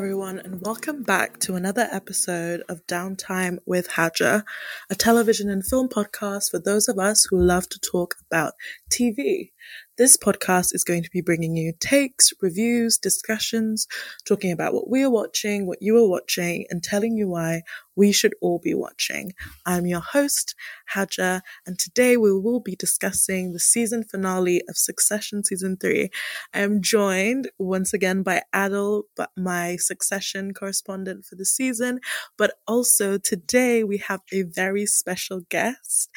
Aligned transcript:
Hello, 0.00 0.17
everyone, 0.28 0.52
and 0.52 0.60
welcome 0.60 1.02
back 1.02 1.38
to 1.38 1.54
another 1.54 1.88
episode 1.90 2.62
of 2.68 2.86
Downtime 2.86 3.58
with 3.64 3.92
Haja, 3.92 4.42
a 4.90 4.94
television 4.94 5.48
and 5.48 5.64
film 5.64 5.88
podcast 5.88 6.50
for 6.50 6.58
those 6.58 6.86
of 6.86 6.98
us 6.98 7.24
who 7.24 7.40
love 7.40 7.66
to 7.70 7.78
talk 7.80 8.16
about 8.30 8.52
TV. 8.90 9.52
This 9.96 10.16
podcast 10.16 10.74
is 10.74 10.84
going 10.84 11.02
to 11.02 11.10
be 11.10 11.22
bringing 11.22 11.56
you 11.56 11.72
takes, 11.80 12.32
reviews, 12.40 12.98
discussions, 12.98 13.88
talking 14.26 14.52
about 14.52 14.72
what 14.72 14.88
we 14.88 15.02
are 15.02 15.10
watching, 15.10 15.66
what 15.66 15.78
you 15.80 15.96
are 15.96 16.08
watching, 16.08 16.66
and 16.70 16.82
telling 16.82 17.16
you 17.16 17.28
why 17.28 17.62
we 17.96 18.12
should 18.12 18.34
all 18.40 18.60
be 18.62 18.74
watching. 18.74 19.32
I'm 19.66 19.86
your 19.86 20.00
host, 20.00 20.54
Haja, 20.90 21.40
and 21.66 21.78
today 21.80 22.16
we 22.16 22.32
will 22.32 22.60
be 22.60 22.76
discussing 22.76 23.52
the 23.52 23.58
season 23.58 24.04
finale 24.04 24.62
of 24.68 24.76
Succession 24.76 25.42
Season 25.42 25.76
3. 25.76 26.10
I 26.54 26.60
am 26.60 26.80
joined 26.80 27.50
once 27.58 27.92
again 27.92 28.22
by 28.22 28.42
Adil, 28.54 29.02
but 29.16 29.30
my 29.36 29.76
Succession 29.76 30.17
correspondent 30.54 31.24
for 31.24 31.36
the 31.36 31.44
season, 31.44 32.00
but 32.36 32.54
also 32.66 33.18
today 33.18 33.84
we 33.84 33.98
have 33.98 34.20
a 34.32 34.42
very 34.42 34.86
special 34.86 35.40
guest. 35.48 36.10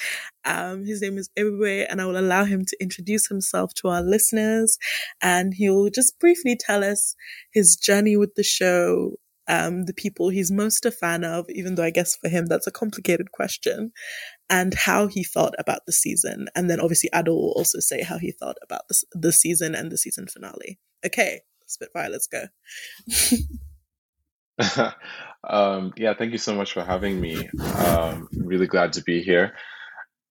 Um, 0.46 0.86
his 0.86 1.02
name 1.02 1.18
is 1.18 1.30
Ebube, 1.38 1.86
and 1.90 2.02
I 2.02 2.06
will 2.06 2.18
allow 2.18 2.46
him 2.46 2.66
to 2.66 2.78
introduce 2.82 3.28
himself 3.28 3.74
to 3.76 3.90
our 3.90 4.02
listeners, 4.02 4.78
and 5.22 5.54
he'll 5.54 5.90
just 5.90 6.20
briefly 6.20 6.58
tell 6.60 6.84
us 6.84 7.16
his 7.52 7.76
journey 7.76 8.18
with 8.18 8.36
the 8.36 8.44
show, 8.44 9.14
um, 9.48 9.86
the 9.86 9.94
people 9.94 10.30
he's 10.30 10.52
most 10.52 10.86
a 10.86 10.92
fan 10.92 11.24
of, 11.24 11.46
even 11.50 11.76
though 11.76 11.84
I 11.84 11.92
guess 11.92 12.16
for 12.16 12.30
him 12.30 12.48
that's 12.48 12.68
a 12.68 12.72
complicated 12.72 13.32
question, 13.32 13.92
and 14.50 14.74
how 14.74 15.08
he 15.08 15.24
felt 15.24 15.54
about 15.60 15.82
the 15.86 15.94
season. 15.94 16.48
And 16.56 16.70
then 16.70 16.80
obviously 16.80 17.10
Adil 17.14 17.36
will 17.36 17.54
also 17.56 17.80
say 17.80 18.02
how 18.02 18.18
he 18.18 18.32
felt 18.32 18.58
about 18.64 18.88
the, 18.90 19.04
the 19.14 19.32
season 19.32 19.76
and 19.76 19.92
the 19.92 19.98
season 19.98 20.28
finale. 20.28 20.80
Okay, 21.06 21.42
Spitfire, 21.68 22.10
let's 22.10 22.28
go. 22.28 22.46
um, 25.48 25.94
yeah, 25.98 26.14
thank 26.14 26.32
you 26.32 26.38
so 26.38 26.56
much 26.56 26.74
for 26.74 26.84
having 26.84 27.20
me. 27.20 27.50
Um, 27.60 28.28
really 28.34 28.68
glad 28.68 28.94
to 28.94 29.04
be 29.04 29.22
here. 29.22 29.54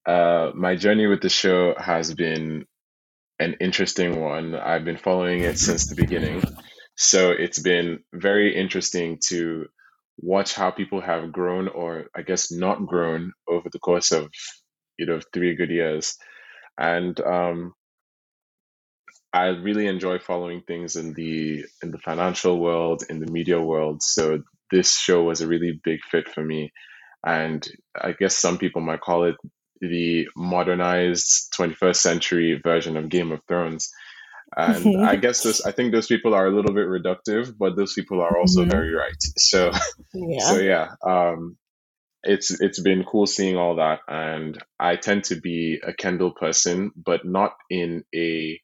Uh, 0.06 0.50
my 0.54 0.76
journey 0.76 1.06
with 1.06 1.20
the 1.20 1.28
show 1.28 1.74
has 1.78 2.14
been 2.14 2.66
an 3.38 3.56
interesting 3.60 4.20
one. 4.20 4.54
I've 4.54 4.84
been 4.84 4.96
following 4.98 5.40
it 5.40 5.58
since 5.58 5.88
the 5.88 5.94
beginning. 5.94 6.42
So 6.96 7.30
it's 7.30 7.58
been 7.58 8.00
very 8.12 8.54
interesting 8.54 9.18
to 9.28 9.66
watch 10.18 10.54
how 10.54 10.70
people 10.70 11.00
have 11.00 11.32
grown 11.32 11.68
or 11.68 12.06
I 12.14 12.22
guess 12.22 12.52
not 12.52 12.86
grown 12.86 13.32
over 13.48 13.68
the 13.72 13.78
course 13.78 14.12
of, 14.12 14.30
you 14.98 15.06
know, 15.06 15.20
three 15.32 15.54
good 15.54 15.70
years. 15.70 16.16
And 16.78 17.18
um, 17.20 17.72
I 19.32 19.46
really 19.48 19.86
enjoy 19.86 20.18
following 20.18 20.62
things 20.66 20.96
in 20.96 21.14
the 21.14 21.64
in 21.82 21.90
the 21.90 21.98
financial 21.98 22.58
world, 22.58 23.04
in 23.08 23.20
the 23.20 23.30
media 23.30 23.60
world. 23.60 24.02
So 24.02 24.42
this 24.70 24.98
show 24.98 25.24
was 25.24 25.40
a 25.40 25.46
really 25.46 25.80
big 25.84 26.00
fit 26.10 26.28
for 26.28 26.44
me. 26.44 26.72
And 27.24 27.66
I 28.00 28.12
guess 28.12 28.36
some 28.36 28.58
people 28.58 28.80
might 28.80 29.00
call 29.00 29.24
it 29.24 29.36
the 29.80 30.26
modernized 30.36 31.52
21st 31.56 31.96
century 31.96 32.60
version 32.62 32.96
of 32.96 33.08
Game 33.08 33.32
of 33.32 33.40
Thrones. 33.46 33.90
And 34.56 35.04
I 35.04 35.16
guess 35.16 35.42
this, 35.42 35.64
I 35.64 35.70
think 35.70 35.92
those 35.92 36.08
people 36.08 36.34
are 36.34 36.46
a 36.46 36.54
little 36.54 36.74
bit 36.74 36.88
reductive, 36.88 37.54
but 37.56 37.76
those 37.76 37.92
people 37.92 38.20
are 38.20 38.36
also 38.36 38.62
mm-hmm. 38.62 38.70
very 38.70 38.92
right. 38.92 39.16
So, 39.38 39.70
yeah. 40.12 40.38
so 40.40 40.58
yeah, 40.58 40.88
um, 41.06 41.56
it's 42.24 42.50
it's 42.60 42.80
been 42.80 43.04
cool 43.04 43.26
seeing 43.26 43.56
all 43.56 43.76
that, 43.76 44.00
and 44.08 44.58
I 44.78 44.96
tend 44.96 45.24
to 45.24 45.36
be 45.36 45.80
a 45.82 45.92
Kendall 45.92 46.32
person, 46.32 46.90
but 46.96 47.24
not 47.24 47.52
in 47.70 48.04
a 48.14 48.60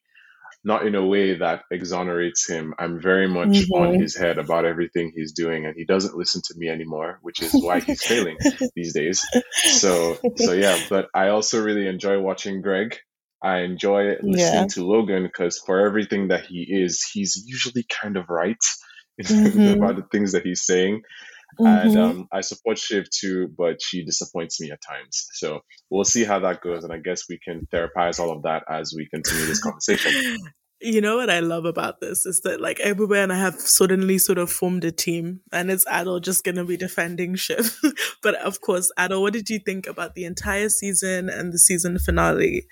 not 0.63 0.85
in 0.85 0.95
a 0.95 1.05
way 1.05 1.37
that 1.37 1.63
exonerates 1.71 2.49
him. 2.49 2.73
I'm 2.77 3.01
very 3.01 3.27
much 3.27 3.49
mm-hmm. 3.49 3.81
on 3.81 3.93
his 3.99 4.15
head 4.17 4.37
about 4.37 4.65
everything 4.65 5.11
he's 5.15 5.31
doing, 5.31 5.65
and 5.65 5.75
he 5.77 5.85
doesn't 5.85 6.17
listen 6.17 6.41
to 6.45 6.55
me 6.57 6.69
anymore, 6.69 7.19
which 7.21 7.41
is 7.41 7.51
why 7.53 7.79
he's 7.79 8.03
failing 8.03 8.37
these 8.75 8.93
days. 8.93 9.23
So, 9.53 10.17
so 10.35 10.53
yeah. 10.53 10.77
But 10.89 11.07
I 11.13 11.29
also 11.29 11.63
really 11.63 11.87
enjoy 11.87 12.19
watching 12.19 12.61
Greg. 12.61 12.97
I 13.41 13.59
enjoy 13.59 14.15
listening 14.21 14.35
yeah. 14.35 14.67
to 14.71 14.85
Logan 14.85 15.23
because 15.23 15.61
for 15.65 15.85
everything 15.85 16.29
that 16.29 16.47
he 16.47 16.65
is, 16.69 17.03
he's 17.13 17.43
usually 17.45 17.85
kind 17.89 18.17
of 18.17 18.29
right 18.29 18.57
mm-hmm. 19.21 19.81
about 19.81 19.95
the 19.95 20.07
things 20.11 20.31
that 20.31 20.43
he's 20.43 20.65
saying. 20.65 21.01
Mm-hmm. 21.59 21.87
And 21.87 21.97
um, 21.97 22.27
I 22.31 22.41
support 22.41 22.77
Shiv 22.77 23.09
too, 23.09 23.49
but 23.57 23.81
she 23.81 24.03
disappoints 24.03 24.59
me 24.59 24.71
at 24.71 24.79
times. 24.81 25.27
So 25.33 25.61
we'll 25.89 26.03
see 26.03 26.23
how 26.23 26.39
that 26.39 26.61
goes. 26.61 26.83
And 26.83 26.93
I 26.93 26.97
guess 26.97 27.23
we 27.29 27.39
can 27.39 27.67
therapize 27.73 28.19
all 28.19 28.31
of 28.31 28.43
that 28.43 28.63
as 28.69 28.93
we 28.95 29.07
continue 29.07 29.45
this 29.45 29.61
conversation. 29.61 30.37
You 30.79 31.01
know 31.01 31.17
what 31.17 31.31
I 31.31 31.39
love 31.39 31.65
about 31.65 32.01
this 32.01 32.27
is 32.27 32.41
that 32.41 32.61
like 32.61 32.79
everywhere 32.81 33.23
and 33.23 33.33
I 33.33 33.39
have 33.39 33.55
suddenly 33.55 34.19
sort 34.19 34.37
of 34.37 34.51
formed 34.51 34.83
a 34.83 34.91
team 34.91 35.39
and 35.51 35.71
it's 35.71 35.85
Adil 35.85 36.21
just 36.21 36.43
gonna 36.43 36.65
be 36.65 36.77
defending 36.77 37.33
Shiv. 37.33 37.75
but 38.21 38.35
of 38.35 38.61
course, 38.61 38.91
Adil, 38.99 39.21
what 39.21 39.33
did 39.33 39.49
you 39.49 39.57
think 39.57 39.87
about 39.87 40.13
the 40.13 40.25
entire 40.25 40.69
season 40.69 41.29
and 41.29 41.51
the 41.51 41.57
season 41.57 41.97
finale? 41.97 42.67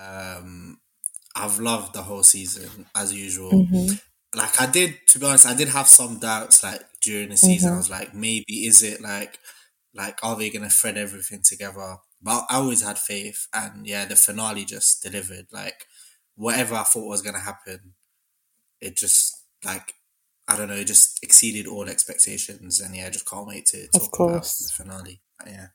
Um 0.00 0.78
I've 1.34 1.58
loved 1.58 1.92
the 1.92 2.02
whole 2.02 2.22
season 2.22 2.86
as 2.94 3.12
usual. 3.12 3.50
Mm-hmm 3.50 3.96
like 4.36 4.60
I 4.60 4.66
did 4.66 5.06
to 5.08 5.18
be 5.18 5.26
honest, 5.26 5.46
I 5.46 5.54
did 5.54 5.68
have 5.68 5.88
some 5.88 6.18
doubts 6.18 6.62
like 6.62 6.82
during 7.00 7.30
the 7.30 7.36
season. 7.36 7.70
Mm-hmm. 7.70 7.74
I 7.74 7.78
was 7.78 7.90
like, 7.90 8.14
maybe 8.14 8.66
is 8.66 8.82
it 8.82 9.00
like 9.00 9.38
like 9.94 10.18
are 10.22 10.36
they 10.36 10.50
gonna 10.50 10.68
thread 10.68 10.98
everything 10.98 11.40
together? 11.42 11.96
But 12.22 12.44
I 12.50 12.56
always 12.56 12.82
had 12.82 12.98
faith 12.98 13.48
and 13.54 13.86
yeah, 13.86 14.04
the 14.04 14.14
finale 14.14 14.64
just 14.64 15.02
delivered. 15.02 15.46
Like 15.52 15.86
whatever 16.34 16.74
I 16.74 16.82
thought 16.82 17.08
was 17.08 17.22
gonna 17.22 17.40
happen, 17.40 17.94
it 18.80 18.96
just 18.96 19.42
like 19.64 19.94
I 20.46 20.56
don't 20.56 20.68
know, 20.68 20.74
it 20.74 20.86
just 20.86 21.18
exceeded 21.24 21.66
all 21.66 21.88
expectations 21.88 22.80
and 22.80 22.94
yeah, 22.94 23.06
I 23.06 23.10
just 23.10 23.28
can't 23.28 23.46
wait 23.46 23.64
to 23.66 23.88
talk 23.88 24.20
about 24.20 24.42
the 24.42 24.70
finale. 24.72 25.20
Yeah. 25.46 25.66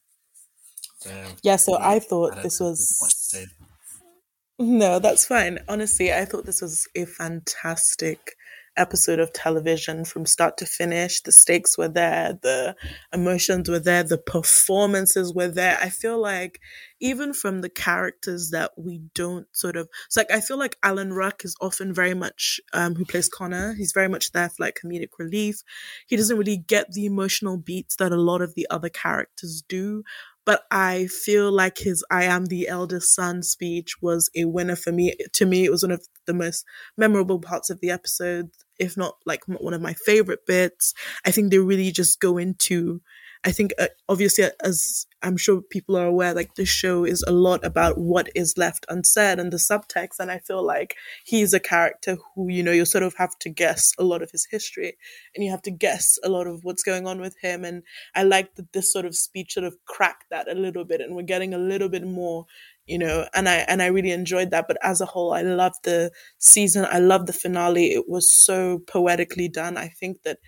yeah, 1.42 1.56
so 1.56 1.80
yeah, 1.80 1.90
I 1.90 2.00
thought 2.00 2.38
I 2.38 2.44
this 2.44 2.60
was 2.60 3.36
no, 4.60 5.00
that's 5.00 5.26
fine. 5.26 5.58
Honestly, 5.68 6.14
I 6.14 6.26
thought 6.26 6.46
this 6.46 6.62
was 6.62 6.88
a 6.96 7.06
fantastic 7.06 8.36
episode 8.78 9.20
of 9.20 9.34
television 9.34 10.06
from 10.06 10.26
start 10.26 10.58
to 10.58 10.66
finish. 10.66 11.22
The 11.22 11.32
stakes 11.32 11.78
were 11.78 11.88
there, 11.88 12.38
the 12.42 12.76
emotions 13.14 13.70
were 13.70 13.80
there, 13.80 14.04
the 14.04 14.18
performances 14.18 15.34
were 15.34 15.50
there. 15.50 15.78
I 15.82 15.90
feel 15.90 16.20
like 16.20 16.60
even 17.00 17.34
from 17.34 17.62
the 17.62 17.70
characters 17.70 18.52
that 18.52 18.72
we 18.78 19.02
don't 19.16 19.48
sort 19.52 19.76
of, 19.76 19.90
it's 20.06 20.18
like 20.18 20.32
I 20.32 20.40
feel 20.40 20.58
like 20.58 20.78
Alan 20.84 21.14
Ruck 21.14 21.44
is 21.44 21.56
often 21.62 21.94
very 21.94 22.14
much, 22.14 22.60
um, 22.74 22.96
who 22.96 23.06
plays 23.06 23.30
Connor, 23.30 23.74
he's 23.74 23.92
very 23.92 24.08
much 24.08 24.32
there 24.32 24.50
for 24.50 24.64
like 24.64 24.80
comedic 24.84 25.10
relief. 25.20 25.64
He 26.08 26.16
doesn't 26.16 26.38
really 26.38 26.58
get 26.58 26.92
the 26.92 27.06
emotional 27.06 27.58
beats 27.58 27.96
that 27.98 28.12
a 28.12 28.18
lot 28.18 28.42
of 28.42 28.56
the 28.56 28.68
other 28.70 28.90
characters 28.90 29.64
do 29.68 30.04
but 30.46 30.64
I 30.72 31.08
feel 31.08 31.52
like 31.52 31.78
his 31.80 32.04
I 32.12 32.24
am 32.26 32.46
the 32.46 32.68
eldest 32.68 33.14
son 33.16 33.44
speech 33.44 34.02
was 34.02 34.30
a 34.36 34.46
winner 34.46 34.76
for 34.76 34.92
me. 34.92 35.16
To 35.34 35.46
me, 35.46 35.66
it 35.66 35.72
was 35.72 35.84
one 35.84 35.92
of 35.92 36.06
the 36.26 36.34
most 36.34 36.66
memorable 36.98 37.40
parts 37.40 37.70
of 37.70 37.80
the 37.82 37.92
episode, 37.92 38.50
if 38.80 38.98
not 38.98 39.16
like 39.26 39.42
one 39.48 39.74
of 39.74 39.82
my 39.82 39.94
favorite 40.06 40.46
bits. 40.48 40.94
I 41.26 41.32
think 41.32 41.52
they 41.52 41.60
really 41.60 41.92
just 41.92 42.20
go 42.20 42.38
into 42.38 43.02
I 43.44 43.52
think 43.52 43.72
uh, 43.80 43.88
obviously 44.08 44.46
as 44.64 45.08
I'm 45.24 45.38
sure 45.38 45.62
people 45.62 45.98
are 45.98 46.06
aware, 46.06 46.34
like 46.34 46.56
the 46.56 46.66
show 46.66 47.04
is 47.04 47.24
a 47.28 47.32
lot 47.32 47.66
about 47.66 47.98
what 47.98 48.30
is 48.36 48.58
left 48.58 48.86
unsaid 48.90 49.40
and 49.40 49.52
the 49.52 49.58
subtext. 49.58 50.20
And 50.20 50.32
I 50.32 50.40
feel 50.40 50.64
like 50.64 50.96
he's 51.24 51.54
a 51.54 51.60
character 51.60 52.18
who, 52.36 52.50
you 52.50 52.62
know, 52.64 52.72
you 52.72 52.86
sort 52.86 53.04
of 53.04 53.16
have 53.18 53.38
to 53.40 53.50
guess 53.50 53.92
a 53.98 54.04
lot 54.04 54.22
of 54.22 54.32
his 54.32 54.48
history 54.50 54.98
and 55.36 55.44
you 55.44 55.52
have 55.52 55.62
to 55.64 55.72
guess 55.72 56.18
a 56.24 56.30
lot 56.30 56.48
of 56.48 56.64
what's 56.64 56.84
going 56.84 57.08
on 57.08 57.20
with 57.20 57.36
him. 57.42 57.66
And 57.66 57.84
I 58.16 58.24
like 58.24 58.56
that 58.56 58.74
this 58.74 58.92
sort 58.92 59.06
of 59.06 59.16
speech 59.16 59.54
sort 59.54 59.66
of 59.66 59.76
cracked 59.86 60.26
that 60.30 60.48
a 60.48 60.56
little 60.56 60.86
bit 60.86 61.02
and 61.02 61.16
we're 61.16 61.24
getting 61.24 61.54
a 61.54 61.60
little 61.60 61.90
bit 61.90 62.06
more 62.06 62.46
you 62.88 62.98
know 62.98 63.28
and 63.36 63.48
i 63.48 63.58
and 63.68 63.80
i 63.82 63.86
really 63.86 64.10
enjoyed 64.10 64.50
that 64.50 64.68
but 64.68 64.78
as 64.82 65.02
a 65.02 65.06
whole 65.06 65.34
i 65.34 65.42
loved 65.44 65.84
the 65.84 66.12
season 66.40 66.86
i 66.92 66.98
loved 66.98 67.28
the 67.28 67.34
finale 67.34 67.94
it 67.94 68.10
was 68.10 68.34
so 68.34 68.80
poetically 68.88 69.48
done 69.48 69.78
i 69.78 69.88
think 69.88 70.24
that 70.24 70.40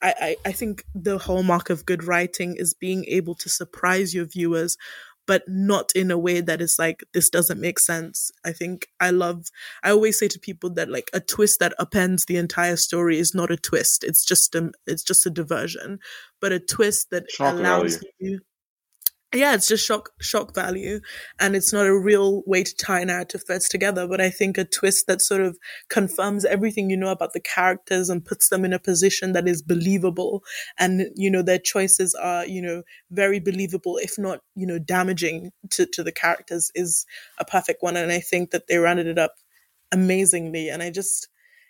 I, 0.00 0.14
I, 0.20 0.36
I 0.46 0.52
think 0.52 0.84
the 0.94 1.18
hallmark 1.18 1.70
of 1.70 1.86
good 1.86 2.04
writing 2.04 2.56
is 2.56 2.74
being 2.74 3.04
able 3.06 3.34
to 3.36 3.48
surprise 3.48 4.14
your 4.14 4.26
viewers 4.26 4.76
but 5.28 5.46
not 5.46 5.92
in 5.94 6.10
a 6.10 6.16
way 6.18 6.40
that 6.40 6.62
is 6.62 6.78
like 6.78 7.04
this 7.12 7.28
doesn't 7.28 7.60
make 7.60 7.78
sense. 7.78 8.32
I 8.44 8.52
think 8.52 8.88
i 8.98 9.10
love 9.10 9.50
i 9.84 9.90
always 9.90 10.18
say 10.18 10.26
to 10.26 10.40
people 10.40 10.70
that 10.70 10.88
like 10.88 11.10
a 11.12 11.20
twist 11.20 11.60
that 11.60 11.74
appends 11.78 12.24
the 12.24 12.38
entire 12.38 12.76
story 12.76 13.18
is 13.18 13.34
not 13.34 13.50
a 13.52 13.56
twist. 13.56 14.02
It's 14.02 14.24
just 14.24 14.54
a 14.54 14.72
it's 14.86 15.04
just 15.04 15.26
a 15.26 15.30
diversion. 15.30 16.00
But 16.40 16.52
a 16.52 16.58
twist 16.58 17.10
that 17.10 17.30
Shock 17.30 17.54
allows 17.54 17.96
value. 17.96 18.10
you 18.18 18.40
yeah, 19.34 19.54
it's 19.54 19.68
just 19.68 19.84
shock 19.86 20.10
shock 20.20 20.54
value, 20.54 21.00
and 21.38 21.54
it's 21.54 21.72
not 21.72 21.86
a 21.86 21.98
real 21.98 22.42
way 22.46 22.64
to 22.64 22.74
tie 22.76 23.04
narrative 23.04 23.44
threads 23.46 23.68
together. 23.68 24.06
But 24.08 24.20
I 24.22 24.30
think 24.30 24.56
a 24.56 24.64
twist 24.64 25.06
that 25.06 25.20
sort 25.20 25.42
of 25.42 25.58
confirms 25.90 26.46
everything 26.46 26.88
you 26.88 26.96
know 26.96 27.10
about 27.10 27.34
the 27.34 27.40
characters 27.40 28.08
and 28.08 28.24
puts 28.24 28.48
them 28.48 28.64
in 28.64 28.72
a 28.72 28.78
position 28.78 29.32
that 29.32 29.46
is 29.46 29.60
believable, 29.62 30.42
and 30.78 31.08
you 31.14 31.30
know 31.30 31.42
their 31.42 31.58
choices 31.58 32.14
are 32.14 32.46
you 32.46 32.62
know 32.62 32.82
very 33.10 33.38
believable, 33.38 33.98
if 33.98 34.18
not 34.18 34.40
you 34.54 34.66
know 34.66 34.78
damaging 34.78 35.50
to 35.70 35.84
to 35.86 36.02
the 36.02 36.12
characters, 36.12 36.70
is 36.74 37.04
a 37.38 37.44
perfect 37.44 37.82
one. 37.82 37.96
And 37.96 38.10
I 38.10 38.20
think 38.20 38.50
that 38.50 38.66
they 38.66 38.78
rounded 38.78 39.06
it 39.06 39.18
up 39.18 39.34
amazingly. 39.92 40.68
And 40.68 40.82
I 40.82 40.90
just 40.90 41.28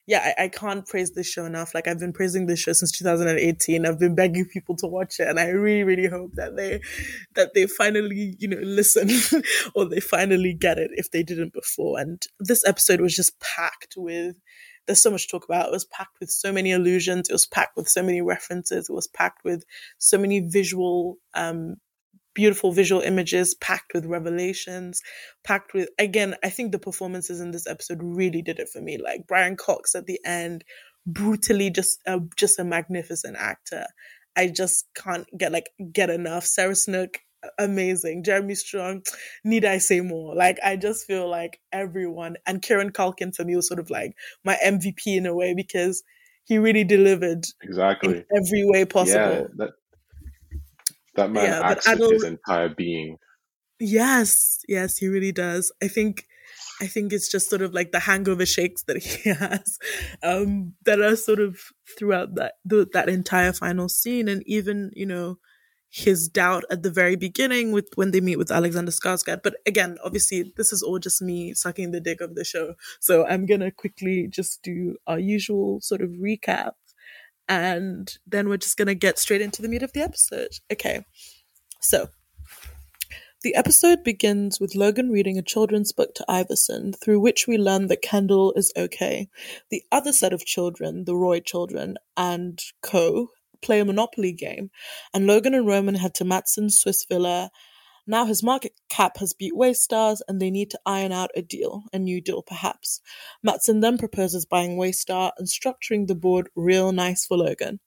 yeah, 0.09 0.33
I, 0.39 0.45
I, 0.45 0.49
can't 0.49 0.87
praise 0.87 1.11
this 1.11 1.31
show 1.31 1.45
enough. 1.45 1.75
Like 1.75 1.87
I've 1.87 1.99
been 1.99 2.15
praising 2.15 2.47
this 2.47 2.61
show 2.61 2.73
since 2.73 2.91
2018. 2.93 3.85
I've 3.85 3.99
been 3.99 4.15
begging 4.15 4.47
people 4.47 4.75
to 4.77 4.87
watch 4.87 5.21
it, 5.21 5.29
and 5.29 5.39
I 5.39 5.49
really, 5.49 5.85
really 5.85 6.09
hope 6.09 6.33
that 6.33 6.57
they 6.57 6.81
that 7.35 7.53
they 7.53 7.67
finally, 7.67 8.35
you 8.39 8.49
know, 8.49 8.57
listen 8.63 9.11
or 9.75 9.85
they 9.85 10.01
finally 10.01 10.55
get 10.55 10.79
it 10.79 10.91
if 10.95 11.11
they 11.11 11.23
didn't 11.23 11.53
before. 11.53 12.01
And 12.01 12.23
this 12.41 12.67
episode 12.67 13.03
was 13.03 13.15
just 13.15 13.39
packed 13.39 13.97
with. 13.99 14.37
There's 14.87 15.03
so 15.03 15.11
much 15.11 15.27
to 15.27 15.33
talk 15.33 15.45
about. 15.45 15.67
It 15.67 15.73
was 15.73 15.85
packed 15.85 16.19
with 16.21 16.31
so 16.31 16.51
many 16.55 16.73
allusions. 16.73 17.29
It 17.29 17.35
was 17.35 17.47
packed 17.47 17.77
with 17.77 17.89
so 17.91 18.03
many 18.03 18.23
references. 18.23 18.89
It 18.89 18.95
was 18.95 19.09
packed 19.09 19.45
with 19.45 19.65
so 19.99 20.17
many 20.17 20.41
visual 20.41 21.19
um, 21.35 21.77
beautiful 22.39 22.71
visual 22.71 23.01
images 23.01 23.57
packed 23.57 23.93
with 23.93 24.07
revelations, 24.07 25.03
packed 25.43 25.75
with, 25.75 25.89
again, 25.99 26.37
I 26.45 26.51
think 26.51 26.71
the 26.71 26.79
performances 26.79 27.41
in 27.41 27.51
this 27.51 27.67
episode 27.67 27.99
really 28.01 28.43
did 28.43 28.61
it 28.61 28.69
for 28.69 28.81
me. 28.81 28.97
Like 28.97 29.27
Brian 29.27 29.57
Cox 29.57 29.97
at 29.97 30.07
the 30.07 30.21
end, 30.25 30.63
brutally 31.05 31.69
just, 31.69 31.99
uh, 32.07 32.21
just 32.37 32.61
a 32.61 32.63
magnificent 32.63 33.37
actor. 33.37 33.87
I 34.37 34.53
just 34.55 34.87
can't 34.95 35.27
get 35.37 35.51
like, 35.51 35.71
get 35.93 36.11
enough. 36.11 36.45
Sarah 36.45 36.77
Snook, 36.77 37.19
amazing. 37.59 38.23
Jeremy 38.23 38.55
Strong, 38.55 39.03
need 39.43 39.65
I 39.65 39.79
say 39.79 40.01
more? 40.01 40.37
Like, 40.37 40.59
I 40.65 40.77
just 40.77 41.09
feel 41.09 41.29
like 41.29 41.59
everyone, 41.73 42.37
and 42.47 42.63
Kieran 42.63 42.93
Culkin 42.93 43.35
for 43.35 43.45
me 43.45 43.57
was 43.57 43.67
sort 43.67 43.81
of 43.81 43.91
like 43.91 44.13
my 44.45 44.57
MVP 44.65 45.09
in 45.09 45.27
a 45.27 45.35
way 45.35 45.55
because 45.57 46.05
he 46.45 46.59
really 46.59 46.85
delivered 46.85 47.47
exactly 47.63 48.25
every 48.33 48.65
way 48.65 48.85
possible. 48.85 49.19
Yeah, 49.19 49.47
that, 49.57 49.71
that 51.19 51.31
man 51.31 51.45
yeah, 51.45 51.61
acts 51.63 51.89
with 51.89 52.13
his 52.13 52.25
entire 52.25 52.69
being. 52.69 53.19
Yes, 53.79 54.61
yes, 54.69 54.97
he 54.97 55.07
really 55.07 55.33
does. 55.33 55.71
I 55.83 55.89
think 55.89 56.25
I 56.81 56.87
think 56.87 57.13
it's 57.13 57.31
just 57.31 57.51
sort 57.51 57.63
of 57.63 57.75
like 57.75 57.93
the 57.93 58.01
hangover 58.01 58.47
shakes 58.47 58.85
that 58.85 58.97
he 59.03 59.31
has 59.31 59.79
um, 60.23 60.75
that 60.85 61.01
are 61.01 61.17
sort 61.17 61.41
of 61.41 61.59
throughout 61.99 62.35
that 62.37 62.55
the, 62.65 62.89
that 62.93 63.09
entire 63.09 63.53
final 63.53 63.89
scene, 63.89 64.29
and 64.29 64.43
even 64.47 64.91
you 64.95 65.07
know 65.07 65.39
his 65.91 66.29
doubt 66.29 66.65
at 66.71 66.83
the 66.83 66.91
very 66.91 67.17
beginning 67.17 67.73
with 67.73 67.89
when 67.95 68.11
they 68.11 68.21
meet 68.21 68.37
with 68.37 68.51
Alexander 68.51 68.93
Skarsgård. 68.93 69.43
But 69.43 69.57
again, 69.67 69.97
obviously, 70.05 70.53
this 70.57 70.73
is 70.73 70.83
all 70.83 70.99
just 70.99 71.23
me 71.23 71.55
sucking 71.55 71.93
the 71.93 72.01
dick 72.01 72.21
of 72.21 72.35
the 72.35 72.45
show, 72.45 72.75
so 73.01 73.27
I'm 73.27 73.47
gonna 73.47 73.71
quickly 73.71 74.27
just 74.29 74.63
do 74.63 74.97
our 75.07 75.19
usual 75.19 75.81
sort 75.81 76.03
of 76.03 76.11
recap 76.11 76.73
and 77.49 78.17
then 78.27 78.49
we're 78.49 78.59
just 78.59 78.77
going 78.77 78.87
to 78.87 78.95
get 78.95 79.19
straight 79.19 79.41
into 79.41 79.63
the 79.63 79.69
meat 79.69 79.83
of 79.83 79.93
the 79.93 80.03
episode. 80.03 80.51
Okay. 80.73 81.05
So, 81.81 82.09
the 83.43 83.55
episode 83.55 84.03
begins 84.03 84.59
with 84.59 84.75
Logan 84.75 85.11
reading 85.11 85.39
a 85.39 85.43
children's 85.43 85.93
book 85.93 86.13
to 86.17 86.25
Iverson, 86.29 86.93
through 86.93 87.21
which 87.21 87.47
we 87.47 87.57
learn 87.57 87.87
that 87.87 88.03
Kendall 88.03 88.53
is 88.57 88.73
okay. 88.77 89.29
The 89.71 89.85
other 89.93 90.13
set 90.13 90.33
of 90.33 90.45
children, 90.45 91.05
the 91.05 91.15
Roy 91.15 91.39
children, 91.39 91.99
and 92.17 92.61
Co., 92.83 93.29
play 93.63 93.79
a 93.79 93.85
Monopoly 93.85 94.33
game, 94.33 94.71
and 95.15 95.27
Logan 95.27 95.55
and 95.55 95.67
Roman 95.67 95.95
head 95.95 96.15
to 96.15 96.25
Matsson's 96.25 96.79
Swiss 96.79 97.05
villa 97.09 97.51
now 98.09 98.25
his 98.25 98.43
market 98.43 98.73
cap 98.89 99.19
has 99.19 99.33
beat 99.33 99.53
Waystar's 99.53 100.23
and 100.27 100.41
they 100.41 100.51
need 100.51 100.71
to 100.71 100.81
iron 100.85 101.13
out 101.13 101.31
a 101.37 101.43
deal, 101.43 101.85
a 101.93 101.99
new 101.99 102.21
deal 102.21 102.43
perhaps. 102.43 103.01
Matsson 103.43 103.81
then 103.81 103.99
proposes 103.99 104.47
buying 104.47 104.77
Waystar 104.77 105.33
and 105.39 105.47
structuring 105.47 106.07
the 106.07 106.15
board 106.15 106.49
real 106.57 106.91
nice 106.91 107.27
for 107.27 107.37
Logan. 107.37 107.81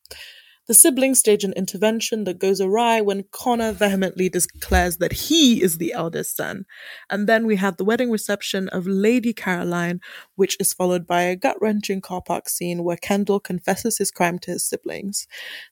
The 0.68 0.76
siblings 0.76 1.20
stage 1.20 1.44
an 1.44 1.54
intervention 1.54 2.24
that 2.26 2.38
goes 2.38 2.62
awry 2.62 3.02
when 3.02 3.26
Connor 3.32 3.72
vehemently 3.72 4.30
declares 4.30 4.98
that 4.98 5.12
he 5.12 5.62
is 5.62 5.80
the 5.80 5.92
eldest 5.92 6.38
son. 6.38 6.66
And 7.10 7.28
then 7.28 7.48
we 7.48 7.56
have 7.56 7.78
the 7.78 7.84
wedding 7.84 8.12
reception 8.12 8.70
of 8.70 8.86
Lady 8.86 9.34
Caroline, 9.34 10.02
which 10.36 10.56
is 10.60 10.72
followed 10.72 11.08
by 11.08 11.24
a 11.24 11.36
gut 11.36 11.58
wrenching 11.60 12.00
car 12.00 12.22
park 12.22 12.48
scene 12.48 12.84
where 12.84 12.96
Kendall 12.96 13.40
confesses 13.40 13.98
his 13.98 14.12
crime 14.12 14.38
to 14.40 14.52
his 14.52 14.64
siblings. 14.64 15.28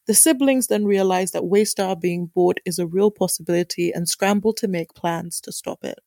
The 0.07 0.15
siblings 0.15 0.67
then 0.67 0.85
realize 0.85 1.31
that 1.31 1.43
Waystar 1.43 1.99
being 2.01 2.31
bought 2.33 2.59
is 2.65 2.79
a 2.79 2.87
real 2.87 3.11
possibility 3.11 3.91
and 3.91 4.09
scramble 4.09 4.53
to 4.53 4.67
make 4.67 4.95
plans 4.95 5.39
to 5.41 5.51
stop 5.51 5.83
it. 5.83 5.99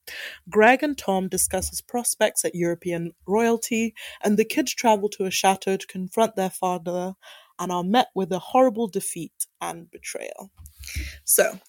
Greg 0.51 0.83
and 0.83 0.99
Tom 0.99 1.29
discuss 1.29 1.71
his 1.71 1.81
prospects 1.81 2.45
at 2.45 2.57
European 2.57 3.13
royalty, 3.29 3.95
and 4.25 4.37
the 4.37 4.45
kids 4.45 4.75
travel 4.75 5.09
to 5.11 5.25
a 5.25 5.31
chateau 5.31 5.77
to 5.77 5.87
confront 5.87 6.35
their 6.35 6.51
father 6.51 7.15
and 7.63 7.71
are 7.71 7.85
met 7.85 8.09
with 8.15 8.33
a 8.33 8.41
horrible 8.41 8.89
defeat 8.89 9.47
and 9.61 9.89
betrayal. 9.91 10.51
So, 11.25 11.61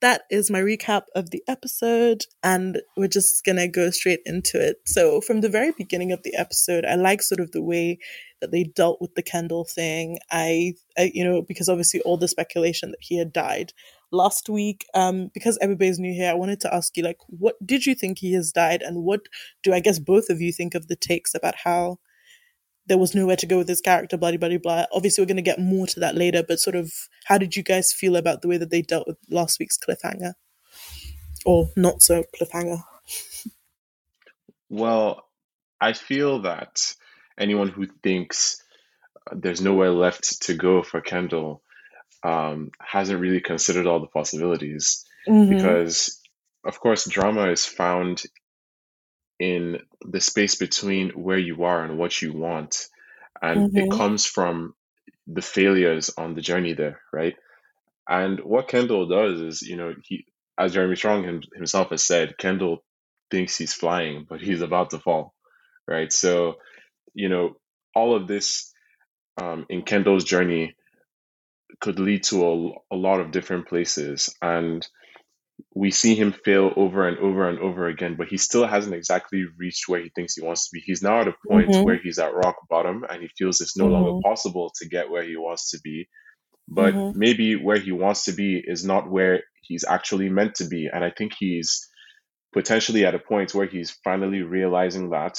that 0.00 0.22
is 0.30 0.50
my 0.50 0.60
recap 0.60 1.02
of 1.14 1.30
the 1.30 1.42
episode, 1.48 2.24
and 2.42 2.80
we're 2.96 3.08
just 3.08 3.44
gonna 3.44 3.68
go 3.68 3.90
straight 3.90 4.20
into 4.24 4.58
it. 4.58 4.76
So, 4.86 5.20
from 5.20 5.40
the 5.40 5.48
very 5.48 5.72
beginning 5.76 6.12
of 6.12 6.22
the 6.22 6.34
episode, 6.36 6.84
I 6.84 6.94
like 6.94 7.20
sort 7.20 7.40
of 7.40 7.50
the 7.50 7.62
way 7.62 7.98
that 8.40 8.52
they 8.52 8.62
dealt 8.64 9.00
with 9.00 9.14
the 9.16 9.22
Kendall 9.22 9.64
thing. 9.64 10.18
I, 10.30 10.74
I 10.96 11.10
you 11.12 11.24
know, 11.24 11.42
because 11.42 11.68
obviously 11.68 12.00
all 12.02 12.16
the 12.16 12.28
speculation 12.28 12.92
that 12.92 13.00
he 13.02 13.18
had 13.18 13.32
died 13.32 13.72
last 14.12 14.48
week. 14.48 14.86
Um, 14.94 15.30
because 15.34 15.58
everybody's 15.60 15.98
new 15.98 16.12
here, 16.12 16.30
I 16.30 16.34
wanted 16.34 16.60
to 16.60 16.74
ask 16.74 16.96
you, 16.96 17.02
like, 17.02 17.18
what 17.26 17.54
did 17.64 17.86
you 17.86 17.94
think 17.94 18.18
he 18.18 18.32
has 18.34 18.52
died, 18.52 18.82
and 18.82 19.02
what 19.04 19.22
do 19.62 19.72
I 19.72 19.80
guess 19.80 19.98
both 19.98 20.30
of 20.30 20.40
you 20.40 20.52
think 20.52 20.74
of 20.74 20.86
the 20.86 20.96
takes 20.96 21.34
about 21.34 21.56
how 21.56 21.98
there 22.86 22.98
was 22.98 23.14
nowhere 23.14 23.36
to 23.36 23.46
go 23.46 23.58
with 23.58 23.68
his 23.68 23.80
character, 23.80 24.16
blah, 24.16 24.36
blah, 24.36 24.58
blah. 24.58 24.84
Obviously, 24.92 25.22
we're 25.22 25.26
going 25.28 25.36
to 25.36 25.42
get 25.42 25.60
more 25.60 25.86
to 25.86 26.00
that 26.00 26.16
later, 26.16 26.42
but 26.46 26.58
sort 26.58 26.76
of 26.76 26.92
how 27.26 27.38
did 27.38 27.54
you 27.56 27.62
guys 27.62 27.92
feel 27.92 28.16
about 28.16 28.42
the 28.42 28.48
way 28.48 28.56
that 28.56 28.70
they 28.70 28.82
dealt 28.82 29.06
with 29.06 29.16
last 29.28 29.58
week's 29.60 29.78
cliffhanger? 29.78 30.34
Or 31.46 31.68
not 31.76 32.02
so 32.02 32.24
cliffhanger? 32.38 32.82
Well, 34.68 35.24
I 35.80 35.92
feel 35.92 36.42
that 36.42 36.94
anyone 37.38 37.68
who 37.68 37.86
thinks 38.02 38.62
there's 39.32 39.60
nowhere 39.60 39.90
left 39.90 40.42
to 40.42 40.54
go 40.54 40.82
for 40.82 41.00
Kendall 41.00 41.62
um, 42.22 42.70
hasn't 42.80 43.20
really 43.20 43.40
considered 43.40 43.86
all 43.86 44.00
the 44.00 44.06
possibilities. 44.06 45.04
Mm-hmm. 45.28 45.56
Because, 45.56 46.20
of 46.64 46.80
course, 46.80 47.06
drama 47.06 47.50
is 47.50 47.64
found 47.64 48.22
in 49.40 49.78
the 50.02 50.20
space 50.20 50.54
between 50.54 51.10
where 51.10 51.38
you 51.38 51.64
are 51.64 51.82
and 51.82 51.98
what 51.98 52.20
you 52.20 52.32
want. 52.32 52.86
And 53.42 53.70
mm-hmm. 53.70 53.76
it 53.78 53.90
comes 53.90 54.26
from 54.26 54.74
the 55.26 55.42
failures 55.42 56.10
on 56.16 56.34
the 56.34 56.42
journey 56.42 56.74
there, 56.74 57.00
right? 57.12 57.34
And 58.06 58.40
what 58.40 58.68
Kendall 58.68 59.08
does 59.08 59.40
is, 59.40 59.62
you 59.62 59.76
know, 59.76 59.94
he, 60.04 60.26
as 60.58 60.74
Jeremy 60.74 60.96
Strong 60.96 61.24
him, 61.24 61.42
himself 61.54 61.88
has 61.88 62.04
said, 62.04 62.36
Kendall 62.36 62.84
thinks 63.30 63.56
he's 63.56 63.72
flying, 63.72 64.26
but 64.28 64.40
he's 64.40 64.60
about 64.60 64.90
to 64.90 64.98
fall, 64.98 65.32
right? 65.88 66.12
So, 66.12 66.56
you 67.14 67.28
know, 67.30 67.56
all 67.94 68.14
of 68.14 68.28
this 68.28 68.72
um, 69.40 69.64
in 69.70 69.82
Kendall's 69.82 70.24
journey 70.24 70.74
could 71.80 71.98
lead 71.98 72.24
to 72.24 72.46
a, 72.46 72.94
a 72.94 72.96
lot 72.96 73.20
of 73.20 73.30
different 73.30 73.68
places. 73.68 74.34
And 74.42 74.86
we 75.74 75.90
see 75.90 76.14
him 76.14 76.32
fail 76.32 76.72
over 76.76 77.06
and 77.08 77.18
over 77.18 77.48
and 77.48 77.58
over 77.58 77.88
again, 77.88 78.16
but 78.16 78.28
he 78.28 78.36
still 78.36 78.66
hasn't 78.66 78.94
exactly 78.94 79.44
reached 79.58 79.88
where 79.88 80.00
he 80.00 80.10
thinks 80.14 80.34
he 80.34 80.42
wants 80.42 80.68
to 80.68 80.74
be. 80.74 80.82
He's 80.84 81.02
now 81.02 81.20
at 81.20 81.28
a 81.28 81.34
point 81.48 81.68
mm-hmm. 81.68 81.84
where 81.84 81.98
he's 82.02 82.18
at 82.18 82.34
rock 82.34 82.56
bottom 82.68 83.04
and 83.08 83.22
he 83.22 83.28
feels 83.36 83.60
it's 83.60 83.76
no 83.76 83.84
mm-hmm. 83.84 83.92
longer 83.92 84.20
possible 84.22 84.72
to 84.76 84.88
get 84.88 85.10
where 85.10 85.24
he 85.24 85.36
wants 85.36 85.70
to 85.70 85.80
be. 85.82 86.08
But 86.68 86.94
mm-hmm. 86.94 87.18
maybe 87.18 87.56
where 87.56 87.78
he 87.78 87.92
wants 87.92 88.24
to 88.24 88.32
be 88.32 88.62
is 88.64 88.84
not 88.84 89.10
where 89.10 89.42
he's 89.62 89.84
actually 89.84 90.28
meant 90.28 90.56
to 90.56 90.66
be. 90.66 90.88
And 90.92 91.04
I 91.04 91.10
think 91.10 91.32
he's 91.38 91.88
potentially 92.52 93.04
at 93.04 93.14
a 93.14 93.18
point 93.18 93.54
where 93.54 93.66
he's 93.66 93.90
finally 94.04 94.42
realizing 94.42 95.10
that. 95.10 95.38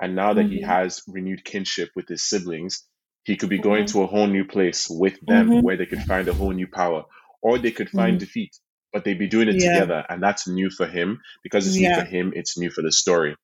And 0.00 0.14
now 0.14 0.34
that 0.34 0.46
he 0.46 0.60
mm-hmm. 0.60 0.70
has 0.70 1.02
renewed 1.08 1.44
kinship 1.44 1.90
with 1.96 2.06
his 2.08 2.22
siblings, 2.22 2.84
he 3.24 3.36
could 3.36 3.48
be 3.48 3.58
going 3.58 3.84
mm-hmm. 3.84 3.98
to 3.98 4.04
a 4.04 4.06
whole 4.06 4.28
new 4.28 4.44
place 4.44 4.86
with 4.88 5.18
them 5.26 5.48
mm-hmm. 5.48 5.60
where 5.60 5.76
they 5.76 5.86
could 5.86 6.02
find 6.02 6.28
a 6.28 6.32
whole 6.32 6.52
new 6.52 6.68
power 6.68 7.04
or 7.42 7.58
they 7.58 7.72
could 7.72 7.90
find 7.90 8.20
defeat 8.20 8.56
but 8.92 9.04
they'd 9.04 9.18
be 9.18 9.28
doing 9.28 9.48
it 9.48 9.56
yeah. 9.62 9.74
together, 9.74 10.04
and 10.08 10.22
that's 10.22 10.48
new 10.48 10.70
for 10.70 10.86
him 10.86 11.20
because 11.42 11.66
it's 11.66 11.78
yeah. 11.78 11.96
new 11.96 12.00
for 12.00 12.06
him. 12.06 12.32
It's 12.34 12.58
new 12.58 12.70
for 12.70 12.82
the 12.82 12.92
story. 12.92 13.36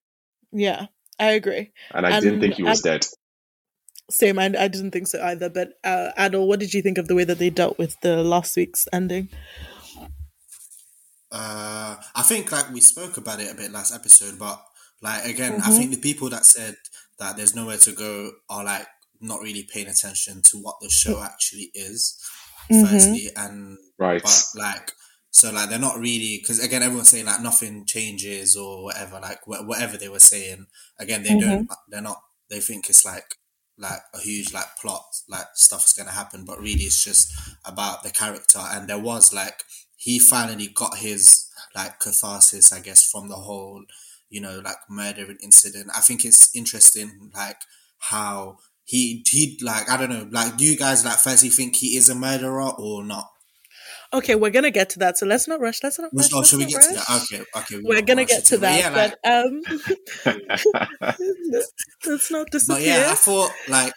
Yeah, 0.52 0.86
I 1.18 1.32
agree. 1.32 1.72
And 1.92 2.06
I 2.06 2.10
and 2.10 2.22
didn't 2.22 2.40
think 2.40 2.54
he 2.54 2.62
was 2.62 2.84
I, 2.84 2.90
dead. 2.90 3.06
Same, 4.10 4.38
I, 4.38 4.44
I 4.46 4.68
didn't 4.68 4.90
think 4.90 5.06
so 5.06 5.22
either. 5.22 5.48
But 5.48 5.74
uh, 5.82 6.10
Adil, 6.18 6.46
what 6.46 6.60
did 6.60 6.74
you 6.74 6.82
think 6.82 6.98
of 6.98 7.08
the 7.08 7.14
way 7.14 7.24
that 7.24 7.38
they 7.38 7.50
dealt 7.50 7.78
with 7.78 7.98
the 8.00 8.22
last 8.22 8.56
week's 8.56 8.86
ending? 8.92 9.28
Uh, 11.30 11.96
I 12.14 12.22
think 12.22 12.52
like 12.52 12.70
we 12.70 12.80
spoke 12.80 13.16
about 13.16 13.40
it 13.40 13.50
a 13.50 13.56
bit 13.56 13.72
last 13.72 13.92
episode, 13.92 14.38
but 14.38 14.62
like 15.02 15.24
again, 15.24 15.54
mm-hmm. 15.54 15.68
I 15.68 15.76
think 15.76 15.90
the 15.90 16.00
people 16.00 16.30
that 16.30 16.44
said 16.44 16.76
that 17.18 17.36
there's 17.36 17.56
nowhere 17.56 17.78
to 17.78 17.92
go 17.92 18.30
are 18.48 18.64
like 18.64 18.86
not 19.20 19.40
really 19.40 19.64
paying 19.64 19.88
attention 19.88 20.42
to 20.42 20.58
what 20.58 20.76
the 20.80 20.88
show 20.88 21.20
actually 21.22 21.70
is. 21.74 22.20
Mm-hmm. 22.70 22.86
Firstly, 22.86 23.30
and 23.36 23.78
right, 23.98 24.22
but 24.22 24.44
like 24.54 24.92
so 25.34 25.50
like 25.50 25.68
they're 25.68 25.80
not 25.80 25.98
really 25.98 26.38
because 26.40 26.62
again 26.62 26.82
everyone's 26.82 27.08
saying 27.08 27.26
like 27.26 27.40
nothing 27.40 27.84
changes 27.84 28.54
or 28.54 28.84
whatever 28.84 29.18
like 29.20 29.40
wh- 29.42 29.66
whatever 29.66 29.96
they 29.96 30.08
were 30.08 30.20
saying 30.20 30.64
again 31.00 31.24
they 31.24 31.30
mm-hmm. 31.30 31.40
don't 31.40 31.68
they're 31.88 32.00
not 32.00 32.22
they 32.48 32.60
think 32.60 32.88
it's 32.88 33.04
like 33.04 33.34
like 33.76 33.98
a 34.14 34.20
huge 34.20 34.54
like 34.54 34.76
plot 34.80 35.04
like 35.28 35.46
stuff's 35.54 35.92
gonna 35.92 36.12
happen 36.12 36.44
but 36.44 36.60
really 36.60 36.84
it's 36.84 37.02
just 37.02 37.32
about 37.64 38.04
the 38.04 38.10
character 38.10 38.60
and 38.60 38.88
there 38.88 38.98
was 38.98 39.34
like 39.34 39.64
he 39.96 40.20
finally 40.20 40.68
got 40.68 40.98
his 40.98 41.50
like 41.74 41.98
catharsis 41.98 42.72
I 42.72 42.78
guess 42.78 43.04
from 43.04 43.28
the 43.28 43.34
whole 43.34 43.82
you 44.30 44.40
know 44.40 44.60
like 44.64 44.76
murder 44.88 45.24
and 45.24 45.40
incident 45.42 45.90
I 45.96 46.00
think 46.00 46.24
it's 46.24 46.54
interesting 46.54 47.32
like 47.34 47.58
how 47.98 48.58
he 48.84 49.24
he 49.26 49.58
like 49.62 49.90
I 49.90 49.96
don't 49.96 50.10
know, 50.10 50.28
like 50.30 50.56
do 50.56 50.64
you 50.64 50.76
guys 50.76 51.04
like 51.04 51.18
firstly 51.18 51.48
think 51.48 51.76
he 51.76 51.96
is 51.96 52.08
a 52.08 52.14
murderer 52.14 52.70
or 52.78 53.02
not? 53.02 53.30
Okay, 54.14 54.34
we're 54.36 54.50
gonna 54.50 54.70
get 54.70 54.90
to 54.90 54.98
that. 55.00 55.18
So 55.18 55.26
let's 55.26 55.48
not 55.48 55.60
rush. 55.60 55.82
Let's 55.82 55.98
not 55.98 56.10
rush. 56.12 56.30
Oh, 56.32 56.42
should 56.42 56.60
we 56.60 56.66
get 56.66 56.76
rush. 56.76 56.86
to 56.86 56.94
that? 56.94 57.22
Okay, 57.22 57.44
okay. 57.56 57.82
We 57.84 57.98
are 57.98 58.02
gonna 58.02 58.24
get 58.24 58.44
to 58.46 58.58
that, 58.58 58.78
yeah, 58.78 58.90
but 58.94 59.18
um, 59.28 59.62
let's 62.06 62.30
not 62.30 62.50
disappear. 62.50 62.76
But 62.76 62.82
yeah, 62.82 63.08
I 63.10 63.14
thought 63.14 63.50
like 63.68 63.92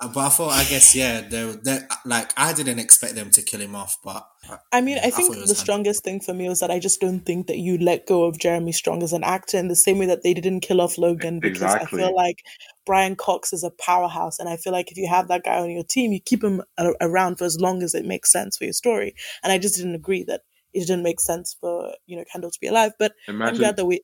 but 0.00 0.16
I 0.16 0.28
thought, 0.30 0.52
I 0.52 0.64
guess, 0.64 0.96
yeah, 0.96 1.20
they, 1.20 1.56
they 1.62 1.78
like 2.06 2.32
I 2.34 2.54
didn't 2.54 2.78
expect 2.78 3.16
them 3.16 3.30
to 3.32 3.42
kill 3.42 3.60
him 3.60 3.76
off, 3.76 3.98
but 4.02 4.26
I 4.72 4.80
mean, 4.80 4.98
I 4.98 5.10
think 5.10 5.36
I 5.36 5.40
the 5.40 5.54
strongest 5.54 6.04
thing 6.04 6.20
for 6.20 6.32
me 6.32 6.48
was 6.48 6.60
that 6.60 6.70
I 6.70 6.78
just 6.78 7.02
don't 7.02 7.20
think 7.20 7.48
that 7.48 7.58
you 7.58 7.76
let 7.76 8.06
go 8.06 8.24
of 8.24 8.38
Jeremy 8.38 8.72
Strong 8.72 9.02
as 9.02 9.12
an 9.12 9.22
actor 9.24 9.58
in 9.58 9.68
the 9.68 9.76
same 9.76 9.98
way 9.98 10.06
that 10.06 10.22
they 10.22 10.32
didn't 10.32 10.60
kill 10.60 10.80
off 10.80 10.96
Logan 10.96 11.38
because 11.38 11.62
exactly. 11.62 12.02
I 12.02 12.06
feel 12.06 12.16
like 12.16 12.42
Brian 12.86 13.16
Cox 13.16 13.52
is 13.52 13.62
a 13.62 13.70
powerhouse, 13.70 14.38
and 14.38 14.48
I 14.48 14.56
feel 14.56 14.72
like 14.72 14.90
if 14.90 14.96
you 14.96 15.08
have 15.08 15.28
that 15.28 15.44
guy 15.44 15.58
on 15.58 15.70
your 15.70 15.84
team, 15.84 16.12
you 16.12 16.20
keep 16.20 16.42
him 16.42 16.62
around 17.00 17.36
for 17.36 17.44
as 17.44 17.60
long 17.60 17.82
as 17.82 17.94
it 17.94 18.04
makes 18.04 18.32
sense 18.32 18.56
for 18.56 18.64
your 18.64 18.72
story. 18.72 19.14
And 19.42 19.52
I 19.52 19.58
just 19.58 19.76
didn't 19.76 19.94
agree 19.94 20.24
that 20.24 20.42
it 20.72 20.80
didn't 20.80 21.02
make 21.02 21.20
sense 21.20 21.56
for 21.60 21.94
you 22.06 22.16
know 22.16 22.24
Kendall 22.32 22.50
to 22.50 22.60
be 22.60 22.68
alive. 22.68 22.92
But 22.98 23.12
Imagine, 23.28 23.54
I'm 23.54 23.58
glad 23.58 23.76
that 23.76 23.86
we, 23.86 24.02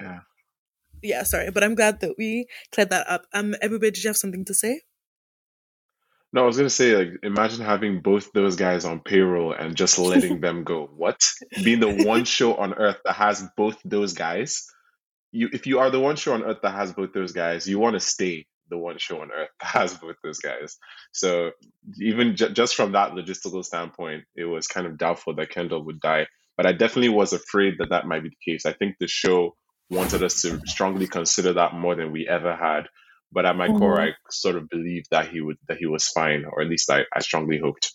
yeah, 0.00 0.20
yeah, 1.02 1.22
sorry, 1.22 1.50
but 1.50 1.64
I'm 1.64 1.74
glad 1.74 2.00
that 2.00 2.14
we 2.18 2.46
cleared 2.72 2.90
that 2.90 3.08
up. 3.08 3.26
Um, 3.32 3.54
everybody, 3.60 3.90
did 3.92 4.04
you 4.04 4.08
have 4.08 4.16
something 4.16 4.44
to 4.44 4.54
say? 4.54 4.82
No, 6.32 6.42
I 6.44 6.46
was 6.46 6.56
gonna 6.56 6.70
say, 6.70 6.94
like, 6.94 7.08
imagine 7.22 7.64
having 7.64 8.00
both 8.00 8.32
those 8.32 8.54
guys 8.54 8.84
on 8.84 9.00
payroll 9.00 9.52
and 9.52 9.76
just 9.76 9.98
letting 9.98 10.40
them 10.40 10.62
go. 10.62 10.88
What? 10.96 11.32
Being 11.64 11.80
the 11.80 12.04
one 12.04 12.24
show 12.36 12.54
on 12.54 12.74
earth 12.74 12.98
that 13.04 13.14
has 13.14 13.44
both 13.56 13.78
those 13.84 14.12
guys. 14.12 14.66
You, 15.32 15.48
if 15.52 15.66
you 15.66 15.78
are 15.78 15.90
the 15.90 16.00
one 16.00 16.16
show 16.16 16.34
on 16.34 16.42
earth 16.42 16.58
that 16.62 16.74
has 16.74 16.92
both 16.92 17.12
those 17.12 17.32
guys, 17.32 17.68
you 17.68 17.78
want 17.78 17.94
to 17.94 18.00
stay 18.00 18.46
the 18.68 18.78
one 18.78 18.98
show 18.98 19.20
on 19.20 19.30
earth 19.32 19.50
that 19.60 19.66
has 19.66 19.94
both 19.94 20.16
those 20.22 20.38
guys. 20.38 20.76
So 21.12 21.52
even 22.00 22.36
ju- 22.36 22.50
just 22.50 22.74
from 22.74 22.92
that 22.92 23.12
logistical 23.12 23.64
standpoint, 23.64 24.24
it 24.36 24.44
was 24.44 24.66
kind 24.66 24.86
of 24.86 24.98
doubtful 24.98 25.34
that 25.36 25.50
Kendall 25.50 25.84
would 25.84 26.00
die. 26.00 26.26
But 26.56 26.66
I 26.66 26.72
definitely 26.72 27.10
was 27.10 27.32
afraid 27.32 27.74
that 27.78 27.90
that 27.90 28.06
might 28.06 28.22
be 28.22 28.30
the 28.30 28.52
case. 28.52 28.66
I 28.66 28.72
think 28.72 28.96
the 28.98 29.08
show 29.08 29.54
wanted 29.88 30.22
us 30.22 30.42
to 30.42 30.60
strongly 30.66 31.06
consider 31.06 31.52
that 31.54 31.74
more 31.74 31.94
than 31.94 32.12
we 32.12 32.28
ever 32.28 32.54
had 32.54 32.86
but 33.32 33.46
at 33.46 33.56
my 33.56 33.68
mm-hmm. 33.68 33.78
core, 33.78 34.00
I 34.00 34.10
sort 34.30 34.56
of 34.56 34.68
believed 34.68 35.06
that 35.10 35.28
he 35.28 35.40
would 35.40 35.56
that 35.68 35.78
he 35.78 35.86
was 35.86 36.08
fine, 36.08 36.44
or 36.44 36.62
at 36.62 36.68
least 36.68 36.90
I, 36.90 37.04
I 37.14 37.20
strongly 37.20 37.58
hoped. 37.58 37.92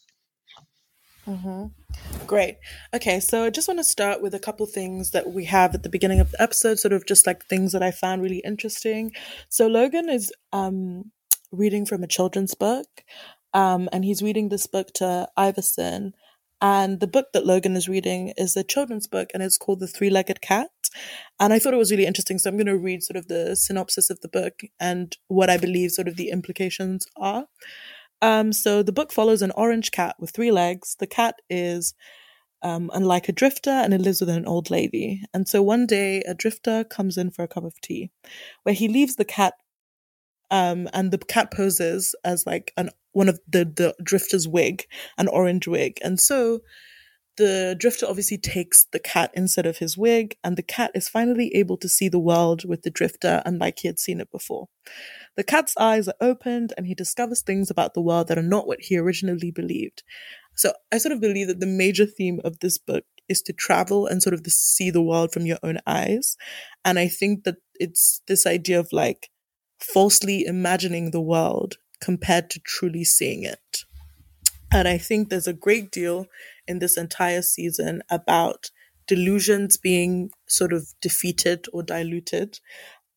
Mm-hmm. 1.28 2.26
Great. 2.28 2.58
Okay, 2.94 3.20
so 3.20 3.44
I 3.44 3.50
just 3.50 3.68
want 3.68 3.80
to 3.80 3.84
start 3.84 4.22
with 4.22 4.34
a 4.34 4.40
couple 4.40 4.66
things 4.66 5.12
that 5.12 5.32
we 5.32 5.46
have 5.46 5.74
at 5.74 5.84
the 5.84 5.90
beginning 5.90 6.20
of 6.20 6.32
the 6.32 6.42
episode, 6.42 6.80
sort 6.80 6.94
of 6.94 7.06
just 7.06 7.26
like 7.26 7.46
things 7.46 7.72
that 7.72 7.82
I 7.82 7.92
found 7.92 8.22
really 8.22 8.42
interesting. 8.46 9.12
So 9.50 9.68
Logan 9.68 10.10
is 10.10 10.32
um, 10.54 11.12
reading 11.52 11.86
from 11.86 12.04
a 12.04 12.08
children's 12.08 12.54
book, 12.54 12.88
um, 13.54 13.90
and 13.92 14.06
he's 14.06 14.22
reading 14.22 14.50
this 14.50 14.68
book 14.68 14.94
to 14.96 15.28
Iverson. 15.36 16.14
And 16.62 17.00
the 17.00 17.08
book 17.08 17.28
that 17.34 17.46
Logan 17.46 17.76
is 17.76 17.90
reading 17.90 18.34
is 18.38 18.56
a 18.56 18.64
children's 18.64 19.08
book, 19.08 19.30
and 19.34 19.44
it's 19.44 19.58
called 19.58 19.80
The 19.80 19.88
Three 19.88 20.10
Legged 20.10 20.42
Cat. 20.42 20.70
And 21.40 21.52
I 21.54 21.60
thought 21.60 21.74
it 21.74 21.78
was 21.78 21.92
really 21.92 22.06
interesting. 22.06 22.40
So 22.40 22.50
I'm 22.50 22.56
going 22.56 22.68
to 22.68 22.78
read 22.78 23.04
sort 23.04 23.18
of 23.18 23.28
the 23.28 23.56
synopsis 23.56 24.10
of 24.10 24.22
the 24.22 24.30
book 24.30 24.62
and 24.80 25.16
what 25.28 25.50
I 25.50 25.58
believe 25.58 25.92
sort 25.92 26.08
of 26.08 26.16
the 26.16 26.30
implications 26.30 27.08
are. 27.18 27.48
Um, 28.26 28.54
so 28.54 28.82
the 28.82 28.92
book 28.92 29.12
follows 29.12 29.44
an 29.44 29.52
orange 29.52 29.92
cat 29.92 30.16
with 30.20 30.32
three 30.32 30.52
legs. 30.52 30.96
The 30.98 31.06
cat 31.06 31.36
is 31.48 31.94
um, 32.64 32.90
unlike 32.92 33.30
a 33.30 33.32
drifter 33.32 33.70
and 33.70 33.94
it 33.94 34.02
lives 34.02 34.20
with 34.20 34.30
an 34.30 34.48
old 34.48 34.72
lady. 34.72 35.22
And 35.32 35.48
so 35.48 35.62
one 35.62 35.86
day 35.86 36.22
a 36.22 36.34
drifter 36.34 36.84
comes 36.84 37.18
in 37.18 37.30
for 37.30 37.44
a 37.44 37.48
cup 37.48 37.64
of 37.64 37.80
tea 37.82 38.10
where 38.64 38.74
he 38.74 38.88
leaves 38.88 39.18
the 39.18 39.26
cat 39.26 39.54
um, 40.50 40.90
and 40.92 41.12
the 41.12 41.20
cat 41.20 41.52
poses 41.52 42.16
as 42.24 42.48
like 42.48 42.74
an 42.78 42.90
one 43.12 43.30
of 43.30 43.40
the 43.48 43.64
the 43.64 43.96
drifter's 44.04 44.48
wig, 44.48 44.88
an 45.20 45.28
orange 45.28 45.68
wig. 45.68 46.00
And 46.04 46.20
so 46.20 46.62
the 47.38 47.76
drifter 47.78 48.06
obviously 48.06 48.38
takes 48.38 48.86
the 48.92 49.00
cat 49.00 49.32
instead 49.34 49.66
of 49.66 49.78
his 49.78 49.98
wig, 49.98 50.38
and 50.44 50.58
the 50.58 50.64
cat 50.64 50.92
is 50.94 51.10
finally 51.10 51.54
able 51.56 51.78
to 51.78 51.90
see 51.90 52.10
the 52.10 52.20
world 52.20 52.68
with 52.68 52.84
the 52.84 52.90
drifter 52.90 53.42
unlike 53.46 53.80
he 53.80 53.88
had 53.88 54.00
seen 54.00 54.22
it 54.22 54.32
before. 54.32 54.68
The 55.36 55.44
cat's 55.44 55.76
eyes 55.78 56.08
are 56.08 56.16
opened, 56.22 56.74
and 56.78 56.88
he 56.88 56.96
discovers 56.96 57.42
things 57.42 57.70
about 57.70 57.94
the 57.94 58.02
world 58.02 58.28
that 58.28 58.38
are 58.38 58.44
not 58.44 58.68
what 58.68 58.82
he 58.82 58.98
originally 58.98 59.52
believed. 59.52 60.04
So 60.56 60.74
I 60.92 60.98
sort 60.98 61.12
of 61.12 61.22
believe 61.22 61.48
that 61.48 61.60
the 61.60 61.66
major 61.66 62.06
theme 62.06 62.40
of 62.44 62.60
this 62.60 62.78
book 62.78 63.04
is 63.28 63.42
to 63.42 63.54
travel 63.54 64.08
and 64.08 64.22
sort 64.22 64.34
of 64.34 64.46
see 64.48 64.90
the 64.90 65.02
world 65.02 65.32
from 65.32 65.46
your 65.46 65.58
own 65.64 65.80
eyes. 65.86 66.38
And 66.84 66.98
I 67.00 67.08
think 67.08 67.44
that 67.44 67.58
it's 67.76 68.22
this 68.28 68.46
idea 68.46 68.80
of 68.80 68.90
like 68.92 69.30
falsely 69.80 70.46
imagining 70.46 71.12
the 71.12 71.22
world 71.22 71.76
compared 72.00 72.50
to 72.52 72.60
truly 72.60 73.04
seeing 73.04 73.44
it. 73.44 73.84
And 74.72 74.88
I 74.88 74.98
think 74.98 75.30
there's 75.30 75.48
a 75.48 75.54
great 75.54 75.92
deal 75.92 76.28
in 76.68 76.80
this 76.80 76.98
entire 76.98 77.42
season 77.42 78.02
about 78.10 78.72
delusions 79.08 79.78
being 79.78 80.32
sort 80.48 80.74
of 80.74 80.88
defeated 81.02 81.66
or 81.74 81.84
diluted, 81.84 82.60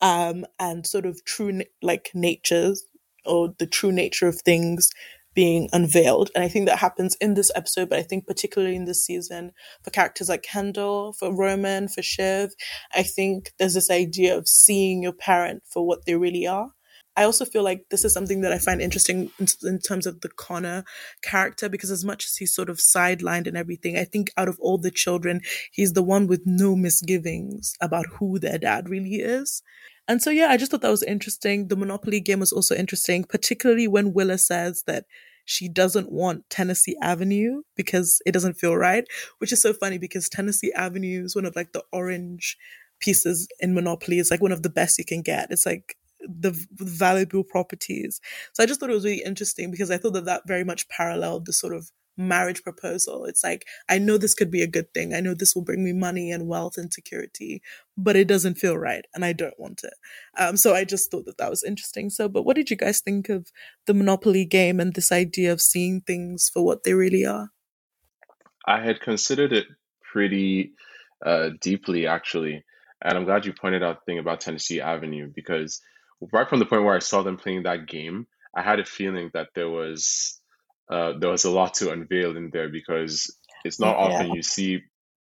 um, 0.01 0.45
and 0.59 0.87
sort 0.87 1.07
of 1.07 1.25
true 1.25 1.63
like 1.83 2.11
natures 2.15 2.85
or 3.25 3.55
the 3.59 3.67
true 3.67 3.93
nature 3.93 4.29
of 4.29 4.41
things 4.41 4.91
being 5.35 5.69
unveiled. 5.73 6.31
And 6.35 6.43
I 6.43 6.49
think 6.49 6.67
that 6.67 6.79
happens 6.79 7.17
in 7.21 7.35
this 7.35 7.51
episode, 7.55 7.89
but 7.89 7.99
I 7.99 8.03
think 8.03 8.27
particularly 8.27 8.75
in 8.75 8.87
this 8.87 9.05
season 9.05 9.53
for 9.85 9.91
characters 9.91 10.29
like 10.29 10.43
Kendall, 10.43 11.13
for 11.13 11.33
Roman, 11.33 11.87
for 11.87 12.03
Shiv, 12.03 12.51
I 12.93 13.03
think 13.03 13.53
there's 13.59 13.75
this 13.75 13.91
idea 13.91 14.37
of 14.37 14.49
seeing 14.49 15.03
your 15.03 15.13
parent 15.13 15.63
for 15.71 15.87
what 15.87 16.07
they 16.07 16.17
really 16.17 16.47
are 16.47 16.73
I 17.19 17.25
also 17.25 17.45
feel 17.45 17.65
like 17.65 17.89
this 17.91 18.05
is 18.05 18.13
something 18.13 18.43
that 18.43 18.53
I 18.53 18.59
find 18.59 18.81
interesting 18.81 19.33
in, 19.41 19.49
in, 19.65 19.81
terms 19.81 20.07
of 20.07 20.21
the 20.21 20.29
Connor 20.29 20.85
character 21.21 21.69
because 21.69 21.91
as 21.91 22.05
much 22.05 22.27
as 22.27 22.37
he's 22.37 22.55
sort 22.55 22.71
of 22.71 22.77
sidelined 22.77 23.49
and 23.49 23.57
everything, 23.57 23.99
I 23.99 24.05
think 24.05 24.31
out 24.37 24.47
of 24.47 24.57
all 24.61 24.79
the 24.79 24.93
children, 24.93 25.41
he's 25.73 25.95
the 25.95 26.03
one 26.03 26.29
with 26.29 26.43
no 26.47 26.77
misgivings 26.77 27.75
about 27.81 28.07
who 28.07 28.39
their 28.39 28.57
dad 28.57 28.89
really 28.89 29.17
is. 29.17 29.63
And 30.07 30.23
so, 30.23 30.31
yeah, 30.31 30.47
I 30.47 30.57
just 30.57 30.71
thought 30.71 30.83
that 30.83 30.91
was 30.91 31.03
interesting. 31.03 31.67
The 31.67 31.77
Monopoly 31.77 32.21
game 32.21 32.39
was 32.39 32.53
also 32.53 32.77
interesting, 32.77 33.25
particularly 33.25 33.89
when 33.89 34.13
Willa 34.13 34.39
says 34.39 34.85
that 34.87 35.05
she 35.45 35.69
doesn't 35.69 36.13
want 36.13 36.49
Tennessee 36.51 36.97
Avenue 37.03 37.63
because 37.75 38.23
it 38.27 38.33
doesn't 38.33 38.59
feel 38.59 38.77
right, 38.77 39.05
which 39.39 39.53
is 39.53 39.61
so 39.61 39.73
funny 39.73 39.99
because 39.99 40.29
Tennessee 40.29 40.73
Avenue 40.73 41.25
is 41.25 41.35
one 41.35 41.47
of 41.47 41.57
like 41.57 41.73
the 41.73 41.83
orange 41.93 42.57
pieces 43.01 43.49
in 43.59 43.75
Monopoly. 43.75 44.21
It's 44.21 44.31
like 44.31 44.41
one 44.41 44.53
of 44.53 44.63
the 44.63 44.71
best 44.71 44.99
you 44.99 45.05
can 45.05 45.23
get. 45.23 45.51
It's 45.51 45.67
like 45.67 45.97
the 46.21 46.53
valuable 46.73 47.45
properties. 47.45 48.21
So 48.53 48.63
I 48.63 48.67
just 48.67 48.81
thought 48.81 48.91
it 48.91 48.95
was 48.95 49.05
really 49.05 49.23
interesting 49.25 49.71
because 49.71 49.91
I 49.91 49.99
thought 49.99 50.15
that 50.15 50.25
that 50.25 50.43
very 50.47 50.65
much 50.65 50.89
paralleled 50.89 51.47
the 51.47 51.53
sort 51.53 51.75
of 51.75 51.91
marriage 52.19 52.63
proposal. 52.65 53.25
It's 53.25 53.45
like, 53.45 53.67
I 53.89 53.99
know 53.99 54.19
this 54.19 54.35
could 54.35 54.51
be 54.51 54.63
a 54.63 54.67
good 54.67 54.93
thing. 54.93 55.15
I 55.15 55.21
know 55.21 55.35
this 55.35 55.55
will 55.55 55.63
bring 55.63 55.85
me 55.85 55.93
money 55.93 56.33
and 56.33 56.49
wealth 56.49 56.77
and 56.77 56.93
security, 56.93 57.63
but 57.97 58.17
it 58.17 58.27
doesn't 58.27 58.57
feel 58.57 58.77
right 58.77 59.05
and 59.15 59.25
I 59.25 59.33
don't 59.33 59.59
want 59.59 59.83
it. 59.85 59.95
Um, 60.37 60.57
so 60.57 60.75
I 60.75 60.85
just 60.85 61.11
thought 61.11 61.27
that 61.27 61.39
that 61.39 61.51
was 61.51 61.63
interesting. 61.63 62.11
So, 62.11 62.29
but 62.29 62.43
what 62.43 62.57
did 62.57 62.71
you 62.71 62.77
guys 62.77 63.01
think 63.01 63.29
of 63.29 63.53
the 63.87 63.95
Monopoly 63.95 64.45
game 64.45 64.81
and 64.81 64.93
this 64.93 65.13
idea 65.13 65.53
of 65.53 65.61
seeing 65.61 66.01
things 66.01 66.51
for 66.53 66.65
what 66.65 66.83
they 66.83 66.95
really 66.95 67.25
are? 67.25 67.51
I 68.67 68.83
had 68.83 69.01
considered 69.01 69.53
it 69.53 69.67
pretty 70.13 70.73
uh, 71.25 71.51
deeply, 71.61 72.07
actually. 72.07 72.65
And 73.01 73.17
I'm 73.17 73.25
glad 73.25 73.47
you 73.47 73.53
pointed 73.53 73.83
out 73.83 74.01
the 74.01 74.13
thing 74.13 74.19
about 74.19 74.41
Tennessee 74.41 74.81
Avenue 74.81 75.31
because 75.33 75.81
right 76.33 76.49
from 76.49 76.59
the 76.59 76.67
point 76.67 76.85
where 76.85 76.95
I 76.95 77.01
saw 77.01 77.23
them 77.23 77.37
playing 77.37 77.65
that 77.65 77.87
game, 77.87 78.27
I 78.55 78.63
had 78.63 78.81
a 78.81 78.85
feeling 78.85 79.31
that 79.35 79.49
there 79.55 79.69
was 79.69 80.41
uh, 80.91 81.13
there 81.19 81.31
was 81.31 81.45
a 81.45 81.51
lot 81.51 81.75
to 81.75 81.93
unveil 81.93 82.37
in 82.37 82.51
there 82.51 82.69
because 82.69 83.35
it's 83.65 83.79
not 83.79 83.99
yeah. 83.99 84.05
often 84.05 84.33
you 84.33 84.43
see 84.43 84.83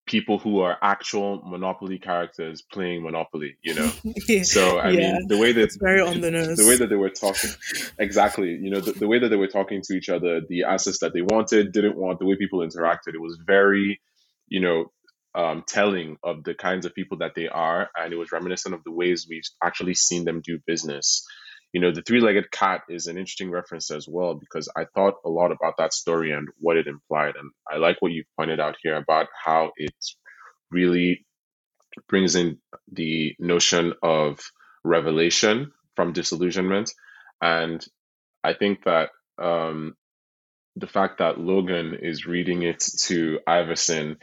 people 0.07 0.39
who 0.39 0.61
are 0.61 0.77
actual 0.83 1.43
Monopoly 1.47 1.99
characters 1.99 2.63
playing 2.63 3.03
Monopoly. 3.03 3.57
You 3.63 3.75
know, 3.75 3.89
so 4.43 4.79
I 4.79 4.91
yeah. 4.91 5.13
mean 5.15 5.29
the 5.29 5.39
way 5.39 5.53
that 5.53 5.63
it's 5.63 5.77
very 5.77 6.01
on 6.01 6.21
the 6.21 6.31
nose, 6.31 6.59
the 6.59 6.67
way 6.67 6.77
that 6.77 6.89
they 6.89 6.97
were 6.97 7.11
talking, 7.11 7.51
exactly. 7.99 8.51
You 8.51 8.71
know, 8.71 8.81
the, 8.81 8.93
the 8.93 9.09
way 9.09 9.19
that 9.19 9.29
they 9.29 9.37
were 9.37 9.49
talking 9.49 9.83
to 9.83 9.95
each 9.95 10.09
other, 10.09 10.41
the 10.49 10.65
assets 10.65 10.99
that 10.99 11.15
they 11.15 11.23
wanted, 11.23 11.73
didn't 11.73 11.97
want, 11.97 12.19
the 12.19 12.27
way 12.27 12.37
people 12.37 12.61
interacted, 12.61 13.15
it 13.15 13.21
was 13.21 13.39
very, 13.47 14.01
you 14.49 14.61
know, 14.61 14.91
um, 15.35 15.65
telling 15.67 16.17
of 16.23 16.45
the 16.45 16.55
kinds 16.55 16.87
of 16.87 16.95
people 16.95 17.19
that 17.19 17.35
they 17.35 17.49
are, 17.49 17.91
and 17.97 18.13
it 18.13 18.17
was 18.17 18.33
reminiscent 18.33 18.75
of 18.75 18.85
the 18.85 18.93
ways 18.93 19.27
we've 19.29 19.43
actually 19.63 19.95
seen 19.95 20.25
them 20.25 20.43
do 20.45 20.59
business. 20.67 21.25
You 21.73 21.81
know, 21.81 21.93
the 21.93 22.03
three 22.03 22.21
legged 22.21 22.51
cat 22.53 22.83
is 22.89 23.09
an 23.09 23.19
interesting 23.19 23.51
reference 23.51 23.91
as 23.91 24.07
well 24.09 24.35
because 24.35 24.69
I 24.77 24.87
thought 24.95 25.15
a 25.25 25.29
lot 25.29 25.53
about 25.53 25.75
that 25.79 25.93
story 25.93 26.33
and 26.33 26.49
what 26.59 26.77
it 26.77 26.87
implied. 26.87 27.35
And 27.37 27.51
I 27.71 27.79
like 27.79 27.97
what 28.01 28.13
you 28.13 28.25
pointed 28.39 28.61
out 28.61 28.77
here 28.83 28.97
about 28.97 29.27
how 29.45 29.73
it 29.77 29.95
really 30.71 31.27
brings 32.09 32.37
in 32.37 32.59
the 32.93 33.35
notion 33.39 33.95
of 34.03 34.41
revelation 34.85 35.73
from 35.97 36.13
disillusionment. 36.13 36.93
And 37.41 37.85
I 38.45 38.55
think 38.55 38.85
that 38.85 39.11
um, 39.43 39.95
the 40.77 40.87
fact 40.87 41.19
that 41.19 41.39
Logan 41.39 41.95
is 42.01 42.27
reading 42.27 42.63
it 42.63 42.85
to 43.05 43.41
Iverson 43.47 44.17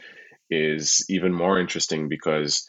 is 0.52 1.04
even 1.08 1.32
more 1.32 1.58
interesting 1.58 2.08
because 2.08 2.68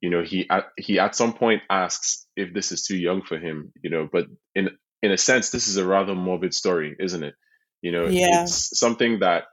you 0.00 0.10
know 0.10 0.22
he 0.22 0.48
at, 0.50 0.64
he 0.76 0.98
at 0.98 1.14
some 1.14 1.32
point 1.32 1.62
asks 1.70 2.26
if 2.36 2.52
this 2.52 2.72
is 2.72 2.82
too 2.82 2.96
young 2.96 3.22
for 3.22 3.38
him 3.38 3.72
you 3.82 3.90
know 3.90 4.08
but 4.10 4.26
in 4.54 4.70
in 5.02 5.12
a 5.12 5.18
sense, 5.18 5.50
this 5.50 5.68
is 5.68 5.76
a 5.76 5.86
rather 5.86 6.14
morbid 6.14 6.54
story, 6.54 6.96
isn't 6.98 7.22
it? 7.22 7.34
You 7.82 7.92
know, 7.92 8.06
yeah. 8.06 8.42
it's 8.42 8.78
something 8.78 9.20
that 9.20 9.44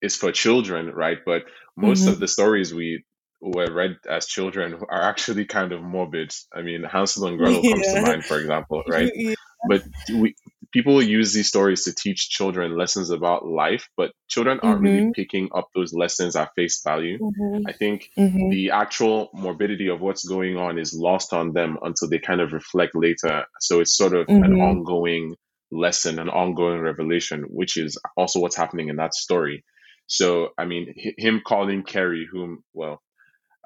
is 0.00 0.16
for 0.16 0.32
children, 0.32 0.86
right? 0.86 1.18
But 1.24 1.42
most 1.76 2.02
mm-hmm. 2.02 2.12
of 2.12 2.20
the 2.20 2.28
stories 2.28 2.72
we 2.72 3.04
were 3.40 3.72
read 3.72 3.96
as 4.08 4.26
children 4.26 4.80
are 4.88 5.02
actually 5.02 5.44
kind 5.44 5.72
of 5.72 5.82
morbid. 5.82 6.32
I 6.54 6.62
mean, 6.62 6.84
Hansel 6.84 7.26
and 7.26 7.38
Gretel 7.38 7.62
yeah. 7.62 7.72
comes 7.72 7.92
to 7.92 8.02
mind, 8.02 8.24
for 8.24 8.38
example, 8.38 8.82
right? 8.88 9.10
Yeah. 9.14 9.34
But 9.68 9.84
we, 10.08 10.34
people 10.72 11.02
use 11.02 11.32
these 11.32 11.48
stories 11.48 11.84
to 11.84 11.94
teach 11.94 12.30
children 12.30 12.76
lessons 12.76 13.10
about 13.10 13.46
life, 13.46 13.88
but 13.96 14.12
children 14.28 14.58
aren't 14.62 14.82
mm-hmm. 14.82 14.96
really 14.96 15.12
picking 15.14 15.50
up 15.54 15.68
those 15.74 15.92
lessons 15.92 16.34
at 16.34 16.54
face 16.56 16.80
value. 16.82 17.18
Mm-hmm. 17.18 17.66
I 17.66 17.72
think 17.72 18.08
mm-hmm. 18.18 18.50
the 18.50 18.70
actual 18.70 19.30
morbidity 19.34 19.88
of 19.88 20.00
what's 20.00 20.26
going 20.26 20.56
on 20.56 20.78
is 20.78 20.94
lost 20.94 21.32
on 21.32 21.52
them 21.52 21.78
until 21.82 22.08
they 22.08 22.18
kind 22.18 22.40
of 22.40 22.52
reflect 22.52 22.94
later. 22.94 23.44
So 23.60 23.80
it's 23.80 23.96
sort 23.96 24.14
of 24.14 24.28
an 24.28 24.42
mm-hmm. 24.42 24.60
ongoing 24.60 25.36
lesson, 25.70 26.18
an 26.18 26.28
ongoing 26.28 26.80
revelation, 26.80 27.44
which 27.48 27.76
is 27.76 27.98
also 28.16 28.40
what's 28.40 28.56
happening 28.56 28.88
in 28.88 28.96
that 28.96 29.14
story. 29.14 29.64
So, 30.06 30.50
I 30.58 30.64
mean, 30.64 30.94
him 30.96 31.42
calling 31.46 31.84
Kerry, 31.84 32.26
whom, 32.30 32.64
well, 32.74 33.02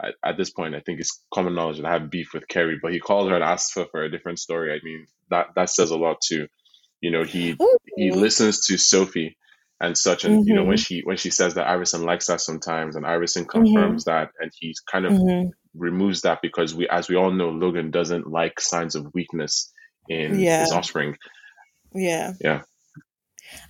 at, 0.02 0.14
at, 0.24 0.36
this 0.36 0.50
point, 0.50 0.74
I 0.74 0.80
think 0.80 1.00
it's 1.00 1.22
common 1.32 1.54
knowledge 1.54 1.78
that 1.78 1.86
I 1.86 1.92
have 1.92 2.10
beef 2.10 2.34
with 2.34 2.46
Kerry, 2.46 2.78
but 2.80 2.92
he 2.92 3.00
called 3.00 3.30
her 3.30 3.34
and 3.34 3.44
asked 3.44 3.74
her 3.76 3.86
for 3.90 4.02
a 4.02 4.10
different 4.10 4.38
story. 4.38 4.72
I 4.72 4.78
mean, 4.84 5.06
that 5.30 5.48
that 5.56 5.70
says 5.70 5.90
a 5.90 5.96
lot 5.96 6.18
too. 6.20 6.46
You 7.00 7.10
know, 7.10 7.24
he 7.24 7.56
Ooh. 7.60 7.78
he 7.96 8.10
listens 8.10 8.66
to 8.66 8.78
Sophie 8.78 9.36
and 9.80 9.96
such, 9.96 10.24
and 10.24 10.40
mm-hmm. 10.40 10.48
you 10.48 10.54
know 10.54 10.64
when 10.64 10.76
mm-hmm. 10.76 10.82
she 10.82 11.00
when 11.04 11.16
she 11.16 11.30
says 11.30 11.54
that 11.54 11.68
Iverson 11.68 12.04
likes 12.04 12.26
that 12.26 12.40
sometimes, 12.40 12.96
and 12.96 13.06
Iverson 13.06 13.44
confirms 13.44 14.04
mm-hmm. 14.04 14.10
that, 14.10 14.30
and 14.40 14.50
he 14.58 14.74
kind 14.90 15.06
of 15.06 15.12
mm-hmm. 15.12 15.50
removes 15.74 16.22
that 16.22 16.40
because 16.42 16.74
we, 16.74 16.88
as 16.88 17.08
we 17.08 17.16
all 17.16 17.30
know, 17.30 17.50
Logan 17.50 17.90
doesn't 17.90 18.26
like 18.26 18.60
signs 18.60 18.94
of 18.94 19.12
weakness 19.14 19.72
in 20.08 20.38
yeah. 20.38 20.60
his 20.60 20.72
offspring. 20.72 21.16
Yeah. 21.94 22.32
Yeah. 22.40 22.62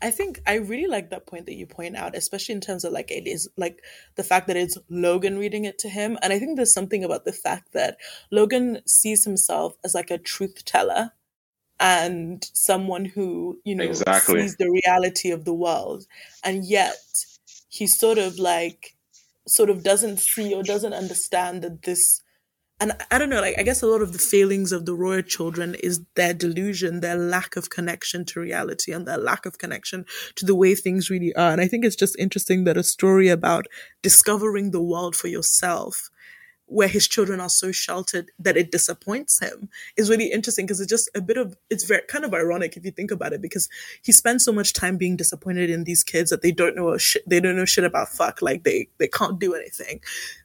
I 0.00 0.11
think 0.11 0.40
I 0.47 0.54
really 0.54 0.88
like 0.88 1.11
that 1.11 1.26
point 1.26 1.47
that 1.47 1.54
you 1.54 1.66
point 1.66 1.97
out, 1.97 2.16
especially 2.16 2.54
in 2.54 2.61
terms 2.61 2.85
of 2.85 2.92
like 2.92 3.11
it 3.11 3.26
is 3.26 3.49
like 3.56 3.83
the 4.16 4.25
fact 4.25 4.47
that 4.47 4.56
it's 4.56 4.78
Logan 4.88 5.38
reading 5.38 5.64
it 5.64 5.78
to 5.80 5.88
him. 5.88 6.18
And 6.23 6.33
I 6.33 6.38
think 6.38 6.56
there's 6.56 6.73
something 6.73 7.04
about 7.04 7.25
the 7.25 7.33
fact 7.33 7.73
that 7.75 7.99
Logan 8.30 8.80
sees 8.87 9.25
himself 9.25 9.75
as 9.85 9.95
like 9.95 10.11
a 10.11 10.18
truth 10.18 10.64
teller 10.64 11.12
and 11.78 12.49
someone 12.54 13.04
who, 13.04 13.59
you 13.64 13.75
know, 13.75 13.85
exactly. 13.85 14.40
sees 14.40 14.56
the 14.56 14.71
reality 14.85 15.30
of 15.30 15.45
the 15.45 15.54
world. 15.54 16.06
And 16.42 16.64
yet 16.64 16.97
he 17.68 17.87
sort 17.87 18.18
of 18.18 18.38
like 18.38 18.95
sort 19.47 19.71
of 19.71 19.83
doesn't 19.83 20.18
see 20.18 20.54
or 20.54 20.62
doesn't 20.62 20.95
understand 20.95 21.62
that 21.62 21.83
this 21.83 22.23
and 22.78 22.92
I 23.11 23.16
don't 23.16 23.30
know, 23.30 23.40
like 23.40 23.59
I 23.59 23.62
guess 23.62 23.80
a 23.80 23.87
lot 23.87 24.02
of 24.02 24.12
the 24.12 24.18
failings 24.18 24.71
of 24.71 24.85
the 24.85 24.95
royal 24.95 25.23
children 25.23 25.76
is 25.76 26.02
their 26.14 26.35
delusion, 26.35 27.00
their 27.00 27.16
lack 27.16 27.56
of 27.56 27.71
connection 27.71 28.26
to 28.26 28.40
reality 28.40 28.92
and 28.92 29.09
their 29.09 29.16
lack 29.16 29.47
of 29.47 29.56
connection 29.56 30.04
to 30.35 30.45
the 30.45 30.54
way 30.54 30.75
things 30.75 31.09
really 31.09 31.35
are. 31.37 31.52
And 31.52 31.61
I 31.62 31.68
think 31.68 31.87
it's 31.87 31.97
just 31.97 32.18
interesting 32.18 32.64
that 32.64 32.76
a 32.76 32.83
story 32.83 33.28
about 33.28 33.66
discovering 34.02 34.73
the 34.73 34.83
world 34.83 35.16
for 35.16 35.28
yourself 35.28 36.11
where 36.66 36.88
his 36.88 37.06
children 37.06 37.40
are 37.40 37.49
so 37.49 37.70
sheltered 37.70 38.30
that 38.38 38.56
it 38.56 38.73
disappoints 38.73 39.40
him 39.40 39.68
is 39.96 40.11
really 40.11 40.32
interesting 40.32 40.66
because 40.66 40.80
it's 40.80 40.90
just 40.90 41.08
a 41.14 41.20
bit 41.20 41.37
of 41.37 41.56
it's 41.70 41.85
very 41.85 42.02
kind 42.08 42.25
of 42.25 42.35
ironic 42.35 42.76
if 42.76 42.85
you 42.85 42.90
think 42.90 43.11
about 43.11 43.32
it 43.32 43.40
because 43.40 43.68
he 44.02 44.11
spends 44.11 44.44
so 44.44 44.52
much 44.52 44.73
time 44.73 44.96
being 44.96 45.16
disappointed 45.16 45.71
in 45.71 45.84
these 45.84 46.02
kids 46.02 46.30
that 46.30 46.43
they 46.43 46.50
don't 46.50 46.75
know 46.75 46.97
shit 46.99 47.23
they 47.28 47.38
don't 47.41 47.56
know 47.56 47.64
shit 47.64 47.84
about 47.84 48.08
fuck 48.08 48.43
like 48.43 48.64
they 48.64 48.88
they 48.99 49.08
can't 49.08 49.38
do 49.38 49.54
anything. 49.54 50.00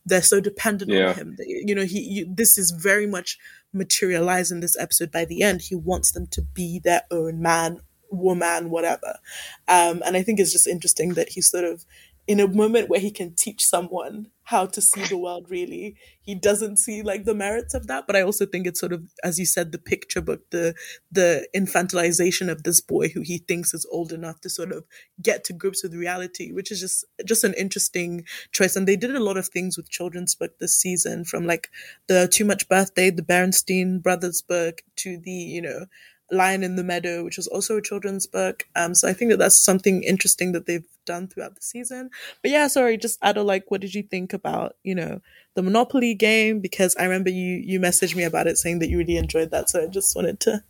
They're 0.06 0.22
so 0.22 0.39
dependent 0.39 0.91
yeah. 0.91 1.10
on 1.10 1.15
him 1.15 1.36
they, 1.38 1.46
you 1.48 1.74
know 1.74 1.86
he 1.86 2.00
you, 2.00 2.26
this 2.30 2.58
is 2.58 2.72
very 2.72 3.08
much 3.08 3.39
materialized 3.74 4.52
in 4.52 4.60
this 4.60 4.78
episode 4.78 5.12
by 5.12 5.26
the 5.26 5.41
end. 5.41 5.62
He 5.62 5.76
wants 5.76 6.12
them 6.12 6.28
to 6.28 6.41
be 6.41 6.80
their 6.80 7.02
own 7.10 7.41
man 7.41 7.82
woman 8.12 8.69
whatever. 8.69 9.19
Um, 9.67 10.02
and 10.06 10.17
i 10.17 10.22
think 10.22 10.38
it's 10.39 10.52
just 10.52 10.67
interesting 10.67 11.13
that 11.13 11.30
he 11.30 11.41
sort 11.41 11.63
of 11.63 11.86
in 12.28 12.40
a 12.40 12.48
moment 12.48 12.90
where 12.90 13.00
he 13.00 13.12
can 13.12 13.34
teach 13.34 13.66
someone 13.66 14.28
how 14.44 14.66
to 14.66 14.82
see 14.82 15.04
the 15.06 15.18
world 15.18 15.48
really. 15.50 15.96
He 16.22 16.36
doesn't 16.36 16.78
see 16.78 17.02
like 17.02 17.26
the 17.26 17.34
merits 17.34 17.74
of 17.74 17.88
that 17.88 18.06
but 18.08 18.16
i 18.16 18.22
also 18.22 18.46
think 18.46 18.68
it's 18.68 18.80
sort 18.80 18.94
of 18.94 19.04
as 19.24 19.40
you 19.40 19.46
said 19.46 19.72
the 19.72 19.80
picture 19.80 20.22
book 20.22 20.42
the 20.52 20.76
the 21.12 21.48
infantilization 21.56 22.50
of 22.50 22.64
this 22.64 22.80
boy 22.80 23.10
who 23.10 23.22
he 23.22 23.40
thinks 23.40 23.74
is 23.74 23.88
old 23.92 24.14
enough 24.14 24.40
to 24.42 24.50
sort 24.50 24.72
of 24.72 24.86
get 25.22 25.44
to 25.44 25.54
grips 25.54 25.84
with 25.84 25.94
reality 25.96 26.52
which 26.52 26.72
is 26.72 26.80
just 26.80 27.06
just 27.26 27.44
an 27.44 27.54
interesting 27.56 28.24
choice. 28.52 28.76
And 28.76 28.88
they 28.88 28.96
did 28.96 29.16
a 29.16 29.24
lot 29.24 29.38
of 29.38 29.48
things 29.48 29.78
with 29.78 29.90
children's 29.90 30.36
book 30.36 30.58
this 30.60 30.76
season 30.76 31.26
from 31.26 31.46
like 31.46 31.70
the 32.08 32.28
too 32.28 32.46
much 32.46 32.68
birthday 32.68 33.10
the 33.10 33.22
Berenstein 33.22 34.02
brothers 34.02 34.42
book 34.42 34.82
to 34.98 35.18
the 35.18 35.32
you 35.32 35.62
know 35.62 35.86
Lion 36.32 36.63
in 36.63 36.76
the 36.76 36.84
Meadow, 36.84 37.24
which 37.24 37.38
was 37.38 37.48
also 37.48 37.78
a 37.78 37.82
children's 37.82 38.26
book. 38.26 38.67
Um, 38.76 38.96
so 38.96 39.08
I 39.08 39.13
think 39.13 39.32
that 39.32 39.38
that's 39.38 39.58
something 39.58 40.04
interesting 40.04 40.54
that 40.54 40.65
they've 40.65 40.88
done 41.06 41.28
throughout 41.28 41.56
the 41.56 41.62
season. 41.62 42.10
But 42.41 42.52
yeah, 42.52 42.67
sorry, 42.67 42.98
just 42.98 43.20
Ada, 43.24 43.44
like, 43.44 43.70
what 43.70 43.82
did 43.82 43.94
you 43.94 44.04
think 44.04 44.34
about, 44.34 44.76
you 44.84 44.96
know, 44.96 45.22
the 45.56 45.62
Monopoly 45.62 46.13
game? 46.13 46.60
Because 46.60 46.96
I 46.98 47.04
remember 47.04 47.30
you 47.30 47.58
you 47.58 47.80
messaged 47.80 48.15
me 48.15 48.24
about 48.24 48.48
it 48.48 48.58
saying 48.58 48.80
that 48.80 48.89
you 48.89 48.98
really 48.98 49.17
enjoyed 49.17 49.52
that. 49.52 49.70
So 49.70 49.84
I 49.84 49.88
just 49.88 50.15
wanted 50.15 50.39
to 50.41 50.63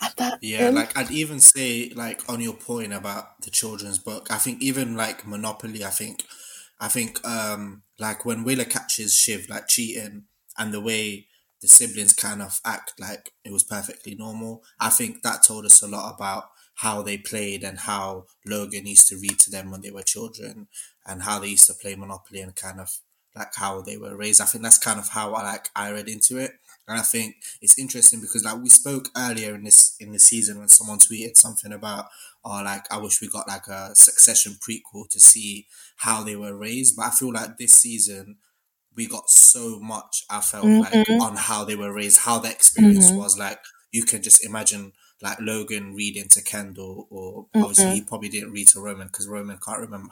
add 0.00 0.12
that. 0.16 0.38
Yeah, 0.42 0.68
in. 0.68 0.74
like 0.74 0.96
I'd 0.96 1.10
even 1.10 1.40
say 1.40 1.90
like 1.94 2.22
on 2.28 2.40
your 2.40 2.54
point 2.54 2.92
about 2.92 3.42
the 3.42 3.50
children's 3.50 3.98
book, 3.98 4.28
I 4.30 4.36
think 4.36 4.62
even 4.62 4.96
like 4.96 5.26
Monopoly, 5.26 5.84
I 5.84 5.90
think 5.90 6.24
I 6.80 6.88
think 6.88 7.26
um 7.26 7.82
like 7.98 8.24
when 8.24 8.44
Willa 8.44 8.64
catches 8.64 9.14
Shiv 9.14 9.48
like 9.48 9.68
cheating 9.68 10.24
and 10.58 10.72
the 10.72 10.80
way 10.80 11.26
the 11.60 11.68
siblings 11.68 12.12
kind 12.12 12.42
of 12.42 12.60
act 12.64 12.92
like 12.98 13.32
it 13.44 13.52
was 13.52 13.64
perfectly 13.64 14.14
normal. 14.14 14.62
I 14.78 14.90
think 14.90 15.22
that 15.22 15.42
told 15.42 15.64
us 15.64 15.82
a 15.82 15.88
lot 15.88 16.14
about 16.14 16.50
how 16.76 17.02
they 17.02 17.16
played 17.16 17.64
and 17.64 17.78
how 17.78 18.26
Logan 18.44 18.86
used 18.86 19.08
to 19.08 19.16
read 19.16 19.38
to 19.40 19.50
them 19.50 19.70
when 19.70 19.80
they 19.80 19.90
were 19.90 20.02
children 20.02 20.68
and 21.06 21.22
how 21.22 21.38
they 21.38 21.48
used 21.48 21.66
to 21.68 21.74
play 21.74 21.94
Monopoly 21.94 22.40
and 22.40 22.54
kind 22.54 22.80
of 22.80 22.98
like 23.34 23.54
how 23.54 23.80
they 23.80 23.96
were 23.96 24.16
raised. 24.16 24.40
I 24.40 24.44
think 24.44 24.64
that's 24.64 24.78
kind 24.78 24.98
of 24.98 25.08
how 25.08 25.32
I 25.34 25.42
like 25.42 25.68
I 25.74 25.92
read 25.92 26.08
into 26.08 26.38
it. 26.38 26.52
And 26.88 26.98
I 26.98 27.02
think 27.02 27.36
it's 27.60 27.78
interesting 27.78 28.20
because 28.20 28.44
like 28.44 28.62
we 28.62 28.68
spoke 28.68 29.08
earlier 29.16 29.54
in 29.54 29.64
this 29.64 29.96
in 29.98 30.12
the 30.12 30.18
season 30.18 30.58
when 30.58 30.68
someone 30.68 30.98
tweeted 30.98 31.36
something 31.36 31.72
about 31.72 32.06
oh 32.44 32.62
like 32.64 32.90
I 32.92 32.98
wish 32.98 33.20
we 33.20 33.28
got 33.28 33.48
like 33.48 33.66
a 33.66 33.94
succession 33.94 34.52
prequel 34.52 35.08
to 35.10 35.20
see 35.20 35.66
how 35.96 36.22
they 36.22 36.36
were 36.36 36.56
raised. 36.56 36.96
But 36.96 37.06
I 37.06 37.10
feel 37.10 37.32
like 37.32 37.56
this 37.56 37.72
season 37.72 38.36
we 38.96 39.06
got 39.06 39.28
so 39.28 39.78
much 39.78 40.24
I 40.30 40.40
felt 40.40 40.64
mm-hmm. 40.64 40.80
like 40.80 41.22
on 41.22 41.36
how 41.36 41.64
they 41.64 41.76
were 41.76 41.92
raised, 41.92 42.20
how 42.20 42.38
the 42.38 42.50
experience 42.50 43.10
mm-hmm. 43.10 43.18
was. 43.18 43.38
Like 43.38 43.60
you 43.92 44.04
can 44.04 44.22
just 44.22 44.44
imagine 44.44 44.92
like 45.22 45.40
Logan 45.40 45.94
reading 45.94 46.28
to 46.30 46.42
Kendall, 46.42 47.06
or 47.10 47.44
mm-hmm. 47.44 47.62
obviously 47.62 47.94
he 47.94 48.02
probably 48.02 48.28
didn't 48.28 48.52
read 48.52 48.68
to 48.68 48.80
Roman 48.80 49.06
because 49.06 49.26
Roman 49.26 49.58
can't 49.64 49.80
remember, 49.80 50.08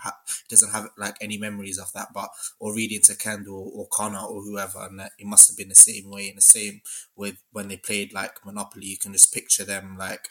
doesn't 0.49 0.73
have 0.73 0.89
like 0.97 1.17
any 1.21 1.37
memories 1.37 1.79
of 1.79 1.93
that. 1.93 2.09
But 2.15 2.31
or 2.59 2.75
reading 2.75 3.01
to 3.03 3.17
Kendall 3.17 3.71
or 3.75 3.87
Connor 3.91 4.21
or 4.21 4.43
whoever, 4.43 4.87
and 4.87 5.01
it 5.01 5.27
must 5.27 5.49
have 5.49 5.57
been 5.57 5.69
the 5.69 5.75
same 5.75 6.11
way. 6.11 6.29
And 6.29 6.39
the 6.39 6.43
same 6.43 6.81
with 7.17 7.37
when 7.53 7.69
they 7.69 7.77
played 7.77 8.13
like 8.13 8.45
Monopoly, 8.45 8.87
you 8.87 8.99
can 8.99 9.13
just 9.13 9.33
picture 9.33 9.65
them 9.65 9.97
like 9.99 10.29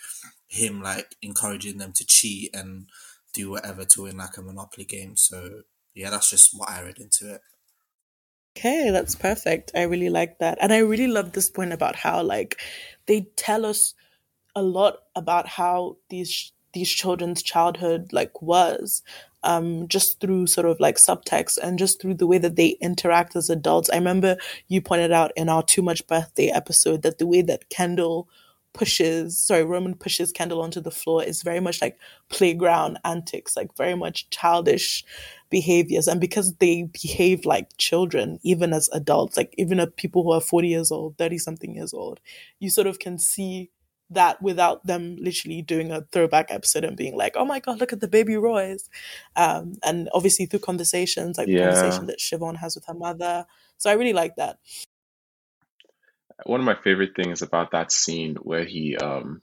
him 0.47 0.81
like 0.81 1.15
encouraging 1.21 1.77
them 1.77 1.93
to 1.93 2.05
cheat 2.05 2.55
and 2.55 2.87
do 3.33 3.49
whatever 3.49 3.83
to 3.83 4.03
win 4.03 4.17
like 4.17 4.37
a 4.37 4.41
Monopoly 4.41 4.85
game. 4.85 5.15
So 5.15 5.61
yeah, 5.93 6.09
that's 6.09 6.29
just 6.29 6.57
what 6.57 6.69
I 6.69 6.81
read 6.81 6.99
into 6.99 7.35
it. 7.35 7.41
Okay, 8.55 8.91
that's 8.91 9.15
perfect. 9.15 9.71
I 9.75 9.83
really 9.83 10.09
like 10.09 10.37
that. 10.39 10.57
And 10.61 10.71
I 10.71 10.77
really 10.79 11.07
love 11.07 11.31
this 11.31 11.49
point 11.49 11.73
about 11.73 11.95
how 11.95 12.21
like 12.21 12.59
they 13.07 13.21
tell 13.35 13.65
us 13.65 13.93
a 14.55 14.61
lot 14.63 14.99
about 15.15 15.47
how 15.47 15.97
these 16.09 16.51
these 16.73 16.89
children's 16.89 17.43
childhood 17.43 18.11
like 18.13 18.41
was 18.41 19.03
um 19.43 19.87
just 19.87 20.19
through 20.19 20.47
sort 20.47 20.67
of 20.67 20.79
like 20.79 20.97
subtext 20.97 21.57
and 21.59 21.79
just 21.79 22.01
through 22.01 22.15
the 22.15 22.27
way 22.27 22.37
that 22.39 22.55
they 22.55 22.77
interact 22.81 23.35
as 23.35 23.49
adults. 23.49 23.89
I 23.91 23.95
remember 23.97 24.37
you 24.67 24.81
pointed 24.81 25.11
out 25.11 25.31
in 25.35 25.49
our 25.49 25.63
too 25.63 25.81
much 25.81 26.05
birthday 26.07 26.47
episode 26.49 27.03
that 27.03 27.19
the 27.19 27.27
way 27.27 27.41
that 27.43 27.69
Kendall 27.69 28.27
pushes 28.73 29.37
sorry 29.37 29.63
roman 29.63 29.93
pushes 29.93 30.31
kendall 30.31 30.61
onto 30.61 30.81
the 30.81 30.91
floor 30.91 31.23
is 31.23 31.43
very 31.43 31.59
much 31.59 31.81
like 31.81 31.97
playground 32.29 32.97
antics 33.05 33.55
like 33.55 33.75
very 33.77 33.95
much 33.95 34.29
childish 34.29 35.03
behaviors 35.49 36.07
and 36.07 36.19
because 36.19 36.55
they 36.55 36.89
behave 37.01 37.45
like 37.45 37.69
children 37.77 38.39
even 38.43 38.73
as 38.73 38.89
adults 38.91 39.37
like 39.37 39.53
even 39.57 39.79
at 39.79 39.95
people 39.95 40.23
who 40.23 40.31
are 40.31 40.41
40 40.41 40.67
years 40.67 40.91
old 40.91 41.17
30 41.17 41.37
something 41.37 41.75
years 41.75 41.93
old 41.93 42.19
you 42.59 42.69
sort 42.69 42.87
of 42.87 42.99
can 42.99 43.19
see 43.19 43.69
that 44.09 44.41
without 44.41 44.85
them 44.85 45.17
literally 45.19 45.61
doing 45.61 45.91
a 45.91 46.01
throwback 46.11 46.47
episode 46.49 46.83
and 46.83 46.97
being 46.97 47.15
like, 47.15 47.33
"Oh 47.35 47.45
my 47.45 47.59
god, 47.59 47.79
look 47.79 47.93
at 47.93 47.99
the 47.99 48.07
baby 48.07 48.35
Roy's," 48.35 48.89
um, 49.35 49.75
and 49.83 50.09
obviously 50.13 50.45
through 50.45 50.59
conversations 50.59 51.37
like 51.37 51.47
yeah. 51.47 51.65
the 51.65 51.71
conversation 51.71 52.05
that 52.07 52.19
Siobhan 52.19 52.57
has 52.57 52.75
with 52.75 52.85
her 52.85 52.93
mother. 52.93 53.45
So 53.77 53.89
I 53.89 53.93
really 53.93 54.13
like 54.13 54.35
that 54.35 54.59
one 56.45 56.59
of 56.59 56.65
my 56.65 56.75
favorite 56.83 57.15
things 57.15 57.41
about 57.41 57.71
that 57.71 57.91
scene 57.91 58.35
where 58.41 58.65
he 58.65 58.97
um, 58.97 59.41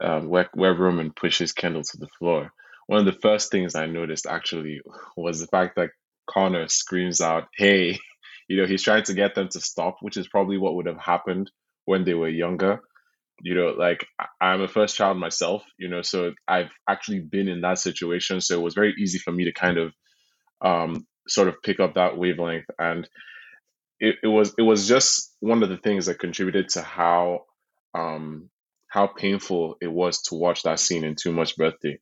um 0.00 0.28
where 0.28 0.48
where 0.54 0.74
Roman 0.74 1.12
pushes 1.12 1.52
Kendall 1.52 1.82
to 1.84 1.98
the 1.98 2.08
floor. 2.18 2.52
One 2.86 3.00
of 3.00 3.06
the 3.06 3.20
first 3.20 3.50
things 3.50 3.74
I 3.74 3.86
noticed 3.86 4.26
actually 4.26 4.80
was 5.16 5.40
the 5.40 5.46
fact 5.46 5.76
that 5.76 5.90
Connor 6.28 6.68
screams 6.68 7.20
out, 7.20 7.48
"Hey!" 7.56 7.98
You 8.46 8.58
know, 8.58 8.66
he's 8.66 8.82
trying 8.82 9.04
to 9.04 9.14
get 9.14 9.34
them 9.34 9.48
to 9.48 9.60
stop, 9.60 9.96
which 10.02 10.18
is 10.18 10.28
probably 10.28 10.58
what 10.58 10.74
would 10.74 10.84
have 10.84 10.98
happened 10.98 11.50
when 11.86 12.04
they 12.04 12.12
were 12.12 12.28
younger. 12.28 12.80
You 13.42 13.54
know, 13.54 13.68
like 13.78 14.06
I'm 14.40 14.60
a 14.60 14.68
first 14.68 14.96
child 14.96 15.18
myself, 15.18 15.62
you 15.78 15.88
know, 15.88 16.02
so 16.02 16.32
I've 16.46 16.70
actually 16.88 17.20
been 17.20 17.48
in 17.48 17.62
that 17.62 17.78
situation. 17.78 18.40
So 18.42 18.58
it 18.58 18.62
was 18.62 18.74
very 18.74 18.94
easy 18.98 19.18
for 19.18 19.32
me 19.32 19.44
to 19.44 19.52
kind 19.52 19.78
of 19.78 19.94
um, 20.60 21.06
sort 21.28 21.48
of 21.48 21.62
pick 21.62 21.80
up 21.80 21.94
that 21.94 22.16
wavelength. 22.18 22.66
And 22.78 23.08
it, 24.04 24.16
it 24.24 24.28
was 24.28 24.54
it 24.58 24.62
was 24.62 24.88
just 24.88 25.34
one 25.40 25.62
of 25.64 25.70
the 25.70 25.78
things 25.78 26.06
that 26.06 26.20
contributed 26.20 26.70
to 26.70 26.82
how 26.82 27.44
um, 27.94 28.50
how 28.88 29.08
painful 29.08 29.76
it 29.80 29.92
was 29.92 30.22
to 30.24 30.36
watch 30.36 30.64
that 30.64 30.80
scene 30.80 31.04
in 31.04 31.16
Too 31.16 31.32
Much 31.32 31.56
Birthday. 31.56 31.98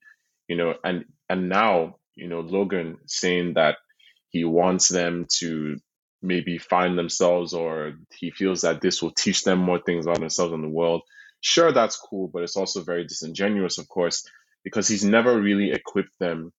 You 0.48 0.56
know, 0.56 0.74
and 0.84 1.06
and 1.30 1.48
now, 1.48 1.96
you 2.16 2.28
know, 2.28 2.40
Logan 2.40 2.98
saying 3.06 3.54
that 3.54 3.78
he 4.30 4.44
wants 4.44 4.88
them 4.88 5.26
to 5.38 5.78
maybe 6.22 6.58
find 6.58 6.98
themselves 6.98 7.54
or 7.54 7.94
he 8.18 8.30
feels 8.32 8.62
that 8.62 8.80
this 8.82 9.02
will 9.02 9.12
teach 9.12 9.44
them 9.44 9.60
more 9.60 9.80
things 9.80 10.06
about 10.06 10.20
themselves 10.20 10.52
and 10.54 10.64
the 10.64 10.68
world. 10.68 11.02
Sure, 11.40 11.72
that's 11.72 11.96
cool, 11.98 12.30
but 12.32 12.42
it's 12.42 12.56
also 12.56 12.82
very 12.84 13.04
disingenuous, 13.06 13.78
of 13.78 13.88
course, 13.88 14.26
because 14.64 14.88
he's 14.88 15.04
never 15.04 15.40
really 15.40 15.72
equipped 15.72 16.18
them 16.20 16.52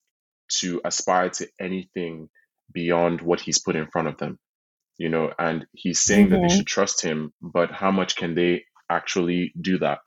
to 0.50 0.82
aspire 0.86 1.30
to 1.30 1.48
anything 1.60 2.30
beyond 2.74 3.22
what 3.22 3.42
he's 3.42 3.60
put 3.60 3.76
in 3.78 3.88
front 3.88 4.10
of 4.10 4.18
them. 4.18 4.40
You 5.04 5.10
know, 5.10 5.26
and 5.38 5.66
he's 5.74 6.02
saying 6.02 6.26
mm-hmm. 6.26 6.34
that 6.34 6.42
they 6.42 6.48
mm-hmm. 6.48 6.58
should 6.58 6.68
trust 6.68 7.04
him, 7.04 7.34
but 7.42 7.72
how 7.72 7.92
much 7.92 8.16
can 8.16 8.36
they 8.36 8.64
actually 8.90 9.54
do 9.60 9.80
that? 9.80 10.00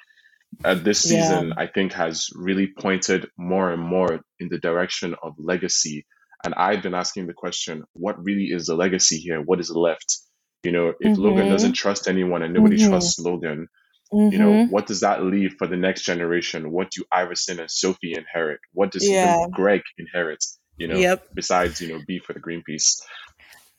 Uh, 0.64 0.74
this 0.74 1.00
season, 1.00 1.48
yeah. 1.48 1.54
I 1.64 1.66
think, 1.66 1.92
has 1.92 2.28
really 2.34 2.68
pointed 2.84 3.28
more 3.36 3.70
and 3.72 3.82
more 3.82 4.20
in 4.40 4.48
the 4.48 4.58
direction 4.58 5.14
of 5.22 5.34
legacy 5.38 6.06
and 6.46 6.54
I've 6.54 6.82
been 6.82 6.94
asking 6.94 7.26
the 7.26 7.32
question, 7.32 7.84
what 7.94 8.22
really 8.22 8.44
is 8.44 8.66
the 8.66 8.76
legacy 8.76 9.18
here? 9.18 9.40
What 9.40 9.58
is 9.60 9.70
left? 9.70 10.18
You 10.62 10.72
know, 10.72 10.92
if 11.00 11.12
mm-hmm. 11.12 11.20
Logan 11.20 11.48
doesn't 11.48 11.72
trust 11.72 12.08
anyone 12.08 12.42
and 12.42 12.54
nobody 12.54 12.76
mm-hmm. 12.76 12.90
trusts 12.90 13.18
Logan, 13.18 13.66
mm-hmm. 14.12 14.32
you 14.32 14.38
know, 14.38 14.52
mm-hmm. 14.52 14.70
what 14.70 14.86
does 14.86 15.00
that 15.00 15.24
leave 15.24 15.54
for 15.58 15.66
the 15.66 15.76
next 15.76 16.02
generation? 16.02 16.70
What 16.70 16.90
do 16.90 17.04
Iverson 17.10 17.58
and 17.58 17.70
Sophie 17.70 18.14
inherit? 18.16 18.60
What 18.72 18.92
does 18.92 19.08
yeah. 19.08 19.46
Greg 19.50 19.82
inherit? 19.98 20.44
You 20.76 20.88
know, 20.88 20.96
yep. 20.96 21.26
besides, 21.34 21.80
you 21.80 21.88
know, 21.88 22.00
be 22.06 22.18
for 22.18 22.32
the 22.32 22.40
Greenpeace. 22.40 23.00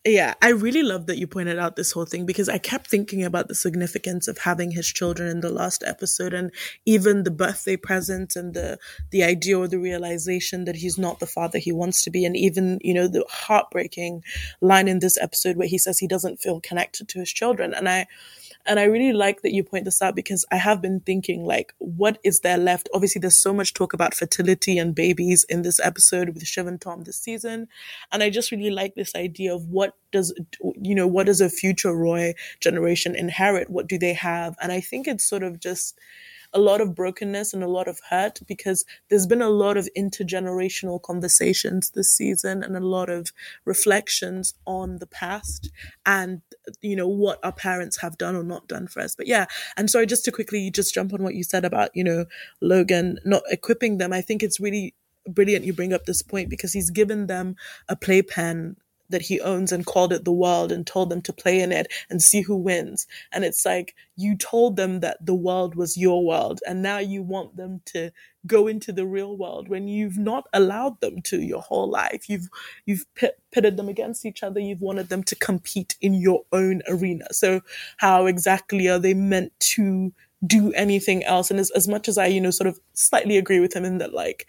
Yeah, 0.07 0.35
I 0.41 0.51
really 0.51 0.83
love 0.83 1.07
that 1.07 1.17
you 1.17 1.27
pointed 1.27 1.59
out 1.59 1.75
this 1.75 1.91
whole 1.91 2.05
thing 2.05 2.25
because 2.25 2.47
I 2.47 2.59
kept 2.59 2.87
thinking 2.87 3.25
about 3.25 3.49
the 3.49 3.55
significance 3.55 4.29
of 4.29 4.37
having 4.37 4.71
his 4.71 4.87
children 4.87 5.27
in 5.27 5.41
the 5.41 5.49
last 5.49 5.83
episode 5.85 6.33
and 6.33 6.49
even 6.85 7.23
the 7.23 7.31
birthday 7.31 7.75
present 7.75 8.37
and 8.37 8.53
the 8.53 8.79
the 9.11 9.21
idea 9.23 9.59
or 9.59 9.67
the 9.67 9.79
realization 9.79 10.63
that 10.63 10.77
he's 10.77 10.97
not 10.97 11.19
the 11.19 11.25
father 11.25 11.59
he 11.59 11.73
wants 11.73 12.03
to 12.03 12.09
be 12.09 12.23
and 12.23 12.37
even, 12.37 12.79
you 12.81 12.93
know, 12.93 13.09
the 13.09 13.25
heartbreaking 13.29 14.23
line 14.61 14.87
in 14.87 14.99
this 14.99 15.17
episode 15.17 15.57
where 15.57 15.67
he 15.67 15.77
says 15.77 15.99
he 15.99 16.07
doesn't 16.07 16.39
feel 16.39 16.61
connected 16.61 17.09
to 17.09 17.19
his 17.19 17.33
children. 17.33 17.73
And 17.73 17.89
I 17.89 18.07
and 18.67 18.79
I 18.79 18.83
really 18.83 19.13
like 19.13 19.41
that 19.41 19.53
you 19.53 19.63
point 19.63 19.85
this 19.85 20.01
out 20.01 20.15
because 20.15 20.45
I 20.51 20.57
have 20.57 20.81
been 20.81 20.99
thinking, 20.99 21.45
like, 21.45 21.73
what 21.79 22.19
is 22.23 22.41
there 22.41 22.57
left? 22.57 22.89
Obviously, 22.93 23.19
there's 23.19 23.41
so 23.41 23.53
much 23.53 23.73
talk 23.73 23.93
about 23.93 24.13
fertility 24.13 24.77
and 24.77 24.93
babies 24.93 25.45
in 25.45 25.61
this 25.61 25.79
episode 25.79 26.29
with 26.29 26.45
Shiv 26.45 26.67
and 26.67 26.79
Tom 26.79 27.03
this 27.03 27.17
season. 27.17 27.67
And 28.11 28.21
I 28.21 28.29
just 28.29 28.51
really 28.51 28.69
like 28.69 28.95
this 28.95 29.15
idea 29.15 29.55
of 29.55 29.65
what 29.67 29.95
does, 30.11 30.33
you 30.81 30.93
know, 30.93 31.07
what 31.07 31.25
does 31.25 31.41
a 31.41 31.49
future 31.49 31.95
Roy 31.95 32.33
generation 32.59 33.15
inherit? 33.15 33.69
What 33.69 33.87
do 33.87 33.97
they 33.97 34.13
have? 34.13 34.55
And 34.61 34.71
I 34.71 34.81
think 34.81 35.07
it's 35.07 35.23
sort 35.23 35.43
of 35.43 35.59
just, 35.59 35.97
a 36.53 36.59
lot 36.59 36.81
of 36.81 36.95
brokenness 36.95 37.53
and 37.53 37.63
a 37.63 37.67
lot 37.67 37.87
of 37.87 37.99
hurt 38.09 38.39
because 38.47 38.85
there's 39.09 39.27
been 39.27 39.41
a 39.41 39.49
lot 39.49 39.77
of 39.77 39.89
intergenerational 39.97 41.01
conversations 41.01 41.91
this 41.91 42.15
season 42.15 42.63
and 42.63 42.75
a 42.75 42.81
lot 42.81 43.09
of 43.09 43.31
reflections 43.65 44.53
on 44.65 44.97
the 44.97 45.07
past 45.07 45.69
and 46.05 46.41
you 46.81 46.95
know 46.95 47.07
what 47.07 47.39
our 47.43 47.51
parents 47.51 48.01
have 48.01 48.17
done 48.17 48.35
or 48.35 48.43
not 48.43 48.67
done 48.67 48.87
for 48.87 49.01
us. 49.01 49.15
But 49.15 49.27
yeah 49.27 49.45
and 49.75 49.89
sorry 49.89 50.05
just 50.05 50.25
to 50.25 50.31
quickly 50.31 50.69
just 50.71 50.93
jump 50.93 51.13
on 51.13 51.23
what 51.23 51.35
you 51.35 51.43
said 51.43 51.65
about 51.65 51.91
you 51.93 52.03
know 52.03 52.25
logan 52.61 53.19
not 53.25 53.43
equipping 53.49 53.97
them 53.97 54.13
i 54.13 54.21
think 54.21 54.43
it's 54.43 54.59
really 54.59 54.93
brilliant 55.27 55.65
you 55.65 55.73
bring 55.73 55.93
up 55.93 56.05
this 56.05 56.21
point 56.21 56.49
because 56.49 56.73
he's 56.73 56.89
given 56.89 57.27
them 57.27 57.55
a 57.89 57.95
playpen 57.95 58.77
that 59.09 59.21
he 59.21 59.39
owns 59.41 59.71
and 59.71 59.85
called 59.85 60.13
it 60.13 60.25
the 60.25 60.31
world 60.31 60.71
and 60.71 60.85
told 60.85 61.09
them 61.09 61.21
to 61.21 61.33
play 61.33 61.59
in 61.59 61.71
it 61.71 61.87
and 62.09 62.21
see 62.21 62.41
who 62.41 62.55
wins. 62.55 63.07
And 63.31 63.43
it's 63.43 63.65
like 63.65 63.95
you 64.15 64.35
told 64.35 64.75
them 64.75 64.99
that 65.01 65.25
the 65.25 65.35
world 65.35 65.75
was 65.75 65.97
your 65.97 66.25
world 66.25 66.59
and 66.67 66.81
now 66.81 66.97
you 66.97 67.23
want 67.23 67.55
them 67.55 67.81
to 67.85 68.11
go 68.45 68.67
into 68.67 68.91
the 68.91 69.05
real 69.05 69.37
world 69.37 69.67
when 69.67 69.87
you've 69.87 70.17
not 70.17 70.45
allowed 70.53 70.99
them 71.01 71.21
to 71.21 71.41
your 71.41 71.61
whole 71.61 71.89
life. 71.89 72.29
You've 72.29 72.49
you've 72.85 73.05
pit, 73.15 73.39
pitted 73.51 73.77
them 73.77 73.89
against 73.89 74.25
each 74.25 74.41
other. 74.43 74.59
You've 74.59 74.81
wanted 74.81 75.09
them 75.09 75.23
to 75.25 75.35
compete 75.35 75.95
in 76.01 76.13
your 76.13 76.43
own 76.51 76.81
arena. 76.87 77.25
So 77.31 77.61
how 77.97 78.25
exactly 78.25 78.87
are 78.87 78.99
they 78.99 79.13
meant 79.13 79.51
to 79.59 80.13
do 80.45 80.71
anything 80.73 81.23
else? 81.23 81.51
And 81.51 81.59
as, 81.59 81.71
as 81.71 81.87
much 81.87 82.07
as 82.07 82.17
I, 82.17 82.27
you 82.27 82.41
know, 82.41 82.51
sort 82.51 82.67
of 82.67 82.79
slightly 82.93 83.37
agree 83.37 83.59
with 83.59 83.75
him 83.75 83.85
in 83.85 83.97
that 83.97 84.13
like 84.13 84.47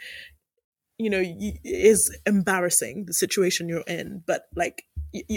you 0.99 1.11
know, 1.11 1.23
is 1.65 2.17
embarrassing 2.27 3.07
the 3.07 3.13
situation 3.13 3.69
you're 3.69 3.85
in, 3.87 4.23
but 4.27 4.43
like, 4.55 4.85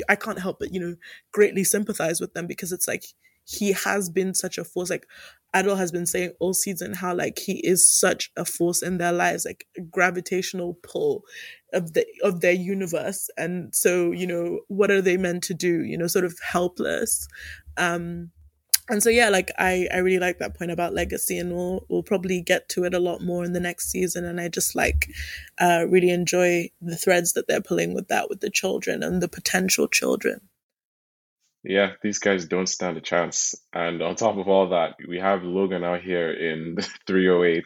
I 0.09 0.15
can't 0.15 0.39
help 0.39 0.59
but, 0.59 0.73
you 0.73 0.79
know, 0.79 0.95
greatly 1.31 1.63
sympathize 1.63 2.19
with 2.19 2.33
them 2.33 2.47
because 2.47 2.71
it's 2.71 2.87
like, 2.87 3.05
he 3.45 3.71
has 3.71 4.09
been 4.09 4.33
such 4.33 4.57
a 4.57 4.63
force. 4.63 4.89
Like 4.89 5.07
Adil 5.55 5.77
has 5.77 5.91
been 5.91 6.05
saying 6.05 6.33
all 6.39 6.53
season 6.53 6.93
how 6.93 7.13
like 7.13 7.39
he 7.39 7.53
is 7.65 7.89
such 7.89 8.31
a 8.37 8.45
force 8.45 8.81
in 8.81 8.97
their 8.97 9.11
lives, 9.11 9.45
like 9.45 9.65
gravitational 9.89 10.77
pull 10.83 11.23
of 11.73 11.93
the 11.93 12.05
of 12.23 12.41
their 12.41 12.53
universe. 12.53 13.29
And 13.37 13.73
so, 13.75 14.11
you 14.11 14.27
know, 14.27 14.59
what 14.67 14.91
are 14.91 15.01
they 15.01 15.17
meant 15.17 15.43
to 15.45 15.53
do? 15.53 15.83
You 15.83 15.97
know, 15.97 16.07
sort 16.07 16.25
of 16.25 16.37
helpless. 16.43 17.27
Um 17.77 18.31
and 18.91 19.01
so 19.01 19.09
yeah 19.09 19.29
like 19.29 19.49
i 19.57 19.87
i 19.91 19.97
really 19.97 20.19
like 20.19 20.37
that 20.37 20.55
point 20.55 20.69
about 20.69 20.93
legacy 20.93 21.39
and 21.39 21.55
we'll 21.55 21.83
we'll 21.89 22.03
probably 22.03 22.41
get 22.41 22.67
to 22.69 22.83
it 22.83 22.93
a 22.93 22.99
lot 22.99 23.21
more 23.21 23.43
in 23.43 23.53
the 23.53 23.59
next 23.59 23.89
season 23.89 24.25
and 24.25 24.39
i 24.39 24.47
just 24.47 24.75
like 24.75 25.09
uh 25.59 25.85
really 25.89 26.11
enjoy 26.11 26.69
the 26.81 26.97
threads 26.97 27.33
that 27.33 27.47
they're 27.47 27.61
pulling 27.61 27.95
with 27.95 28.09
that 28.09 28.29
with 28.29 28.41
the 28.41 28.49
children 28.49 29.01
and 29.01 29.21
the 29.21 29.27
potential 29.27 29.87
children. 29.87 30.41
Yeah 31.63 31.93
these 32.03 32.19
guys 32.19 32.45
don't 32.45 32.67
stand 32.67 32.97
a 32.97 33.01
chance. 33.01 33.55
And 33.71 34.01
on 34.01 34.15
top 34.15 34.37
of 34.37 34.47
all 34.47 34.69
that 34.69 34.95
we 35.07 35.19
have 35.19 35.43
logan 35.43 35.83
out 35.83 36.01
here 36.01 36.31
in 36.31 36.77
308 37.07 37.65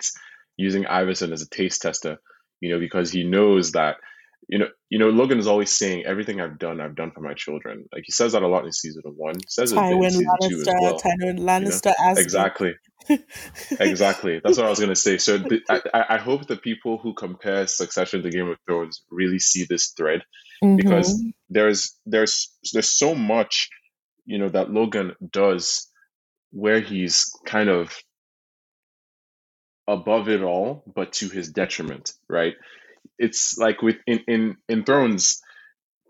using 0.57 0.85
iverson 0.85 1.33
as 1.33 1.41
a 1.41 1.49
taste 1.49 1.81
tester 1.81 2.17
you 2.61 2.69
know 2.69 2.79
because 2.79 3.11
he 3.11 3.23
knows 3.23 3.71
that 3.71 3.97
you 4.47 4.59
know, 4.59 4.67
you 4.89 4.99
know, 4.99 5.09
Logan 5.09 5.39
is 5.39 5.47
always 5.47 5.75
saying 5.75 6.05
everything 6.05 6.39
I've 6.39 6.59
done, 6.59 6.79
I've 6.79 6.95
done 6.95 7.11
for 7.11 7.21
my 7.21 7.33
children. 7.33 7.85
Like 7.91 8.03
he 8.05 8.11
says 8.11 8.33
that 8.33 8.43
a 8.43 8.47
lot 8.47 8.65
in 8.65 8.71
season 8.71 9.01
one. 9.15 9.35
He 9.35 9.45
says 9.47 9.73
Tywin 9.73 10.01
it 10.01 10.05
in 10.05 10.11
season 10.11 10.25
Lannister, 10.25 10.49
two 10.49 10.59
as 10.61 10.67
well. 10.81 10.99
Tywin 10.99 11.39
Lannister, 11.39 11.93
you 11.99 12.05
know? 12.05 12.21
exactly, 12.21 12.73
exactly. 13.79 14.41
That's 14.43 14.57
what 14.57 14.67
I 14.67 14.69
was 14.69 14.79
gonna 14.79 14.95
say. 14.95 15.17
So 15.17 15.43
I, 15.69 16.05
I 16.09 16.17
hope 16.17 16.47
the 16.47 16.57
people 16.57 16.97
who 16.97 17.13
compare 17.13 17.65
Succession 17.67 18.21
to 18.23 18.29
Game 18.29 18.49
of 18.49 18.57
Thrones 18.65 19.03
really 19.09 19.39
see 19.39 19.65
this 19.65 19.89
thread 19.97 20.21
mm-hmm. 20.63 20.75
because 20.75 21.23
there's 21.49 21.97
there's 22.05 22.51
there's 22.73 22.89
so 22.89 23.15
much, 23.15 23.69
you 24.25 24.37
know, 24.37 24.49
that 24.49 24.71
Logan 24.71 25.15
does 25.31 25.89
where 26.51 26.79
he's 26.79 27.31
kind 27.45 27.69
of 27.69 27.97
above 29.87 30.29
it 30.29 30.41
all, 30.41 30.83
but 30.95 31.13
to 31.13 31.29
his 31.29 31.49
detriment, 31.49 32.13
right? 32.29 32.53
It's 33.17 33.57
like 33.57 33.81
with 33.81 33.97
in 34.07 34.19
in 34.27 34.57
in 34.67 34.83
Thrones, 34.83 35.41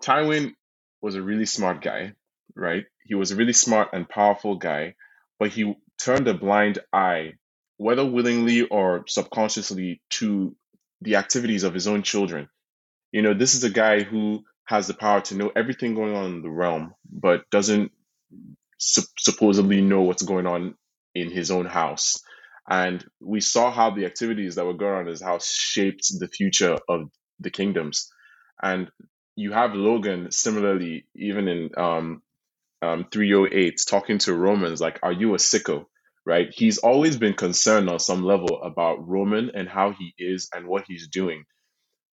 Tywin 0.03 0.53
was 1.01 1.15
a 1.15 1.21
really 1.21 1.45
smart 1.45 1.81
guy, 1.81 2.13
right? 2.55 2.85
He 3.03 3.15
was 3.15 3.31
a 3.31 3.35
really 3.35 3.53
smart 3.53 3.89
and 3.93 4.09
powerful 4.09 4.55
guy, 4.55 4.95
but 5.39 5.49
he 5.49 5.75
turned 6.01 6.27
a 6.27 6.33
blind 6.33 6.79
eye, 6.91 7.33
whether 7.77 8.05
willingly 8.05 8.63
or 8.63 9.05
subconsciously, 9.07 10.01
to 10.11 10.55
the 11.01 11.15
activities 11.17 11.63
of 11.63 11.73
his 11.73 11.87
own 11.87 12.03
children. 12.03 12.49
You 13.11 13.21
know, 13.21 13.33
this 13.33 13.55
is 13.55 13.63
a 13.63 13.69
guy 13.69 14.01
who 14.03 14.43
has 14.65 14.87
the 14.87 14.93
power 14.93 15.21
to 15.21 15.35
know 15.35 15.51
everything 15.55 15.93
going 15.95 16.15
on 16.15 16.25
in 16.25 16.41
the 16.41 16.49
realm, 16.49 16.95
but 17.09 17.49
doesn't 17.51 17.91
su- 18.79 19.03
supposedly 19.17 19.81
know 19.81 20.01
what's 20.01 20.23
going 20.23 20.47
on 20.47 20.75
in 21.13 21.29
his 21.29 21.51
own 21.51 21.65
house. 21.65 22.21
And 22.69 23.05
we 23.21 23.41
saw 23.41 23.71
how 23.71 23.91
the 23.91 24.05
activities 24.05 24.55
that 24.55 24.65
were 24.65 24.73
going 24.73 24.99
on 25.01 25.07
his 25.07 25.21
house 25.21 25.51
shaped 25.51 26.07
the 26.19 26.27
future 26.27 26.77
of 26.89 27.09
the 27.39 27.51
kingdoms. 27.51 28.09
And 28.61 28.89
you 29.35 29.51
have 29.51 29.73
Logan 29.75 30.31
similarly, 30.31 31.05
even 31.15 31.47
in 31.47 31.69
um, 31.77 32.21
um, 32.81 33.05
308, 33.11 33.81
talking 33.87 34.19
to 34.19 34.33
Romans 34.33 34.81
like, 34.81 34.99
Are 35.03 35.13
you 35.13 35.35
a 35.35 35.37
sicko? 35.37 35.85
Right? 36.25 36.49
He's 36.53 36.79
always 36.79 37.17
been 37.17 37.33
concerned 37.35 37.89
on 37.89 37.99
some 37.99 38.23
level 38.23 38.61
about 38.63 39.07
Roman 39.07 39.51
and 39.55 39.69
how 39.69 39.93
he 39.93 40.13
is 40.19 40.49
and 40.53 40.67
what 40.67 40.85
he's 40.87 41.07
doing. 41.09 41.45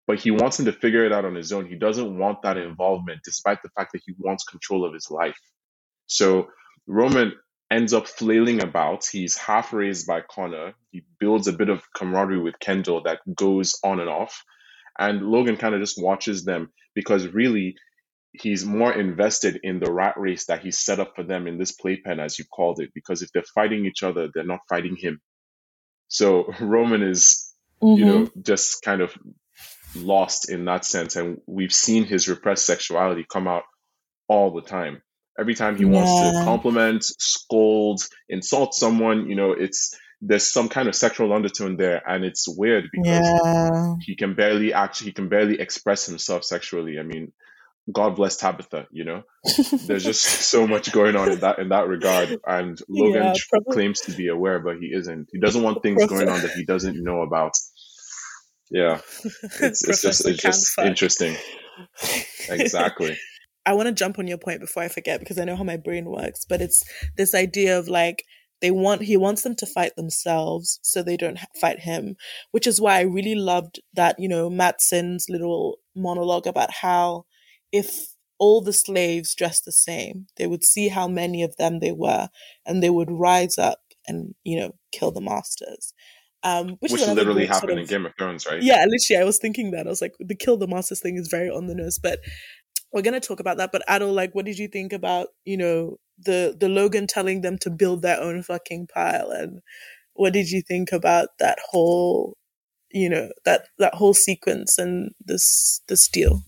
But 0.07 0.19
he 0.19 0.31
wants 0.31 0.59
him 0.59 0.65
to 0.65 0.73
figure 0.73 1.05
it 1.05 1.13
out 1.13 1.25
on 1.25 1.35
his 1.35 1.53
own. 1.53 1.67
He 1.67 1.75
doesn't 1.75 2.17
want 2.17 2.41
that 2.43 2.57
involvement, 2.57 3.21
despite 3.25 3.61
the 3.63 3.69
fact 3.77 3.93
that 3.93 4.01
he 4.05 4.15
wants 4.19 4.43
control 4.45 4.85
of 4.85 4.93
his 4.93 5.09
life. 5.11 5.37
So 6.07 6.49
Roman 6.87 7.33
ends 7.71 7.93
up 7.93 8.07
flailing 8.07 8.61
about. 8.61 9.05
He's 9.05 9.37
half 9.37 9.71
raised 9.71 10.05
by 10.05 10.21
Connor. 10.21 10.73
He 10.91 11.03
builds 11.19 11.47
a 11.47 11.53
bit 11.53 11.69
of 11.69 11.81
camaraderie 11.93 12.41
with 12.41 12.59
Kendall 12.59 13.03
that 13.03 13.19
goes 13.33 13.79
on 13.83 13.99
and 14.01 14.09
off. 14.09 14.43
And 14.99 15.21
Logan 15.21 15.55
kind 15.55 15.73
of 15.73 15.81
just 15.81 16.01
watches 16.01 16.43
them 16.43 16.71
because 16.93 17.27
really 17.27 17.75
he's 18.33 18.65
more 18.65 18.93
invested 18.93 19.59
in 19.63 19.79
the 19.79 19.91
rat 19.91 20.15
race 20.17 20.45
that 20.45 20.61
he 20.61 20.71
set 20.71 20.99
up 20.99 21.13
for 21.15 21.23
them 21.23 21.47
in 21.47 21.57
this 21.57 21.71
playpen, 21.71 22.19
as 22.19 22.37
you 22.37 22.45
called 22.45 22.81
it, 22.81 22.91
because 22.93 23.21
if 23.21 23.31
they're 23.31 23.43
fighting 23.55 23.85
each 23.85 24.03
other, 24.03 24.29
they're 24.33 24.43
not 24.43 24.59
fighting 24.69 24.97
him. 24.97 25.21
So 26.09 26.53
Roman 26.59 27.01
is, 27.01 27.53
mm-hmm. 27.81 27.97
you 27.97 28.05
know, 28.05 28.29
just 28.41 28.81
kind 28.83 29.01
of 29.01 29.17
lost 29.95 30.49
in 30.49 30.65
that 30.65 30.83
sense. 30.83 31.15
And 31.15 31.39
we've 31.47 31.73
seen 31.73 32.03
his 32.03 32.27
repressed 32.27 32.65
sexuality 32.65 33.25
come 33.31 33.47
out 33.47 33.63
all 34.27 34.51
the 34.51 34.61
time. 34.61 35.01
Every 35.39 35.55
time 35.55 35.77
he 35.77 35.85
yeah. 35.85 35.91
wants 35.91 36.37
to 36.37 36.43
compliment, 36.43 37.03
scold, 37.03 38.01
insult 38.29 38.73
someone, 38.73 39.29
you 39.29 39.35
know, 39.35 39.53
it's 39.53 39.95
there's 40.21 40.51
some 40.51 40.69
kind 40.69 40.87
of 40.87 40.95
sexual 40.95 41.33
undertone 41.33 41.77
there, 41.77 42.01
and 42.07 42.23
it's 42.23 42.47
weird 42.47 42.89
because 42.91 43.07
yeah. 43.07 43.95
he 44.01 44.15
can 44.15 44.35
barely 44.35 44.73
actually 44.73 45.07
he 45.07 45.13
can 45.13 45.29
barely 45.29 45.59
express 45.59 46.05
himself 46.05 46.43
sexually. 46.43 46.99
I 46.99 47.03
mean, 47.03 47.31
God 47.91 48.15
bless 48.15 48.37
Tabitha, 48.37 48.87
you 48.91 49.03
know. 49.03 49.23
There's 49.87 50.03
just 50.03 50.21
so 50.51 50.67
much 50.67 50.91
going 50.91 51.15
on 51.15 51.31
in 51.31 51.39
that 51.39 51.59
in 51.59 51.69
that 51.69 51.87
regard. 51.87 52.37
And 52.45 52.79
Logan 52.87 53.23
yeah, 53.23 53.59
claims 53.71 54.01
to 54.01 54.11
be 54.11 54.27
aware, 54.27 54.59
but 54.59 54.77
he 54.77 54.87
isn't. 54.93 55.29
He 55.31 55.39
doesn't 55.39 55.63
want 55.63 55.81
things 55.81 56.05
going 56.05 56.29
on 56.29 56.41
that 56.41 56.51
he 56.51 56.65
doesn't 56.65 57.03
know 57.03 57.21
about. 57.21 57.53
Yeah. 58.69 59.01
It's, 59.59 59.87
it's 59.87 60.01
just 60.01 60.27
it's 60.27 60.41
just 60.41 60.79
interesting. 60.79 61.35
Exactly. 62.49 63.17
I 63.65 63.73
want 63.73 63.87
to 63.87 63.93
jump 63.93 64.17
on 64.17 64.27
your 64.27 64.37
point 64.37 64.59
before 64.59 64.83
I 64.83 64.87
forget 64.87 65.19
because 65.19 65.37
I 65.37 65.45
know 65.45 65.55
how 65.55 65.63
my 65.63 65.77
brain 65.77 66.05
works, 66.05 66.45
but 66.47 66.61
it's 66.61 66.83
this 67.17 67.35
idea 67.35 67.77
of 67.77 67.87
like 67.87 68.23
they 68.61 68.71
want 68.71 69.01
he 69.01 69.17
wants 69.17 69.41
them 69.41 69.55
to 69.55 69.65
fight 69.65 69.95
themselves 69.95 70.79
so 70.81 71.03
they 71.03 71.17
don't 71.17 71.39
fight 71.59 71.79
him, 71.79 72.15
which 72.51 72.67
is 72.67 72.79
why 72.79 72.97
I 72.97 73.01
really 73.01 73.35
loved 73.35 73.81
that, 73.93 74.15
you 74.19 74.29
know, 74.29 74.49
Matsson's 74.49 75.27
little 75.29 75.79
monologue 75.95 76.47
about 76.47 76.71
how 76.81 77.25
if 77.71 78.15
all 78.39 78.61
the 78.61 78.73
slaves 78.73 79.35
dressed 79.35 79.65
the 79.65 79.71
same, 79.71 80.27
they 80.37 80.47
would 80.47 80.63
see 80.63 80.87
how 80.87 81.07
many 81.07 81.43
of 81.43 81.55
them 81.57 81.79
they 81.79 81.91
were 81.91 82.29
and 82.65 82.81
they 82.81 82.89
would 82.89 83.11
rise 83.11 83.57
up 83.57 83.79
and, 84.07 84.33
you 84.43 84.59
know, 84.59 84.71
kill 84.91 85.11
the 85.11 85.21
masters. 85.21 85.93
Um, 86.43 86.77
which, 86.79 86.91
which 86.91 87.05
literally 87.05 87.45
happened 87.45 87.59
sort 87.59 87.71
of, 87.73 87.77
in 87.77 87.85
Game 87.85 88.05
of 88.07 88.13
Thrones, 88.17 88.47
right? 88.47 88.63
Yeah, 88.63 88.83
literally, 88.87 89.21
I 89.21 89.25
was 89.25 89.37
thinking 89.37 89.71
that. 89.71 89.85
I 89.85 89.89
was 89.89 90.01
like, 90.01 90.13
the 90.19 90.33
kill 90.33 90.57
the 90.57 90.67
masters 90.67 90.99
thing 90.99 91.17
is 91.17 91.27
very 91.27 91.51
on 91.51 91.67
the 91.67 91.75
nose, 91.75 91.99
but 91.99 92.19
we're 92.93 93.01
gonna 93.01 93.19
talk 93.19 93.39
about 93.39 93.57
that. 93.57 93.71
But 93.71 93.83
Adil, 93.89 94.13
like, 94.13 94.33
what 94.33 94.45
did 94.45 94.57
you 94.57 94.67
think 94.67 94.93
about 94.93 95.29
you 95.45 95.57
know 95.57 95.97
the 96.19 96.55
the 96.59 96.69
Logan 96.69 97.07
telling 97.07 97.41
them 97.41 97.57
to 97.59 97.69
build 97.69 98.01
their 98.01 98.19
own 98.19 98.43
fucking 98.43 98.87
pile, 98.93 99.31
and 99.31 99.61
what 100.13 100.33
did 100.33 100.49
you 100.49 100.61
think 100.61 100.91
about 100.91 101.29
that 101.39 101.57
whole 101.69 102.37
you 102.91 103.09
know 103.09 103.29
that 103.45 103.67
that 103.79 103.95
whole 103.95 104.13
sequence 104.13 104.77
and 104.77 105.11
this 105.25 105.81
this 105.87 106.07
deal? 106.07 106.41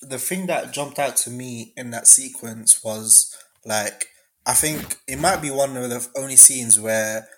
the 0.00 0.18
thing 0.18 0.46
that 0.46 0.72
jumped 0.72 0.98
out 0.98 1.16
to 1.16 1.30
me 1.30 1.72
in 1.76 1.90
that 1.90 2.06
sequence 2.06 2.82
was 2.84 3.34
like 3.64 4.06
I 4.46 4.54
think 4.54 4.98
it 5.06 5.18
might 5.18 5.42
be 5.42 5.50
one 5.50 5.76
of 5.76 5.90
the 5.90 6.06
only 6.16 6.36
scenes 6.36 6.80
where 6.80 7.28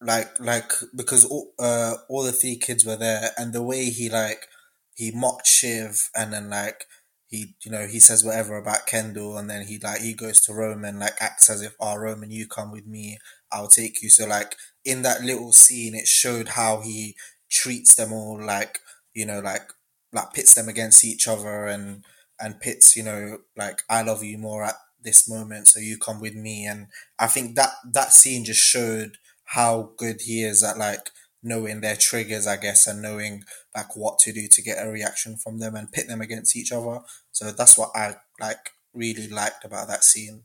like 0.00 0.38
like 0.38 0.72
because 0.96 1.24
all, 1.24 1.52
uh, 1.58 1.94
all 2.08 2.22
the 2.22 2.32
three 2.32 2.56
kids 2.56 2.84
were 2.84 2.96
there 2.96 3.30
and 3.36 3.52
the 3.52 3.62
way 3.62 3.86
he 3.86 4.08
like 4.08 4.46
he 4.94 5.10
mocked 5.10 5.46
Shiv 5.46 6.08
and 6.14 6.32
then 6.32 6.48
like 6.50 6.84
he 7.28 7.54
you 7.64 7.70
know 7.70 7.86
he 7.86 8.00
says 8.00 8.24
whatever 8.24 8.56
about 8.56 8.86
Kendall 8.86 9.36
and 9.36 9.48
then 9.48 9.66
he 9.66 9.78
like 9.78 10.00
he 10.00 10.14
goes 10.14 10.40
to 10.42 10.52
Roman 10.54 10.98
like 10.98 11.20
acts 11.20 11.50
as 11.50 11.62
if 11.62 11.74
oh 11.78 11.96
Roman 11.96 12.30
you 12.30 12.46
come 12.48 12.72
with 12.72 12.86
me 12.86 13.18
I'll 13.50 13.68
take 13.68 14.02
you. 14.02 14.10
So 14.10 14.26
like 14.26 14.56
in 14.84 15.02
that 15.02 15.22
little 15.22 15.52
scene 15.52 15.94
it 15.94 16.06
showed 16.06 16.50
how 16.50 16.80
he 16.80 17.16
treats 17.50 17.94
them 17.94 18.12
all 18.12 18.40
like 18.42 18.80
you 19.14 19.26
know 19.26 19.40
like 19.40 19.70
like 20.12 20.32
pits 20.32 20.54
them 20.54 20.68
against 20.68 21.04
each 21.04 21.28
other 21.28 21.66
and 21.66 22.04
and 22.40 22.60
pits 22.60 22.96
you 22.96 23.02
know 23.02 23.38
like 23.56 23.82
I 23.88 24.02
love 24.02 24.22
you 24.22 24.38
more 24.38 24.64
at 24.64 24.74
this 25.02 25.28
moment 25.28 25.68
so 25.68 25.80
you 25.80 25.96
come 25.98 26.20
with 26.20 26.34
me. 26.34 26.66
And 26.66 26.88
I 27.18 27.26
think 27.26 27.56
that 27.56 27.70
that 27.92 28.12
scene 28.12 28.44
just 28.44 28.60
showed 28.60 29.18
how 29.44 29.92
good 29.96 30.22
he 30.22 30.42
is 30.42 30.62
at 30.62 30.78
like 30.78 31.10
knowing 31.42 31.80
their 31.80 31.96
triggers 31.96 32.46
I 32.46 32.56
guess 32.56 32.86
and 32.86 33.00
knowing 33.00 33.44
like 33.78 33.96
what 33.96 34.18
to 34.20 34.32
do 34.32 34.48
to 34.48 34.62
get 34.62 34.84
a 34.84 34.90
reaction 34.90 35.36
from 35.36 35.58
them 35.58 35.74
and 35.74 35.92
pit 35.92 36.08
them 36.08 36.20
against 36.20 36.56
each 36.56 36.72
other. 36.72 37.00
So 37.32 37.52
that's 37.52 37.78
what 37.78 37.90
I 37.94 38.16
like 38.40 38.70
really 38.92 39.28
liked 39.28 39.64
about 39.64 39.88
that 39.88 40.04
scene. 40.04 40.44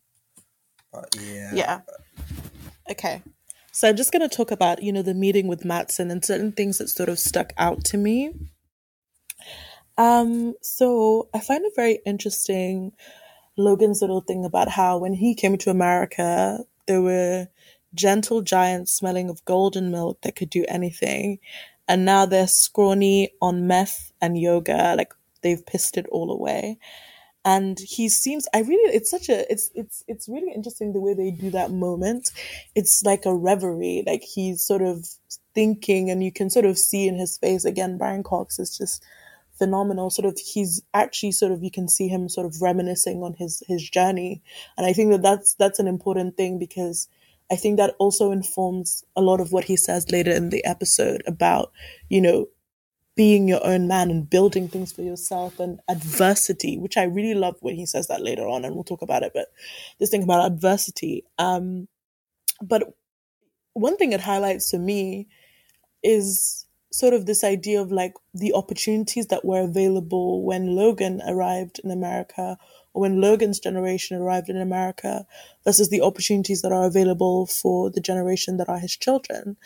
But 0.91 1.15
yeah. 1.19 1.52
Yeah. 1.54 1.82
Okay. 2.89 3.22
So 3.72 3.89
I'm 3.89 3.96
just 3.96 4.12
going 4.12 4.28
to 4.28 4.36
talk 4.36 4.52
about, 4.52 4.84
you 4.84 4.93
know, 4.93 5.02
the 5.02 5.15
meeting 5.15 5.48
with 5.48 5.65
Matsson 5.65 6.12
and 6.12 6.24
certain 6.24 6.52
things 6.52 6.78
that 6.78 6.89
sort 6.89 7.10
of 7.10 7.17
stuck 7.17 7.54
out 7.58 7.84
to 7.86 7.98
me. 7.98 8.32
Um, 9.98 10.54
so 10.62 11.30
I 11.34 11.39
find 11.39 11.65
it 11.65 11.74
very 11.76 12.00
interesting 12.06 12.91
Logan's 13.58 14.02
little 14.02 14.22
thing 14.22 14.46
about 14.46 14.69
how 14.69 14.98
when 14.98 15.13
he 15.13 15.36
came 15.36 15.58
to 15.58 15.69
America, 15.69 16.60
there 16.88 17.02
were 17.02 17.48
gentle 17.93 18.41
giants 18.41 18.93
smelling 18.93 19.30
of 19.30 19.46
golden 19.46 19.91
milk 19.91 20.22
that 20.22 20.36
could 20.36 20.50
do 20.50 20.65
anything. 20.67 21.39
And 21.88 22.06
now 22.06 22.26
they're 22.26 22.48
scrawny 22.48 23.32
on 23.41 23.67
meth 23.67 24.13
and 24.22 24.38
yoga, 24.39 24.96
like 24.98 25.13
they've 25.41 25.65
pissed 25.65 25.98
it 25.98 26.08
all 26.08 26.32
away. 26.32 26.78
And 27.46 27.78
he 27.78 28.08
seems 28.08 28.48
I 28.54 28.62
really 28.62 28.96
it's 28.96 29.12
such 29.12 29.28
a 29.28 29.52
it's 29.52 29.69
it's 29.76 30.04
it's 30.08 30.30
really 30.30 30.54
interesting 30.54 30.93
the 30.93 31.02
way 31.02 31.13
they 31.13 31.30
do 31.32 31.50
that 31.52 31.72
moment. 31.72 32.32
It's 32.74 33.04
like 33.04 33.26
a 33.26 33.36
reverie. 33.36 34.04
Like 34.08 34.24
he's 34.24 34.63
sort 34.63 34.82
of 34.82 35.06
thinking 35.54 36.10
and 36.10 36.24
you 36.24 36.32
can 36.32 36.50
sort 36.50 36.65
of 36.65 36.78
see 36.78 37.08
in 37.08 37.17
his 37.17 37.38
face 37.38 37.65
again, 37.65 37.98
Brian 37.98 38.24
Cox 38.24 38.60
is 38.60 38.78
just 38.78 39.04
phenomenal 39.58 40.10
sort 40.10 40.26
of 40.26 40.38
he's 40.39 40.82
actually 40.93 41.32
sort 41.32 41.52
of 41.52 41.63
you 41.63 41.69
can 41.69 41.88
see 41.88 42.08
him 42.08 42.28
sort 42.28 42.46
of 42.46 42.62
reminiscing 42.62 43.22
on 43.22 43.34
his 43.34 43.62
his 43.67 43.88
journey 43.88 44.41
and 44.78 44.86
i 44.88 44.91
think 44.91 45.12
that 45.12 45.22
that's 45.22 45.54
that's 45.54 45.80
an 45.80 45.88
important 45.88 46.36
thing 46.36 46.58
because 46.58 47.08
i 47.51 47.56
think 47.56 47.77
that 47.77 47.95
also 47.99 48.32
informs 48.32 49.03
a 49.15 49.21
lot 49.21 49.39
of 49.39 49.51
what 49.51 49.65
he 49.65 49.75
says 49.75 50.12
later 50.12 50.32
in 50.32 50.49
the 50.49 50.63
episode 50.65 51.23
about 51.27 51.71
you 52.10 52.21
know 52.21 52.47
being 53.15 53.47
your 53.47 53.63
own 53.63 53.88
man 53.88 54.10
and 54.10 54.29
building 54.29 54.67
things 54.67 54.91
for 54.91 55.03
yourself 55.03 55.60
and 55.60 55.79
adversity 55.88 56.77
which 56.77 56.97
i 56.97 57.03
really 57.03 57.36
love 57.36 57.56
when 57.62 57.75
he 57.75 57.86
says 57.86 58.08
that 58.08 58.21
later 58.21 58.47
on 58.47 58.65
and 58.65 58.73
we'll 58.73 58.84
talk 58.84 59.03
about 59.03 59.23
it 59.23 59.32
but 59.34 59.47
this 59.99 60.10
thing 60.10 60.23
about 60.23 60.45
adversity. 60.45 61.23
Um 61.38 61.88
but 62.62 62.84
one 63.73 63.97
thing 63.97 64.13
it 64.13 64.21
highlights 64.21 64.69
to 64.71 64.79
me 64.79 65.27
is 66.03 66.65
sort 66.91 67.13
of 67.13 67.25
this 67.25 67.43
idea 67.43 67.82
of 67.82 67.91
like 67.91 68.13
the 68.34 68.53
opportunities 68.53 69.27
that 69.27 69.43
were 69.43 69.62
available 69.62 70.43
when 70.43 70.75
Logan 70.75 71.21
arrived 71.27 71.79
in 71.84 71.89
America 71.89 72.58
when 72.93 73.21
Logan's 73.21 73.60
generation 73.60 74.17
arrived 74.17 74.49
in 74.49 74.58
America 74.58 75.25
versus 75.63 75.89
the 75.89 76.01
opportunities 76.01 76.62
that 76.62 76.71
are 76.71 76.86
available 76.86 77.45
for 77.47 77.89
the 77.89 78.01
generation 78.01 78.58
that 78.58 78.69
are 78.69 78.79
his 78.79 78.95
children. 78.95 79.58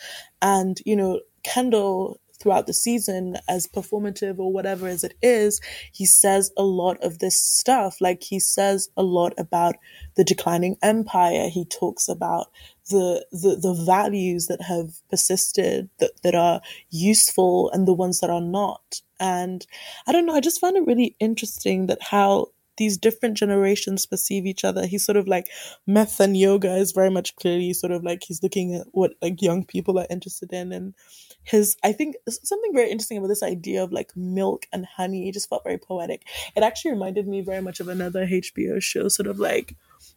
And, 0.42 0.78
you 0.84 0.96
know, 0.96 1.20
Kendall 1.44 2.20
throughout 2.38 2.66
the 2.66 2.74
season 2.74 3.36
as 3.48 3.66
performative 3.66 4.38
or 4.38 4.52
whatever 4.52 4.86
as 4.86 5.02
it 5.04 5.14
is, 5.22 5.60
he 5.92 6.06
says 6.06 6.50
a 6.56 6.62
lot 6.62 6.96
of 7.02 7.18
this 7.18 7.40
stuff. 7.40 8.00
Like 8.00 8.22
he 8.22 8.38
says 8.38 8.88
a 8.96 9.02
lot 9.02 9.34
about 9.38 9.76
the 10.16 10.24
declining 10.24 10.76
empire. 10.82 11.48
He 11.48 11.64
talks 11.64 12.08
about 12.08 12.46
the, 12.90 13.26
the, 13.32 13.56
the 13.56 13.74
values 13.84 14.46
that 14.46 14.62
have 14.62 14.90
persisted 15.10 15.90
that, 15.98 16.12
that 16.22 16.34
are 16.34 16.60
useful 16.90 17.70
and 17.72 17.86
the 17.86 17.94
ones 17.94 18.20
that 18.20 18.30
are 18.30 18.40
not. 18.40 19.00
And 19.20 19.66
I 20.06 20.12
don't 20.12 20.26
know, 20.26 20.34
I 20.34 20.40
just 20.40 20.60
found 20.60 20.76
it 20.76 20.86
really 20.86 21.16
interesting 21.18 21.86
that 21.86 22.00
how 22.00 22.48
these 22.78 22.96
different 22.96 23.36
generations 23.36 24.06
perceive 24.06 24.46
each 24.46 24.64
other. 24.64 24.86
He's 24.86 25.04
sort 25.04 25.16
of 25.16 25.28
like 25.28 25.48
meth 25.86 26.20
and 26.20 26.36
yoga 26.36 26.74
is 26.76 26.92
very 26.92 27.10
much 27.10 27.36
clearly 27.36 27.72
sort 27.74 27.92
of 27.92 28.02
like 28.02 28.24
he's 28.24 28.42
looking 28.42 28.74
at 28.74 28.86
what 28.92 29.12
like 29.20 29.42
young 29.42 29.64
people 29.64 29.98
are 29.98 30.06
interested 30.08 30.52
in 30.52 30.72
and 30.72 30.94
his 31.42 31.76
I 31.84 31.92
think 31.92 32.16
something 32.28 32.72
very 32.74 32.90
interesting 32.90 33.18
about 33.18 33.28
this 33.28 33.42
idea 33.42 33.82
of 33.82 33.92
like 33.92 34.16
milk 34.16 34.66
and 34.72 34.86
honey 34.86 35.28
It 35.28 35.32
just 35.32 35.48
felt 35.48 35.64
very 35.64 35.78
poetic. 35.78 36.22
It 36.56 36.62
actually 36.62 36.92
reminded 36.92 37.28
me 37.28 37.40
very 37.40 37.60
much 37.60 37.80
of 37.80 37.88
another 37.88 38.26
HBO 38.26 38.82
show, 38.82 39.08
sort 39.08 39.26
of 39.26 39.38
like 39.38 39.76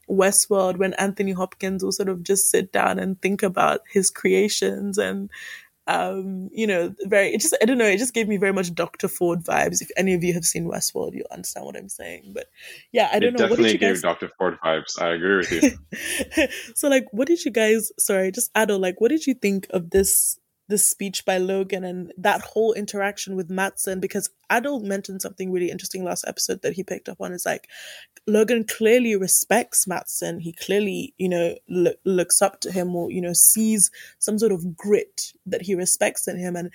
Westworld, 0.09 0.77
when 0.77 0.93
Anthony 0.95 1.31
Hopkins 1.31 1.83
will 1.83 1.91
sort 1.91 2.09
of 2.09 2.23
just 2.23 2.51
sit 2.51 2.71
down 2.71 2.99
and 2.99 3.21
think 3.21 3.43
about 3.43 3.81
his 3.91 4.11
creations 4.11 4.97
and 4.97 5.29
um, 5.87 6.49
you 6.51 6.67
know, 6.67 6.93
very, 7.05 7.33
it 7.33 7.41
just, 7.41 7.57
I 7.61 7.65
don't 7.65 7.77
know, 7.77 7.85
it 7.85 7.97
just 7.97 8.13
gave 8.13 8.27
me 8.27 8.37
very 8.37 8.53
much 8.53 8.73
Dr. 8.73 9.07
Ford 9.07 9.43
vibes. 9.43 9.81
If 9.81 9.89
any 9.97 10.13
of 10.13 10.23
you 10.23 10.33
have 10.33 10.45
seen 10.45 10.69
Westworld, 10.69 11.13
you'll 11.13 11.25
understand 11.31 11.65
what 11.65 11.75
I'm 11.75 11.89
saying. 11.89 12.31
But 12.33 12.47
yeah, 12.91 13.09
I 13.11 13.19
don't 13.19 13.29
it 13.29 13.39
know. 13.39 13.47
definitely 13.47 13.77
gave 13.77 13.95
guys... 13.95 14.01
Dr. 14.01 14.29
Ford 14.37 14.57
vibes. 14.63 15.01
I 15.01 15.13
agree 15.13 15.37
with 15.37 15.51
you. 15.51 16.47
so, 16.75 16.87
like, 16.87 17.07
what 17.11 17.27
did 17.27 17.43
you 17.43 17.51
guys, 17.51 17.91
sorry, 17.97 18.31
just 18.31 18.53
Adil, 18.53 18.79
like, 18.79 19.01
what 19.01 19.09
did 19.09 19.25
you 19.25 19.33
think 19.33 19.67
of 19.71 19.89
this 19.89 20.39
this 20.71 20.89
speech 20.89 21.23
by 21.25 21.37
Logan 21.37 21.83
and 21.83 22.11
that 22.17 22.41
whole 22.41 22.73
interaction 22.73 23.35
with 23.35 23.51
Matsson 23.51 23.99
because 23.99 24.31
Adil 24.49 24.81
mentioned 24.81 25.21
something 25.21 25.51
really 25.51 25.69
interesting 25.69 26.03
last 26.03 26.25
episode 26.27 26.63
that 26.63 26.73
he 26.73 26.83
picked 26.83 27.09
up 27.09 27.21
on 27.21 27.33
is 27.33 27.45
like 27.45 27.67
Logan 28.25 28.63
clearly 28.63 29.15
respects 29.15 29.85
Matsson. 29.85 30.39
He 30.39 30.53
clearly, 30.53 31.13
you 31.17 31.29
know, 31.29 31.55
lo- 31.69 31.93
looks 32.05 32.41
up 32.41 32.61
to 32.61 32.71
him 32.71 32.95
or, 32.95 33.11
you 33.11 33.21
know, 33.21 33.33
sees 33.33 33.91
some 34.17 34.39
sort 34.39 34.51
of 34.51 34.75
grit 34.75 35.33
that 35.45 35.61
he 35.61 35.75
respects 35.75 36.27
in 36.27 36.37
him. 36.37 36.55
And 36.55 36.71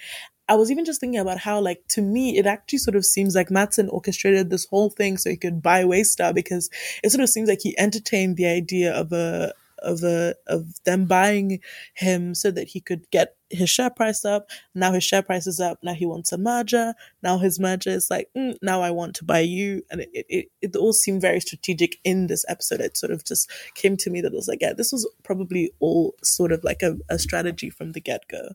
I 0.48 0.54
was 0.54 0.70
even 0.70 0.84
just 0.84 1.00
thinking 1.00 1.18
about 1.18 1.38
how, 1.38 1.60
like, 1.60 1.82
to 1.88 2.02
me, 2.02 2.38
it 2.38 2.46
actually 2.46 2.78
sort 2.78 2.96
of 2.96 3.04
seems 3.04 3.34
like 3.34 3.50
Matsson 3.50 3.88
orchestrated 3.88 4.50
this 4.50 4.66
whole 4.66 4.90
thing 4.90 5.16
so 5.16 5.30
he 5.30 5.36
could 5.36 5.62
buy 5.62 5.84
Waystar 5.84 6.34
because 6.34 6.70
it 7.02 7.10
sort 7.10 7.22
of 7.22 7.30
seems 7.30 7.48
like 7.48 7.62
he 7.62 7.76
entertained 7.78 8.36
the 8.36 8.46
idea 8.46 8.92
of 8.92 9.12
a 9.12 9.52
of 9.78 10.02
a 10.02 10.34
of 10.46 10.82
them 10.84 11.06
buying 11.06 11.60
him 11.94 12.34
so 12.34 12.50
that 12.50 12.68
he 12.68 12.80
could 12.80 13.10
get 13.10 13.36
his 13.50 13.70
share 13.70 13.90
price 13.90 14.24
up. 14.24 14.48
Now 14.74 14.92
his 14.92 15.04
share 15.04 15.22
price 15.22 15.46
is 15.46 15.60
up. 15.60 15.78
Now 15.82 15.94
he 15.94 16.06
wants 16.06 16.32
a 16.32 16.38
merger. 16.38 16.94
Now 17.22 17.38
his 17.38 17.60
merger 17.60 17.90
is 17.90 18.10
like, 18.10 18.28
mm, 18.36 18.56
now 18.60 18.80
I 18.82 18.90
want 18.90 19.14
to 19.16 19.24
buy 19.24 19.40
you. 19.40 19.82
And 19.90 20.00
it, 20.00 20.10
it, 20.12 20.46
it 20.60 20.76
all 20.76 20.92
seemed 20.92 21.20
very 21.20 21.40
strategic 21.40 21.98
in 22.02 22.26
this 22.26 22.44
episode. 22.48 22.80
It 22.80 22.96
sort 22.96 23.12
of 23.12 23.24
just 23.24 23.50
came 23.74 23.96
to 23.98 24.10
me 24.10 24.20
that 24.20 24.32
it 24.32 24.36
was 24.36 24.48
like, 24.48 24.62
yeah, 24.62 24.72
this 24.72 24.90
was 24.92 25.08
probably 25.22 25.70
all 25.78 26.14
sort 26.22 26.50
of 26.50 26.64
like 26.64 26.82
a, 26.82 26.96
a 27.08 27.18
strategy 27.18 27.70
from 27.70 27.92
the 27.92 28.00
get 28.00 28.26
go. 28.28 28.54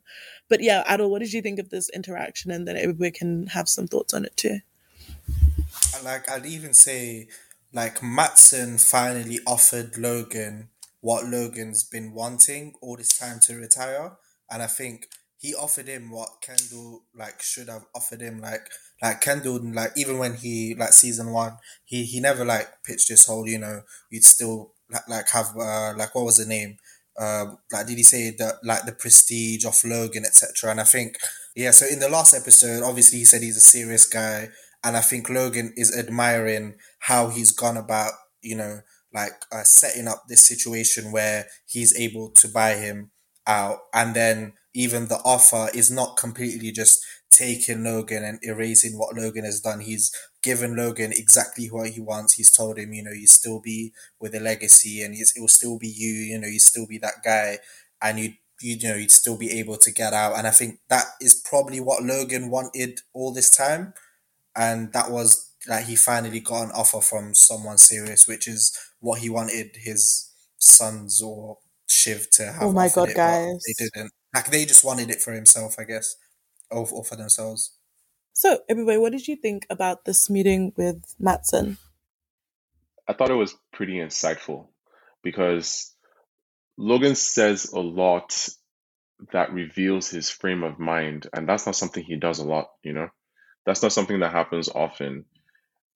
But 0.50 0.62
yeah, 0.62 0.84
Adil, 0.90 1.10
what 1.10 1.20
did 1.20 1.32
you 1.32 1.42
think 1.42 1.60
of 1.60 1.70
this 1.70 1.90
interaction? 1.90 2.52
And 2.52 2.68
then 2.68 2.76
everybody 2.76 3.12
can 3.12 3.48
have 3.48 3.70
some 3.70 3.88
thoughts 3.88 4.14
on 4.14 4.26
it 4.26 4.36
too. 4.36 4.60
Like, 6.04 6.30
I'd 6.30 6.46
even 6.46 6.74
say, 6.74 7.28
like, 7.72 8.04
Matsson 8.04 8.78
finally 8.78 9.40
offered 9.48 9.98
Logan 9.98 10.70
what 11.02 11.26
Logan's 11.26 11.84
been 11.84 12.14
wanting 12.14 12.76
all 12.82 12.96
this 12.96 13.18
time 13.18 13.40
to 13.44 13.58
retire, 13.58 14.14
and 14.50 14.62
I 14.62 14.68
think 14.68 15.08
he 15.38 15.56
offered 15.56 15.88
him 15.88 16.12
what 16.12 16.30
Kendall 16.42 17.04
like 17.16 17.42
should 17.42 17.68
have 17.68 17.86
offered 17.96 18.22
him. 18.22 18.40
Like 18.40 18.70
like 19.02 19.22
Kendall, 19.22 19.60
like 19.74 19.92
even 19.98 20.20
when 20.20 20.36
he 20.36 20.76
like 20.76 20.94
season 20.94 21.32
one, 21.32 21.58
he 21.84 22.06
he 22.06 22.20
never 22.20 22.46
like 22.46 22.68
pitched 22.86 23.10
this 23.10 23.26
whole 23.26 23.48
you 23.48 23.58
know 23.58 23.82
you'd 24.12 24.24
still 24.24 24.74
like, 24.92 25.10
like 25.10 25.30
have 25.30 25.58
uh, 25.58 25.94
like 25.98 26.14
what 26.14 26.26
was 26.26 26.38
the 26.38 26.46
name. 26.46 26.78
Uh, 27.20 27.56
like 27.72 27.88
did 27.88 27.98
he 27.98 28.04
say 28.04 28.32
that 28.38 28.56
like 28.64 28.86
the 28.86 28.94
prestige 28.94 29.66
of 29.66 29.76
Logan 29.84 30.24
etc 30.26 30.72
and 30.72 30.80
I 30.80 30.86
think 30.86 31.18
yeah 31.58 31.72
so 31.72 31.86
in 31.86 32.00
the 32.00 32.08
last 32.08 32.34
episode 32.34 32.84
obviously 32.84 33.20
he 33.20 33.26
said 33.26 33.42
he's 33.42 33.58
a 33.58 33.62
serious 33.62 34.08
guy 34.08 34.48
and 34.82 34.96
I 34.96 35.02
think 35.02 35.30
Logan 35.30 35.74
is 35.76 35.96
admiring 35.96 36.76
how 37.00 37.28
he's 37.28 37.52
gone 37.52 37.76
about 37.76 38.14
you 38.42 38.56
know 38.56 38.80
like 39.14 39.34
uh, 39.52 39.64
setting 39.64 40.08
up 40.08 40.24
this 40.28 40.46
situation 40.48 41.12
where 41.12 41.48
he's 41.66 41.98
able 42.00 42.30
to 42.32 42.48
buy 42.48 42.76
him 42.76 43.12
out 43.48 43.80
and 43.94 44.16
then 44.16 44.54
even 44.74 45.08
the 45.08 45.20
offer 45.26 45.68
is 45.74 45.92
not 45.92 46.16
completely 46.18 46.72
just 46.72 47.04
taking 47.30 47.84
Logan 47.84 48.24
and 48.24 48.40
erasing 48.44 48.98
what 48.98 49.16
Logan 49.16 49.46
has 49.46 49.60
done. 49.60 49.80
He's 49.82 50.14
given 50.44 50.76
Logan 50.76 51.12
exactly 51.12 51.68
what 51.68 51.90
he 51.90 52.02
wants. 52.02 52.34
He's 52.34 52.52
told 52.52 52.78
him, 52.78 52.94
you 52.94 53.04
know, 53.04 53.12
you 53.12 53.28
still 53.28 53.60
be 53.60 53.94
with 54.20 54.36
a 54.36 54.40
legacy 54.40 55.02
and 55.02 55.14
it 55.16 55.30
will 55.38 55.48
still 55.48 55.78
be 55.80 55.88
you, 55.88 56.12
you 56.12 56.38
know, 56.38 56.48
you 56.48 56.60
still 56.60 56.86
be 56.88 56.98
that 57.00 57.24
guy 57.24 57.60
and 58.02 58.20
you 58.20 58.34
you 58.64 58.78
know, 58.88 58.96
you'd 58.96 59.10
still 59.10 59.38
be 59.38 59.60
able 59.60 59.76
to 59.76 59.92
get 59.92 60.14
out. 60.14 60.38
And 60.38 60.46
I 60.46 60.52
think 60.52 60.82
that 60.88 61.06
is 61.20 61.34
probably 61.34 61.80
what 61.80 62.04
Logan 62.04 62.52
wanted 62.52 63.00
all 63.12 63.34
this 63.34 63.50
time. 63.50 63.94
And 64.56 64.94
that 64.94 65.10
was 65.10 65.52
like 65.68 65.86
he 65.86 65.96
finally 65.96 66.40
got 66.40 66.66
an 66.66 66.72
offer 66.72 67.02
from 67.02 67.34
someone 67.34 67.80
serious, 67.80 68.28
which 68.28 68.48
is 68.48 68.78
what 69.02 69.20
he 69.20 69.30
wanted 69.30 69.76
his 69.76 70.32
sons 70.58 71.22
or 71.22 71.58
Shiv 71.90 72.30
to 72.32 72.46
have. 72.46 72.64
Oh 72.64 72.72
my 72.72 72.90
god, 72.90 73.10
it, 73.10 73.16
guys! 73.16 73.62
They 73.68 73.86
didn't. 73.94 74.12
Like 74.34 74.50
they 74.50 74.66
just 74.66 74.86
wanted 74.86 75.10
it 75.10 75.22
for 75.22 75.34
himself, 75.34 75.76
I 75.78 75.84
guess, 75.84 76.16
or, 76.70 76.88
or 76.90 77.04
for 77.04 77.18
themselves. 77.18 77.76
So, 78.32 78.60
everybody, 78.70 78.98
what 78.98 79.12
did 79.12 79.28
you 79.28 79.36
think 79.36 79.68
about 79.70 80.06
this 80.06 80.30
meeting 80.30 80.72
with 80.78 81.04
Matsson? 81.20 81.78
I 83.08 83.14
thought 83.14 83.30
it 83.30 83.36
was 83.36 83.56
pretty 83.74 83.96
insightful 83.96 84.68
because 85.22 85.94
Logan 86.78 87.16
says 87.16 87.66
a 87.74 87.80
lot 87.80 88.48
that 89.34 89.52
reveals 89.52 90.10
his 90.10 90.30
frame 90.30 90.64
of 90.64 90.80
mind, 90.80 91.28
and 91.34 91.48
that's 91.48 91.66
not 91.66 91.76
something 91.76 92.04
he 92.04 92.16
does 92.16 92.40
a 92.40 92.46
lot. 92.46 92.70
You 92.84 92.94
know, 92.94 93.10
that's 93.66 93.84
not 93.84 93.92
something 93.92 94.22
that 94.22 94.32
happens 94.32 94.70
often. 94.70 95.26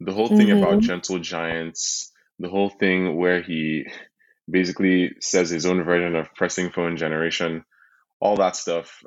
The 0.02 0.12
whole 0.12 0.28
thing 0.28 0.48
mm-hmm. 0.48 0.62
about 0.62 0.82
gentle 0.82 1.20
giants 1.20 2.12
the 2.40 2.50
whole 2.50 2.70
thing 2.70 3.16
where 3.16 3.42
he 3.42 3.86
basically 4.50 5.16
says 5.22 5.50
his 5.50 5.66
own 5.66 5.84
version 5.84 6.16
of 6.16 6.34
pressing 6.36 6.72
phone 6.72 6.98
generation, 6.98 7.64
all 8.20 8.38
that 8.38 8.56
stuff, 8.56 9.04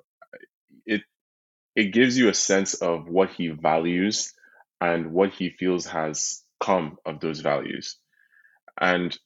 it 0.86 1.02
it 1.76 1.92
gives 1.92 2.18
you 2.18 2.28
a 2.28 2.34
sense 2.34 2.74
of 2.74 3.08
what 3.08 3.30
he 3.30 3.48
values 3.48 4.32
and 4.80 5.12
what 5.12 5.32
he 5.32 5.50
feels 5.50 5.86
has 5.86 6.42
come 6.60 6.96
of 7.06 7.20
those 7.20 7.40
values. 7.40 7.98
And 8.80 9.16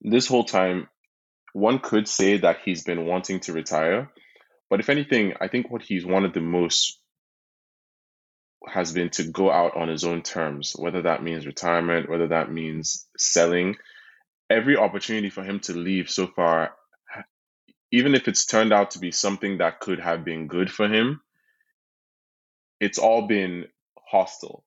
this 0.00 0.26
whole 0.26 0.44
time, 0.44 0.88
one 1.52 1.78
could 1.78 2.08
say 2.08 2.38
that 2.38 2.58
he's 2.64 2.82
been 2.84 3.06
wanting 3.06 3.40
to 3.40 3.52
retire. 3.52 4.10
But 4.68 4.80
if 4.80 4.88
anything, 4.88 5.34
I 5.40 5.48
think 5.48 5.70
what 5.70 5.82
he's 5.82 6.04
wanted 6.04 6.34
the 6.34 6.40
most 6.40 7.00
has 8.66 8.92
been 8.92 9.10
to 9.10 9.24
go 9.24 9.50
out 9.50 9.76
on 9.76 9.88
his 9.88 10.04
own 10.04 10.22
terms, 10.22 10.74
whether 10.76 11.02
that 11.02 11.22
means 11.22 11.46
retirement, 11.46 12.08
whether 12.10 12.28
that 12.28 12.52
means 12.52 13.06
selling. 13.18 13.76
Every 14.50 14.76
opportunity 14.76 15.30
for 15.30 15.44
him 15.44 15.60
to 15.60 15.74
leave 15.74 16.10
so 16.10 16.26
far, 16.28 16.72
even 17.92 18.14
if 18.14 18.28
it's 18.28 18.46
turned 18.46 18.72
out 18.72 18.92
to 18.92 18.98
be 19.00 19.12
something 19.12 19.58
that 19.58 19.80
could 19.80 20.00
have 20.00 20.24
been 20.24 20.48
good 20.48 20.70
for 20.70 20.88
him, 20.88 21.20
it's 22.80 22.98
all 22.98 23.26
been 23.26 23.66
hostile. 24.08 24.64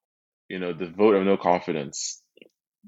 You 0.49 0.59
know, 0.59 0.73
the 0.73 0.87
vote 0.89 1.15
of 1.15 1.25
no 1.25 1.37
confidence 1.37 2.21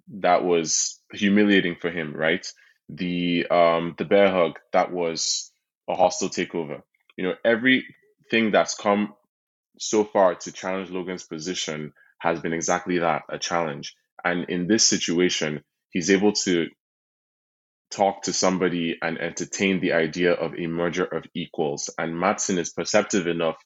that 0.09 0.43
was 0.43 0.99
humiliating 1.13 1.77
for 1.81 1.91
him, 1.91 2.15
right? 2.15 2.47
The 2.89 3.47
um 3.47 3.95
the 3.97 4.05
bear 4.05 4.31
hug 4.31 4.59
that 4.73 4.91
was 4.91 5.51
a 5.89 5.95
hostile 5.95 6.29
takeover. 6.29 6.83
You 7.17 7.25
know, 7.25 7.35
everything 7.45 8.51
that's 8.51 8.75
come 8.75 9.13
so 9.81 10.03
far 10.03 10.35
to 10.35 10.51
challenge 10.51 10.91
Logan's 10.91 11.23
position 11.23 11.91
has 12.19 12.39
been 12.39 12.53
exactly 12.53 12.99
that 12.99 13.23
a 13.29 13.39
challenge. 13.39 13.95
And 14.23 14.45
in 14.47 14.67
this 14.67 14.87
situation, 14.87 15.63
he's 15.89 16.11
able 16.11 16.33
to 16.33 16.67
talk 17.89 18.21
to 18.23 18.31
somebody 18.31 18.99
and 19.01 19.17
entertain 19.17 19.79
the 19.79 19.93
idea 19.93 20.33
of 20.33 20.53
a 20.53 20.67
merger 20.67 21.05
of 21.05 21.25
equals. 21.33 21.89
And 21.97 22.19
Matsson 22.19 22.59
is 22.59 22.69
perceptive 22.69 23.25
enough 23.25 23.57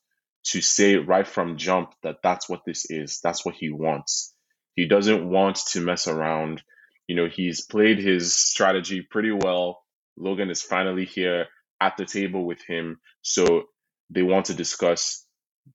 to 0.46 0.62
say 0.62 0.96
right 0.96 1.28
from 1.28 1.58
jump 1.58 1.94
that 2.04 2.20
that's 2.24 2.48
what 2.48 2.62
this 2.66 2.86
is, 2.90 3.20
that's 3.22 3.46
what 3.46 3.56
he 3.56 3.70
wants. 3.70 4.34
He 4.74 4.88
doesn't 4.88 5.30
want 5.30 5.58
to 5.72 5.82
mess 5.82 6.08
around. 6.08 6.64
You 7.08 7.18
know, 7.18 7.28
he's 7.28 7.66
played 7.66 8.00
his 8.00 8.34
strategy 8.34 9.02
pretty 9.02 9.34
well. 9.34 9.84
Logan 10.16 10.50
is 10.50 10.62
finally 10.62 11.04
here 11.04 11.48
at 11.82 11.98
the 11.98 12.06
table 12.06 12.46
with 12.46 12.62
him. 12.66 13.02
So 13.22 13.66
they 14.10 14.24
want 14.24 14.46
to 14.46 14.54
discuss 14.54 15.25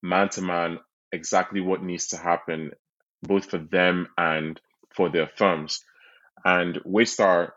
man 0.03 0.29
to 0.31 0.43
man 0.43 0.79
exactly 1.13 1.61
what 1.61 1.83
needs 1.83 2.09
to 2.09 2.17
happen, 2.17 2.73
both 3.23 3.47
for 3.47 3.59
them 3.59 4.09
and 4.19 4.61
for 4.95 5.11
their 5.11 5.29
firms. 5.29 5.85
And 6.45 6.77
Waystar 6.87 7.51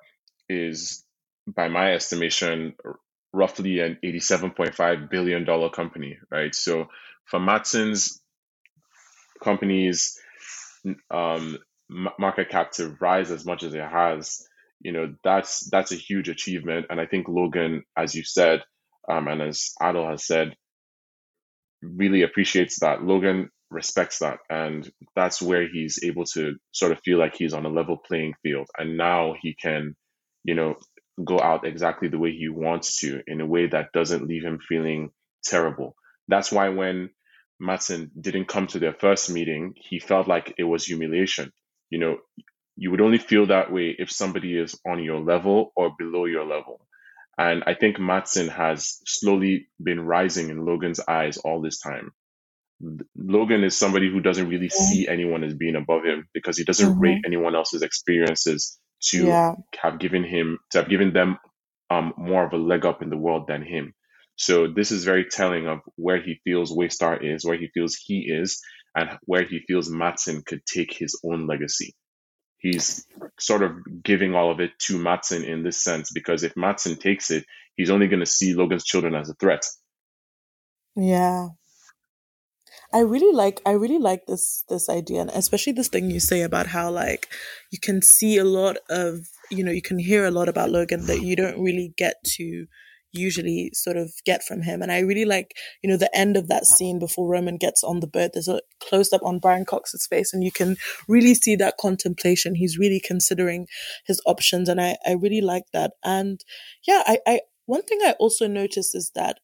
is, 0.50 1.04
by 1.48 1.70
my 1.70 1.94
estimation, 1.94 2.76
roughly 3.34 3.80
an 3.80 3.98
$87.5 4.04 5.10
billion 5.10 5.46
company, 5.72 6.18
right? 6.32 6.54
So 6.56 6.88
for 7.26 7.40
Matsson's 7.40 8.22
companies 9.44 10.20
um, 11.12 11.58
market 12.20 12.50
cap 12.50 12.72
to 12.74 12.98
rise 13.00 13.32
as 13.32 13.46
much 13.46 13.64
as 13.64 13.74
it 13.74 13.84
has, 13.84 14.48
you 14.82 14.92
know, 14.92 15.16
that's 15.24 15.70
that's 15.70 15.92
a 15.92 15.98
huge 15.98 16.30
achievement. 16.30 16.88
And 16.90 17.00
I 17.00 17.06
think 17.06 17.28
Logan, 17.30 17.84
as 17.98 18.16
you 18.16 18.24
said, 18.24 18.64
um, 19.10 19.28
and 19.28 19.42
as 19.42 19.72
Adil 19.82 20.10
has 20.10 20.26
said, 20.26 20.56
really 21.84 22.24
appreciates 22.24 22.80
that. 22.80 23.04
Logan 23.04 23.50
respects 23.70 24.20
that. 24.20 24.40
And 24.50 24.90
that's 25.16 25.42
where 25.42 25.68
he's 25.68 26.00
able 26.04 26.26
to 26.34 26.56
sort 26.72 26.92
of 26.92 27.00
feel 27.04 27.18
like 27.20 27.36
he's 27.36 27.54
on 27.54 27.66
a 27.66 27.70
level 27.70 27.98
playing 27.98 28.34
field. 28.44 28.68
And 28.78 28.98
now 28.98 29.36
he 29.42 29.56
can, 29.62 29.96
you 30.44 30.56
know, 30.56 30.76
go 31.24 31.40
out 31.40 31.66
exactly 31.68 32.08
the 32.08 32.20
way 32.20 32.32
he 32.32 32.50
wants 32.50 33.00
to 33.00 33.22
in 33.28 33.42
a 33.42 33.46
way 33.46 33.68
that 33.68 33.92
doesn't 33.94 34.28
leave 34.28 34.44
him 34.44 34.60
feeling 34.68 35.12
terrible. 35.44 35.96
That's 36.28 36.52
why 36.52 36.70
when 36.70 37.10
Matsson 37.60 38.12
didn't 38.20 38.48
come 38.48 38.68
to 38.68 38.80
their 38.80 38.94
first 38.94 39.30
meeting, 39.30 39.74
he 39.76 40.00
felt 40.00 40.28
like 40.28 40.56
it 40.58 40.64
was 40.64 40.86
humiliation. 40.86 41.52
You 41.90 42.00
know, 42.00 42.18
you 42.76 42.92
would 42.92 43.02
only 43.02 43.20
feel 43.20 43.48
that 43.48 43.72
way 43.72 43.96
if 43.98 44.12
somebody 44.12 44.58
is 44.58 44.80
on 44.88 45.04
your 45.04 45.20
level 45.20 45.72
or 45.76 45.94
below 45.98 46.26
your 46.26 46.46
level. 46.46 46.86
And 47.38 47.64
I 47.66 47.74
think 47.74 48.00
Matsson 48.00 48.48
has 48.48 49.00
slowly 49.06 49.68
been 49.82 50.02
rising 50.02 50.50
in 50.50 50.66
Logan's 50.66 51.00
eyes 51.08 51.38
all 51.38 51.62
this 51.62 51.80
time. 51.80 52.12
Logan 53.16 53.64
is 53.64 53.78
somebody 53.78 54.12
who 54.12 54.20
doesn't 54.20 54.50
really 54.50 54.70
see 54.70 55.08
anyone 55.08 55.44
as 55.44 55.54
being 55.54 55.76
above 55.76 56.04
him 56.04 56.28
because 56.34 56.58
he 56.58 56.64
doesn't 56.64 56.92
mm-hmm. 56.92 57.00
rate 57.00 57.22
anyone 57.26 57.56
else's 57.56 57.82
experiences 57.82 58.78
to 59.04 59.26
yeah. 59.26 59.54
have 59.82 60.00
given 60.00 60.24
him 60.24 60.60
to 60.72 60.80
have 60.80 60.90
given 60.90 61.14
them 61.14 61.38
um, 61.90 62.14
more 62.18 62.46
of 62.46 62.54
a 62.54 62.58
leg 62.58 62.86
up 62.86 63.02
in 63.02 63.10
the 63.10 63.18
world 63.18 63.48
than 63.48 63.64
him. 63.64 63.94
So 64.36 64.68
this 64.68 64.92
is 64.92 65.04
very 65.04 65.26
telling 65.26 65.68
of 65.68 65.80
where 65.96 66.22
he 66.22 66.40
feels 66.44 66.76
Waystar 66.76 67.24
is, 67.24 67.46
where 67.46 67.58
he 67.58 67.70
feels 67.74 67.96
he 67.96 68.28
is, 68.28 68.62
and 68.96 69.10
where 69.26 69.44
he 69.44 69.60
feels 69.68 69.90
Matsson 69.90 70.42
could 70.46 70.66
take 70.66 70.92
his 70.92 71.20
own 71.24 71.48
legacy. 71.48 71.96
He's 72.64 73.06
sort 73.38 73.62
of 73.62 74.04
giving 74.04 74.36
all 74.36 74.50
of 74.50 74.62
it 74.62 74.72
to 74.80 74.98
Matsson 74.98 75.44
in 75.44 75.64
this 75.64 75.84
sense 75.84 76.12
because 76.12 76.44
if 76.44 76.56
Matsson 76.56 76.96
takes 76.96 77.30
it, 77.30 77.46
he's 77.76 77.90
only 77.90 78.08
going 78.08 78.22
to 78.22 78.26
see 78.26 78.54
Logan's 78.54 78.86
children 78.86 79.16
as 79.16 79.30
a 79.30 79.34
threat. 79.34 79.66
Yeah. 80.96 81.50
I 82.94 83.00
really 83.00 83.36
like 83.36 83.60
I 83.66 83.72
really 83.72 83.98
like 83.98 84.28
this 84.28 84.64
this 84.70 84.88
idea 84.88 85.22
and 85.22 85.30
especially 85.32 85.74
this 85.74 85.88
thing 85.88 86.12
you 86.12 86.20
say 86.20 86.42
about 86.44 86.68
how 86.68 86.92
like 86.92 87.28
you 87.72 87.80
can 87.80 88.02
see 88.02 88.38
a 88.38 88.44
lot 88.44 88.78
of 88.88 89.28
you 89.50 89.64
know 89.64 89.72
you 89.72 89.82
can 89.82 89.98
hear 89.98 90.26
a 90.26 90.32
lot 90.32 90.48
about 90.48 90.70
Logan 90.70 91.08
that 91.08 91.22
you 91.22 91.36
don't 91.36 91.60
really 91.60 91.94
get 91.98 92.24
to 92.36 92.68
usually 93.14 93.72
sort 93.74 93.96
of 93.96 94.12
get 94.26 94.44
from 94.44 94.64
him. 94.64 94.82
And 94.82 94.92
I 94.92 95.00
really 95.00 95.26
like, 95.26 95.56
you 95.82 95.90
know, 95.90 95.98
the 95.98 96.16
end 96.16 96.36
of 96.36 96.48
that 96.48 96.66
scene 96.66 97.00
before 97.00 97.28
Roman 97.28 97.58
gets 97.58 97.84
on 97.84 98.00
the 98.00 98.08
boat. 98.08 98.32
There's 98.34 98.48
a 98.48 98.62
close 98.82 99.14
up 99.14 99.22
on 99.24 99.40
Brian 99.40 99.66
Cox's 99.66 100.08
face, 100.08 100.34
and 100.34 100.44
you 100.44 100.52
can 100.52 100.78
really 101.08 101.36
see 101.36 101.56
that 101.56 101.78
contemplation. 101.80 102.56
He's 102.56 102.78
really 102.78 103.00
considering 103.00 103.68
his 104.06 104.22
options, 104.26 104.68
and 104.68 104.82
I, 104.82 104.98
I 105.06 105.14
really 105.14 105.42
like 105.42 105.66
that. 105.74 105.94
And 106.04 106.44
yeah, 106.88 107.04
I, 107.06 107.20
I 107.26 107.42
one 107.66 107.84
thing 107.84 108.00
I 108.04 108.16
also 108.20 108.48
noticed 108.48 108.96
is 108.96 109.12
that 109.16 109.40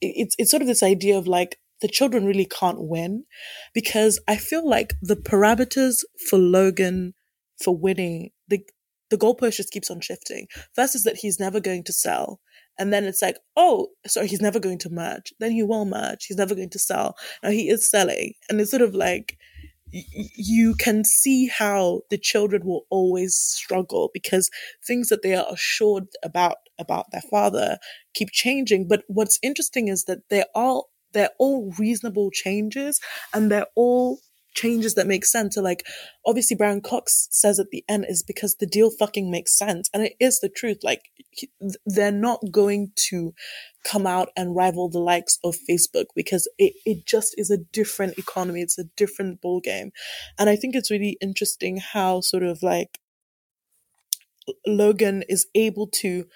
it's 0.00 0.34
it's 0.38 0.50
sort 0.50 0.62
of 0.62 0.68
this 0.68 0.82
idea 0.82 1.16
of 1.16 1.26
like 1.26 1.58
the 1.80 1.88
children 1.88 2.24
really 2.24 2.46
can't 2.46 2.80
win 2.80 3.24
because 3.72 4.20
I 4.28 4.36
feel 4.36 4.68
like 4.68 4.94
the 5.02 5.16
parameters 5.16 6.04
for 6.28 6.38
Logan 6.38 7.14
for 7.62 7.76
winning 7.76 8.30
the 8.48 8.60
the 9.10 9.18
goalpost 9.18 9.56
just 9.56 9.70
keeps 9.70 9.90
on 9.90 10.00
shifting. 10.00 10.48
First 10.74 10.94
is 10.94 11.04
that 11.04 11.18
he's 11.18 11.38
never 11.38 11.60
going 11.60 11.84
to 11.84 11.92
sell. 11.92 12.40
And 12.78 12.92
then 12.92 13.04
it's 13.04 13.22
like, 13.22 13.38
oh, 13.56 13.88
sorry, 14.06 14.26
he's 14.28 14.40
never 14.40 14.58
going 14.58 14.78
to 14.78 14.90
merge. 14.90 15.32
Then 15.38 15.52
he 15.52 15.62
will 15.62 15.84
merge. 15.84 16.26
He's 16.26 16.36
never 16.36 16.54
going 16.54 16.70
to 16.70 16.78
sell. 16.78 17.16
Now 17.42 17.50
he 17.50 17.68
is 17.68 17.88
selling. 17.88 18.34
And 18.48 18.60
it's 18.60 18.70
sort 18.70 18.82
of 18.82 18.94
like, 18.94 19.38
you 19.90 20.74
can 20.74 21.04
see 21.04 21.46
how 21.46 22.00
the 22.10 22.18
children 22.18 22.64
will 22.64 22.84
always 22.90 23.36
struggle 23.36 24.10
because 24.12 24.50
things 24.84 25.08
that 25.08 25.22
they 25.22 25.34
are 25.34 25.46
assured 25.52 26.06
about, 26.24 26.56
about 26.78 27.06
their 27.12 27.22
father 27.30 27.78
keep 28.12 28.30
changing. 28.32 28.88
But 28.88 29.04
what's 29.06 29.38
interesting 29.42 29.88
is 29.88 30.04
that 30.06 30.28
they're 30.30 30.46
all, 30.54 30.90
they're 31.12 31.30
all 31.38 31.72
reasonable 31.78 32.30
changes 32.32 33.00
and 33.32 33.52
they're 33.52 33.68
all 33.76 34.18
changes 34.54 34.94
that 34.94 35.06
make 35.06 35.24
sense. 35.24 35.54
So 35.54 35.62
like, 35.62 35.84
obviously 36.24 36.56
Brian 36.56 36.80
Cox 36.80 37.28
says 37.30 37.58
at 37.58 37.70
the 37.70 37.84
end 37.88 38.06
is 38.08 38.22
because 38.22 38.56
the 38.56 38.66
deal 38.66 38.90
fucking 38.90 39.30
makes 39.30 39.56
sense. 39.56 39.90
And 39.92 40.02
it 40.02 40.14
is 40.20 40.40
the 40.40 40.48
truth. 40.48 40.78
Like, 40.82 41.02
they're 41.84 42.12
not 42.12 42.40
going 42.50 42.92
to 43.08 43.34
come 43.84 44.06
out 44.06 44.30
and 44.36 44.56
rival 44.56 44.88
the 44.88 44.98
likes 44.98 45.38
of 45.44 45.56
Facebook 45.68 46.06
because 46.14 46.48
it, 46.58 46.74
it 46.86 47.06
just 47.06 47.34
is 47.36 47.50
a 47.50 47.58
different 47.58 48.18
economy. 48.18 48.62
It's 48.62 48.78
a 48.78 48.84
different 48.96 49.40
ball 49.40 49.60
game. 49.60 49.90
And 50.38 50.48
I 50.48 50.56
think 50.56 50.74
it's 50.74 50.90
really 50.90 51.18
interesting 51.20 51.78
how 51.78 52.20
sort 52.20 52.44
of 52.44 52.62
like 52.62 52.98
Logan 54.66 55.24
is 55.28 55.46
able 55.54 55.86
to 56.02 56.26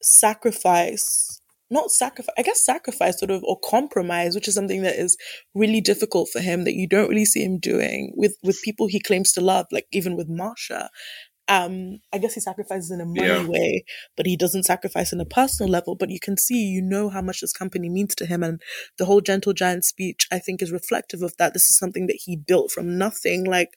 sacrifice 0.00 1.37
not 1.70 1.90
sacrifice, 1.90 2.34
I 2.38 2.42
guess 2.42 2.64
sacrifice 2.64 3.18
sort 3.18 3.30
of 3.30 3.42
or 3.44 3.58
compromise, 3.62 4.34
which 4.34 4.48
is 4.48 4.54
something 4.54 4.82
that 4.82 4.96
is 4.96 5.16
really 5.54 5.80
difficult 5.80 6.28
for 6.30 6.40
him 6.40 6.64
that 6.64 6.74
you 6.74 6.88
don't 6.88 7.08
really 7.08 7.24
see 7.24 7.44
him 7.44 7.58
doing 7.58 8.12
with, 8.16 8.36
with 8.42 8.62
people 8.62 8.86
he 8.86 9.00
claims 9.00 9.32
to 9.32 9.40
love, 9.40 9.66
like 9.70 9.86
even 9.92 10.16
with 10.16 10.28
Marcia 10.28 10.90
um, 11.48 12.00
I 12.12 12.18
guess 12.18 12.34
he 12.34 12.40
sacrifices 12.40 12.90
in 12.90 13.00
a 13.00 13.06
money 13.06 13.26
yeah. 13.26 13.46
way, 13.46 13.84
but 14.16 14.26
he 14.26 14.36
doesn't 14.36 14.64
sacrifice 14.64 15.12
in 15.12 15.20
a 15.20 15.24
personal 15.24 15.70
level. 15.72 15.94
But 15.94 16.10
you 16.10 16.20
can 16.20 16.36
see, 16.36 16.66
you 16.66 16.82
know, 16.82 17.08
how 17.08 17.22
much 17.22 17.40
this 17.40 17.54
company 17.54 17.88
means 17.88 18.14
to 18.16 18.26
him. 18.26 18.42
And 18.42 18.60
the 18.98 19.06
whole 19.06 19.22
Gentle 19.22 19.54
Giant 19.54 19.84
speech, 19.86 20.28
I 20.30 20.38
think, 20.38 20.60
is 20.60 20.70
reflective 20.70 21.22
of 21.22 21.34
that. 21.38 21.54
This 21.54 21.70
is 21.70 21.78
something 21.78 22.06
that 22.06 22.20
he 22.24 22.36
built 22.36 22.70
from 22.70 22.98
nothing. 22.98 23.44
Like 23.44 23.70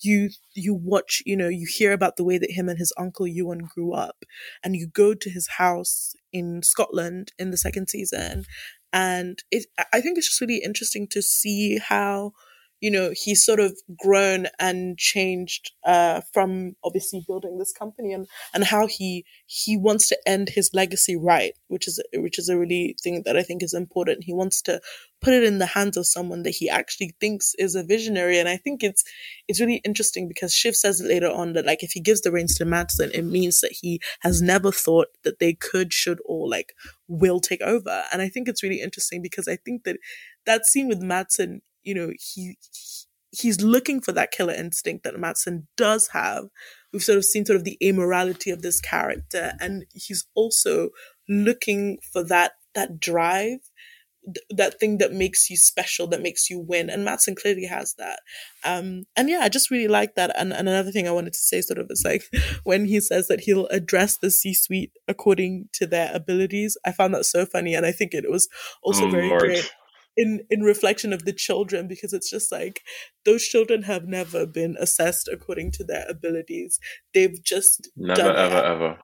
you, 0.00 0.30
you 0.54 0.74
watch, 0.74 1.20
you 1.26 1.36
know, 1.36 1.48
you 1.48 1.66
hear 1.68 1.92
about 1.92 2.16
the 2.16 2.24
way 2.24 2.38
that 2.38 2.52
him 2.52 2.68
and 2.68 2.78
his 2.78 2.92
uncle 2.96 3.26
Ewan 3.26 3.66
grew 3.74 3.92
up, 3.92 4.24
and 4.62 4.76
you 4.76 4.86
go 4.86 5.12
to 5.12 5.28
his 5.28 5.48
house 5.58 6.14
in 6.36 6.62
Scotland 6.62 7.32
in 7.38 7.50
the 7.50 7.56
second 7.56 7.88
season. 7.88 8.44
And 8.92 9.42
it, 9.50 9.66
I 9.92 10.00
think 10.00 10.16
it's 10.16 10.28
just 10.28 10.40
really 10.40 10.62
interesting 10.64 11.06
to 11.08 11.22
see 11.22 11.78
how 11.78 12.32
you 12.80 12.90
know, 12.90 13.12
he's 13.14 13.44
sort 13.44 13.58
of 13.58 13.76
grown 13.98 14.46
and 14.58 14.98
changed 14.98 15.72
uh, 15.84 16.20
from 16.32 16.76
obviously 16.84 17.24
building 17.26 17.58
this 17.58 17.72
company 17.72 18.12
and, 18.12 18.26
and 18.52 18.64
how 18.64 18.86
he 18.86 19.24
he 19.46 19.78
wants 19.78 20.08
to 20.08 20.18
end 20.26 20.50
his 20.50 20.70
legacy 20.74 21.16
right, 21.16 21.52
which 21.68 21.88
is 21.88 22.02
which 22.14 22.38
is 22.38 22.48
a 22.48 22.58
really 22.58 22.94
thing 23.02 23.22
that 23.24 23.36
I 23.36 23.42
think 23.42 23.62
is 23.62 23.72
important. 23.72 24.24
He 24.24 24.34
wants 24.34 24.60
to 24.62 24.80
put 25.22 25.32
it 25.32 25.42
in 25.42 25.58
the 25.58 25.66
hands 25.66 25.96
of 25.96 26.06
someone 26.06 26.42
that 26.42 26.50
he 26.50 26.68
actually 26.68 27.14
thinks 27.18 27.54
is 27.58 27.74
a 27.74 27.82
visionary, 27.82 28.38
and 28.38 28.48
I 28.48 28.58
think 28.58 28.82
it's 28.82 29.02
it's 29.48 29.60
really 29.60 29.80
interesting 29.84 30.28
because 30.28 30.52
Shiv 30.52 30.76
says 30.76 31.00
later 31.02 31.30
on 31.30 31.54
that 31.54 31.64
like 31.64 31.82
if 31.82 31.92
he 31.92 32.00
gives 32.00 32.20
the 32.20 32.32
reins 32.32 32.54
to 32.56 32.66
Matsson, 32.66 33.10
it 33.14 33.22
means 33.22 33.60
that 33.60 33.76
he 33.80 34.00
has 34.20 34.42
never 34.42 34.70
thought 34.70 35.08
that 35.24 35.38
they 35.38 35.54
could, 35.54 35.94
should, 35.94 36.18
or 36.26 36.46
like 36.48 36.74
will 37.08 37.40
take 37.40 37.62
over, 37.62 38.04
and 38.12 38.20
I 38.20 38.28
think 38.28 38.48
it's 38.48 38.62
really 38.62 38.82
interesting 38.82 39.22
because 39.22 39.48
I 39.48 39.56
think 39.56 39.84
that 39.84 39.96
that 40.44 40.66
scene 40.66 40.88
with 40.88 41.00
Matsson 41.00 41.62
you 41.86 41.94
know, 41.94 42.12
he 42.18 42.58
he's 43.30 43.62
looking 43.62 44.00
for 44.00 44.12
that 44.12 44.32
killer 44.32 44.52
instinct 44.52 45.04
that 45.04 45.18
Matsson 45.18 45.68
does 45.76 46.08
have. 46.08 46.44
We've 46.92 47.02
sort 47.02 47.18
of 47.18 47.24
seen 47.24 47.46
sort 47.46 47.56
of 47.56 47.64
the 47.64 47.78
amorality 47.82 48.52
of 48.52 48.62
this 48.62 48.80
character, 48.80 49.52
and 49.60 49.86
he's 49.94 50.26
also 50.34 50.90
looking 51.28 51.98
for 52.12 52.24
that 52.24 52.52
that 52.74 52.98
drive, 53.00 53.58
th- 54.24 54.46
that 54.50 54.80
thing 54.80 54.98
that 54.98 55.12
makes 55.12 55.48
you 55.48 55.56
special, 55.56 56.08
that 56.08 56.22
makes 56.22 56.50
you 56.50 56.58
win. 56.58 56.90
And 56.90 57.04
Matsson 57.04 57.34
clearly 57.34 57.66
has 57.66 57.94
that. 57.98 58.20
Um, 58.64 59.04
and 59.16 59.30
yeah, 59.30 59.40
I 59.42 59.48
just 59.48 59.70
really 59.70 59.88
like 59.88 60.14
that. 60.16 60.30
And, 60.36 60.52
and 60.52 60.68
another 60.68 60.90
thing 60.90 61.08
I 61.08 61.12
wanted 61.12 61.32
to 61.32 61.38
say 61.38 61.62
sort 61.62 61.78
of 61.78 61.86
is 61.88 62.02
like 62.04 62.24
when 62.64 62.84
he 62.84 63.00
says 63.00 63.28
that 63.28 63.40
he'll 63.40 63.66
address 63.68 64.18
the 64.18 64.30
C 64.30 64.52
suite 64.52 64.92
according 65.08 65.68
to 65.74 65.86
their 65.86 66.10
abilities. 66.12 66.76
I 66.84 66.92
found 66.92 67.14
that 67.14 67.24
so 67.24 67.46
funny, 67.46 67.74
and 67.74 67.86
I 67.86 67.92
think 67.92 68.12
it 68.12 68.30
was 68.30 68.48
also 68.82 69.06
oh, 69.06 69.10
very 69.10 69.28
Lord. 69.28 69.40
great 69.40 69.72
in 70.16 70.40
in 70.50 70.60
reflection 70.60 71.12
of 71.12 71.24
the 71.24 71.32
children 71.32 71.88
because 71.88 72.12
it's 72.12 72.30
just 72.30 72.50
like 72.50 72.82
those 73.24 73.44
children 73.44 73.82
have 73.82 74.06
never 74.06 74.46
been 74.46 74.76
assessed 74.78 75.28
according 75.30 75.72
to 75.72 75.84
their 75.84 76.06
abilities. 76.08 76.78
They've 77.14 77.42
just 77.42 77.88
never 77.96 78.20
ever 78.22 78.54
that. 78.54 78.64
ever. 78.64 78.98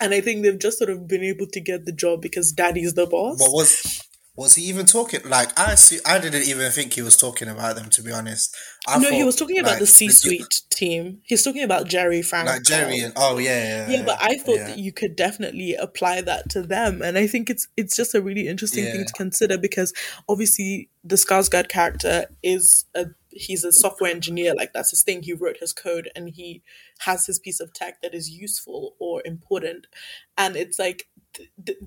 And 0.00 0.14
i 0.14 0.20
think 0.20 0.42
they've 0.42 0.58
just 0.58 0.78
sort 0.78 0.90
of 0.90 1.08
been 1.08 1.24
able 1.24 1.46
to 1.48 1.60
get 1.60 1.84
the 1.84 1.92
job 1.92 2.22
because 2.22 2.52
daddy's 2.52 2.94
the 2.94 3.06
boss. 3.06 3.40
What 3.40 3.52
was 3.52 3.97
was 4.38 4.54
he 4.54 4.62
even 4.66 4.86
talking? 4.86 5.20
Like 5.24 5.58
I 5.58 5.74
see, 5.74 5.98
I 6.06 6.20
didn't 6.20 6.46
even 6.46 6.70
think 6.70 6.94
he 6.94 7.02
was 7.02 7.16
talking 7.16 7.48
about 7.48 7.74
them. 7.74 7.90
To 7.90 8.02
be 8.02 8.12
honest, 8.12 8.56
I 8.86 8.96
no, 8.98 9.08
thought, 9.08 9.12
he 9.12 9.24
was 9.24 9.34
talking 9.34 9.58
about 9.58 9.72
like, 9.72 9.80
the 9.80 9.86
C-suite 9.86 10.62
team. 10.70 11.22
He's 11.24 11.42
talking 11.42 11.64
about 11.64 11.88
Jerry 11.88 12.22
Frank, 12.22 12.46
like 12.46 12.62
Jerry, 12.62 13.00
and 13.00 13.12
oh 13.16 13.38
yeah, 13.38 13.88
yeah, 13.88 13.96
yeah. 13.96 14.02
But 14.06 14.18
I 14.20 14.38
thought 14.38 14.54
yeah. 14.58 14.68
that 14.68 14.78
you 14.78 14.92
could 14.92 15.16
definitely 15.16 15.74
apply 15.74 16.20
that 16.20 16.48
to 16.50 16.62
them, 16.62 17.02
and 17.02 17.18
I 17.18 17.26
think 17.26 17.50
it's 17.50 17.66
it's 17.76 17.96
just 17.96 18.14
a 18.14 18.22
really 18.22 18.46
interesting 18.46 18.84
yeah. 18.84 18.92
thing 18.92 19.06
to 19.06 19.12
consider 19.12 19.58
because 19.58 19.92
obviously 20.28 20.88
the 21.02 21.16
Skarsgård 21.16 21.68
character 21.68 22.26
is 22.40 22.84
a 22.94 23.06
he's 23.30 23.64
a 23.64 23.72
software 23.72 24.10
engineer 24.10 24.54
like 24.54 24.72
that's 24.72 24.90
his 24.90 25.02
thing 25.02 25.22
he 25.22 25.32
wrote 25.32 25.58
his 25.60 25.72
code 25.72 26.10
and 26.16 26.30
he 26.30 26.62
has 27.00 27.26
his 27.26 27.38
piece 27.38 27.60
of 27.60 27.72
tech 27.72 28.00
that 28.02 28.14
is 28.14 28.30
useful 28.30 28.94
or 28.98 29.22
important 29.24 29.86
and 30.36 30.56
it's 30.56 30.78
like 30.78 31.06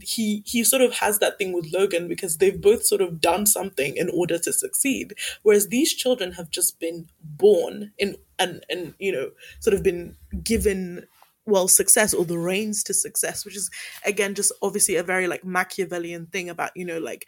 he 0.01 0.43
he 0.45 0.63
sort 0.63 0.81
of 0.81 0.93
has 0.95 1.19
that 1.19 1.37
thing 1.37 1.53
with 1.53 1.71
Logan 1.73 2.07
because 2.07 2.37
they've 2.37 2.59
both 2.59 2.85
sort 2.85 3.01
of 3.01 3.21
done 3.21 3.45
something 3.45 3.95
in 3.95 4.09
order 4.09 4.37
to 4.39 4.53
succeed, 4.53 5.15
whereas 5.43 5.67
these 5.67 5.93
children 5.93 6.33
have 6.33 6.49
just 6.49 6.79
been 6.79 7.07
born 7.23 7.91
in 7.97 8.17
and 8.39 8.65
and 8.69 8.93
you 8.99 9.11
know 9.11 9.31
sort 9.59 9.73
of 9.73 9.83
been 9.83 10.15
given 10.43 11.05
well 11.45 11.67
success 11.67 12.13
or 12.13 12.25
the 12.25 12.37
reins 12.37 12.83
to 12.83 12.93
success, 12.93 13.45
which 13.45 13.55
is 13.55 13.69
again 14.05 14.35
just 14.35 14.51
obviously 14.61 14.95
a 14.95 15.03
very 15.03 15.27
like 15.27 15.43
Machiavellian 15.43 16.27
thing 16.27 16.49
about 16.49 16.71
you 16.75 16.85
know 16.85 16.99
like 16.99 17.25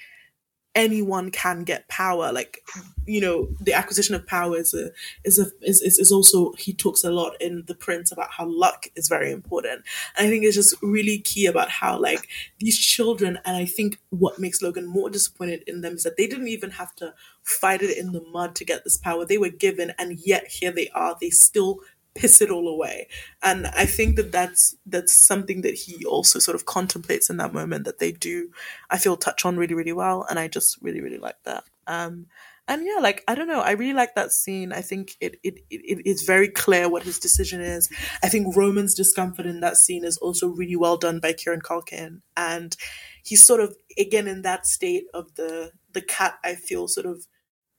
anyone 0.76 1.32
can 1.32 1.63
get 1.63 1.88
power. 1.88 2.32
Like 2.32 2.59
you 3.05 3.21
know 3.21 3.49
the 3.59 3.74
acquisition 3.74 4.15
of 4.15 4.26
power 4.26 4.57
is 4.57 4.74
a 4.74 4.91
is 5.24 5.39
a 5.39 5.47
is, 5.61 5.82
is 5.82 6.11
also 6.11 6.53
he 6.53 6.74
talks 6.74 7.03
a 7.03 7.11
lot 7.11 7.39
in 7.41 7.63
the 7.67 7.76
prince 7.76 8.11
about 8.11 8.32
how 8.32 8.45
luck 8.45 8.88
is 8.95 9.07
very 9.07 9.32
important. 9.32 9.84
And 10.17 10.28
i 10.28 10.30
think 10.30 10.43
it's 10.43 10.55
just 10.55 10.76
really 10.82 11.19
key 11.19 11.45
about 11.45 11.69
how 11.69 11.99
like 11.99 12.28
these 12.59 12.78
children 12.78 13.39
and 13.45 13.57
i 13.57 13.65
think 13.65 13.99
what 14.09 14.39
makes 14.39 14.61
logan 14.61 14.86
more 14.86 15.09
disappointed 15.09 15.63
in 15.67 15.82
them 15.82 15.95
is 15.95 16.03
that 16.03 16.17
they 16.17 16.28
didn't 16.28 16.47
even 16.47 16.71
have 16.71 16.95
to 16.95 17.13
fight 17.43 17.82
it 17.82 17.97
in 17.97 18.11
the 18.11 18.24
mud 18.32 18.55
to 18.55 18.65
get 18.65 18.84
this 18.84 18.97
power. 18.97 19.26
They 19.26 19.38
were 19.38 19.49
given 19.49 19.93
and 19.99 20.19
yet 20.26 20.47
here 20.47 20.71
they 20.71 20.89
are. 20.89 21.15
They 21.19 21.30
still 21.30 21.80
piss 22.16 22.41
it 22.41 22.51
all 22.51 22.68
away 22.68 23.07
and 23.41 23.68
i 23.68 23.86
think 23.86 24.16
that 24.16 24.32
that's 24.32 24.76
that's 24.86 25.14
something 25.14 25.61
that 25.61 25.74
he 25.74 26.05
also 26.05 26.38
sort 26.39 26.55
of 26.55 26.66
contemplates 26.66 27.30
in 27.30 27.38
that 27.38 27.53
moment 27.53 27.86
that 27.86 27.99
they 27.99 28.11
do 28.11 28.49
i 28.89 28.97
feel 28.97 29.18
touch 29.18 29.45
on 29.45 29.57
really 29.57 29.74
really 29.74 29.93
well 29.93 30.26
and 30.30 30.38
i 30.38 30.47
just 30.47 30.78
really 30.82 31.01
really 31.01 31.18
like 31.18 31.41
that 31.43 31.64
um 31.88 32.28
and 32.68 32.86
yeah, 32.86 32.99
like 33.01 33.24
I 33.28 33.36
don't 33.36 33.47
know, 33.47 33.59
I 33.59 33.72
really 33.72 33.93
like 33.93 34.16
that 34.16 34.32
scene. 34.32 34.72
I 34.72 34.82
think 34.82 35.18
it 35.20 35.38
it 35.43 35.59
it 35.70 36.05
is 36.05 36.22
very 36.22 36.47
clear 36.47 36.88
what 36.88 37.03
his 37.03 37.20
decision 37.20 37.59
is. 37.59 37.89
I 38.24 38.30
think 38.30 38.55
Roman's 38.55 38.93
discomfort 38.93 39.45
in 39.45 39.59
that 39.59 39.76
scene 39.76 40.05
is 40.05 40.18
also 40.18 40.47
really 40.47 40.78
well 40.78 40.95
done 40.95 41.20
by 41.20 41.34
Kieran 41.34 41.61
Culkin, 41.61 42.22
and 42.38 42.76
he's 43.22 43.43
sort 43.43 43.59
of 43.59 43.76
again 43.97 44.28
in 44.28 44.43
that 44.43 44.66
state 44.66 45.07
of 45.14 45.36
the 45.36 45.72
the 45.91 46.01
cat. 46.01 46.39
I 46.43 46.55
feel 46.55 46.88
sort 46.88 47.05
of 47.05 47.28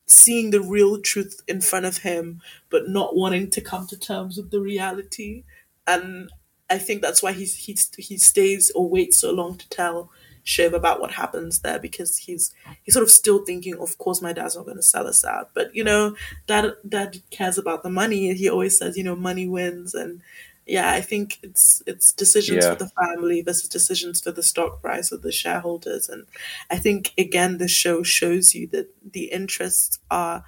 seeing 0.06 0.50
the 0.50 0.60
real 0.60 1.00
truth 1.00 1.40
in 1.48 1.60
front 1.60 1.86
of 1.86 1.98
him, 1.98 2.40
but 2.70 2.88
not 2.88 3.16
wanting 3.16 3.50
to 3.50 3.60
come 3.60 3.86
to 3.88 3.98
terms 3.98 4.36
with 4.36 4.50
the 4.50 4.60
reality, 4.60 5.44
and 5.86 6.30
I 6.70 6.78
think 6.78 7.02
that's 7.02 7.22
why 7.22 7.32
he's 7.32 7.54
he 7.56 7.76
he 7.98 8.16
stays 8.16 8.70
or 8.74 8.88
waits 8.88 9.18
so 9.18 9.32
long 9.32 9.56
to 9.58 9.68
tell 9.68 10.10
Shiv 10.42 10.74
about 10.74 11.00
what 11.00 11.12
happens 11.12 11.60
there 11.60 11.78
because 11.78 12.18
he's 12.18 12.52
he's 12.82 12.94
sort 12.94 13.02
of 13.02 13.10
still 13.10 13.44
thinking, 13.44 13.74
of 13.78 13.96
course, 13.98 14.20
my 14.22 14.32
dad's 14.32 14.56
not 14.56 14.64
going 14.64 14.76
to 14.76 14.82
sell 14.82 15.06
us 15.06 15.24
out, 15.24 15.50
but 15.54 15.74
you 15.74 15.84
know, 15.84 16.16
dad 16.46 16.72
dad 16.88 17.18
cares 17.30 17.58
about 17.58 17.82
the 17.82 17.90
money. 17.90 18.32
He 18.34 18.48
always 18.48 18.78
says, 18.78 18.96
you 18.96 19.04
know, 19.04 19.16
money 19.16 19.46
wins, 19.46 19.94
and 19.94 20.20
yeah, 20.66 20.92
I 20.92 21.00
think 21.00 21.38
it's 21.42 21.82
it's 21.86 22.12
decisions 22.12 22.64
yeah. 22.64 22.72
for 22.72 22.84
the 22.84 22.90
family 22.90 23.42
versus 23.42 23.68
decisions 23.68 24.20
for 24.20 24.32
the 24.32 24.42
stock 24.42 24.80
price 24.80 25.12
or 25.12 25.18
the 25.18 25.32
shareholders, 25.32 26.08
and 26.08 26.26
I 26.70 26.78
think 26.78 27.12
again, 27.18 27.58
the 27.58 27.68
show 27.68 28.02
shows 28.02 28.54
you 28.54 28.66
that 28.68 28.88
the 29.12 29.24
interests 29.24 29.98
are 30.10 30.44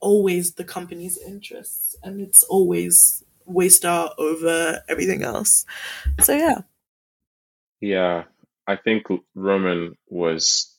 always 0.00 0.54
the 0.54 0.64
company's 0.64 1.18
interests, 1.18 1.96
and 2.02 2.20
it's 2.20 2.42
always 2.44 3.24
Waystar 3.48 4.12
over 4.18 4.82
everything 4.88 5.22
else. 5.22 5.64
So 6.20 6.34
yeah. 6.34 6.62
Yeah, 7.80 8.24
I 8.66 8.76
think 8.76 9.06
Roman 9.34 9.96
was 10.08 10.76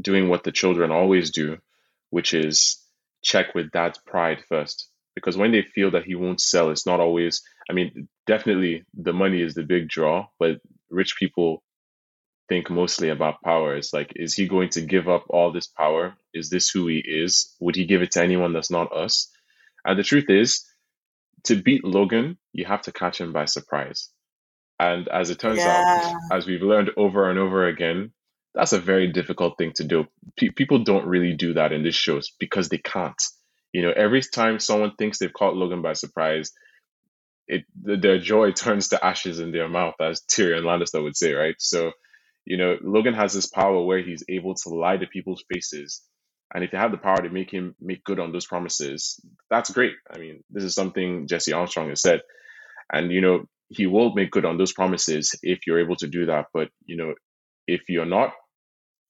doing 0.00 0.28
what 0.28 0.44
the 0.44 0.52
children 0.52 0.90
always 0.90 1.30
do, 1.30 1.58
which 2.10 2.34
is 2.34 2.82
check 3.22 3.54
with 3.54 3.70
dad's 3.70 3.98
pride 3.98 4.42
first. 4.48 4.88
Because 5.14 5.36
when 5.36 5.52
they 5.52 5.62
feel 5.62 5.90
that 5.92 6.04
he 6.04 6.14
won't 6.14 6.40
sell, 6.40 6.70
it's 6.70 6.86
not 6.86 7.00
always, 7.00 7.42
I 7.68 7.72
mean, 7.72 8.08
definitely 8.30 8.84
the 8.94 9.12
money 9.12 9.42
is 9.42 9.54
the 9.54 9.64
big 9.64 9.88
draw, 9.88 10.28
but 10.38 10.60
rich 10.88 11.16
people 11.18 11.64
think 12.48 12.70
mostly 12.70 13.08
about 13.08 13.42
power. 13.42 13.74
It's 13.74 13.92
like, 13.92 14.12
is 14.14 14.34
he 14.34 14.46
going 14.46 14.68
to 14.70 14.82
give 14.82 15.08
up 15.08 15.24
all 15.28 15.50
this 15.50 15.66
power? 15.66 16.14
Is 16.32 16.48
this 16.48 16.70
who 16.70 16.86
he 16.86 17.02
is? 17.04 17.56
Would 17.58 17.74
he 17.74 17.86
give 17.86 18.02
it 18.02 18.12
to 18.12 18.22
anyone 18.22 18.52
that's 18.52 18.70
not 18.70 18.92
us? 18.92 19.28
And 19.84 19.98
the 19.98 20.04
truth 20.04 20.30
is, 20.30 20.64
to 21.44 21.60
beat 21.60 21.84
Logan, 21.84 22.38
you 22.52 22.64
have 22.66 22.82
to 22.82 22.92
catch 22.92 23.20
him 23.20 23.32
by 23.32 23.46
surprise. 23.46 24.10
And 24.78 25.08
as 25.08 25.30
it 25.30 25.40
turns 25.40 25.58
yeah. 25.58 26.12
out, 26.30 26.36
as 26.36 26.46
we've 26.46 26.62
learned 26.62 26.90
over 26.96 27.28
and 27.30 27.38
over 27.38 27.66
again, 27.66 28.12
that's 28.54 28.72
a 28.72 28.80
very 28.80 29.08
difficult 29.08 29.58
thing 29.58 29.72
to 29.74 29.84
do. 29.84 30.06
P- 30.36 30.50
people 30.50 30.84
don't 30.84 31.06
really 31.06 31.34
do 31.34 31.54
that 31.54 31.72
in 31.72 31.82
these 31.82 31.96
shows 31.96 32.30
because 32.38 32.68
they 32.68 32.78
can't. 32.78 33.22
You 33.72 33.82
know, 33.82 33.92
every 33.96 34.22
time 34.22 34.60
someone 34.60 34.94
thinks 34.96 35.18
they've 35.18 35.40
caught 35.40 35.56
Logan 35.56 35.82
by 35.82 35.94
surprise, 35.94 36.52
it 37.50 37.64
their 37.74 38.18
joy 38.18 38.52
turns 38.64 38.88
to 38.88 39.04
ashes 39.04 39.40
in 39.40 39.52
their 39.52 39.68
mouth, 39.68 39.94
as 40.00 40.22
Tyrion 40.22 40.62
Lannister 40.62 41.02
would 41.02 41.16
say, 41.16 41.32
right? 41.32 41.56
So, 41.58 41.92
you 42.46 42.56
know, 42.56 42.76
Logan 42.82 43.14
has 43.14 43.32
this 43.32 43.46
power 43.46 43.84
where 43.84 44.02
he's 44.02 44.24
able 44.28 44.54
to 44.54 44.68
lie 44.70 44.96
to 44.96 45.06
people's 45.06 45.44
faces, 45.52 46.02
and 46.54 46.64
if 46.64 46.72
you 46.72 46.78
have 46.78 46.92
the 46.92 46.98
power 46.98 47.22
to 47.22 47.28
make 47.28 47.50
him 47.50 47.74
make 47.80 48.04
good 48.04 48.20
on 48.20 48.32
those 48.32 48.46
promises, 48.46 49.20
that's 49.50 49.70
great. 49.70 49.94
I 50.12 50.18
mean, 50.18 50.44
this 50.50 50.64
is 50.64 50.74
something 50.74 51.26
Jesse 51.26 51.52
Armstrong 51.52 51.90
has 51.90 52.00
said, 52.00 52.22
and 52.92 53.12
you 53.12 53.20
know, 53.20 53.44
he 53.68 53.86
will 53.86 54.14
make 54.14 54.30
good 54.30 54.44
on 54.44 54.58
those 54.58 54.72
promises 54.72 55.34
if 55.42 55.66
you're 55.66 55.80
able 55.80 55.96
to 55.96 56.08
do 56.08 56.26
that. 56.26 56.46
But 56.54 56.68
you 56.86 56.96
know, 56.96 57.14
if 57.66 57.82
you're 57.88 58.06
not 58.06 58.32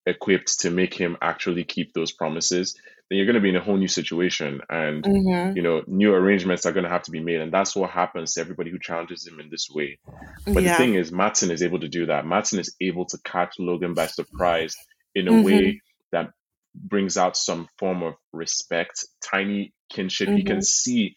equipped 0.07 0.61
to 0.61 0.71
make 0.71 0.95
him 0.95 1.17
actually 1.21 1.65
keep 1.65 1.93
those 1.93 2.13
promises, 2.13 2.75
then 3.09 3.17
you're 3.17 3.27
going 3.27 3.35
to 3.35 3.41
be 3.41 3.49
in 3.49 3.57
a 3.57 3.61
whole 3.61 3.77
new 3.77 3.89
situation, 3.89 4.61
and 4.71 5.03
mm-hmm. 5.03 5.57
you 5.57 5.63
know, 5.63 5.83
new 5.87 6.15
arrangements 6.15 6.65
are 6.65 6.73
going 6.73 6.85
to 6.85 6.91
have 6.91 7.03
to 7.03 7.11
be 7.11 7.21
made, 7.21 7.41
and 7.41 7.53
that's 7.53 7.75
what 7.75 7.91
happens 7.91 8.35
to 8.35 8.41
everybody 8.41 8.71
who 8.71 8.79
challenges 8.79 9.27
him 9.27 9.41
in 9.41 9.51
this 9.51 9.69
way. 9.69 9.99
But 10.47 10.63
yeah. 10.63 10.73
the 10.73 10.77
thing 10.77 10.95
is, 10.95 11.11
Matsson 11.11 11.51
is 11.51 11.63
able 11.63 11.81
to 11.81 11.89
do 11.89 12.07
that. 12.07 12.25
Matsson 12.25 12.61
is 12.61 12.75
able 12.81 13.07
to 13.07 13.19
catch 13.25 13.55
Logan 13.59 13.95
by 13.95 14.07
surprise 14.07 14.77
in 15.15 15.27
a 15.27 15.33
mm-hmm. 15.33 15.43
way 15.43 15.81
that 16.13 16.31
brings 16.75 17.17
out 17.17 17.37
some 17.37 17.69
form 17.79 18.03
of 18.03 18.15
respect, 18.33 19.05
tiny 19.25 19.73
kinship. 19.93 20.29
Mm-hmm. 20.29 20.37
He 20.37 20.45
can 20.45 20.63
see 20.63 21.17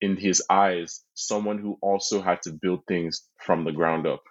in 0.00 0.16
his 0.16 0.42
eyes 0.50 1.02
someone 1.14 1.58
who 1.58 1.78
also 1.80 2.20
had 2.20 2.42
to 2.42 2.52
build 2.52 2.80
things 2.86 3.22
from 3.38 3.64
the 3.64 3.72
ground 3.72 4.06
up 4.06 4.22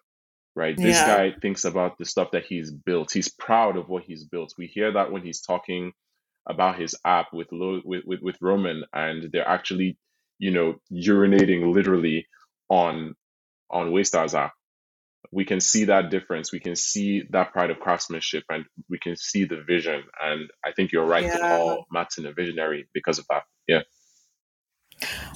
right 0.60 0.78
this 0.78 0.98
yeah. 0.98 1.08
guy 1.08 1.36
thinks 1.42 1.64
about 1.64 1.98
the 1.98 2.06
stuff 2.06 2.32
that 2.32 2.44
he's 2.46 2.70
built 2.72 3.12
he's 3.12 3.30
proud 3.30 3.78
of 3.78 3.88
what 3.88 4.04
he's 4.04 4.26
built 4.26 4.54
we 4.58 4.68
hear 4.68 4.92
that 4.92 5.12
when 5.12 5.24
he's 5.24 5.42
talking 5.42 5.94
about 6.48 6.78
his 6.78 6.96
app 7.06 7.28
with 7.32 7.48
with, 7.52 8.04
with, 8.06 8.20
with 8.22 8.36
roman 8.42 8.84
and 8.94 9.32
they're 9.32 9.48
actually 9.48 9.98
you 10.38 10.52
know 10.52 10.76
urinating 10.92 11.74
literally 11.74 12.28
on 12.70 13.16
on 13.72 13.92
waystar's 13.92 14.36
app 14.36 14.54
we 15.32 15.46
can 15.46 15.62
see 15.62 15.86
that 15.86 16.10
difference 16.10 16.52
we 16.52 16.60
can 16.60 16.76
see 16.76 17.24
that 17.30 17.54
pride 17.54 17.70
of 17.72 17.80
craftsmanship 17.80 18.44
and 18.50 18.66
we 18.90 19.00
can 19.00 19.16
see 19.16 19.46
the 19.46 19.62
vision 19.62 20.04
and 20.22 20.50
i 20.66 20.72
think 20.74 20.92
you're 20.92 21.06
right 21.06 21.24
yeah. 21.24 21.38
to 21.38 21.40
call 21.40 21.86
Matsson 21.92 22.26
a 22.26 22.34
visionary 22.34 22.90
because 22.94 23.20
of 23.20 23.26
that 23.30 23.44
yeah 23.68 23.82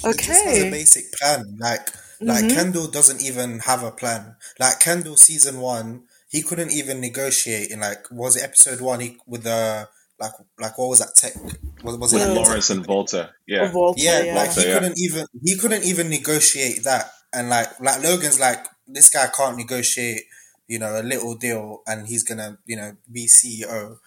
Okay. 0.03 0.25
Just 0.25 0.45
has 0.45 0.63
a 0.63 0.71
basic 0.71 1.11
plan. 1.13 1.57
Like 1.59 1.87
mm-hmm. 2.25 2.47
like 2.47 2.53
Kendall 2.53 2.87
doesn't 2.87 3.21
even 3.21 3.59
have 3.59 3.83
a 3.83 3.91
plan. 3.91 4.35
Like 4.59 4.79
Kendall 4.79 5.17
season 5.17 5.59
one, 5.59 6.03
he 6.29 6.41
couldn't 6.41 6.71
even 6.71 6.99
negotiate 6.99 7.71
in 7.71 7.79
like 7.79 8.05
was 8.11 8.35
it 8.35 8.43
episode 8.43 8.81
one? 8.81 8.99
He 8.99 9.17
with 9.27 9.43
the 9.43 9.87
like 10.19 10.31
like 10.59 10.77
what 10.77 10.89
was 10.89 10.99
that 10.99 11.15
tech 11.15 11.33
was, 11.83 11.97
was 11.97 12.13
it? 12.13 12.33
Lawrence 12.33 12.69
and 12.69 12.85
Vaulter. 12.85 13.29
Yeah. 13.47 13.71
Vaulter, 13.71 14.01
yeah, 14.01 14.23
yeah, 14.23 14.35
like 14.35 14.51
he 14.51 14.63
couldn't 14.63 14.99
even 14.99 15.25
he 15.43 15.57
couldn't 15.57 15.83
even 15.83 16.09
negotiate 16.09 16.83
that. 16.83 17.11
And 17.33 17.49
like 17.49 17.79
like 17.79 18.03
Logan's 18.03 18.39
like 18.39 18.65
this 18.87 19.09
guy 19.09 19.27
can't 19.35 19.57
negotiate 19.57 20.23
you 20.67 20.79
know 20.79 20.99
a 20.99 21.03
little 21.03 21.35
deal 21.35 21.81
and 21.85 22.07
he's 22.07 22.23
gonna 22.23 22.57
you 22.65 22.77
know 22.77 22.95
be 23.11 23.27
CEO 23.27 23.97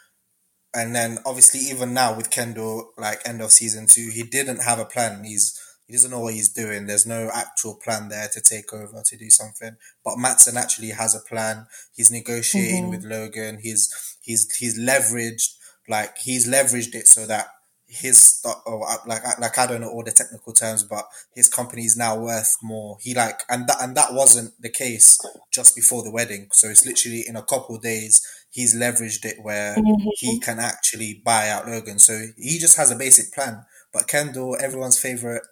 and 0.77 0.95
then 0.95 1.19
obviously 1.25 1.61
even 1.61 1.95
now 1.95 2.14
with 2.14 2.31
Kendall, 2.31 2.93
like 2.99 3.27
end 3.27 3.41
of 3.41 3.51
season 3.51 3.87
two, 3.87 4.11
he 4.12 4.23
didn't 4.23 4.62
have 4.62 4.79
a 4.79 4.85
plan. 4.85 5.25
He's 5.25 5.59
he 5.87 5.93
doesn't 5.93 6.11
know 6.11 6.20
what 6.20 6.34
he's 6.34 6.49
doing. 6.49 6.87
There's 6.87 7.07
no 7.07 7.30
actual 7.32 7.76
plan 7.76 8.09
there 8.09 8.28
to 8.32 8.41
take 8.41 8.72
over 8.72 9.03
to 9.05 9.16
do 9.16 9.30
something. 9.30 9.76
But 10.05 10.18
Matsson 10.18 10.57
actually 10.57 10.91
has 10.91 11.14
a 11.14 11.20
plan. 11.20 11.66
He's 11.95 12.11
negotiating 12.11 12.84
mm-hmm. 12.84 12.91
with 12.91 13.05
Logan. 13.05 13.59
He's 13.62 14.18
he's 14.20 14.55
he's 14.57 14.78
leveraged 14.78 15.55
like 15.89 16.18
he's 16.18 16.49
leveraged 16.49 16.95
it 16.95 17.07
so 17.07 17.26
that 17.26 17.49
his 17.89 18.45
or 18.66 18.84
like 19.07 19.22
like 19.39 19.59
I 19.59 19.66
don't 19.66 19.80
know 19.80 19.91
all 19.91 20.03
the 20.03 20.11
technical 20.11 20.53
terms, 20.53 20.82
but 20.82 21.05
his 21.34 21.49
company 21.49 21.82
is 21.82 21.97
now 21.97 22.18
worth 22.18 22.57
more. 22.62 22.99
He 23.01 23.14
like 23.14 23.43
and 23.49 23.68
that 23.68 23.76
and 23.80 23.97
that 23.97 24.12
wasn't 24.12 24.61
the 24.61 24.70
case 24.70 25.18
just 25.53 25.76
before 25.76 26.03
the 26.03 26.11
wedding. 26.11 26.49
So 26.53 26.68
it's 26.68 26.84
literally 26.84 27.24
in 27.26 27.37
a 27.37 27.45
couple 27.45 27.78
days 27.78 28.20
he's 28.51 28.74
leveraged 28.74 29.24
it 29.24 29.37
where 29.43 29.76
mm-hmm. 29.76 30.09
he 30.16 30.41
can 30.41 30.59
actually 30.59 31.22
buy 31.24 31.49
out 31.49 31.68
Logan. 31.68 31.99
So 31.99 32.26
he 32.37 32.59
just 32.59 32.76
has 32.76 32.91
a 32.91 32.97
basic 32.97 33.32
plan. 33.32 33.64
But 33.93 34.09
Kendall, 34.09 34.57
everyone's 34.61 34.99
favorite, 34.99 35.43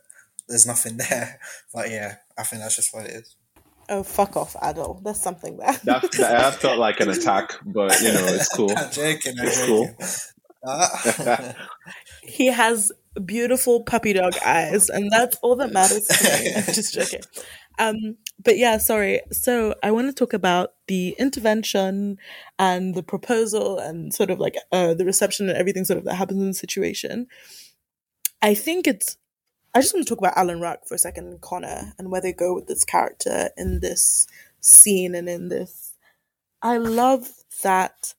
there's 0.49 0.67
nothing 0.67 0.97
there. 1.09 1.39
But 1.73 1.91
yeah, 1.91 2.17
I 2.39 2.43
think 2.43 2.63
that's 2.63 2.77
just 2.77 2.95
what 2.95 3.07
it 3.07 3.13
is. 3.13 3.37
Oh, 3.89 4.03
fuck 4.03 4.37
off, 4.37 4.55
Adil. 4.55 5.03
There's 5.03 5.21
something 5.21 5.59
there. 5.59 5.79
that, 5.85 6.11
that 6.13 6.55
felt 6.55 6.79
like 6.79 7.01
an 7.01 7.11
attack, 7.11 7.53
but 7.67 8.01
you 8.01 8.13
know, 8.13 8.27
it's 8.29 8.49
cool. 8.49 8.71
I'm 8.77 8.91
joking. 8.91 9.35
I'm 9.39 9.47
it's 9.47 9.67
joking. 9.67 9.95
cool. 9.99 10.07
Uh, 10.67 11.53
he 12.23 12.47
has 12.47 12.91
beautiful 13.23 13.83
puppy 13.83 14.15
dog 14.15 14.33
eyes, 14.47 14.89
and 14.89 15.11
that's 15.11 15.37
all 15.43 15.57
that 15.57 15.73
matters 15.75 16.07
to 16.07 16.25
me. 16.25 16.55
I'm 16.57 16.65
just 16.65 16.95
joking. 16.95 17.21
Um, 17.79 18.17
but 18.43 18.57
yeah, 18.57 18.79
sorry. 18.79 19.21
So 19.31 19.75
I 19.83 19.91
want 19.91 20.09
to 20.09 20.13
talk 20.13 20.33
about 20.33 20.75
the 20.87 21.15
intervention 21.19 22.19
and 22.59 22.95
the 22.95 23.03
proposal 23.03 23.79
and 23.79 24.15
sort 24.15 24.31
of 24.31 24.39
like 24.39 24.57
uh, 24.73 24.95
the 24.95 25.05
reception 25.05 25.49
and 25.49 25.59
everything 25.59 25.85
sort 25.85 25.99
of 25.99 26.05
that 26.05 26.15
happens 26.15 26.41
in 26.41 26.49
the 26.49 26.55
situation. 26.55 27.27
I 28.41 28.55
think 28.55 28.87
it's. 28.87 29.17
I 29.75 29.81
just 29.81 29.95
want 29.95 30.07
to 30.07 30.11
talk 30.11 30.19
about 30.21 30.37
Alan 30.37 30.61
Ruck 30.61 30.87
for 30.87 30.95
a 30.95 30.99
second 30.99 31.29
and 31.29 31.41
Connor 31.41 31.95
and 31.99 32.11
where 32.11 32.21
they 32.21 32.33
go 32.33 32.55
with 32.55 32.67
this 32.69 32.85
character 32.85 33.51
in 33.57 33.81
this 33.81 34.27
scene 34.61 35.15
and 35.15 35.29
in 35.29 35.49
this. 35.49 35.95
I 36.63 36.79
love 36.79 37.29
that 37.63 38.15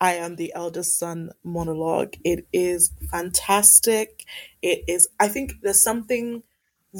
I 0.00 0.14
am 0.14 0.36
the 0.36 0.52
eldest 0.54 0.98
son 0.98 1.30
monologue. 1.44 2.14
It 2.24 2.46
is 2.52 2.92
fantastic. 3.10 4.24
It 4.62 4.84
is, 4.88 5.08
I 5.20 5.28
think 5.28 5.54
there's 5.62 5.82
something 5.82 6.42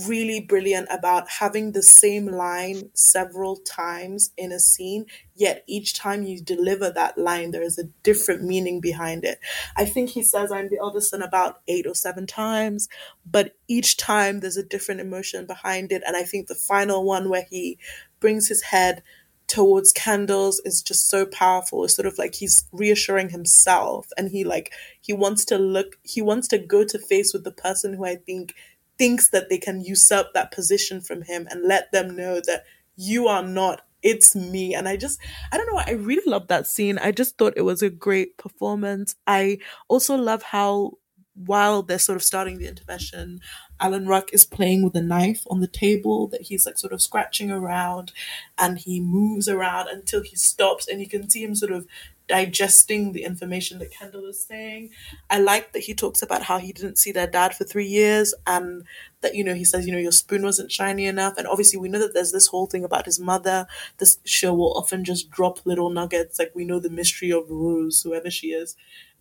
really 0.07 0.41
brilliant 0.41 0.89
about 0.91 1.29
having 1.29 1.73
the 1.73 1.83
same 1.83 2.27
line 2.27 2.91
several 2.93 3.57
times 3.57 4.31
in 4.37 4.53
a 4.53 4.61
scene, 4.61 5.07
yet 5.35 5.65
each 5.67 5.95
time 5.95 6.23
you 6.23 6.41
deliver 6.41 6.91
that 6.91 7.17
line, 7.17 7.51
there 7.51 7.63
is 7.63 7.79
a 7.79 7.85
different 8.03 8.43
meaning 8.43 8.81
behind 8.81 9.25
it. 9.25 9.39
I 9.77 9.87
think 9.87 10.11
he 10.11 10.23
says, 10.23 10.53
I'm 10.53 10.69
the 10.69 10.79
eldest 10.79 11.11
son 11.11 11.23
about 11.23 11.61
eight 11.67 11.87
or 11.87 11.95
seven 11.95 12.27
times, 12.27 12.89
but 13.25 13.57
each 13.69 13.97
time 13.97 14.41
there's 14.41 14.57
a 14.57 14.63
different 14.63 15.01
emotion 15.01 15.47
behind 15.47 15.93
it. 15.93 16.03
And 16.07 16.17
I 16.17 16.25
think 16.25 16.49
the 16.49 16.55
final 16.55 17.05
one 17.05 17.29
where 17.29 17.47
he 17.49 17.79
brings 18.21 18.49
his 18.49 18.63
head 18.63 19.03
towards 19.47 19.93
Kendall's 19.93 20.61
is 20.65 20.83
just 20.83 21.09
so 21.09 21.25
powerful. 21.25 21.85
It's 21.85 21.95
sort 21.95 22.07
of 22.07 22.19
like 22.19 22.35
he's 22.35 22.69
reassuring 22.73 23.31
himself 23.31 24.09
and 24.19 24.31
he 24.31 24.45
like 24.45 24.73
he 25.01 25.13
wants 25.13 25.45
to 25.47 25.59
look 25.59 25.99
he 26.03 26.21
wants 26.21 26.49
to 26.49 26.59
go 26.59 26.85
to 26.85 26.99
face 26.99 27.33
with 27.33 27.45
the 27.45 27.53
person 27.53 27.95
who 27.95 28.05
I 28.05 28.17
think 28.17 28.55
thinks 28.99 29.31
that 29.31 29.49
they 29.49 29.59
can 29.59 29.81
usurp 29.81 30.33
that 30.35 30.53
position 30.53 31.01
from 31.01 31.23
him 31.23 31.47
and 31.51 31.65
let 31.65 31.93
them 31.93 32.17
know 32.17 32.41
that 32.47 32.65
you 32.97 33.29
are 33.29 33.43
not 33.43 33.83
it's 34.03 34.37
me. 34.37 34.75
And 34.75 34.89
i 34.89 34.97
just 34.97 35.19
i 35.53 35.57
don't 35.57 35.73
know 35.73 35.83
i 35.85 35.93
really 35.93 36.23
love 36.31 36.49
that 36.49 36.67
scene. 36.67 36.99
I 36.99 37.13
just 37.13 37.37
thought 37.39 37.55
it 37.57 37.63
was 37.63 37.83
a 37.83 37.91
great 37.91 38.37
performance. 38.37 39.17
I 39.27 39.59
also 39.89 40.17
love 40.17 40.43
how 40.43 40.93
while 41.35 41.83
they're 41.83 41.99
sort 41.99 42.17
of 42.17 42.23
starting 42.23 42.59
the 42.59 42.67
intervention 42.67 43.39
alan 43.79 44.07
ruck 44.07 44.33
is 44.33 44.47
playing 44.47 44.83
with 44.83 44.97
a 44.97 45.03
knife 45.03 45.43
on 45.51 45.61
the 45.61 45.67
table 45.67 46.27
that 46.27 46.41
he's 46.41 46.65
like 46.65 46.79
sort 46.79 46.95
of 46.95 47.03
scratching 47.03 47.51
around 47.51 48.11
and 48.57 48.79
he 48.79 49.01
moves 49.01 49.47
around 49.47 49.87
until 49.89 50.23
he 50.23 50.35
stops 50.35 50.89
and 50.89 50.99
you 50.99 51.07
can 51.07 51.29
see 51.29 51.45
him 51.45 51.55
sort 51.55 51.71
of 51.71 51.87
digesting 52.29 53.13
the 53.13 53.23
information 53.25 53.79
that 53.79 53.93
Kendall 53.93 54.27
is 54.27 54.45
saying. 54.45 54.91
I 55.31 55.39
like 55.39 55.73
that 55.73 55.85
he 55.85 55.95
talks 55.95 56.23
about 56.23 56.43
how 56.43 56.59
he 56.59 56.73
didn't 56.73 56.99
see 56.99 57.13
their 57.13 57.27
dad 57.27 57.55
for 57.55 57.65
three 57.65 57.87
years 57.87 58.35
and 58.47 58.85
that, 59.21 59.35
you 59.35 59.45
know, 59.45 59.55
he 59.55 59.65
says, 59.65 59.87
you 59.87 59.93
know, 59.93 59.99
your 59.99 60.13
spoon 60.13 60.43
wasn't 60.43 60.73
shiny 60.73 61.07
enough. 61.07 61.35
And 61.39 61.47
obviously, 61.47 61.79
we 61.79 61.89
know 61.89 62.01
that 62.01 62.15
there's 62.15 62.33
this 62.33 62.49
whole 62.49 62.67
thing 62.67 62.85
about 62.85 63.05
his 63.07 63.21
mother. 63.21 63.67
This 63.99 64.19
show 64.25 64.55
will 64.55 64.77
often 64.77 65.05
just 65.05 65.31
drop 65.31 65.65
little 65.65 65.91
nuggets. 65.91 66.39
Like, 66.39 66.53
we 66.55 66.65
know 66.65 66.81
the 66.81 66.91
mystery 66.91 67.31
of 67.31 67.49
Rose, 67.51 68.03
whoever 68.03 68.31
she 68.31 68.49
is. 68.49 68.77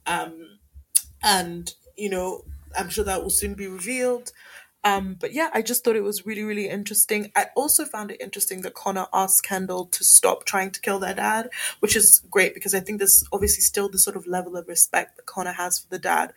Um, 0.06 0.60
and, 1.24 1.74
you 1.98 2.10
know, 2.10 2.44
I'm 2.78 2.90
sure 2.90 3.04
that 3.06 3.22
will 3.24 3.30
soon 3.30 3.54
be 3.54 3.68
revealed. 3.68 4.32
Um, 4.86 5.18
but 5.20 5.34
yeah, 5.34 5.50
I 5.54 5.64
just 5.64 5.84
thought 5.84 5.96
it 5.98 6.04
was 6.04 6.28
really, 6.28 6.44
really 6.44 6.70
interesting. 6.70 7.32
I 7.36 7.48
also 7.56 7.86
found 7.86 8.12
it 8.12 8.22
interesting 8.22 8.62
that 8.62 8.76
Connor 8.76 9.08
asked 9.14 9.44
Kendall 9.44 9.88
to 9.88 10.04
stop 10.04 10.46
trying 10.46 10.72
to 10.72 10.80
kill 10.82 11.00
their 11.00 11.16
dad, 11.16 11.50
which 11.80 11.96
is 11.96 12.22
great 12.30 12.54
because 12.54 12.76
I 12.76 12.82
think 12.82 13.00
there's 13.00 13.24
obviously 13.34 13.62
still 13.62 13.90
the 13.90 13.98
sort 14.00 14.16
of 14.16 14.28
level 14.28 14.56
of 14.56 14.68
respect 14.68 15.18
that 15.18 15.26
Connor 15.26 15.54
has 15.54 15.80
for 15.80 15.90
the 15.90 16.00
dad, 16.00 16.34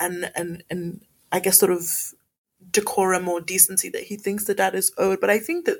and 0.00 0.32
and 0.34 0.64
and 0.68 1.02
I 1.30 1.38
guess 1.40 1.60
sort 1.60 1.72
of 1.72 2.12
decorum 2.70 3.28
or 3.28 3.40
decency 3.40 3.88
that 3.90 4.04
he 4.04 4.16
thinks 4.16 4.44
the 4.44 4.54
dad 4.54 4.74
is 4.74 4.92
owed. 4.98 5.20
But 5.20 5.30
I 5.30 5.38
think 5.38 5.66
that 5.66 5.78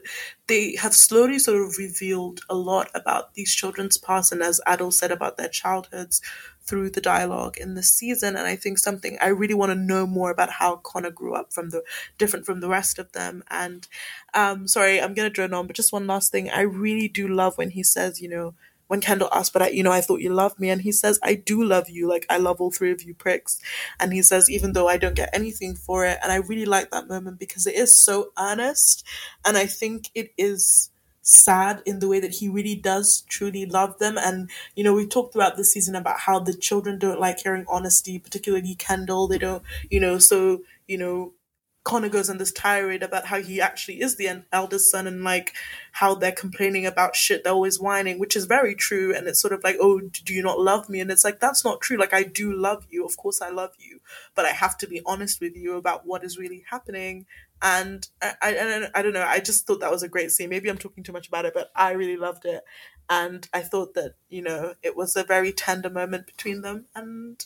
they 0.49 0.77
have 0.77 0.95
slowly 0.95 1.39
sort 1.39 1.61
of 1.62 1.79
revealed 1.79 2.41
a 2.51 2.55
lot 2.55 2.91
about 2.95 3.35
these 3.35 3.55
children's 3.55 3.99
past 3.99 4.33
and 4.33 4.43
as 4.43 4.61
adults 4.66 4.99
said 4.99 5.12
about 5.12 5.37
their 5.37 5.49
childhoods 5.49 6.20
through 6.65 6.91
the 6.91 7.01
dialogue 7.01 7.59
in 7.59 7.75
this 7.75 7.91
season. 7.91 8.37
And 8.37 8.47
I 8.47 8.57
think 8.57 8.79
something 8.79 9.19
I 9.21 9.29
really 9.29 9.55
want 9.55 9.71
to 9.71 9.77
know 9.77 10.07
more 10.07 10.31
about 10.31 10.51
how 10.51 10.77
Connor 10.77 11.11
grew 11.11 11.35
up 11.35 11.53
from 11.53 11.71
the 11.71 11.83
different 12.19 12.47
from 12.47 12.61
the 12.61 12.69
rest 12.69 12.99
of 12.99 13.13
them. 13.13 13.43
And 13.51 13.87
um 14.35 14.69
sorry, 14.69 15.01
I'm 15.01 15.15
gonna 15.15 15.31
drone 15.31 15.55
on, 15.55 15.67
but 15.67 15.77
just 15.77 15.93
one 15.93 16.07
last 16.07 16.33
thing. 16.33 16.51
I 16.51 16.63
really 16.63 17.09
do 17.09 17.29
love 17.29 17.59
when 17.59 17.71
he 17.71 17.83
says, 17.83 18.21
you 18.21 18.29
know, 18.29 18.55
when 18.93 19.01
Kendall 19.01 19.31
asks, 19.33 19.49
but 19.49 19.63
I, 19.63 19.69
you 19.69 19.83
know, 19.83 19.91
I 19.91 20.03
thought 20.03 20.21
you 20.21 20.35
loved 20.35 20.61
me. 20.61 20.69
And 20.69 20.83
he 20.83 20.93
says, 20.93 21.19
I 21.23 21.35
do 21.35 21.65
love 21.65 21.89
you. 21.89 22.07
Like, 22.07 22.27
I 22.29 22.37
love 22.37 22.61
all 22.61 22.71
three 22.71 22.93
of 22.93 23.03
you 23.03 23.15
pricks. 23.15 23.59
And 23.99 24.13
he 24.13 24.21
says, 24.21 24.51
even 24.51 24.75
though 24.75 24.87
I 24.87 24.99
don't 24.99 25.17
get 25.17 25.31
anything 25.33 25.75
for 25.75 26.05
it. 26.05 26.19
And 26.23 26.31
I 26.31 26.37
really 26.37 26.67
like 26.67 26.91
that 26.91 27.09
moment 27.09 27.39
because 27.39 27.67
it 27.67 27.75
is 27.75 27.97
so 27.97 28.33
earnest. 28.39 29.03
And 29.47 29.57
I 29.57 29.65
think 29.65 30.11
it 30.15 30.35
is 30.37 30.91
sad 31.23 31.83
in 31.87 32.01
the 32.01 32.09
way 32.09 32.20
that 32.20 32.33
he 32.33 32.49
really 32.49 32.75
does 32.75 33.23
truly 33.29 33.64
love 33.64 33.99
them. 33.99 34.18
And, 34.18 34.51
you 34.75 34.85
know, 34.85 34.93
we 34.93 35.07
talked 35.07 35.33
throughout 35.33 35.57
the 35.57 35.64
season 35.64 35.95
about 35.95 36.20
how 36.20 36.41
the 36.41 36.55
children 36.55 36.99
don't 36.99 37.20
like 37.20 37.41
hearing 37.41 37.64
honesty, 37.68 38.18
particularly 38.18 38.75
Kendall. 38.75 39.29
They 39.29 39.39
don't, 39.39 39.62
you 39.89 40.01
know, 40.01 40.18
so, 40.18 40.62
you 40.87 40.99
know, 40.99 41.33
Connor 41.85 42.09
goes 42.09 42.31
on 42.31 42.39
this 42.39 42.53
tirade 42.53 43.03
about 43.03 43.27
how 43.27 43.41
he 43.41 43.61
actually 43.61 44.01
is 44.01 44.14
the 44.14 44.45
eldest 44.53 44.91
son 44.91 45.09
and 45.09 45.25
like 45.25 45.53
how 45.91 46.14
they're 46.14 46.31
complaining 46.31 46.87
about 46.87 47.16
shit, 47.16 47.43
they're 47.43 47.53
always 47.53 47.81
whining, 47.81 48.20
which 48.20 48.37
is 48.37 48.45
very 48.45 48.75
true. 48.77 49.14
And 49.14 49.27
it's 49.27 49.41
sort 49.41 49.53
of 49.53 49.64
like, 49.64 49.77
oh, 49.81 50.01
do 50.01 50.33
you 50.33 50.43
not 50.43 50.61
love 50.61 50.89
me? 50.89 51.01
And 51.01 51.11
it's 51.11 51.25
like, 51.25 51.41
that's 51.41 51.64
not 51.64 51.81
true. 51.81 51.97
Like, 51.97 52.14
I 52.14 52.23
do 52.23 52.53
love 52.53 52.87
you. 52.89 53.05
Of 53.05 53.16
course, 53.16 53.43
I 53.43 53.51
love 53.51 53.73
you. 53.79 54.01
But 54.37 54.45
I 54.45 54.51
have 54.51 54.79
to 54.79 54.87
be 54.87 55.03
honest 55.05 55.41
with 55.41 55.57
you 55.57 55.75
about 55.77 56.07
what 56.07 56.23
is 56.23 56.39
really 56.39 56.64
happening. 56.70 57.27
And 57.63 58.07
I, 58.21 58.35
I, 58.43 58.89
I 58.99 59.03
don't 59.03 59.13
know. 59.13 59.25
I 59.27 59.39
just 59.39 59.67
thought 59.67 59.81
that 59.81 59.91
was 59.91 60.03
a 60.03 60.09
great 60.09 60.33
scene. 60.33 60.51
Maybe 60.51 60.69
I'm 60.69 60.79
talking 60.79 61.05
too 61.05 61.13
much 61.13 61.29
about 61.29 61.45
it, 61.45 61.55
but 61.55 61.71
I 61.77 61.93
really 61.93 62.17
loved 62.17 62.45
it. 62.45 62.65
And 63.09 63.49
I 63.55 63.61
thought 63.61 63.95
that, 63.95 64.15
you 64.29 64.43
know, 64.43 64.75
it 64.83 64.97
was 64.97 65.15
a 65.17 65.23
very 65.23 65.53
tender 65.53 65.91
moment 65.91 66.27
between 66.27 66.63
them. 66.63 66.87
And 66.95 67.45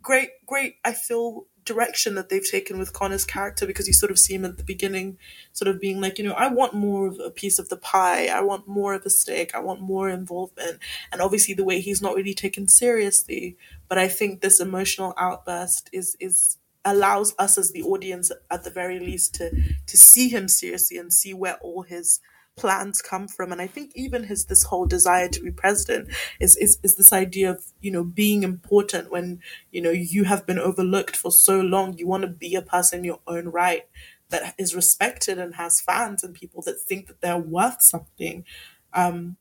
great, 0.00 0.30
great, 0.46 0.76
I 0.84 0.92
feel 0.92 1.46
direction 1.64 2.14
that 2.14 2.30
they've 2.30 2.50
taken 2.50 2.78
with 2.78 2.94
Connor's 2.94 3.26
character 3.26 3.66
because 3.66 3.86
you 3.86 3.92
sort 3.92 4.10
of 4.10 4.18
see 4.18 4.34
him 4.34 4.46
at 4.46 4.56
the 4.56 4.64
beginning, 4.64 5.18
sort 5.52 5.68
of 5.68 5.78
being 5.78 6.00
like, 6.00 6.18
you 6.18 6.24
know, 6.24 6.32
I 6.32 6.48
want 6.48 6.72
more 6.72 7.08
of 7.08 7.20
a 7.22 7.30
piece 7.30 7.58
of 7.58 7.68
the 7.68 7.76
pie, 7.76 8.28
I 8.28 8.40
want 8.40 8.66
more 8.66 8.94
of 8.94 9.04
a 9.04 9.10
stake, 9.10 9.54
I 9.54 9.58
want 9.58 9.82
more 9.82 10.08
involvement. 10.08 10.78
And 11.12 11.20
obviously, 11.20 11.52
the 11.52 11.64
way 11.64 11.80
he's 11.80 12.00
not 12.00 12.14
really 12.14 12.32
taken 12.32 12.66
seriously. 12.68 13.58
But 13.88 13.98
I 13.98 14.08
think 14.08 14.40
this 14.40 14.60
emotional 14.60 15.12
outburst 15.18 15.90
is 15.92 16.16
is 16.18 16.56
allows 16.92 17.34
us 17.38 17.58
as 17.58 17.72
the 17.72 17.82
audience, 17.82 18.30
at 18.50 18.64
the 18.64 18.70
very 18.70 18.98
least, 18.98 19.34
to 19.36 19.50
to 19.86 19.96
see 19.96 20.28
him 20.28 20.48
seriously 20.48 20.98
and 20.98 21.12
see 21.12 21.34
where 21.34 21.56
all 21.56 21.82
his 21.82 22.20
plans 22.56 23.00
come 23.00 23.28
from. 23.28 23.52
And 23.52 23.62
I 23.62 23.66
think 23.66 23.92
even 23.94 24.24
his 24.24 24.46
this 24.46 24.64
whole 24.64 24.86
desire 24.86 25.28
to 25.28 25.40
be 25.40 25.50
president 25.50 26.08
is, 26.40 26.56
is 26.56 26.78
is 26.82 26.96
this 26.96 27.12
idea 27.12 27.50
of, 27.50 27.64
you 27.80 27.90
know, 27.90 28.04
being 28.04 28.42
important 28.42 29.10
when, 29.10 29.40
you 29.70 29.80
know, 29.80 29.90
you 29.90 30.24
have 30.24 30.46
been 30.46 30.58
overlooked 30.58 31.16
for 31.16 31.30
so 31.30 31.60
long. 31.60 31.96
You 31.96 32.06
want 32.06 32.22
to 32.22 32.28
be 32.28 32.54
a 32.54 32.62
person 32.62 33.00
in 33.00 33.04
your 33.04 33.20
own 33.26 33.48
right 33.48 33.86
that 34.30 34.54
is 34.58 34.74
respected 34.74 35.38
and 35.38 35.54
has 35.54 35.80
fans 35.80 36.22
and 36.22 36.34
people 36.34 36.62
that 36.62 36.80
think 36.80 37.06
that 37.06 37.20
they're 37.20 37.38
worth 37.38 37.80
something. 37.80 38.44
Um, 38.92 39.36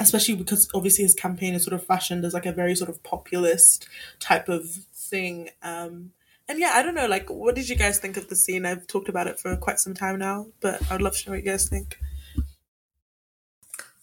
especially 0.00 0.34
because 0.34 0.68
obviously 0.74 1.04
his 1.04 1.14
campaign 1.14 1.54
is 1.54 1.62
sort 1.62 1.74
of 1.74 1.84
fashioned 1.84 2.24
as 2.24 2.34
like 2.34 2.46
a 2.46 2.52
very 2.52 2.74
sort 2.74 2.90
of 2.90 3.02
populist 3.02 3.88
type 4.18 4.48
of 4.48 4.68
thing. 4.92 5.50
Um, 5.62 6.12
and 6.48 6.58
yeah, 6.58 6.72
I 6.74 6.82
don't 6.82 6.94
know, 6.94 7.06
like, 7.06 7.30
what 7.30 7.54
did 7.54 7.68
you 7.68 7.76
guys 7.76 7.98
think 7.98 8.16
of 8.16 8.28
the 8.28 8.36
scene? 8.36 8.66
I've 8.66 8.86
talked 8.86 9.08
about 9.08 9.26
it 9.26 9.40
for 9.40 9.56
quite 9.56 9.78
some 9.78 9.94
time 9.94 10.18
now, 10.18 10.46
but 10.60 10.80
I'd 10.90 11.02
love 11.02 11.16
to 11.16 11.26
know 11.26 11.32
what 11.32 11.44
you 11.44 11.50
guys 11.50 11.68
think. 11.68 11.98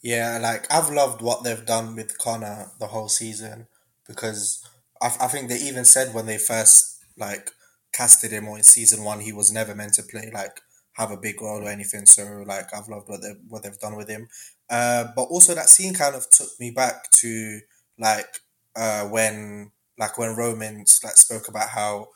Yeah, 0.01 0.39
like 0.41 0.71
I've 0.73 0.89
loved 0.89 1.21
what 1.21 1.43
they've 1.43 1.65
done 1.65 1.95
with 1.95 2.17
Connor 2.17 2.71
the 2.79 2.87
whole 2.87 3.07
season 3.07 3.67
because 4.07 4.67
I, 4.99 5.07
I 5.21 5.27
think 5.27 5.47
they 5.47 5.57
even 5.57 5.85
said 5.85 6.13
when 6.13 6.25
they 6.25 6.39
first 6.39 7.03
like 7.17 7.51
casted 7.93 8.31
him 8.31 8.47
or 8.47 8.57
in 8.57 8.63
season 8.63 9.03
one 9.03 9.19
he 9.19 9.33
was 9.33 9.51
never 9.51 9.75
meant 9.75 9.93
to 9.93 10.03
play 10.03 10.31
like 10.33 10.61
have 10.93 11.11
a 11.11 11.17
big 11.17 11.39
role 11.39 11.63
or 11.63 11.69
anything. 11.69 12.07
So 12.07 12.43
like 12.47 12.73
I've 12.73 12.87
loved 12.87 13.09
what 13.09 13.21
they 13.21 13.33
what 13.47 13.61
they've 13.61 13.77
done 13.77 13.95
with 13.95 14.09
him. 14.09 14.27
Uh, 14.69 15.05
but 15.15 15.23
also 15.23 15.53
that 15.53 15.69
scene 15.69 15.93
kind 15.93 16.15
of 16.15 16.27
took 16.31 16.49
me 16.59 16.71
back 16.71 17.11
to 17.11 17.59
like 17.99 18.39
uh 18.75 19.05
when 19.05 19.71
like 19.99 20.17
when 20.17 20.35
Romans 20.35 20.99
like 21.03 21.17
spoke 21.17 21.47
about 21.47 21.69
how 21.69 22.07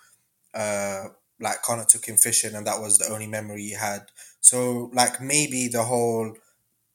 uh 0.56 1.06
like 1.40 1.62
Connor 1.64 1.86
took 1.86 2.06
him 2.06 2.18
fishing 2.18 2.56
and 2.56 2.66
that 2.68 2.82
was 2.82 2.98
the 2.98 3.12
only 3.14 3.28
memory 3.28 3.64
he 3.64 3.74
had. 3.74 4.08
So 4.42 4.90
like 4.94 5.22
maybe 5.22 5.68
the 5.68 5.84
whole 5.84 6.36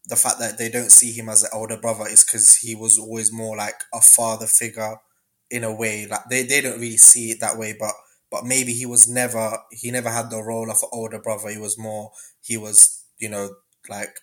the 0.06 0.16
fact 0.16 0.38
that 0.38 0.58
they 0.58 0.68
don't 0.70 0.90
see 0.90 1.12
him 1.12 1.28
as 1.28 1.42
an 1.42 1.50
older 1.52 1.76
brother 1.76 2.06
is 2.08 2.24
because 2.24 2.56
he 2.58 2.74
was 2.74 2.98
always 2.98 3.32
more 3.32 3.56
like 3.56 3.74
a 3.94 4.00
father 4.00 4.46
figure 4.46 4.96
in 5.50 5.64
a 5.64 5.74
way. 5.74 6.06
Like 6.06 6.24
they, 6.30 6.42
they 6.42 6.60
don't 6.60 6.80
really 6.80 6.96
see 6.96 7.30
it 7.30 7.40
that 7.40 7.58
way, 7.58 7.74
but 7.78 7.92
but 8.30 8.44
maybe 8.44 8.72
he 8.72 8.86
was 8.86 9.08
never 9.08 9.58
he 9.70 9.90
never 9.90 10.10
had 10.10 10.30
the 10.30 10.42
role 10.42 10.70
of 10.70 10.78
an 10.82 10.88
older 10.92 11.18
brother. 11.20 11.50
He 11.50 11.58
was 11.58 11.78
more 11.78 12.12
he 12.40 12.56
was 12.56 13.04
you 13.18 13.28
know 13.28 13.50
like 13.88 14.20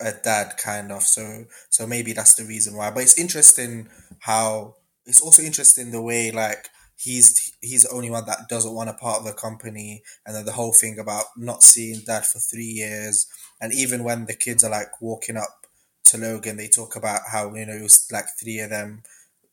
a 0.00 0.12
dad 0.12 0.56
kind 0.58 0.92
of. 0.92 1.02
So 1.02 1.46
so 1.70 1.86
maybe 1.86 2.12
that's 2.12 2.34
the 2.34 2.44
reason 2.44 2.76
why. 2.76 2.90
But 2.90 3.02
it's 3.04 3.18
interesting 3.18 3.88
how 4.20 4.76
it's 5.06 5.20
also 5.22 5.42
interesting 5.42 5.90
the 5.90 6.02
way 6.02 6.30
like 6.30 6.68
he's 6.96 7.52
he's 7.60 7.82
the 7.82 7.94
only 7.94 8.10
one 8.10 8.24
that 8.26 8.48
doesn't 8.48 8.74
want 8.74 8.90
a 8.90 8.94
part 8.94 9.20
of 9.20 9.26
the 9.26 9.32
company. 9.32 10.02
And 10.24 10.34
then 10.34 10.44
the 10.44 10.52
whole 10.52 10.72
thing 10.72 10.98
about 10.98 11.24
not 11.36 11.62
seeing 11.62 12.00
dad 12.00 12.24
for 12.24 12.38
three 12.38 12.64
years. 12.64 13.26
And 13.60 13.72
even 13.72 14.02
when 14.02 14.26
the 14.26 14.34
kids 14.34 14.64
are 14.64 14.70
like 14.70 15.00
walking 15.00 15.36
up 15.36 15.66
to 16.04 16.18
logan 16.18 16.56
they 16.56 16.68
talk 16.68 16.94
about 16.94 17.22
how 17.32 17.52
you 17.52 17.66
know 17.66 17.72
it 17.72 17.82
was 17.82 18.08
like 18.12 18.26
three 18.40 18.60
of 18.60 18.70
them 18.70 19.02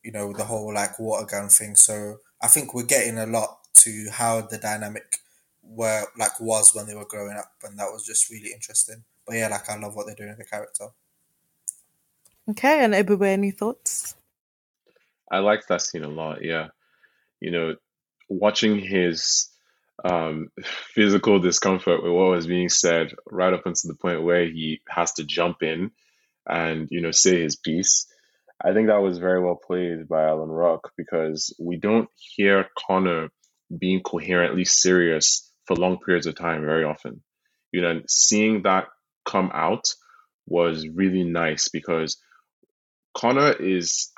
you 0.04 0.12
know 0.12 0.32
the 0.32 0.44
whole 0.44 0.72
like 0.72 0.98
water 0.98 1.26
gun 1.26 1.48
thing. 1.48 1.76
So 1.76 2.18
i 2.42 2.48
think 2.48 2.74
we're 2.74 2.84
getting 2.84 3.18
a 3.18 3.26
lot 3.26 3.58
to 3.74 4.08
how 4.12 4.40
the 4.40 4.58
dynamic 4.58 5.18
were 5.62 6.04
like 6.18 6.38
was 6.40 6.74
when 6.74 6.86
they 6.86 6.94
were 6.94 7.06
growing 7.06 7.36
up. 7.36 7.52
And 7.62 7.78
that 7.78 7.90
was 7.92 8.06
just 8.06 8.30
really 8.30 8.52
interesting. 8.52 9.04
But 9.26 9.36
yeah 9.36 9.48
like 9.48 9.68
i 9.68 9.76
love 9.76 9.94
what 9.94 10.06
they're 10.06 10.14
doing 10.14 10.30
with 10.30 10.38
the 10.38 10.44
character. 10.44 10.86
Okay 12.48 12.84
and 12.84 12.92
Ebube, 12.92 13.26
any 13.26 13.50
thoughts? 13.50 14.16
I 15.30 15.38
liked 15.38 15.68
that 15.68 15.82
scene 15.82 16.04
a 16.04 16.08
lot 16.08 16.44
yeah 16.44 16.68
you 17.44 17.50
know, 17.50 17.74
watching 18.30 18.78
his 18.78 19.50
um, 20.02 20.48
physical 20.94 21.38
discomfort 21.38 22.02
with 22.02 22.10
what 22.12 22.30
was 22.30 22.46
being 22.46 22.70
said 22.70 23.12
right 23.30 23.52
up 23.52 23.66
until 23.66 23.90
the 23.90 23.98
point 24.00 24.24
where 24.24 24.46
he 24.46 24.80
has 24.88 25.12
to 25.12 25.24
jump 25.24 25.62
in 25.62 25.90
and, 26.48 26.88
you 26.90 27.02
know, 27.02 27.10
say 27.10 27.42
his 27.42 27.56
piece. 27.56 28.06
I 28.64 28.72
think 28.72 28.88
that 28.88 29.02
was 29.02 29.18
very 29.18 29.42
well 29.42 29.60
played 29.62 30.08
by 30.08 30.24
Alan 30.24 30.48
Ruck 30.48 30.90
because 30.96 31.54
we 31.60 31.76
don't 31.76 32.08
hear 32.16 32.66
Connor 32.86 33.28
being 33.78 34.00
coherently 34.00 34.64
serious 34.64 35.52
for 35.66 35.76
long 35.76 35.98
periods 35.98 36.26
of 36.26 36.36
time 36.36 36.62
very 36.62 36.84
often. 36.84 37.22
You 37.72 37.82
know, 37.82 38.00
seeing 38.08 38.62
that 38.62 38.86
come 39.26 39.50
out 39.52 39.84
was 40.46 40.88
really 40.88 41.24
nice 41.24 41.68
because 41.68 42.16
Connor 43.14 43.52
is 43.52 44.10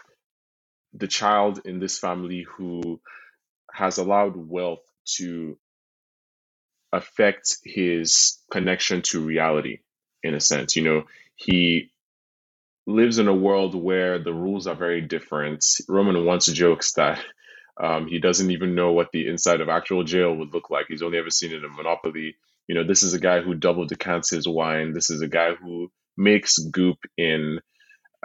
the 0.98 1.08
child 1.08 1.62
in 1.66 1.80
this 1.80 1.98
family 1.98 2.46
who 2.56 3.00
has 3.72 3.98
allowed 3.98 4.36
wealth 4.36 4.82
to 5.16 5.58
affect 6.92 7.58
his 7.64 8.38
connection 8.50 9.02
to 9.02 9.20
reality 9.24 9.80
in 10.22 10.34
a 10.34 10.40
sense. 10.40 10.76
You 10.76 10.82
know, 10.84 11.04
he 11.36 11.92
lives 12.86 13.18
in 13.18 13.28
a 13.28 13.34
world 13.34 13.74
where 13.74 14.18
the 14.18 14.34
rules 14.34 14.66
are 14.66 14.74
very 14.74 15.00
different. 15.00 15.64
Roman 15.88 16.24
once 16.24 16.46
jokes 16.46 16.92
that 16.94 17.20
um, 17.82 18.06
he 18.08 18.18
doesn't 18.20 18.50
even 18.50 18.74
know 18.74 18.92
what 18.92 19.12
the 19.12 19.28
inside 19.28 19.60
of 19.60 19.68
actual 19.68 20.04
jail 20.04 20.34
would 20.34 20.54
look 20.54 20.70
like. 20.70 20.86
He's 20.88 21.02
only 21.02 21.18
ever 21.18 21.30
seen 21.30 21.52
it 21.52 21.64
in 21.64 21.76
Monopoly. 21.76 22.36
You 22.68 22.74
know, 22.74 22.84
this 22.84 23.02
is 23.02 23.14
a 23.14 23.20
guy 23.20 23.40
who 23.40 23.54
double 23.54 23.86
decants 23.86 24.30
his 24.30 24.48
wine. 24.48 24.92
This 24.92 25.10
is 25.10 25.22
a 25.22 25.28
guy 25.28 25.54
who 25.54 25.90
makes 26.16 26.58
goop 26.58 26.98
in 27.18 27.60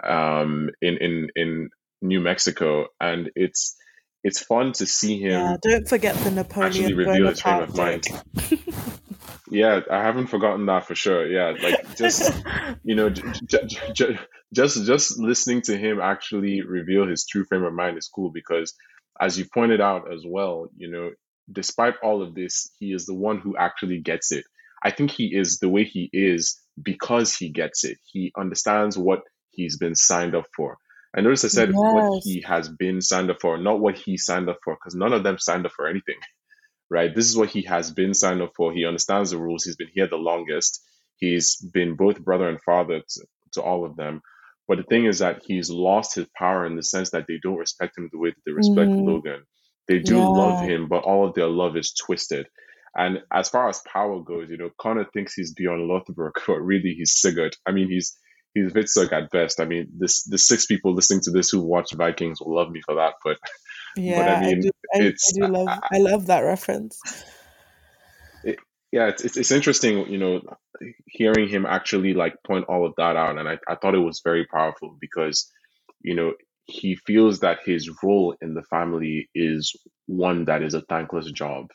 um, 0.04 0.70
in 0.82 0.98
in 0.98 1.28
in 1.36 1.70
New 2.02 2.20
Mexico, 2.20 2.86
and 3.00 3.30
it's 3.34 3.76
it's 4.24 4.40
fun 4.40 4.72
to 4.72 4.86
see 4.86 5.20
him. 5.20 5.32
Yeah, 5.32 5.56
don't 5.60 5.88
forget 5.88 6.14
the 6.16 6.30
Napoleon 6.30 6.72
actually 6.72 6.94
reveal 6.94 7.28
his 7.28 7.40
frame 7.40 7.62
of 7.62 7.76
mind. 7.76 8.04
yeah, 9.50 9.80
I 9.90 10.02
haven't 10.02 10.28
forgotten 10.28 10.66
that 10.66 10.86
for 10.86 10.94
sure. 10.94 11.26
Yeah, 11.26 11.54
like 11.62 11.96
just 11.96 12.32
you 12.84 12.94
know, 12.94 13.10
j- 13.10 13.22
j- 13.44 13.92
j- 13.94 14.18
just 14.52 14.84
just 14.84 15.18
listening 15.18 15.62
to 15.62 15.76
him 15.76 16.00
actually 16.00 16.62
reveal 16.62 17.06
his 17.06 17.26
true 17.26 17.44
frame 17.44 17.64
of 17.64 17.72
mind 17.72 17.98
is 17.98 18.08
cool 18.08 18.30
because, 18.30 18.74
as 19.20 19.38
you 19.38 19.46
pointed 19.52 19.80
out 19.80 20.12
as 20.12 20.22
well, 20.26 20.68
you 20.76 20.90
know, 20.90 21.10
despite 21.50 21.94
all 22.02 22.22
of 22.22 22.34
this, 22.34 22.70
he 22.78 22.92
is 22.92 23.06
the 23.06 23.14
one 23.14 23.38
who 23.38 23.56
actually 23.56 24.00
gets 24.00 24.32
it. 24.32 24.44
I 24.84 24.90
think 24.90 25.10
he 25.10 25.34
is 25.34 25.58
the 25.58 25.68
way 25.68 25.84
he 25.84 26.10
is 26.12 26.60
because 26.80 27.36
he 27.36 27.50
gets 27.50 27.84
it. 27.84 27.98
He 28.04 28.32
understands 28.36 28.98
what 28.98 29.20
he's 29.50 29.78
been 29.78 29.94
signed 29.94 30.34
up 30.34 30.46
for. 30.56 30.78
I 31.16 31.20
notice 31.20 31.44
I 31.44 31.48
said 31.48 31.68
yes. 31.68 31.76
what 31.76 32.22
he 32.24 32.42
has 32.46 32.68
been 32.68 33.00
signed 33.00 33.30
up 33.30 33.40
for, 33.40 33.58
not 33.58 33.80
what 33.80 33.96
he 33.96 34.16
signed 34.16 34.48
up 34.48 34.58
for, 34.64 34.74
because 34.74 34.94
none 34.94 35.12
of 35.12 35.22
them 35.22 35.38
signed 35.38 35.66
up 35.66 35.72
for 35.72 35.86
anything, 35.86 36.16
right? 36.90 37.14
This 37.14 37.28
is 37.28 37.36
what 37.36 37.50
he 37.50 37.62
has 37.62 37.90
been 37.90 38.14
signed 38.14 38.40
up 38.40 38.52
for. 38.56 38.72
He 38.72 38.86
understands 38.86 39.30
the 39.30 39.38
rules. 39.38 39.64
He's 39.64 39.76
been 39.76 39.90
here 39.92 40.08
the 40.08 40.16
longest. 40.16 40.82
He's 41.16 41.56
been 41.56 41.96
both 41.96 42.20
brother 42.20 42.48
and 42.48 42.60
father 42.62 43.00
to, 43.00 43.26
to 43.52 43.62
all 43.62 43.84
of 43.84 43.96
them. 43.96 44.22
But 44.68 44.78
the 44.78 44.84
thing 44.84 45.04
is 45.04 45.18
that 45.18 45.42
he's 45.44 45.70
lost 45.70 46.14
his 46.14 46.26
power 46.36 46.64
in 46.66 46.76
the 46.76 46.82
sense 46.82 47.10
that 47.10 47.26
they 47.28 47.38
don't 47.42 47.58
respect 47.58 47.98
him 47.98 48.08
the 48.10 48.18
way 48.18 48.30
that 48.30 48.42
they 48.46 48.52
respect 48.52 48.90
mm. 48.90 49.04
Logan. 49.04 49.42
They 49.88 49.98
do 49.98 50.16
yeah. 50.16 50.26
love 50.26 50.64
him, 50.66 50.88
but 50.88 51.02
all 51.02 51.28
of 51.28 51.34
their 51.34 51.48
love 51.48 51.76
is 51.76 51.92
twisted. 51.92 52.46
And 52.96 53.18
as 53.32 53.48
far 53.48 53.68
as 53.68 53.82
power 53.90 54.20
goes, 54.20 54.48
you 54.50 54.58
know, 54.58 54.70
Connor 54.78 55.06
thinks 55.12 55.34
he's 55.34 55.52
Bjorn 55.52 55.88
Lothbrok, 55.88 56.32
but 56.46 56.60
really 56.60 56.94
he's 56.96 57.20
Sigurd. 57.20 57.56
I 57.66 57.72
mean, 57.72 57.88
he's 57.90 58.16
he's 58.54 58.72
a 58.72 58.74
Hvitserk 58.74 59.12
at 59.12 59.30
best. 59.30 59.60
I 59.60 59.64
mean, 59.64 59.88
this 59.96 60.22
the 60.24 60.38
six 60.38 60.66
people 60.66 60.94
listening 60.94 61.20
to 61.22 61.30
this 61.30 61.50
who 61.50 61.60
watch 61.60 61.92
Vikings 61.92 62.40
will 62.40 62.54
love 62.54 62.70
me 62.70 62.80
for 62.84 62.96
that, 62.96 63.14
but 63.24 63.38
yeah, 63.96 64.18
but 64.18 64.28
I 64.28 64.40
mean, 64.40 64.58
I 64.58 64.60
do, 64.60 64.70
I, 64.94 64.98
it's 65.06 65.32
I, 65.34 65.46
do 65.46 65.52
love 65.52 65.68
I, 65.68 65.80
I, 65.92 65.98
love 65.98 66.26
that 66.26 66.40
reference. 66.40 66.98
It, 68.44 68.58
yeah, 68.90 69.08
it's, 69.08 69.24
it's, 69.24 69.36
it's 69.36 69.52
interesting, 69.52 70.10
you 70.10 70.18
know, 70.18 70.40
hearing 71.06 71.48
him 71.48 71.66
actually 71.66 72.14
like 72.14 72.34
point 72.46 72.66
all 72.68 72.86
of 72.86 72.94
that 72.96 73.16
out, 73.16 73.38
and 73.38 73.48
I 73.48 73.58
I 73.68 73.76
thought 73.76 73.94
it 73.94 73.98
was 73.98 74.20
very 74.24 74.46
powerful 74.46 74.96
because, 75.00 75.50
you 76.00 76.14
know, 76.14 76.34
he 76.64 76.96
feels 76.96 77.40
that 77.40 77.60
his 77.64 77.90
role 78.02 78.34
in 78.40 78.54
the 78.54 78.62
family 78.62 79.28
is 79.34 79.74
one 80.06 80.44
that 80.46 80.62
is 80.62 80.74
a 80.74 80.82
thankless 80.82 81.30
job 81.30 81.68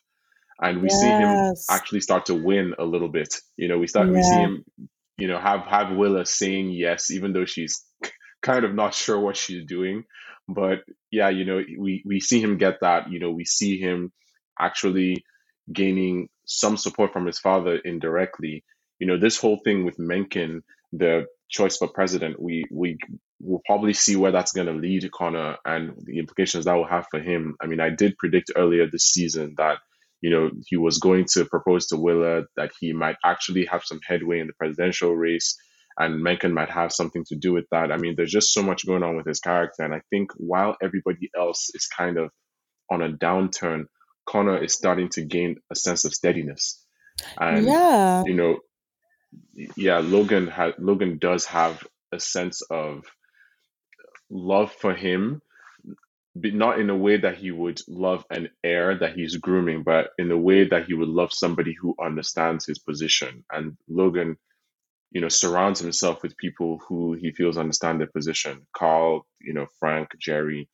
and 0.59 0.81
we 0.81 0.89
yes. 0.89 1.01
see 1.01 1.07
him 1.07 1.55
actually 1.69 2.01
start 2.01 2.25
to 2.25 2.33
win 2.33 2.73
a 2.79 2.83
little 2.83 3.09
bit. 3.09 3.35
You 3.57 3.67
know, 3.67 3.77
we 3.77 3.87
start 3.87 4.07
yeah. 4.07 4.13
we 4.13 4.23
see 4.23 4.35
him 4.35 4.65
you 5.17 5.27
know, 5.27 5.39
have 5.39 5.61
have 5.61 5.95
Willa 5.95 6.25
saying 6.25 6.71
yes, 6.71 7.11
even 7.11 7.33
though 7.33 7.45
she's 7.45 7.83
kind 8.41 8.65
of 8.65 8.73
not 8.73 8.93
sure 8.93 9.19
what 9.19 9.37
she's 9.37 9.65
doing. 9.65 10.03
But 10.47 10.79
yeah, 11.11 11.29
you 11.29 11.45
know, 11.45 11.61
we 11.79 12.03
we 12.05 12.19
see 12.19 12.41
him 12.41 12.57
get 12.57 12.79
that. 12.81 13.11
You 13.11 13.19
know, 13.19 13.31
we 13.31 13.45
see 13.45 13.79
him 13.79 14.11
actually 14.59 15.23
gaining 15.73 16.29
some 16.45 16.77
support 16.77 17.11
from 17.11 17.25
his 17.25 17.39
father 17.39 17.77
indirectly. 17.77 18.63
You 18.99 19.07
know, 19.07 19.19
this 19.19 19.37
whole 19.39 19.59
thing 19.63 19.85
with 19.85 19.99
Mencken, 19.99 20.63
the 20.93 21.25
choice 21.49 21.77
for 21.77 21.87
president, 21.87 22.41
we 22.41 22.65
we 22.71 22.97
will 23.39 23.61
probably 23.65 23.93
see 23.93 24.15
where 24.15 24.31
that's 24.31 24.53
going 24.53 24.67
to 24.67 24.73
lead 24.73 25.09
Connor 25.11 25.57
and 25.65 25.93
the 26.05 26.19
implications 26.19 26.65
that 26.65 26.73
will 26.73 26.87
have 26.87 27.05
for 27.11 27.19
him. 27.19 27.55
I 27.61 27.67
mean, 27.67 27.79
I 27.79 27.89
did 27.89 28.17
predict 28.17 28.51
earlier 28.55 28.87
this 28.89 29.05
season 29.05 29.55
that 29.57 29.77
you 30.21 30.29
know, 30.29 30.49
he 30.65 30.77
was 30.77 30.97
going 30.97 31.25
to 31.33 31.45
propose 31.45 31.87
to 31.87 31.97
Willa 31.97 32.43
that 32.55 32.71
he 32.79 32.93
might 32.93 33.17
actually 33.23 33.65
have 33.65 33.83
some 33.83 33.99
headway 34.07 34.39
in 34.39 34.47
the 34.47 34.53
presidential 34.53 35.15
race 35.15 35.57
and 35.97 36.21
Mencken 36.21 36.53
might 36.53 36.69
have 36.69 36.91
something 36.91 37.25
to 37.25 37.35
do 37.35 37.53
with 37.53 37.65
that. 37.71 37.91
I 37.91 37.97
mean, 37.97 38.13
there's 38.15 38.31
just 38.31 38.53
so 38.53 38.61
much 38.61 38.85
going 38.85 39.03
on 39.03 39.17
with 39.17 39.25
his 39.25 39.39
character. 39.39 39.83
And 39.83 39.93
I 39.93 40.01
think 40.11 40.31
while 40.37 40.75
everybody 40.81 41.29
else 41.35 41.69
is 41.73 41.87
kind 41.87 42.17
of 42.17 42.29
on 42.91 43.01
a 43.01 43.09
downturn, 43.09 43.85
Connor 44.29 44.63
is 44.63 44.73
starting 44.73 45.09
to 45.09 45.25
gain 45.25 45.55
a 45.71 45.75
sense 45.75 46.05
of 46.05 46.13
steadiness. 46.13 46.83
And, 47.39 47.65
yeah. 47.65 48.23
you 48.25 48.35
know, 48.35 48.59
yeah, 49.75 49.99
Logan 49.99 50.47
ha- 50.47 50.73
Logan 50.77 51.17
does 51.19 51.45
have 51.45 51.83
a 52.13 52.19
sense 52.19 52.61
of 52.69 53.03
love 54.29 54.71
for 54.71 54.93
him 54.93 55.41
but 56.41 56.53
not 56.53 56.79
in 56.79 56.89
a 56.89 56.95
way 56.95 57.17
that 57.17 57.37
he 57.37 57.51
would 57.51 57.81
love 57.87 58.25
an 58.29 58.49
heir 58.63 58.97
that 58.97 59.15
he's 59.15 59.37
grooming, 59.37 59.83
but 59.83 60.09
in 60.17 60.31
a 60.31 60.37
way 60.37 60.67
that 60.67 60.85
he 60.85 60.93
would 60.93 61.07
love 61.07 61.33
somebody 61.33 61.73
who 61.79 61.95
understands 62.01 62.65
his 62.65 62.79
position. 62.79 63.43
And 63.51 63.77
Logan, 63.87 64.37
you 65.11 65.21
know, 65.21 65.29
surrounds 65.29 65.79
himself 65.79 66.21
with 66.21 66.37
people 66.37 66.79
who 66.87 67.13
he 67.13 67.31
feels 67.31 67.57
understand 67.57 67.99
their 67.99 68.07
position. 68.07 68.67
Carl, 68.75 69.25
you 69.41 69.53
know, 69.53 69.67
Frank, 69.79 70.09
Jerry, 70.19 70.69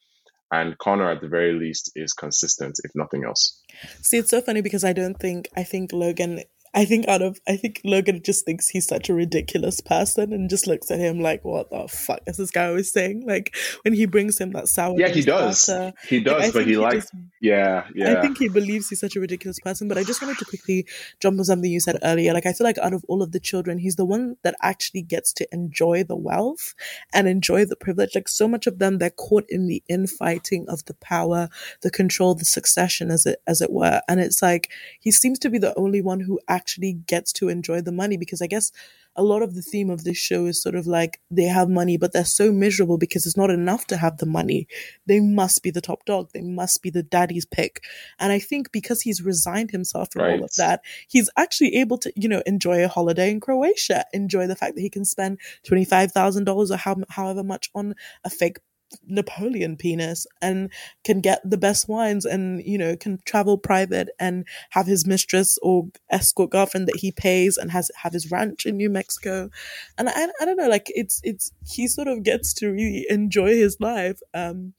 and 0.51 0.77
Connor 0.77 1.09
at 1.09 1.21
the 1.21 1.27
very 1.27 1.53
least 1.53 1.91
is 1.95 2.13
consistent, 2.13 2.79
if 2.83 2.91
nothing 2.95 3.23
else. 3.23 3.61
See, 4.01 4.17
it's 4.17 4.29
so 4.29 4.41
funny 4.41 4.61
because 4.61 4.83
I 4.83 4.93
don't 4.93 5.19
think 5.19 5.49
I 5.55 5.63
think 5.63 5.91
Logan 5.91 6.41
I 6.75 6.85
think 6.85 7.07
out 7.07 7.21
of 7.21 7.39
I 7.47 7.55
think 7.55 7.81
Logan 7.83 8.21
just 8.23 8.45
thinks 8.45 8.67
he's 8.67 8.87
such 8.87 9.07
a 9.07 9.13
ridiculous 9.13 9.79
person 9.79 10.33
and 10.33 10.49
just 10.49 10.65
looks 10.65 10.89
at 10.89 10.99
him 10.99 11.19
like, 11.19 11.45
"What 11.45 11.69
the 11.69 11.87
fuck 11.87 12.21
is 12.25 12.37
this 12.37 12.49
guy 12.49 12.67
always 12.67 12.91
saying?" 12.91 13.25
Like 13.27 13.55
when 13.83 13.93
he 13.93 14.07
brings 14.07 14.39
him 14.39 14.51
that 14.53 14.67
sour. 14.67 14.95
Yeah, 14.97 15.09
he 15.09 15.21
does. 15.21 15.69
he 16.07 16.19
does, 16.19 16.41
like, 16.41 16.53
but 16.53 16.65
he, 16.65 16.71
he 16.71 16.77
likes. 16.77 17.11
Yeah, 17.41 17.85
yeah. 17.93 18.17
I 18.17 18.21
think 18.21 18.39
he 18.39 18.49
believes 18.49 18.89
he's 18.89 18.99
such 18.99 19.15
a 19.15 19.19
ridiculous 19.19 19.59
person. 19.59 19.87
But 19.87 19.99
I 19.99 20.03
just 20.03 20.21
wanted 20.21 20.39
to 20.39 20.45
quickly 20.45 20.87
jump 21.19 21.37
on 21.37 21.45
something 21.45 21.69
you 21.69 21.79
said 21.79 21.99
earlier. 22.01 22.33
Like 22.33 22.47
I 22.47 22.53
feel 22.53 22.65
like 22.65 22.79
out 22.79 22.93
of 22.93 23.05
all 23.07 23.21
of 23.21 23.33
the 23.33 23.39
children, 23.39 23.77
he's 23.77 23.95
the 23.95 24.05
one 24.05 24.37
that 24.41 24.55
actually 24.63 25.03
gets 25.03 25.31
to 25.33 25.47
enjoy 25.53 26.03
the 26.03 26.15
wealth 26.15 26.73
and 27.13 27.27
enjoy 27.27 27.65
the 27.65 27.75
privilege. 27.75 28.15
Like 28.15 28.27
so 28.27 28.47
much 28.47 28.65
of 28.65 28.79
them, 28.79 28.97
they're 28.97 29.11
caught 29.11 29.45
in 29.47 29.67
the 29.67 29.83
infighting 29.87 30.65
of 30.67 30.85
the 30.85 30.95
power, 30.95 31.49
the 31.81 31.91
control, 31.91 32.33
the 32.33 32.45
succession, 32.45 33.11
as 33.11 33.27
it 33.27 33.41
as 33.45 33.61
it 33.61 33.71
were. 33.71 34.01
And 34.07 34.19
it's 34.19 34.41
like 34.41 34.71
he 34.99 35.11
seems 35.11 35.37
to 35.39 35.51
be 35.51 35.59
the 35.59 35.77
only 35.77 36.01
one 36.01 36.21
who 36.21 36.39
actually 36.47 36.62
actually 36.63 36.93
gets 36.93 37.33
to 37.33 37.49
enjoy 37.49 37.81
the 37.81 37.91
money 37.91 38.15
because 38.15 38.41
I 38.41 38.47
guess 38.47 38.71
a 39.15 39.23
lot 39.23 39.43
of 39.43 39.53
the 39.53 39.61
theme 39.61 39.89
of 39.89 40.05
this 40.05 40.17
show 40.17 40.45
is 40.45 40.61
sort 40.61 40.75
of 40.75 40.87
like 40.87 41.19
they 41.29 41.43
have 41.43 41.69
money, 41.69 41.97
but 41.97 42.13
they're 42.13 42.25
so 42.25 42.51
miserable 42.51 42.97
because 42.97 43.25
it's 43.25 43.37
not 43.37 43.49
enough 43.49 43.85
to 43.87 43.97
have 43.97 44.17
the 44.17 44.25
money. 44.25 44.65
They 45.05 45.19
must 45.19 45.61
be 45.61 45.71
the 45.71 45.81
top 45.81 46.05
dog. 46.05 46.29
They 46.33 46.41
must 46.41 46.81
be 46.81 46.89
the 46.89 47.03
daddy's 47.03 47.45
pick. 47.45 47.83
And 48.17 48.31
I 48.31 48.39
think 48.39 48.71
because 48.71 49.01
he's 49.01 49.21
resigned 49.21 49.71
himself 49.71 50.13
from 50.13 50.23
right. 50.23 50.39
all 50.39 50.45
of 50.45 50.55
that, 50.55 50.81
he's 51.07 51.29
actually 51.37 51.75
able 51.75 51.97
to, 51.99 52.13
you 52.15 52.29
know, 52.29 52.41
enjoy 52.45 52.83
a 52.83 52.87
holiday 52.87 53.29
in 53.29 53.41
Croatia, 53.41 54.05
enjoy 54.13 54.47
the 54.47 54.55
fact 54.55 54.75
that 54.75 54.81
he 54.81 54.89
can 54.89 55.05
spend 55.05 55.39
$25,000 55.67 56.71
or 56.71 56.77
how, 56.77 56.95
however 57.09 57.43
much 57.43 57.69
on 57.75 57.93
a 58.23 58.29
fake 58.29 58.57
Napoleon 59.05 59.75
penis 59.77 60.27
and 60.41 60.71
can 61.03 61.21
get 61.21 61.41
the 61.43 61.57
best 61.57 61.87
wines 61.87 62.25
and, 62.25 62.63
you 62.63 62.77
know, 62.77 62.95
can 62.95 63.19
travel 63.25 63.57
private 63.57 64.09
and 64.19 64.45
have 64.71 64.87
his 64.87 65.05
mistress 65.05 65.57
or 65.61 65.89
escort 66.09 66.51
girlfriend 66.51 66.87
that 66.87 66.97
he 66.97 67.11
pays 67.11 67.57
and 67.57 67.71
has 67.71 67.91
have 67.95 68.13
his 68.13 68.31
ranch 68.31 68.65
in 68.65 68.77
New 68.77 68.89
Mexico. 68.89 69.49
And 69.97 70.09
I, 70.09 70.27
I 70.39 70.45
don't 70.45 70.57
know, 70.57 70.69
like 70.69 70.87
it's, 70.87 71.21
it's, 71.23 71.51
he 71.65 71.87
sort 71.87 72.07
of 72.07 72.23
gets 72.23 72.53
to 72.55 72.71
really 72.71 73.05
enjoy 73.09 73.55
his 73.55 73.77
life. 73.79 74.19
Um, 74.33 74.73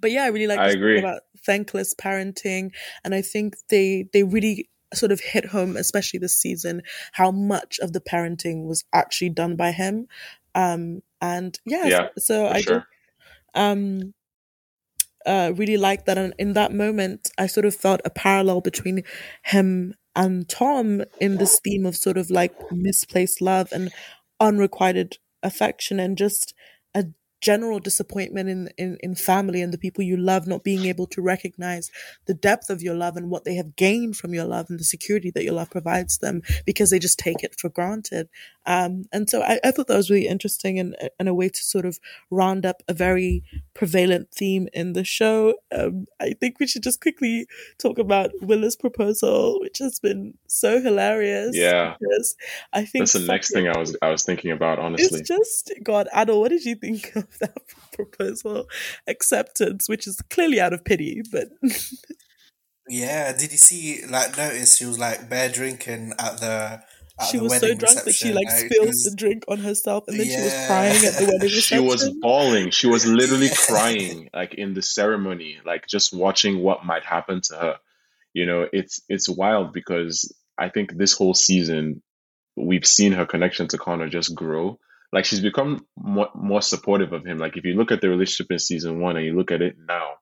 but 0.00 0.10
yeah, 0.10 0.24
I 0.24 0.28
really 0.28 0.46
like 0.46 0.58
I 0.58 0.68
agree. 0.68 0.98
about 0.98 1.22
thankless 1.44 1.94
parenting. 1.94 2.72
And 3.04 3.14
I 3.14 3.22
think 3.22 3.56
they, 3.68 4.08
they 4.12 4.22
really 4.22 4.68
sort 4.94 5.12
of 5.12 5.20
hit 5.20 5.46
home, 5.46 5.76
especially 5.76 6.18
this 6.18 6.38
season, 6.38 6.82
how 7.12 7.30
much 7.30 7.78
of 7.80 7.92
the 7.92 8.00
parenting 8.00 8.66
was 8.66 8.84
actually 8.92 9.30
done 9.30 9.56
by 9.56 9.72
him. 9.72 10.06
Um, 10.54 11.02
and 11.20 11.58
yeah, 11.64 11.86
yeah 11.86 12.08
so, 12.18 12.44
so 12.44 12.48
I 12.48 12.60
sure 12.60 12.86
um, 13.56 14.14
uh, 15.26 15.52
really 15.56 15.76
liked 15.76 16.06
that. 16.06 16.18
And 16.18 16.34
in 16.38 16.52
that 16.52 16.72
moment, 16.72 17.30
I 17.36 17.46
sort 17.46 17.66
of 17.66 17.74
felt 17.74 18.00
a 18.04 18.10
parallel 18.10 18.60
between 18.60 19.02
him 19.44 19.94
and 20.14 20.48
Tom 20.48 21.02
in 21.20 21.36
this 21.36 21.60
theme 21.60 21.84
of 21.84 21.96
sort 21.96 22.16
of 22.16 22.30
like 22.30 22.54
misplaced 22.70 23.40
love 23.40 23.72
and 23.72 23.90
unrequited 24.40 25.18
affection 25.42 25.98
and 26.00 26.16
just 26.16 26.54
a 26.94 27.06
general 27.40 27.78
disappointment 27.78 28.48
in, 28.48 28.68
in, 28.78 28.96
in 29.00 29.14
family 29.14 29.60
and 29.60 29.72
the 29.72 29.78
people 29.78 30.02
you 30.02 30.16
love 30.16 30.46
not 30.46 30.64
being 30.64 30.84
able 30.86 31.06
to 31.06 31.20
recognize 31.20 31.90
the 32.26 32.34
depth 32.34 32.70
of 32.70 32.82
your 32.82 32.94
love 32.94 33.16
and 33.16 33.30
what 33.30 33.44
they 33.44 33.54
have 33.54 33.76
gained 33.76 34.16
from 34.16 34.32
your 34.32 34.44
love 34.44 34.66
and 34.68 34.80
the 34.80 34.84
security 34.84 35.30
that 35.30 35.44
your 35.44 35.52
love 35.52 35.70
provides 35.70 36.18
them 36.18 36.42
because 36.64 36.90
they 36.90 36.98
just 36.98 37.18
take 37.18 37.42
it 37.42 37.54
for 37.58 37.68
granted. 37.68 38.28
Um, 38.64 39.04
and 39.12 39.28
so 39.28 39.42
I, 39.42 39.60
I 39.62 39.70
thought 39.70 39.86
that 39.88 39.96
was 39.96 40.10
really 40.10 40.26
interesting 40.26 40.78
and, 40.78 40.96
and 41.18 41.28
a 41.28 41.34
way 41.34 41.48
to 41.48 41.62
sort 41.62 41.84
of 41.84 41.98
round 42.30 42.66
up 42.66 42.82
a 42.88 42.94
very 42.94 43.44
prevalent 43.74 44.30
theme 44.32 44.68
in 44.72 44.94
the 44.94 45.04
show. 45.04 45.54
Um, 45.70 46.06
I 46.20 46.32
think 46.32 46.58
we 46.58 46.66
should 46.66 46.82
just 46.82 47.00
quickly 47.00 47.46
talk 47.78 47.98
about 47.98 48.30
Willa's 48.40 48.76
proposal, 48.76 49.60
which 49.60 49.78
has 49.78 50.00
been 50.00 50.34
so 50.48 50.80
hilarious. 50.80 51.56
Yeah, 51.56 51.94
I 52.72 52.84
think 52.84 53.02
that's 53.02 53.12
the 53.12 53.20
next 53.20 53.52
thing 53.52 53.68
I 53.68 53.78
was 53.78 53.96
I 54.02 54.10
was 54.10 54.24
thinking 54.24 54.50
about. 54.50 54.78
Honestly, 54.78 55.20
it's 55.20 55.28
just 55.28 55.72
God, 55.82 56.08
Adil, 56.14 56.40
what 56.40 56.48
did 56.48 56.64
you 56.64 56.74
think 56.74 57.14
of 57.14 57.25
that 57.40 57.56
proposal 57.92 58.66
acceptance, 59.06 59.88
which 59.88 60.06
is 60.06 60.20
clearly 60.30 60.60
out 60.60 60.72
of 60.72 60.84
pity, 60.84 61.22
but. 61.30 61.48
yeah, 62.88 63.36
did 63.36 63.52
you 63.52 63.58
see? 63.58 64.04
Like, 64.06 64.36
notice 64.36 64.76
she 64.76 64.86
was 64.86 64.98
like 64.98 65.28
bear 65.28 65.48
drinking 65.48 66.12
at 66.18 66.38
the 66.38 66.82
she 67.30 67.38
was 67.38 67.58
so 67.58 67.74
drunk 67.74 68.04
that 68.04 68.14
she 68.14 68.32
like 68.32 68.50
spilled 68.50 68.88
was, 68.88 69.04
the 69.04 69.16
drink 69.16 69.44
on 69.48 69.58
herself 69.58 70.04
and 70.06 70.20
then 70.20 70.26
yeah. 70.26 70.36
she 70.36 70.42
was 70.42 70.66
crying 70.66 71.06
at 71.06 71.14
the 71.14 71.24
wedding 71.32 71.40
reception. 71.40 71.78
She 71.78 71.80
was 71.80 72.10
bawling. 72.20 72.70
She 72.70 72.86
was 72.88 73.06
literally 73.06 73.48
crying 73.66 74.28
like 74.34 74.54
in 74.54 74.74
the 74.74 74.82
ceremony, 74.82 75.58
like 75.64 75.86
just 75.86 76.14
watching 76.14 76.62
what 76.62 76.84
might 76.84 77.04
happen 77.04 77.40
to 77.44 77.56
her. 77.56 77.76
You 78.34 78.44
know, 78.44 78.66
it's 78.70 79.00
it's 79.08 79.30
wild 79.30 79.72
because 79.72 80.34
I 80.58 80.68
think 80.68 80.94
this 80.94 81.14
whole 81.14 81.32
season 81.32 82.02
we've 82.54 82.86
seen 82.86 83.12
her 83.12 83.24
connection 83.24 83.68
to 83.68 83.78
Connor 83.78 84.08
just 84.08 84.34
grow. 84.34 84.78
Like 85.12 85.24
she's 85.26 85.40
become 85.40 85.86
more, 85.96 86.28
more 86.34 86.62
supportive 86.62 87.12
of 87.12 87.26
him. 87.26 87.38
Like 87.38 87.56
if 87.56 87.64
you 87.64 87.74
look 87.74 87.92
at 87.92 88.00
the 88.00 88.08
relationship 88.10 88.52
in 88.52 88.58
season 88.58 89.00
one 89.00 89.16
and 89.16 89.26
you 89.26 89.36
look 89.36 89.52
at 89.52 89.62
it 89.62 89.76
now, 89.88 90.14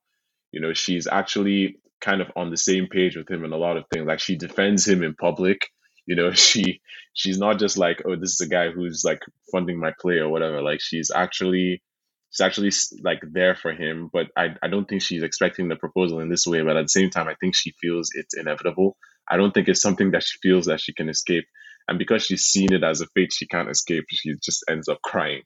you 0.53 0.61
know, 0.61 0.75
she's 0.75 1.07
actually 1.07 1.77
kind 2.01 2.21
of 2.23 2.31
on 2.37 2.51
the 2.51 2.57
same 2.57 2.89
page 2.89 3.17
with 3.17 3.31
him 3.31 3.45
in 3.45 3.53
a 3.53 3.57
lot 3.59 3.77
of 3.77 3.85
things. 3.93 4.07
Like 4.07 4.21
she 4.21 4.37
defends 4.37 4.87
him 4.89 5.03
in 5.03 5.15
public 5.15 5.61
you 6.07 6.17
know 6.17 6.33
she 6.35 6.81
she's 7.15 7.39
not 7.39 7.59
just 7.59 7.79
like 7.79 8.03
oh 8.07 8.17
this 8.17 8.33
is 8.35 8.41
a 8.41 8.49
guy 8.49 8.71
who's 8.71 9.03
like 9.05 9.21
funding 9.53 9.79
my 9.79 9.93
play 10.01 10.17
or 10.17 10.29
whatever 10.29 10.63
like 10.63 10.81
she's 10.81 11.11
actually 11.15 11.83
she's 12.31 12.41
actually 12.45 12.73
like 13.03 13.21
there 13.33 13.55
for 13.55 13.73
him 13.73 14.11
but 14.13 14.29
I, 14.37 14.57
I 14.63 14.69
don't 14.69 14.89
think 14.89 15.03
she's 15.03 15.23
expecting 15.23 15.69
the 15.69 15.77
proposal 15.77 16.21
in 16.21 16.31
this 16.31 16.47
way 16.47 16.63
but 16.63 16.77
at 16.77 16.85
the 16.85 16.89
same 16.89 17.11
time 17.11 17.29
i 17.29 17.35
think 17.41 17.55
she 17.55 17.75
feels 17.81 18.11
it's 18.15 18.37
inevitable 18.37 18.97
i 19.31 19.37
don't 19.37 19.53
think 19.53 19.69
it's 19.69 19.83
something 19.83 20.13
that 20.13 20.25
she 20.25 20.39
feels 20.43 20.67
that 20.67 20.81
she 20.81 20.93
can 20.95 21.09
escape 21.09 21.47
and 21.89 21.99
because 21.99 22.25
she's 22.25 22.45
seen 22.45 22.73
it 22.73 22.83
as 22.83 23.01
a 23.01 23.07
fate 23.09 23.33
she 23.33 23.47
can't 23.47 23.71
escape. 23.71 24.05
She 24.09 24.35
just 24.43 24.65
ends 24.69 24.89
up 24.89 25.03
crying. 25.03 25.43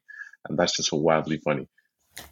And 0.49 0.59
that's 0.59 0.77
just 0.77 0.93
wildly 0.93 1.39
funny. 1.39 1.69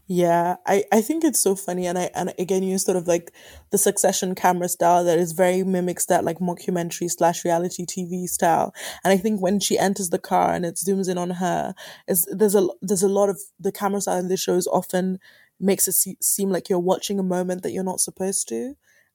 Yeah, 0.06 0.56
I, 0.66 0.84
I 0.92 1.00
think 1.00 1.24
it's 1.24 1.40
so 1.40 1.54
funny, 1.54 1.86
and 1.86 1.98
I 1.98 2.10
and 2.14 2.32
again 2.38 2.62
you 2.62 2.78
sort 2.78 2.96
of 2.96 3.06
like 3.06 3.32
the 3.70 3.78
Succession 3.78 4.34
camera 4.34 4.68
style 4.68 5.04
that 5.04 5.18
is 5.18 5.32
very 5.32 5.62
mimics 5.62 6.06
that 6.06 6.24
like 6.24 6.38
mockumentary 6.38 7.10
slash 7.10 7.44
reality 7.44 7.84
TV 7.84 8.26
style. 8.26 8.74
And 9.04 9.12
I 9.12 9.16
think 9.16 9.40
when 9.40 9.60
she 9.60 9.78
enters 9.78 10.10
the 10.10 10.18
car 10.18 10.52
and 10.52 10.64
it 10.64 10.76
zooms 10.76 11.08
in 11.08 11.18
on 11.18 11.30
her, 11.30 11.74
is 12.08 12.26
there's 12.30 12.54
a 12.54 12.66
there's 12.82 13.02
a 13.02 13.08
lot 13.08 13.28
of 13.28 13.40
the 13.58 13.72
camera 13.72 14.00
style 14.00 14.18
in 14.18 14.28
this 14.28 14.40
shows 14.40 14.66
often 14.66 15.18
makes 15.58 15.88
it 15.88 15.92
se- 15.92 16.18
seem 16.20 16.50
like 16.50 16.68
you're 16.68 16.78
watching 16.78 17.18
a 17.18 17.24
moment 17.24 17.62
that 17.62 17.72
you're 17.72 17.84
not 17.84 18.00
supposed 18.00 18.48
to, 18.48 18.74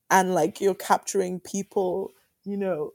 and 0.09 0.33
like 0.33 0.61
you're 0.61 0.75
capturing 0.75 1.39
people, 1.39 2.11
you 2.43 2.57
know, 2.57 2.91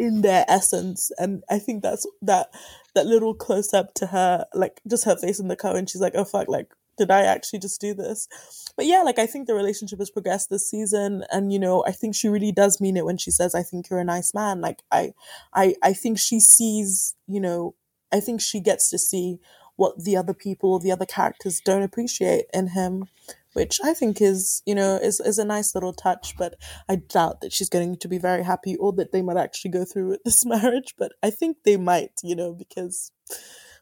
in 0.00 0.22
their 0.22 0.46
essence. 0.48 1.12
And 1.18 1.44
I 1.50 1.58
think 1.58 1.82
that's 1.82 2.06
that 2.22 2.48
that 2.94 3.06
little 3.06 3.34
close 3.34 3.72
up 3.74 3.94
to 3.94 4.06
her, 4.06 4.46
like 4.54 4.80
just 4.88 5.04
her 5.04 5.14
face 5.14 5.38
in 5.38 5.48
the 5.48 5.56
car, 5.56 5.76
and 5.76 5.88
she's 5.88 6.00
like, 6.00 6.14
"Oh 6.16 6.24
fuck!" 6.24 6.48
Like 6.48 6.68
did 6.96 7.10
I 7.10 7.22
actually 7.22 7.60
just 7.60 7.80
do 7.80 7.94
this? 7.94 8.28
But 8.76 8.86
yeah, 8.86 9.02
like 9.02 9.18
I 9.18 9.26
think 9.26 9.46
the 9.46 9.54
relationship 9.54 9.98
has 9.98 10.10
progressed 10.10 10.50
this 10.50 10.68
season, 10.68 11.24
and 11.30 11.52
you 11.52 11.58
know, 11.58 11.84
I 11.86 11.92
think 11.92 12.14
she 12.14 12.28
really 12.28 12.50
does 12.50 12.80
mean 12.80 12.96
it 12.96 13.04
when 13.04 13.18
she 13.18 13.30
says, 13.30 13.54
"I 13.54 13.62
think 13.62 13.90
you're 13.90 14.00
a 14.00 14.04
nice 14.04 14.32
man." 14.34 14.60
Like 14.62 14.82
I, 14.90 15.12
I, 15.54 15.74
I 15.82 15.92
think 15.92 16.18
she 16.18 16.40
sees, 16.40 17.14
you 17.26 17.40
know, 17.40 17.74
I 18.10 18.20
think 18.20 18.40
she 18.40 18.60
gets 18.60 18.90
to 18.90 18.98
see 18.98 19.38
what 19.76 20.04
the 20.04 20.16
other 20.16 20.34
people, 20.34 20.78
the 20.78 20.92
other 20.92 21.06
characters 21.06 21.60
don't 21.64 21.82
appreciate 21.82 22.46
in 22.52 22.68
him, 22.68 23.06
which 23.52 23.80
I 23.82 23.94
think 23.94 24.20
is, 24.20 24.62
you 24.66 24.74
know, 24.74 24.96
is 24.96 25.20
is 25.20 25.38
a 25.38 25.44
nice 25.44 25.74
little 25.74 25.92
touch. 25.92 26.34
But 26.36 26.54
I 26.88 26.96
doubt 26.96 27.40
that 27.40 27.52
she's 27.52 27.68
going 27.68 27.96
to 27.96 28.08
be 28.08 28.18
very 28.18 28.44
happy, 28.44 28.76
or 28.76 28.92
that 28.94 29.12
they 29.12 29.22
might 29.22 29.36
actually 29.36 29.72
go 29.72 29.84
through 29.84 30.10
with 30.10 30.24
this 30.24 30.44
marriage. 30.46 30.94
But 30.98 31.12
I 31.22 31.30
think 31.30 31.58
they 31.64 31.76
might, 31.76 32.12
you 32.22 32.36
know, 32.36 32.52
because 32.52 33.12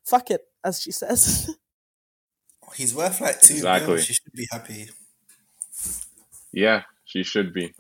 fuck 0.04 0.30
it, 0.30 0.42
as 0.64 0.80
she 0.80 0.92
says. 0.92 1.54
He's 2.76 2.94
worth 2.94 3.20
like 3.20 3.40
two 3.40 3.54
exactly. 3.54 3.94
Mil. 3.94 4.02
She 4.02 4.12
should 4.12 4.32
be 4.34 4.46
happy. 4.50 4.90
Yeah, 6.52 6.82
she 7.04 7.22
should 7.22 7.54
be. 7.54 7.74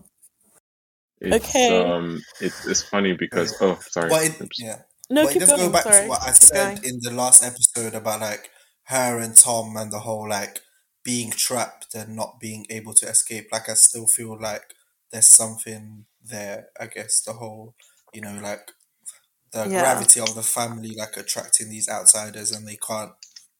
It's, 1.20 1.44
okay. 1.44 1.82
Um, 1.82 2.22
it's 2.40 2.66
it's 2.66 2.82
funny 2.82 3.14
because 3.14 3.54
oh, 3.60 3.78
sorry. 3.82 4.08
But 4.08 4.24
it, 4.24 4.48
yeah. 4.58 4.82
No, 5.10 5.24
but 5.24 5.32
keep 5.32 5.40
just 5.40 5.56
going. 5.56 5.66
go 5.66 5.72
back 5.72 5.84
sorry. 5.84 6.02
to 6.02 6.08
what 6.08 6.22
I 6.22 6.26
keep 6.26 6.34
said 6.36 6.82
going. 6.82 6.94
in 6.94 7.00
the 7.02 7.10
last 7.10 7.42
episode 7.42 7.94
about 7.94 8.20
like 8.20 8.50
her 8.84 9.18
and 9.18 9.36
Tom 9.36 9.76
and 9.76 9.92
the 9.92 9.98
whole 9.98 10.28
like 10.28 10.60
being 11.08 11.30
trapped 11.30 11.94
and 11.94 12.14
not 12.14 12.38
being 12.38 12.66
able 12.68 12.92
to 12.92 13.08
escape. 13.08 13.48
Like 13.50 13.70
I 13.70 13.72
still 13.72 14.06
feel 14.06 14.38
like 14.38 14.74
there's 15.10 15.28
something 15.28 16.04
there. 16.22 16.66
I 16.78 16.84
guess 16.84 17.22
the 17.22 17.32
whole, 17.32 17.74
you 18.12 18.20
know, 18.20 18.38
like 18.42 18.72
the 19.50 19.60
yeah. 19.60 19.80
gravity 19.80 20.20
of 20.20 20.34
the 20.34 20.42
family, 20.42 20.94
like 20.94 21.16
attracting 21.16 21.70
these 21.70 21.88
outsiders, 21.88 22.52
and 22.52 22.68
they 22.68 22.76
can't 22.76 23.12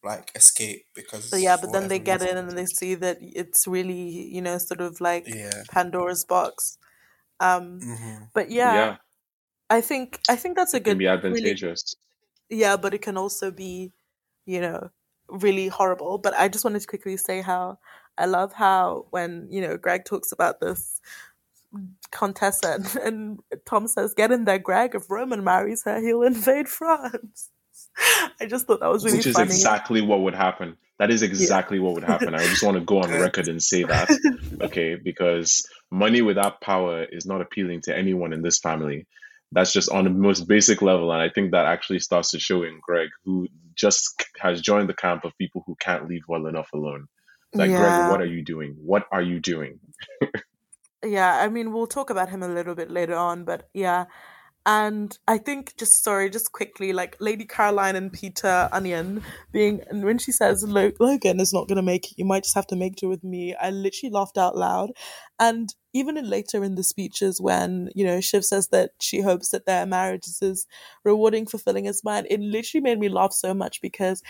like 0.04 0.30
escape 0.36 0.84
because 0.94 1.34
yeah 1.42 1.56
but 1.60 1.72
then 1.72 1.88
they 1.88 1.98
get 1.98 2.22
in 2.22 2.36
and 2.36 2.56
they 2.56 2.66
see 2.66 2.94
that 2.94 3.16
it's 3.20 3.66
really 3.66 4.28
you 4.32 4.40
know 4.40 4.56
sort 4.56 4.80
of 4.80 5.00
like 5.00 5.26
yeah. 5.26 5.50
pandora's 5.72 6.24
box 6.24 6.78
um 7.40 7.80
mm-hmm. 7.80 8.24
but 8.32 8.48
yeah, 8.48 8.74
yeah, 8.74 8.96
i 9.68 9.80
think 9.80 10.20
i 10.28 10.36
think 10.36 10.56
that's 10.56 10.72
a 10.72 10.78
good 10.78 10.90
can 10.90 10.98
be 10.98 11.08
advantageous 11.08 11.96
really, 12.48 12.62
yeah 12.62 12.76
but 12.76 12.94
it 12.94 13.02
can 13.02 13.16
also 13.16 13.50
be 13.50 13.92
you 14.46 14.60
know 14.60 14.88
really 15.28 15.68
horrible 15.68 16.18
but 16.18 16.34
i 16.34 16.48
just 16.48 16.64
wanted 16.64 16.80
to 16.80 16.86
quickly 16.86 17.16
say 17.16 17.40
how 17.40 17.78
i 18.16 18.24
love 18.24 18.52
how 18.52 19.06
when 19.10 19.46
you 19.50 19.60
know 19.60 19.76
greg 19.76 20.04
talks 20.04 20.32
about 20.32 20.60
this 20.60 21.00
contessa 22.10 22.74
and, 22.74 22.96
and 23.04 23.38
tom 23.66 23.86
says 23.86 24.14
get 24.14 24.32
in 24.32 24.44
there 24.44 24.58
greg 24.58 24.94
if 24.94 25.10
roman 25.10 25.44
marries 25.44 25.84
her 25.84 26.00
he'll 26.00 26.22
invade 26.22 26.68
france 26.68 27.50
I 28.40 28.46
just 28.46 28.66
thought 28.66 28.80
that 28.80 28.90
was 28.90 29.04
really 29.04 29.18
Which 29.18 29.26
is 29.26 29.34
funny. 29.34 29.46
exactly 29.46 30.00
what 30.00 30.20
would 30.20 30.34
happen. 30.34 30.76
That 30.98 31.10
is 31.10 31.22
exactly 31.22 31.78
yeah. 31.78 31.84
what 31.84 31.94
would 31.94 32.04
happen. 32.04 32.34
I 32.34 32.38
just 32.38 32.62
want 32.62 32.76
to 32.76 32.80
go 32.80 33.00
on 33.00 33.10
record 33.20 33.48
and 33.48 33.62
say 33.62 33.84
that. 33.84 34.08
Okay, 34.60 34.96
because 34.96 35.68
money 35.90 36.22
without 36.22 36.60
power 36.60 37.04
is 37.04 37.24
not 37.24 37.40
appealing 37.40 37.82
to 37.82 37.96
anyone 37.96 38.32
in 38.32 38.42
this 38.42 38.58
family. 38.58 39.06
That's 39.52 39.72
just 39.72 39.90
on 39.90 40.04
the 40.04 40.10
most 40.10 40.46
basic 40.46 40.82
level. 40.82 41.12
And 41.12 41.22
I 41.22 41.30
think 41.30 41.52
that 41.52 41.66
actually 41.66 42.00
starts 42.00 42.30
to 42.32 42.38
show 42.38 42.62
in 42.62 42.80
Greg, 42.82 43.08
who 43.24 43.48
just 43.74 44.24
has 44.40 44.60
joined 44.60 44.88
the 44.88 44.94
camp 44.94 45.24
of 45.24 45.36
people 45.38 45.62
who 45.66 45.76
can't 45.80 46.08
leave 46.08 46.22
well 46.28 46.46
enough 46.46 46.68
alone. 46.74 47.06
Like, 47.54 47.70
yeah. 47.70 47.78
Greg, 47.78 48.10
what 48.10 48.20
are 48.20 48.30
you 48.30 48.44
doing? 48.44 48.76
What 48.78 49.06
are 49.10 49.22
you 49.22 49.40
doing? 49.40 49.80
yeah, 51.04 51.38
I 51.38 51.48
mean, 51.48 51.72
we'll 51.72 51.86
talk 51.86 52.10
about 52.10 52.28
him 52.28 52.42
a 52.42 52.48
little 52.48 52.74
bit 52.74 52.90
later 52.90 53.14
on, 53.14 53.44
but 53.44 53.68
yeah, 53.72 54.06
and 54.68 55.16
I 55.26 55.38
think 55.38 55.78
just 55.78 56.04
sorry, 56.04 56.28
just 56.28 56.52
quickly, 56.52 56.92
like 56.92 57.16
Lady 57.20 57.46
Caroline 57.46 57.96
and 57.96 58.12
Peter 58.12 58.68
Munion 58.70 59.22
being, 59.50 59.80
and 59.88 60.04
when 60.04 60.18
she 60.18 60.30
says 60.30 60.62
Logan 60.62 61.40
is 61.40 61.54
not 61.54 61.68
going 61.68 61.76
to 61.76 61.82
make 61.82 62.12
it, 62.12 62.18
you 62.18 62.26
might 62.26 62.42
just 62.42 62.54
have 62.54 62.66
to 62.66 62.76
make 62.76 62.96
do 62.96 63.08
with 63.08 63.24
me. 63.24 63.54
I 63.54 63.70
literally 63.70 64.12
laughed 64.12 64.36
out 64.36 64.58
loud, 64.58 64.90
and 65.40 65.74
even 65.94 66.18
in 66.18 66.28
later 66.28 66.62
in 66.62 66.74
the 66.74 66.82
speeches 66.82 67.40
when 67.40 67.88
you 67.94 68.04
know 68.04 68.20
Shiv 68.20 68.44
says 68.44 68.68
that 68.68 68.90
she 69.00 69.22
hopes 69.22 69.48
that 69.48 69.64
their 69.64 69.86
marriage 69.86 70.26
is 70.26 70.42
as 70.42 70.66
rewarding, 71.02 71.46
fulfilling 71.46 71.86
as 71.86 72.04
mine, 72.04 72.26
it 72.28 72.40
literally 72.40 72.82
made 72.82 72.98
me 72.98 73.08
laugh 73.08 73.32
so 73.32 73.54
much 73.54 73.80
because 73.80 74.22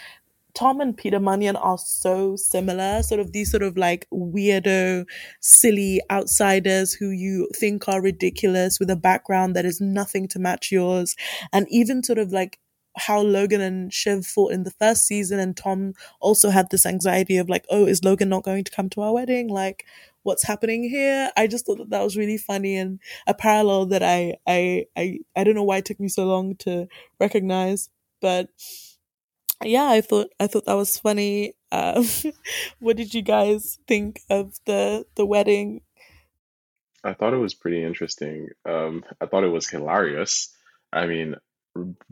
Tom 0.59 0.81
and 0.81 0.97
Peter 0.97 1.21
Munion 1.21 1.55
are 1.55 1.79
so 1.79 2.35
similar, 2.35 3.01
sort 3.05 3.21
of 3.21 3.31
these 3.33 3.49
sort 3.49 3.63
of 3.63 3.77
like 3.77 4.09
weirdo, 4.13 5.07
silly 5.41 6.01
outsiders 6.11 6.93
who 6.93 7.11
you 7.11 7.49
think 7.55 7.89
are 7.89 8.03
ridiculous 8.03 8.81
with 8.81 8.91
a 8.91 8.97
background 8.97 9.55
that 9.55 9.65
is 9.65 9.81
nothing 9.81 10.27
to 10.27 10.41
match 10.41 10.73
yours. 10.73 11.15
And 11.53 11.69
even 11.71 12.03
sort 12.03 12.19
of 12.19 12.33
like 12.33 12.59
how 12.97 13.21
Logan 13.21 13.61
and 13.61 13.93
Shiv 13.95 14.27
fought 14.27 14.51
in 14.51 14.65
the 14.65 14.73
first 14.73 15.07
season, 15.07 15.39
and 15.39 15.57
Tom 15.57 15.93
also 16.19 16.51
had 16.51 16.71
this 16.71 16.85
anxiety 16.85 17.37
of 17.37 17.49
like, 17.49 17.65
oh, 17.71 17.87
is 17.87 18.03
Logan 18.03 18.29
not 18.29 18.43
going 18.43 18.65
to 18.65 18.73
come 18.73 18.89
to 18.91 19.03
our 19.03 19.15
wedding? 19.15 19.47
Like, 19.49 19.85
what's 20.25 20.45
happening 20.45 20.83
here? 20.83 21.31
I 21.37 21.47
just 21.47 21.67
thought 21.67 21.79
that 21.79 21.91
that 21.91 22.03
was 22.03 22.17
really 22.17 22.37
funny 22.37 22.77
and 22.77 22.99
a 23.29 23.35
parallel 23.35 23.87
that 23.87 24.03
I 24.03 24.39
I 24.45 24.87
I 24.97 25.21
I 25.37 25.45
don't 25.45 25.55
know 25.55 25.63
why 25.63 25.77
it 25.77 25.85
took 25.85 26.01
me 26.01 26.09
so 26.09 26.25
long 26.25 26.57
to 26.57 26.89
recognize, 27.21 27.91
but 28.21 28.49
yeah, 29.65 29.89
I 29.89 30.01
thought 30.01 30.29
I 30.39 30.47
thought 30.47 30.67
that 30.67 30.77
was 30.77 30.99
funny. 30.99 31.55
Um, 31.73 32.05
what 32.79 32.97
did 32.97 33.15
you 33.15 33.23
guys 33.23 33.79
think 33.87 34.21
of 34.31 34.59
the 34.67 35.07
the 35.17 35.27
wedding? 35.27 35.83
I 37.05 37.15
thought 37.15 37.35
it 37.35 37.39
was 37.39 37.55
pretty 37.55 37.83
interesting. 37.85 38.49
Um, 38.69 39.05
I 39.21 39.27
thought 39.27 39.45
it 39.45 39.49
was 39.49 39.69
hilarious. 39.69 40.55
I 40.93 41.07
mean, 41.07 41.37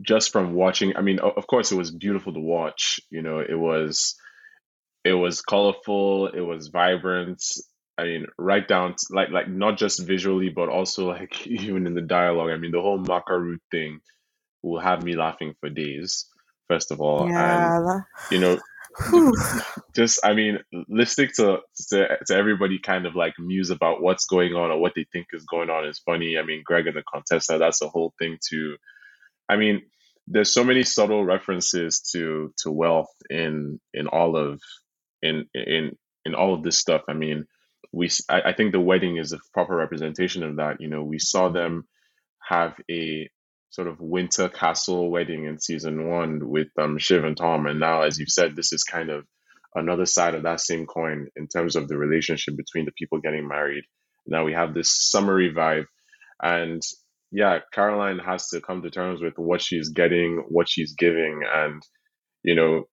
just 0.01 0.31
from 0.31 0.53
watching, 0.53 0.95
I 0.95 1.01
mean, 1.01 1.19
of 1.19 1.45
course, 1.47 1.71
it 1.71 1.75
was 1.77 1.91
beautiful 1.91 2.33
to 2.33 2.39
watch. 2.39 2.99
You 3.09 3.21
know, 3.21 3.39
it 3.39 3.57
was 3.57 4.15
it 5.03 5.13
was 5.13 5.41
colorful, 5.41 6.27
it 6.27 6.41
was 6.41 6.67
vibrant. 6.67 7.43
I 7.97 8.03
mean, 8.03 8.27
right 8.37 8.67
down 8.67 8.95
to, 8.95 9.05
like 9.11 9.29
like 9.29 9.49
not 9.49 9.77
just 9.77 10.05
visually, 10.05 10.49
but 10.49 10.69
also 10.69 11.07
like 11.15 11.47
even 11.47 11.87
in 11.87 11.93
the 11.93 12.01
dialogue. 12.01 12.51
I 12.51 12.57
mean, 12.57 12.71
the 12.71 12.81
whole 12.81 12.99
Makaru 12.99 13.57
thing 13.71 13.99
will 14.63 14.79
have 14.79 15.03
me 15.03 15.15
laughing 15.15 15.53
for 15.59 15.69
days. 15.69 16.27
First 16.67 16.91
of 16.91 16.99
all, 16.99 17.29
yeah. 17.29 17.77
and 17.77 18.03
you 18.31 18.39
know, 18.39 18.59
just 19.95 20.19
I 20.23 20.33
mean, 20.33 20.59
listening 20.89 21.29
to, 21.35 21.59
to 21.89 22.17
to 22.25 22.35
everybody 22.35 22.79
kind 22.79 23.05
of 23.05 23.15
like 23.15 23.33
muse 23.39 23.69
about 23.69 24.01
what's 24.01 24.25
going 24.25 24.53
on 24.53 24.71
or 24.71 24.79
what 24.79 24.93
they 24.95 25.05
think 25.11 25.27
is 25.33 25.45
going 25.45 25.69
on 25.69 25.85
is 25.85 25.99
funny. 25.99 26.37
I 26.37 26.43
mean, 26.43 26.63
Greg 26.65 26.87
and 26.87 26.97
the 26.97 27.03
Contessa, 27.03 27.57
that's 27.57 27.81
a 27.81 27.89
whole 27.89 28.13
thing 28.19 28.37
too. 28.41 28.77
I 29.49 29.55
mean, 29.55 29.83
there's 30.27 30.53
so 30.53 30.63
many 30.63 30.83
subtle 30.83 31.23
references 31.23 32.01
to 32.13 32.53
to 32.57 32.71
wealth 32.71 33.13
in 33.29 33.79
in 33.93 34.07
all 34.07 34.35
of 34.35 34.61
in 35.21 35.45
in 35.53 35.95
in 36.25 36.35
all 36.35 36.53
of 36.53 36.63
this 36.63 36.77
stuff. 36.77 37.03
I 37.07 37.13
mean, 37.13 37.45
we 37.93 38.09
I, 38.29 38.41
I 38.47 38.53
think 38.53 38.71
the 38.71 38.79
wedding 38.79 39.17
is 39.17 39.31
a 39.31 39.39
proper 39.53 39.75
representation 39.75 40.43
of 40.43 40.57
that. 40.57 40.81
You 40.81 40.89
know, 40.89 41.03
we 41.03 41.19
saw 41.19 41.49
them 41.49 41.87
have 42.47 42.73
a 42.89 43.29
sort 43.69 43.87
of 43.87 43.99
winter 43.99 44.49
castle 44.49 45.11
wedding 45.11 45.45
in 45.45 45.59
season 45.59 46.09
one 46.09 46.49
with 46.49 46.67
um, 46.79 46.97
Shiv 46.97 47.23
and 47.23 47.37
Tom, 47.37 47.67
and 47.67 47.79
now, 47.79 48.03
as 48.03 48.17
you've 48.19 48.29
said, 48.29 48.55
this 48.55 48.73
is 48.73 48.83
kind 48.83 49.09
of 49.09 49.25
another 49.75 50.05
side 50.05 50.35
of 50.35 50.43
that 50.43 50.61
same 50.61 50.85
coin 50.85 51.27
in 51.35 51.47
terms 51.47 51.75
of 51.75 51.87
the 51.87 51.97
relationship 51.97 52.55
between 52.57 52.85
the 52.85 52.91
people 52.97 53.19
getting 53.19 53.47
married. 53.47 53.83
Now 54.25 54.45
we 54.45 54.53
have 54.53 54.73
this 54.73 54.91
summery 54.91 55.53
vibe, 55.53 55.85
and 56.41 56.81
yeah, 57.31 57.59
Caroline 57.73 58.19
has 58.19 58.47
to 58.49 58.61
come 58.61 58.81
to 58.81 58.89
terms 58.89 59.21
with 59.21 59.33
what 59.37 59.61
she's 59.61 59.89
getting, 59.89 60.45
what 60.49 60.69
she's 60.69 60.93
giving, 60.97 61.41
and 61.53 61.81
you 62.43 62.55
know, 62.55 62.83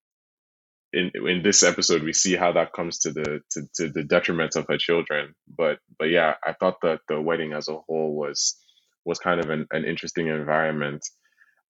in 0.93 1.11
in 1.15 1.43
this 1.43 1.63
episode 1.63 2.03
we 2.03 2.13
see 2.13 2.37
how 2.37 2.53
that 2.53 2.73
comes 2.73 2.99
to 3.01 3.13
the 3.13 3.41
to, 3.53 3.63
to 3.77 3.89
the 3.91 4.05
detriment 4.05 4.57
of 4.57 4.67
her 4.69 4.79
children. 4.79 5.35
But 5.57 5.79
but 5.99 6.07
yeah, 6.07 6.35
I 6.45 6.53
thought 6.53 6.77
that 6.83 7.01
the 7.09 7.21
wedding 7.21 7.53
as 7.53 7.69
a 7.69 7.75
whole 7.75 8.15
was 8.17 8.57
was 9.05 9.19
kind 9.19 9.41
of 9.41 9.51
an, 9.51 9.67
an 9.71 9.85
interesting 9.85 10.29
environment, 10.29 11.03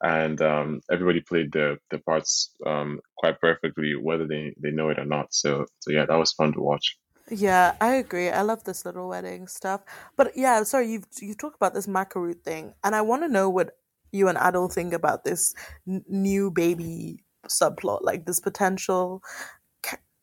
and 0.03 0.41
um, 0.43 0.81
everybody 0.91 1.21
played 1.21 1.53
the 1.53 1.79
the 1.91 1.99
parts 1.99 2.53
um, 2.67 3.01
quite 3.17 3.41
perfectly, 3.41 3.95
whether 3.95 4.27
they 4.27 4.55
they 4.61 4.71
know 4.71 4.91
it 4.91 4.99
or 4.99 5.05
not. 5.05 5.27
So 5.31 5.67
so 5.81 5.91
yeah, 5.91 6.07
that 6.07 6.17
was 6.19 6.33
fun 6.33 6.53
to 6.55 6.61
watch. 6.61 6.97
Yeah, 7.31 7.75
I 7.81 7.95
agree. 7.95 8.29
I 8.29 8.43
love 8.43 8.65
this 8.65 8.85
little 8.85 9.09
wedding 9.09 9.49
stuff. 9.49 9.81
But 10.17 10.37
yeah, 10.37 10.63
sorry, 10.63 10.91
you 10.91 11.03
you 11.21 11.35
talk 11.35 11.55
about 11.55 11.75
this 11.75 11.87
maca 11.87 12.17
root 12.17 12.45
thing, 12.45 12.75
and 12.85 12.95
I 12.95 13.01
want 13.01 13.23
to 13.23 13.29
know 13.29 13.49
what 13.49 13.77
you 14.13 14.29
and 14.29 14.39
Adil 14.39 14.73
think 14.73 14.93
about 14.93 15.25
this 15.25 15.55
n- 15.89 16.05
new 16.09 16.51
baby 16.51 17.25
subplot, 17.49 18.01
like 18.03 18.27
this 18.27 18.41
potential 18.41 19.23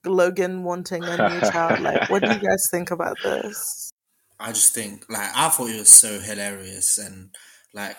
Logan 0.06 0.64
wanting 0.64 1.04
a 1.04 1.30
new 1.30 1.42
child. 1.52 1.82
Like, 1.82 2.10
what 2.10 2.24
do 2.24 2.34
you 2.34 2.40
guys 2.48 2.68
think 2.72 2.92
about 2.92 3.18
this? 3.24 3.91
I 4.42 4.50
just 4.50 4.74
think, 4.74 5.06
like, 5.10 5.30
I 5.36 5.50
thought 5.50 5.70
it 5.70 5.80
was 5.80 5.90
so 5.90 6.20
hilarious, 6.20 6.98
and 6.98 7.30
like, 7.74 7.98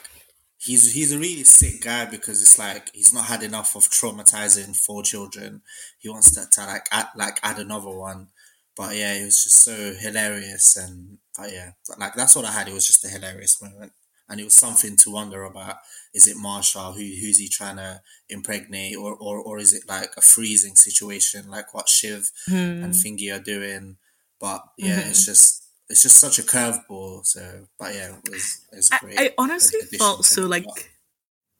he's 0.58 0.92
he's 0.92 1.12
a 1.12 1.18
really 1.18 1.44
sick 1.44 1.82
guy 1.82 2.04
because 2.06 2.40
it's 2.42 2.58
like 2.58 2.90
he's 2.94 3.14
not 3.14 3.26
had 3.26 3.42
enough 3.42 3.76
of 3.76 3.84
traumatizing 3.84 4.76
four 4.76 5.02
children. 5.02 5.62
He 5.98 6.08
wants 6.08 6.34
to, 6.34 6.48
to 6.50 6.66
like 6.66 6.86
add, 6.92 7.08
like 7.16 7.38
add 7.42 7.58
another 7.58 7.90
one 7.90 8.28
but 8.76 8.96
yeah, 8.96 9.14
it 9.14 9.24
was 9.24 9.44
just 9.44 9.62
so 9.62 9.94
hilarious, 9.98 10.76
and 10.76 11.18
but 11.36 11.52
yeah, 11.52 11.72
like 11.98 12.14
that's 12.14 12.34
what 12.34 12.44
I 12.44 12.52
had. 12.52 12.68
It 12.68 12.74
was 12.74 12.86
just 12.86 13.04
a 13.04 13.08
hilarious 13.08 13.60
moment, 13.60 13.92
and 14.28 14.40
it 14.40 14.44
was 14.44 14.54
something 14.54 14.96
to 14.98 15.10
wonder 15.10 15.44
about. 15.44 15.76
Is 16.14 16.26
it 16.26 16.36
Marcia? 16.38 16.92
Who 16.92 17.00
who's 17.00 17.38
he 17.38 17.48
trying 17.48 17.76
to 17.76 18.00
impregnate, 18.30 18.96
or 18.96 19.14
or 19.14 19.38
or 19.38 19.58
is 19.58 19.74
it 19.74 19.82
like 19.88 20.12
a 20.16 20.22
freezing 20.22 20.74
situation, 20.74 21.50
like 21.50 21.74
what 21.74 21.88
Shiv 21.88 22.30
mm. 22.48 22.82
and 22.82 22.96
Fingy 22.96 23.30
are 23.30 23.38
doing? 23.38 23.96
But 24.40 24.62
yeah, 24.78 25.00
mm-hmm. 25.00 25.10
it's 25.10 25.26
just 25.26 25.61
it's 25.92 26.02
just 26.02 26.16
such 26.18 26.38
a 26.38 26.42
curveball. 26.42 27.24
So, 27.26 27.68
but 27.78 27.94
yeah, 27.94 28.16
it 28.16 28.30
was, 28.30 28.66
it 28.72 28.76
was 28.76 28.90
great. 29.00 29.18
I, 29.18 29.24
I 29.26 29.34
honestly 29.36 29.80
felt 29.98 30.24
so 30.24 30.46
like 30.46 30.64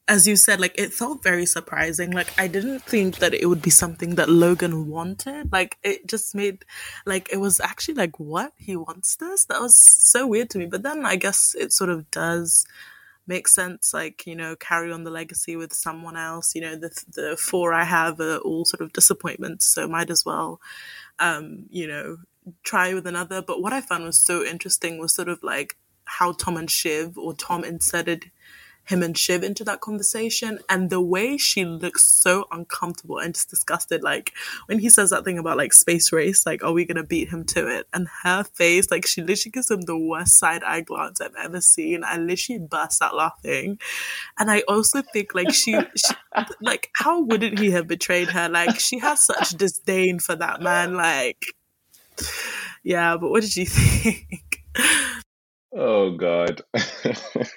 as 0.09 0.27
you 0.27 0.37
said, 0.37 0.61
like 0.61 0.75
it 0.79 0.93
felt 0.93 1.23
very 1.23 1.47
surprising. 1.47 2.11
Like 2.11 2.33
I 2.39 2.49
didn't 2.49 2.83
think 2.83 3.19
that 3.19 3.35
it 3.35 3.47
would 3.47 3.63
be 3.63 3.71
something 3.71 4.17
that 4.17 4.29
Logan 4.29 4.89
wanted. 4.89 5.53
Like 5.53 5.79
it 5.85 6.07
just 6.07 6.35
made, 6.35 6.65
like 7.07 7.33
it 7.33 7.37
was 7.37 7.61
actually 7.61 7.95
like, 7.95 8.19
what 8.19 8.53
he 8.57 8.75
wants 8.75 9.17
this? 9.17 9.45
That 9.45 9.61
was 9.61 9.77
so 9.77 10.27
weird 10.27 10.51
to 10.51 10.59
me. 10.59 10.67
But 10.67 10.83
then 10.83 11.07
I 11.07 11.17
guess 11.17 11.55
it 11.55 11.73
sort 11.73 11.91
of 11.91 12.11
does 12.11 12.67
make 13.27 13.47
sense. 13.47 13.95
Like 13.95 14.27
you 14.27 14.35
know, 14.35 14.57
carry 14.57 14.91
on 14.91 15.05
the 15.05 15.11
legacy 15.11 15.57
with 15.57 15.73
someone 15.73 16.17
else. 16.17 16.55
You 16.55 16.63
know, 16.63 16.75
the 16.75 17.05
the 17.09 17.37
four 17.37 17.73
I 17.73 17.85
have 17.85 18.19
are 18.19 18.39
all 18.39 18.65
sort 18.65 18.81
of 18.81 18.93
disappointments, 18.93 19.67
so 19.67 19.87
might 19.87 20.11
as 20.11 20.25
well, 20.25 20.61
um, 21.21 21.67
you 21.71 21.87
know, 21.87 22.17
try 22.63 22.95
with 22.95 23.07
another. 23.07 23.43
But 23.43 23.61
what 23.61 23.73
I 23.73 23.81
found 23.81 24.05
was 24.05 24.19
so 24.19 24.45
interesting 24.45 24.99
was 24.99 25.15
sort 25.15 25.29
of 25.29 25.43
like 25.43 25.77
how 26.05 26.33
Tom 26.33 26.57
and 26.57 26.71
Shiv 26.71 27.17
or 27.17 27.35
Tom 27.35 27.65
inserted 27.65 28.31
him 28.85 29.03
and 29.03 29.17
Shiv 29.17 29.45
into 29.45 29.63
that 29.65 29.81
conversation. 29.81 30.59
And 30.69 30.91
the 30.91 31.01
way 31.01 31.37
she 31.37 31.65
looks 31.65 32.05
so 32.05 32.47
uncomfortable 32.51 33.19
and 33.19 33.33
just 33.35 33.49
disgusted, 33.51 34.03
like 34.03 34.33
when 34.67 34.81
he 34.81 34.89
says 34.89 35.11
that 35.11 35.25
thing 35.25 35.39
about 35.39 35.57
like 35.57 35.73
space 35.73 36.13
race, 36.13 36.45
like, 36.45 36.65
are 36.65 36.73
we 36.73 36.85
gonna 36.85 37.05
beat 37.05 37.29
him 37.29 37.45
to 37.45 37.69
it? 37.69 37.87
And 37.93 38.09
her 38.25 38.43
face, 38.43 38.91
like 38.91 39.07
she 39.07 39.23
literally 39.23 39.53
gives 39.53 39.71
him 39.71 39.83
the 39.83 39.97
worst 39.97 40.37
side 40.39 40.65
eye 40.65 40.81
glance 40.81 41.21
I've 41.21 41.35
ever 41.39 41.61
seen. 41.61 42.03
I 42.05 42.17
literally 42.17 42.59
burst 42.59 43.01
out 43.03 43.15
laughing. 43.15 43.79
And 44.37 44.51
I 44.51 44.63
also 44.63 45.03
think 45.03 45.35
like 45.35 45.55
she, 45.55 45.79
she 45.95 46.15
like, 46.61 46.91
how 46.95 47.21
wouldn't 47.21 47.61
he 47.61 47.71
have 47.71 47.87
betrayed 47.87 48.31
her? 48.31 48.49
Like 48.49 48.81
she 48.81 48.99
has 48.99 49.25
such 49.25 49.51
disdain 49.51 50.19
for 50.19 50.35
that 50.35 50.61
man. 50.61 50.95
Like, 50.95 51.45
yeah, 52.85 53.17
but 53.17 53.31
what 53.31 53.43
did 53.43 53.57
you 53.57 53.67
think? 53.69 54.65
Oh 55.75 56.17
God. 56.17 56.63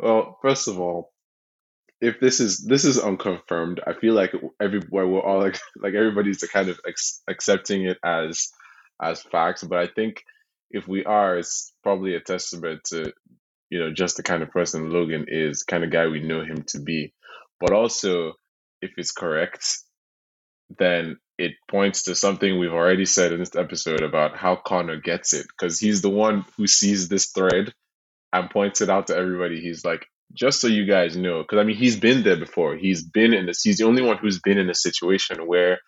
Well, 0.00 0.38
first 0.42 0.68
of 0.68 0.78
all, 0.78 1.12
if 2.00 2.20
this 2.20 2.38
is 2.40 2.64
this 2.64 2.84
is 2.84 2.98
unconfirmed, 2.98 3.80
I 3.84 3.94
feel 3.94 4.14
like 4.14 4.32
everywhere 4.60 5.06
we're 5.06 5.20
all 5.20 5.40
like 5.40 5.58
like 5.76 5.94
everybody's 5.94 6.38
kind 6.44 6.68
of 6.68 6.78
ex- 6.86 7.22
accepting 7.28 7.84
it 7.84 7.98
as 8.04 8.50
as 9.02 9.22
facts. 9.22 9.64
But 9.64 9.78
I 9.78 9.88
think 9.88 10.22
if 10.70 10.86
we 10.86 11.04
are, 11.04 11.38
it's 11.38 11.72
probably 11.82 12.14
a 12.14 12.20
testament 12.20 12.82
to 12.90 13.12
you 13.70 13.80
know 13.80 13.92
just 13.92 14.16
the 14.16 14.22
kind 14.22 14.42
of 14.44 14.50
person 14.50 14.90
Logan 14.90 15.24
is, 15.26 15.64
kind 15.64 15.82
of 15.82 15.90
guy 15.90 16.06
we 16.06 16.20
know 16.20 16.44
him 16.44 16.62
to 16.68 16.80
be. 16.80 17.12
But 17.58 17.72
also, 17.72 18.34
if 18.80 18.92
it's 18.96 19.10
correct, 19.10 19.66
then 20.78 21.18
it 21.38 21.52
points 21.70 22.02
to 22.04 22.14
something 22.14 22.58
we've 22.58 22.72
already 22.72 23.06
said 23.06 23.32
in 23.32 23.38
this 23.38 23.54
episode 23.54 24.02
about 24.02 24.36
how 24.36 24.56
Connor 24.56 24.96
gets 24.96 25.32
it 25.32 25.46
because 25.46 25.78
he's 25.78 26.02
the 26.02 26.10
one 26.10 26.44
who 26.56 26.66
sees 26.66 27.08
this 27.08 27.30
thread 27.30 27.72
and 28.32 28.50
points 28.50 28.80
it 28.80 28.90
out 28.90 29.06
to 29.06 29.16
everybody. 29.16 29.60
He's 29.60 29.84
like, 29.84 30.04
just 30.34 30.60
so 30.60 30.66
you 30.66 30.84
guys 30.84 31.16
know, 31.16 31.42
because 31.42 31.58
I 31.58 31.64
mean, 31.64 31.76
he's 31.76 31.96
been 31.96 32.22
there 32.22 32.36
before. 32.36 32.76
He's 32.76 33.02
been 33.02 33.32
in 33.32 33.46
this. 33.46 33.62
He's 33.62 33.78
the 33.78 33.86
only 33.86 34.02
one 34.02 34.18
who's 34.18 34.40
been 34.40 34.58
in 34.58 34.68
a 34.68 34.74
situation 34.74 35.46
where 35.46 35.78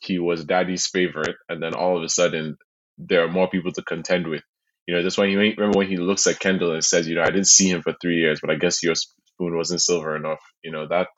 he 0.00 0.18
was 0.18 0.44
daddy's 0.44 0.86
favorite, 0.86 1.36
and 1.48 1.62
then 1.62 1.74
all 1.74 1.96
of 1.96 2.02
a 2.02 2.08
sudden 2.08 2.56
there 2.98 3.24
are 3.24 3.30
more 3.30 3.48
people 3.48 3.72
to 3.72 3.82
contend 3.82 4.26
with. 4.26 4.42
You 4.86 4.94
know, 4.94 5.02
that's 5.02 5.16
why 5.16 5.26
you 5.26 5.38
remember 5.38 5.78
when 5.78 5.86
he 5.86 5.96
looks 5.96 6.26
at 6.26 6.40
Kendall 6.40 6.72
and 6.72 6.84
says, 6.84 7.08
"You 7.08 7.14
know, 7.14 7.22
I 7.22 7.30
didn't 7.30 7.46
see 7.46 7.70
him 7.70 7.82
for 7.82 7.94
three 8.00 8.18
years, 8.18 8.40
but 8.40 8.50
I 8.50 8.56
guess 8.56 8.82
your 8.82 8.94
spoon 8.94 9.56
wasn't 9.56 9.80
silver 9.80 10.16
enough." 10.16 10.40
You 10.62 10.72
know 10.72 10.88
that 10.88 11.08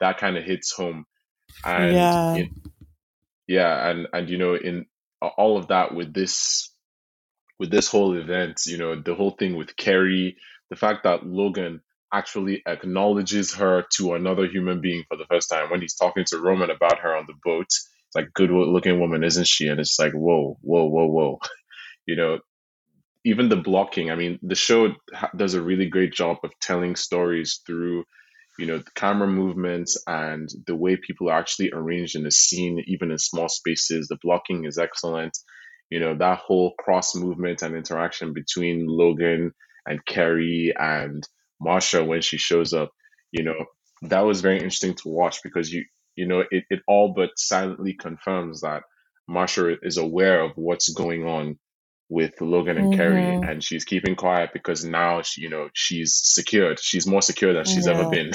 that 0.00 0.18
kind 0.18 0.36
of 0.36 0.44
hits 0.44 0.72
home, 0.72 1.04
and 1.64 1.92
yeah, 1.92 2.44
yeah, 3.48 3.90
and 3.90 4.08
and 4.12 4.28
you 4.30 4.38
know, 4.38 4.54
in 4.56 4.86
all 5.38 5.58
of 5.58 5.68
that 5.68 5.94
with 5.94 6.14
this 6.14 6.70
with 7.58 7.70
this 7.70 7.88
whole 7.88 8.14
event, 8.16 8.62
you 8.66 8.78
know, 8.78 9.00
the 9.00 9.14
whole 9.14 9.32
thing 9.32 9.56
with 9.56 9.76
Kerry, 9.76 10.36
the 10.70 10.76
fact 10.76 11.04
that 11.04 11.26
Logan 11.26 11.82
actually 12.12 12.62
acknowledges 12.66 13.54
her 13.54 13.84
to 13.96 14.14
another 14.14 14.46
human 14.46 14.80
being 14.80 15.04
for 15.08 15.16
the 15.16 15.26
first 15.26 15.50
time 15.50 15.70
when 15.70 15.80
he's 15.80 15.96
talking 15.96 16.24
to 16.26 16.38
Roman 16.38 16.70
about 16.70 17.00
her 17.00 17.16
on 17.16 17.26
the 17.26 17.34
boat. 17.44 17.66
It's 17.66 18.14
like, 18.16 18.32
good 18.34 18.50
looking 18.50 19.00
woman, 19.00 19.24
isn't 19.24 19.46
she? 19.48 19.68
And 19.68 19.80
it's 19.80 19.98
like, 19.98 20.12
whoa, 20.12 20.58
whoa, 20.62 20.86
whoa, 20.86 21.06
whoa. 21.06 21.38
you 22.06 22.16
know, 22.16 22.40
even 23.24 23.48
the 23.48 23.56
blocking, 23.56 24.10
I 24.10 24.16
mean, 24.16 24.38
the 24.42 24.54
show 24.54 24.94
does 25.36 25.54
a 25.54 25.62
really 25.62 25.86
great 25.88 26.12
job 26.12 26.38
of 26.44 26.52
telling 26.60 26.96
stories 26.96 27.60
through, 27.66 28.04
you 28.58 28.66
know, 28.66 28.78
the 28.78 28.90
camera 28.94 29.28
movements 29.28 29.96
and 30.06 30.48
the 30.66 30.76
way 30.76 30.96
people 30.96 31.28
are 31.28 31.38
actually 31.38 31.72
arranged 31.72 32.16
in 32.16 32.26
a 32.26 32.30
scene, 32.30 32.82
even 32.86 33.10
in 33.10 33.18
small 33.18 33.48
spaces. 33.48 34.08
The 34.08 34.18
blocking 34.22 34.64
is 34.64 34.78
excellent 34.78 35.36
you 35.90 36.00
know, 36.00 36.16
that 36.16 36.38
whole 36.38 36.74
cross 36.78 37.14
movement 37.14 37.62
and 37.62 37.76
interaction 37.76 38.32
between 38.32 38.86
Logan 38.86 39.52
and 39.86 40.04
Kerry 40.04 40.74
and 40.76 41.26
Marcia 41.60 42.04
when 42.04 42.22
she 42.22 42.38
shows 42.38 42.72
up, 42.72 42.90
you 43.30 43.44
know, 43.44 43.66
that 44.02 44.20
was 44.20 44.40
very 44.40 44.56
interesting 44.56 44.94
to 44.94 45.08
watch 45.08 45.42
because 45.42 45.72
you 45.72 45.84
you 46.16 46.26
know 46.26 46.44
it, 46.50 46.64
it 46.70 46.80
all 46.86 47.14
but 47.14 47.30
silently 47.36 47.94
confirms 47.94 48.60
that 48.60 48.82
Marcia 49.28 49.76
is 49.82 49.96
aware 49.96 50.42
of 50.42 50.52
what's 50.56 50.92
going 50.92 51.26
on 51.26 51.58
with 52.08 52.40
Logan 52.40 52.76
and 52.76 52.92
mm-hmm. 52.92 53.00
Kerry 53.00 53.50
and 53.50 53.64
she's 53.64 53.84
keeping 53.84 54.14
quiet 54.14 54.50
because 54.52 54.84
now 54.84 55.22
she 55.22 55.42
you 55.42 55.48
know 55.48 55.68
she's 55.72 56.20
secured. 56.22 56.78
She's 56.78 57.06
more 57.06 57.22
secure 57.22 57.54
than 57.54 57.64
she's 57.64 57.86
yeah. 57.86 57.94
ever 57.94 58.10
been. 58.10 58.32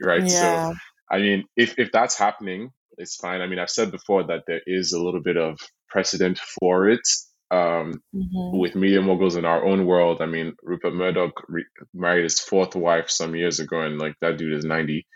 Right. 0.00 0.22
Yeah. 0.22 0.70
So 0.70 0.74
I 1.10 1.18
mean 1.18 1.44
if 1.56 1.78
if 1.78 1.90
that's 1.92 2.16
happening, 2.16 2.70
it's 2.98 3.16
fine. 3.16 3.40
I 3.40 3.46
mean, 3.46 3.58
I've 3.58 3.70
said 3.70 3.90
before 3.90 4.24
that 4.24 4.42
there 4.46 4.60
is 4.66 4.92
a 4.92 5.02
little 5.02 5.22
bit 5.22 5.36
of 5.36 5.58
precedent 5.88 6.38
for 6.38 6.88
it 6.88 7.06
um, 7.50 7.92
mm-hmm. 8.14 8.58
with 8.58 8.74
media 8.74 9.02
moguls 9.02 9.36
in 9.36 9.44
our 9.44 9.64
own 9.64 9.84
world. 9.84 10.22
I 10.22 10.26
mean, 10.26 10.54
Rupert 10.62 10.94
Murdoch 10.94 11.42
re- 11.48 11.66
married 11.92 12.24
his 12.24 12.40
fourth 12.40 12.74
wife 12.74 13.10
some 13.10 13.34
years 13.36 13.60
ago, 13.60 13.82
and 13.82 13.98
like 13.98 14.14
that 14.20 14.38
dude 14.38 14.54
is 14.54 14.64
90, 14.64 15.06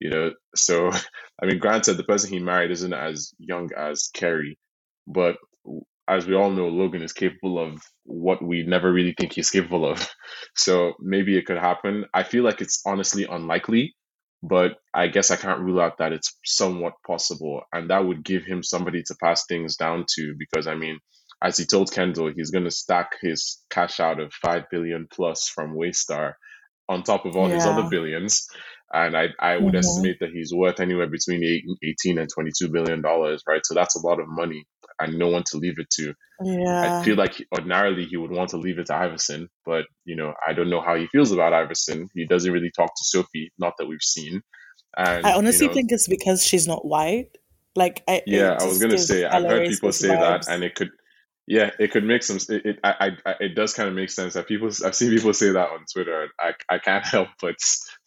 you 0.00 0.10
know. 0.10 0.32
So, 0.54 0.90
I 1.42 1.46
mean, 1.46 1.58
granted, 1.58 1.96
the 1.96 2.04
person 2.04 2.30
he 2.30 2.40
married 2.40 2.70
isn't 2.70 2.92
as 2.92 3.32
young 3.38 3.70
as 3.76 4.10
Kerry, 4.12 4.58
but 5.06 5.36
as 6.06 6.26
we 6.26 6.34
all 6.34 6.50
know, 6.50 6.68
Logan 6.68 7.02
is 7.02 7.12
capable 7.12 7.58
of 7.58 7.82
what 8.04 8.42
we 8.42 8.62
never 8.64 8.90
really 8.90 9.14
think 9.18 9.32
he's 9.32 9.50
capable 9.50 9.90
of. 9.90 10.08
So 10.56 10.94
maybe 10.98 11.38
it 11.38 11.46
could 11.46 11.58
happen. 11.58 12.04
I 12.12 12.24
feel 12.24 12.42
like 12.42 12.60
it's 12.60 12.82
honestly 12.84 13.26
unlikely, 13.30 13.94
but 14.42 14.76
I 14.94 15.08
guess 15.08 15.30
I 15.30 15.36
can't 15.36 15.60
rule 15.60 15.80
out 15.80 15.98
that 15.98 16.12
it's 16.12 16.38
somewhat 16.44 16.94
possible. 17.06 17.62
And 17.72 17.90
that 17.90 18.04
would 18.04 18.24
give 18.24 18.44
him 18.44 18.62
somebody 18.62 19.02
to 19.04 19.16
pass 19.22 19.44
things 19.46 19.76
down 19.76 20.04
to 20.16 20.34
because, 20.38 20.66
I 20.66 20.74
mean, 20.74 20.98
as 21.42 21.56
he 21.56 21.64
told 21.64 21.92
Kendall, 21.92 22.32
he's 22.34 22.50
going 22.50 22.64
to 22.64 22.70
stack 22.70 23.12
his 23.20 23.62
cash 23.70 24.00
out 24.00 24.20
of 24.20 24.32
5 24.32 24.64
billion 24.70 25.06
plus 25.10 25.48
from 25.48 25.76
Waystar 25.76 26.34
on 26.88 27.02
top 27.02 27.26
of 27.26 27.36
all 27.36 27.48
yeah. 27.48 27.56
his 27.56 27.66
other 27.66 27.88
billions. 27.88 28.48
And 28.92 29.16
I, 29.16 29.28
I 29.38 29.56
would 29.56 29.74
mm-hmm. 29.74 29.76
estimate 29.76 30.16
that 30.20 30.30
he's 30.30 30.52
worth 30.54 30.80
anywhere 30.80 31.08
between 31.08 31.42
18 31.82 32.18
and 32.18 32.28
22 32.32 32.70
billion 32.70 33.02
dollars, 33.02 33.42
right? 33.46 33.60
So 33.64 33.74
that's 33.74 33.96
a 33.96 34.06
lot 34.06 34.20
of 34.20 34.26
money 34.28 34.66
and 35.00 35.18
no 35.18 35.28
one 35.28 35.44
to 35.50 35.58
leave 35.58 35.78
it 35.78 35.90
to. 35.90 36.14
Yeah. 36.44 37.00
I 37.00 37.04
feel 37.04 37.16
like 37.16 37.42
ordinarily 37.52 38.04
he 38.04 38.16
would 38.16 38.30
want 38.30 38.50
to 38.50 38.56
leave 38.56 38.78
it 38.78 38.86
to 38.86 38.94
Iverson, 38.94 39.48
but 39.64 39.86
you 40.04 40.16
know, 40.16 40.34
I 40.46 40.52
don't 40.52 40.70
know 40.70 40.80
how 40.80 40.94
he 40.96 41.06
feels 41.08 41.32
about 41.32 41.52
Iverson. 41.52 42.08
He 42.14 42.26
doesn't 42.26 42.52
really 42.52 42.70
talk 42.70 42.88
to 42.88 43.04
Sophie, 43.04 43.52
not 43.58 43.74
that 43.78 43.86
we've 43.86 44.02
seen. 44.02 44.42
And, 44.96 45.26
I 45.26 45.34
honestly 45.34 45.64
you 45.64 45.68
know, 45.68 45.74
think 45.74 45.92
it's 45.92 46.08
because 46.08 46.44
she's 46.44 46.66
not 46.66 46.84
white. 46.86 47.36
Like, 47.76 48.02
I, 48.08 48.22
yeah, 48.26 48.56
I 48.60 48.64
was 48.64 48.78
gonna 48.78 48.98
say 48.98 49.24
I've 49.24 49.44
heard 49.44 49.68
people 49.68 49.92
say 49.92 50.08
vibes. 50.08 50.46
that, 50.46 50.52
and 50.52 50.64
it 50.64 50.74
could, 50.74 50.90
yeah, 51.46 51.70
it 51.78 51.92
could 51.92 52.04
make 52.04 52.22
some. 52.22 52.38
It, 52.48 52.66
it 52.66 52.78
I, 52.82 53.10
I, 53.24 53.34
it 53.40 53.54
does 53.54 53.72
kind 53.72 53.88
of 53.88 53.94
make 53.94 54.10
sense 54.10 54.34
that 54.34 54.48
people. 54.48 54.68
I've 54.84 54.96
seen 54.96 55.10
people 55.10 55.32
say 55.32 55.50
that 55.50 55.70
on 55.70 55.84
Twitter. 55.92 56.28
I, 56.40 56.54
I 56.68 56.78
can't 56.78 57.06
help 57.06 57.28
but 57.40 57.54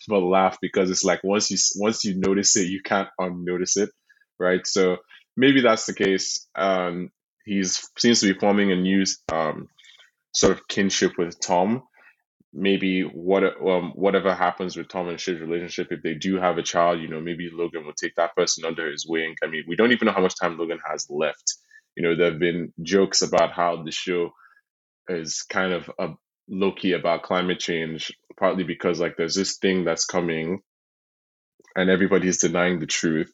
but 0.07 0.19
laugh 0.19 0.57
because 0.61 0.89
it's 0.89 1.03
like 1.05 1.23
once 1.23 1.49
you 1.51 1.57
once 1.77 2.03
you 2.03 2.19
notice 2.19 2.57
it, 2.57 2.67
you 2.67 2.81
can't 2.83 3.07
unnotice 3.17 3.77
it, 3.77 3.89
right? 4.39 4.65
So 4.65 4.97
maybe 5.37 5.61
that's 5.61 5.85
the 5.85 5.93
case. 5.93 6.47
Um, 6.55 7.11
he's 7.45 7.89
seems 7.97 8.21
to 8.21 8.33
be 8.33 8.39
forming 8.39 8.71
a 8.71 8.75
new 8.75 9.03
um, 9.31 9.67
sort 10.33 10.53
of 10.53 10.67
kinship 10.67 11.17
with 11.17 11.39
Tom. 11.39 11.83
Maybe 12.53 13.03
what 13.03 13.43
um, 13.43 13.93
whatever 13.95 14.35
happens 14.35 14.75
with 14.75 14.89
Tom 14.89 15.07
and 15.07 15.17
Shiv's 15.17 15.41
relationship, 15.41 15.87
if 15.91 16.03
they 16.03 16.15
do 16.15 16.37
have 16.37 16.57
a 16.57 16.63
child, 16.63 16.99
you 16.99 17.07
know, 17.07 17.21
maybe 17.21 17.49
Logan 17.51 17.85
will 17.85 17.93
take 17.93 18.15
that 18.15 18.35
person 18.35 18.65
under 18.65 18.91
his 18.91 19.05
wing. 19.07 19.35
I 19.43 19.47
mean, 19.47 19.63
we 19.67 19.75
don't 19.75 19.93
even 19.93 20.07
know 20.07 20.11
how 20.11 20.21
much 20.21 20.35
time 20.39 20.57
Logan 20.57 20.79
has 20.85 21.07
left. 21.09 21.55
You 21.95 22.03
know, 22.03 22.15
there 22.15 22.31
have 22.31 22.39
been 22.39 22.73
jokes 22.81 23.21
about 23.21 23.53
how 23.53 23.83
the 23.83 23.91
show 23.91 24.31
is 25.07 25.43
kind 25.43 25.73
of 25.73 25.89
a 25.97 26.09
low 26.49 26.73
key 26.73 26.91
about 26.91 27.23
climate 27.23 27.59
change, 27.59 28.11
partly 28.37 28.65
because 28.65 28.99
like 28.99 29.15
there's 29.17 29.35
this 29.35 29.57
thing 29.57 29.85
that's 29.85 30.05
coming 30.05 30.59
and 31.75 31.89
everybody's 31.89 32.39
denying 32.39 32.79
the 32.79 32.85
truth 32.85 33.31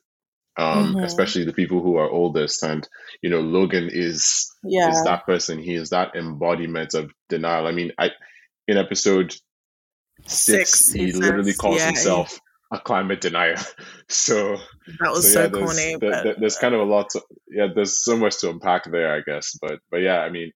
um, 0.57 0.95
mm-hmm. 0.95 1.03
especially 1.03 1.45
the 1.45 1.53
people 1.53 1.81
who 1.81 1.97
are 1.97 2.09
oldest. 2.09 2.63
And 2.63 2.87
you 3.21 3.29
know, 3.29 3.41
Logan 3.41 3.89
is 3.91 4.51
yeah. 4.63 4.89
is 4.89 5.03
that 5.03 5.25
person. 5.25 5.59
He 5.59 5.75
is 5.75 5.89
that 5.91 6.15
embodiment 6.15 6.93
of 6.93 7.11
denial. 7.29 7.67
I 7.67 7.71
mean, 7.71 7.91
I 7.97 8.11
in 8.67 8.77
episode 8.77 9.35
six, 10.25 10.71
six 10.71 10.91
he 10.91 11.11
literally 11.11 11.53
calls 11.53 11.77
yeah, 11.77 11.87
himself 11.87 12.39
a 12.71 12.79
climate 12.79 13.21
denier. 13.21 13.57
so 14.09 14.57
that 14.99 15.11
was 15.11 15.31
so, 15.31 15.41
yeah, 15.41 15.45
so 15.45 15.51
there's, 15.51 15.65
corny. 15.65 15.95
There, 15.99 16.23
but... 16.23 16.39
there's 16.39 16.57
kind 16.57 16.73
of 16.73 16.81
a 16.81 16.85
lot. 16.85 17.09
To, 17.11 17.21
yeah, 17.49 17.67
there's 17.73 18.03
so 18.03 18.17
much 18.17 18.39
to 18.39 18.49
unpack 18.49 18.89
there, 18.91 19.13
I 19.13 19.21
guess. 19.21 19.57
But 19.61 19.79
but 19.91 19.97
yeah, 19.97 20.19
I 20.19 20.29
mean, 20.29 20.51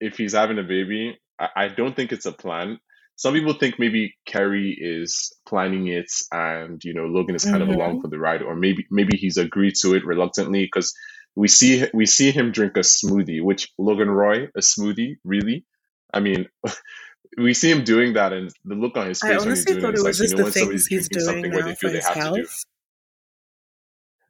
if 0.00 0.16
he's 0.16 0.32
having 0.32 0.58
a 0.58 0.64
baby, 0.64 1.18
I, 1.38 1.48
I 1.56 1.68
don't 1.68 1.94
think 1.94 2.12
it's 2.12 2.26
a 2.26 2.32
plan 2.32 2.78
some 3.20 3.34
people 3.34 3.52
think 3.52 3.78
maybe 3.78 4.14
Kerry 4.24 4.74
is 4.80 5.30
planning 5.46 5.88
it 5.88 6.10
and 6.32 6.82
you 6.82 6.94
know 6.94 7.04
Logan 7.04 7.34
is 7.34 7.44
kind 7.44 7.56
mm-hmm. 7.58 7.68
of 7.68 7.76
along 7.76 7.90
mm-hmm. 7.90 8.00
for 8.00 8.08
the 8.08 8.18
ride 8.18 8.40
or 8.40 8.56
maybe 8.56 8.86
maybe 8.90 9.14
he's 9.14 9.36
agreed 9.36 9.74
to 9.82 9.94
it 9.94 10.06
reluctantly 10.06 10.64
because 10.64 10.94
we 11.36 11.46
see 11.46 11.86
we 11.92 12.06
see 12.06 12.30
him 12.30 12.50
drink 12.50 12.78
a 12.78 12.80
smoothie 12.80 13.42
which 13.42 13.68
Logan 13.76 14.10
Roy 14.10 14.44
a 14.56 14.60
smoothie 14.60 15.16
really 15.22 15.66
I 16.14 16.20
mean 16.20 16.48
we 17.36 17.52
see 17.52 17.70
him 17.70 17.84
doing 17.84 18.14
that 18.14 18.32
and 18.32 18.50
the 18.64 18.74
look 18.74 18.96
on 18.96 19.08
his 19.08 19.20
face 19.20 19.32
I 19.32 19.38
when 19.38 19.50
he's 19.50 19.66
doing 19.66 19.82
was 19.82 20.02
like 20.02 20.30
you 20.30 20.36
know 20.36 20.44
when 20.44 20.52
somebody's 20.52 20.88
drinking 20.88 21.20
something 21.20 21.52
where 21.52 21.62
they 21.62 21.74
feel 21.74 21.92
they 21.92 22.00
have 22.00 22.14
health. 22.14 22.36
to 22.36 22.42
do 22.44 22.48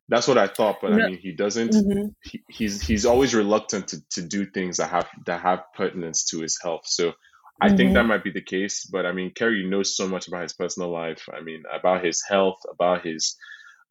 that's 0.09 0.26
what 0.26 0.38
I 0.38 0.49
thought, 0.49 0.78
but 0.82 0.93
I 0.93 1.07
mean, 1.07 1.18
he 1.18 1.30
doesn't. 1.30 1.70
Mm-hmm. 1.70 2.09
He, 2.24 2.43
he's 2.49 2.82
he's 2.82 3.07
always 3.07 3.32
reluctant 3.32 3.86
to, 3.91 4.03
to 4.14 4.22
do 4.22 4.45
things 4.45 4.78
that 4.78 4.91
have 4.91 5.07
that 5.26 5.41
have 5.41 5.61
pertinence 5.76 6.24
to 6.30 6.41
his 6.41 6.59
health. 6.61 6.82
So 6.86 7.12
I 7.61 7.68
mm-hmm. 7.68 7.76
think 7.76 7.94
that 7.94 8.06
might 8.06 8.24
be 8.24 8.30
the 8.30 8.42
case, 8.42 8.84
but 8.84 9.06
I 9.06 9.12
mean, 9.12 9.32
Kerry 9.34 9.68
knows 9.68 9.96
so 9.96 10.08
much 10.08 10.28
about 10.28 10.42
his 10.42 10.52
personal 10.52 10.90
life. 10.90 11.28
I 11.32 11.40
mean, 11.40 11.62
about 11.72 12.04
his 12.04 12.22
health, 12.26 12.61
about 12.70 13.04
his, 13.04 13.36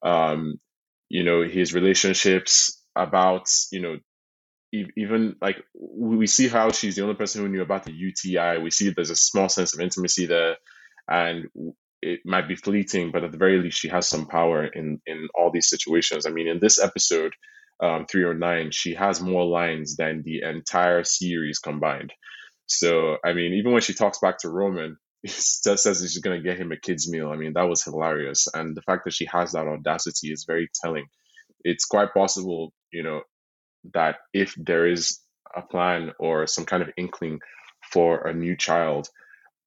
um, 0.04 0.56
you 1.10 1.24
know, 1.24 1.44
his 1.44 1.74
relationships, 1.74 2.84
about 2.96 3.50
you 3.72 3.82
know, 3.82 3.98
e- 4.74 4.92
even 4.98 5.36
like 5.42 5.64
we 5.76 6.28
see 6.28 6.48
how 6.48 6.72
she's 6.72 6.96
the 6.96 7.04
only 7.04 7.16
person 7.16 7.42
who 7.42 7.50
knew 7.50 7.62
about 7.62 7.84
the 7.84 7.94
UTI. 7.94 8.58
We 8.62 8.72
see 8.72 8.90
there's 8.90 9.10
a 9.10 9.16
small 9.16 9.50
sense 9.50 9.74
of 9.74 9.82
intimacy 9.82 10.26
there, 10.26 10.58
and 11.08 11.48
it 12.02 12.22
might 12.26 12.48
be 12.48 12.56
fleeting, 12.56 13.12
but 13.12 13.24
at 13.24 13.32
the 13.32 13.38
very 13.38 13.62
least, 13.62 13.78
she 13.78 13.90
has 13.90 14.08
some 14.08 14.26
power 14.26 14.66
in 14.66 15.02
in 15.06 15.28
all 15.36 15.52
these 15.52 15.70
situations. 15.70 16.26
I 16.26 16.32
mean, 16.32 16.48
in 16.48 16.60
this 16.60 16.82
episode, 16.82 17.34
um, 17.82 18.06
309, 18.10 18.72
she 18.72 18.94
has 18.96 19.22
more 19.22 19.46
lines 19.46 19.96
than 19.96 20.24
the 20.24 20.42
entire 20.42 21.04
series 21.04 21.60
combined. 21.60 22.14
So, 22.70 23.18
I 23.26 23.34
mean, 23.34 23.54
even 23.56 23.74
when 23.74 23.84
she 23.84 23.96
talks 23.96 24.20
back 24.20 24.40
to 24.40 24.50
Roman, 24.50 24.98
says 25.28 25.84
she's 26.02 26.20
going 26.20 26.42
to 26.42 26.48
get 26.48 26.60
him 26.60 26.74
a 26.74 26.78
kid's 26.78 27.12
meal. 27.12 27.32
I 27.32 27.38
mean, 27.38 27.54
that 27.56 27.70
was 27.70 27.84
hilarious. 27.84 28.48
And 28.54 28.78
the 28.78 28.84
fact 28.84 29.06
that 29.06 29.14
she 29.16 29.28
has 29.28 29.54
that 29.54 29.68
audacity 29.68 30.32
is 30.34 30.46
very 30.48 30.70
telling. 30.84 31.08
It's 31.64 31.86
quite 31.86 32.14
possible, 32.14 32.74
you 32.92 33.04
know, 33.04 33.22
that 33.94 34.18
if 34.34 34.56
there 34.58 34.88
is 34.88 35.20
a 35.56 35.62
plan 35.64 36.14
or 36.20 36.48
some 36.48 36.66
kind 36.66 36.84
of 36.84 36.92
inkling 36.98 37.42
for 37.92 38.28
a 38.28 38.34
new 38.34 38.58
child, 38.58 39.10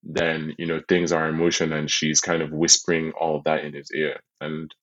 then, 0.05 0.55
you 0.59 0.67
know, 0.67 0.81
things 0.89 1.13
are 1.13 1.29
in 1.29 1.37
motion 1.37 1.73
and 1.73 1.91
she's 1.91 2.21
kind 2.21 2.43
of 2.43 2.53
whispering 2.53 3.13
all 3.21 3.37
of 3.37 3.45
that 3.45 3.65
in 3.65 3.75
his 3.75 3.91
ear. 3.95 4.21
And 4.41 4.75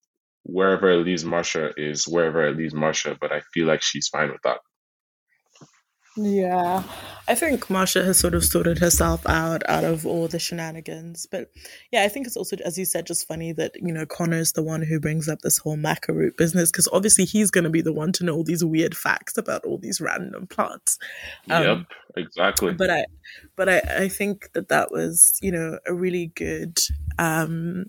wherever 0.43 0.91
it 0.91 1.05
leaves 1.05 1.25
Marcia 1.25 1.71
is 1.77 2.07
wherever 2.07 2.47
it 2.47 2.57
leaves 2.57 2.75
Marcia, 2.75 3.17
but 3.21 3.31
I 3.33 3.41
feel 3.53 3.67
like 3.67 3.83
she's 3.83 4.09
fine 4.09 4.31
with 4.31 4.41
that. 4.43 4.59
Yeah, 6.21 6.83
I 7.29 7.35
think 7.35 7.69
Marcia 7.69 8.03
has 8.03 8.19
sort 8.19 8.33
of 8.33 8.43
sorted 8.43 8.79
herself 8.79 9.25
out 9.25 9.61
out 9.69 9.85
of 9.85 10.05
all 10.05 10.27
the 10.27 10.39
shenanigans. 10.39 11.27
But 11.31 11.49
yeah, 11.91 12.03
I 12.03 12.09
think 12.09 12.27
it's 12.27 12.35
also, 12.35 12.57
as 12.65 12.77
you 12.77 12.83
said, 12.83 13.05
just 13.05 13.25
funny 13.25 13.53
that, 13.53 13.71
you 13.75 13.93
know, 13.93 14.05
Connor's 14.05 14.51
the 14.51 14.63
one 14.63 14.81
who 14.81 14.99
brings 14.99 15.29
up 15.29 15.39
this 15.39 15.57
whole 15.57 15.77
maca 15.77 16.13
root 16.13 16.35
business 16.35 16.71
because 16.71 16.89
obviously 16.91 17.23
he's 17.23 17.51
going 17.51 17.63
to 17.63 17.69
be 17.69 17.81
the 17.81 17.93
one 17.93 18.11
to 18.13 18.25
know 18.25 18.35
all 18.35 18.43
these 18.43 18.65
weird 18.65 18.97
facts 18.97 19.37
about 19.37 19.63
all 19.63 19.77
these 19.77 20.01
random 20.01 20.47
plants. 20.47 20.99
Um, 21.49 21.63
yep, 21.63 21.77
exactly. 22.17 22.73
But 22.73 22.89
I, 22.89 23.05
but 23.55 23.69
I, 23.69 23.77
I 23.77 24.07
think 24.09 24.51
that 24.53 24.67
that 24.67 24.91
was, 24.91 25.39
you 25.41 25.51
know, 25.51 25.79
a 25.87 25.93
really 25.93 26.27
good 26.35 26.79
um, 27.17 27.85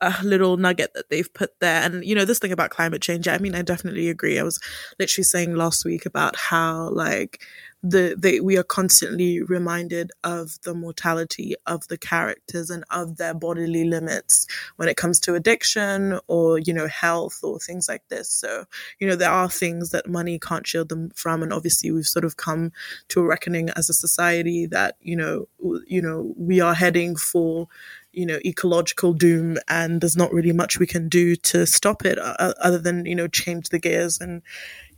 a 0.00 0.14
little 0.22 0.56
nugget 0.56 0.94
that 0.94 1.10
they've 1.10 1.32
put 1.32 1.58
there. 1.60 1.82
And, 1.82 2.04
you 2.04 2.14
know, 2.14 2.24
this 2.24 2.38
thing 2.38 2.52
about 2.52 2.70
climate 2.70 3.02
change, 3.02 3.28
I 3.28 3.38
mean, 3.38 3.54
I 3.54 3.62
definitely 3.62 4.08
agree. 4.08 4.38
I 4.38 4.42
was 4.42 4.60
literally 4.98 5.24
saying 5.24 5.54
last 5.54 5.84
week 5.84 6.06
about 6.06 6.36
how, 6.36 6.90
like, 6.90 7.42
the, 7.84 8.16
the 8.18 8.40
we 8.40 8.56
are 8.56 8.64
constantly 8.64 9.42
reminded 9.42 10.10
of 10.24 10.58
the 10.62 10.72
mortality 10.72 11.54
of 11.66 11.86
the 11.88 11.98
characters 11.98 12.70
and 12.70 12.82
of 12.90 13.18
their 13.18 13.34
bodily 13.34 13.84
limits 13.84 14.46
when 14.76 14.88
it 14.88 14.96
comes 14.96 15.20
to 15.20 15.34
addiction 15.34 16.18
or 16.26 16.58
you 16.58 16.72
know 16.72 16.88
health 16.88 17.40
or 17.42 17.58
things 17.58 17.86
like 17.86 18.02
this 18.08 18.30
so 18.30 18.64
you 18.98 19.06
know 19.06 19.14
there 19.14 19.30
are 19.30 19.50
things 19.50 19.90
that 19.90 20.08
money 20.08 20.38
can't 20.38 20.66
shield 20.66 20.88
them 20.88 21.10
from 21.10 21.42
and 21.42 21.52
obviously 21.52 21.90
we've 21.90 22.06
sort 22.06 22.24
of 22.24 22.38
come 22.38 22.72
to 23.08 23.20
a 23.20 23.24
reckoning 23.24 23.68
as 23.76 23.90
a 23.90 23.94
society 23.94 24.64
that 24.64 24.96
you 25.02 25.14
know 25.14 25.46
you 25.86 26.00
know 26.00 26.32
we 26.38 26.62
are 26.62 26.74
heading 26.74 27.14
for 27.14 27.68
you 28.14 28.26
know 28.26 28.38
ecological 28.44 29.12
doom 29.12 29.56
and 29.68 30.00
there's 30.00 30.16
not 30.16 30.32
really 30.32 30.52
much 30.52 30.78
we 30.78 30.86
can 30.86 31.08
do 31.08 31.36
to 31.36 31.66
stop 31.66 32.04
it 32.04 32.18
uh, 32.18 32.54
other 32.60 32.78
than 32.78 33.04
you 33.06 33.14
know 33.14 33.28
change 33.28 33.68
the 33.68 33.78
gears 33.78 34.20
and 34.20 34.42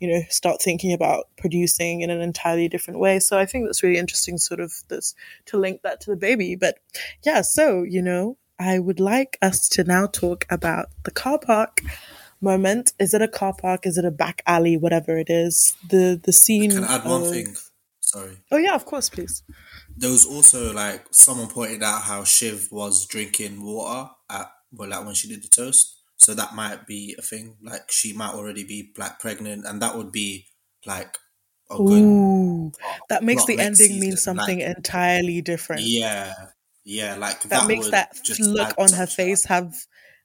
you 0.01 0.09
know 0.09 0.21
start 0.29 0.61
thinking 0.61 0.93
about 0.93 1.29
producing 1.37 2.03
in 2.03 2.11
an 2.11 2.21
entirely 2.21 2.69
different 2.69 3.01
way. 3.01 3.19
So 3.19 3.39
i 3.39 3.47
think 3.47 3.67
that's 3.67 3.83
really 3.83 3.99
interesting 3.99 4.39
sort 4.39 4.61
of 4.61 4.73
this 4.89 5.15
to 5.47 5.59
link 5.59 5.83
that 5.83 6.01
to 6.03 6.11
the 6.11 6.17
baby. 6.17 6.57
But 6.57 6.79
yeah 7.25 7.43
so 7.43 7.83
you 7.83 8.03
know 8.03 8.37
i 8.59 8.79
would 8.79 9.01
like 9.01 9.39
us 9.43 9.69
to 9.71 9.85
now 9.85 10.07
talk 10.07 10.47
about 10.51 10.87
the 11.05 11.11
car 11.11 11.39
park 11.39 11.81
moment. 12.41 12.93
Is 12.99 13.15
it 13.15 13.23
a 13.23 13.29
car 13.29 13.55
park? 13.55 13.87
Is 13.87 13.99
it 13.99 14.05
a 14.05 14.11
back 14.11 14.43
alley? 14.47 14.77
Whatever 14.77 15.17
it 15.19 15.31
is. 15.31 15.77
The 15.89 16.21
the 16.23 16.33
scene 16.33 16.71
can 16.71 16.85
add 16.85 17.01
of... 17.03 17.11
one 17.11 17.33
thing 17.33 17.57
sorry 18.17 18.37
oh 18.53 18.57
yeah 18.57 18.75
of 18.75 18.85
course 18.85 19.09
please 19.11 19.43
there 19.97 20.11
was 20.11 20.27
also 20.27 20.73
like 20.73 21.07
someone 21.11 21.49
pointed 21.49 21.83
out 21.83 22.03
how 22.03 22.25
Shiv 22.25 22.69
was 22.71 23.07
drinking 23.07 23.63
water 23.65 24.11
at 24.31 24.51
well, 24.73 24.89
like 24.89 25.05
when 25.05 25.15
she 25.15 25.29
did 25.29 25.43
the 25.43 25.49
toast. 25.49 25.95
So 26.17 26.35
that 26.35 26.55
might 26.55 26.87
be 26.87 27.15
a 27.19 27.23
thing. 27.23 27.57
Like 27.63 27.91
she 27.91 28.13
might 28.13 28.35
already 28.35 28.65
be 28.65 28.93
like 28.97 29.19
pregnant, 29.19 29.65
and 29.67 29.83
that 29.83 29.97
would 29.97 30.13
be 30.13 30.47
like 30.87 31.19
a 31.71 31.77
good. 31.77 32.03
Ooh, 32.03 32.73
that 33.09 33.23
makes 33.23 33.45
the 33.45 33.59
ending 33.59 33.75
season. 33.75 34.01
mean 34.01 34.17
something 34.17 34.59
like, 34.59 34.77
entirely 34.77 35.43
different. 35.43 35.83
Yeah, 35.83 36.33
yeah, 36.85 37.17
like 37.17 37.43
that, 37.43 37.51
that 37.51 37.67
makes 37.69 37.91
that 37.91 38.17
look 38.39 38.75
on 38.79 38.93
her 38.93 39.07
face 39.07 39.45
have 39.45 39.75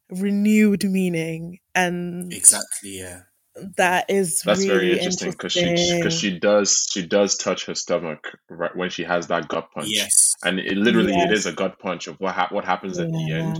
renewed 0.09 0.84
meaning 0.84 1.57
and 1.73 2.34
exactly 2.34 2.99
yeah 2.99 3.22
that 3.56 4.10
is 4.10 4.41
that's 4.41 4.61
really 4.61 4.73
very 4.73 4.91
interesting 4.94 5.32
because 5.32 5.52
she 5.52 5.98
because 5.98 6.18
she 6.18 6.40
does 6.40 6.88
she 6.90 7.06
does 7.06 7.36
touch 7.36 7.65
her 7.65 7.76
stomach 7.76 8.38
right 8.49 8.76
when 8.76 8.90
she 8.90 9.03
has 9.03 9.28
that 9.28 9.48
gut 9.49 9.69
punch. 9.73 9.88
Yes. 9.90 10.36
And 10.44 10.60
it 10.60 10.78
literally 10.78 11.11
yes. 11.11 11.30
it 11.30 11.34
is 11.34 11.45
a 11.45 11.52
gut 11.52 11.78
punch 11.80 12.07
of 12.07 12.19
what 12.19 12.34
ha- 12.34 12.48
what 12.52 12.64
happens 12.64 12.98
yeah. 12.98 13.06
at 13.06 13.11
the 13.11 13.32
end. 13.32 13.60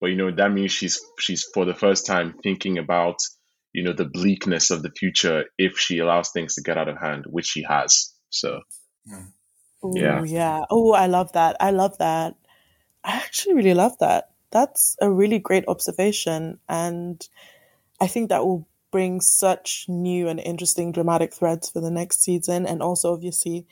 But 0.00 0.08
you 0.08 0.16
know 0.16 0.30
that 0.30 0.52
means 0.52 0.70
she's 0.72 1.00
she's 1.18 1.44
for 1.54 1.64
the 1.64 1.74
first 1.74 2.06
time 2.06 2.34
thinking 2.42 2.78
about 2.78 3.16
you 3.72 3.82
know 3.82 3.92
the 3.92 4.04
bleakness 4.04 4.70
of 4.70 4.82
the 4.82 4.90
future 4.90 5.46
if 5.58 5.76
she 5.78 5.98
allows 5.98 6.30
things 6.30 6.54
to 6.54 6.62
get 6.62 6.78
out 6.78 6.88
of 6.88 6.98
hand 6.98 7.24
which 7.28 7.46
she 7.46 7.64
has. 7.64 8.12
So 8.30 8.60
mm. 9.10 9.32
Ooh, 9.84 9.92
yeah. 9.96 10.22
yeah. 10.22 10.64
Oh 10.70 10.92
i 10.92 11.06
love 11.06 11.32
that. 11.32 11.56
I 11.58 11.72
love 11.72 11.98
that. 11.98 12.36
I 13.02 13.16
actually 13.16 13.54
really 13.54 13.74
love 13.74 13.98
that. 13.98 14.30
That's 14.52 14.96
a 15.00 15.10
really 15.10 15.40
great 15.40 15.64
observation. 15.66 16.60
And 16.68 17.26
i 18.00 18.06
think 18.06 18.30
that 18.30 18.44
will 18.44 18.66
bring 18.92 19.20
such 19.20 19.86
new 19.88 20.28
and 20.28 20.38
interesting 20.38 20.92
dramatic 20.92 21.32
threads 21.34 21.68
for 21.68 21.80
the 21.80 21.90
next 21.90 22.22
season 22.22 22.66
and 22.66 22.82
also 22.82 23.12
obviously 23.12 23.66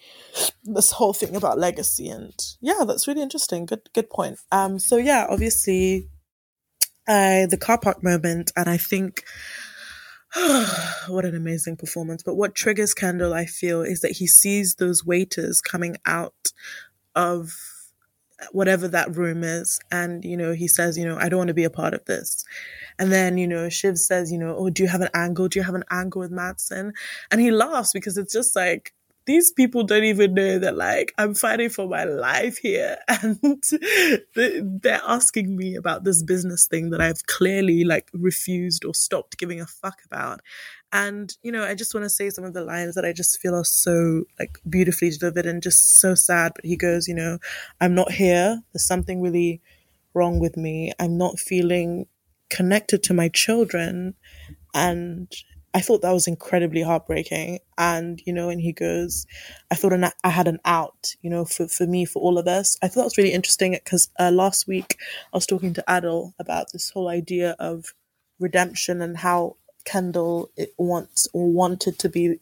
this 0.65 0.91
whole 0.91 1.13
thing 1.13 1.37
about 1.37 1.59
legacy 1.59 2.09
and 2.09 2.35
yeah 2.61 2.83
that's 2.87 3.07
really 3.07 3.23
interesting. 3.23 3.67
Good 3.67 3.91
good 3.95 4.11
point. 4.11 4.41
Um 4.51 4.81
so 4.81 4.97
yeah 4.97 5.27
obviously 5.31 6.09
uh 7.07 7.47
the 7.47 7.59
car 7.61 7.79
park 7.79 8.03
moment 8.03 8.51
and 8.57 8.69
i 8.69 8.77
think 8.77 9.25
what 11.09 11.25
an 11.25 11.35
amazing 11.35 11.77
performance. 11.77 12.23
But 12.23 12.37
what 12.37 12.55
triggers 12.55 12.95
kendall 12.95 13.35
i 13.35 13.45
feel 13.45 13.83
is 13.83 14.01
that 14.01 14.13
he 14.13 14.27
sees 14.27 14.77
those 14.77 15.05
waiters 15.05 15.61
coming 15.61 15.97
out 16.05 16.53
of 17.15 17.53
whatever 18.53 18.89
that 18.89 19.15
room 19.17 19.43
is 19.45 19.81
and 19.91 20.25
you 20.25 20.37
know 20.37 20.53
he 20.53 20.67
says 20.67 20.97
you 20.97 21.05
know 21.05 21.17
i 21.19 21.29
don't 21.29 21.39
want 21.39 21.49
to 21.49 21.55
be 21.55 21.65
a 21.65 21.71
part 21.71 21.95
of 21.95 22.05
this 22.07 22.45
and 23.01 23.11
then, 23.11 23.39
you 23.39 23.49
know, 23.49 23.71
Shiv 23.71 23.97
says, 23.97 24.31
you 24.31 24.37
know, 24.37 24.55
oh, 24.59 24.69
do 24.69 24.83
you 24.83 24.89
have 24.91 25.01
an 25.01 25.09
angle? 25.15 25.49
Do 25.49 25.59
you 25.59 25.63
have 25.63 25.75
an 25.75 25.85
angle 25.91 26.21
with 26.21 26.31
Matsson? 26.31 26.93
And 27.31 27.41
he 27.41 27.51
laughs 27.51 27.93
because 27.95 28.19
it's 28.19 28.33
just 28.33 28.55
like, 28.55 28.93
these 29.25 29.53
people 29.53 29.85
don't 29.85 30.05
even 30.05 30.35
know 30.35 30.59
that 30.59 30.77
like 30.77 31.13
I'm 31.17 31.35
fighting 31.35 31.69
for 31.69 31.87
my 31.87 32.05
life 32.05 32.59
here 32.59 32.97
and 33.09 33.39
they're 34.35 35.01
asking 35.07 35.57
me 35.57 35.77
about 35.77 36.05
this 36.05 36.23
business 36.23 36.67
thing 36.67 36.91
that 36.91 37.01
I've 37.01 37.25
clearly 37.27 37.85
like 37.85 38.09
refused 38.13 38.85
or 38.85 38.95
stopped 38.95 39.39
giving 39.39 39.61
a 39.61 39.67
fuck 39.67 39.99
about. 40.05 40.41
And, 40.93 41.33
you 41.43 41.53
know, 41.53 41.65
I 41.65 41.75
just 41.75 41.95
want 41.95 42.05
to 42.05 42.11
say 42.11 42.31
some 42.31 42.45
of 42.45 42.53
the 42.53 42.65
lines 42.65 42.97
that 42.97 43.05
I 43.05 43.13
just 43.13 43.39
feel 43.39 43.55
are 43.55 43.65
so 43.65 44.25
like 44.39 44.59
beautifully 44.69 45.11
delivered 45.11 45.47
and 45.47 45.63
just 45.63 45.99
so 46.01 46.15
sad. 46.15 46.53
But 46.55 46.65
he 46.65 46.77
goes, 46.77 47.07
you 47.07 47.15
know, 47.15 47.39
I'm 47.81 47.95
not 47.95 48.13
here. 48.13 48.63
There's 48.73 48.87
something 48.87 49.21
really 49.21 49.61
wrong 50.15 50.41
with 50.41 50.57
me. 50.57 50.93
I'm 50.99 51.17
not 51.17 51.39
feeling 51.39 52.07
connected 52.49 53.03
to 53.05 53.15
my 53.15 53.29
children. 53.29 54.15
And 54.75 55.33
I 55.73 55.81
thought 55.81 56.03
that 56.03 56.13
was 56.13 56.27
incredibly 56.27 56.83
heartbreaking. 56.83 57.61
And, 57.79 58.21
you 58.27 58.33
know, 58.33 58.49
and 58.49 58.61
he 58.61 58.73
goes, 58.73 59.27
I 59.71 59.77
thought 59.77 59.93
an, 59.93 60.11
I 60.25 60.31
had 60.31 60.49
an 60.49 60.59
out, 60.65 61.15
you 61.23 61.31
know, 61.31 61.45
for, 61.45 61.69
for 61.69 61.87
me, 61.87 62.05
for 62.05 62.21
all 62.21 62.39
of 62.39 62.49
us. 62.49 62.77
I 62.83 62.89
thought 62.89 63.03
that 63.03 63.05
was 63.05 63.19
really 63.19 63.33
interesting 63.33 63.73
because 63.73 64.11
uh, 64.19 64.33
last 64.33 64.67
week 64.67 64.97
I 65.33 65.37
was 65.37 65.47
talking 65.47 65.73
to 65.75 65.85
Adil 65.89 66.33
about 66.41 66.73
this 66.73 66.91
whole 66.91 67.09
idea 67.09 67.55
of 67.61 67.95
redemption 68.41 69.01
and 69.01 69.19
how 69.19 69.57
Kendall 69.91 70.51
wants 70.79 71.27
or 71.33 71.51
wanted 71.51 71.99
to 71.99 72.09
be 72.09 72.39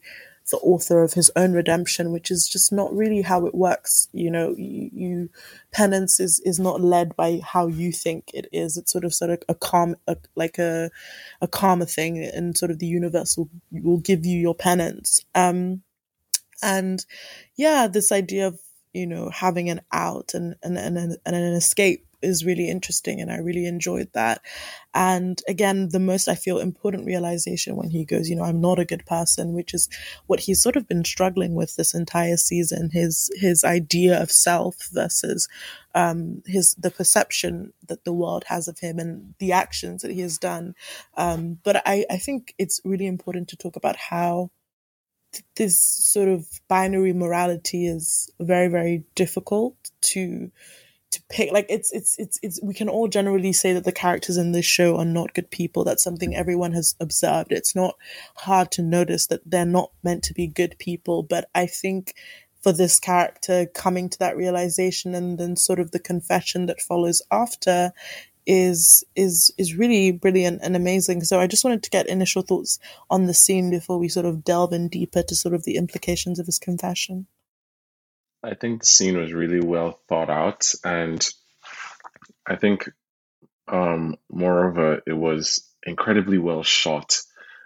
the 0.50 0.56
author 0.58 1.02
of 1.02 1.12
his 1.12 1.30
own 1.36 1.52
redemption, 1.52 2.12
which 2.12 2.30
is 2.30 2.48
just 2.48 2.72
not 2.72 2.94
really 2.94 3.22
how 3.22 3.46
it 3.46 3.54
works. 3.54 4.08
You 4.12 4.30
know, 4.30 4.54
you, 4.56 4.90
you 4.92 5.30
penance 5.72 6.20
is 6.20 6.40
is 6.40 6.58
not 6.58 6.80
led 6.80 7.14
by 7.16 7.40
how 7.44 7.66
you 7.66 7.92
think 7.92 8.30
it 8.34 8.46
is. 8.52 8.76
It's 8.76 8.92
sort 8.92 9.04
of 9.04 9.14
sort 9.14 9.30
of 9.30 9.42
a 9.48 9.54
calm, 9.54 9.96
a, 10.06 10.16
like 10.34 10.58
a 10.58 10.90
a 11.40 11.48
karma 11.48 11.86
thing, 11.86 12.18
and 12.18 12.56
sort 12.56 12.70
of 12.70 12.78
the 12.78 12.86
universe 12.86 13.36
will 13.36 13.50
will 13.70 13.98
give 13.98 14.24
you 14.24 14.38
your 14.38 14.54
penance. 14.54 15.24
Um, 15.34 15.82
and 16.62 17.04
yeah, 17.56 17.86
this 17.86 18.10
idea 18.10 18.48
of 18.48 18.60
you 18.92 19.06
know 19.06 19.30
having 19.30 19.70
an 19.70 19.80
out 19.92 20.32
and 20.34 20.56
and 20.62 20.78
and, 20.78 20.98
and 20.98 21.36
an 21.36 21.54
escape 21.54 22.07
is 22.22 22.44
really 22.44 22.68
interesting 22.68 23.20
and 23.20 23.30
I 23.30 23.38
really 23.38 23.66
enjoyed 23.66 24.08
that. 24.12 24.42
And 24.94 25.40
again, 25.48 25.90
the 25.90 26.00
most 26.00 26.28
I 26.28 26.34
feel 26.34 26.58
important 26.58 27.06
realization 27.06 27.76
when 27.76 27.90
he 27.90 28.04
goes, 28.04 28.28
you 28.28 28.36
know, 28.36 28.44
I'm 28.44 28.60
not 28.60 28.78
a 28.78 28.84
good 28.84 29.06
person, 29.06 29.52
which 29.52 29.74
is 29.74 29.88
what 30.26 30.40
he's 30.40 30.62
sort 30.62 30.76
of 30.76 30.88
been 30.88 31.04
struggling 31.04 31.54
with 31.54 31.76
this 31.76 31.94
entire 31.94 32.36
season, 32.36 32.90
his 32.90 33.30
his 33.36 33.64
idea 33.64 34.20
of 34.20 34.30
self 34.30 34.88
versus 34.92 35.48
um 35.94 36.42
his 36.46 36.74
the 36.74 36.90
perception 36.90 37.72
that 37.86 38.04
the 38.04 38.12
world 38.12 38.44
has 38.48 38.68
of 38.68 38.78
him 38.80 38.98
and 38.98 39.34
the 39.38 39.52
actions 39.52 40.02
that 40.02 40.10
he 40.10 40.20
has 40.20 40.38
done. 40.38 40.74
Um 41.16 41.58
but 41.62 41.82
I, 41.86 42.04
I 42.10 42.18
think 42.18 42.54
it's 42.58 42.80
really 42.84 43.06
important 43.06 43.48
to 43.48 43.56
talk 43.56 43.76
about 43.76 43.96
how 43.96 44.50
this 45.56 45.78
sort 45.78 46.28
of 46.28 46.46
binary 46.68 47.12
morality 47.12 47.86
is 47.86 48.30
very, 48.40 48.68
very 48.68 49.04
difficult 49.14 49.76
to 50.00 50.50
to 51.10 51.22
pick 51.30 51.52
like 51.52 51.66
it's 51.68 51.92
it's 51.92 52.18
it's 52.18 52.38
it's 52.42 52.60
we 52.62 52.74
can 52.74 52.88
all 52.88 53.08
generally 53.08 53.52
say 53.52 53.72
that 53.72 53.84
the 53.84 53.92
characters 53.92 54.36
in 54.36 54.52
this 54.52 54.66
show 54.66 54.96
are 54.98 55.04
not 55.04 55.34
good 55.34 55.50
people. 55.50 55.84
That's 55.84 56.04
something 56.04 56.34
everyone 56.34 56.72
has 56.72 56.94
observed. 57.00 57.52
It's 57.52 57.74
not 57.74 57.96
hard 58.34 58.70
to 58.72 58.82
notice 58.82 59.26
that 59.28 59.40
they're 59.44 59.64
not 59.64 59.90
meant 60.02 60.22
to 60.24 60.34
be 60.34 60.46
good 60.46 60.76
people 60.78 61.22
but 61.22 61.48
i 61.54 61.66
think 61.66 62.14
for 62.60 62.72
this 62.72 62.98
character 62.98 63.66
coming 63.66 64.08
to 64.08 64.18
that 64.18 64.36
realization 64.36 65.14
and 65.14 65.38
then 65.38 65.56
sort 65.56 65.78
of 65.78 65.92
the 65.92 65.98
confession 65.98 66.66
that 66.66 66.80
follows 66.80 67.22
after 67.30 67.92
is 68.46 69.04
is 69.14 69.52
is 69.58 69.76
really 69.76 70.10
brilliant 70.10 70.60
and 70.62 70.74
amazing. 70.74 71.22
So 71.22 71.38
i 71.38 71.46
just 71.46 71.64
wanted 71.64 71.82
to 71.82 71.90
get 71.90 72.08
initial 72.08 72.42
thoughts 72.42 72.78
on 73.10 73.26
the 73.26 73.34
scene 73.34 73.70
before 73.70 73.98
we 73.98 74.08
sort 74.08 74.26
of 74.26 74.42
delve 74.42 74.72
in 74.72 74.88
deeper 74.88 75.22
to 75.22 75.34
sort 75.34 75.54
of 75.54 75.64
the 75.64 75.76
implications 75.76 76.38
of 76.38 76.46
his 76.46 76.58
confession 76.58 77.26
I 78.42 78.54
think 78.54 78.80
the 78.80 78.86
scene 78.86 79.18
was 79.18 79.32
really 79.32 79.60
well 79.60 80.00
thought 80.08 80.30
out, 80.30 80.72
and 80.84 81.26
I 82.46 82.56
think, 82.56 82.88
um, 83.66 84.16
moreover, 84.30 85.02
it 85.06 85.12
was 85.12 85.68
incredibly 85.84 86.38
well 86.38 86.62
shot. 86.62 87.18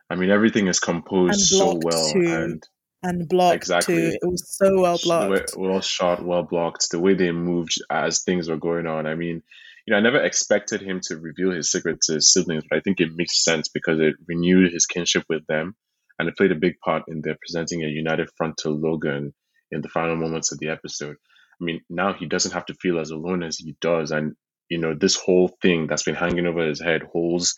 I 0.09 0.15
mean, 0.15 0.31
everything 0.31 0.69
is 0.69 0.81
composed 0.81 1.41
so 1.41 1.79
well, 1.83 2.13
too. 2.13 2.27
and 2.27 2.63
and 3.03 3.29
blocked 3.29 3.57
exactly. 3.57 3.97
too. 3.97 4.19
It 4.23 4.27
was 4.27 4.57
so 4.57 4.81
well 4.81 4.99
blocked. 5.03 5.55
Well 5.57 5.81
shot, 5.81 6.25
well 6.25 6.45
blocked. 6.45 6.91
The 6.91 7.01
way 7.01 7.15
they 7.15 7.33
moved 7.33 7.75
as 7.91 8.23
things 8.23 8.49
were 8.49 8.57
going 8.57 8.87
on. 8.87 9.07
I 9.07 9.15
mean, 9.15 9.43
you 9.87 9.93
know, 9.93 9.97
I 9.99 10.01
never 10.01 10.23
expected 10.23 10.81
him 10.81 11.01
to 11.05 11.19
reveal 11.19 11.51
his 11.51 11.71
secret 11.71 12.01
to 12.03 12.15
his 12.15 12.33
siblings, 12.33 12.65
but 12.69 12.79
I 12.79 12.81
think 12.81 13.01
it 13.01 13.15
makes 13.15 13.45
sense 13.45 13.69
because 13.69 13.99
it 14.01 14.15
renewed 14.27 14.73
his 14.73 14.87
kinship 14.87 15.25
with 15.29 15.47
them, 15.47 15.77
and 16.19 16.29
it 16.29 16.37
played 16.37 16.53
a 16.53 16.57
big 16.57 16.79
part 16.81 17.05
in 17.09 17.21
their 17.21 17.37
presenting 17.41 17.83
a 17.83 17.89
united 17.89 18.31
front 18.37 18.57
to 18.59 18.71
Logan 18.71 19.35
in 19.73 19.81
the 19.81 19.89
final 19.89 20.17
moments 20.17 20.53
of 20.53 20.59
the 20.59 20.69
episode. 20.69 21.17
I 21.61 21.65
mean, 21.65 21.81
now 21.91 22.13
he 22.13 22.27
doesn't 22.27 22.53
have 22.53 22.67
to 22.67 22.75
feel 22.75 22.99
as 22.99 23.11
alone 23.11 23.43
as 23.43 23.59
he 23.59 23.77
does. 23.81 24.11
And, 24.11 24.37
you 24.69 24.79
know, 24.79 24.95
this 24.95 25.17
whole 25.17 25.49
thing 25.61 25.87
that's 25.87 26.03
been 26.05 26.15
hanging 26.15 26.47
over 26.47 26.67
his 26.67 26.81
head 26.81 27.03
holds 27.03 27.55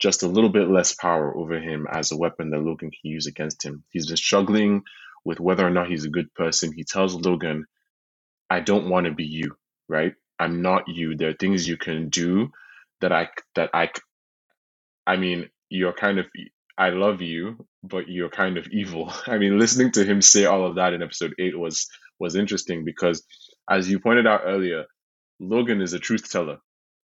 just 0.00 0.22
a 0.22 0.28
little 0.28 0.50
bit 0.50 0.68
less 0.68 0.94
power 0.94 1.36
over 1.36 1.60
him 1.60 1.86
as 1.90 2.10
a 2.10 2.16
weapon 2.16 2.50
that 2.50 2.60
Logan 2.60 2.90
can 2.90 3.10
use 3.10 3.26
against 3.26 3.64
him. 3.64 3.84
He's 3.90 4.06
been 4.06 4.16
struggling 4.16 4.82
with 5.24 5.40
whether 5.40 5.66
or 5.66 5.70
not 5.70 5.88
he's 5.88 6.06
a 6.06 6.10
good 6.10 6.32
person. 6.34 6.72
He 6.72 6.84
tells 6.84 7.14
Logan, 7.14 7.66
I 8.48 8.60
don't 8.60 8.88
want 8.88 9.06
to 9.06 9.12
be 9.12 9.24
you, 9.24 9.56
right? 9.88 10.14
I'm 10.38 10.62
not 10.62 10.88
you. 10.88 11.16
There 11.16 11.28
are 11.28 11.34
things 11.34 11.68
you 11.68 11.76
can 11.76 12.08
do 12.08 12.50
that 13.02 13.12
I, 13.12 13.28
that 13.56 13.70
I, 13.74 13.90
I 15.06 15.16
mean, 15.16 15.50
you're 15.68 15.92
kind 15.92 16.18
of 16.18 16.26
I 16.80 16.88
love 16.88 17.20
you, 17.20 17.66
but 17.84 18.08
you're 18.08 18.30
kind 18.30 18.56
of 18.56 18.66
evil. 18.68 19.12
I 19.26 19.36
mean, 19.36 19.58
listening 19.58 19.92
to 19.92 20.04
him 20.04 20.22
say 20.22 20.46
all 20.46 20.66
of 20.66 20.76
that 20.76 20.94
in 20.94 21.02
episode 21.02 21.34
eight 21.38 21.56
was 21.56 21.86
was 22.18 22.36
interesting 22.36 22.84
because, 22.86 23.22
as 23.68 23.88
you 23.90 24.00
pointed 24.00 24.26
out 24.26 24.42
earlier, 24.44 24.86
Logan 25.38 25.82
is 25.82 25.92
a 25.92 25.98
truth 25.98 26.30
teller, 26.30 26.58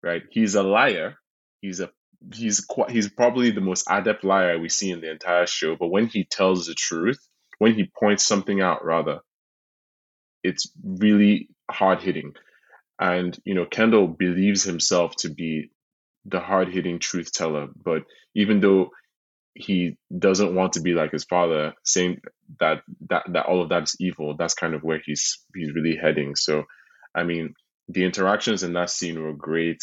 right? 0.02 0.22
He's 0.30 0.56
a 0.56 0.64
liar. 0.64 1.14
He's 1.60 1.78
a 1.78 1.90
he's 2.34 2.58
quite 2.60 2.90
he's 2.90 3.08
probably 3.08 3.52
the 3.52 3.60
most 3.60 3.86
adept 3.88 4.24
liar 4.24 4.58
we 4.58 4.68
see 4.68 4.90
in 4.90 5.00
the 5.00 5.12
entire 5.12 5.46
show. 5.46 5.76
But 5.76 5.92
when 5.92 6.08
he 6.08 6.24
tells 6.24 6.66
the 6.66 6.74
truth, 6.74 7.20
when 7.58 7.74
he 7.74 7.84
points 7.84 8.26
something 8.26 8.60
out, 8.60 8.84
rather, 8.84 9.20
it's 10.42 10.72
really 10.84 11.50
hard 11.70 12.02
hitting. 12.02 12.34
And 12.98 13.38
you 13.44 13.54
know, 13.54 13.66
Kendall 13.66 14.08
believes 14.08 14.64
himself 14.64 15.14
to 15.18 15.28
be 15.28 15.70
the 16.24 16.40
hard 16.40 16.68
hitting 16.68 16.98
truth 16.98 17.32
teller, 17.32 17.68
but 17.76 18.02
even 18.34 18.58
though 18.60 18.90
he 19.54 19.96
doesn't 20.16 20.54
want 20.54 20.74
to 20.74 20.80
be 20.80 20.94
like 20.94 21.12
his 21.12 21.24
father, 21.24 21.74
saying 21.84 22.20
that 22.60 22.82
that 23.10 23.24
that 23.32 23.46
all 23.46 23.62
of 23.62 23.68
that 23.70 23.84
is 23.84 23.96
evil. 24.00 24.36
That's 24.36 24.54
kind 24.54 24.74
of 24.74 24.82
where 24.82 25.00
he's 25.04 25.44
he's 25.54 25.74
really 25.74 25.96
heading. 25.96 26.36
So, 26.36 26.64
I 27.14 27.24
mean, 27.24 27.54
the 27.88 28.04
interactions 28.04 28.62
in 28.62 28.72
that 28.74 28.90
scene 28.90 29.22
were 29.22 29.34
great. 29.34 29.82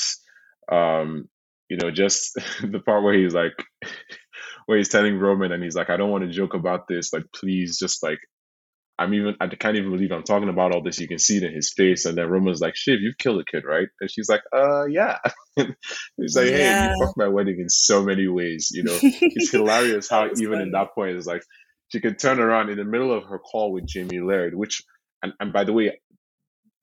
Um, 0.72 1.30
You 1.70 1.78
know, 1.78 1.92
just 1.92 2.34
the 2.62 2.80
part 2.80 3.04
where 3.04 3.14
he's 3.18 3.34
like, 3.34 3.54
where 4.66 4.78
he's 4.78 4.90
telling 4.90 5.18
Roman 5.20 5.52
and 5.52 5.64
he's 5.64 5.76
like, 5.76 5.90
I 5.90 5.98
don't 5.98 6.12
want 6.12 6.24
to 6.26 6.32
joke 6.32 6.54
about 6.54 6.88
this. 6.88 7.14
Like, 7.14 7.26
please, 7.34 7.78
just 7.80 8.04
like, 8.04 8.20
I'm 9.00 9.14
even, 9.14 9.36
I 9.40 9.48
can't 9.48 9.78
even 9.78 9.92
believe 9.92 10.12
I'm 10.12 10.24
talking 10.24 10.50
about 10.50 10.76
all 10.76 10.84
this. 10.84 11.00
You 11.00 11.08
can 11.08 11.20
see 11.20 11.38
it 11.38 11.44
in 11.44 11.54
his 11.54 11.72
face. 11.74 12.06
And 12.06 12.18
then 12.18 12.30
Roman's 12.30 12.60
like, 12.60 12.76
Shiv, 12.76 13.00
you've 13.00 13.18
killed 13.18 13.42
a 13.42 13.46
kid, 13.50 13.64
right? 13.66 13.88
And 14.02 14.12
she's 14.12 14.28
like, 14.28 14.42
uh, 14.54 14.86
yeah. 14.86 15.18
he's 15.56 16.36
like, 16.36 16.48
hey, 16.48 16.60
yeah. 16.60 16.94
you 16.94 17.06
fucked 17.06 17.18
my 17.18 17.30
wedding 17.30 17.60
in 17.60 17.70
so 17.70 18.04
many 18.04 18.28
ways. 18.28 18.70
You 18.72 18.84
know, 18.84 18.98
it's 19.02 19.52
hilarious 19.52 20.10
how 20.10 20.26
even 20.26 20.52
funny. 20.52 20.64
in 20.64 20.72
that 20.72 20.94
point, 20.94 21.16
it's 21.16 21.26
like, 21.26 21.44
she 21.88 22.02
could 22.02 22.20
turn 22.20 22.40
around 22.40 22.70
in 22.70 22.78
the 22.78 22.84
middle 22.84 23.12
of 23.12 23.24
her 23.24 23.40
call 23.40 23.72
with 23.72 23.88
Jamie 23.88 24.20
Laird, 24.20 24.54
which, 24.54 24.84
and, 25.24 25.34
and 25.40 25.54
by 25.54 25.64
the 25.64 25.74
way, 25.74 26.00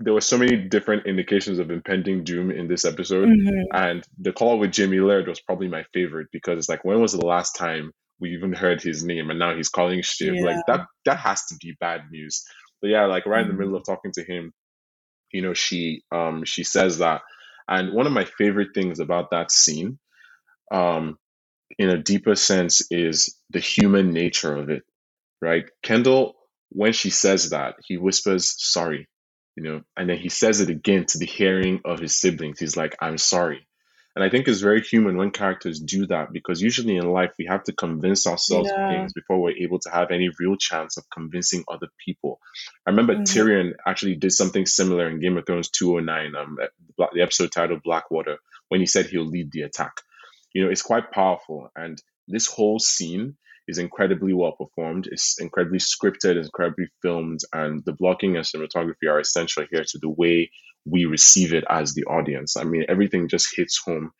there 0.00 0.14
were 0.14 0.20
so 0.20 0.38
many 0.38 0.56
different 0.56 1.06
indications 1.06 1.58
of 1.58 1.70
impending 1.70 2.24
doom 2.24 2.50
in 2.50 2.66
this 2.66 2.84
episode. 2.84 3.28
Mm-hmm. 3.28 3.76
And 3.76 4.04
the 4.18 4.32
call 4.32 4.58
with 4.58 4.72
Jamie 4.72 5.00
Laird 5.00 5.28
was 5.28 5.40
probably 5.40 5.68
my 5.68 5.84
favorite 5.92 6.28
because 6.32 6.58
it's 6.58 6.68
like, 6.68 6.84
when 6.84 7.00
was 7.00 7.12
the 7.12 7.24
last 7.24 7.56
time 7.56 7.92
we 8.20 8.30
even 8.30 8.52
heard 8.52 8.82
his 8.82 9.04
name 9.04 9.30
and 9.30 9.38
now 9.38 9.54
he's 9.54 9.68
calling 9.68 10.02
Shiv? 10.02 10.34
Yeah. 10.34 10.44
Like 10.44 10.66
that 10.66 10.86
that 11.04 11.18
has 11.18 11.44
to 11.46 11.56
be 11.60 11.76
bad 11.80 12.02
news. 12.10 12.44
But 12.80 12.88
yeah, 12.90 13.06
like 13.06 13.26
right 13.26 13.42
mm-hmm. 13.42 13.42
in 13.42 13.46
the 13.48 13.52
mm-hmm. 13.52 13.60
middle 13.60 13.76
of 13.76 13.84
talking 13.84 14.12
to 14.12 14.24
him, 14.24 14.52
you 15.32 15.42
know, 15.42 15.54
she 15.54 16.02
um 16.12 16.44
she 16.44 16.64
says 16.64 16.98
that. 16.98 17.22
And 17.68 17.92
one 17.92 18.06
of 18.06 18.12
my 18.12 18.24
favorite 18.24 18.74
things 18.74 19.00
about 19.00 19.30
that 19.32 19.50
scene, 19.50 19.98
um, 20.70 21.18
in 21.80 21.90
a 21.90 21.98
deeper 22.00 22.36
sense, 22.36 22.80
is 22.92 23.36
the 23.50 23.58
human 23.58 24.12
nature 24.12 24.54
of 24.54 24.70
it. 24.70 24.84
Right? 25.42 25.64
Kendall, 25.82 26.36
when 26.70 26.92
she 26.92 27.10
says 27.10 27.50
that, 27.50 27.74
he 27.86 27.96
whispers 27.96 28.54
sorry 28.56 29.08
you 29.56 29.62
know, 29.62 29.80
and 29.96 30.08
then 30.08 30.18
he 30.18 30.28
says 30.28 30.60
it 30.60 30.68
again 30.68 31.06
to 31.06 31.18
the 31.18 31.26
hearing 31.26 31.80
of 31.84 31.98
his 31.98 32.14
siblings. 32.14 32.60
He's 32.60 32.76
like, 32.76 32.94
I'm 33.00 33.18
sorry. 33.18 33.66
And 34.16 34.24
I 34.24 34.30
think 34.30 34.48
it's 34.48 34.62
very 34.62 34.80
human 34.80 35.18
when 35.18 35.30
characters 35.30 35.78
do 35.78 36.06
that 36.06 36.32
because 36.32 36.62
usually 36.62 36.96
in 36.96 37.06
life 37.12 37.32
we 37.38 37.44
have 37.44 37.64
to 37.64 37.74
convince 37.74 38.26
ourselves 38.26 38.70
yeah. 38.72 38.88
of 38.88 38.90
things 38.90 39.12
before 39.12 39.38
we're 39.38 39.58
able 39.58 39.78
to 39.80 39.90
have 39.90 40.10
any 40.10 40.30
real 40.40 40.56
chance 40.56 40.96
of 40.96 41.04
convincing 41.12 41.64
other 41.68 41.88
people. 42.02 42.40
I 42.86 42.90
remember 42.90 43.12
mm-hmm. 43.12 43.24
Tyrion 43.24 43.74
actually 43.86 44.16
did 44.16 44.32
something 44.32 44.64
similar 44.64 45.06
in 45.10 45.20
Game 45.20 45.36
of 45.36 45.44
Thrones 45.44 45.68
209, 45.68 46.34
um, 46.34 46.56
the 47.12 47.20
episode 47.20 47.52
titled 47.52 47.82
Blackwater, 47.82 48.38
when 48.70 48.80
he 48.80 48.86
said 48.86 49.04
he'll 49.04 49.26
lead 49.26 49.52
the 49.52 49.62
attack. 49.62 50.00
You 50.54 50.64
know, 50.64 50.70
it's 50.70 50.80
quite 50.80 51.12
powerful. 51.12 51.70
And 51.76 52.02
this 52.26 52.46
whole 52.46 52.78
scene 52.78 53.36
is 53.68 53.78
incredibly 53.78 54.32
well 54.32 54.52
performed. 54.52 55.08
It's 55.10 55.40
incredibly 55.40 55.78
scripted, 55.78 56.36
it's 56.36 56.48
incredibly 56.48 56.88
filmed, 57.02 57.40
and 57.52 57.84
the 57.84 57.92
blocking 57.92 58.36
and 58.36 58.44
cinematography 58.44 59.08
are 59.08 59.20
essential 59.20 59.64
here 59.70 59.84
to 59.84 59.98
the 59.98 60.08
way 60.08 60.50
we 60.84 61.04
receive 61.04 61.52
it 61.52 61.64
as 61.68 61.94
the 61.94 62.04
audience. 62.04 62.56
I 62.56 62.64
mean, 62.64 62.84
everything 62.88 63.28
just 63.28 63.54
hits 63.54 63.80
home. 63.84 64.12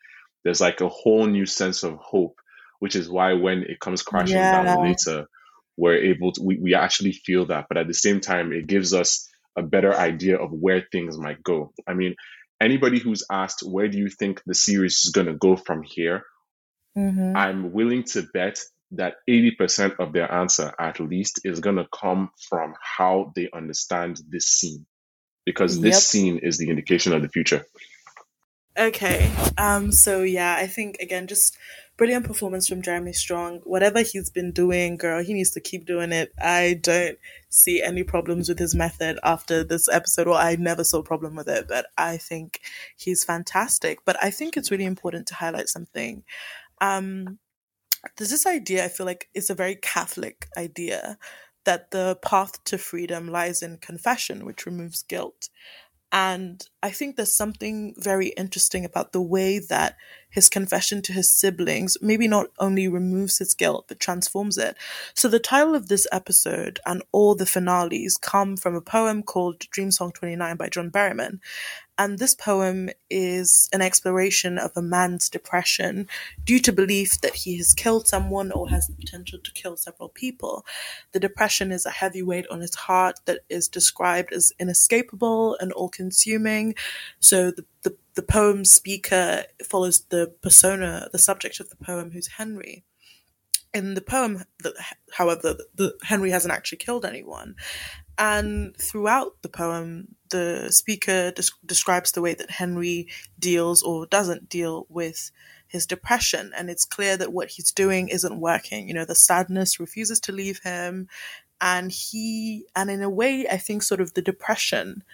There's 0.45 0.61
like 0.61 0.81
a 0.81 0.89
whole 0.89 1.27
new 1.27 1.47
sense 1.47 1.85
of 1.85 1.97
hope, 1.97 2.41
which 2.81 2.97
is 2.97 3.09
why 3.09 3.35
when 3.35 3.63
it 3.63 3.81
comes 3.81 4.03
crashing 4.03 4.37
yeah. 4.37 4.65
down 4.65 4.85
later, 4.85 5.27
we're 5.77 5.97
able 5.97 6.33
to, 6.33 6.43
we, 6.43 6.59
we 6.59 6.75
actually 6.75 7.13
feel 7.13 7.47
that. 7.47 7.67
But 7.69 7.79
at 7.79 7.87
the 7.87 7.95
same 7.95 8.21
time, 8.21 8.53
it 8.53 8.67
gives 8.67 8.93
us 8.93 9.29
a 9.57 9.63
better 9.63 9.95
idea 9.95 10.37
of 10.37 10.51
where 10.53 10.87
things 10.93 11.19
might 11.19 11.43
go. 11.43 11.73
I 11.87 11.95
mean, 11.95 12.17
anybody 12.61 12.99
who's 12.99 13.25
asked, 13.31 13.63
where 13.65 13.89
do 13.89 13.99
you 13.99 14.09
think 14.09 14.43
the 14.45 14.55
series 14.55 15.03
is 15.05 15.13
going 15.13 15.29
to 15.29 15.35
go 15.35 15.57
from 15.57 15.83
here? 15.83 16.25
Mm-hmm. 16.97 17.37
I'm 17.37 17.73
willing 17.73 18.05
to 18.05 18.27
bet 18.33 18.59
that 18.93 19.17
80% 19.29 19.99
of 19.99 20.13
their 20.13 20.31
answer, 20.31 20.73
at 20.79 21.01
least, 21.01 21.41
is 21.45 21.61
going 21.61 21.77
to 21.77 21.87
come 21.93 22.31
from 22.49 22.75
how 22.81 23.33
they 23.35 23.49
understand 23.53 24.21
this 24.29 24.47
scene. 24.47 24.87
Because 25.45 25.81
this 25.81 25.95
yep. 25.95 26.03
scene 26.03 26.39
is 26.39 26.59
the 26.59 26.71
indication 26.71 27.13
of 27.13 27.23
the 27.23 27.29
future. 27.29 27.65
Okay. 28.79 29.31
Um, 29.57 29.91
so 29.91 30.23
yeah, 30.23 30.57
I 30.57 30.67
think 30.67 30.99
again, 31.01 31.27
just 31.27 31.57
brilliant 31.97 32.27
performance 32.27 32.69
from 32.69 32.83
Jeremy 32.83 33.13
Strong. 33.15 33.61
Whatever 33.65 34.03
he's 34.03 34.29
been 34.29 34.53
doing, 34.53 34.97
girl, 34.97 35.23
he 35.23 35.33
needs 35.33 35.51
to 35.53 35.61
keep 35.61 35.87
doing 35.87 36.13
it. 36.13 36.33
I 36.39 36.79
don't 36.83 37.19
see 37.49 37.83
any 37.83 38.03
problems 38.03 38.49
with 38.49 38.59
his 38.59 38.75
method 38.75 39.19
after 39.23 39.65
this 39.65 39.89
episode, 39.89 40.29
or 40.29 40.35
I 40.35 40.57
never 40.57 40.85
saw 40.85 40.99
a 40.99 41.03
problem 41.03 41.37
with 41.37 41.49
it, 41.49 41.67
but 41.69 41.87
I 41.97 42.19
think 42.19 42.61
he's 42.97 43.25
fantastic. 43.25 44.01
But 44.05 44.23
I 44.23 44.31
think 44.31 44.57
it's 44.57 44.71
really 44.71 44.85
important 44.85 45.27
to 45.29 45.35
highlight 45.35 45.69
something. 45.69 46.23
Um, 46.81 47.39
there's 48.17 48.31
this 48.31 48.47
idea 48.47 48.85
I 48.85 48.89
feel 48.89 49.07
like 49.07 49.29
is 49.35 49.51
a 49.51 49.55
very 49.55 49.77
Catholic 49.77 50.49
idea 50.57 51.19
that 51.65 51.91
the 51.91 52.19
path 52.23 52.63
to 52.65 52.79
freedom 52.79 53.29
lies 53.29 53.63
in 53.63 53.79
confession, 53.79 54.47
which 54.47 54.67
removes 54.67 55.03
guilt. 55.03 55.49
And 56.13 56.65
I 56.83 56.91
think 56.91 57.17
there's 57.17 57.37
something 57.37 57.95
very 57.99 58.29
interesting 58.29 58.85
about 58.85 59.13
the 59.13 59.21
way 59.21 59.59
that 59.69 59.97
his 60.29 60.49
confession 60.49 61.03
to 61.03 61.13
his 61.13 61.31
siblings 61.31 61.97
maybe 62.01 62.29
not 62.29 62.49
only 62.59 62.89
removes 62.89 63.39
his 63.39 63.55
guilt, 63.55 63.87
but 63.89 64.01
transforms 64.01 64.59
it. 64.59 64.77
So 65.15 65.29
the 65.29 65.39
title 65.39 65.75
of 65.75 65.89
this 65.89 66.07
episode 66.13 66.81
and 66.87 67.03
all 67.13 67.35
the 67.35 67.47
finales 67.47 68.17
come 68.17 68.57
from 68.57 68.75
a 68.75 68.81
poem 68.81 69.23
called 69.23 69.61
Dream 69.71 69.91
Song 69.91 70.13
29 70.13 70.57
by 70.57 70.69
John 70.69 70.91
Berryman. 70.91 71.41
And 71.99 72.19
this 72.19 72.35
poem 72.35 72.91
is 73.09 73.71
an 73.73 73.81
exploration 73.81 74.59
of 74.59 74.73
a 74.77 74.83
man's 74.83 75.31
depression 75.31 76.09
due 76.45 76.59
to 76.61 76.73
belief 76.73 77.21
that 77.23 77.35
he 77.35 77.57
has 77.57 77.73
killed 77.73 78.07
someone 78.07 78.53
or 78.53 78.69
has 78.69 78.87
the 78.87 78.95
potential 78.95 79.39
to 79.43 79.53
kill 79.53 79.77
several 79.77 80.11
people. 80.11 80.67
The 81.13 81.21
depression 81.21 81.73
is 81.73 81.87
a 81.87 81.91
heavy 81.91 82.23
weight 82.23 82.47
on 82.51 82.61
his 82.61 82.75
heart 82.75 83.21
that 83.25 83.41
is 83.49 83.69
described 83.69 84.33
as 84.33 84.53
inescapable 84.59 85.57
and 85.59 85.73
all 85.73 85.89
consuming. 85.89 86.75
So 87.19 87.51
the, 87.51 87.65
the, 87.87 87.97
the 88.17 88.23
poem 88.23 88.65
speaker 88.65 89.45
follows 89.65 90.07
the 90.09 90.35
persona, 90.43 91.09
the 91.13 91.19
subject 91.19 91.61
of 91.61 91.71
the 91.71 91.77
poem, 91.77 92.11
who's 92.11 92.27
Henry 92.27 92.85
in 93.77 93.93
the 93.93 94.01
poem, 94.01 94.43
however, 95.13 95.55
the, 95.75 95.95
Henry 96.03 96.31
hasn't 96.31 96.55
actually 96.55 96.79
killed 96.79 97.05
anyone. 97.05 97.57
And 98.17 98.75
throughout 98.79 99.43
the 99.43 99.51
poem, 99.51 100.17
the 100.31 100.69
speaker 100.71 101.31
des- 101.31 101.53
describes 101.65 102.13
the 102.13 102.23
way 102.23 102.33
that 102.33 102.51
Henry 102.51 103.09
deals 103.39 103.83
or 103.83 104.07
doesn't 104.07 104.49
deal 104.49 104.87
with 104.89 105.31
his 105.69 105.85
depression. 105.85 106.53
And 106.57 106.71
it's 106.71 106.87
clear 106.87 107.19
that 107.19 107.35
what 107.35 107.51
he's 107.51 107.71
doing 107.71 108.09
isn't 108.09 108.41
working. 108.41 108.89
You 108.89 108.95
know, 108.95 109.05
the 109.05 109.15
sadness 109.15 109.79
refuses 109.79 110.21
to 110.21 110.33
leave 110.33 110.61
him. 110.63 111.09
And 111.61 111.93
he, 111.93 112.65
and 112.75 112.91
in 112.91 113.03
a 113.03 113.11
way, 113.11 113.47
I 113.47 113.59
think 113.59 113.83
sort 113.83 114.01
of 114.01 114.15
the 114.15 114.23
depression 114.23 115.05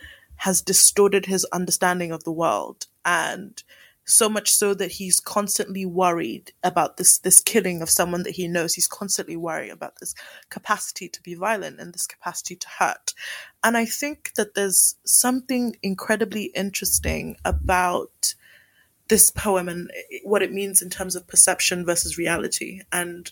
has 0.42 0.60
distorted 0.60 1.26
his 1.26 1.44
understanding 1.52 2.10
of 2.10 2.24
the 2.24 2.32
world. 2.32 2.86
And 3.04 3.62
so 4.04 4.28
much 4.28 4.50
so 4.50 4.74
that 4.74 4.90
he's 4.90 5.20
constantly 5.20 5.86
worried 5.86 6.52
about 6.64 6.96
this 6.96 7.18
this 7.18 7.40
killing 7.40 7.80
of 7.80 7.88
someone 7.88 8.24
that 8.24 8.34
he 8.34 8.48
knows 8.48 8.74
he's 8.74 8.88
constantly 8.88 9.36
worrying 9.36 9.70
about 9.70 10.00
this 10.00 10.12
capacity 10.50 11.08
to 11.08 11.22
be 11.22 11.36
violent 11.36 11.78
and 11.78 11.94
this 11.94 12.08
capacity 12.08 12.56
to 12.56 12.66
hurt 12.80 13.14
and 13.62 13.76
i 13.76 13.84
think 13.84 14.32
that 14.34 14.54
there's 14.56 14.96
something 15.04 15.76
incredibly 15.84 16.46
interesting 16.46 17.36
about 17.44 18.34
this 19.06 19.30
poem 19.30 19.68
and 19.68 19.88
what 20.24 20.42
it 20.42 20.52
means 20.52 20.82
in 20.82 20.90
terms 20.90 21.14
of 21.14 21.28
perception 21.28 21.86
versus 21.86 22.18
reality 22.18 22.80
and 22.90 23.30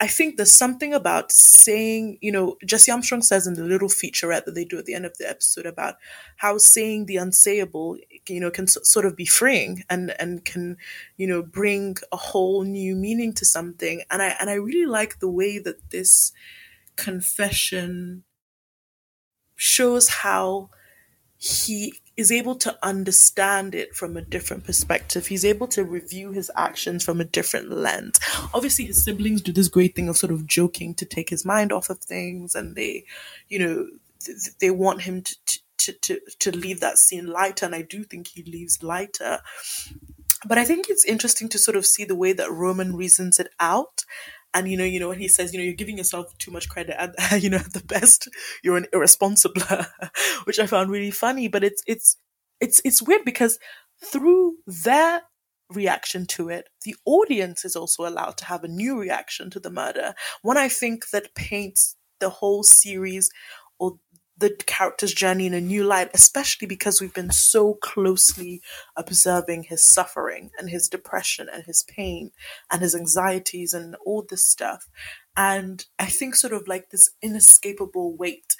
I 0.00 0.06
think 0.06 0.36
there's 0.36 0.54
something 0.54 0.94
about 0.94 1.32
saying, 1.32 2.18
you 2.20 2.30
know, 2.30 2.56
Jesse 2.64 2.92
Armstrong 2.92 3.20
says 3.20 3.48
in 3.48 3.54
the 3.54 3.64
little 3.64 3.88
featurette 3.88 4.44
that 4.44 4.54
they 4.54 4.64
do 4.64 4.78
at 4.78 4.84
the 4.86 4.94
end 4.94 5.04
of 5.04 5.18
the 5.18 5.28
episode 5.28 5.66
about 5.66 5.96
how 6.36 6.56
saying 6.56 7.06
the 7.06 7.16
unsayable, 7.16 7.98
you 8.28 8.38
know, 8.38 8.50
can 8.50 8.68
sort 8.68 9.06
of 9.06 9.16
be 9.16 9.26
freeing 9.26 9.82
and 9.90 10.14
and 10.20 10.44
can, 10.44 10.76
you 11.16 11.26
know, 11.26 11.42
bring 11.42 11.96
a 12.12 12.16
whole 12.16 12.62
new 12.62 12.94
meaning 12.94 13.32
to 13.34 13.44
something. 13.44 14.02
And 14.08 14.22
I 14.22 14.36
and 14.40 14.48
I 14.48 14.54
really 14.54 14.86
like 14.86 15.18
the 15.18 15.28
way 15.30 15.58
that 15.58 15.90
this 15.90 16.30
confession 16.94 18.22
shows 19.56 20.08
how 20.08 20.70
he 21.38 21.94
is 22.16 22.32
able 22.32 22.56
to 22.56 22.76
understand 22.82 23.72
it 23.72 23.94
from 23.94 24.16
a 24.16 24.22
different 24.22 24.64
perspective. 24.64 25.28
He's 25.28 25.44
able 25.44 25.68
to 25.68 25.84
review 25.84 26.32
his 26.32 26.50
actions 26.56 27.04
from 27.04 27.20
a 27.20 27.24
different 27.24 27.70
lens. 27.70 28.18
Obviously, 28.52 28.86
his 28.86 29.04
siblings 29.04 29.40
do 29.40 29.52
this 29.52 29.68
great 29.68 29.94
thing 29.94 30.08
of 30.08 30.16
sort 30.16 30.32
of 30.32 30.46
joking 30.46 30.94
to 30.94 31.04
take 31.04 31.30
his 31.30 31.44
mind 31.44 31.72
off 31.72 31.90
of 31.90 32.00
things, 32.00 32.56
and 32.56 32.74
they, 32.74 33.04
you 33.48 33.60
know, 33.60 33.86
they 34.60 34.72
want 34.72 35.02
him 35.02 35.22
to, 35.22 35.36
to, 35.78 35.92
to, 35.92 36.20
to 36.40 36.50
leave 36.50 36.80
that 36.80 36.98
scene 36.98 37.28
lighter, 37.28 37.66
and 37.66 37.74
I 37.74 37.82
do 37.82 38.02
think 38.02 38.26
he 38.26 38.42
leaves 38.42 38.82
lighter. 38.82 39.38
But 40.44 40.58
I 40.58 40.64
think 40.64 40.86
it's 40.88 41.04
interesting 41.04 41.48
to 41.50 41.58
sort 41.58 41.76
of 41.76 41.86
see 41.86 42.04
the 42.04 42.16
way 42.16 42.32
that 42.32 42.50
Roman 42.50 42.96
reasons 42.96 43.38
it 43.38 43.48
out 43.60 44.04
and 44.54 44.70
you 44.70 44.76
know, 44.76 44.84
you 44.84 44.98
know, 44.98 45.08
when 45.08 45.18
he 45.18 45.28
says, 45.28 45.52
you 45.52 45.58
know, 45.58 45.64
you're 45.64 45.74
giving 45.74 45.98
yourself 45.98 46.36
too 46.38 46.50
much 46.50 46.68
credit, 46.68 46.96
at, 47.00 47.14
you 47.42 47.50
know, 47.50 47.58
at 47.58 47.72
the 47.72 47.84
best, 47.84 48.28
you're 48.62 48.76
an 48.76 48.86
irresponsible, 48.92 49.62
which 50.44 50.58
I 50.58 50.66
found 50.66 50.90
really 50.90 51.10
funny. 51.10 51.48
But 51.48 51.64
it's 51.64 51.82
it's 51.86 52.16
it's 52.60 52.80
it's 52.84 53.02
weird 53.02 53.24
because 53.24 53.58
through 54.04 54.56
their 54.66 55.22
reaction 55.70 56.26
to 56.26 56.48
it, 56.48 56.68
the 56.84 56.96
audience 57.04 57.64
is 57.64 57.76
also 57.76 58.06
allowed 58.06 58.36
to 58.38 58.46
have 58.46 58.64
a 58.64 58.68
new 58.68 58.98
reaction 58.98 59.50
to 59.50 59.60
the 59.60 59.70
murder. 59.70 60.14
One 60.42 60.56
I 60.56 60.68
think 60.68 61.10
that 61.10 61.34
paints 61.34 61.96
the 62.20 62.30
whole 62.30 62.62
series 62.62 63.30
or 63.78 63.98
the 64.38 64.50
character's 64.66 65.12
journey 65.12 65.46
in 65.46 65.54
a 65.54 65.60
new 65.60 65.84
light, 65.84 66.10
especially 66.14 66.66
because 66.66 67.00
we've 67.00 67.14
been 67.14 67.30
so 67.30 67.74
closely 67.74 68.62
observing 68.96 69.64
his 69.64 69.82
suffering 69.82 70.50
and 70.58 70.70
his 70.70 70.88
depression 70.88 71.48
and 71.52 71.64
his 71.64 71.82
pain 71.82 72.30
and 72.70 72.80
his 72.80 72.94
anxieties 72.94 73.74
and 73.74 73.96
all 74.06 74.24
this 74.28 74.44
stuff. 74.44 74.88
And 75.36 75.84
I 75.98 76.06
think 76.06 76.36
sort 76.36 76.52
of 76.52 76.68
like 76.68 76.90
this 76.90 77.10
inescapable 77.22 78.16
weight 78.16 78.54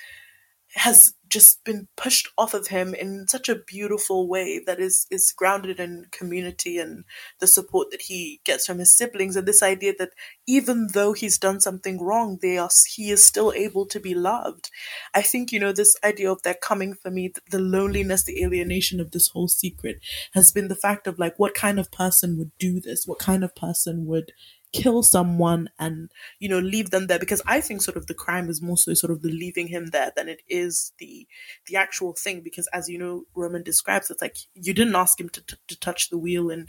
has 0.78 1.14
just 1.28 1.62
been 1.64 1.88
pushed 1.96 2.28
off 2.38 2.54
of 2.54 2.68
him 2.68 2.94
in 2.94 3.26
such 3.28 3.48
a 3.48 3.54
beautiful 3.54 4.28
way 4.28 4.62
that 4.64 4.80
is 4.80 5.06
is 5.10 5.32
grounded 5.36 5.78
in 5.78 6.06
community 6.10 6.78
and 6.78 7.04
the 7.40 7.46
support 7.46 7.90
that 7.90 8.02
he 8.02 8.40
gets 8.44 8.66
from 8.66 8.78
his 8.78 8.96
siblings. 8.96 9.36
And 9.36 9.46
this 9.46 9.62
idea 9.62 9.92
that 9.98 10.12
even 10.46 10.88
though 10.94 11.12
he's 11.12 11.38
done 11.38 11.60
something 11.60 12.00
wrong 12.00 12.38
they 12.40 12.56
are 12.56 12.70
he 12.94 13.10
is 13.10 13.24
still 13.24 13.52
able 13.52 13.86
to 13.86 14.00
be 14.00 14.14
loved. 14.14 14.70
I 15.14 15.22
think 15.22 15.52
you 15.52 15.60
know 15.60 15.72
this 15.72 15.96
idea 16.02 16.30
of 16.30 16.42
they're 16.42 16.54
coming 16.54 16.94
for 16.94 17.10
me 17.10 17.32
the 17.50 17.58
loneliness 17.58 18.24
the 18.24 18.42
alienation 18.42 19.00
of 19.00 19.10
this 19.10 19.28
whole 19.28 19.48
secret 19.48 20.00
has 20.32 20.52
been 20.52 20.68
the 20.68 20.76
fact 20.76 21.06
of 21.06 21.18
like 21.18 21.38
what 21.38 21.54
kind 21.54 21.78
of 21.78 21.92
person 21.92 22.38
would 22.38 22.52
do 22.58 22.80
this? 22.80 23.06
What 23.06 23.18
kind 23.18 23.44
of 23.44 23.54
person 23.54 24.06
would 24.06 24.32
kill 24.72 25.02
someone 25.02 25.68
and 25.78 26.10
you 26.38 26.48
know 26.48 26.58
leave 26.58 26.90
them 26.90 27.06
there 27.06 27.18
because 27.18 27.40
i 27.46 27.60
think 27.60 27.80
sort 27.80 27.96
of 27.96 28.06
the 28.06 28.14
crime 28.14 28.48
is 28.50 28.60
more 28.60 28.76
so 28.76 28.92
sort 28.94 29.10
of 29.10 29.22
the 29.22 29.30
leaving 29.30 29.68
him 29.68 29.86
there 29.86 30.12
than 30.16 30.28
it 30.28 30.42
is 30.48 30.92
the 30.98 31.26
the 31.66 31.76
actual 31.76 32.12
thing 32.12 32.40
because 32.42 32.68
as 32.72 32.88
you 32.88 32.98
know 32.98 33.24
roman 33.34 33.62
describes 33.62 34.10
it's 34.10 34.20
like 34.22 34.36
you 34.54 34.74
didn't 34.74 34.94
ask 34.96 35.18
him 35.18 35.28
to, 35.28 35.40
to, 35.46 35.56
to 35.68 35.78
touch 35.80 36.10
the 36.10 36.18
wheel 36.18 36.50
and 36.50 36.68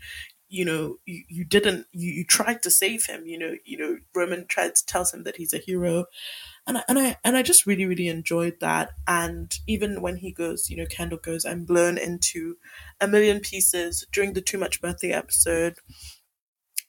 you 0.51 0.65
know 0.65 0.95
you, 1.05 1.23
you 1.27 1.45
didn't 1.45 1.85
you, 1.91 2.11
you 2.11 2.25
tried 2.25 2.63
to 2.63 2.71
save 2.71 3.05
him 3.05 3.25
you 3.25 3.37
know 3.37 3.55
you 3.65 3.77
know 3.77 3.97
roman 4.15 4.45
tries 4.47 4.81
tells 4.81 5.13
him 5.13 5.23
that 5.23 5.35
he's 5.35 5.53
a 5.53 5.57
hero. 5.59 6.05
And 6.67 6.77
I, 6.77 6.83
and 6.87 6.99
I 6.99 7.17
and 7.23 7.35
I 7.37 7.41
just 7.41 7.65
really 7.65 7.85
really 7.85 8.07
enjoyed 8.07 8.59
that. 8.59 8.91
And 9.07 9.53
even 9.67 10.01
when 10.01 10.17
he 10.17 10.31
goes 10.31 10.69
you 10.69 10.77
know 10.77 10.85
Kendall 10.85 11.19
goes 11.19 11.45
I'm 11.45 11.65
blown 11.65 11.97
into 11.97 12.57
a 13.01 13.07
million 13.07 13.39
pieces 13.39 14.05
during 14.11 14.33
the 14.33 14.41
too 14.41 14.57
much 14.57 14.81
birthday 14.81 15.11
episode 15.11 15.75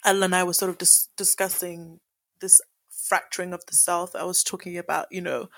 Ella 0.04 0.24
and 0.26 0.34
I 0.34 0.44
were 0.44 0.52
sort 0.52 0.70
of 0.70 0.78
dis- 0.78 1.08
discussing 1.16 2.00
this 2.40 2.60
fracturing 2.90 3.52
of 3.52 3.64
the 3.66 3.74
self. 3.74 4.14
I 4.14 4.24
was 4.24 4.42
talking 4.42 4.78
about, 4.78 5.06
you 5.10 5.20
know, 5.20 5.48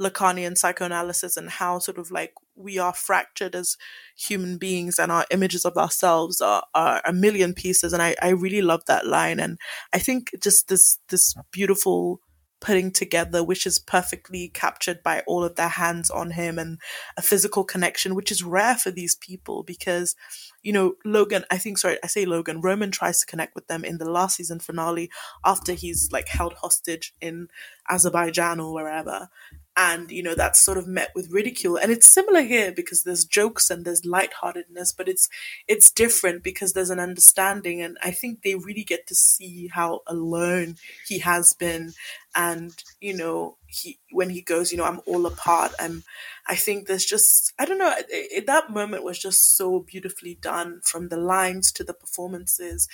Lacanian 0.00 0.58
psychoanalysis 0.58 1.36
and 1.36 1.48
how 1.48 1.78
sort 1.78 1.98
of 1.98 2.10
like 2.10 2.34
we 2.54 2.78
are 2.78 2.92
fractured 2.92 3.54
as 3.54 3.76
human 4.16 4.58
beings 4.58 4.98
and 4.98 5.10
our 5.10 5.24
images 5.30 5.64
of 5.64 5.76
ourselves 5.76 6.40
are, 6.40 6.64
are 6.74 7.00
a 7.04 7.12
million 7.12 7.54
pieces. 7.54 7.92
And 7.92 8.02
I, 8.02 8.14
I 8.20 8.30
really 8.30 8.62
love 8.62 8.82
that 8.86 9.06
line. 9.06 9.40
And 9.40 9.58
I 9.94 9.98
think 9.98 10.30
just 10.42 10.68
this, 10.68 10.98
this 11.08 11.34
beautiful 11.50 12.20
putting 12.60 12.90
together, 12.90 13.44
which 13.44 13.66
is 13.66 13.78
perfectly 13.78 14.48
captured 14.48 15.02
by 15.02 15.22
all 15.26 15.44
of 15.44 15.56
their 15.56 15.68
hands 15.68 16.10
on 16.10 16.32
him 16.32 16.58
and 16.58 16.78
a 17.16 17.22
physical 17.22 17.64
connection, 17.64 18.14
which 18.14 18.30
is 18.30 18.42
rare 18.42 18.76
for 18.76 18.90
these 18.90 19.14
people 19.14 19.62
because 19.62 20.14
you 20.62 20.72
know, 20.72 20.94
Logan, 21.04 21.44
I 21.48 21.58
think, 21.58 21.78
sorry, 21.78 21.96
I 22.02 22.08
say 22.08 22.24
Logan, 22.24 22.60
Roman 22.60 22.90
tries 22.90 23.20
to 23.20 23.26
connect 23.26 23.54
with 23.54 23.68
them 23.68 23.84
in 23.84 23.98
the 23.98 24.10
last 24.10 24.36
season 24.36 24.58
finale 24.58 25.10
after 25.44 25.74
he's 25.74 26.10
like 26.10 26.26
held 26.26 26.54
hostage 26.54 27.14
in 27.20 27.46
Azerbaijan 27.88 28.58
or 28.58 28.74
wherever 28.74 29.28
and 29.76 30.10
you 30.10 30.22
know 30.22 30.34
that's 30.34 30.60
sort 30.60 30.78
of 30.78 30.86
met 30.86 31.10
with 31.14 31.30
ridicule. 31.30 31.76
And 31.76 31.92
it's 31.92 32.06
similar 32.08 32.42
here 32.42 32.72
because 32.72 33.02
there's 33.02 33.24
jokes 33.24 33.70
and 33.70 33.84
there's 33.84 34.04
lightheartedness 34.04 34.92
but 34.92 35.08
it's 35.08 35.28
it's 35.68 35.90
different 35.90 36.42
because 36.42 36.72
there's 36.72 36.90
an 36.90 37.00
understanding. 37.00 37.80
And 37.82 37.98
i 38.02 38.10
think 38.10 38.42
they 38.42 38.54
really 38.54 38.84
get 38.84 39.06
to 39.08 39.14
see 39.14 39.68
how 39.68 40.00
alone 40.06 40.76
he 41.06 41.18
has 41.20 41.52
been. 41.54 41.92
And 42.34 42.72
you 43.00 43.16
know 43.16 43.56
he 43.66 43.98
when 44.12 44.30
he 44.30 44.42
goes 44.42 44.70
you 44.70 44.78
know 44.78 44.84
i'm 44.84 45.00
all 45.06 45.26
apart 45.26 45.72
i'm 45.80 46.04
i 46.46 46.54
think 46.54 46.86
there's 46.86 47.04
just 47.04 47.52
i 47.58 47.64
don't 47.64 47.78
know 47.78 47.92
it, 47.98 48.06
it, 48.10 48.46
that 48.46 48.70
moment 48.70 49.02
was 49.02 49.18
just 49.18 49.56
so 49.56 49.80
beautifully 49.80 50.34
done 50.40 50.80
from 50.84 51.08
the 51.08 51.16
lines 51.16 51.72
to 51.72 51.82
the 51.84 51.94
performances. 51.94 52.88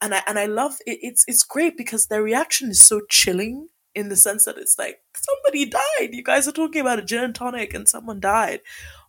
And 0.00 0.14
i 0.14 0.22
and 0.26 0.38
i 0.38 0.46
love 0.46 0.76
it, 0.86 0.98
it's 1.02 1.24
it's 1.28 1.42
great 1.42 1.76
because 1.76 2.06
their 2.06 2.22
reaction 2.22 2.70
is 2.70 2.80
so 2.82 3.00
chilling 3.08 3.68
in 3.94 4.08
the 4.08 4.16
sense 4.16 4.44
that 4.44 4.58
it's 4.58 4.78
like 4.78 5.00
somebody 5.16 5.66
died. 5.66 6.14
You 6.14 6.22
guys 6.22 6.46
are 6.48 6.52
talking 6.52 6.80
about 6.80 6.98
a 6.98 7.02
gin 7.02 7.24
and 7.24 7.34
tonic 7.34 7.74
and 7.74 7.88
someone 7.88 8.20
died. 8.20 8.60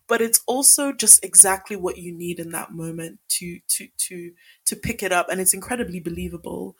But 0.07 0.21
it's 0.21 0.41
also 0.45 0.91
just 0.91 1.23
exactly 1.23 1.75
what 1.75 1.97
you 1.97 2.11
need 2.13 2.39
in 2.39 2.51
that 2.51 2.71
moment 2.71 3.19
to 3.29 3.59
to 3.69 3.87
to 3.97 4.31
to 4.65 4.75
pick 4.75 5.03
it 5.03 5.11
up 5.11 5.29
and 5.29 5.39
it's 5.39 5.53
incredibly 5.53 5.99
believable. 5.99 6.75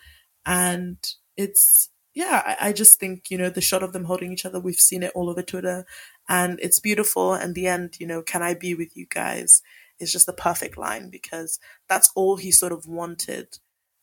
And 0.46 0.98
it's 1.38 1.90
yeah, 2.14 2.42
I, 2.46 2.70
I 2.70 2.74
just 2.74 3.00
think, 3.00 3.32
you 3.32 3.38
know, 3.38 3.50
the 3.50 3.62
shot 3.62 3.84
of 3.84 3.94
them 3.94 4.04
holding 4.06 4.34
each 4.34 4.46
other, 4.46 4.60
we've 4.60 4.76
seen 4.76 5.04
it 5.04 5.14
all 5.16 5.30
over 5.30 5.42
Twitter 5.42 5.86
and 6.28 6.60
it's 6.62 6.80
beautiful. 6.80 7.34
And 7.34 7.56
the 7.56 7.68
end, 7.68 7.98
you 8.00 8.08
know, 8.08 8.22
can 8.22 8.42
I 8.42 8.54
be 8.54 8.76
with 8.76 8.98
you 8.98 9.06
guys 9.10 9.62
is 10.00 10.12
just 10.12 10.26
the 10.26 10.34
perfect 10.34 10.78
line 10.78 11.10
because 11.10 11.60
that's 11.88 12.12
all 12.16 12.38
he 12.38 12.52
sort 12.52 12.74
of 12.74 12.88
wanted 12.88 13.60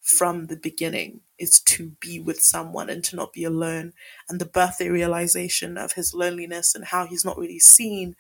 from 0.09 0.47
the 0.47 0.57
beginning 0.57 1.21
is 1.39 1.61
to 1.61 1.93
be 2.01 2.19
with 2.19 2.41
someone 2.41 2.89
and 2.89 3.05
to 3.05 3.15
not 3.15 3.35
be 3.35 3.45
alone. 3.45 3.93
And 4.29 4.41
the 4.41 4.47
birthday 4.47 4.89
realization 4.89 5.77
of 5.77 5.93
his 5.93 6.15
loneliness 6.15 6.75
and 6.75 6.87
how 6.87 7.07
he's 7.07 7.27
not 7.27 7.37
really 7.37 7.59
seen, 7.59 8.17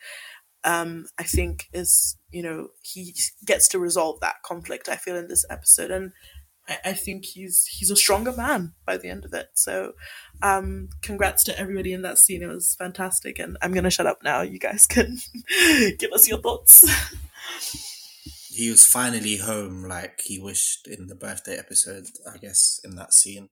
um, 0.64 1.06
I 1.18 1.22
think 1.22 1.68
is, 1.72 2.18
you 2.30 2.42
know, 2.42 2.68
he 2.82 3.14
gets 3.46 3.68
to 3.68 3.78
resolve 3.78 4.20
that 4.20 4.42
conflict, 4.44 4.88
I 4.88 4.96
feel, 4.96 5.16
in 5.16 5.28
this 5.28 5.46
episode. 5.48 5.90
And 5.90 6.12
I, 6.68 6.78
I 6.84 6.92
think 6.92 7.24
he's 7.24 7.64
he's 7.64 7.90
a 7.90 7.96
stronger 7.96 8.32
man 8.32 8.74
by 8.84 8.98
the 8.98 9.08
end 9.08 9.24
of 9.24 9.32
it. 9.32 9.48
So 9.54 9.92
um, 10.42 10.90
congrats 11.00 11.42
to 11.44 11.58
everybody 11.58 11.94
in 11.94 12.02
that 12.02 12.18
scene. 12.18 12.42
It 12.42 12.48
was 12.48 12.76
fantastic. 12.78 13.38
And 13.38 13.56
I'm 13.62 13.72
gonna 13.72 13.90
shut 13.90 14.06
up 14.06 14.22
now. 14.22 14.42
You 14.42 14.58
guys 14.58 14.86
can 14.86 15.16
give 15.98 16.12
us 16.12 16.28
your 16.28 16.38
thoughts. 16.38 16.84
he 18.58 18.70
was 18.70 18.84
finally 18.84 19.36
home 19.36 19.84
like 19.84 20.20
he 20.24 20.40
wished 20.40 20.88
in 20.88 21.06
the 21.06 21.14
birthday 21.14 21.56
episode, 21.56 22.06
I 22.28 22.38
guess, 22.38 22.80
in 22.82 22.96
that 22.96 23.14
scene. 23.14 23.50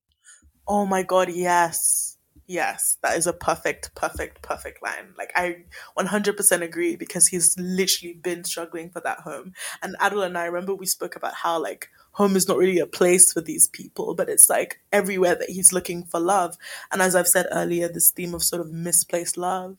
Oh 0.66 0.85
my 0.85 1.05
god, 1.05 1.28
yes. 1.31 2.19
Yes, 2.49 2.99
that 3.05 3.16
is 3.16 3.28
a 3.28 3.33
perfect, 3.33 3.95
perfect, 3.95 4.43
perfect 4.43 4.83
line. 4.83 5.15
Like 5.16 5.31
I 5.37 5.59
100% 5.97 6.61
agree 6.61 6.97
because 6.97 7.28
he's 7.28 7.57
literally 7.57 8.15
been 8.15 8.43
struggling 8.43 8.91
for 8.91 8.99
that 9.03 9.20
home. 9.20 9.53
And 9.81 9.97
Adil 10.01 10.27
and 10.27 10.37
I 10.37 10.47
remember 10.47 10.74
we 10.74 10.87
spoke 10.87 11.15
about 11.15 11.35
how 11.35 11.62
like 11.62 11.89
home 12.11 12.35
is 12.35 12.49
not 12.49 12.59
really 12.59 12.81
a 12.81 12.87
place 12.87 13.33
for 13.33 13.41
these 13.41 13.69
people, 13.69 14.16
but 14.16 14.28
it's 14.28 14.51
like 14.51 14.81
everywhere 14.93 15.37
that 15.37 15.51
he's 15.51 15.73
looking 15.73 16.03
for 16.03 16.19
love. 16.19 16.57
And 16.91 17.01
as 17.01 17.15
I've 17.15 17.28
said 17.28 17.47
earlier, 17.53 17.87
this 17.89 18.11
theme 18.11 18.35
of 18.35 18.43
sort 18.43 18.61
of 18.61 18.73
misplaced 18.73 19.37
love. 19.37 19.77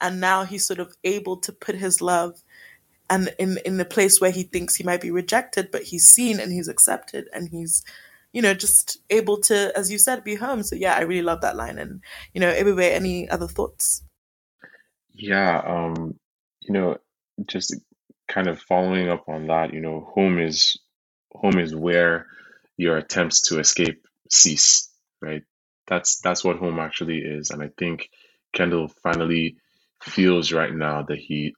And 0.00 0.22
now 0.22 0.44
he's 0.44 0.66
sort 0.66 0.80
of 0.80 0.94
able 1.04 1.36
to 1.38 1.52
put 1.52 1.74
his 1.74 2.00
love 2.00 2.42
and 3.14 3.34
in 3.38 3.58
in 3.64 3.76
the 3.76 3.84
place 3.84 4.20
where 4.20 4.30
he 4.30 4.42
thinks 4.42 4.74
he 4.74 4.84
might 4.84 5.00
be 5.00 5.10
rejected, 5.10 5.70
but 5.70 5.82
he's 5.82 6.08
seen 6.08 6.40
and 6.40 6.52
he's 6.52 6.68
accepted 6.68 7.28
and 7.32 7.48
he's 7.48 7.84
you 8.32 8.42
know 8.42 8.54
just 8.54 8.98
able 9.10 9.38
to, 9.42 9.72
as 9.76 9.90
you 9.90 9.98
said, 9.98 10.24
be 10.24 10.34
home. 10.34 10.62
So 10.62 10.74
yeah, 10.74 10.94
I 10.96 11.02
really 11.02 11.22
love 11.22 11.40
that 11.42 11.56
line. 11.56 11.78
And 11.78 12.00
you 12.32 12.40
know, 12.40 12.52
Ebube, 12.52 12.90
any 12.90 13.28
other 13.28 13.46
thoughts? 13.46 14.02
Yeah, 15.12 15.62
um, 15.64 16.18
you 16.62 16.74
know, 16.74 16.96
just 17.46 17.76
kind 18.28 18.48
of 18.48 18.60
following 18.60 19.08
up 19.08 19.28
on 19.28 19.46
that. 19.46 19.72
You 19.72 19.80
know, 19.80 20.10
home 20.14 20.40
is 20.40 20.76
home 21.32 21.58
is 21.58 21.74
where 21.74 22.26
your 22.76 22.96
attempts 22.96 23.42
to 23.42 23.60
escape 23.60 24.04
cease. 24.28 24.90
Right. 25.20 25.42
That's 25.86 26.20
that's 26.20 26.42
what 26.42 26.56
home 26.56 26.80
actually 26.80 27.18
is, 27.18 27.50
and 27.50 27.62
I 27.62 27.70
think 27.78 28.10
Kendall 28.52 28.88
finally 29.02 29.56
feels 30.02 30.52
right 30.52 30.74
now 30.74 31.02
that 31.02 31.18
he 31.18 31.54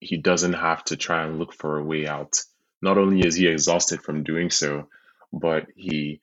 he 0.00 0.16
doesn't 0.16 0.54
have 0.54 0.84
to 0.84 0.96
try 0.96 1.24
and 1.24 1.38
look 1.38 1.52
for 1.54 1.78
a 1.78 1.84
way 1.84 2.06
out. 2.06 2.40
Not 2.82 2.98
only 2.98 3.26
is 3.26 3.34
he 3.34 3.46
exhausted 3.46 4.02
from 4.02 4.24
doing 4.24 4.50
so, 4.50 4.88
but 5.32 5.66
he 5.74 6.20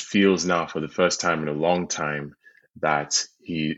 feels 0.00 0.44
now 0.44 0.66
for 0.66 0.80
the 0.80 0.88
first 0.88 1.20
time 1.20 1.42
in 1.42 1.48
a 1.48 1.52
long 1.52 1.88
time 1.88 2.34
that 2.80 3.24
he 3.40 3.76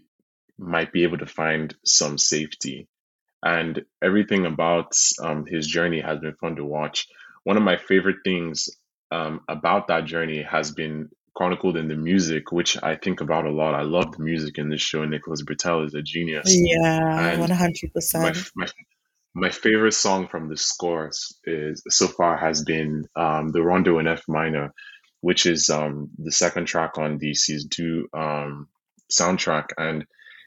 might 0.58 0.92
be 0.92 1.04
able 1.04 1.18
to 1.18 1.26
find 1.26 1.74
some 1.84 2.18
safety. 2.18 2.88
And 3.42 3.82
everything 4.02 4.46
about 4.46 4.92
um, 5.20 5.46
his 5.46 5.66
journey 5.66 6.00
has 6.00 6.20
been 6.20 6.34
fun 6.34 6.56
to 6.56 6.64
watch. 6.64 7.08
One 7.44 7.56
of 7.56 7.62
my 7.62 7.76
favorite 7.76 8.18
things 8.24 8.68
um, 9.10 9.40
about 9.48 9.88
that 9.88 10.04
journey 10.04 10.42
has 10.42 10.70
been 10.70 11.08
chronicled 11.34 11.76
in 11.76 11.88
the 11.88 11.96
music, 11.96 12.52
which 12.52 12.80
I 12.82 12.96
think 12.96 13.20
about 13.20 13.46
a 13.46 13.50
lot. 13.50 13.74
I 13.74 13.82
love 13.82 14.12
the 14.12 14.22
music 14.22 14.58
in 14.58 14.68
this 14.68 14.80
show. 14.80 15.04
Nicholas 15.04 15.42
Britell 15.42 15.86
is 15.86 15.94
a 15.94 16.02
genius. 16.02 16.46
Yeah, 16.54 17.38
one 17.38 17.50
hundred 17.50 17.92
percent. 17.92 18.36
My 19.34 19.50
favorite 19.50 19.94
song 19.94 20.28
from 20.28 20.48
the 20.48 20.56
scores 20.56 21.34
is 21.44 21.82
so 21.88 22.06
far 22.06 22.36
has 22.36 22.62
been 22.64 23.06
um, 23.16 23.50
the 23.50 23.62
Rondo 23.62 23.98
in 23.98 24.06
F 24.06 24.22
minor, 24.28 24.74
which 25.20 25.46
is 25.46 25.70
um, 25.70 26.10
the 26.18 26.32
second 26.32 26.66
track 26.66 26.98
on 26.98 27.18
the 27.18 27.34
season 27.34 27.70
two 27.70 28.08
um, 28.12 28.68
soundtrack, 29.10 29.68
and 29.78 30.04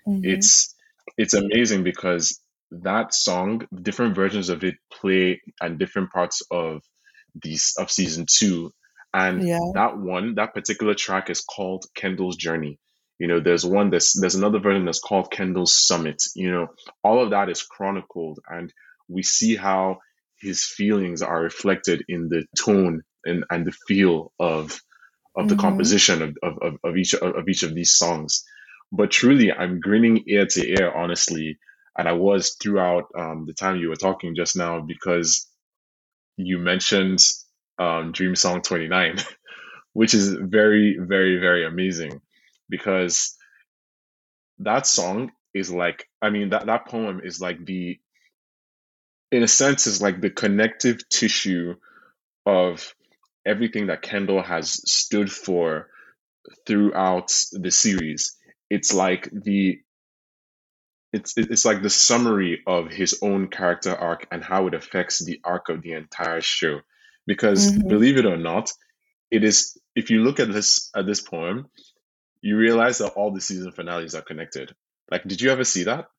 mm-hmm. 0.07 0.23
it's 0.23 0.75
it's 1.17 1.33
amazing 1.33 1.83
because 1.83 2.39
that 2.71 3.13
song, 3.13 3.67
different 3.81 4.15
versions 4.15 4.49
of 4.49 4.63
it 4.63 4.75
play 4.91 5.41
at 5.61 5.77
different 5.77 6.11
parts 6.11 6.41
of 6.51 6.81
these 7.41 7.73
of 7.79 7.89
season 7.89 8.25
two, 8.29 8.71
and 9.13 9.47
yeah. 9.47 9.59
that 9.73 9.97
one, 9.97 10.35
that 10.35 10.53
particular 10.53 10.93
track 10.93 11.29
is 11.29 11.41
called 11.41 11.85
Kendall's 11.95 12.37
Journey. 12.37 12.79
You 13.19 13.27
know, 13.27 13.39
there's 13.39 13.65
one 13.65 13.89
that's 13.91 14.19
there's 14.19 14.35
another 14.35 14.59
version 14.59 14.85
that's 14.85 14.99
called 14.99 15.31
Kendall's 15.31 15.75
Summit. 15.75 16.21
You 16.35 16.51
know, 16.51 16.67
all 17.03 17.23
of 17.23 17.29
that 17.29 17.49
is 17.49 17.63
chronicled, 17.63 18.39
and 18.49 18.73
we 19.07 19.23
see 19.23 19.55
how 19.55 19.99
his 20.39 20.65
feelings 20.65 21.21
are 21.21 21.41
reflected 21.41 22.03
in 22.09 22.27
the 22.27 22.45
tone 22.57 23.03
and, 23.23 23.45
and 23.49 23.65
the 23.65 23.71
feel 23.71 24.33
of 24.39 24.79
of 25.37 25.47
the 25.47 25.55
mm-hmm. 25.55 25.61
composition 25.61 26.21
of, 26.21 26.37
of, 26.61 26.77
of 26.83 26.97
each 26.97 27.13
of, 27.13 27.35
of 27.35 27.47
each 27.47 27.63
of 27.63 27.73
these 27.73 27.93
songs. 27.93 28.43
But 28.91 29.11
truly, 29.11 29.51
I'm 29.51 29.79
grinning 29.79 30.23
ear 30.27 30.45
to 30.45 30.67
ear, 30.67 30.91
honestly, 30.93 31.57
and 31.97 32.07
I 32.07 32.13
was 32.13 32.55
throughout 32.61 33.05
um, 33.17 33.45
the 33.45 33.53
time 33.53 33.77
you 33.77 33.89
were 33.89 33.95
talking 33.95 34.35
just 34.35 34.57
now 34.57 34.81
because 34.81 35.47
you 36.37 36.59
mentioned 36.59 37.19
um, 37.79 38.11
Dream 38.11 38.35
Song 38.35 38.61
29, 38.61 39.17
which 39.93 40.13
is 40.13 40.33
very, 40.33 40.97
very, 40.99 41.37
very 41.37 41.65
amazing 41.65 42.21
because 42.69 43.35
that 44.59 44.87
song 44.87 45.31
is 45.53 45.71
like, 45.71 46.07
I 46.21 46.29
mean, 46.29 46.49
that, 46.49 46.65
that 46.65 46.87
poem 46.87 47.21
is 47.23 47.39
like 47.41 47.65
the, 47.65 47.99
in 49.31 49.43
a 49.43 49.47
sense, 49.47 49.87
is 49.87 50.01
like 50.01 50.21
the 50.21 50.29
connective 50.29 51.07
tissue 51.09 51.75
of 52.45 52.93
everything 53.45 53.87
that 53.87 54.01
Kendall 54.01 54.41
has 54.41 54.81
stood 54.89 55.31
for 55.31 55.89
throughout 56.65 57.31
the 57.51 57.71
series. 57.71 58.35
It's 58.69 58.93
like 58.93 59.29
the 59.31 59.79
it's 61.13 61.37
it's 61.37 61.63
like 61.63 61.81
the 61.81 61.89
summary 61.89 62.61
of 62.67 62.89
his 62.89 63.19
own 63.21 63.47
character 63.47 63.95
arc 63.95 64.27
and 64.31 64.43
how 64.43 64.67
it 64.67 64.73
affects 64.73 65.23
the 65.23 65.39
arc 65.43 65.69
of 65.69 65.81
the 65.81 65.93
entire 65.93 66.41
show. 66.41 66.81
Because 67.25 67.71
mm-hmm. 67.71 67.87
believe 67.87 68.17
it 68.17 68.25
or 68.25 68.37
not, 68.37 68.71
it 69.31 69.43
is 69.43 69.77
if 69.95 70.09
you 70.09 70.23
look 70.23 70.39
at 70.39 70.51
this 70.51 70.89
at 70.95 71.05
this 71.05 71.21
poem, 71.21 71.67
you 72.45 72.57
realize 72.57 72.99
that 72.99 73.13
all 73.13 73.31
the 73.31 73.41
season 73.41 73.71
finales 73.71 74.13
are 74.13 74.21
connected. 74.21 74.75
Like, 75.09 75.23
did 75.23 75.41
you 75.41 75.49
ever 75.49 75.63
see 75.63 75.85
that? 75.85 76.09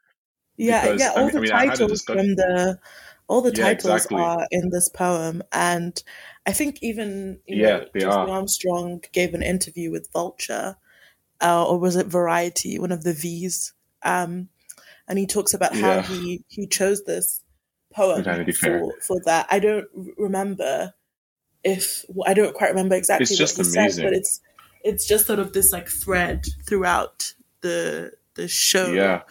Yeah, 0.57 0.83
because, 0.83 1.01
yeah. 1.01 1.11
All 1.11 1.19
I 1.19 1.23
mean, 1.23 1.31
the 1.31 1.53
I 1.55 1.61
mean, 1.61 1.69
titles 1.69 2.03
from 2.03 2.35
the 2.35 2.81
all 3.29 3.43
the 3.43 3.55
yeah, 3.55 3.67
titles 3.67 3.95
exactly. 3.95 4.21
are 4.21 4.49
in 4.51 4.71
this 4.71 4.89
poem, 4.89 5.45
and 5.53 6.03
I 6.45 6.53
think 6.53 6.81
even 6.83 7.39
yeah, 7.47 7.79
know, 7.79 7.87
Jesse 7.95 8.07
Armstrong 8.07 9.05
gave 9.13 9.35
an 9.35 9.43
interview 9.43 9.93
with 9.93 10.11
Vulture, 10.13 10.77
uh, 11.41 11.65
or 11.65 11.79
was 11.79 11.95
it 11.95 12.09
Variety, 12.09 12.81
one 12.81 12.91
of 12.91 13.05
the 13.05 13.13
V's, 13.13 13.73
um, 14.03 14.49
and 15.07 15.21
he 15.21 15.27
talks 15.27 15.55
about 15.55 15.77
how 15.77 16.03
he 16.03 16.45
he 16.49 16.67
chose 16.67 17.05
this 17.05 17.41
poem 17.95 18.25
for, 18.53 18.95
for 19.01 19.21
that. 19.27 19.47
I 19.49 19.61
don't 19.61 19.87
remember 20.19 20.93
if 21.63 22.05
I 22.27 22.35
don't 22.35 22.55
quite 22.55 22.71
remember 22.71 22.97
exactly 22.97 23.27
it's 23.31 23.41
what 23.41 23.65
he 23.65 23.79
amazing. 23.79 24.03
said, 24.03 24.11
but 24.11 24.13
it's 24.13 24.41
it's 24.85 25.07
just 25.07 25.27
sort 25.27 25.39
of 25.39 25.53
this 25.53 25.73
like 25.73 25.89
thread 25.89 26.45
throughout 26.67 27.33
the 27.61 28.13
the 28.35 28.49
show. 28.49 28.93
Yeah. 28.93 29.23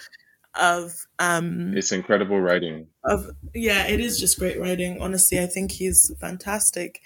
Of 0.58 1.08
um 1.20 1.76
It's 1.76 1.92
incredible 1.92 2.40
writing. 2.40 2.88
Of 3.04 3.32
yeah, 3.54 3.88
it 3.88 4.00
is 4.00 4.20
just 4.20 4.40
great 4.40 4.60
writing. 4.60 5.02
Honestly, 5.02 5.40
I 5.40 5.48
think 5.48 5.72
he's 5.72 6.12
fantastic. 6.20 7.02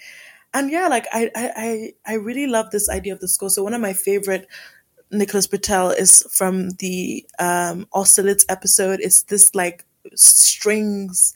And 0.53 0.71
yeah, 0.71 0.87
like 0.87 1.07
I 1.11 1.31
I 1.35 1.93
I 2.05 2.13
really 2.15 2.47
love 2.47 2.71
this 2.71 2.89
idea 2.89 3.13
of 3.13 3.19
the 3.19 3.27
score. 3.27 3.49
So 3.49 3.63
one 3.63 3.73
of 3.73 3.81
my 3.81 3.93
favorite 3.93 4.47
Nicholas 5.11 5.47
Britell 5.47 5.97
is 5.97 6.23
from 6.31 6.71
the 6.71 7.25
um, 7.39 7.87
Austerlitz 7.93 8.45
episode. 8.49 8.99
It's 9.01 9.23
this 9.23 9.55
like 9.55 9.85
strings 10.15 11.33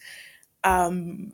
um, 0.63 1.33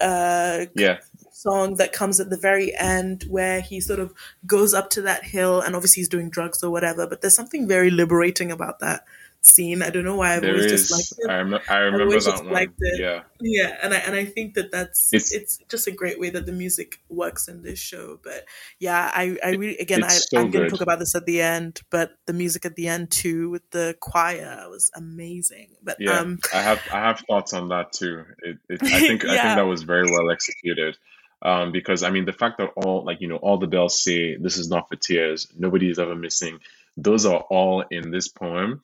uh, 0.00 0.66
yeah. 0.74 0.98
Song 1.40 1.74
that 1.76 1.92
comes 1.92 2.20
at 2.20 2.30
the 2.30 2.36
very 2.36 2.76
end 2.76 3.24
where 3.28 3.60
he 3.60 3.80
sort 3.80 3.98
of 3.98 4.12
goes 4.46 4.74
up 4.74 4.90
to 4.90 5.02
that 5.02 5.24
hill 5.24 5.60
and 5.60 5.74
obviously 5.74 6.00
he's 6.00 6.08
doing 6.08 6.30
drugs 6.30 6.62
or 6.62 6.70
whatever. 6.70 7.06
But 7.06 7.20
there's 7.20 7.36
something 7.36 7.66
very 7.66 7.90
liberating 7.90 8.52
about 8.52 8.80
that 8.80 9.04
scene. 9.42 9.82
I 9.82 9.90
don't 9.90 10.04
know 10.04 10.16
why 10.16 10.36
I've 10.36 10.42
there 10.42 10.52
always 10.52 10.72
is, 10.72 10.88
just 10.88 10.92
liked 10.92 11.12
it. 11.18 11.30
I, 11.30 11.36
rem- 11.38 11.60
I 11.68 11.76
remember 11.78 12.16
I 12.16 12.18
that 12.18 12.44
one. 12.44 12.74
Yeah, 12.98 13.22
yeah, 13.40 13.76
and 13.82 13.94
I 13.94 13.98
and 13.98 14.14
I 14.14 14.24
think 14.24 14.54
that 14.54 14.70
that's 14.70 15.12
it's, 15.12 15.32
it's 15.32 15.58
just 15.68 15.86
a 15.86 15.90
great 15.90 16.20
way 16.20 16.30
that 16.30 16.46
the 16.46 16.52
music 16.52 17.00
works 17.08 17.48
in 17.48 17.62
this 17.62 17.78
show. 17.78 18.18
But 18.22 18.44
yeah, 18.78 19.10
I 19.14 19.38
I 19.42 19.50
really 19.52 19.78
again 19.78 20.04
I, 20.04 20.08
so 20.08 20.38
I'm 20.38 20.50
going 20.50 20.64
to 20.64 20.70
talk 20.70 20.82
about 20.82 20.98
this 20.98 21.14
at 21.14 21.26
the 21.26 21.40
end, 21.40 21.80
but 21.90 22.12
the 22.26 22.32
music 22.32 22.64
at 22.64 22.76
the 22.76 22.88
end 22.88 23.10
too 23.10 23.50
with 23.50 23.68
the 23.70 23.96
choir 24.00 24.66
was 24.68 24.90
amazing. 24.94 25.70
But 25.82 25.96
yeah, 25.98 26.18
um, 26.18 26.38
I 26.54 26.62
have 26.62 26.80
I 26.92 26.98
have 26.98 27.20
thoughts 27.20 27.52
on 27.52 27.68
that 27.68 27.92
too. 27.92 28.24
It, 28.40 28.58
it 28.68 28.82
I 28.82 29.00
think 29.00 29.22
yeah. 29.22 29.30
I 29.30 29.36
think 29.36 29.56
that 29.56 29.66
was 29.66 29.82
very 29.82 30.10
well 30.10 30.30
executed. 30.30 30.96
Um, 31.42 31.72
because 31.72 32.02
I 32.02 32.10
mean 32.10 32.26
the 32.26 32.32
fact 32.32 32.58
that 32.58 32.70
all 32.76 33.04
like 33.04 33.20
you 33.20 33.28
know 33.28 33.36
all 33.36 33.58
the 33.58 33.66
bells 33.66 34.02
say 34.02 34.36
this 34.36 34.58
is 34.58 34.68
not 34.68 34.88
for 34.88 34.96
tears, 34.96 35.46
nobody 35.56 35.88
is 35.90 35.98
ever 35.98 36.14
missing. 36.14 36.58
Those 36.96 37.24
are 37.24 37.40
all 37.50 37.84
in 37.90 38.10
this 38.10 38.28
poem, 38.28 38.82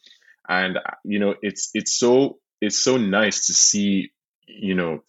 and 0.49 0.79
you 1.05 1.19
know 1.19 1.35
it's 1.43 1.71
it's 1.75 1.99
so 1.99 2.39
it's 2.61 2.83
so 2.83 2.97
nice 2.97 3.47
to 3.47 3.53
see 3.53 4.11
you 4.47 4.75
know 4.75 5.03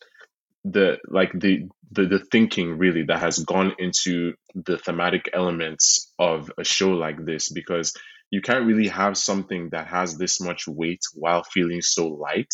the 0.66 0.98
like 1.08 1.32
the 1.34 1.68
the, 1.92 2.06
the 2.06 2.20
thinking 2.20 2.78
really 2.78 3.04
that 3.04 3.20
has 3.20 3.40
gone 3.40 3.74
into 3.80 4.34
the 4.56 4.78
thematic 4.78 5.30
elements 5.34 6.12
of 6.20 6.52
a 6.58 6.64
show 6.64 6.92
like 6.92 7.26
this 7.26 7.50
because 7.50 7.94
you 8.30 8.42
can't 8.42 8.66
really 8.66 8.90
have 8.90 9.18
something 9.18 9.70
that 9.72 9.88
has 9.88 10.18
this 10.18 10.42
much 10.42 10.68
weight 10.68 11.02
while 11.14 11.44
feeling 11.44 11.82
so 11.82 12.08
light 12.10 12.54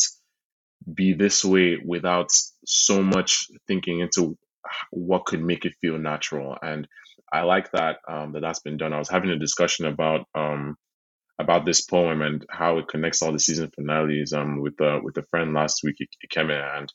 be 0.94 1.14
this 1.14 1.44
way 1.44 1.78
without 1.84 2.30
so 2.66 3.02
much 3.02 3.48
thinking 3.68 4.02
into 4.02 4.38
what 4.92 5.26
could 5.26 5.42
make 5.44 5.66
it 5.66 5.76
feel 5.82 5.98
natural. 5.98 6.58
And 6.62 6.88
i 7.34 7.42
like 7.42 7.72
that 7.72 7.98
um, 8.08 8.34
that 8.34 8.42
that's 8.42 8.62
been 8.62 8.78
done. 8.78 8.94
I 8.94 9.00
was 9.00 9.10
having 9.10 9.32
a 9.32 9.40
discussion 9.40 9.86
about 9.88 10.26
um, 10.36 10.76
about 11.40 11.66
this 11.66 11.82
poem 11.82 12.22
and 12.22 12.46
how 12.50 12.78
it 12.78 12.88
connects 12.88 13.22
all 13.22 13.32
the 13.34 13.40
season 13.40 13.70
finales 13.76 14.34
um 14.34 14.62
with 14.62 14.80
uh, 14.82 15.00
with 15.04 15.18
a 15.18 15.24
friend 15.32 15.54
last 15.54 15.82
week 15.84 15.98
Ikeme 16.26 16.78
and 16.78 16.94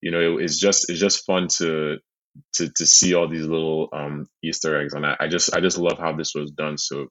you 0.00 0.10
know 0.10 0.20
it, 0.38 0.44
it's 0.44 0.58
just 0.58 0.90
it's 0.90 1.00
just 1.00 1.26
fun 1.26 1.48
to 1.58 1.98
to 2.54 2.70
to 2.70 2.86
see 2.86 3.14
all 3.14 3.28
these 3.28 3.46
little 3.46 3.88
um 3.92 4.26
Easter 4.44 4.80
eggs. 4.80 4.94
And 4.94 5.06
I, 5.06 5.16
I 5.20 5.28
just 5.28 5.54
I 5.54 5.60
just 5.60 5.78
love 5.78 5.98
how 5.98 6.12
this 6.16 6.34
was 6.34 6.50
done. 6.52 6.78
So 6.78 7.08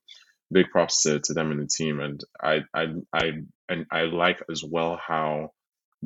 big 0.52 0.70
props 0.72 1.04
to, 1.04 1.20
to 1.20 1.34
them 1.34 1.52
and 1.52 1.62
the 1.62 1.68
team. 1.68 2.00
And 2.00 2.22
I 2.42 2.62
I 2.74 2.88
I 3.14 3.32
and 3.70 3.86
I 3.92 4.04
like 4.04 4.42
as 4.52 4.64
well 4.68 5.00
how 5.06 5.52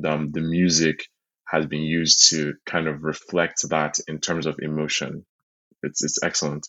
um, 0.06 0.32
the 0.32 0.40
music 0.40 1.00
has 1.46 1.66
been 1.66 1.82
used 1.82 2.30
to 2.30 2.54
kind 2.66 2.88
of 2.88 3.02
reflect 3.02 3.68
that 3.68 3.98
in 4.08 4.18
terms 4.18 4.46
of 4.46 4.56
emotion 4.60 5.24
it's 5.82 6.02
it's 6.02 6.22
excellent 6.22 6.66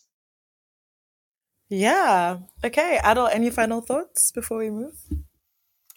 yeah. 1.70 2.38
Okay, 2.64 3.00
Adil, 3.04 3.30
any 3.32 3.50
final 3.50 3.82
thoughts 3.82 4.32
before 4.32 4.60
we 4.60 4.70
move? 4.70 4.96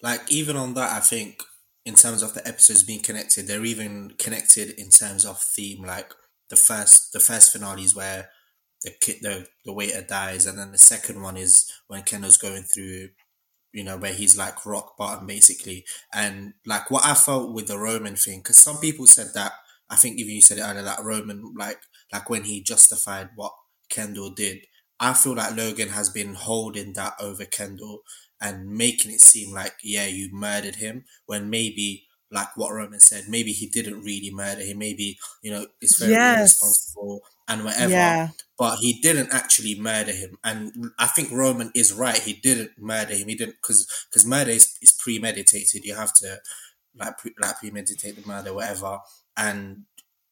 Like 0.03 0.21
even 0.31 0.57
on 0.57 0.75
that, 0.75 0.97
I 0.97 1.01
think 1.01 1.43
in 1.85 1.95
terms 1.95 2.23
of 2.23 2.35
the 2.35 2.47
episodes 2.47 2.83
being 2.83 3.01
connected, 3.01 3.47
they're 3.47 3.65
even 3.65 4.15
connected 4.19 4.71
in 4.79 4.91
terms 4.91 5.25
of 5.25 5.41
theme. 5.41 5.85
Like 5.85 6.13
the 6.49 6.57
first, 6.57 7.13
the 7.13 7.21
first 7.21 7.53
finale 7.53 7.85
is 7.85 7.95
where 7.95 8.31
the 8.83 8.93
kid, 9.01 9.17
the 9.23 9.47
the 9.65 9.73
waiter 9.73 10.03
dies, 10.03 10.47
and 10.47 10.59
then 10.59 10.73
the 10.73 10.79
second 10.79 11.21
one 11.23 11.37
is 11.37 11.71
when 11.89 12.03
Kendall's 12.03 12.39
going 12.39 12.63
through, 12.63 13.09
you 13.79 13.85
know, 13.85 13.97
where 13.97 14.13
he's 14.13 14.37
like 14.37 14.67
rock 14.67 14.97
bottom 14.99 15.27
basically. 15.27 15.85
And 16.13 16.55
like 16.67 16.91
what 16.91 17.07
I 17.07 17.15
felt 17.15 17.55
with 17.55 17.69
the 17.69 17.79
Roman 17.79 18.17
thing, 18.17 18.41
because 18.41 18.59
some 18.59 18.79
people 18.79 19.07
said 19.07 19.29
that. 19.35 19.53
I 19.91 19.97
think 19.97 20.19
even 20.19 20.35
you 20.35 20.43
said 20.43 20.59
it 20.59 20.67
earlier 20.69 20.83
that 20.83 21.03
Roman, 21.03 21.55
like 21.57 21.81
like 22.13 22.29
when 22.29 22.45
he 22.45 22.63
justified 22.63 23.31
what 23.37 23.55
Kendall 23.89 24.31
did, 24.31 24.59
I 25.01 25.15
feel 25.15 25.35
like 25.35 25.57
Logan 25.57 25.91
has 25.91 26.11
been 26.11 26.35
holding 26.35 26.93
that 26.95 27.15
over 27.21 27.47
Kendall 27.47 28.01
and 28.41 28.69
making 28.69 29.13
it 29.13 29.21
seem 29.21 29.55
like, 29.55 29.77
yeah, 29.83 30.07
you 30.07 30.29
murdered 30.33 30.77
him 30.77 31.05
when 31.27 31.49
maybe, 31.51 32.07
like 32.31 32.57
what 32.57 32.73
Roman 32.73 33.01
said, 33.01 33.25
maybe 33.29 33.53
he 33.53 33.67
didn't 33.67 34.03
really 34.03 34.31
murder 34.31 34.61
him. 34.61 34.79
Maybe, 34.79 35.19
you 35.43 35.51
know, 35.51 35.67
it's 35.81 35.99
very 35.99 36.13
yes. 36.13 36.39
irresponsible 36.61 37.21
and 37.49 37.65
whatever. 37.65 37.93
Yeah. 37.93 38.29
But 38.59 38.79
he 38.79 39.01
didn't 39.01 39.33
actually 39.33 39.81
murder 39.81 40.13
him. 40.13 40.37
And 40.45 40.93
I 40.99 41.07
think 41.07 41.33
Roman 41.33 41.71
is 41.75 41.93
right. 41.93 42.19
He 42.19 42.35
didn't 42.35 42.73
murder 42.79 43.15
him. 43.15 43.29
He 43.29 43.35
didn't, 43.35 43.57
because 43.63 43.87
because 44.11 44.27
murder 44.27 44.51
is, 44.51 44.77
is 44.83 44.93
premeditated. 44.93 45.85
You 45.85 45.95
have 45.95 46.13
to, 46.15 46.41
like, 46.97 47.19
pre, 47.19 47.33
like 47.41 47.59
premeditate 47.59 48.17
the 48.17 48.29
murder, 48.29 48.53
whatever. 48.53 48.99
And 49.37 49.85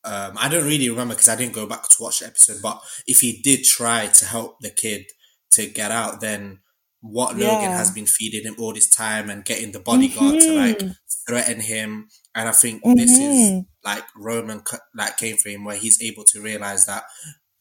um, 0.05 0.33
I 0.37 0.49
don't 0.49 0.65
really 0.65 0.91
remember 0.91 1.15
because 1.15 1.29
I 1.29 1.37
didn't 1.37 1.55
go 1.55 1.67
back 1.67 1.89
to 1.89 1.97
watch 2.03 2.21
the 2.21 2.27
episode. 2.27 2.61
But 2.63 2.81
if 3.07 3.21
he 3.21 3.41
did 3.43 3.65
try 3.65 4.09
to 4.09 4.25
help 4.25 4.61
the 4.61 4.71
kid 4.71 5.07
to 5.53 5.67
get 5.67 5.91
out, 5.91 6.21
then 6.21 6.61
what 7.01 7.37
yeah. 7.37 7.49
Logan 7.49 7.71
has 7.71 7.91
been 7.91 8.07
feeding 8.07 8.43
him 8.43 8.57
all 8.59 8.73
this 8.73 8.89
time 8.89 9.31
and 9.31 9.45
getting 9.45 9.73
the 9.73 9.79
bodyguard 9.79 10.35
mm-hmm. 10.35 10.49
to 10.49 10.55
like 10.55 10.79
mm-hmm. 10.79 10.93
threaten 11.29 11.61
him, 11.61 12.09
and 12.37 12.49
I 12.49 12.53
think 12.53 12.85
mm-hmm. 12.85 12.97
this 12.97 13.19
is 13.19 13.65
like 13.83 14.05
Roman 14.15 14.63
like 14.95 15.17
came 15.17 15.39
for 15.39 15.49
him 15.49 15.65
where 15.65 15.77
he's 15.77 16.01
able 16.03 16.23
to 16.25 16.43
realize 16.43 16.85
that 16.87 17.05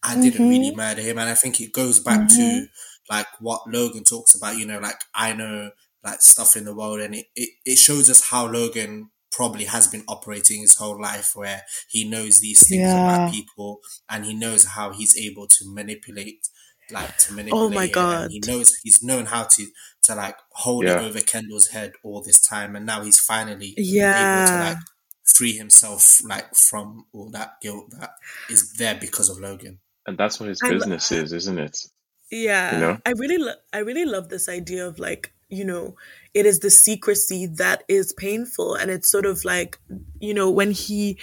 I 0.04 0.16
didn't 0.16 0.34
mm-hmm. 0.34 0.50
really 0.50 0.76
murder 0.76 1.02
him, 1.02 1.18
and 1.18 1.30
I 1.30 1.34
think 1.34 1.60
it 1.62 1.72
goes 1.72 2.00
back 2.00 2.28
to 2.28 2.36
mm-hmm. 2.36 2.66
like 3.10 3.28
what 3.40 3.62
Logan 3.68 4.04
talks 4.04 4.36
about. 4.36 4.58
You 4.58 4.68
know, 4.68 4.80
like 4.80 5.02
I 5.16 5.34
know 5.34 5.72
like 6.04 6.22
stuff 6.22 6.58
in 6.58 6.66
the 6.66 6.76
world, 6.76 7.00
and 7.00 7.16
it, 7.16 7.26
it, 7.36 7.50
it 7.66 7.78
shows 7.78 8.10
us 8.10 8.30
how 8.30 8.48
Logan 8.48 9.12
probably 9.32 9.66
has 9.66 9.88
been 9.88 10.04
operating 10.08 10.62
his 10.62 10.78
whole 10.78 11.02
life 11.02 11.32
where 11.36 11.62
he 11.90 12.08
knows 12.08 12.40
these 12.40 12.68
things 12.68 12.82
yeah. 12.82 13.16
about 13.16 13.34
people 13.34 13.80
and 14.10 14.24
he 14.24 14.34
knows 14.34 14.64
how 14.64 14.94
he's 14.94 15.18
able 15.18 15.46
to 15.46 15.66
manipulate 15.74 16.48
like 16.92 17.18
to 17.18 17.34
manipulate. 17.34 17.72
Oh 17.72 17.74
my 17.74 17.88
god! 17.88 18.30
he 18.32 18.42
knows 18.46 18.76
he's 18.84 19.02
known 19.02 19.26
how 19.26 19.44
to 19.44 19.66
to 20.06 20.16
like 20.16 20.38
hold 20.52 20.86
yeah. 20.86 21.00
it 21.00 21.06
over 21.06 21.20
Kendall's 21.20 21.68
head 21.68 21.94
all 22.04 22.22
this 22.22 22.40
time, 22.40 22.76
and 22.76 22.86
now 22.86 23.02
he's 23.04 23.20
finally 23.20 23.74
yeah. 23.78 24.40
able 24.40 24.52
to 24.52 24.70
like 24.70 24.84
free 25.24 25.54
himself 25.54 26.22
like 26.24 26.54
from 26.56 27.06
all 27.14 27.30
that 27.32 27.54
guilt 27.62 27.86
that 28.00 28.12
is 28.50 28.74
there 28.74 28.96
because 28.96 29.30
of 29.30 29.40
Logan. 29.40 29.80
And 30.08 30.18
that's 30.18 30.40
what 30.40 30.50
his 30.50 30.60
business 30.62 31.12
is, 31.12 31.34
isn't 31.34 31.58
it? 31.58 31.78
Yeah, 32.32 32.74
you 32.74 32.80
know? 32.80 32.98
I 33.06 33.12
really, 33.18 33.38
lo- 33.38 33.54
I 33.74 33.80
really 33.80 34.06
love 34.06 34.30
this 34.30 34.48
idea 34.48 34.88
of 34.88 35.00
like 35.00 35.34
you 35.50 35.64
know, 35.64 35.96
it 36.34 36.46
is 36.46 36.60
the 36.60 36.70
secrecy 36.70 37.48
that 37.58 37.84
is 37.88 38.14
painful. 38.14 38.76
And 38.76 38.90
it's 38.90 39.10
sort 39.10 39.26
of 39.26 39.46
like, 39.46 39.80
you 40.20 40.34
know, 40.34 40.50
when 40.50 40.72
he, 40.72 41.20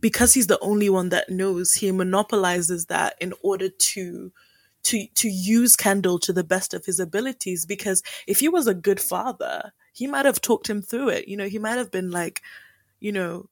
because 0.00 0.34
he's 0.34 0.46
the 0.46 0.60
only 0.60 0.88
one 0.88 1.08
that 1.08 1.30
knows, 1.30 1.74
he 1.74 1.90
monopolizes 1.90 2.86
that 2.86 3.16
in 3.20 3.34
order 3.42 3.68
to, 3.68 4.32
to, 4.84 5.06
to 5.14 5.28
use 5.28 5.76
Kendall 5.76 6.18
to 6.20 6.32
the 6.32 6.44
best 6.44 6.74
of 6.74 6.86
his 6.86 7.00
abilities. 7.00 7.66
Because 7.66 8.02
if 8.26 8.40
he 8.40 8.48
was 8.48 8.66
a 8.66 8.74
good 8.74 9.00
father, 9.00 9.72
he 9.92 10.06
might 10.06 10.26
have 10.26 10.40
talked 10.40 10.68
him 10.68 10.82
through 10.82 11.10
it. 11.10 11.28
You 11.28 11.36
know, 11.36 11.48
he 11.48 11.58
might 11.58 11.78
have 11.78 11.90
been 11.90 12.10
like, 12.10 12.42
you 13.00 13.12
know, 13.12 13.48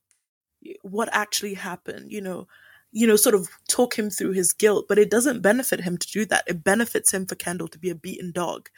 what 0.82 1.08
actually 1.12 1.54
happened, 1.54 2.12
you 2.12 2.20
know, 2.20 2.46
you 2.94 3.06
know, 3.06 3.16
sort 3.16 3.34
of 3.34 3.48
talk 3.68 3.98
him 3.98 4.10
through 4.10 4.32
his 4.32 4.52
guilt, 4.52 4.84
but 4.86 4.98
it 4.98 5.10
doesn't 5.10 5.40
benefit 5.40 5.80
him 5.80 5.96
to 5.96 6.06
do 6.08 6.26
that. 6.26 6.44
It 6.46 6.62
benefits 6.62 7.12
him 7.12 7.24
for 7.24 7.34
Kendall 7.34 7.68
to 7.68 7.78
be 7.78 7.88
a 7.88 7.94
beaten 7.94 8.32
dog 8.32 8.68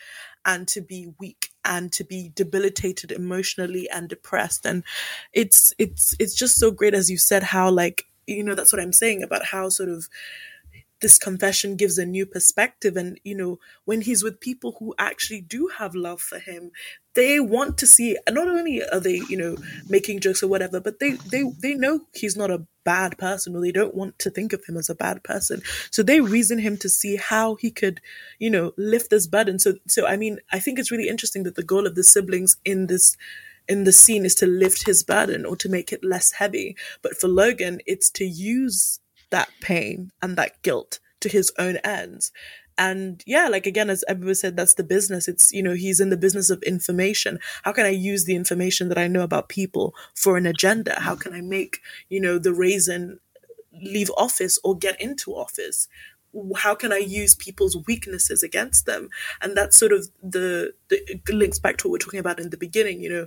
and 0.44 0.68
to 0.68 0.81
be 0.81 1.12
weak 1.18 1.51
and 1.64 1.90
to 1.93 2.05
be 2.05 2.31
debilitated 2.32 3.10
emotionally 3.10 3.89
and 3.90 4.09
depressed. 4.09 4.64
And 4.64 4.85
it's, 5.32 5.74
it's, 5.78 6.14
it's 6.20 6.35
just 6.35 6.60
so 6.60 6.70
great, 6.70 6.94
as 6.94 7.10
you 7.10 7.18
said, 7.18 7.43
how 7.43 7.70
like, 7.70 8.05
you 8.26 8.44
know, 8.44 8.55
that's 8.55 8.72
what 8.72 8.81
I'm 8.81 8.93
saying 8.93 9.22
about 9.22 9.47
how 9.47 9.68
sort 9.68 9.89
of 9.89 10.09
this 11.05 11.18
confession 11.18 11.76
gives 11.76 11.98
a 11.98 12.06
new 12.06 12.24
perspective. 12.24 12.97
And 12.97 13.20
you 13.24 13.36
know 13.36 13.59
when 13.85 14.01
he's 14.01 14.24
with 14.24 14.40
people 14.40 14.76
who 14.78 14.94
actually 14.98 15.43
do 15.43 15.68
have 15.78 15.94
love 15.94 16.22
for 16.22 16.39
him 16.39 16.70
they 17.14 17.39
want 17.39 17.78
to 17.78 17.86
see 17.86 18.16
not 18.31 18.48
only 18.48 18.82
are 18.93 19.01
they 19.01 19.20
you 19.28 19.36
know 19.36 19.55
making 19.89 20.20
jokes 20.20 20.43
or 20.43 20.48
whatever 20.48 20.81
but 20.81 20.98
they 20.98 21.12
they 21.31 21.44
they 21.62 21.74
know 21.74 22.01
he's 22.12 22.36
not 22.36 22.51
a 22.51 22.66
bad 22.85 23.16
person 23.18 23.55
or 23.55 23.60
they 23.60 23.70
don't 23.70 23.94
want 23.94 24.18
to 24.18 24.31
think 24.31 24.52
of 24.55 24.64
him 24.66 24.76
as 24.76 24.90
a 24.90 24.94
bad 24.94 25.22
person. 25.22 25.62
So 25.90 26.02
they 26.02 26.20
reason 26.20 26.59
him 26.59 26.76
to 26.78 26.89
see 26.89 27.16
how 27.16 27.56
he 27.56 27.70
could 27.70 28.01
you 28.39 28.51
know 28.51 28.72
lift 28.78 29.10
this 29.10 29.26
burden. 29.26 29.59
So 29.59 29.74
so 29.86 30.06
i 30.06 30.16
mean 30.16 30.39
i 30.52 30.59
think 30.59 30.78
it's 30.78 30.90
really 30.90 31.09
interesting 31.09 31.43
that 31.44 31.55
the 31.55 31.62
goal 31.62 31.86
of 31.86 31.97
the 31.97 32.05
siblings 32.05 32.56
in 32.64 32.86
this 32.86 33.16
in 33.68 33.85
the 33.85 33.93
scene 33.93 34.24
is 34.24 34.35
to 34.36 34.47
lift 34.47 34.86
his 34.86 35.02
burden 35.02 35.44
or 35.47 35.56
to 35.56 35.68
make 35.70 35.90
it 35.93 36.05
less 36.05 36.32
heavy. 36.32 36.76
But 37.02 37.16
for 37.18 37.28
logan 37.28 37.81
it's 37.86 38.10
to 38.12 38.24
use 38.24 39.01
that 39.35 39.51
pain 39.61 40.12
and 40.23 40.36
that 40.36 40.62
guilt 40.62 41.01
to 41.20 41.28
his 41.28 41.52
own 41.59 41.77
ends. 41.78 42.31
And 42.78 43.23
yeah, 43.27 43.48
like 43.48 43.66
again, 43.66 43.90
as 43.90 44.05
everyone 44.09 44.35
said, 44.36 44.56
that's 44.56 44.74
the 44.74 44.85
business. 44.85 45.28
It's, 45.28 45.52
you 45.52 45.62
know, 45.62 45.74
he's 45.74 46.01
in 46.01 46.11
the 46.11 46.16
business 46.16 46.51
of 46.51 46.62
information. 46.62 47.39
How 47.62 47.73
can 47.73 47.86
I 47.86 47.90
use 47.90 48.24
the 48.24 48.36
information 48.36 48.89
that 48.89 48.98
I 48.98 49.09
know 49.09 49.23
about 49.23 49.48
people 49.48 49.94
for 50.15 50.36
an 50.36 50.47
agenda? 50.47 50.94
How 51.01 51.16
can 51.16 51.32
I 51.32 51.40
make, 51.40 51.81
you 52.09 52.20
know, 52.20 52.39
the 52.39 52.55
raisin 52.55 53.19
leave 53.73 54.11
office 54.16 54.59
or 54.65 54.77
get 54.77 55.01
into 55.01 55.32
office? 55.32 55.89
How 56.56 56.74
can 56.74 56.93
I 56.93 56.98
use 56.98 57.35
people's 57.35 57.77
weaknesses 57.86 58.43
against 58.43 58.86
them? 58.86 59.09
And 59.40 59.56
that's 59.56 59.77
sort 59.77 59.93
of 59.93 60.09
the, 60.23 60.74
the 60.89 61.20
links 61.32 61.59
back 61.61 61.77
to 61.78 61.89
what 61.89 61.93
we're 61.93 62.05
talking 62.05 62.20
about 62.20 62.40
in 62.40 62.51
the 62.51 62.56
beginning. 62.56 63.01
You 63.01 63.11
know, 63.11 63.27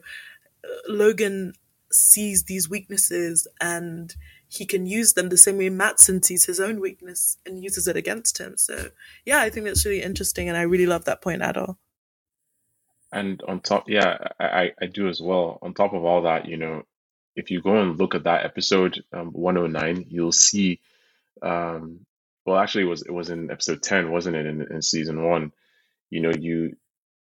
uh, 0.63 0.91
Logan 0.91 1.53
sees 1.89 2.43
these 2.43 2.69
weaknesses 2.69 3.47
and 3.61 4.13
he 4.49 4.65
can 4.65 4.85
use 4.85 5.13
them 5.13 5.29
the 5.29 5.37
same 5.37 5.57
way 5.57 5.69
Matsson 5.69 6.23
sees 6.23 6.45
his 6.45 6.59
own 6.59 6.79
weakness 6.79 7.37
and 7.45 7.63
uses 7.63 7.87
it 7.87 7.97
against 7.97 8.37
him. 8.37 8.55
So 8.57 8.89
yeah, 9.25 9.39
I 9.39 9.49
think 9.49 9.65
that's 9.65 9.85
really 9.85 10.01
interesting, 10.01 10.47
and 10.47 10.57
I 10.57 10.61
really 10.61 10.85
love 10.85 11.05
that 11.05 11.21
point, 11.21 11.41
Adil. 11.41 11.77
And 13.11 13.41
on 13.47 13.61
top, 13.61 13.85
yeah, 13.87 14.17
I, 14.39 14.71
I 14.81 14.85
do 14.87 15.07
as 15.07 15.21
well. 15.21 15.59
On 15.61 15.73
top 15.73 15.93
of 15.93 16.03
all 16.03 16.23
that, 16.23 16.47
you 16.47 16.57
know, 16.57 16.83
if 17.35 17.51
you 17.51 17.61
go 17.61 17.77
and 17.77 17.97
look 17.97 18.15
at 18.15 18.23
that 18.23 18.45
episode 18.45 19.01
um, 19.13 19.31
109, 19.31 20.05
you'll 20.09 20.31
see. 20.31 20.81
Um, 21.41 22.05
well, 22.45 22.57
actually, 22.57 22.85
it 22.85 22.89
was 22.89 23.01
it 23.03 23.13
was 23.13 23.29
in 23.29 23.51
episode 23.51 23.83
10, 23.83 24.11
wasn't 24.11 24.35
it? 24.35 24.45
In, 24.45 24.61
in 24.61 24.81
season 24.81 25.23
one, 25.23 25.53
you 26.09 26.21
know, 26.21 26.31
you 26.31 26.75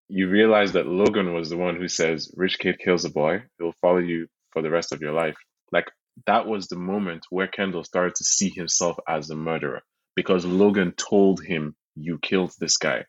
you 0.08 0.30
realize 0.30 0.74
that 0.74 0.86
Logan 0.86 1.34
was 1.34 1.50
the 1.50 1.58
one 1.58 1.76
who 1.76 1.88
says, 1.88 2.32
"Rich 2.36 2.60
kid 2.60 2.80
kills 2.80 3.06
a 3.06 3.10
boy; 3.10 3.44
he'll 3.58 3.74
follow 3.82 3.98
you 3.98 4.28
for 4.52 4.62
the 4.62 4.70
rest 4.70 4.92
of 4.92 5.02
your 5.02 5.14
life." 5.14 5.36
Like 5.72 5.90
that 6.28 6.48
was 6.48 6.68
the 6.68 6.78
moment 6.78 7.26
where 7.30 7.48
Kendall 7.48 7.84
started 7.84 8.16
to 8.16 8.24
see 8.24 8.50
himself 8.50 8.98
as 9.08 9.30
a 9.30 9.36
murderer 9.36 9.82
because 10.16 10.46
Logan 10.46 10.94
told 10.94 11.44
him, 11.44 11.76
You 11.96 12.20
killed 12.22 12.54
this 12.60 12.78
guy. 12.78 13.06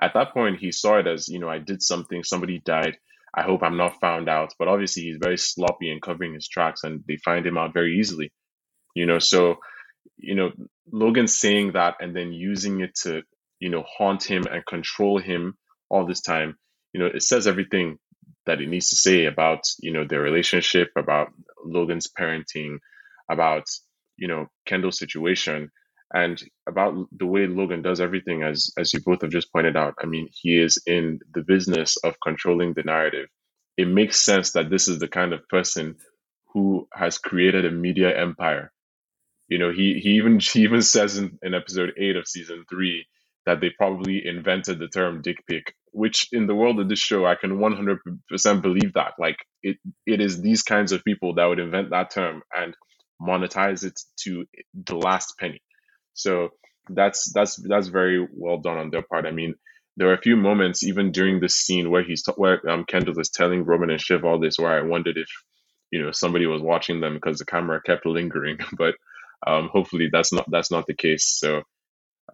At 0.00 0.14
that 0.14 0.32
point, 0.32 0.58
he 0.58 0.72
saw 0.72 0.98
it 0.98 1.06
as, 1.06 1.28
you 1.28 1.38
know, 1.38 1.48
I 1.48 1.58
did 1.58 1.82
something, 1.82 2.24
somebody 2.24 2.60
died. 2.64 2.96
I 3.36 3.42
hope 3.42 3.62
I'm 3.62 3.76
not 3.76 4.00
found 4.00 4.28
out. 4.28 4.54
But 4.58 4.68
obviously, 4.68 5.04
he's 5.04 5.18
very 5.20 5.38
sloppy 5.38 5.90
in 5.90 6.00
covering 6.00 6.34
his 6.34 6.48
tracks 6.48 6.82
and 6.84 7.04
they 7.06 7.16
find 7.16 7.46
him 7.46 7.58
out 7.58 7.74
very 7.74 7.98
easily. 7.98 8.32
You 8.94 9.06
know, 9.06 9.18
so, 9.18 9.56
you 10.16 10.34
know, 10.34 10.50
Logan 10.90 11.28
saying 11.28 11.72
that 11.74 11.96
and 12.00 12.16
then 12.16 12.32
using 12.32 12.80
it 12.80 12.94
to, 13.02 13.22
you 13.60 13.68
know, 13.68 13.84
haunt 13.86 14.24
him 14.24 14.44
and 14.50 14.66
control 14.66 15.18
him 15.18 15.54
all 15.88 16.06
this 16.06 16.22
time, 16.22 16.56
you 16.92 17.00
know, 17.00 17.06
it 17.06 17.22
says 17.22 17.46
everything 17.46 17.98
that 18.50 18.60
it 18.60 18.68
needs 18.68 18.88
to 18.88 18.96
say 18.96 19.26
about 19.26 19.60
you 19.78 19.92
know 19.92 20.04
their 20.04 20.20
relationship, 20.20 20.88
about 20.96 21.28
Logan's 21.64 22.08
parenting, 22.18 22.78
about 23.30 23.64
you 24.16 24.26
know 24.26 24.48
Kendall's 24.66 24.98
situation, 24.98 25.70
and 26.12 26.42
about 26.68 26.94
the 27.16 27.26
way 27.26 27.46
Logan 27.46 27.82
does 27.82 28.00
everything. 28.00 28.42
As 28.42 28.72
as 28.76 28.92
you 28.92 29.00
both 29.06 29.22
have 29.22 29.30
just 29.30 29.52
pointed 29.52 29.76
out, 29.76 29.94
I 30.02 30.06
mean, 30.06 30.28
he 30.32 30.58
is 30.60 30.82
in 30.84 31.20
the 31.32 31.42
business 31.42 31.96
of 31.98 32.16
controlling 32.24 32.72
the 32.74 32.82
narrative. 32.82 33.28
It 33.76 33.86
makes 33.86 34.20
sense 34.20 34.50
that 34.52 34.68
this 34.68 34.88
is 34.88 34.98
the 34.98 35.08
kind 35.08 35.32
of 35.32 35.48
person 35.48 35.94
who 36.52 36.88
has 36.92 37.18
created 37.18 37.64
a 37.64 37.70
media 37.70 38.18
empire. 38.20 38.72
You 39.48 39.58
know, 39.58 39.70
he 39.70 40.00
he 40.00 40.10
even 40.16 40.40
he 40.52 40.62
even 40.64 40.82
says 40.82 41.18
in, 41.18 41.38
in 41.42 41.54
episode 41.54 41.92
eight 41.96 42.16
of 42.16 42.26
season 42.26 42.64
three 42.68 43.06
that 43.46 43.60
they 43.60 43.70
probably 43.78 44.26
invented 44.26 44.80
the 44.80 44.88
term 44.88 45.22
dick 45.22 45.38
pic, 45.48 45.74
which 45.92 46.28
in 46.32 46.46
the 46.46 46.54
world 46.54 46.80
of 46.80 46.88
this 46.88 46.98
show, 47.00 47.26
I 47.26 47.36
can 47.36 47.58
100% 47.58 48.62
believe 48.62 48.94
that. 48.94 49.14
Like, 49.18 49.36
it, 49.62 49.78
it 50.06 50.20
is 50.20 50.40
these 50.42 50.62
kinds 50.62 50.92
of 50.92 51.04
people 51.04 51.34
that 51.34 51.46
would 51.46 51.60
invent 51.60 51.90
that 51.90 52.10
term 52.10 52.42
and 52.56 52.74
monetize 53.22 53.84
it 53.84 54.00
to 54.24 54.46
the 54.74 54.96
last 54.96 55.34
penny. 55.38 55.62
So 56.14 56.50
that's 56.88 57.32
that's 57.32 57.56
that's 57.68 57.88
very 57.88 58.26
well 58.32 58.58
done 58.58 58.78
on 58.78 58.90
their 58.90 59.02
part. 59.02 59.26
I 59.26 59.30
mean, 59.32 59.54
there 59.96 60.08
are 60.10 60.14
a 60.14 60.20
few 60.22 60.36
moments 60.36 60.82
even 60.84 61.12
during 61.12 61.40
this 61.40 61.56
scene 61.56 61.90
where 61.90 62.02
he's 62.02 62.22
t- 62.24 62.32
where 62.36 62.60
um, 62.68 62.84
Kendall 62.84 63.18
is 63.20 63.30
telling 63.30 63.64
Roman 63.64 63.90
and 63.90 64.00
Shiv 64.00 64.24
all 64.24 64.40
this, 64.40 64.58
where 64.58 64.72
I 64.78 64.82
wondered 64.82 65.16
if 65.18 65.28
you 65.90 66.02
know 66.02 66.12
somebody 66.12 66.46
was 66.46 66.62
watching 66.62 67.00
them 67.00 67.14
because 67.14 67.38
the 67.38 67.46
camera 67.46 67.80
kept 67.84 68.06
lingering, 68.06 68.58
but 68.78 68.94
um, 69.46 69.68
hopefully 69.72 70.08
that's 70.12 70.32
not 70.32 70.46
that's 70.50 70.70
not 70.70 70.86
the 70.86 70.94
case. 70.94 71.26
So 71.38 71.62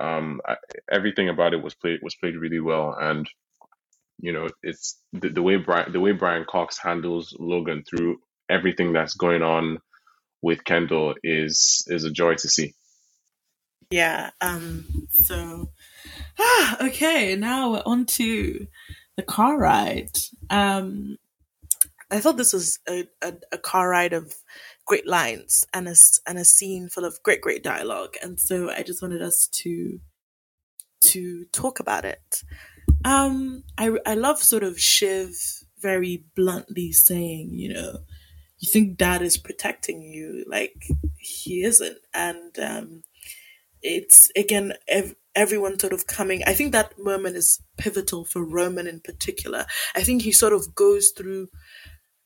um, 0.00 0.40
I, 0.46 0.56
everything 0.92 1.28
about 1.28 1.54
it 1.54 1.62
was 1.62 1.74
played 1.74 2.00
was 2.02 2.16
played 2.16 2.36
really 2.36 2.60
well, 2.60 2.96
and 2.98 3.28
you 4.18 4.32
know 4.32 4.48
it's 4.62 4.98
the, 5.12 5.28
the 5.28 5.42
way 5.42 5.56
Brian 5.56 5.92
the 5.92 6.00
way 6.00 6.12
Brian 6.12 6.44
Cox 6.48 6.78
handles 6.78 7.36
Logan 7.38 7.84
through 7.88 8.18
everything 8.48 8.92
that's 8.92 9.14
going 9.14 9.42
on 9.42 9.78
with 10.42 10.64
Kendall 10.64 11.14
is 11.22 11.84
is 11.88 12.04
a 12.04 12.10
joy 12.10 12.34
to 12.34 12.48
see. 12.48 12.74
Yeah. 13.90 14.30
Um. 14.40 14.84
So, 15.24 15.70
ah, 16.38 16.86
okay. 16.86 17.36
Now 17.36 17.72
we're 17.72 17.82
on 17.86 18.06
to 18.06 18.66
the 19.16 19.22
car 19.22 19.58
ride. 19.58 20.16
Um, 20.50 21.18
I 22.10 22.20
thought 22.20 22.36
this 22.36 22.52
was 22.52 22.78
a, 22.88 23.08
a, 23.22 23.34
a 23.52 23.58
car 23.58 23.88
ride 23.88 24.12
of 24.12 24.34
great 24.84 25.06
lines 25.06 25.66
and 25.74 25.88
a, 25.88 25.94
and 26.26 26.38
a 26.38 26.44
scene 26.44 26.88
full 26.88 27.04
of 27.04 27.20
great, 27.22 27.40
great 27.40 27.64
dialogue. 27.64 28.14
And 28.22 28.38
so 28.38 28.70
I 28.70 28.82
just 28.82 29.02
wanted 29.02 29.22
us 29.22 29.48
to, 29.48 29.98
to 31.00 31.44
talk 31.46 31.80
about 31.80 32.04
it. 32.04 32.44
Um, 33.06 33.62
I, 33.78 33.96
I 34.04 34.14
love 34.14 34.42
sort 34.42 34.64
of 34.64 34.80
Shiv 34.80 35.30
very 35.80 36.24
bluntly 36.34 36.90
saying, 36.90 37.50
you 37.52 37.72
know, 37.72 37.98
you 38.58 38.68
think 38.68 38.98
dad 38.98 39.22
is 39.22 39.36
protecting 39.36 40.02
you, 40.02 40.44
like 40.48 40.74
he 41.16 41.62
isn't. 41.62 41.98
And, 42.12 42.58
um, 42.58 43.02
it's 43.80 44.28
again, 44.34 44.72
ev- 44.88 45.14
everyone 45.36 45.78
sort 45.78 45.92
of 45.92 46.08
coming. 46.08 46.42
I 46.46 46.52
think 46.52 46.72
that 46.72 46.98
moment 46.98 47.36
is 47.36 47.60
pivotal 47.78 48.24
for 48.24 48.44
Roman 48.44 48.88
in 48.88 48.98
particular. 48.98 49.66
I 49.94 50.02
think 50.02 50.22
he 50.22 50.32
sort 50.32 50.52
of 50.52 50.74
goes 50.74 51.10
through 51.10 51.48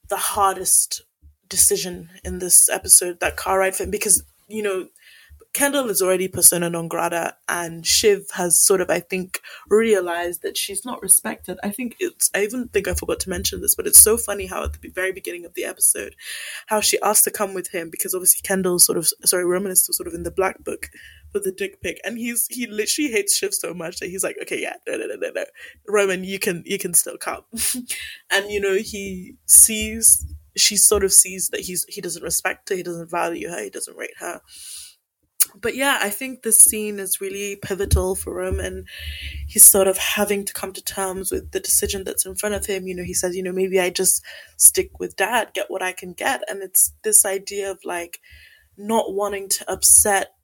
the 0.09 0.17
hardest 0.17 1.03
decision 1.47 2.09
in 2.25 2.39
this 2.39 2.71
episode, 2.71 3.21
that 3.21 3.37
car 3.37 3.59
ride 3.59 3.77
for 3.77 3.83
him, 3.83 3.91
because, 3.91 4.23
you 4.49 4.63
know, 4.63 4.89
Kendall 5.53 5.91
is 5.91 6.01
already 6.01 6.29
persona 6.29 6.71
non 6.71 6.87
grata, 6.89 7.37
and 7.49 7.85
Shiv 7.85 8.27
has 8.35 8.61
sort 8.61 8.81
of, 8.81 8.89
I 8.89 9.01
think, 9.01 9.41
realized 9.69 10.43
that 10.43 10.57
she's 10.57 10.85
not 10.85 11.03
respected. 11.03 11.59
I 11.63 11.71
think 11.71 11.97
it's, 11.99 12.31
I 12.35 12.43
even 12.45 12.69
think 12.69 12.87
I 12.87 12.95
forgot 12.95 13.21
to 13.21 13.31
mention 13.31 13.61
this, 13.61 13.75
but 13.75 13.87
it's 13.87 14.01
so 14.01 14.17
funny 14.17 14.47
how 14.47 14.65
at 14.65 14.81
the 14.81 14.89
very 14.89 15.13
beginning 15.13 15.45
of 15.45 15.55
the 15.55 15.65
episode, 15.65 16.15
how 16.67 16.81
she 16.81 17.01
asked 17.03 17.25
to 17.25 17.31
come 17.31 17.53
with 17.53 17.73
him 17.73 17.91
because 17.91 18.15
obviously 18.15 18.43
Kendall's 18.43 18.85
sort 18.85 18.99
of, 18.99 19.09
sorry, 19.25 19.45
Roman 19.45 19.73
is 19.73 19.85
sort 19.85 20.07
of 20.07 20.15
in 20.15 20.23
the 20.23 20.31
black 20.31 20.63
book 20.63 20.89
for 21.33 21.41
the 21.41 21.53
dick 21.53 21.81
pic, 21.83 22.01
and 22.05 22.19
he's 22.19 22.47
he 22.49 22.67
literally 22.67 23.11
hates 23.11 23.37
Shiv 23.37 23.55
so 23.55 23.75
much 23.75 23.99
that 23.99 24.09
he's 24.09 24.25
like, 24.25 24.37
okay, 24.43 24.61
yeah, 24.61 24.75
no, 24.87 24.97
no, 24.97 25.07
no, 25.07 25.17
no, 25.17 25.31
no, 25.35 25.45
Roman, 25.89 26.25
you 26.25 26.39
can 26.39 26.63
you 26.67 26.79
can 26.79 26.95
still 26.95 27.17
come, 27.17 27.43
and 28.31 28.51
you 28.51 28.61
know 28.61 28.77
he 28.77 29.37
sees 29.47 30.27
she 30.57 30.77
sort 30.77 31.05
of 31.05 31.13
sees 31.13 31.49
that 31.51 31.61
he's 31.61 31.85
he 31.89 32.01
doesn't 32.01 32.23
respect 32.23 32.69
her, 32.69 32.77
he 32.77 32.83
doesn't 32.83 33.11
value 33.11 33.49
her, 33.49 33.63
he 33.63 33.71
doesn't 33.71 33.97
rate 33.97 34.17
her. 34.19 34.41
But 35.55 35.75
yeah, 35.75 35.99
I 36.01 36.11
think 36.11 36.43
this 36.43 36.59
scene 36.59 36.99
is 36.99 37.21
really 37.21 37.57
pivotal 37.57 38.15
for 38.15 38.43
him, 38.43 38.61
and 38.61 38.87
he's 39.47 39.65
sort 39.65 39.89
of 39.89 39.99
having 39.99 40.45
to 40.45 40.53
come 40.53 40.73
to 40.73 40.83
terms 40.83 41.31
with 41.31 41.53
the 41.53 41.61
decision 41.61 42.05
that's 42.05 42.27
in 42.27 42.35
front 42.35 42.55
of 42.55 42.67
him. 42.67 42.87
You 42.87 42.95
know, 42.97 43.05
he 43.05 43.15
says, 43.15 43.37
you 43.37 43.43
know, 43.43 43.53
maybe 43.53 43.81
I 43.81 43.91
just 43.91 44.23
stick 44.57 44.99
with 44.99 45.17
dad, 45.17 45.53
get 45.55 45.71
what 45.71 45.83
I 45.83 45.93
can 45.93 46.13
get. 46.13 46.43
And 46.49 46.63
it's 46.63 46.93
this 47.05 47.25
idea 47.25 47.71
of 47.71 47.79
like 47.85 48.21
not 48.77 49.15
wanting 49.15 49.49
to 49.49 49.71
upset 49.71 50.35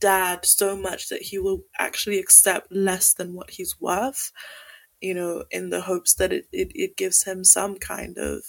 dad 0.00 0.44
so 0.44 0.76
much 0.76 1.08
that 1.08 1.22
he 1.22 1.38
will 1.38 1.62
actually 1.78 2.18
accept 2.18 2.72
less 2.72 3.12
than 3.12 3.34
what 3.34 3.50
he's 3.50 3.80
worth, 3.80 4.32
you 5.00 5.14
know, 5.14 5.44
in 5.50 5.70
the 5.70 5.82
hopes 5.82 6.14
that 6.14 6.32
it, 6.32 6.46
it, 6.52 6.72
it 6.74 6.96
gives 6.96 7.24
him 7.24 7.44
some 7.44 7.76
kind 7.76 8.18
of 8.18 8.42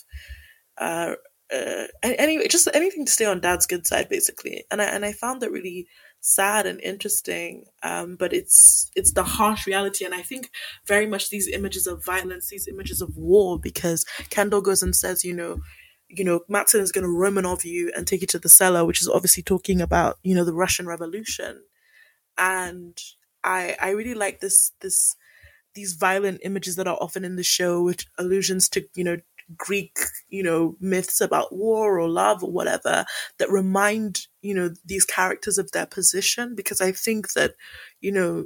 uh, 0.78 1.16
uh, 1.52 1.88
anyway, 2.04 2.48
just 2.48 2.68
anything 2.74 3.06
to 3.06 3.12
stay 3.12 3.26
on 3.26 3.42
dad's 3.42 3.66
good 3.66 3.86
side, 3.86 4.10
basically. 4.10 4.64
And 4.72 4.82
I 4.82 4.86
and 4.86 5.06
I 5.06 5.14
found 5.14 5.42
that 5.42 5.52
really 5.52 5.88
sad 6.22 6.66
and 6.66 6.80
interesting. 6.82 7.66
Um, 7.84 8.16
but 8.16 8.32
it's 8.32 8.90
it's 8.96 9.14
the 9.14 9.24
harsh 9.24 9.68
reality, 9.68 10.06
and 10.06 10.14
I 10.14 10.22
think 10.22 10.50
very 10.88 11.08
much 11.08 11.30
these 11.30 11.48
images 11.48 11.88
of 11.88 12.06
violence, 12.06 12.50
these 12.50 12.68
images 12.68 13.02
of 13.02 13.16
war, 13.18 13.60
because 13.60 14.06
Kendall 14.30 14.62
goes 14.62 14.82
and 14.82 14.96
says, 14.96 15.26
you 15.26 15.34
know, 15.34 15.60
you 16.08 16.24
know, 16.24 16.42
Matsson 16.48 16.82
is 16.82 16.92
going 16.92 17.04
to 17.04 17.10
Romanov 17.10 17.66
you 17.66 17.92
and 17.96 18.08
take 18.08 18.22
you 18.22 18.28
to 18.28 18.40
the 18.40 18.50
cellar, 18.50 18.86
which 18.86 19.02
is 19.02 19.10
obviously 19.10 19.44
talking 19.44 19.82
about, 19.82 20.18
you 20.24 20.36
know, 20.36 20.46
the 20.46 20.54
Russian 20.54 20.88
Revolution. 20.88 21.64
And 22.38 22.98
I 23.44 23.76
I 23.82 23.90
really 23.90 24.14
like 24.14 24.40
this 24.40 24.72
this 24.82 25.16
these 25.74 25.94
violent 25.94 26.42
images 26.44 26.76
that 26.76 26.88
are 26.88 26.98
often 27.00 27.24
in 27.24 27.38
the 27.38 27.44
show 27.44 27.82
with 27.82 28.06
allusions 28.18 28.68
to, 28.70 28.84
you 28.96 29.04
know, 29.04 29.18
Greek, 29.58 29.98
you 30.30 30.44
know, 30.44 30.76
myths 30.80 31.22
about 31.22 31.56
war 31.56 32.00
or 32.00 32.10
love 32.10 32.44
or 32.44 32.52
whatever 32.52 33.06
that 33.38 33.50
remind, 33.50 34.28
you 34.42 34.54
know, 34.54 34.72
these 34.86 35.06
characters 35.06 35.58
of 35.58 35.72
their 35.72 35.86
position. 35.86 36.56
Because 36.56 36.82
I 36.82 36.92
think 36.92 37.34
that, 37.34 37.56
you 38.00 38.12
know, 38.12 38.46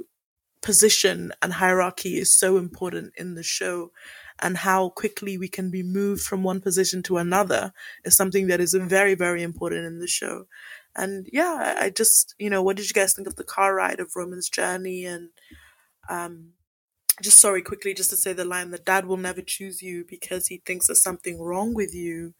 position 0.62 1.32
and 1.42 1.52
hierarchy 1.52 2.16
is 2.16 2.36
so 2.36 2.56
important 2.56 3.12
in 3.16 3.34
the 3.34 3.42
show 3.42 3.92
and 4.38 4.58
how 4.58 4.90
quickly 4.90 5.38
we 5.38 5.48
can 5.48 5.70
be 5.70 5.82
moved 5.82 6.22
from 6.22 6.42
one 6.42 6.60
position 6.60 7.02
to 7.04 7.16
another 7.16 7.72
is 8.04 8.16
something 8.16 8.48
that 8.48 8.60
is 8.60 8.74
very, 8.74 9.14
very 9.14 9.42
important 9.42 9.86
in 9.86 9.98
the 9.98 10.06
show. 10.06 10.46
And 10.94 11.28
yeah, 11.32 11.76
I 11.78 11.90
just, 11.90 12.34
you 12.38 12.50
know, 12.50 12.62
what 12.62 12.76
did 12.76 12.86
you 12.88 12.94
guys 12.94 13.14
think 13.14 13.28
of 13.28 13.36
the 13.36 13.44
car 13.44 13.74
ride 13.74 14.00
of 14.00 14.12
Roman's 14.16 14.48
journey? 14.48 15.04
And, 15.04 15.30
um, 16.08 16.52
just 17.22 17.38
sorry, 17.38 17.62
quickly, 17.62 17.94
just 17.94 18.10
to 18.10 18.16
say 18.16 18.32
the 18.32 18.44
line 18.44 18.70
that 18.70 18.84
dad 18.84 19.06
will 19.06 19.16
never 19.16 19.40
choose 19.40 19.82
you 19.82 20.04
because 20.08 20.48
he 20.48 20.58
thinks 20.58 20.86
there's 20.86 21.02
something 21.02 21.40
wrong 21.40 21.74
with 21.74 21.94
you. 21.94 22.34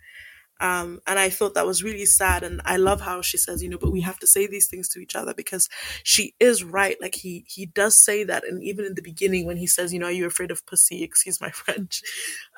Um, 0.58 1.00
and 1.06 1.18
I 1.18 1.28
thought 1.28 1.54
that 1.54 1.66
was 1.66 1.82
really 1.82 2.06
sad. 2.06 2.42
And 2.42 2.60
I 2.64 2.76
love 2.76 3.00
how 3.00 3.20
she 3.20 3.36
says, 3.36 3.62
you 3.62 3.68
know, 3.68 3.78
but 3.78 3.92
we 3.92 4.00
have 4.02 4.18
to 4.20 4.26
say 4.26 4.46
these 4.46 4.68
things 4.68 4.88
to 4.90 5.00
each 5.00 5.14
other 5.14 5.34
because 5.34 5.68
she 6.02 6.34
is 6.40 6.64
right. 6.64 6.96
Like 7.00 7.14
he, 7.14 7.44
he 7.46 7.66
does 7.66 7.96
say 7.96 8.24
that. 8.24 8.44
And 8.46 8.62
even 8.62 8.84
in 8.84 8.94
the 8.94 9.02
beginning, 9.02 9.46
when 9.46 9.58
he 9.58 9.66
says, 9.66 9.92
you 9.92 9.98
know, 9.98 10.06
are 10.06 10.12
you 10.12 10.26
afraid 10.26 10.50
of 10.50 10.64
pussy? 10.66 11.02
Excuse 11.02 11.40
my 11.40 11.50
French. 11.50 12.02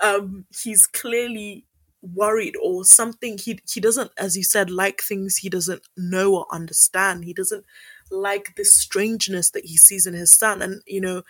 Um, 0.03 0.45
he's 0.63 0.87
clearly 0.87 1.65
worried 2.01 2.55
or 2.63 2.85
something. 2.85 3.37
He, 3.37 3.59
he 3.69 3.81
doesn't, 3.81 4.13
as 4.17 4.37
you 4.37 4.45
said, 4.45 4.71
like 4.71 5.03
things 5.03 5.39
he 5.39 5.49
doesn't 5.49 5.83
know 5.97 6.37
or 6.37 6.47
understand. 6.53 7.25
He 7.25 7.35
doesn't 7.35 7.65
like 8.11 8.55
this 8.57 8.73
strangeness 8.73 9.51
that 9.51 9.65
he 9.65 9.77
sees 9.77 10.07
in 10.07 10.15
his 10.15 10.31
son. 10.31 10.63
And, 10.63 10.83
you 10.87 11.01
know, 11.01 11.23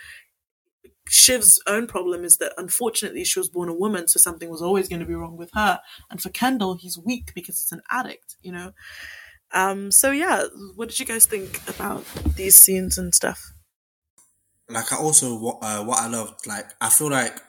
Shiv's 1.09 1.61
own 1.67 1.87
problem 1.87 2.25
is 2.25 2.37
that 2.39 2.53
unfortunately 2.57 3.25
she 3.25 3.39
was 3.39 3.49
born 3.49 3.69
a 3.69 3.75
woman, 3.75 4.09
so 4.09 4.19
something 4.19 4.49
was 4.49 4.63
always 4.63 4.89
going 4.89 5.01
to 5.01 5.07
be 5.07 5.15
wrong 5.15 5.37
with 5.37 5.51
her. 5.55 5.81
And 6.11 6.21
for 6.21 6.31
Kendall, 6.31 6.75
he's 6.75 6.99
weak 6.99 7.33
because 7.35 7.59
he's 7.59 7.73
an 7.73 7.83
addict, 7.91 8.37
you 8.43 8.53
know. 8.53 8.73
Um, 9.53 9.91
so 9.91 10.11
yeah, 10.11 10.45
what 10.75 10.89
did 10.89 11.01
you 11.01 11.07
guys 11.07 11.27
think 11.27 11.61
about 11.69 12.05
these 12.37 12.55
scenes 12.55 12.99
and 12.99 13.15
stuff? 13.15 13.53
Like 14.69 14.93
I 14.93 14.97
also 14.97 15.39
what 15.39 15.59
uh, 15.63 15.83
what 15.85 15.99
I 15.99 16.09
loved, 16.09 16.47
like 16.47 16.67
I 16.81 16.91
feel 16.91 17.11
like 17.11 17.41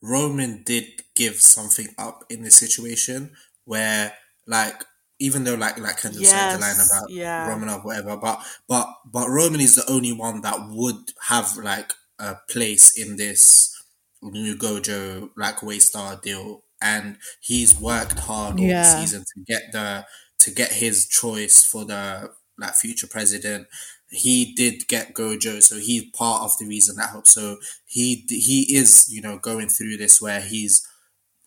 Roman 0.00 0.62
did 0.64 0.84
give 1.16 1.40
something 1.40 1.88
up 1.98 2.24
in 2.30 2.42
this 2.42 2.56
situation 2.56 3.32
where 3.64 4.12
like 4.46 4.84
even 5.18 5.42
though 5.42 5.56
like 5.56 5.78
like 5.80 6.00
Kendall 6.00 6.22
yes, 6.22 6.30
said 6.30 6.56
the 6.56 6.60
line 6.60 6.76
about 6.76 7.10
yeah. 7.10 7.48
Roman 7.48 7.68
or 7.68 7.80
whatever, 7.80 8.16
but 8.16 8.40
but 8.68 8.88
but 9.04 9.28
Roman 9.28 9.60
is 9.60 9.74
the 9.74 9.90
only 9.90 10.12
one 10.12 10.42
that 10.42 10.68
would 10.70 11.12
have 11.28 11.56
like 11.56 11.92
a 12.18 12.36
place 12.48 12.96
in 12.98 13.16
this 13.16 13.74
new 14.22 14.56
Gojo 14.56 15.30
like 15.36 15.58
Waystar 15.58 16.20
deal, 16.20 16.64
and 16.80 17.16
he's 17.40 17.78
worked 17.78 18.20
hard 18.20 18.58
all 18.58 18.66
yeah. 18.66 18.82
the 18.82 19.00
season 19.00 19.20
to 19.20 19.44
get 19.46 19.72
the 19.72 20.04
to 20.40 20.50
get 20.50 20.72
his 20.72 21.06
choice 21.06 21.64
for 21.64 21.84
the 21.84 22.30
like 22.58 22.74
future 22.74 23.06
president. 23.06 23.66
He 24.10 24.54
did 24.54 24.88
get 24.88 25.14
Gojo, 25.14 25.62
so 25.62 25.76
he's 25.76 26.10
part 26.16 26.42
of 26.42 26.52
the 26.58 26.66
reason 26.66 26.96
that 26.96 27.10
helped. 27.10 27.28
So 27.28 27.58
he 27.86 28.24
he 28.28 28.74
is 28.74 29.08
you 29.10 29.20
know 29.20 29.38
going 29.38 29.68
through 29.68 29.96
this 29.98 30.20
where 30.20 30.40
he's 30.40 30.86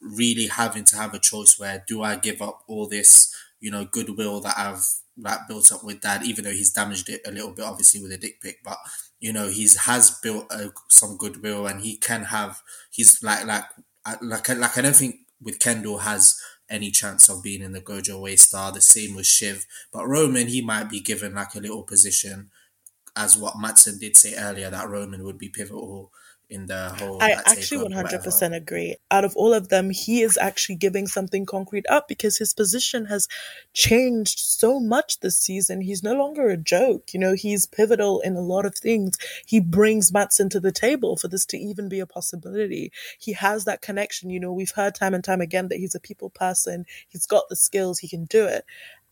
really 0.01 0.47
having 0.47 0.83
to 0.83 0.95
have 0.95 1.13
a 1.13 1.19
choice 1.19 1.59
where 1.59 1.83
do 1.87 2.01
I 2.01 2.15
give 2.15 2.41
up 2.41 2.63
all 2.67 2.87
this 2.87 3.35
you 3.59 3.69
know 3.69 3.85
goodwill 3.85 4.41
that 4.41 4.57
I've 4.57 4.85
like 5.17 5.47
built 5.47 5.71
up 5.71 5.83
with 5.83 6.01
dad, 6.01 6.23
even 6.23 6.45
though 6.45 6.51
he's 6.51 6.71
damaged 6.71 7.09
it 7.09 7.21
a 7.25 7.31
little 7.31 7.51
bit 7.51 7.65
obviously 7.65 8.01
with 8.01 8.11
a 8.11 8.17
dick 8.17 8.41
pic, 8.41 8.59
but 8.63 8.77
you 9.21 9.31
know 9.31 9.47
he's 9.47 9.77
has 9.85 10.19
built 10.21 10.47
uh, 10.51 10.67
some 10.89 11.15
goodwill 11.15 11.67
and 11.67 11.81
he 11.81 11.95
can 11.95 12.23
have 12.25 12.61
he's 12.89 13.23
like 13.23 13.45
like 13.45 13.63
like 14.21 14.49
like 14.49 14.77
I 14.77 14.81
don't 14.81 14.95
think 14.95 15.15
with 15.41 15.59
Kendall 15.59 15.99
has 15.99 16.37
any 16.69 16.89
chance 16.91 17.29
of 17.29 17.43
being 17.43 17.61
in 17.61 17.71
the 17.71 17.81
Gojo 17.81 18.19
Waystar. 18.21 18.73
The 18.73 18.81
same 18.81 19.15
with 19.15 19.27
Shiv, 19.27 19.65
but 19.93 20.07
Roman 20.07 20.47
he 20.47 20.61
might 20.61 20.89
be 20.89 20.99
given 20.99 21.35
like 21.35 21.55
a 21.55 21.59
little 21.59 21.83
position, 21.83 22.49
as 23.15 23.37
what 23.37 23.59
Matsson 23.59 23.99
did 23.99 24.17
say 24.17 24.35
earlier 24.35 24.69
that 24.69 24.89
Roman 24.89 25.23
would 25.23 25.37
be 25.37 25.49
pivotal 25.49 26.11
in 26.51 26.65
the 26.65 26.89
whole. 26.89 27.23
I 27.23 27.31
actually 27.45 27.81
one 27.81 27.93
hundred 27.93 28.21
percent 28.21 28.53
agree. 28.53 28.97
Out 29.09 29.23
of 29.23 29.35
all 29.35 29.53
of 29.53 29.69
them, 29.69 29.89
he 29.89 30.21
is 30.21 30.37
actually 30.37 30.75
giving 30.75 31.07
something 31.07 31.45
concrete 31.45 31.85
up 31.89 32.07
because 32.07 32.37
his 32.37 32.53
position 32.53 33.05
has 33.05 33.27
changed 33.73 34.39
so 34.39 34.79
much 34.79 35.21
this 35.21 35.39
season. 35.39 35.81
He's 35.81 36.03
no 36.03 36.13
longer 36.13 36.49
a 36.49 36.57
joke. 36.57 37.13
You 37.13 37.19
know, 37.21 37.33
he's 37.33 37.65
pivotal 37.65 38.19
in 38.19 38.35
a 38.35 38.41
lot 38.41 38.65
of 38.65 38.75
things. 38.75 39.17
He 39.45 39.61
brings 39.61 40.11
Matsson 40.11 40.49
to 40.49 40.59
the 40.59 40.73
table 40.73 41.15
for 41.15 41.29
this 41.29 41.45
to 41.47 41.57
even 41.57 41.87
be 41.87 42.01
a 42.01 42.05
possibility. 42.05 42.91
He 43.17 43.33
has 43.33 43.63
that 43.65 43.81
connection. 43.81 44.29
You 44.29 44.41
know, 44.41 44.51
we've 44.51 44.71
heard 44.71 44.93
time 44.93 45.13
and 45.13 45.23
time 45.23 45.41
again 45.41 45.69
that 45.69 45.79
he's 45.79 45.95
a 45.95 45.99
people 45.99 46.29
person. 46.29 46.85
He's 47.07 47.25
got 47.25 47.47
the 47.49 47.55
skills. 47.55 47.99
He 47.99 48.09
can 48.09 48.25
do 48.25 48.45
it. 48.45 48.65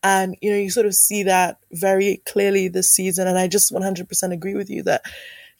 And, 0.03 0.36
you 0.41 0.52
know, 0.52 0.57
you 0.57 0.70
sort 0.70 0.86
of 0.86 0.95
see 0.95 1.24
that 1.24 1.60
very 1.72 2.22
clearly 2.26 2.68
this 2.68 2.90
season. 2.90 3.28
And 3.28 3.38
I 3.38 3.48
just 3.48 3.74
100% 3.74 4.34
agree 4.34 4.56
with 4.56 4.70
you 4.70 4.84
that 4.84 5.03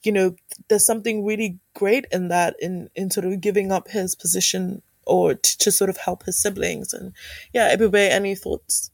you 0.04 0.12
know, 0.12 0.36
there's 0.70 0.86
something 0.86 1.26
really 1.26 1.60
great 1.74 2.06
in 2.12 2.30
that, 2.30 2.56
in, 2.60 2.90
in 2.96 3.12
sort 3.12 3.26
of 3.26 3.42
giving 3.42 3.72
up 3.72 3.90
his 3.90 4.16
position 4.16 4.82
or 5.06 5.34
to, 5.34 5.58
to 5.58 5.72
sort 5.72 5.90
of 5.90 5.98
help 5.98 6.24
his 6.24 6.38
siblings. 6.38 6.94
And 6.94 7.14
yeah, 7.54 7.76
Ebube, 7.76 7.96
any 7.96 8.36
thoughts? 8.36 8.92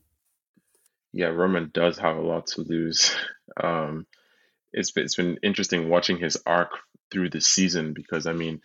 Yeah, 1.13 1.27
Roman 1.27 1.71
does 1.73 1.97
have 1.97 2.17
a 2.17 2.21
lot 2.21 2.47
to 2.47 2.61
lose. 2.61 3.15
Um, 3.61 4.05
it's 4.73 4.91
been, 4.91 5.05
it's 5.05 5.15
been 5.15 5.39
interesting 5.43 5.89
watching 5.89 6.17
his 6.17 6.37
arc 6.45 6.71
through 7.11 7.29
the 7.29 7.41
season 7.41 7.93
because 7.93 8.27
I 8.27 8.33
mean, 8.33 8.61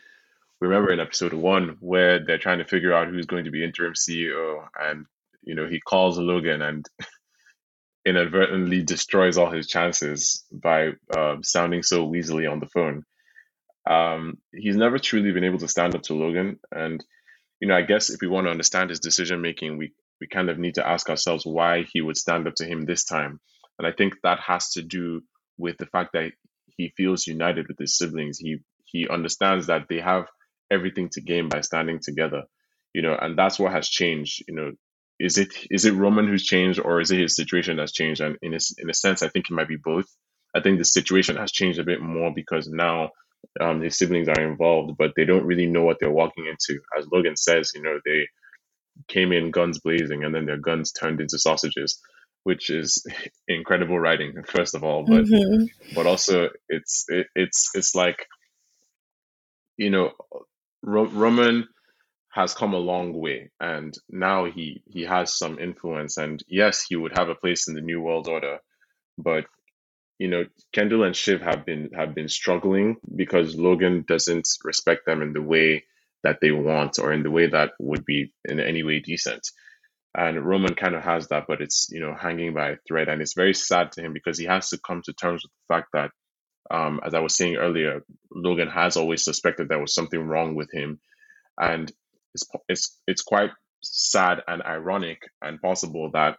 we 0.60 0.68
remember 0.68 0.92
in 0.92 1.00
episode 1.00 1.32
one 1.32 1.76
where 1.80 2.24
they're 2.24 2.38
trying 2.38 2.58
to 2.58 2.64
figure 2.64 2.92
out 2.92 3.08
who's 3.08 3.26
going 3.26 3.44
to 3.44 3.50
be 3.50 3.64
interim 3.64 3.94
CEO, 3.94 4.66
and 4.78 5.06
you 5.42 5.54
know 5.54 5.66
he 5.66 5.80
calls 5.80 6.18
Logan 6.18 6.60
and 6.60 6.86
inadvertently 8.10 8.82
destroys 8.82 9.38
all 9.38 9.50
his 9.50 9.68
chances 9.68 10.44
by 10.52 10.90
uh, 11.16 11.36
sounding 11.42 11.82
so 11.82 12.06
weaselly 12.06 12.50
on 12.50 12.60
the 12.60 12.66
phone. 12.66 13.04
Um, 13.88 14.38
he's 14.52 14.76
never 14.76 14.98
truly 14.98 15.32
been 15.32 15.44
able 15.44 15.58
to 15.60 15.68
stand 15.68 15.94
up 15.94 16.02
to 16.02 16.14
Logan, 16.14 16.58
and 16.70 17.02
you 17.60 17.68
know, 17.68 17.76
I 17.76 17.82
guess 17.82 18.10
if 18.10 18.20
we 18.20 18.28
want 18.28 18.46
to 18.46 18.50
understand 18.50 18.90
his 18.90 19.00
decision 19.00 19.40
making, 19.40 19.78
we 19.78 19.92
we 20.20 20.26
kind 20.26 20.50
of 20.50 20.58
need 20.58 20.74
to 20.74 20.86
ask 20.86 21.08
ourselves 21.08 21.46
why 21.46 21.84
he 21.90 22.00
would 22.00 22.16
stand 22.16 22.46
up 22.46 22.54
to 22.56 22.66
him 22.66 22.84
this 22.84 23.04
time. 23.04 23.40
And 23.78 23.86
I 23.86 23.92
think 23.92 24.14
that 24.22 24.40
has 24.40 24.72
to 24.72 24.82
do 24.82 25.22
with 25.56 25.78
the 25.78 25.86
fact 25.86 26.10
that 26.12 26.32
he 26.76 26.92
feels 26.96 27.26
united 27.26 27.68
with 27.68 27.78
his 27.78 27.96
siblings. 27.96 28.38
He 28.38 28.58
he 28.84 29.08
understands 29.08 29.68
that 29.68 29.86
they 29.88 30.00
have 30.00 30.26
everything 30.70 31.08
to 31.12 31.20
gain 31.20 31.48
by 31.48 31.60
standing 31.60 32.00
together, 32.02 32.42
you 32.92 33.02
know, 33.02 33.16
and 33.20 33.38
that's 33.38 33.58
what 33.58 33.72
has 33.72 33.88
changed. 33.88 34.44
You 34.48 34.54
know, 34.54 34.72
is 35.20 35.36
it 35.36 35.52
is 35.70 35.84
it 35.84 35.92
Roman 35.92 36.26
who's 36.26 36.44
changed 36.44 36.80
or 36.80 37.00
is 37.00 37.10
it 37.10 37.20
his 37.20 37.36
situation 37.36 37.76
that's 37.76 37.92
changed? 37.92 38.22
And 38.22 38.36
in 38.42 38.54
a, 38.54 38.58
in 38.78 38.88
a 38.88 38.94
sense, 38.94 39.22
I 39.22 39.28
think 39.28 39.46
it 39.50 39.54
might 39.54 39.68
be 39.68 39.76
both. 39.76 40.06
I 40.54 40.60
think 40.60 40.78
the 40.78 40.84
situation 40.84 41.36
has 41.36 41.52
changed 41.52 41.78
a 41.78 41.84
bit 41.84 42.00
more 42.00 42.32
because 42.34 42.66
now 42.68 43.10
um, 43.60 43.82
his 43.82 43.98
siblings 43.98 44.28
are 44.28 44.40
involved, 44.40 44.96
but 44.98 45.12
they 45.14 45.26
don't 45.26 45.44
really 45.44 45.66
know 45.66 45.82
what 45.82 45.98
they're 46.00 46.10
walking 46.10 46.46
into. 46.46 46.80
As 46.98 47.06
Logan 47.12 47.36
says, 47.36 47.72
you 47.74 47.82
know, 47.82 47.98
they 48.04 48.26
came 49.08 49.32
in 49.32 49.50
guns 49.50 49.78
blazing 49.78 50.24
and 50.24 50.34
then 50.34 50.46
their 50.46 50.56
guns 50.56 50.90
turned 50.90 51.20
into 51.20 51.38
sausages, 51.38 52.00
which 52.44 52.70
is 52.70 53.06
incredible 53.48 53.98
writing, 54.00 54.42
first 54.46 54.74
of 54.74 54.82
all, 54.82 55.04
but 55.04 55.26
mm-hmm. 55.26 55.94
but 55.94 56.06
also 56.06 56.48
it's 56.70 57.04
it, 57.08 57.26
it's 57.34 57.70
it's 57.74 57.94
like 57.94 58.26
you 59.76 59.90
know, 59.90 60.12
Ro- 60.82 61.06
Roman 61.06 61.68
has 62.30 62.54
come 62.54 62.74
a 62.74 62.78
long 62.78 63.12
way 63.12 63.50
and 63.60 63.94
now 64.10 64.44
he 64.46 64.82
he 64.86 65.02
has 65.02 65.34
some 65.36 65.58
influence 65.58 66.16
and 66.18 66.42
yes 66.48 66.84
he 66.88 66.96
would 66.96 67.16
have 67.16 67.28
a 67.28 67.34
place 67.34 67.68
in 67.68 67.74
the 67.74 67.80
new 67.80 68.00
world 68.00 68.28
order 68.28 68.58
but 69.18 69.46
you 70.18 70.28
know 70.28 70.44
kendall 70.72 71.04
and 71.04 71.16
shiv 71.16 71.40
have 71.42 71.66
been 71.66 71.90
have 71.94 72.14
been 72.14 72.28
struggling 72.28 72.96
because 73.16 73.56
logan 73.56 74.04
doesn't 74.08 74.48
respect 74.64 75.06
them 75.06 75.22
in 75.22 75.32
the 75.32 75.42
way 75.42 75.84
that 76.24 76.38
they 76.40 76.52
want 76.52 76.98
or 76.98 77.12
in 77.12 77.22
the 77.22 77.30
way 77.30 77.48
that 77.48 77.72
would 77.80 78.04
be 78.04 78.32
in 78.44 78.60
any 78.60 78.82
way 78.82 79.00
decent. 79.00 79.48
And 80.16 80.44
roman 80.44 80.74
kind 80.74 80.94
of 80.96 81.04
has 81.04 81.28
that 81.28 81.46
but 81.48 81.60
it's 81.62 81.88
you 81.92 82.00
know 82.00 82.14
hanging 82.14 82.54
by 82.54 82.70
a 82.70 82.76
thread 82.88 83.08
and 83.08 83.22
it's 83.22 83.34
very 83.34 83.54
sad 83.54 83.92
to 83.92 84.02
him 84.02 84.12
because 84.12 84.38
he 84.38 84.46
has 84.46 84.70
to 84.70 84.78
come 84.86 85.02
to 85.04 85.12
terms 85.14 85.42
with 85.44 85.52
the 85.52 85.74
fact 85.74 85.88
that 85.94 86.10
um, 86.70 87.00
as 87.04 87.14
i 87.14 87.20
was 87.20 87.36
saying 87.36 87.56
earlier 87.56 88.02
logan 88.34 88.68
has 88.68 88.96
always 88.96 89.24
suspected 89.24 89.68
there 89.68 89.80
was 89.80 89.94
something 89.94 90.22
wrong 90.28 90.56
with 90.56 90.72
him 90.72 91.00
and 91.60 91.92
it's 92.34 92.44
it's 92.68 93.00
it's 93.06 93.22
quite 93.22 93.50
sad 93.82 94.42
and 94.46 94.62
ironic 94.62 95.22
and 95.42 95.60
possible 95.60 96.10
that 96.12 96.36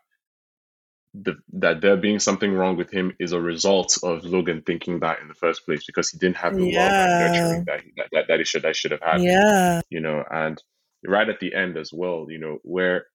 the 1.14 1.36
that 1.54 1.82
there 1.82 1.98
being 1.98 2.20
something 2.20 2.54
wrong 2.54 2.78
with 2.78 2.90
him 2.92 3.14
is 3.20 3.34
a 3.34 3.42
result 3.42 3.98
of 4.04 4.24
Logan 4.24 4.64
thinking 4.66 5.02
that 5.02 5.20
in 5.22 5.28
the 5.28 5.34
first 5.34 5.66
place 5.66 5.84
because 5.86 6.10
he 6.10 6.18
didn't 6.18 6.38
have 6.38 6.56
the 6.56 6.66
yeah. 6.66 6.84
love 6.84 6.94
and 6.94 7.34
nurturing 7.34 7.64
that, 7.66 7.82
he, 7.82 7.92
that 8.14 8.28
that 8.28 8.40
he 8.40 8.46
should 8.46 8.62
that 8.62 8.76
should 8.76 8.92
have 8.92 9.02
had. 9.02 9.22
Yeah, 9.22 9.82
you 9.90 10.00
know, 10.00 10.24
and 10.30 10.62
right 11.06 11.28
at 11.28 11.40
the 11.40 11.54
end 11.54 11.78
as 11.78 11.92
well, 11.92 12.28
you 12.30 12.40
know, 12.40 12.60
where 12.64 13.08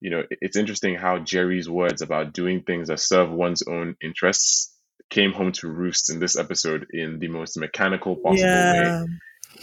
you 0.00 0.10
know 0.10 0.24
it's 0.30 0.56
interesting 0.56 0.96
how 0.96 1.18
Gerri's 1.18 1.70
words 1.70 2.02
about 2.02 2.32
doing 2.32 2.62
things 2.62 2.88
that 2.88 2.98
serve 2.98 3.30
one's 3.30 3.62
own 3.62 3.96
interests 4.02 4.72
came 5.08 5.32
home 5.32 5.52
to 5.52 5.68
roost 5.68 6.10
in 6.10 6.18
this 6.18 6.36
episode 6.36 6.86
in 6.90 7.20
the 7.20 7.28
most 7.28 7.56
mechanical 7.56 8.16
possible 8.16 8.48
yeah. 8.48 9.02
way 9.02 9.08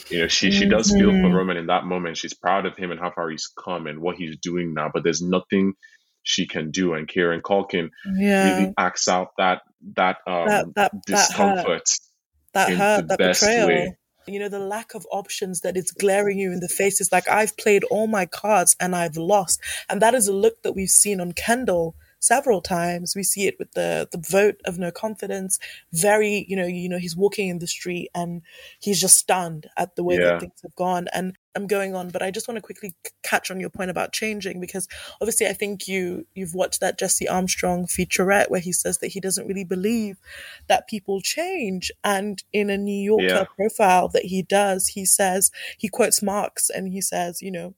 you 0.10 0.20
know, 0.20 0.28
she 0.28 0.52
she 0.52 0.68
does 0.68 0.92
feel 0.92 1.12
for 1.12 1.18
mm-hmm. 1.18 1.34
Roman 1.34 1.58
in 1.58 1.68
that 1.68 1.86
moment. 1.86 2.18
She's 2.18 2.34
proud 2.34 2.66
of 2.66 2.76
him 2.76 2.92
and 2.92 3.00
how 3.00 3.12
far 3.12 3.30
he's 3.30 3.48
come 3.48 3.88
and 3.88 4.00
what 4.00 4.16
he's 4.16 4.38
doing 4.38 4.74
now. 4.74 4.90
But 4.94 5.04
there's 5.04 5.22
nothing 5.22 5.74
she 6.24 6.48
can 6.48 6.72
do. 6.72 6.94
And 6.94 7.08
Kieran 7.08 7.42
Culkin 7.42 7.90
yeah. 8.16 8.58
really 8.60 8.74
acts 8.78 9.08
out 9.08 9.30
that 9.38 9.62
that 9.96 10.18
um 10.26 10.48
that, 10.48 10.66
that, 10.76 10.92
discomfort, 11.06 11.90
that 12.54 12.70
hurt, 12.70 12.78
that, 12.78 12.78
hurt, 12.78 13.08
that 13.10 13.18
betrayal. 13.18 13.68
Way. 13.68 13.98
You 14.26 14.40
know, 14.40 14.48
the 14.48 14.60
lack 14.60 14.96
of 14.96 15.06
options 15.12 15.62
that 15.62 15.76
is 15.76 15.92
glaring 15.92 16.40
you 16.40 16.54
in 16.54 16.62
the 16.62 16.70
face 16.70 17.02
is 17.02 17.12
like 17.12 17.28
I've 17.28 17.58
played 17.58 17.84
all 17.86 18.08
my 18.08 18.26
cards 18.26 18.74
and 18.80 18.96
I've 18.96 19.18
lost. 19.18 19.60
And 19.90 20.02
that 20.02 20.14
is 20.14 20.30
a 20.30 20.34
look 20.34 20.62
that 20.64 20.72
we've 20.72 20.88
seen 20.88 21.20
on 21.20 21.34
Kendall 21.34 21.96
several 22.24 22.62
times. 22.62 23.16
We 23.16 23.24
see 23.24 23.48
it 23.48 23.60
with 23.60 23.74
the 23.74 24.08
the 24.12 24.18
vote 24.18 24.62
of 24.66 24.80
no 24.80 24.92
confidence. 24.92 25.60
Very, 25.92 26.46
you 26.48 26.56
know, 26.56 26.66
you 26.66 26.90
know, 26.90 26.98
he's 26.98 27.18
walking 27.18 27.50
in 27.50 27.60
the 27.60 27.68
street 27.68 28.10
and 28.16 28.42
he's 28.80 29.02
just 29.02 29.18
stunned 29.18 29.70
at 29.78 29.96
the 29.96 30.04
way 30.04 30.16
yeah. 30.16 30.26
that 30.26 30.40
things 30.40 30.62
have 30.64 30.76
gone. 30.76 31.08
And 31.14 31.38
I'm 31.56 31.68
going 31.68 31.96
on, 31.96 32.10
but 32.10 32.24
I 32.24 32.32
just 32.32 32.48
want 32.48 32.58
to 32.58 32.62
quickly 32.62 32.96
catch 33.22 33.52
on 33.52 33.60
your 33.60 33.70
point 33.70 33.92
about 33.92 34.14
changing 34.14 34.60
because 34.60 34.88
obviously 35.22 35.48
I 35.48 35.54
think 35.54 35.88
you 35.88 36.26
you've 36.34 36.56
watched 36.56 36.80
that 36.80 36.98
Jesse 36.98 37.28
Armstrong 37.28 37.86
featurette 37.86 38.50
where 38.50 38.62
he 38.62 38.72
says 38.72 39.00
that 39.00 39.08
he 39.08 39.20
doesn't 39.20 39.48
really 39.48 39.66
believe 39.66 40.18
that 40.68 40.88
people 40.88 41.22
change. 41.22 41.92
And 42.04 42.42
in 42.54 42.70
a 42.70 42.78
New 42.78 43.04
Yorker 43.04 43.24
yeah. 43.26 43.46
profile 43.56 44.08
that 44.10 44.26
he 44.26 44.42
does, 44.42 44.88
he 44.90 45.06
says 45.06 45.52
he 45.78 45.90
quotes 45.90 46.24
Marx 46.24 46.70
and 46.70 46.88
he 46.88 47.02
says, 47.02 47.42
you 47.42 47.52
know, 47.52 47.76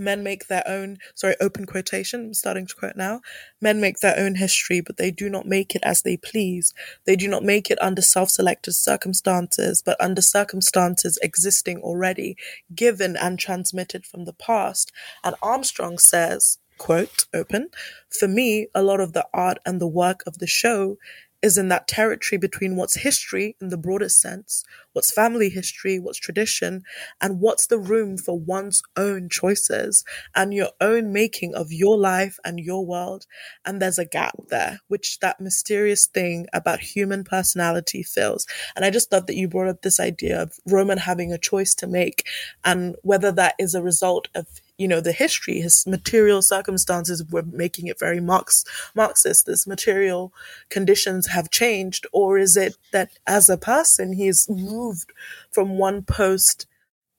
men 0.00 0.22
make 0.22 0.48
their 0.48 0.66
own, 0.66 0.98
sorry, 1.14 1.36
open 1.40 1.66
quotation, 1.66 2.26
I'm 2.26 2.34
starting 2.34 2.66
to 2.66 2.74
quote 2.74 2.96
now. 2.96 3.20
Men 3.60 3.80
make 3.80 4.00
their 4.00 4.18
own 4.18 4.36
history, 4.36 4.80
but 4.80 4.96
they 4.96 5.10
do 5.10 5.28
not 5.28 5.46
make 5.46 5.74
it 5.74 5.82
as 5.82 6.02
they 6.02 6.16
please. 6.16 6.74
They 7.04 7.16
do 7.16 7.28
not 7.28 7.44
make 7.44 7.70
it 7.70 7.80
under 7.80 8.02
self-selected 8.02 8.72
circumstances, 8.72 9.82
but 9.82 10.00
under 10.00 10.22
circumstances 10.22 11.18
existing 11.22 11.80
already, 11.80 12.36
given 12.74 13.16
and 13.16 13.38
transmitted 13.38 14.06
from 14.06 14.24
the 14.24 14.32
past. 14.32 14.92
And 15.24 15.34
Armstrong 15.42 15.98
says, 15.98 16.58
quote, 16.78 17.26
open, 17.32 17.68
for 18.10 18.28
me, 18.28 18.68
a 18.74 18.82
lot 18.82 19.00
of 19.00 19.12
the 19.12 19.26
art 19.32 19.58
and 19.64 19.80
the 19.80 19.86
work 19.86 20.22
of 20.26 20.38
the 20.38 20.46
show 20.46 20.98
is 21.42 21.58
in 21.58 21.68
that 21.68 21.88
territory 21.88 22.38
between 22.38 22.76
what's 22.76 22.96
history 22.96 23.56
in 23.60 23.68
the 23.68 23.76
broadest 23.76 24.20
sense, 24.20 24.64
what's 24.92 25.12
family 25.12 25.48
history, 25.48 25.98
what's 25.98 26.18
tradition, 26.18 26.82
and 27.20 27.40
what's 27.40 27.66
the 27.66 27.78
room 27.78 28.16
for 28.16 28.38
one's 28.38 28.82
own 28.96 29.28
choices 29.28 30.04
and 30.34 30.54
your 30.54 30.70
own 30.80 31.12
making 31.12 31.54
of 31.54 31.72
your 31.72 31.98
life 31.98 32.38
and 32.44 32.58
your 32.58 32.84
world. 32.84 33.26
And 33.64 33.80
there's 33.80 33.98
a 33.98 34.04
gap 34.04 34.34
there, 34.48 34.80
which 34.88 35.18
that 35.20 35.40
mysterious 35.40 36.06
thing 36.06 36.46
about 36.52 36.80
human 36.80 37.24
personality 37.24 38.02
fills. 38.02 38.46
And 38.74 38.84
I 38.84 38.90
just 38.90 39.12
love 39.12 39.26
that 39.26 39.36
you 39.36 39.48
brought 39.48 39.68
up 39.68 39.82
this 39.82 40.00
idea 40.00 40.42
of 40.42 40.58
Roman 40.66 40.98
having 40.98 41.32
a 41.32 41.38
choice 41.38 41.74
to 41.76 41.86
make 41.86 42.26
and 42.64 42.96
whether 43.02 43.30
that 43.32 43.54
is 43.58 43.74
a 43.74 43.82
result 43.82 44.28
of 44.34 44.46
you 44.78 44.86
know, 44.86 45.00
the 45.00 45.12
history, 45.12 45.60
his 45.60 45.86
material 45.86 46.42
circumstances 46.42 47.24
were 47.30 47.42
making 47.42 47.86
it 47.86 47.98
very 47.98 48.20
Marx, 48.20 48.64
Marxist. 48.94 49.46
This 49.46 49.66
material 49.66 50.32
conditions 50.68 51.28
have 51.28 51.50
changed, 51.50 52.06
or 52.12 52.38
is 52.38 52.56
it 52.56 52.76
that 52.92 53.10
as 53.26 53.48
a 53.48 53.56
person 53.56 54.12
he's 54.12 54.48
moved 54.48 55.12
from 55.50 55.78
one 55.78 56.02
post 56.02 56.66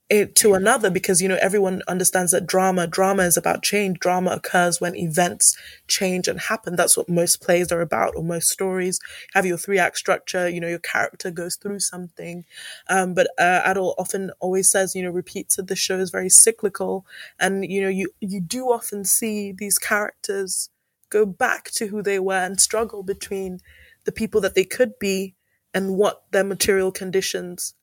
it 0.10 0.36
to 0.36 0.54
another 0.54 0.90
because 0.90 1.22
you 1.22 1.28
know 1.28 1.38
everyone 1.42 1.82
understands 1.88 2.32
that 2.32 2.48
drama 2.48 2.88
drama 2.88 3.24
is 3.24 3.36
about 3.36 3.64
change. 3.64 4.00
Drama 4.00 4.32
occurs 4.32 4.80
when 4.80 4.96
events 4.96 5.58
change 5.88 6.28
and 6.28 6.40
happen. 6.40 6.76
That's 6.76 6.96
what 6.96 7.10
most 7.10 7.42
plays 7.42 7.72
are 7.72 7.82
about 7.82 8.16
or 8.16 8.24
most 8.24 8.50
stories. 8.50 9.00
Have 9.34 9.46
your 9.46 9.58
three 9.58 9.80
act 9.80 9.98
structure 9.98 10.48
you 10.48 10.62
know 10.62 10.68
your 10.68 10.80
character 10.80 11.30
goes 11.30 11.56
through 11.58 11.80
something. 11.80 12.46
Um, 12.90 13.14
but 13.14 13.28
uh, 13.38 13.62
Adil 13.66 13.96
often 13.98 14.32
always 14.40 14.72
says 14.72 14.96
you 14.96 15.04
know 15.04 15.10
repeats 15.12 15.58
that 15.58 15.68
the 15.68 15.76
show 15.76 16.00
is 16.00 16.10
very 16.10 16.30
cyclical. 16.30 17.06
And 17.40 17.66
you 17.70 17.82
know 17.82 17.90
you 17.90 18.10
you 18.22 18.40
do 18.40 18.66
often 18.72 19.04
see 19.04 19.52
these 19.52 19.78
characters 19.78 20.70
go 21.10 21.26
back 21.26 21.66
to 21.72 21.88
who 21.88 22.02
they 22.02 22.20
were 22.20 22.44
and 22.44 22.60
struggle 22.60 23.04
between 23.04 23.60
the 24.06 24.12
people 24.12 24.40
that 24.42 24.56
they 24.56 24.64
could 24.64 24.98
be 25.00 25.36
and 25.74 25.98
what 25.98 26.24
their 26.32 26.44
material 26.44 26.92
conditions 26.92 27.74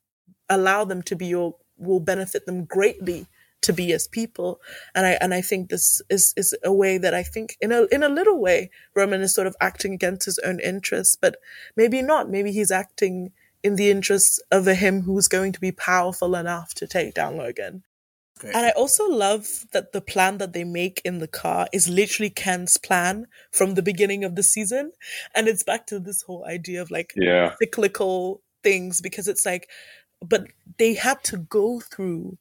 allow 0.49 0.83
them 0.85 1.01
to 1.03 1.15
be 1.15 1.33
or 1.33 1.55
will 1.77 1.99
benefit 1.99 2.45
them 2.45 2.65
greatly 2.65 3.27
to 3.61 3.73
be 3.73 3.93
as 3.93 4.07
people. 4.07 4.61
And 4.93 5.05
I 5.05 5.11
and 5.21 5.33
I 5.33 5.41
think 5.41 5.69
this 5.69 6.01
is 6.09 6.33
is 6.37 6.55
a 6.63 6.73
way 6.73 6.97
that 6.97 7.13
I 7.13 7.23
think 7.23 7.57
in 7.59 7.71
a 7.71 7.85
in 7.91 8.03
a 8.03 8.09
little 8.09 8.39
way 8.39 8.69
Roman 8.95 9.21
is 9.21 9.33
sort 9.33 9.47
of 9.47 9.55
acting 9.59 9.93
against 9.93 10.25
his 10.25 10.39
own 10.39 10.59
interests, 10.59 11.15
but 11.15 11.37
maybe 11.75 12.01
not. 12.01 12.29
Maybe 12.29 12.51
he's 12.51 12.71
acting 12.71 13.31
in 13.63 13.75
the 13.75 13.89
interests 13.89 14.39
of 14.51 14.67
a 14.67 14.75
him 14.75 15.01
who's 15.01 15.27
going 15.27 15.51
to 15.51 15.59
be 15.59 15.71
powerful 15.71 16.35
enough 16.35 16.73
to 16.75 16.87
take 16.87 17.15
down 17.15 17.37
Logan. 17.37 17.83
Great. 18.37 18.53
And 18.53 18.65
I 18.65 18.71
also 18.71 19.07
love 19.09 19.65
that 19.71 19.93
the 19.93 20.01
plan 20.01 20.39
that 20.39 20.51
they 20.51 20.65
make 20.65 21.01
in 21.05 21.19
the 21.19 21.27
car 21.27 21.67
is 21.71 21.87
literally 21.87 22.29
Ken's 22.29 22.77
plan 22.77 23.27
from 23.49 23.73
the 23.73 23.81
beginning 23.81 24.25
of 24.25 24.35
the 24.35 24.43
season. 24.43 24.91
And 25.33 25.47
it's 25.47 25.63
back 25.63 25.87
to 25.87 25.99
this 25.99 26.21
whole 26.23 26.45
idea 26.45 26.81
of 26.81 26.91
like 26.91 27.13
yeah. 27.15 27.55
cyclical 27.59 28.41
things 28.61 28.99
because 28.99 29.29
it's 29.29 29.45
like 29.45 29.69
but 30.21 30.47
they 30.77 30.95
had 30.95 31.23
to 31.25 31.37
go 31.37 31.79
through 31.79 32.37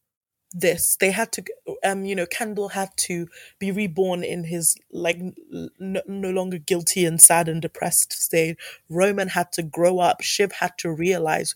this. 0.53 0.97
They 0.97 1.11
had 1.13 1.33
to 1.33 1.45
um 1.85 2.05
you 2.05 2.15
know 2.17 2.27
kendall 2.27 2.71
had 2.71 2.91
to 2.97 3.29
be 3.59 3.71
reborn 3.73 4.25
in 4.25 4.45
his 4.45 4.77
like 4.93 5.19
n- 5.19 6.01
no 6.07 6.31
longer 6.31 6.59
guilty 6.59 7.05
and 7.05 7.21
sad 7.21 7.49
and 7.49 7.63
depressed 7.63 8.13
state. 8.13 8.57
Roman 8.89 9.29
had 9.29 9.53
to 9.53 9.63
grow 9.63 9.99
up. 10.01 10.23
Shiv 10.23 10.53
had 10.53 10.79
to 10.79 10.91
realize 10.93 11.55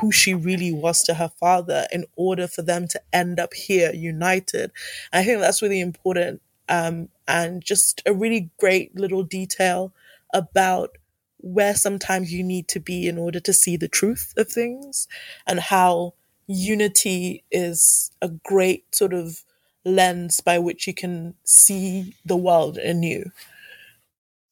who 0.00 0.12
she 0.12 0.34
really 0.34 0.72
was 0.72 1.02
to 1.02 1.14
her 1.14 1.30
father 1.40 1.86
in 1.90 2.04
order 2.16 2.46
for 2.46 2.62
them 2.62 2.86
to 2.88 3.00
end 3.12 3.40
up 3.40 3.54
here 3.54 3.92
united. 3.92 4.70
I 5.12 5.24
think 5.24 5.40
that's 5.40 5.62
really 5.62 5.80
important 5.80 6.42
um 6.68 7.08
and 7.26 7.64
just 7.64 8.02
a 8.06 8.12
really 8.12 8.50
great 8.58 8.94
little 8.96 9.22
detail 9.22 9.92
about 10.34 10.98
where 11.40 11.74
sometimes 11.74 12.32
you 12.32 12.42
need 12.42 12.68
to 12.68 12.80
be 12.80 13.06
in 13.08 13.18
order 13.18 13.40
to 13.40 13.52
see 13.52 13.76
the 13.76 13.88
truth 13.88 14.34
of 14.36 14.48
things 14.48 15.06
and 15.46 15.60
how 15.60 16.14
unity 16.46 17.44
is 17.50 18.10
a 18.20 18.28
great 18.28 18.94
sort 18.94 19.12
of 19.12 19.44
lens 19.84 20.40
by 20.40 20.58
which 20.58 20.86
you 20.86 20.94
can 20.94 21.34
see 21.44 22.14
the 22.24 22.36
world 22.36 22.78
anew. 22.78 23.30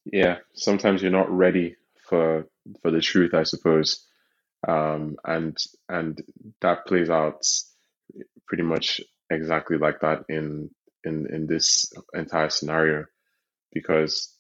Yeah, 0.05 0.39
sometimes 0.55 1.03
you're 1.03 1.11
not 1.11 1.31
ready 1.31 1.77
for 2.09 2.47
for 2.83 2.91
the 2.91 3.01
truth, 3.01 3.35
I 3.35 3.43
suppose, 3.43 4.05
um, 4.67 5.17
and 5.25 5.57
and 5.89 6.23
that 6.61 6.87
plays 6.87 7.11
out 7.11 7.45
pretty 8.47 8.63
much 8.63 9.01
exactly 9.31 9.79
like 9.79 10.01
that 10.01 10.25
in 10.29 10.71
in 11.05 11.27
in 11.33 11.47
this 11.47 11.93
entire 12.15 12.51
scenario 12.51 13.07
because 13.73 14.36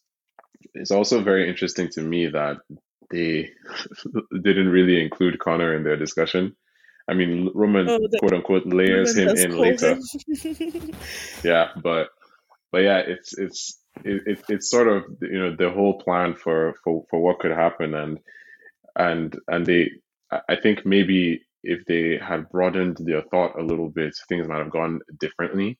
it's 0.77 0.91
also 0.91 1.23
very 1.23 1.49
interesting 1.49 1.89
to 1.91 2.03
me 2.03 2.27
that 2.29 2.59
they 3.11 3.51
didn't 4.43 4.69
really 4.69 5.03
include 5.03 5.39
Connor 5.39 5.75
in 5.75 5.85
their 5.85 5.97
discussion. 5.97 6.57
I 7.09 7.15
mean, 7.15 7.51
Roman 7.55 7.89
oh, 7.89 8.01
quote 8.19 8.33
unquote 8.33 8.67
layers 8.67 9.17
Roman 9.17 9.37
him 9.37 9.53
in 9.53 9.59
later. 9.59 9.99
yeah, 11.45 11.69
but 11.81 12.09
but 12.73 12.79
yeah, 12.79 12.99
it's 12.99 13.39
it's 13.39 13.79
it, 14.05 14.43
it's 14.49 14.71
sort 14.71 14.89
of 14.89 15.05
you 15.23 15.39
know 15.39 15.57
the 15.57 15.71
whole 15.71 16.01
plan 16.01 16.35
for 16.35 16.75
for 16.83 17.05
for 17.11 17.23
what 17.23 17.39
could 17.39 17.53
happen 17.53 17.95
and 17.95 18.19
and 18.97 19.39
and 19.47 19.67
they 19.67 19.91
I 20.49 20.57
think 20.57 20.85
maybe 20.85 21.43
if 21.63 21.85
they 21.87 22.19
had 22.19 22.49
broadened 22.51 22.99
their 23.01 23.23
thought 23.23 23.59
a 23.59 23.63
little 23.63 23.89
bit, 23.89 24.17
things 24.29 24.49
might 24.49 24.59
have 24.59 24.71
gone 24.71 25.01
differently. 25.19 25.79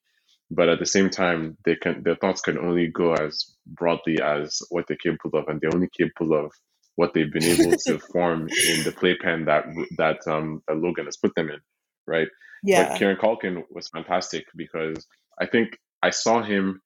But 0.51 0.69
at 0.69 0.79
the 0.79 0.87
same 0.87 1.11
time, 1.11 1.57
they 1.65 1.75
can 1.75 2.03
their 2.03 2.17
thoughts 2.17 2.41
can 2.41 2.59
only 2.59 2.89
go 2.89 3.15
as 3.15 3.57
broadly 3.67 4.21
as 4.23 4.63
what 4.71 4.87
they're 4.87 4.97
capable 4.97 5.41
of, 5.41 5.49
and 5.49 5.61
they're 5.61 5.75
only 5.75 5.89
capable 5.97 6.39
of 6.39 6.53
what 6.95 7.13
they've 7.15 7.33
been 7.33 7.45
able 7.45 7.77
to 7.77 7.99
form 8.13 8.43
in 8.43 8.85
the 8.85 8.95
playpen 8.97 9.47
that 9.47 9.65
that 9.99 10.27
um 10.29 10.63
that 10.69 10.77
Logan 10.77 11.07
has 11.07 11.17
put 11.17 11.35
them 11.35 11.49
in, 11.49 11.59
right? 12.07 12.29
Yeah. 12.63 12.89
But 12.89 12.99
Kieran 12.99 13.17
Culkin 13.17 13.63
was 13.71 13.89
fantastic 13.89 14.45
because 14.55 15.07
I 15.41 15.47
think 15.47 15.79
I 16.03 16.11
saw 16.11 16.43
him 16.43 16.81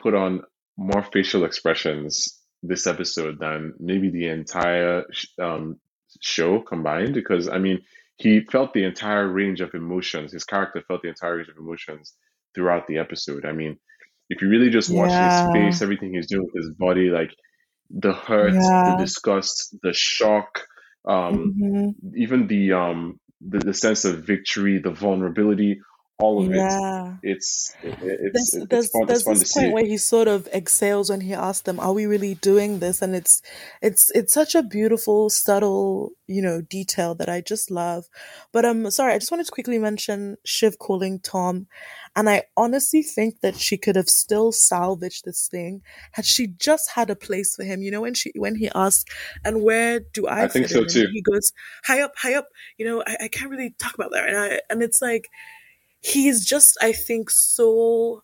put 0.00 0.14
on 0.14 0.42
more 0.76 1.02
facial 1.02 1.44
expressions 1.44 2.38
this 2.62 2.86
episode 2.86 3.38
than 3.40 3.74
maybe 3.78 4.10
the 4.10 4.28
entire 4.28 5.04
um, 5.40 5.78
show 6.20 6.60
combined. 6.60 7.14
Because 7.14 7.48
I 7.48 7.58
mean, 7.58 7.80
he 8.16 8.40
felt 8.40 8.74
the 8.74 8.84
entire 8.84 9.28
range 9.28 9.60
of 9.60 9.74
emotions. 9.74 10.32
His 10.32 10.44
character 10.44 10.82
felt 10.86 11.02
the 11.02 11.08
entire 11.08 11.36
range 11.36 11.48
of 11.48 11.56
emotions 11.56 12.14
throughout 12.58 12.88
the 12.88 12.98
episode. 12.98 13.44
I 13.44 13.52
mean, 13.52 13.78
if 14.28 14.42
you 14.42 14.48
really 14.48 14.70
just 14.70 14.90
watch 14.90 15.10
yeah. 15.10 15.46
his 15.46 15.52
face, 15.52 15.82
everything 15.82 16.12
he's 16.12 16.26
doing 16.26 16.48
with 16.52 16.64
his 16.64 16.74
body, 16.74 17.08
like 17.08 17.30
the 17.88 18.12
hurt, 18.12 18.52
yeah. 18.52 18.96
the 18.96 19.04
disgust, 19.04 19.76
the 19.82 19.92
shock, 19.92 20.62
um, 21.06 21.54
mm-hmm. 21.56 22.16
even 22.16 22.48
the 22.48 22.72
um 22.72 23.20
the, 23.40 23.60
the 23.60 23.74
sense 23.74 24.04
of 24.04 24.24
victory, 24.24 24.80
the 24.80 24.90
vulnerability, 24.90 25.80
all 26.20 26.44
of 26.44 26.52
yeah. 26.52 27.14
it. 27.22 27.36
It's 27.36 27.74
it's 27.82 28.00
there's, 28.02 28.54
it's, 28.54 28.66
there's, 28.68 28.90
fun, 28.90 29.06
there's 29.06 29.24
this 29.24 29.52
point 29.52 29.66
see. 29.68 29.70
where 29.70 29.84
he 29.84 29.96
sort 29.96 30.26
of 30.26 30.48
exhales 30.48 31.10
when 31.10 31.20
he 31.20 31.32
asks 31.32 31.62
them, 31.62 31.78
"Are 31.78 31.92
we 31.92 32.06
really 32.06 32.34
doing 32.34 32.80
this?" 32.80 33.00
And 33.02 33.14
it's 33.14 33.40
it's 33.80 34.10
it's 34.10 34.34
such 34.34 34.56
a 34.56 34.62
beautiful, 34.64 35.30
subtle, 35.30 36.10
you 36.26 36.42
know, 36.42 36.60
detail 36.60 37.14
that 37.16 37.28
I 37.28 37.40
just 37.40 37.70
love. 37.70 38.06
But 38.52 38.64
um, 38.64 38.90
sorry, 38.90 39.14
I 39.14 39.18
just 39.18 39.30
wanted 39.30 39.46
to 39.46 39.52
quickly 39.52 39.78
mention 39.78 40.36
Shiv 40.44 40.78
calling 40.78 41.20
Tom, 41.20 41.68
and 42.16 42.28
I 42.28 42.44
honestly 42.56 43.02
think 43.02 43.40
that 43.40 43.56
she 43.56 43.76
could 43.76 43.94
have 43.94 44.08
still 44.08 44.50
salvaged 44.50 45.24
this 45.24 45.46
thing 45.46 45.82
had 46.12 46.26
she 46.26 46.48
just 46.48 46.90
had 46.90 47.10
a 47.10 47.16
place 47.16 47.54
for 47.54 47.62
him. 47.62 47.80
You 47.80 47.92
know, 47.92 48.00
when 48.00 48.14
she 48.14 48.32
when 48.34 48.56
he 48.56 48.68
asked, 48.74 49.08
"And 49.44 49.62
where 49.62 50.00
do 50.00 50.26
I?" 50.26 50.44
I 50.44 50.48
think 50.48 50.68
so 50.68 50.82
in? 50.82 50.88
too. 50.88 51.06
he 51.12 51.22
goes, 51.22 51.52
"High 51.84 52.02
up, 52.02 52.14
high 52.16 52.34
up." 52.34 52.48
You 52.76 52.86
know, 52.86 53.04
I, 53.06 53.16
I 53.22 53.28
can't 53.28 53.50
really 53.50 53.76
talk 53.78 53.94
about 53.94 54.10
that, 54.10 54.28
and 54.28 54.36
I 54.36 54.60
and 54.68 54.82
it's 54.82 55.00
like 55.00 55.28
he's 56.00 56.44
just, 56.44 56.76
I 56.80 56.92
think, 56.92 57.30
so. 57.30 58.22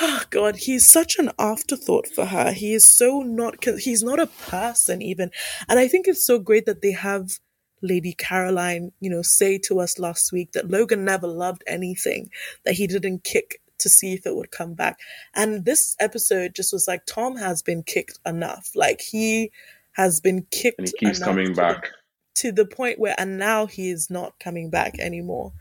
Oh 0.00 0.22
God, 0.30 0.56
he's 0.56 0.86
such 0.86 1.18
an 1.18 1.32
afterthought 1.38 2.06
for 2.06 2.26
her. 2.26 2.52
He 2.52 2.72
is 2.72 2.84
so 2.84 3.20
not, 3.20 3.64
he's 3.64 4.02
not 4.02 4.20
a 4.20 4.26
person 4.26 5.02
even. 5.02 5.30
And 5.68 5.80
I 5.80 5.88
think 5.88 6.06
it's 6.06 6.24
so 6.24 6.38
great 6.38 6.66
that 6.66 6.82
they 6.82 6.92
have 6.92 7.40
Lady 7.82 8.12
Caroline, 8.12 8.92
you 9.00 9.10
know, 9.10 9.22
say 9.22 9.58
to 9.58 9.80
us 9.80 9.98
last 9.98 10.32
week 10.32 10.52
that 10.52 10.70
Logan 10.70 11.04
never 11.04 11.26
loved 11.26 11.64
anything, 11.66 12.30
that 12.64 12.74
he 12.74 12.86
didn't 12.86 13.24
kick 13.24 13.60
to 13.78 13.88
see 13.88 14.12
if 14.14 14.26
it 14.26 14.34
would 14.34 14.50
come 14.50 14.74
back. 14.74 14.98
And 15.34 15.64
this 15.64 15.96
episode 16.00 16.54
just 16.54 16.72
was 16.72 16.88
like, 16.88 17.06
Tom 17.06 17.36
has 17.36 17.62
been 17.62 17.82
kicked 17.82 18.18
enough. 18.26 18.70
Like 18.74 19.00
he 19.00 19.50
has 19.92 20.20
been 20.20 20.46
kicked. 20.50 20.78
And 20.78 20.88
he 20.88 21.06
keeps 21.06 21.18
coming 21.18 21.54
back. 21.54 21.82
The, 21.82 21.88
to 22.34 22.52
the 22.52 22.66
point 22.66 22.98
where, 22.98 23.14
and 23.18 23.38
now 23.38 23.66
he 23.66 23.90
is 23.90 24.10
not 24.10 24.38
coming 24.38 24.70
back 24.70 24.98
anymore 24.98 25.52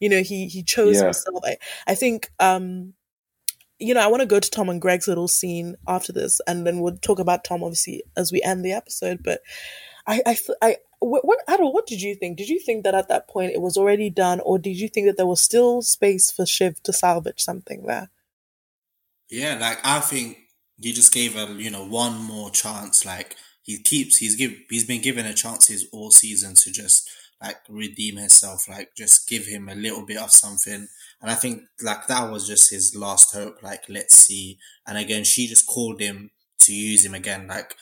you 0.00 0.08
know 0.08 0.22
he 0.22 0.46
he 0.46 0.62
chose 0.62 0.96
yeah. 0.96 1.04
himself 1.04 1.42
I, 1.44 1.56
I 1.86 1.94
think 1.94 2.30
um 2.38 2.94
you 3.78 3.94
know 3.94 4.00
i 4.00 4.06
want 4.06 4.20
to 4.20 4.26
go 4.26 4.40
to 4.40 4.50
tom 4.50 4.68
and 4.68 4.80
greg's 4.80 5.08
little 5.08 5.28
scene 5.28 5.76
after 5.86 6.12
this 6.12 6.40
and 6.46 6.66
then 6.66 6.80
we'll 6.80 6.96
talk 6.98 7.18
about 7.18 7.44
tom 7.44 7.62
obviously 7.62 8.02
as 8.16 8.32
we 8.32 8.42
end 8.42 8.64
the 8.64 8.72
episode 8.72 9.22
but 9.22 9.40
i 10.06 10.22
i 10.26 10.36
i 10.62 10.76
what, 11.00 11.24
what 11.24 11.46
Adil, 11.46 11.72
what 11.72 11.86
did 11.86 12.00
you 12.00 12.14
think? 12.14 12.36
Did 12.36 12.48
you 12.48 12.58
think 12.58 12.84
that 12.84 12.94
at 12.94 13.08
that 13.08 13.28
point 13.28 13.52
it 13.52 13.60
was 13.60 13.76
already 13.76 14.10
done, 14.10 14.40
or 14.40 14.58
did 14.58 14.78
you 14.78 14.88
think 14.88 15.06
that 15.06 15.16
there 15.16 15.26
was 15.26 15.40
still 15.40 15.82
space 15.82 16.30
for 16.30 16.46
Shiv 16.46 16.82
to 16.84 16.92
salvage 16.92 17.42
something 17.42 17.84
there? 17.86 18.10
Yeah, 19.28 19.58
like 19.60 19.78
I 19.84 20.00
think 20.00 20.38
he 20.80 20.92
just 20.92 21.12
gave 21.12 21.34
her, 21.34 21.52
you 21.52 21.70
know, 21.70 21.84
one 21.84 22.16
more 22.18 22.50
chance. 22.50 23.04
Like 23.04 23.36
he 23.62 23.78
keeps, 23.78 24.18
he's 24.18 24.36
give, 24.36 24.54
he's 24.70 24.86
been 24.86 25.02
given 25.02 25.26
a 25.26 25.34
chances 25.34 25.86
all 25.92 26.10
season 26.10 26.54
to 26.56 26.70
just 26.70 27.10
like 27.42 27.58
redeem 27.68 28.16
himself, 28.16 28.68
like 28.68 28.90
just 28.96 29.28
give 29.28 29.46
him 29.46 29.68
a 29.68 29.74
little 29.74 30.04
bit 30.04 30.18
of 30.18 30.30
something. 30.30 30.88
And 31.20 31.30
I 31.30 31.34
think 31.34 31.62
like 31.82 32.06
that 32.06 32.30
was 32.30 32.46
just 32.46 32.70
his 32.70 32.94
last 32.96 33.34
hope. 33.34 33.62
Like 33.62 33.84
let's 33.88 34.16
see. 34.16 34.58
And 34.86 34.98
again, 34.98 35.24
she 35.24 35.46
just 35.46 35.66
called 35.66 36.00
him 36.00 36.30
to 36.60 36.74
use 36.74 37.04
him 37.04 37.14
again. 37.14 37.46
Like 37.46 37.74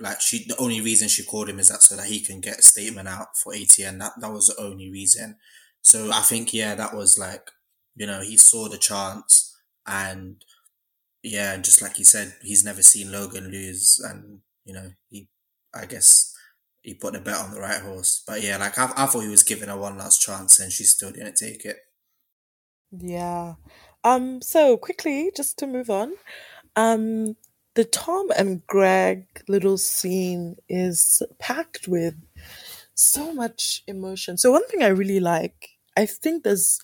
like 0.00 0.20
she 0.20 0.44
the 0.46 0.56
only 0.58 0.80
reason 0.80 1.08
she 1.08 1.24
called 1.24 1.48
him 1.48 1.58
is 1.58 1.68
that 1.68 1.82
so 1.82 1.96
that 1.96 2.06
he 2.06 2.20
can 2.20 2.40
get 2.40 2.58
a 2.58 2.62
statement 2.62 3.08
out 3.08 3.36
for 3.36 3.52
ATN. 3.52 3.98
That 3.98 4.12
that 4.20 4.32
was 4.32 4.48
the 4.48 4.62
only 4.62 4.90
reason. 4.90 5.36
So 5.82 6.10
I 6.12 6.20
think 6.20 6.52
yeah, 6.54 6.74
that 6.74 6.94
was 6.94 7.18
like 7.18 7.50
you 7.96 8.06
know 8.06 8.22
he 8.22 8.36
saw 8.36 8.68
the 8.68 8.78
chance 8.78 9.56
and 9.86 10.44
yeah, 11.22 11.56
just 11.56 11.82
like 11.82 11.96
he 11.96 12.04
said, 12.04 12.34
he's 12.42 12.64
never 12.64 12.82
seen 12.82 13.10
Logan 13.10 13.50
lose, 13.50 14.00
and 14.08 14.40
you 14.64 14.72
know 14.74 14.92
he 15.10 15.28
I 15.74 15.86
guess 15.86 16.34
he 16.88 16.94
put 16.94 17.12
the 17.12 17.20
bet 17.20 17.36
on 17.36 17.50
the 17.52 17.60
right 17.60 17.80
horse. 17.82 18.24
But 18.26 18.42
yeah, 18.42 18.56
like 18.56 18.78
I, 18.78 18.90
I 18.96 19.06
thought 19.06 19.20
he 19.20 19.28
was 19.28 19.42
giving 19.42 19.68
her 19.68 19.76
one 19.76 19.98
last 19.98 20.22
chance, 20.22 20.58
and 20.58 20.72
she 20.72 20.84
still 20.84 21.12
didn't 21.12 21.36
take 21.36 21.64
it. 21.66 21.76
Yeah. 22.90 23.54
Um. 24.02 24.40
So 24.40 24.78
quickly, 24.78 25.30
just 25.36 25.58
to 25.58 25.66
move 25.66 25.90
on, 25.90 26.14
um, 26.76 27.36
the 27.74 27.84
Tom 27.84 28.30
and 28.38 28.66
Greg 28.66 29.26
little 29.48 29.76
scene 29.76 30.56
is 30.66 31.22
packed 31.38 31.86
with 31.86 32.14
so 32.94 33.34
much 33.34 33.82
emotion. 33.86 34.38
So 34.38 34.50
one 34.50 34.66
thing 34.68 34.82
I 34.82 34.88
really 34.88 35.20
like, 35.20 35.68
I 35.94 36.06
think 36.06 36.42
there's 36.42 36.80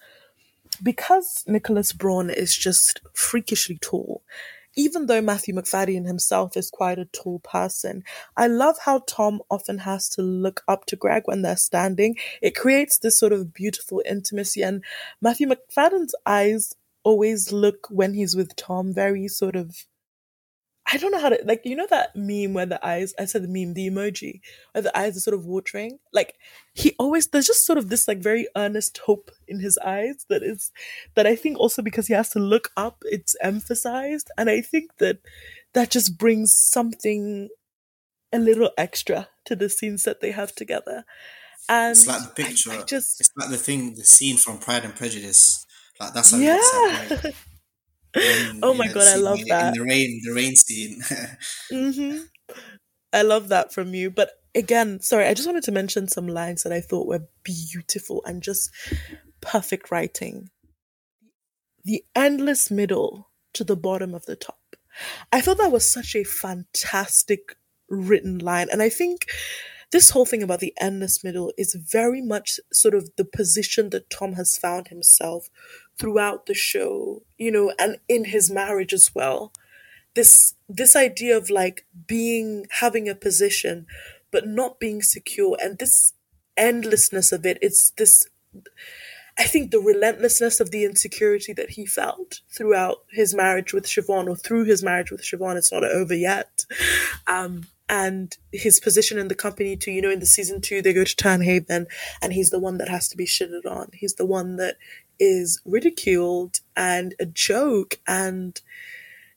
because 0.83 1.45
Nicholas 1.47 1.95
Braun 1.95 2.29
is 2.29 2.55
just 2.55 3.01
freakishly 3.15 3.79
tall 3.81 4.23
even 4.77 5.07
though 5.07 5.21
Matthew 5.21 5.55
Macfadyen 5.55 6.07
himself 6.07 6.57
is 6.57 6.71
quite 6.71 6.99
a 6.99 7.07
tall 7.07 7.39
person, 7.41 8.05
I 8.37 8.47
love 8.47 8.77
how 8.85 9.03
Tom 9.07 9.41
often 9.51 9.79
has 9.79 10.09
to 10.11 10.23
look 10.23 10.63
up 10.69 10.87
to 10.87 10.97
Greg 10.97 11.23
when 11.27 11.43
they're 11.43 11.57
standing. 11.57 12.17
It 12.43 12.57
creates 12.57 12.99
this 12.99 13.19
sort 13.19 13.33
of 13.33 13.53
beautiful 13.53 14.03
intimacy, 14.05 14.63
and 14.63 14.85
Matthew 15.21 15.49
Macfadyen's 15.49 16.15
eyes 16.27 16.75
always 17.05 17.53
look 17.53 17.87
when 17.91 18.15
he's 18.15 18.35
with 18.35 18.57
Tom 18.57 18.93
very 18.93 19.29
sort 19.29 19.57
of 19.57 19.85
I 20.87 20.99
don't 20.99 21.13
know 21.13 21.21
how 21.21 21.31
to 21.31 21.41
like 21.45 21.63
you 21.65 21.77
know 21.77 21.87
that 21.89 22.15
meme 22.15 22.53
where 22.53 22.67
the 22.67 22.85
eyes 22.87 23.15
I 23.19 23.25
said 23.25 23.43
the 23.43 23.49
meme, 23.49 23.75
the 23.75 23.89
emoji, 23.89 24.41
where 24.73 24.83
the 24.83 24.97
eyes 24.97 25.17
are 25.17 25.21
sort 25.21 25.35
of 25.35 25.47
watering. 25.47 25.99
Like 26.13 26.35
he 26.75 26.95
always 26.99 27.29
there's 27.29 27.47
just 27.47 27.65
sort 27.65 27.79
of 27.79 27.89
this 27.89 28.07
like 28.07 28.19
very 28.19 28.47
earnest 28.55 28.99
hope 28.99 29.31
in 29.49 29.61
his 29.61 29.79
eyes 29.79 30.27
that 30.29 30.43
is 30.43 30.73
that 31.15 31.27
I 31.27 31.37
think 31.37 31.59
also 31.59 31.81
because 31.81 32.07
he 32.07 32.15
has 32.15 32.29
to 32.31 32.39
look 32.39 32.71
up, 32.77 33.03
it's 33.05 33.35
emphasized. 33.41 34.31
And 34.37 34.51
I 34.51 34.61
think 34.61 34.97
that 34.99 35.19
that 35.73 35.91
just 35.91 36.19
brings 36.19 36.55
something 36.55 37.49
a 38.33 38.39
little 38.39 38.71
extra 38.77 39.29
to 39.47 39.57
the 39.57 39.71
scenes 39.71 40.03
that 40.03 40.21
they 40.21 40.33
have 40.33 40.55
together. 40.55 41.05
And 41.69 41.93
it's 41.93 42.07
like 42.07 42.23
the 42.23 42.43
picture. 42.45 42.73
I, 42.73 42.81
I 42.81 42.85
just 42.85 43.21
it's 43.21 43.31
like 43.37 43.49
the 43.49 43.57
thing, 43.57 43.95
the 43.95 44.05
scene 44.05 44.37
from 44.37 44.59
Pride 44.59 44.85
and 44.85 44.95
Prejudice. 44.95 45.65
Like 45.99 46.13
that's 46.13 46.33
how 46.33 46.39
yeah. 46.39 47.31
oh 48.63 48.75
my 48.77 48.89
god, 48.89 49.07
I 49.07 49.17
love 49.17 49.41
that. 49.49 49.75
In 49.75 49.81
the 49.81 49.85
rain, 49.85 50.21
the 50.25 50.33
rain 50.33 50.57
scene. 50.57 51.01
mm-hmm. 51.73 52.23
I 53.13 53.23
love 53.23 53.49
that 53.49 53.73
from 53.73 53.95
you. 53.95 54.11
But 54.11 54.33
again, 54.55 55.01
sorry, 55.01 55.27
I 55.27 55.35
just 55.35 55.47
wanted 55.47 55.63
to 55.65 55.73
mention 55.73 56.09
some 56.09 56.27
lines 56.27 56.63
that 56.65 56.73
I 56.73 56.81
thought 56.81 57.07
were 57.07 57.29
beautiful 57.45 58.23
and 58.27 58.43
just 58.43 58.71
perfect 59.41 59.91
writing. 59.91 60.51
The 61.85 62.05
endless 62.17 62.71
middle 62.71 63.31
to 63.53 63.63
the 63.63 63.77
bottom 63.77 64.15
of 64.15 64.27
the 64.27 64.37
top. 64.37 64.59
I 65.33 65.41
thought 65.41 65.59
that 65.59 65.73
was 65.73 65.89
such 65.89 66.15
a 66.15 66.25
fantastic 66.25 67.57
written 67.89 68.39
line. 68.39 68.69
And 68.71 68.83
I 68.83 68.89
think 68.89 69.27
this 69.93 70.11
whole 70.11 70.27
thing 70.27 70.43
about 70.43 70.61
the 70.61 70.75
endless 70.81 71.23
middle 71.23 71.53
is 71.57 71.75
very 71.75 72.21
much 72.21 72.59
sort 72.73 72.95
of 72.95 73.11
the 73.17 73.25
position 73.25 73.91
that 73.91 74.11
Tom 74.11 74.33
has 74.33 74.57
found 74.57 74.89
himself 74.89 75.49
throughout 75.99 76.47
the 76.47 76.55
show, 76.55 77.23
you 77.39 77.51
know, 77.51 77.73
and 77.79 77.99
in 78.09 78.27
his 78.27 78.51
marriage 78.51 78.93
as 78.93 79.15
well. 79.15 79.53
This 80.15 80.55
this 80.69 80.95
idea 80.95 81.37
of 81.37 81.51
like 81.51 81.87
being 82.07 82.67
having 82.81 83.09
a 83.09 83.15
position 83.15 83.87
but 84.31 84.47
not 84.47 84.81
being 84.81 85.03
secure 85.03 85.57
and 85.61 85.79
this 85.79 86.13
endlessness 86.57 87.33
of 87.33 87.45
it 87.45 87.59
it's 87.61 87.91
this 87.99 88.29
I 89.37 89.45
think 89.45 89.71
the 89.71 89.81
relentlessness 89.81 90.61
of 90.61 90.71
the 90.71 90.85
insecurity 90.85 91.53
that 91.55 91.71
he 91.71 91.87
felt 91.87 92.41
throughout 92.51 92.99
his 93.11 93.35
marriage 93.35 93.73
with 93.73 93.87
Siobhan 93.87 94.29
or 94.29 94.37
through 94.37 94.65
his 94.65 94.83
marriage 94.83 95.11
with 95.11 95.23
Siobhan, 95.23 95.57
it's 95.57 95.73
not 95.73 95.83
over 95.83 96.15
yet. 96.15 96.65
Um, 97.27 97.67
and 97.89 98.37
his 98.53 98.79
position 98.81 99.19
in 99.19 99.29
the 99.29 99.35
company 99.35 99.77
too, 99.77 99.91
you 99.91 100.01
know, 100.01 100.11
in 100.11 100.21
the 100.21 100.27
season 100.27 100.61
two, 100.61 100.81
they 100.81 100.93
go 100.93 101.05
to 101.05 101.17
Tern 101.17 101.43
Haven 101.43 101.87
and 102.23 102.33
he's 102.33 102.51
the 102.51 102.61
one 102.61 102.79
that 102.79 102.89
has 102.89 103.09
to 103.09 103.17
be 103.17 103.27
shitted 103.27 103.67
on. 103.67 103.91
He's 103.93 104.15
the 104.15 104.25
one 104.25 104.57
that 104.57 104.77
is 105.19 105.61
ridiculed 105.65 106.61
and 106.77 107.15
a 107.19 107.27
joke 107.27 107.99
and 108.07 108.61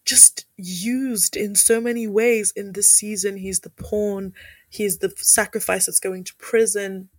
just 0.05 0.45
used 0.55 1.35
in 1.35 1.53
so 1.53 1.81
many 1.81 2.07
ways 2.07 2.53
in 2.55 2.71
this 2.71 2.93
season. 2.93 3.37
He's 3.37 3.59
the 3.59 3.69
pawn, 3.69 4.33
he's 4.69 4.99
the 4.99 5.13
sacrifice 5.17 5.85
that's 5.85 5.99
going 5.99 6.23
to 6.23 6.35
prison. 6.35 7.09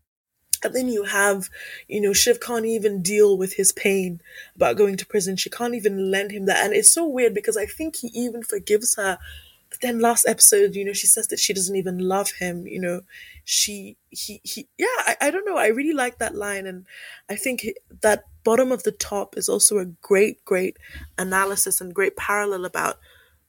And 0.64 0.74
then 0.74 0.88
you 0.88 1.04
have, 1.04 1.50
you 1.86 2.00
know, 2.00 2.12
Shiv 2.12 2.40
can't 2.40 2.64
even 2.64 3.00
deal 3.00 3.38
with 3.38 3.52
his 3.54 3.70
pain 3.70 4.20
about 4.56 4.76
going 4.76 4.96
to 4.96 5.06
prison. 5.06 5.36
She 5.36 5.50
can't 5.50 5.74
even 5.74 6.10
lend 6.10 6.32
him 6.32 6.46
that. 6.46 6.64
And 6.64 6.74
it's 6.74 6.90
so 6.90 7.06
weird 7.06 7.32
because 7.32 7.56
I 7.56 7.66
think 7.66 7.96
he 7.96 8.08
even 8.08 8.42
forgives 8.42 8.96
her. 8.96 9.18
But 9.70 9.80
then 9.82 10.00
last 10.00 10.26
episode, 10.26 10.74
you 10.74 10.84
know, 10.84 10.94
she 10.94 11.06
says 11.06 11.28
that 11.28 11.38
she 11.38 11.52
doesn't 11.52 11.76
even 11.76 11.98
love 11.98 12.32
him. 12.40 12.66
You 12.66 12.80
know, 12.80 13.00
she, 13.44 13.98
he, 14.10 14.40
he, 14.42 14.66
yeah, 14.78 14.86
I, 15.06 15.16
I 15.20 15.30
don't 15.30 15.44
know. 15.44 15.58
I 15.58 15.68
really 15.68 15.92
like 15.92 16.18
that 16.18 16.34
line. 16.34 16.66
And 16.66 16.86
I 17.28 17.36
think 17.36 17.66
that 18.00 18.24
bottom 18.48 18.72
of 18.72 18.82
the 18.82 18.92
top 18.92 19.36
is 19.36 19.46
also 19.46 19.76
a 19.76 19.84
great, 19.84 20.42
great 20.46 20.78
analysis 21.18 21.82
and 21.82 21.94
great 21.94 22.16
parallel 22.16 22.64
about 22.64 22.96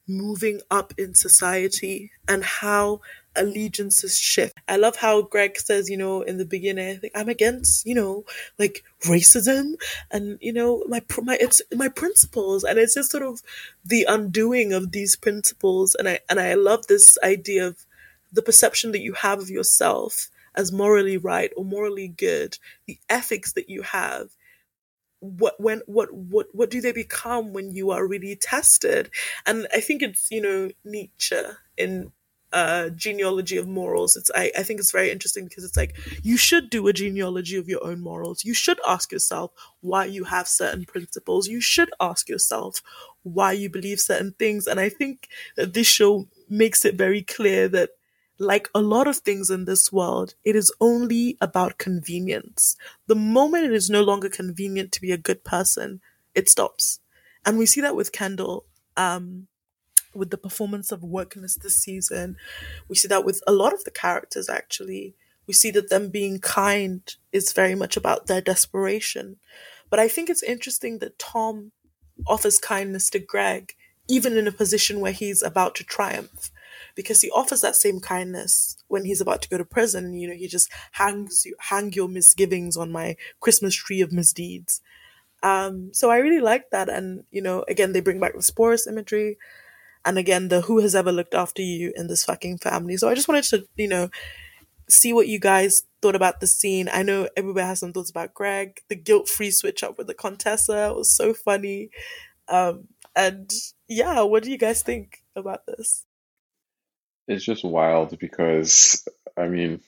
moving 0.09 0.59
up 0.69 0.93
in 0.97 1.15
society 1.15 2.11
and 2.27 2.43
how 2.43 2.99
allegiances 3.33 4.19
shift. 4.19 4.57
I 4.67 4.75
love 4.75 4.97
how 4.97 5.21
Greg 5.21 5.57
says, 5.57 5.89
you 5.89 5.95
know, 5.95 6.21
in 6.21 6.37
the 6.37 6.43
beginning, 6.43 6.99
I'm 7.15 7.29
against, 7.29 7.85
you 7.85 7.95
know, 7.95 8.25
like 8.57 8.83
racism 9.05 9.75
and, 10.11 10.37
you 10.41 10.51
know, 10.51 10.83
my, 10.89 11.01
my, 11.23 11.37
it's 11.39 11.61
my 11.73 11.87
principles. 11.87 12.65
And 12.65 12.77
it's 12.77 12.95
just 12.95 13.11
sort 13.11 13.23
of 13.23 13.41
the 13.85 14.05
undoing 14.05 14.73
of 14.73 14.91
these 14.91 15.15
principles. 15.15 15.95
And 15.95 16.09
I, 16.09 16.19
and 16.27 16.41
I 16.41 16.55
love 16.55 16.87
this 16.87 17.17
idea 17.23 17.67
of 17.67 17.85
the 18.33 18.41
perception 18.41 18.91
that 18.91 19.01
you 19.01 19.13
have 19.13 19.39
of 19.39 19.49
yourself 19.49 20.27
as 20.55 20.73
morally 20.73 21.15
right 21.15 21.53
or 21.55 21.63
morally 21.63 22.09
good, 22.09 22.57
the 22.85 22.99
ethics 23.09 23.53
that 23.53 23.69
you 23.69 23.83
have 23.83 24.31
what 25.21 25.59
when 25.59 25.81
what 25.85 26.13
what 26.13 26.47
what 26.53 26.69
do 26.69 26.79
they 26.81 26.91
become 26.91 27.53
when 27.53 27.71
you 27.71 27.91
are 27.91 28.07
really 28.07 28.35
tested 28.35 29.09
and 29.45 29.67
i 29.73 29.79
think 29.79 30.01
it's 30.01 30.31
you 30.31 30.41
know 30.41 30.69
nietzsche 30.85 31.35
in 31.77 32.11
uh, 32.51 32.89
genealogy 32.89 33.57
of 33.57 33.67
morals. 33.67 34.17
It's 34.17 34.31
I, 34.33 34.51
I 34.57 34.63
think 34.63 34.79
it's 34.79 34.91
very 34.91 35.11
interesting 35.11 35.45
because 35.45 35.63
it's 35.63 35.77
like 35.77 35.95
you 36.23 36.35
should 36.35 36.71
do 36.71 36.87
a 36.87 36.93
genealogy 36.93 37.57
of 37.57 37.69
your 37.69 37.85
own 37.85 38.01
morals. 38.01 38.43
You 38.43 38.55
should 38.55 38.79
ask 38.87 39.11
yourself 39.11 39.51
why 39.81 40.05
you 40.05 40.23
have 40.23 40.47
certain 40.47 40.85
principles. 40.85 41.47
You 41.47 41.61
should 41.61 41.91
ask 41.99 42.27
yourself 42.27 42.81
why 43.21 43.51
you 43.51 43.69
believe 43.69 43.99
certain 43.99 44.33
things. 44.39 44.65
And 44.65 44.79
I 44.79 44.89
think 44.89 45.27
that 45.57 45.75
this 45.75 45.85
show 45.85 46.27
makes 46.49 46.85
it 46.85 46.95
very 46.95 47.21
clear 47.21 47.67
that 47.67 47.91
like 48.39 48.69
a 48.73 48.81
lot 48.81 49.07
of 49.07 49.17
things 49.17 49.49
in 49.49 49.65
this 49.65 49.91
world, 49.91 50.35
it 50.43 50.55
is 50.55 50.73
only 50.79 51.37
about 51.41 51.77
convenience. 51.77 52.75
The 53.07 53.15
moment 53.15 53.65
it 53.65 53.73
is 53.73 53.89
no 53.89 54.01
longer 54.01 54.29
convenient 54.29 54.91
to 54.93 55.01
be 55.01 55.11
a 55.11 55.17
good 55.17 55.43
person, 55.43 56.01
it 56.33 56.49
stops. 56.49 56.99
And 57.45 57.57
we 57.57 57.65
see 57.65 57.81
that 57.81 57.95
with 57.95 58.11
Kendall. 58.11 58.65
Um, 58.97 59.47
with 60.13 60.29
the 60.31 60.37
performance 60.37 60.91
of 60.91 61.01
Wokeness 61.01 61.55
this 61.59 61.81
season. 61.81 62.35
We 62.87 62.95
see 62.95 63.07
that 63.07 63.25
with 63.25 63.43
a 63.47 63.51
lot 63.51 63.73
of 63.73 63.83
the 63.83 63.91
characters, 63.91 64.49
actually. 64.49 65.15
We 65.47 65.53
see 65.53 65.71
that 65.71 65.89
them 65.89 66.09
being 66.09 66.39
kind 66.39 67.01
is 67.31 67.53
very 67.53 67.75
much 67.75 67.97
about 67.97 68.27
their 68.27 68.41
desperation. 68.41 69.37
But 69.89 69.99
I 69.99 70.07
think 70.07 70.29
it's 70.29 70.43
interesting 70.43 70.99
that 70.99 71.19
Tom 71.19 71.71
offers 72.27 72.59
kindness 72.59 73.09
to 73.11 73.19
Greg, 73.19 73.73
even 74.07 74.37
in 74.37 74.47
a 74.47 74.51
position 74.51 74.99
where 74.99 75.11
he's 75.11 75.41
about 75.41 75.75
to 75.75 75.83
triumph. 75.83 76.51
Because 76.95 77.21
he 77.21 77.29
offers 77.31 77.61
that 77.61 77.75
same 77.75 77.99
kindness 77.99 78.77
when 78.87 79.05
he's 79.05 79.21
about 79.21 79.41
to 79.43 79.49
go 79.49 79.57
to 79.57 79.65
prison. 79.65 80.13
You 80.13 80.29
know, 80.29 80.35
he 80.35 80.47
just 80.47 80.71
hangs 80.93 81.43
you, 81.45 81.55
hang 81.59 81.93
your 81.93 82.07
misgivings 82.07 82.77
on 82.77 82.91
my 82.91 83.15
Christmas 83.39 83.75
tree 83.75 84.01
of 84.01 84.11
misdeeds. 84.11 84.81
Um, 85.41 85.93
so 85.93 86.09
I 86.11 86.17
really 86.17 86.41
like 86.41 86.69
that. 86.71 86.89
And, 86.89 87.23
you 87.31 87.41
know, 87.41 87.63
again, 87.67 87.93
they 87.93 88.01
bring 88.01 88.19
back 88.19 88.33
the 88.33 88.39
Sporus 88.39 88.87
imagery 88.87 89.37
and 90.05 90.17
again 90.17 90.47
the 90.47 90.61
who 90.61 90.79
has 90.79 90.95
ever 90.95 91.11
looked 91.11 91.33
after 91.33 91.61
you 91.61 91.93
in 91.95 92.07
this 92.07 92.23
fucking 92.23 92.57
family 92.57 92.97
so 92.97 93.09
i 93.09 93.15
just 93.15 93.27
wanted 93.27 93.43
to 93.43 93.65
you 93.75 93.87
know 93.87 94.09
see 94.89 95.13
what 95.13 95.27
you 95.27 95.39
guys 95.39 95.83
thought 96.01 96.15
about 96.15 96.39
the 96.39 96.47
scene 96.47 96.89
i 96.91 97.03
know 97.03 97.27
everybody 97.37 97.65
has 97.65 97.79
some 97.79 97.93
thoughts 97.93 98.09
about 98.09 98.33
greg 98.33 98.81
the 98.89 98.95
guilt-free 98.95 99.51
switch 99.51 99.83
up 99.83 99.97
with 99.97 100.07
the 100.07 100.13
contessa 100.13 100.93
was 100.95 101.11
so 101.15 101.33
funny 101.33 101.89
um 102.47 102.87
and 103.15 103.51
yeah 103.87 104.21
what 104.21 104.43
do 104.43 104.51
you 104.51 104.57
guys 104.57 104.81
think 104.81 105.23
about 105.35 105.65
this 105.67 106.05
it's 107.29 107.45
just 107.45 107.63
wild 107.65 108.19
because 108.19 109.07
i 109.37 109.47
mean 109.47 109.81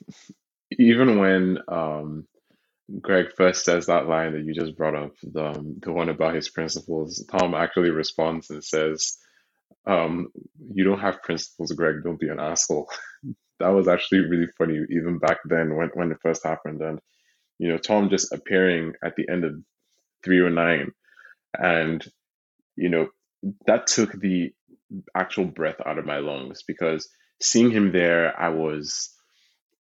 even 0.79 1.19
when 1.19 1.59
um 1.67 2.27
Greg 2.99 3.27
first 3.37 3.63
says 3.63 3.85
that 3.85 4.07
line 4.07 4.33
that 4.33 4.43
you 4.43 4.53
just 4.53 4.75
brought 4.75 4.95
up, 4.95 5.13
the, 5.23 5.51
um, 5.51 5.75
the 5.81 5.93
one 5.93 6.09
about 6.09 6.35
his 6.35 6.49
principles, 6.49 7.23
Tom 7.31 7.53
actually 7.53 7.91
responds 7.91 8.49
and 8.49 8.63
says, 8.63 9.17
um, 9.85 10.27
you 10.73 10.83
don't 10.83 10.99
have 10.99 11.23
principles, 11.23 11.71
Greg. 11.71 12.03
Don't 12.03 12.19
be 12.19 12.29
an 12.29 12.39
asshole. 12.39 12.89
that 13.59 13.69
was 13.69 13.87
actually 13.87 14.21
really 14.21 14.47
funny, 14.57 14.79
even 14.89 15.19
back 15.19 15.37
then 15.45 15.75
when, 15.75 15.89
when 15.93 16.11
it 16.11 16.17
first 16.21 16.43
happened. 16.43 16.81
And, 16.81 16.99
you 17.59 17.69
know, 17.69 17.77
Tom 17.77 18.09
just 18.09 18.33
appearing 18.33 18.93
at 19.03 19.15
the 19.15 19.27
end 19.29 19.45
of 19.45 19.55
309. 20.23 20.91
And, 21.57 22.05
you 22.75 22.89
know, 22.89 23.07
that 23.65 23.87
took 23.87 24.11
the 24.13 24.51
actual 25.15 25.45
breath 25.45 25.81
out 25.85 25.97
of 25.97 26.05
my 26.05 26.17
lungs 26.17 26.63
because 26.67 27.07
seeing 27.41 27.71
him 27.71 27.91
there, 27.91 28.39
I 28.39 28.49
was. 28.49 29.11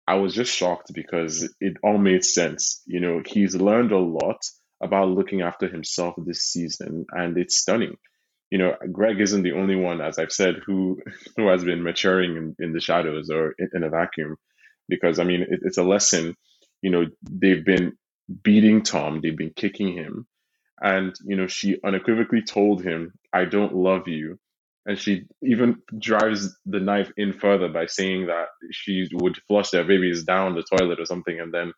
I 0.08 0.16
was 0.16 0.34
just 0.34 0.54
shocked 0.54 0.92
because 0.94 1.48
it 1.60 1.76
all 1.82 1.98
made 1.98 2.24
sense. 2.24 2.82
You 2.86 3.00
know, 3.00 3.22
he's 3.26 3.56
learned 3.56 3.92
a 3.92 3.98
lot 3.98 4.40
about 4.82 5.08
looking 5.10 5.42
after 5.42 5.68
himself 5.68 6.14
this 6.18 6.42
season, 6.42 7.06
and 7.12 7.38
it's 7.38 7.58
stunning 7.58 7.92
you 8.50 8.58
know, 8.58 8.76
Greg 8.92 9.20
isn't 9.20 9.44
the 9.44 9.52
only 9.54 9.76
one, 9.76 10.00
as 10.02 10.18
I've 10.18 10.32
said, 10.32 10.56
who 10.66 11.02
who 11.38 11.48
has 11.48 11.64
been 11.64 11.84
maturing 11.84 12.36
in, 12.38 12.56
in 12.60 12.74
the 12.74 12.80
shadows 12.80 13.30
or 13.30 13.54
in, 13.60 13.70
in 13.74 13.84
a 13.84 13.90
vacuum, 13.90 14.38
because 14.88 15.20
I 15.20 15.24
mean, 15.24 15.42
it, 15.42 15.60
it's 15.64 15.78
a 15.78 15.84
lesson. 15.84 16.36
You 16.82 16.92
know, 16.92 17.06
they've 17.24 17.66
been 17.66 17.98
beating 18.44 18.84
Tom, 18.84 19.22
they've 19.22 19.38
been 19.38 19.54
kicking 19.56 19.94
him, 19.94 20.28
and 20.82 21.14
you 21.26 21.36
know, 21.36 21.48
she 21.48 21.78
unequivocally 21.84 22.42
told 22.42 22.84
him, 22.84 23.14
"I 23.34 23.46
don't 23.46 23.76
love 23.76 24.08
you," 24.08 24.40
and 24.86 24.98
she 24.98 25.24
even 25.42 25.76
drives 25.98 26.56
the 26.66 26.80
knife 26.80 27.12
in 27.18 27.34
further 27.34 27.68
by 27.68 27.86
saying 27.86 28.26
that 28.28 28.46
she 28.72 29.08
would 29.14 29.36
flush 29.48 29.70
their 29.70 29.84
babies 29.84 30.24
down 30.24 30.54
the 30.54 30.64
toilet 30.78 31.00
or 31.00 31.06
something, 31.06 31.40
and 31.40 31.52
then 31.52 31.72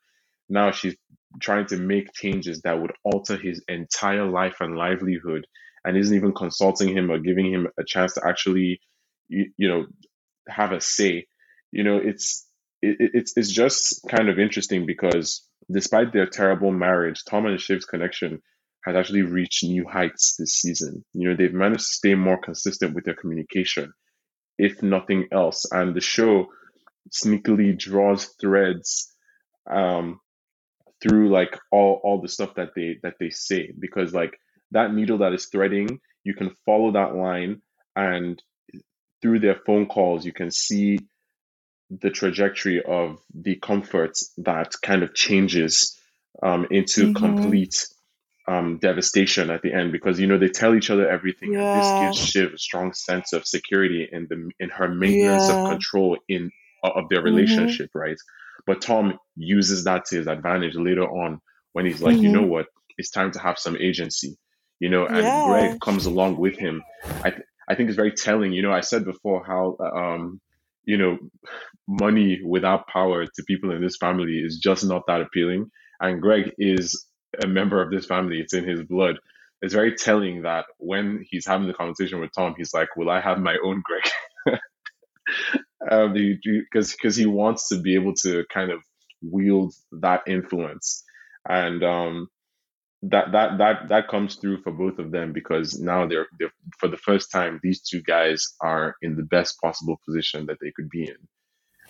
now 0.51 0.71
she's 0.73 0.97
trying 1.41 1.67
to 1.67 1.79
make 1.79 2.13
changes 2.15 2.63
that 2.63 2.81
would 2.81 2.93
alter 3.05 3.37
his 3.37 3.63
entire 3.69 4.27
life 4.27 4.57
and 4.61 4.77
livelihood 4.77 5.47
and 5.85 5.97
isn't 5.97 6.17
even 6.17 6.35
consulting 6.35 6.97
him 6.97 7.11
or 7.11 7.19
giving 7.19 7.53
him 7.53 7.69
a 7.79 7.85
chance 7.85 8.15
to 8.15 8.23
actually, 8.27 8.81
you, 9.29 9.51
you 9.57 9.69
know, 9.69 9.87
have 10.49 10.73
a 10.73 10.81
say. 10.81 11.27
You 11.73 11.85
know, 11.85 11.99
it's 11.99 12.47
it, 12.83 12.97
it's 13.15 13.37
it's 13.37 13.53
just 13.53 14.03
kind 14.09 14.29
of 14.29 14.39
interesting 14.39 14.87
because 14.87 15.47
despite 15.71 16.13
their 16.13 16.27
terrible 16.27 16.73
marriage, 16.73 17.23
Tom 17.29 17.47
and 17.47 17.59
Shiv's 17.61 17.87
connection 17.87 18.43
has 18.89 18.97
actually 18.97 19.23
reached 19.23 19.65
new 19.65 19.87
heights 19.87 20.37
this 20.39 20.55
season. 20.55 21.05
You 21.13 21.29
know, 21.29 21.37
they've 21.37 21.53
managed 21.53 21.87
to 21.87 21.95
stay 21.95 22.15
more 22.15 22.41
consistent 22.41 22.95
with 22.95 23.05
their 23.05 23.15
communication, 23.15 23.93
if 24.59 24.83
nothing 24.83 25.29
else. 25.31 25.67
And 25.71 25.95
the 25.95 26.01
show 26.01 26.49
sneakily 27.11 27.79
draws 27.79 28.25
threads 28.41 29.13
um, 29.71 30.21
through 31.03 31.31
like 31.31 31.59
all 31.71 32.01
all 32.03 32.21
the 32.21 32.29
stuff 32.29 32.55
that 32.55 32.71
they 32.75 32.99
that 33.03 33.15
they 33.21 33.31
say 33.31 33.73
because 33.79 34.13
like 34.15 34.39
that 34.71 34.93
needle 34.93 35.19
that 35.19 35.35
is 35.35 35.47
threading, 35.47 36.01
you 36.25 36.35
can 36.35 36.57
follow 36.65 36.93
that 36.93 37.15
line 37.15 37.61
and 37.95 38.43
through 39.21 39.41
their 39.41 39.61
phone 39.67 39.87
calls, 39.87 40.25
you 40.25 40.33
can 40.33 40.51
see 40.51 40.99
the 41.91 42.11
trajectory 42.11 42.83
of 42.83 43.19
the 43.35 43.57
comfort 43.57 44.17
that 44.39 44.73
kind 44.83 45.03
of 45.03 45.15
changes 45.15 45.99
um, 46.43 46.67
into 46.71 47.07
mm-hmm. 47.07 47.25
complete 47.25 47.87
um, 48.49 48.79
devastation 48.79 49.51
at 49.51 49.63
the 49.63 49.73
end 49.73 49.93
because 49.93 50.19
you 50.19 50.27
know 50.27 50.39
they 50.39 50.49
tell 50.49 50.75
each 50.75 50.91
other 50.91 51.09
everything. 51.09 51.53
Yeah. 51.53 51.73
And 51.73 51.81
this 52.13 52.19
gives 52.19 52.31
Shiv 52.31 52.55
a 52.55 52.59
strong 52.59 52.93
sense 52.93 53.33
of 53.33 53.47
security 53.47 54.09
in 54.11 54.27
the 54.29 54.51
in 54.59 54.71
her 54.71 54.89
maintenance 54.89 55.49
yeah. 55.49 55.61
of 55.61 55.69
control 55.69 56.19
in 56.29 56.51
of 56.83 57.09
their 57.09 57.19
mm-hmm. 57.19 57.27
relationship, 57.27 57.89
mm-hmm. 57.89 57.99
right? 57.99 58.17
But 58.67 58.83
Tom 58.83 59.19
uses 59.37 59.85
that 59.85 60.07
to 60.07 60.17
his 60.17 60.27
advantage 60.27 60.75
later 60.75 61.05
on 61.05 61.41
when 61.73 61.87
he's 61.87 62.03
like, 62.03 62.17
mm-hmm. 62.17 62.25
you 62.25 62.33
know 62.33 62.47
what, 62.47 62.67
it's 62.97 63.11
time 63.11 63.31
to 63.33 63.39
have 63.39 63.59
some 63.59 63.77
agency 63.77 64.37
you 64.81 64.89
know, 64.89 65.07
and 65.07 65.19
yeah. 65.19 65.47
Greg 65.47 65.81
comes 65.81 66.07
along 66.07 66.37
with 66.37 66.57
him. 66.57 66.83
I 67.25 67.31
th- 67.31 67.43
I 67.69 67.75
think 67.75 67.89
it's 67.89 67.97
very 67.97 68.13
telling. 68.13 68.53
You 68.53 68.63
know, 68.63 68.73
I 68.73 68.81
said 68.81 69.05
before 69.05 69.45
how 69.45 69.77
um, 69.81 70.41
you 70.85 70.97
know, 70.97 71.19
money 71.87 72.41
without 72.45 72.87
power 72.87 73.27
to 73.27 73.43
people 73.47 73.73
in 73.73 73.83
this 73.83 73.97
family 73.97 74.39
is 74.39 74.59
just 74.59 74.85
not 74.85 75.03
that 75.07 75.21
appealing. 75.21 75.71
And 76.01 76.23
Greg 76.23 76.53
is 76.59 77.07
a 77.43 77.47
member 77.47 77.83
of 77.83 77.91
this 77.91 78.07
family. 78.07 78.41
It's 78.41 78.55
in 78.55 78.69
his 78.69 78.83
blood. 78.83 79.19
It's 79.61 79.75
very 79.75 79.95
telling 79.95 80.43
that 80.43 80.67
when 80.79 81.25
he's 81.29 81.47
having 81.47 81.67
the 81.67 81.75
conversation 81.75 82.21
with 82.21 82.31
Tom, 82.33 82.55
he's 82.57 82.75
like, 82.75 82.97
"Will 82.97 83.11
I 83.11 83.21
have 83.21 83.39
my 83.39 83.57
own 83.63 83.83
Greg?" 83.85 84.59
um, 85.91 86.13
because 86.13 86.93
because 86.93 87.17
he 87.17 87.27
wants 87.27 87.69
to 87.69 87.81
be 87.81 87.95
able 87.95 88.15
to 88.23 88.45
kind 88.53 88.71
of 88.71 88.81
wield 89.21 89.75
that 89.93 90.23
influence, 90.27 91.05
and 91.49 91.83
um, 91.83 92.29
that 93.03 93.33
that 93.33 93.59
that 93.59 93.89
that 93.89 94.09
comes 94.09 94.37
through 94.37 94.63
for 94.63 94.73
both 94.73 94.99
of 94.99 95.11
them 95.11 95.33
because 95.33 95.79
now 95.79 96.07
they're, 96.07 96.27
they're 96.39 96.53
for 96.79 96.89
the 96.89 96.97
first 96.97 97.31
time 97.31 97.61
these 97.63 97.81
two 97.81 98.03
guys 98.03 98.55
are 98.61 98.97
in 99.03 99.17
the 99.17 99.23
best 99.23 99.61
possible 99.61 100.01
position 100.05 100.47
that 100.47 100.59
they 100.61 100.73
could 100.75 100.89
be 100.89 101.03
in 101.03 101.17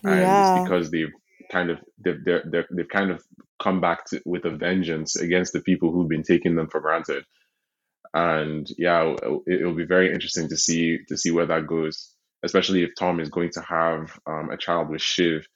and 0.04 0.20
yeah. 0.20 0.54
it's 0.54 0.64
because 0.64 0.90
they've 0.90 1.12
kind 1.50 1.70
of 1.70 1.78
they've 2.04 2.24
they're, 2.24 2.44
they're, 2.50 2.66
they've 2.70 2.88
kind 2.88 3.10
of 3.10 3.22
come 3.62 3.80
back 3.80 4.06
to, 4.06 4.20
with 4.26 4.44
a 4.46 4.50
vengeance 4.50 5.16
against 5.16 5.52
the 5.52 5.60
people 5.60 5.92
who've 5.92 6.08
been 6.08 6.24
taking 6.24 6.56
them 6.56 6.68
for 6.68 6.80
granted 6.80 7.24
and 8.14 8.68
yeah 8.78 9.14
it, 9.46 9.64
will 9.64 9.74
be 9.74 9.84
very 9.86 10.12
interesting 10.12 10.48
to 10.48 10.56
see 10.56 10.98
to 11.08 11.16
see 11.16 11.30
where 11.30 11.46
that 11.46 11.66
goes 11.66 12.14
especially 12.44 12.82
if 12.82 12.90
tom 12.98 13.20
is 13.20 13.30
going 13.30 13.50
to 13.50 13.60
have 13.62 14.18
um, 14.26 14.50
a 14.50 14.56
child 14.56 14.88
with 14.90 15.02
shiv 15.02 15.46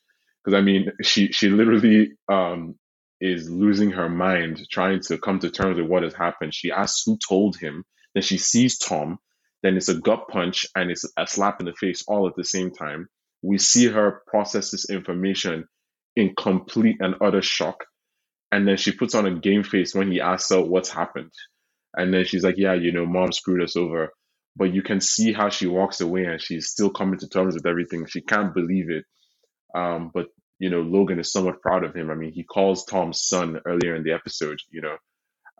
because 0.44 0.56
i 0.58 0.62
mean 0.62 0.92
she 1.02 1.32
she 1.32 1.48
literally 1.48 2.12
um, 2.30 2.74
is 3.20 3.50
losing 3.50 3.92
her 3.92 4.10
mind 4.10 4.62
trying 4.70 5.00
to 5.00 5.18
come 5.18 5.40
to 5.40 5.50
terms 5.50 5.78
with 5.78 5.88
what 5.90 6.04
has 6.04 6.14
happened. 6.14 6.54
She 6.54 6.72
asks 6.72 7.04
who 7.06 7.18
told 7.28 7.58
him. 7.58 7.84
Then 8.14 8.22
she 8.24 8.38
sees 8.38 8.78
Tom. 8.78 9.18
Then 9.64 9.76
it's 9.76 9.90
a 9.90 9.96
gut 10.00 10.28
punch 10.30 10.66
and 10.76 10.92
it's 10.92 11.04
a 11.18 11.26
slap 11.26 11.60
in 11.60 11.66
the 11.66 11.74
face 11.74 12.04
all 12.08 12.28
at 12.28 12.36
the 12.36 12.44
same 12.44 12.72
time. 12.72 13.08
We 13.42 13.58
see 13.58 13.88
her 13.88 14.22
process 14.28 14.70
this 14.70 14.90
information 14.90 15.66
in 16.16 16.34
complete 16.36 16.96
and 17.00 17.16
utter 17.20 17.42
shock. 17.42 17.84
And 18.50 18.68
then 18.68 18.76
she 18.76 18.92
puts 18.92 19.14
on 19.14 19.26
a 19.26 19.34
game 19.38 19.62
face 19.64 19.94
when 19.94 20.10
he 20.12 20.20
asks 20.20 20.50
her 20.50 20.60
what's 20.62 20.90
happened. 20.90 21.32
And 21.96 22.12
then 22.12 22.24
she's 22.24 22.44
like, 22.44 22.56
Yeah, 22.58 22.74
you 22.74 22.92
know, 22.92 23.06
mom 23.06 23.32
screwed 23.32 23.62
us 23.62 23.76
over. 23.76 24.12
But 24.56 24.74
you 24.74 24.82
can 24.82 25.00
see 25.00 25.32
how 25.32 25.48
she 25.48 25.66
walks 25.66 26.00
away 26.02 26.24
and 26.24 26.40
she's 26.40 26.68
still 26.68 26.90
coming 26.90 27.18
to 27.20 27.28
terms 27.28 27.54
with 27.54 27.66
everything. 27.66 28.06
She 28.06 28.20
can't 28.20 28.54
believe 28.54 28.90
it. 28.90 29.04
Um, 29.74 30.10
but 30.12 30.26
you 30.58 30.70
know, 30.70 30.82
Logan 30.82 31.18
is 31.18 31.32
somewhat 31.32 31.62
proud 31.62 31.84
of 31.84 31.94
him. 31.94 32.10
I 32.10 32.14
mean, 32.14 32.32
he 32.32 32.44
calls 32.44 32.84
Tom's 32.84 33.22
son 33.22 33.60
earlier 33.66 33.96
in 33.96 34.04
the 34.04 34.12
episode, 34.12 34.58
you 34.70 34.82
know, 34.82 34.96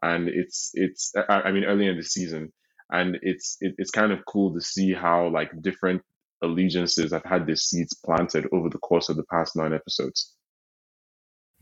and 0.02 0.28
it's 0.28 0.70
it's 0.74 1.12
I 1.28 1.50
mean 1.52 1.64
earlier 1.64 1.90
in 1.90 1.96
the 1.96 2.04
season, 2.04 2.52
and 2.90 3.18
it's 3.22 3.56
it, 3.60 3.74
it's 3.78 3.90
kind 3.90 4.12
of 4.12 4.24
cool 4.26 4.54
to 4.54 4.60
see 4.60 4.92
how 4.92 5.28
like 5.28 5.50
different 5.62 6.02
allegiances 6.42 7.12
have 7.12 7.24
had 7.24 7.46
their 7.46 7.56
seeds 7.56 7.94
planted 8.04 8.46
over 8.52 8.68
the 8.68 8.78
course 8.78 9.08
of 9.08 9.16
the 9.16 9.24
past 9.24 9.56
nine 9.56 9.72
episodes. 9.72 10.34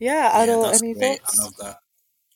Yeah, 0.01 0.31
I 0.33 0.45
don't. 0.47 0.63
Yeah, 0.63 0.77
any 0.81 0.95
thoughts? 0.95 1.39
I 1.39 1.43
love 1.43 1.55
that. 1.57 1.77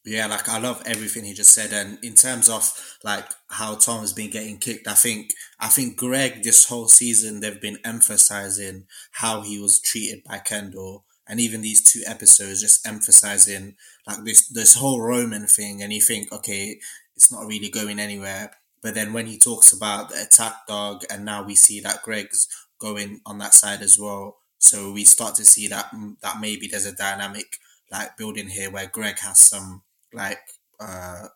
Yeah, 0.05 0.27
like 0.27 0.47
I 0.47 0.59
love 0.59 0.83
everything 0.85 1.23
he 1.25 1.33
just 1.33 1.53
said, 1.53 1.73
and 1.73 1.97
in 2.03 2.13
terms 2.13 2.47
of 2.47 2.71
like 3.03 3.25
how 3.49 3.75
Tom 3.75 4.01
has 4.01 4.13
been 4.13 4.29
getting 4.29 4.59
kicked, 4.59 4.87
I 4.87 4.93
think 4.93 5.31
I 5.59 5.67
think 5.67 5.97
Greg 5.97 6.43
this 6.43 6.67
whole 6.67 6.87
season 6.87 7.39
they've 7.39 7.59
been 7.59 7.79
emphasizing 7.83 8.85
how 9.13 9.41
he 9.41 9.59
was 9.59 9.81
treated 9.81 10.23
by 10.23 10.37
Kendall, 10.37 11.05
and 11.27 11.39
even 11.39 11.61
these 11.61 11.83
two 11.83 12.03
episodes 12.05 12.61
just 12.61 12.87
emphasizing 12.87 13.75
like 14.07 14.23
this 14.25 14.47
this 14.47 14.75
whole 14.75 15.01
Roman 15.01 15.47
thing, 15.47 15.81
and 15.81 15.91
you 15.91 16.01
think 16.01 16.31
okay, 16.31 16.79
it's 17.15 17.31
not 17.31 17.47
really 17.47 17.69
going 17.69 17.99
anywhere, 17.99 18.51
but 18.83 18.93
then 18.93 19.11
when 19.11 19.25
he 19.25 19.39
talks 19.39 19.73
about 19.73 20.09
the 20.09 20.21
attack 20.21 20.67
dog, 20.67 21.03
and 21.09 21.25
now 21.25 21.43
we 21.43 21.55
see 21.55 21.79
that 21.81 22.03
Greg's 22.03 22.47
going 22.79 23.21
on 23.25 23.39
that 23.39 23.55
side 23.55 23.81
as 23.81 23.97
well, 23.99 24.37
so 24.65 24.91
we 24.91 25.05
start 25.05 25.35
to 25.35 25.45
see 25.45 25.67
that 25.67 25.91
that 26.21 26.39
maybe 26.41 26.67
there's 26.67 26.87
a 26.87 26.95
dynamic 26.95 27.59
like 27.91 28.17
building 28.17 28.47
here 28.47 28.71
where 28.71 28.87
Greg 28.87 29.19
has 29.19 29.39
some 29.39 29.83
like 30.11 30.39
uh, 30.79 31.27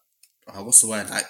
uh, 0.48 0.64
what's 0.64 0.82
the 0.82 0.88
word? 0.88 1.12
Like 1.12 1.28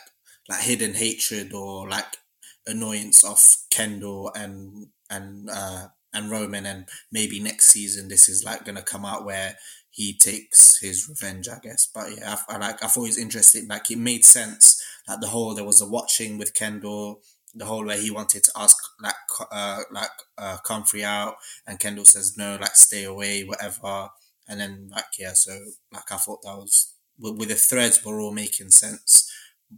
like 0.48 0.62
hidden 0.62 0.94
hatred 0.94 1.54
or 1.54 1.90
like 1.90 2.18
annoyance 2.66 3.26
of 3.26 3.44
Kendall 3.70 4.32
and 4.34 4.88
and 5.10 5.50
uh, 5.50 5.88
and 6.14 6.32
Roman. 6.32 6.66
And 6.66 6.88
maybe 7.12 7.42
next 7.42 7.68
season 7.68 8.08
this 8.08 8.30
is 8.30 8.46
like 8.46 8.64
gonna 8.64 8.82
come 8.82 9.04
out 9.04 9.26
where 9.26 9.58
he 9.90 10.18
takes 10.18 10.80
his 10.80 11.10
revenge 11.10 11.50
I 11.50 11.60
guess. 11.62 11.86
But 11.94 12.18
yeah 12.18 12.38
I, 12.48 12.56
I 12.56 12.58
like 12.60 12.82
I 12.82 12.88
thought 12.88 13.04
it 13.04 13.08
was 13.08 13.18
interesting. 13.18 13.68
Like 13.68 13.92
it 13.92 13.98
made 13.98 14.24
sense 14.24 14.82
like 15.06 15.20
the 15.20 15.28
whole 15.28 15.54
there 15.54 15.66
was 15.66 15.82
a 15.82 15.86
watching 15.86 16.38
with 16.38 16.54
Kendall 16.54 17.22
the 17.56 17.66
whole 17.66 17.86
way 17.86 18.00
he 18.00 18.12
wanted 18.12 18.44
to 18.44 18.52
ask 18.56 18.78
like 19.02 19.16
uh 19.52 19.82
like 19.92 20.10
uh 20.38 20.58
Comfrey 20.64 21.04
out 21.04 21.36
and 21.66 21.80
Kendall 21.80 22.06
says 22.06 22.38
no 22.38 22.58
like 22.62 22.76
stay 22.76 23.04
away 23.04 23.44
whatever 23.44 24.10
and 24.48 24.60
then 24.60 24.90
like 24.92 25.06
yeah 25.18 25.34
so 25.34 25.58
like 25.92 26.12
I 26.12 26.18
thought 26.18 26.42
that 26.44 26.56
was 26.56 26.94
with 27.20 27.50
the 27.50 27.56
threads 27.56 28.04
were 28.04 28.20
all 28.20 28.32
making 28.32 28.70
sense 28.72 29.32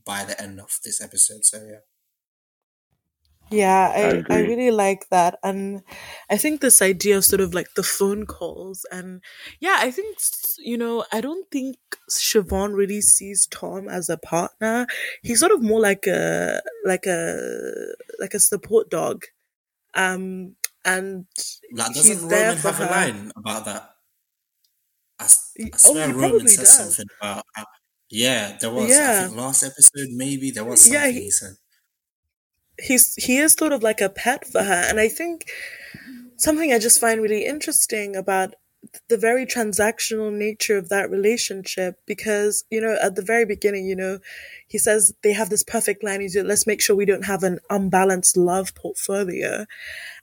by 0.06 0.24
the 0.24 0.40
end 0.42 0.60
of 0.60 0.80
this 0.84 1.02
episode. 1.02 1.44
So 1.44 1.58
yeah. 1.58 1.80
Yeah, 3.52 3.92
I, 3.94 4.34
I, 4.34 4.38
I, 4.38 4.40
really 4.42 4.72
like 4.72 5.10
that. 5.10 5.38
And 5.44 5.82
I 6.30 6.38
think 6.38 6.62
this 6.62 6.82
idea 6.82 7.18
of 7.18 7.26
sort 7.26 7.42
of 7.42 7.54
like 7.54 7.68
the 7.76 7.84
phone 7.84 8.26
calls 8.26 8.86
and 8.92 9.22
yeah, 9.60 9.78
I 9.80 9.92
think, 9.92 10.18
you 10.58 10.78
know, 10.78 11.04
I 11.12 11.20
don't 11.20 11.50
think 11.52 11.78
Siobhan 12.10 12.74
really 12.76 13.02
sees 13.02 13.48
Tom 13.48 13.90
as 13.90 14.10
a 14.10 14.18
partner. 14.18 14.88
He's 15.22 15.42
sort 15.42 15.52
of 15.52 15.62
more 15.62 15.82
like 15.82 16.08
a, 16.08 16.62
like 16.86 17.06
a, 17.06 17.94
like 18.20 18.34
a 18.34 18.40
support 18.40 18.90
dog. 18.90 19.26
Um, 19.94 20.56
and 20.86 21.26
like, 21.74 21.94
doesn't 21.94 22.22
Roman 22.30 22.58
have 22.58 22.76
her. 22.78 22.86
a 22.86 22.90
line 22.90 23.32
about 23.36 23.66
that? 23.66 23.90
I, 25.20 25.24
I 25.26 25.70
oh, 25.74 25.78
swear 25.78 26.10
oh, 26.10 26.14
Roman 26.14 26.48
said 26.48 26.62
does. 26.62 26.78
something 26.78 27.08
about. 27.20 27.44
Uh, 27.58 27.66
yeah, 28.10 28.58
there 28.60 28.72
was. 28.72 28.90
Yeah. 28.90 29.22
I 29.24 29.28
think 29.28 29.38
last 29.38 29.64
episode 29.64 30.10
maybe 30.12 30.52
there 30.52 30.66
was 30.66 30.84
something 30.84 31.02
yeah, 31.02 31.12
he, 31.12 31.24
he 31.24 31.32
said. 31.32 31.56
He's 32.80 33.16
he 33.16 33.38
is 33.38 33.54
sort 33.54 33.74
of 33.74 33.84
like 33.84 34.02
a 34.02 34.10
pet 34.10 34.46
for 34.46 34.64
her, 34.64 34.86
and 34.88 35.00
I 35.00 35.08
think 35.08 35.50
something 36.38 36.74
I 36.74 36.80
just 36.80 37.00
find 37.00 37.22
really 37.22 37.46
interesting 37.46 38.16
about 38.16 38.56
the 39.10 39.18
very 39.18 39.46
transactional 39.46 40.34
nature 40.34 40.78
of 40.78 40.90
that 40.90 41.10
relationship 41.10 42.00
because 42.08 42.64
you 42.72 42.82
know 42.82 42.98
at 43.02 43.16
the 43.16 43.22
very 43.22 43.46
beginning 43.46 43.86
you 43.86 43.96
know 43.96 44.20
he 44.72 44.78
says 44.78 45.14
they 45.22 45.34
have 45.34 45.50
this 45.50 45.64
perfect 45.64 46.04
line 46.04 46.22
he's 46.22 46.36
let's 46.36 46.66
make 46.66 46.82
sure 46.82 46.96
we 46.96 47.06
don't 47.06 47.26
have 47.26 47.44
an 47.44 47.60
unbalanced 47.70 48.38
love 48.38 48.74
portfolio 48.74 49.66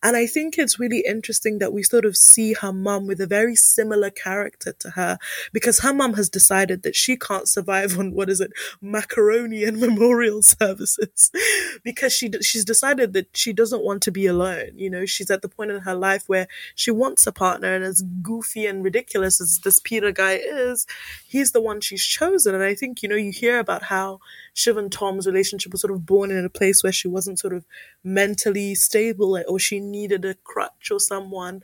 and 0.03 0.17
I 0.17 0.27
think 0.27 0.59
it's 0.59 0.79
really 0.79 1.03
interesting 1.07 1.59
that 1.59 1.73
we 1.73 1.83
sort 1.83 2.05
of 2.05 2.17
see 2.17 2.53
her 2.53 2.73
mum 2.73 3.07
with 3.09 3.21
a 3.21 3.27
very 3.27 3.57
similar 3.57 4.11
character 4.11 4.73
to 4.79 4.91
her 4.91 5.19
because 5.53 5.81
her 5.81 5.93
mum 5.93 6.15
has 6.15 6.29
decided 6.29 6.83
that 6.85 6.95
she 6.95 7.17
can't 7.17 7.49
survive 7.49 7.99
on 7.99 8.13
what 8.13 8.31
is 8.31 8.41
it, 8.41 8.53
macaroni 8.81 9.65
and 9.65 9.81
memorial 9.81 10.43
services 10.43 11.33
because 11.85 12.13
she, 12.13 12.31
she's 12.43 12.65
decided 12.65 13.13
that 13.13 13.37
she 13.37 13.53
doesn't 13.53 13.85
want 13.85 14.03
to 14.03 14.13
be 14.13 14.27
alone. 14.27 14.71
You 14.77 14.89
know, 14.89 15.05
she's 15.05 15.31
at 15.31 15.43
the 15.43 15.49
point 15.49 15.73
in 15.73 15.81
her 15.81 15.97
life 15.97 16.25
where 16.29 16.47
she 16.77 16.93
wants 16.93 17.27
a 17.27 17.33
partner 17.33 17.75
and 17.75 17.85
as 17.85 18.03
goofy 18.23 18.67
and 18.67 18.85
ridiculous 18.85 19.41
as 19.41 19.59
this 19.65 19.81
Peter 19.81 20.13
guy 20.13 20.35
is, 20.35 20.87
he's 21.27 21.51
the 21.51 21.61
one 21.61 21.81
she's 21.81 22.05
chosen. 22.05 22.55
And 22.55 22.63
I 22.63 22.77
think, 22.77 23.03
you 23.03 23.09
know, 23.09 23.17
you 23.17 23.33
hear 23.33 23.59
about 23.59 23.85
how 23.85 24.21
Shiv 24.55 24.77
and 24.77 24.91
Tom's 24.91 25.27
relationship 25.27 25.73
was 25.73 25.81
sort 25.81 25.93
of 25.93 26.07
born 26.07 26.31
in 26.31 26.45
a 26.45 26.51
place 26.51 26.83
where 26.83 26.93
she 26.93 27.09
wasn't 27.09 27.39
sort 27.39 27.53
of 27.53 27.65
mentally 28.05 28.75
stable 28.75 29.43
or 29.49 29.59
she 29.59 29.81
needed 29.81 30.25
a 30.25 30.35
crutch 30.35 30.91
or 30.91 31.01
someone. 31.01 31.63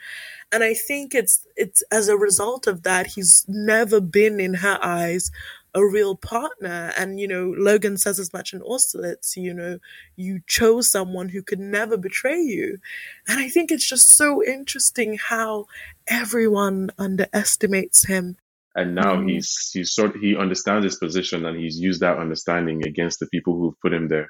And 0.53 0.63
I 0.63 0.75
think 0.75 1.15
it's 1.15 1.47
it's 1.57 1.83
as 1.91 2.09
a 2.09 2.17
result 2.17 2.67
of 2.67 2.83
that 2.83 3.09
he's 3.09 3.45
never 3.49 4.01
been 4.01 4.41
in 4.41 4.55
her 4.55 4.79
eyes 4.83 5.31
a 5.75 5.85
real 5.85 6.15
partner. 6.15 6.93
And, 6.97 7.19
you 7.19 7.27
know, 7.27 7.53
Logan 7.57 7.97
says 7.97 8.19
as 8.19 8.33
much 8.33 8.53
in 8.53 8.63
Austerlitz, 8.63 9.37
you 9.37 9.53
know, 9.53 9.79
you 10.17 10.41
chose 10.47 10.91
someone 10.91 11.29
who 11.29 11.43
could 11.43 11.59
never 11.59 11.97
betray 11.97 12.39
you. 12.39 12.79
And 13.27 13.41
I 13.41 13.49
think 13.49 13.71
it's 13.71 13.89
just 13.89 14.09
so 14.09 14.43
interesting 14.43 15.19
how 15.19 15.67
everyone 16.07 16.91
underestimates 16.97 18.07
him. 18.07 18.37
And 18.75 18.95
now 18.95 19.17
mm. 19.17 19.31
he's 19.31 19.71
he's 19.73 19.95
sort 19.95 20.17
he 20.17 20.37
understands 20.37 20.85
his 20.85 20.97
position 20.97 21.45
and 21.47 21.59
he's 21.59 21.79
used 21.79 22.01
that 22.01 22.19
understanding 22.19 22.87
against 22.87 23.21
the 23.21 23.27
people 23.27 23.57
who've 23.57 23.79
put 23.81 23.93
him 23.93 24.09
there. 24.09 24.29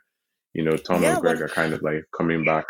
You 0.52 0.64
know, 0.64 0.76
Tom 0.76 1.02
yeah, 1.02 1.14
and 1.14 1.20
Greg 1.20 1.40
are 1.40 1.48
kind 1.48 1.72
of 1.72 1.82
like 1.82 2.04
coming 2.16 2.44
back 2.44 2.66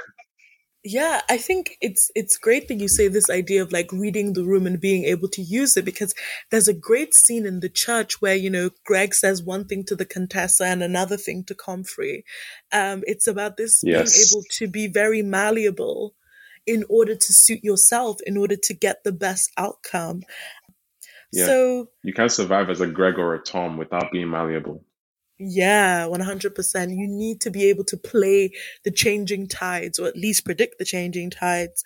yeah, 0.86 1.22
I 1.30 1.38
think 1.38 1.78
it's 1.80 2.10
it's 2.14 2.36
great 2.36 2.68
that 2.68 2.78
you 2.78 2.88
say 2.88 3.08
this 3.08 3.30
idea 3.30 3.62
of 3.62 3.72
like 3.72 3.90
reading 3.90 4.34
the 4.34 4.44
room 4.44 4.66
and 4.66 4.78
being 4.78 5.04
able 5.04 5.28
to 5.28 5.40
use 5.40 5.78
it 5.78 5.84
because 5.86 6.14
there's 6.50 6.68
a 6.68 6.74
great 6.74 7.14
scene 7.14 7.46
in 7.46 7.60
the 7.60 7.70
church 7.70 8.20
where 8.20 8.34
you 8.34 8.50
know 8.50 8.68
Greg 8.84 9.14
says 9.14 9.42
one 9.42 9.64
thing 9.64 9.84
to 9.84 9.96
the 9.96 10.04
Contessa 10.04 10.64
and 10.64 10.82
another 10.82 11.16
thing 11.16 11.42
to 11.44 11.54
Comfrey. 11.54 12.24
Um, 12.70 13.02
it's 13.06 13.26
about 13.26 13.56
this 13.56 13.80
yes. 13.82 14.12
being 14.12 14.26
able 14.28 14.44
to 14.58 14.68
be 14.68 14.86
very 14.86 15.22
malleable 15.22 16.14
in 16.66 16.84
order 16.90 17.14
to 17.14 17.32
suit 17.32 17.64
yourself, 17.64 18.18
in 18.26 18.36
order 18.36 18.56
to 18.62 18.74
get 18.74 19.04
the 19.04 19.12
best 19.12 19.50
outcome. 19.56 20.20
Yeah. 21.34 21.46
So 21.46 21.88
you 22.02 22.12
can't 22.12 22.32
survive 22.32 22.70
as 22.70 22.80
a 22.80 22.86
Greg 22.86 23.18
or 23.18 23.34
a 23.34 23.42
Tom 23.42 23.76
without 23.76 24.12
being 24.12 24.30
malleable. 24.30 24.84
Yeah, 25.38 26.06
100%. 26.06 26.96
You 26.96 27.08
need 27.08 27.40
to 27.40 27.50
be 27.50 27.68
able 27.68 27.84
to 27.84 27.96
play 27.96 28.52
the 28.84 28.92
changing 28.92 29.48
tides 29.48 29.98
or 29.98 30.06
at 30.06 30.16
least 30.16 30.44
predict 30.44 30.78
the 30.78 30.84
changing 30.84 31.30
tides. 31.30 31.82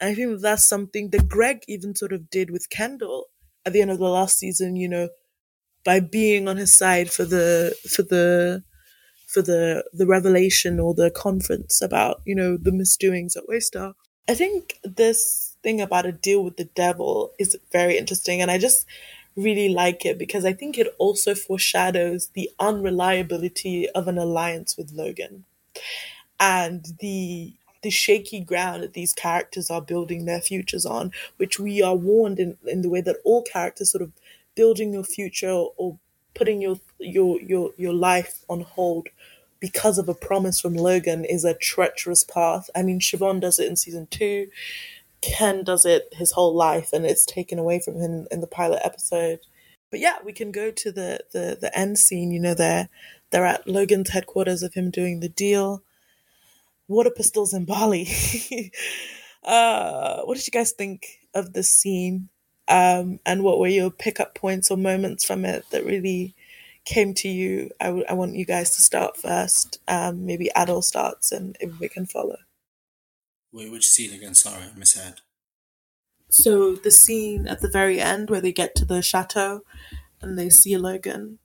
And 0.00 0.10
I 0.10 0.14
think 0.14 0.40
that's 0.40 0.68
something 0.68 1.10
that 1.10 1.28
Greg 1.28 1.62
even 1.66 1.96
sort 1.96 2.12
of 2.12 2.30
did 2.30 2.50
with 2.50 2.70
Kendall 2.70 3.26
at 3.66 3.72
the 3.72 3.82
end 3.82 3.90
of 3.90 3.98
the 3.98 4.04
last 4.04 4.38
season, 4.38 4.76
you 4.76 4.88
know, 4.88 5.08
by 5.84 5.98
being 5.98 6.48
on 6.48 6.56
his 6.56 6.72
side 6.72 7.10
for 7.10 7.24
the 7.24 7.74
for 7.88 8.02
the 8.02 8.62
for 9.26 9.42
the 9.42 9.84
the 9.92 10.06
revelation 10.06 10.78
or 10.78 10.94
the 10.94 11.10
conference 11.10 11.82
about 11.82 12.20
you 12.24 12.34
know 12.34 12.56
the 12.56 12.72
misdoings 12.72 13.36
at 13.36 13.44
Waystar. 13.50 13.94
I 14.28 14.34
think 14.34 14.78
this 14.84 15.51
thing 15.62 15.80
about 15.80 16.06
a 16.06 16.12
deal 16.12 16.44
with 16.44 16.56
the 16.56 16.64
devil 16.64 17.32
is 17.38 17.56
very 17.72 17.98
interesting, 17.98 18.40
and 18.42 18.50
I 18.50 18.58
just 18.58 18.86
really 19.36 19.68
like 19.70 20.04
it 20.04 20.18
because 20.18 20.44
I 20.44 20.52
think 20.52 20.76
it 20.78 20.94
also 20.98 21.34
foreshadows 21.34 22.28
the 22.34 22.50
unreliability 22.60 23.88
of 23.90 24.06
an 24.08 24.18
alliance 24.18 24.76
with 24.76 24.92
Logan 24.92 25.44
and 26.40 26.94
the 27.00 27.54
the 27.82 27.90
shaky 27.90 28.38
ground 28.38 28.80
that 28.82 28.92
these 28.92 29.12
characters 29.12 29.68
are 29.68 29.80
building 29.82 30.24
their 30.24 30.40
futures 30.40 30.86
on, 30.86 31.10
which 31.36 31.58
we 31.58 31.82
are 31.82 31.96
warned 31.96 32.38
in, 32.38 32.56
in 32.64 32.82
the 32.82 32.88
way 32.88 33.00
that 33.00 33.16
all 33.24 33.42
characters 33.42 33.90
sort 33.90 34.02
of 34.02 34.12
building 34.54 34.92
your 34.92 35.02
future 35.02 35.50
or 35.50 35.98
putting 36.34 36.62
your 36.62 36.78
your 36.98 37.40
your 37.40 37.70
your 37.76 37.92
life 37.92 38.44
on 38.48 38.60
hold 38.60 39.08
because 39.58 39.98
of 39.98 40.08
a 40.08 40.14
promise 40.14 40.60
from 40.60 40.74
Logan 40.74 41.24
is 41.24 41.44
a 41.44 41.54
treacherous 41.54 42.24
path. 42.24 42.68
I 42.74 42.82
mean, 42.82 43.00
Siobhan 43.00 43.40
does 43.40 43.58
it 43.58 43.68
in 43.68 43.76
season 43.76 44.06
two. 44.10 44.48
Ken 45.22 45.64
does 45.64 45.86
it 45.86 46.08
his 46.12 46.32
whole 46.32 46.54
life, 46.54 46.92
and 46.92 47.06
it's 47.06 47.24
taken 47.24 47.58
away 47.58 47.80
from 47.80 47.96
him 47.96 48.26
in 48.30 48.40
the 48.40 48.46
pilot 48.46 48.80
episode. 48.84 49.40
But 49.90 50.00
yeah, 50.00 50.16
we 50.24 50.32
can 50.32 50.52
go 50.52 50.70
to 50.70 50.92
the 50.92 51.20
the 51.32 51.56
the 51.60 51.76
end 51.78 51.98
scene. 51.98 52.32
You 52.32 52.40
know, 52.40 52.54
they're 52.54 52.88
they're 53.30 53.46
at 53.46 53.66
Logan's 53.68 54.10
headquarters 54.10 54.62
of 54.62 54.74
him 54.74 54.90
doing 54.90 55.20
the 55.20 55.28
deal. 55.28 55.82
Water 56.88 57.10
pistols 57.10 57.54
in 57.54 57.64
Bali. 57.64 58.08
uh, 59.44 60.22
what 60.22 60.36
did 60.36 60.46
you 60.46 60.50
guys 60.50 60.72
think 60.72 61.20
of 61.34 61.52
the 61.52 61.62
scene? 61.62 62.28
Um, 62.68 63.20
and 63.24 63.42
what 63.42 63.58
were 63.58 63.68
your 63.68 63.90
pickup 63.90 64.34
points 64.34 64.70
or 64.70 64.76
moments 64.76 65.24
from 65.24 65.44
it 65.44 65.64
that 65.70 65.84
really 65.84 66.34
came 66.84 67.14
to 67.14 67.28
you? 67.28 67.70
I, 67.80 67.86
w- 67.86 68.04
I 68.08 68.14
want 68.14 68.34
you 68.34 68.44
guys 68.44 68.74
to 68.76 68.82
start 68.82 69.16
first. 69.16 69.80
Um, 69.88 70.26
maybe 70.26 70.50
Adil 70.56 70.82
starts, 70.82 71.32
and 71.32 71.56
if 71.60 71.78
we 71.80 71.88
can 71.88 72.06
follow. 72.06 72.36
Wait, 73.52 73.70
which 73.70 73.88
scene 73.88 74.14
again? 74.14 74.34
Sorry, 74.34 74.62
I 74.62 74.78
misheard. 74.78 75.20
So 76.30 76.74
the 76.74 76.90
scene 76.90 77.46
at 77.46 77.60
the 77.60 77.68
very 77.68 78.00
end 78.00 78.30
where 78.30 78.40
they 78.40 78.52
get 78.52 78.74
to 78.76 78.86
the 78.86 79.02
chateau 79.02 79.60
and 80.22 80.38
they 80.38 80.48
see 80.48 80.76
Logan. 80.78 81.38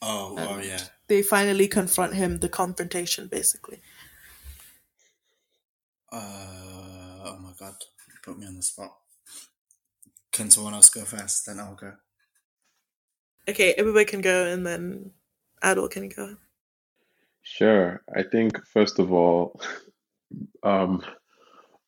Oh, 0.00 0.36
oh 0.38 0.58
yeah. 0.58 0.80
They 1.08 1.22
finally 1.22 1.66
confront 1.66 2.14
him. 2.14 2.38
The 2.38 2.48
confrontation, 2.48 3.26
basically. 3.26 3.80
Uh, 6.12 7.24
oh 7.24 7.38
my 7.40 7.50
god, 7.58 7.74
put 8.22 8.38
me 8.38 8.46
on 8.46 8.54
the 8.54 8.62
spot. 8.62 8.94
Can 10.30 10.50
someone 10.50 10.74
else 10.74 10.90
go 10.90 11.02
first? 11.02 11.46
Then 11.46 11.58
I'll 11.58 11.74
go. 11.74 11.94
Okay, 13.48 13.74
everybody 13.76 14.04
can 14.04 14.20
go, 14.20 14.46
and 14.46 14.66
then 14.66 15.10
Adil 15.62 15.90
can 15.90 16.08
go. 16.08 16.36
Sure. 17.42 18.02
I 18.16 18.22
think 18.22 18.64
first 18.66 18.98
of 18.98 19.12
all, 19.12 19.60
um, 20.62 21.02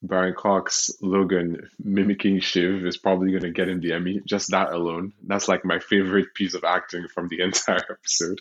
Brian 0.02 0.35
Cox 0.35 0.90
Logan 1.01 1.68
mimicking 1.82 2.40
Shiv 2.40 2.85
is 2.86 2.97
probably 2.97 3.31
going 3.31 3.43
to 3.43 3.51
get 3.51 3.68
him 3.68 3.81
the 3.81 3.93
Emmy. 3.93 4.20
Just 4.27 4.51
that 4.51 4.73
alone. 4.73 5.12
That's 5.27 5.48
like 5.48 5.64
my 5.64 5.78
favorite 5.78 6.35
piece 6.35 6.55
of 6.55 6.64
acting 6.64 7.06
from 7.12 7.28
the 7.28 7.40
entire 7.43 7.85
episode. 7.90 8.40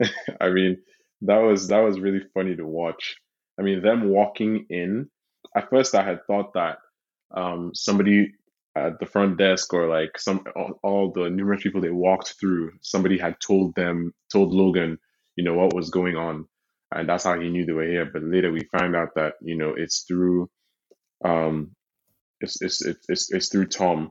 I 0.40 0.50
mean, 0.50 0.78
that 1.22 1.38
was 1.38 1.68
that 1.68 1.80
was 1.80 2.00
really 2.00 2.24
funny 2.34 2.56
to 2.56 2.66
watch. 2.66 3.16
I 3.58 3.62
mean, 3.62 3.82
them 3.82 4.08
walking 4.08 4.66
in. 4.70 5.10
At 5.56 5.70
first, 5.70 5.94
I 5.94 6.04
had 6.04 6.24
thought 6.26 6.52
that 6.54 6.78
um, 7.34 7.72
somebody 7.74 8.32
at 8.76 9.00
the 9.00 9.06
front 9.06 9.38
desk 9.38 9.72
or 9.72 9.88
like 9.88 10.18
some 10.18 10.44
all 10.82 11.10
the 11.10 11.30
numerous 11.30 11.62
people 11.62 11.80
they 11.80 11.90
walked 11.90 12.34
through, 12.38 12.72
somebody 12.80 13.18
had 13.18 13.36
told 13.40 13.74
them, 13.74 14.14
told 14.32 14.52
Logan, 14.52 14.98
you 15.36 15.44
know, 15.44 15.54
what 15.54 15.74
was 15.74 15.90
going 15.90 16.16
on 16.16 16.46
and 16.94 17.08
that's 17.08 17.24
how 17.24 17.38
he 17.38 17.48
knew 17.48 17.64
they 17.64 17.72
were 17.72 17.86
here. 17.86 18.08
But 18.10 18.22
later 18.22 18.50
we 18.50 18.68
find 18.72 18.96
out 18.96 19.10
that 19.16 19.34
you 19.42 19.56
know 19.56 19.74
it's 19.76 20.04
through, 20.06 20.48
um, 21.24 21.74
it's 22.40 22.60
it's 22.62 22.84
it's 23.08 23.32
it's, 23.32 23.48
through 23.48 23.66
Tom. 23.66 24.10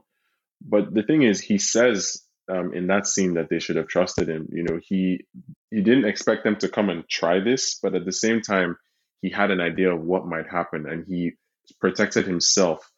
But 0.62 0.92
the 0.94 1.02
thing 1.02 1.22
is, 1.22 1.40
he 1.40 1.58
says 1.58 2.22
um, 2.50 2.72
in 2.74 2.86
that 2.88 3.06
scene 3.06 3.34
that 3.34 3.48
they 3.50 3.58
should 3.58 3.76
have 3.76 3.88
trusted 3.88 4.28
him. 4.28 4.48
You 4.52 4.64
know, 4.64 4.78
he 4.82 5.24
he 5.70 5.82
didn't 5.82 6.06
expect 6.06 6.44
them 6.44 6.56
to 6.56 6.68
come 6.68 6.88
and 6.88 7.08
try 7.08 7.40
this, 7.40 7.78
but 7.82 7.94
at 7.94 8.04
the 8.04 8.12
same 8.12 8.40
time, 8.40 8.76
he 9.22 9.30
had 9.30 9.50
an 9.50 9.60
idea 9.60 9.94
of 9.94 10.02
what 10.02 10.26
might 10.26 10.48
happen, 10.48 10.86
and 10.88 11.04
he 11.06 11.32
protected 11.80 12.26
himself, 12.26 12.88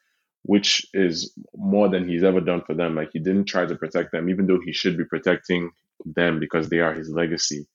which 0.42 0.86
is 0.92 1.34
more 1.54 1.88
than 1.88 2.06
he's 2.08 2.24
ever 2.24 2.40
done 2.40 2.62
for 2.66 2.74
them. 2.74 2.94
Like 2.94 3.10
he 3.12 3.18
didn't 3.18 3.46
try 3.46 3.64
to 3.64 3.76
protect 3.76 4.12
them, 4.12 4.28
even 4.28 4.46
though 4.46 4.60
he 4.62 4.72
should 4.72 4.98
be 4.98 5.04
protecting 5.04 5.70
them 6.04 6.38
because 6.38 6.68
they 6.68 6.78
are 6.80 6.94
his 6.94 7.10
legacy 7.10 7.66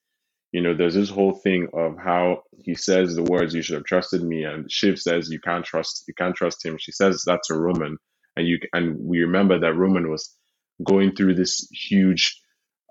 you 0.52 0.62
know, 0.62 0.74
there's 0.74 0.96
this 0.96 1.10
whole 1.10 1.34
thing 1.34 1.68
of 1.74 1.98
how 1.98 2.44
he 2.64 2.76
says 2.76 3.16
the 3.16 3.24
words 3.24 3.54
"you 3.54 3.62
should 3.62 3.76
have 3.76 3.86
trusted 3.86 4.24
me," 4.24 4.44
and 4.44 4.72
Shiv 4.72 5.00
says 5.00 5.30
you 5.30 5.40
can't 5.40 5.66
trust 5.66 6.06
you 6.08 6.14
can't 6.14 6.36
trust 6.36 6.66
him. 6.66 6.78
She 6.80 6.92
says 6.92 7.24
that 7.28 7.42
to 7.46 7.56
Roman, 7.56 7.98
and 8.38 8.48
you 8.48 8.60
and 8.74 8.98
we 9.00 9.20
remember 9.22 9.60
that 9.60 9.76
Roman 9.76 10.10
was 10.10 10.36
going 10.84 11.16
through 11.16 11.36
this 11.36 11.68
huge 11.72 12.40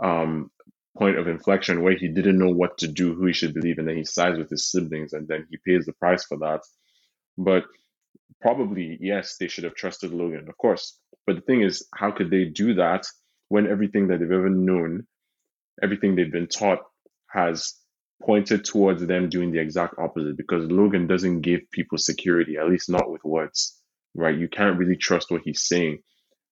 um, 0.02 0.51
point 0.98 1.18
of 1.18 1.28
inflection 1.28 1.82
where 1.82 1.97
he 1.97 2.09
didn't 2.09 2.39
know 2.39 2.51
what 2.51 2.78
to 2.78 2.89
do, 2.89 3.14
who 3.14 3.26
he 3.26 3.32
should 3.32 3.55
believe, 3.55 3.78
and 3.78 3.89
then 3.89 3.97
he 3.97 4.05
sides 4.05 4.39
with 4.39 4.51
his 4.51 4.70
siblings, 4.70 5.12
and 5.12 5.26
then 5.28 5.47
he 5.51 5.59
pays 5.66 5.86
the 5.86 5.94
price 5.94 6.24
for 6.24 6.39
that. 6.39 6.60
But 7.39 7.64
probably 8.43 8.98
yes, 9.01 9.36
they 9.40 9.48
should 9.48 9.64
have 9.64 9.74
trusted 9.74 10.12
Logan, 10.12 10.48
of 10.48 10.56
course. 10.59 10.98
But 11.26 11.36
the 11.36 11.43
thing 11.43 11.62
is, 11.62 11.86
how 11.94 12.10
could 12.10 12.31
they 12.31 12.44
do 12.44 12.74
that 12.74 13.06
when 13.48 13.66
everything 13.66 14.09
that 14.09 14.20
they've 14.20 14.31
ever 14.31 14.51
known, 14.51 15.06
everything 15.82 16.14
they've 16.14 16.32
been 16.32 16.48
taught 16.48 16.81
has 17.35 17.74
pointed 18.23 18.65
towards 18.65 19.06
them 19.06 19.28
doing 19.28 19.51
the 19.51 19.61
exact 19.61 19.94
opposite 19.98 20.36
because 20.36 20.70
Logan 20.70 21.06
doesn't 21.06 21.43
give 21.43 21.70
people 21.73 21.98
security, 21.98 22.56
at 22.56 22.69
least 22.69 22.89
not 22.89 23.11
with 23.11 23.24
words, 23.24 23.78
right? 24.15 24.39
You 24.39 24.48
can't 24.48 24.78
really 24.78 24.97
trust 24.97 25.31
what 25.31 25.43
he's 25.44 25.66
saying. 25.66 25.98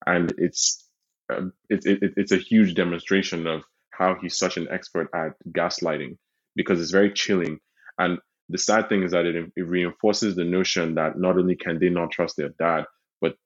And 0.05 0.35
it's, 0.37 0.85
uh, 1.33 1.47
it, 1.71 1.87
it, 1.87 2.15
it's 2.17 2.33
a 2.33 2.37
huge 2.37 2.75
demonstration 2.75 3.47
of 3.47 3.63
how 3.91 4.17
he's 4.21 4.37
such 4.37 4.57
an 4.57 4.69
expert 4.71 5.09
at 5.15 5.33
gaslighting 5.51 6.19
because 6.57 6.81
it's 6.81 6.91
very 6.91 7.13
chilling. 7.13 7.59
And 7.99 8.19
the 8.49 8.59
sad 8.59 8.89
thing 8.89 9.05
is 9.05 9.13
that 9.13 9.25
it, 9.25 9.51
it 9.57 9.63
reinforces 9.63 10.35
the 10.35 10.45
notion 10.45 10.97
that 10.97 11.19
not 11.19 11.39
only 11.39 11.55
can 11.57 11.79
they 11.79 11.89
not 11.89 12.11
trust 12.11 12.37
their 12.37 12.51
dad, 12.59 12.85
but 13.21 13.37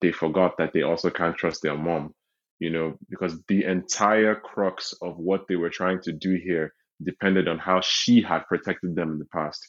they 0.00 0.12
forgot 0.12 0.58
that 0.58 0.72
they 0.74 0.82
also 0.82 1.10
can't 1.10 1.36
trust 1.36 1.62
their 1.62 1.76
mom 1.76 2.14
you 2.58 2.70
know, 2.70 2.98
because 3.08 3.40
the 3.48 3.64
entire 3.64 4.34
crux 4.34 4.94
of 5.02 5.16
what 5.18 5.46
they 5.48 5.56
were 5.56 5.70
trying 5.70 6.00
to 6.02 6.12
do 6.12 6.34
here 6.42 6.74
depended 7.02 7.48
on 7.48 7.58
how 7.58 7.80
she 7.80 8.20
had 8.20 8.46
protected 8.46 8.96
them 8.96 9.12
in 9.12 9.18
the 9.18 9.24
past. 9.26 9.66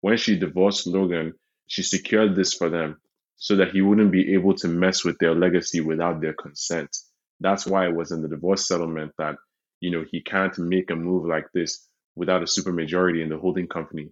When 0.00 0.16
she 0.16 0.38
divorced 0.38 0.86
Logan, 0.86 1.34
she 1.66 1.82
secured 1.82 2.36
this 2.36 2.54
for 2.54 2.68
them 2.68 3.00
so 3.36 3.56
that 3.56 3.70
he 3.72 3.82
wouldn't 3.82 4.12
be 4.12 4.34
able 4.34 4.54
to 4.56 4.68
mess 4.68 5.04
with 5.04 5.18
their 5.18 5.34
legacy 5.34 5.80
without 5.80 6.20
their 6.20 6.34
consent. 6.34 6.96
That's 7.40 7.66
why 7.66 7.86
it 7.86 7.94
was 7.94 8.10
in 8.12 8.22
the 8.22 8.28
divorce 8.28 8.66
settlement 8.66 9.12
that, 9.18 9.36
you 9.80 9.90
know, 9.90 10.04
he 10.10 10.20
can't 10.22 10.56
make 10.58 10.90
a 10.90 10.96
move 10.96 11.24
like 11.24 11.46
this 11.54 11.86
without 12.16 12.42
a 12.42 12.46
supermajority 12.46 13.22
in 13.22 13.28
the 13.28 13.38
holding 13.38 13.68
company. 13.68 14.10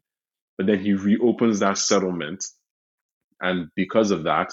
But 0.57 0.66
then 0.66 0.78
he 0.78 0.94
reopens 0.94 1.59
that 1.59 1.77
settlement, 1.78 2.44
and 3.40 3.69
because 3.74 4.11
of 4.11 4.24
that, 4.24 4.53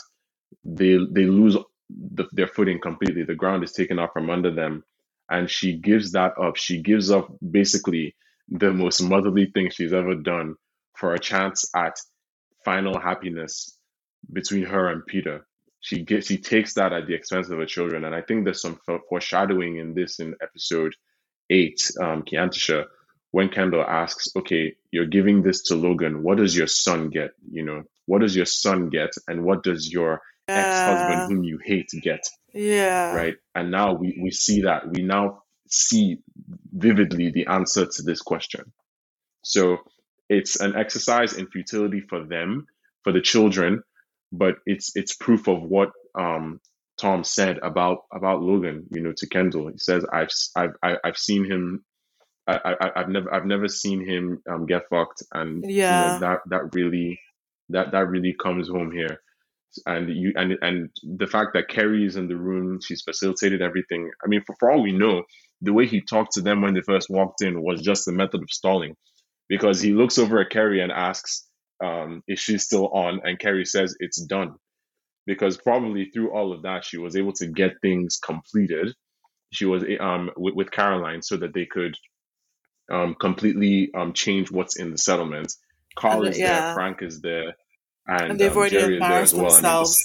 they 0.66 0.98
they 1.12 1.26
lose 1.26 1.56
the, 2.14 2.26
their 2.32 2.48
footing 2.48 2.80
completely. 2.80 3.24
The 3.24 3.36
ground 3.36 3.64
is 3.64 3.72
taken 3.72 4.00
off 4.00 4.14
from 4.14 4.30
under 4.30 4.52
them. 4.52 4.84
And 5.30 5.50
she 5.50 5.78
gives 5.78 6.12
that 6.12 6.34
up. 6.38 6.58
She 6.58 6.82
gives 6.82 7.10
up 7.10 7.34
basically 7.52 8.16
the 8.50 8.72
most 8.74 9.02
motherly 9.02 9.48
thing 9.54 9.70
she's 9.70 9.94
ever 9.94 10.16
done 10.16 10.56
for 10.96 11.14
a 11.14 11.20
chance 11.20 11.70
at 11.76 11.96
final 12.66 13.00
happiness 13.00 13.78
between 14.32 14.64
her 14.64 14.90
and 14.90 15.06
Peter. 15.06 15.46
She 15.80 16.04
gets 16.04 16.28
she 16.28 16.38
takes 16.38 16.74
that 16.76 16.94
at 16.94 17.08
the 17.08 17.14
expense 17.14 17.50
of 17.50 17.58
her 17.58 17.66
children, 17.66 18.06
and 18.06 18.16
I 18.16 18.22
think 18.22 18.44
there's 18.44 18.62
some 18.62 18.80
foreshadowing 19.10 19.78
in 19.78 19.94
this 19.94 20.20
in 20.20 20.36
episode 20.42 20.96
eight, 21.50 21.92
um, 22.02 22.24
Chiantishire, 22.24 22.86
when 23.32 23.50
Kendall 23.50 23.84
asks, 23.84 24.30
"Okay, 24.36 24.76
you're 24.92 25.06
giving 25.06 25.42
this 25.42 25.64
to 25.64 25.76
Logan. 25.76 26.24
What 26.24 26.38
does 26.38 26.56
your 26.56 26.68
son 26.68 27.10
get? 27.10 27.32
You 27.52 27.64
know, 27.66 27.84
what 28.06 28.22
does 28.22 28.36
your 28.36 28.46
son 28.46 28.90
get, 28.90 29.12
and 29.28 29.44
what 29.44 29.64
does 29.64 29.92
your 29.92 30.22
ex-husband 30.48 31.32
whom 31.32 31.44
you 31.44 31.60
hate 31.64 31.88
to 31.90 32.00
get. 32.00 32.22
Yeah. 32.54 33.16
Right. 33.16 33.36
And 33.56 33.72
now 33.72 33.94
we, 33.94 34.18
we 34.22 34.32
see 34.32 34.62
that. 34.62 34.90
We 34.90 35.04
now 35.04 35.44
see 35.68 36.20
vividly 36.72 37.32
the 37.32 37.48
answer 37.48 37.86
to 37.86 38.04
this 38.04 38.22
question. 38.22 38.72
So 39.44 39.78
it's 40.30 40.60
an 40.60 40.76
exercise 40.76 41.34
in 41.34 41.48
futility 41.48 42.02
for 42.02 42.24
them, 42.24 42.68
for 43.04 43.12
the 43.12 43.22
children, 43.22 43.84
but 44.32 44.56
it's 44.66 44.96
it's 44.96 45.16
proof 45.16 45.48
of 45.48 45.62
what 45.62 45.92
um, 46.18 46.60
Tom 47.00 47.24
said 47.24 47.60
about 47.60 48.00
about 48.14 48.42
Logan, 48.42 48.86
you 48.92 49.02
know, 49.02 49.14
to 49.18 49.28
Kendall. 49.28 49.68
He 49.68 49.78
says, 49.78 50.06
"I've 50.12 50.30
I've 50.56 50.98
I've 51.04 51.18
seen 51.18 51.46
him. 51.46 51.84
I, 52.48 52.76
I 52.82 53.00
have 53.00 53.10
never 53.10 53.34
I've 53.34 53.46
never 53.46 53.68
seen 53.68 54.06
him 54.06 54.42
um, 54.50 54.66
get 54.66 54.84
fucked, 54.90 55.24
and 55.34 55.64
yeah, 55.70 56.16
you 56.16 56.20
know, 56.20 56.28
that 56.28 56.40
that 56.48 56.76
really 56.76 57.20
that 57.70 57.92
that 57.92 58.08
really 58.08 58.36
comes 58.42 58.70
home 58.70 58.92
here. 58.92 59.22
And 59.86 60.10
you 60.10 60.34
and 60.36 60.58
and 60.62 60.90
the 61.04 61.28
fact 61.28 61.52
that 61.54 61.68
Kerry 61.68 62.06
is 62.06 62.16
in 62.16 62.28
the 62.28 62.38
room, 62.38 62.80
she's 62.82 63.02
facilitated 63.02 63.62
everything. 63.62 64.12
I 64.24 64.28
mean, 64.28 64.42
for, 64.46 64.56
for 64.60 64.72
all 64.72 64.82
we 64.82 64.92
know, 64.92 65.24
the 65.62 65.74
way 65.74 65.88
he 65.88 66.02
talked 66.02 66.34
to 66.34 66.42
them 66.42 66.62
when 66.62 66.74
they 66.74 66.82
first 66.82 67.10
walked 67.10 67.42
in 67.42 67.62
was 67.62 67.82
just 67.82 68.08
a 68.08 68.12
method 68.12 68.42
of 68.42 68.50
stalling, 68.50 68.96
because 69.50 69.82
he 69.82 69.94
looks 69.94 70.18
over 70.18 70.40
at 70.40 70.50
Kerry 70.50 70.82
and 70.82 70.92
asks, 70.92 71.48
um, 71.84 72.24
"Is 72.28 72.40
she 72.40 72.58
still 72.58 72.90
on?" 72.90 73.22
And 73.24 73.40
Kerry 73.40 73.66
says, 73.66 73.96
"It's 74.00 74.22
done," 74.22 74.56
because 75.26 75.58
probably 75.58 76.06
through 76.06 76.32
all 76.32 76.54
of 76.54 76.64
that, 76.64 76.86
she 76.86 76.98
was 76.98 77.16
able 77.16 77.34
to 77.34 77.48
get 77.48 77.82
things 77.82 78.18
completed. 78.24 78.94
She 79.52 79.66
was 79.66 79.84
um 80.00 80.32
with, 80.38 80.56
with 80.56 80.72
Caroline 80.72 81.22
so 81.22 81.38
that 81.38 81.54
they 81.54 81.66
could 81.66 81.96
um 82.92 83.16
completely 83.20 83.92
um 83.96 84.14
change 84.14 84.52
what's 84.52 84.78
in 84.78 84.92
the 84.92 84.98
settlement. 84.98 85.54
Carl 85.96 86.28
is 86.28 86.40
yeah. 86.40 86.62
there, 86.62 86.74
Frank 86.74 87.02
is 87.02 87.22
there 87.22 87.54
and, 88.08 88.32
and 88.32 88.40
they've 88.40 88.52
um, 88.52 88.58
already 88.58 88.78
Jerry 88.78 88.94
embarrassed 88.96 89.34
well. 89.34 89.52
themselves. 89.52 90.04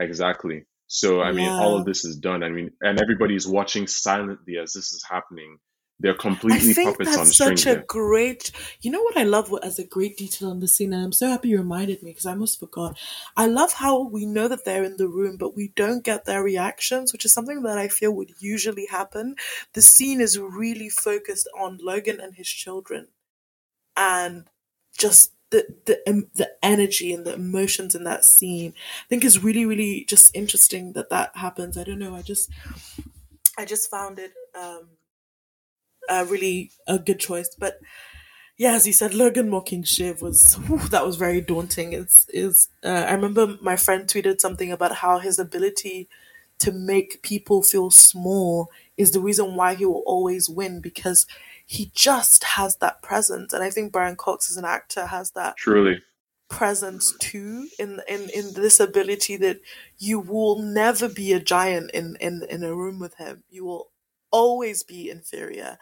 I 0.00 0.04
exactly. 0.04 0.64
So 0.88 1.20
I 1.20 1.30
yeah. 1.30 1.36
mean, 1.36 1.48
all 1.48 1.76
of 1.76 1.84
this 1.84 2.04
is 2.04 2.16
done. 2.16 2.42
I 2.42 2.48
mean, 2.48 2.70
and 2.80 3.00
everybody's 3.00 3.46
watching 3.46 3.86
silently 3.86 4.58
as 4.58 4.72
this 4.72 4.92
is 4.92 5.04
happening. 5.08 5.58
They're 5.98 6.14
completely 6.14 6.74
puppets 6.74 7.16
on 7.16 7.24
string. 7.26 7.56
Such 7.56 7.74
a 7.74 7.82
great. 7.86 8.52
You 8.82 8.90
know 8.90 9.00
what 9.00 9.16
I 9.16 9.22
love 9.22 9.50
as 9.62 9.78
a 9.78 9.86
great 9.86 10.18
detail 10.18 10.50
in 10.50 10.60
the 10.60 10.68
scene, 10.68 10.92
and 10.92 11.02
I'm 11.02 11.12
so 11.12 11.28
happy 11.28 11.48
you 11.48 11.56
reminded 11.56 12.02
me 12.02 12.10
because 12.10 12.26
I 12.26 12.32
almost 12.32 12.60
forgot. 12.60 12.98
I 13.34 13.46
love 13.46 13.72
how 13.72 14.02
we 14.02 14.26
know 14.26 14.46
that 14.46 14.66
they're 14.66 14.84
in 14.84 14.98
the 14.98 15.08
room, 15.08 15.38
but 15.38 15.56
we 15.56 15.72
don't 15.74 16.04
get 16.04 16.26
their 16.26 16.42
reactions, 16.42 17.12
which 17.12 17.24
is 17.24 17.32
something 17.32 17.62
that 17.62 17.78
I 17.78 17.88
feel 17.88 18.12
would 18.12 18.32
usually 18.38 18.86
happen. 18.90 19.36
The 19.72 19.80
scene 19.80 20.20
is 20.20 20.38
really 20.38 20.90
focused 20.90 21.48
on 21.58 21.78
Logan 21.80 22.20
and 22.20 22.34
his 22.34 22.48
children, 22.48 23.08
and 23.96 24.50
just 24.98 25.32
the 25.50 25.66
the 25.86 26.28
the 26.34 26.50
energy 26.62 27.12
and 27.12 27.24
the 27.24 27.34
emotions 27.34 27.94
in 27.94 28.04
that 28.04 28.24
scene 28.24 28.74
i 29.04 29.08
think 29.08 29.24
is 29.24 29.42
really 29.42 29.64
really 29.64 30.04
just 30.04 30.34
interesting 30.34 30.92
that 30.94 31.10
that 31.10 31.36
happens. 31.36 31.78
I 31.78 31.84
don't 31.84 31.98
know 31.98 32.14
i 32.16 32.22
just 32.22 32.50
i 33.58 33.64
just 33.64 33.90
found 33.90 34.18
it 34.18 34.32
um 34.58 34.88
a 36.08 36.24
really 36.24 36.70
a 36.86 36.98
good 36.98 37.18
choice. 37.18 37.54
But 37.58 37.80
yeah 38.58 38.74
as 38.74 38.86
you 38.86 38.92
said 38.94 39.14
logan 39.14 39.50
mocking 39.50 39.82
shiv 39.84 40.22
was 40.22 40.54
whew, 40.66 40.78
that 40.90 41.06
was 41.06 41.16
very 41.16 41.40
daunting. 41.40 41.92
It's 41.94 42.28
is 42.30 42.68
uh, 42.84 43.06
i 43.08 43.12
remember 43.14 43.56
my 43.62 43.76
friend 43.76 44.06
tweeted 44.08 44.40
something 44.40 44.72
about 44.72 44.96
how 44.96 45.18
his 45.18 45.38
ability 45.38 46.08
to 46.58 46.72
make 46.72 47.22
people 47.22 47.62
feel 47.62 47.90
small 47.90 48.70
is 48.96 49.12
the 49.12 49.20
reason 49.20 49.56
why 49.56 49.74
he 49.74 49.86
will 49.86 50.04
always 50.06 50.48
win 50.48 50.80
because 50.80 51.26
he 51.66 51.90
just 51.94 52.44
has 52.44 52.76
that 52.76 53.02
presence. 53.02 53.52
And 53.52 53.62
I 53.62 53.70
think 53.70 53.92
Brian 53.92 54.16
Cox 54.16 54.50
as 54.50 54.56
an 54.56 54.64
actor 54.64 55.06
has 55.06 55.32
that 55.32 55.56
truly 55.56 56.00
presence 56.48 57.12
too 57.18 57.66
in 57.76 58.00
in 58.08 58.30
in 58.30 58.54
this 58.54 58.78
ability 58.78 59.36
that 59.36 59.60
you 59.98 60.20
will 60.20 60.62
never 60.62 61.08
be 61.08 61.32
a 61.32 61.40
giant 61.40 61.90
in 61.90 62.16
in 62.20 62.44
in 62.48 62.62
a 62.62 62.74
room 62.74 63.00
with 63.00 63.16
him. 63.16 63.42
You 63.50 63.64
will 63.64 63.90
always 64.30 64.84
be 64.84 65.10
inferior. 65.10 65.76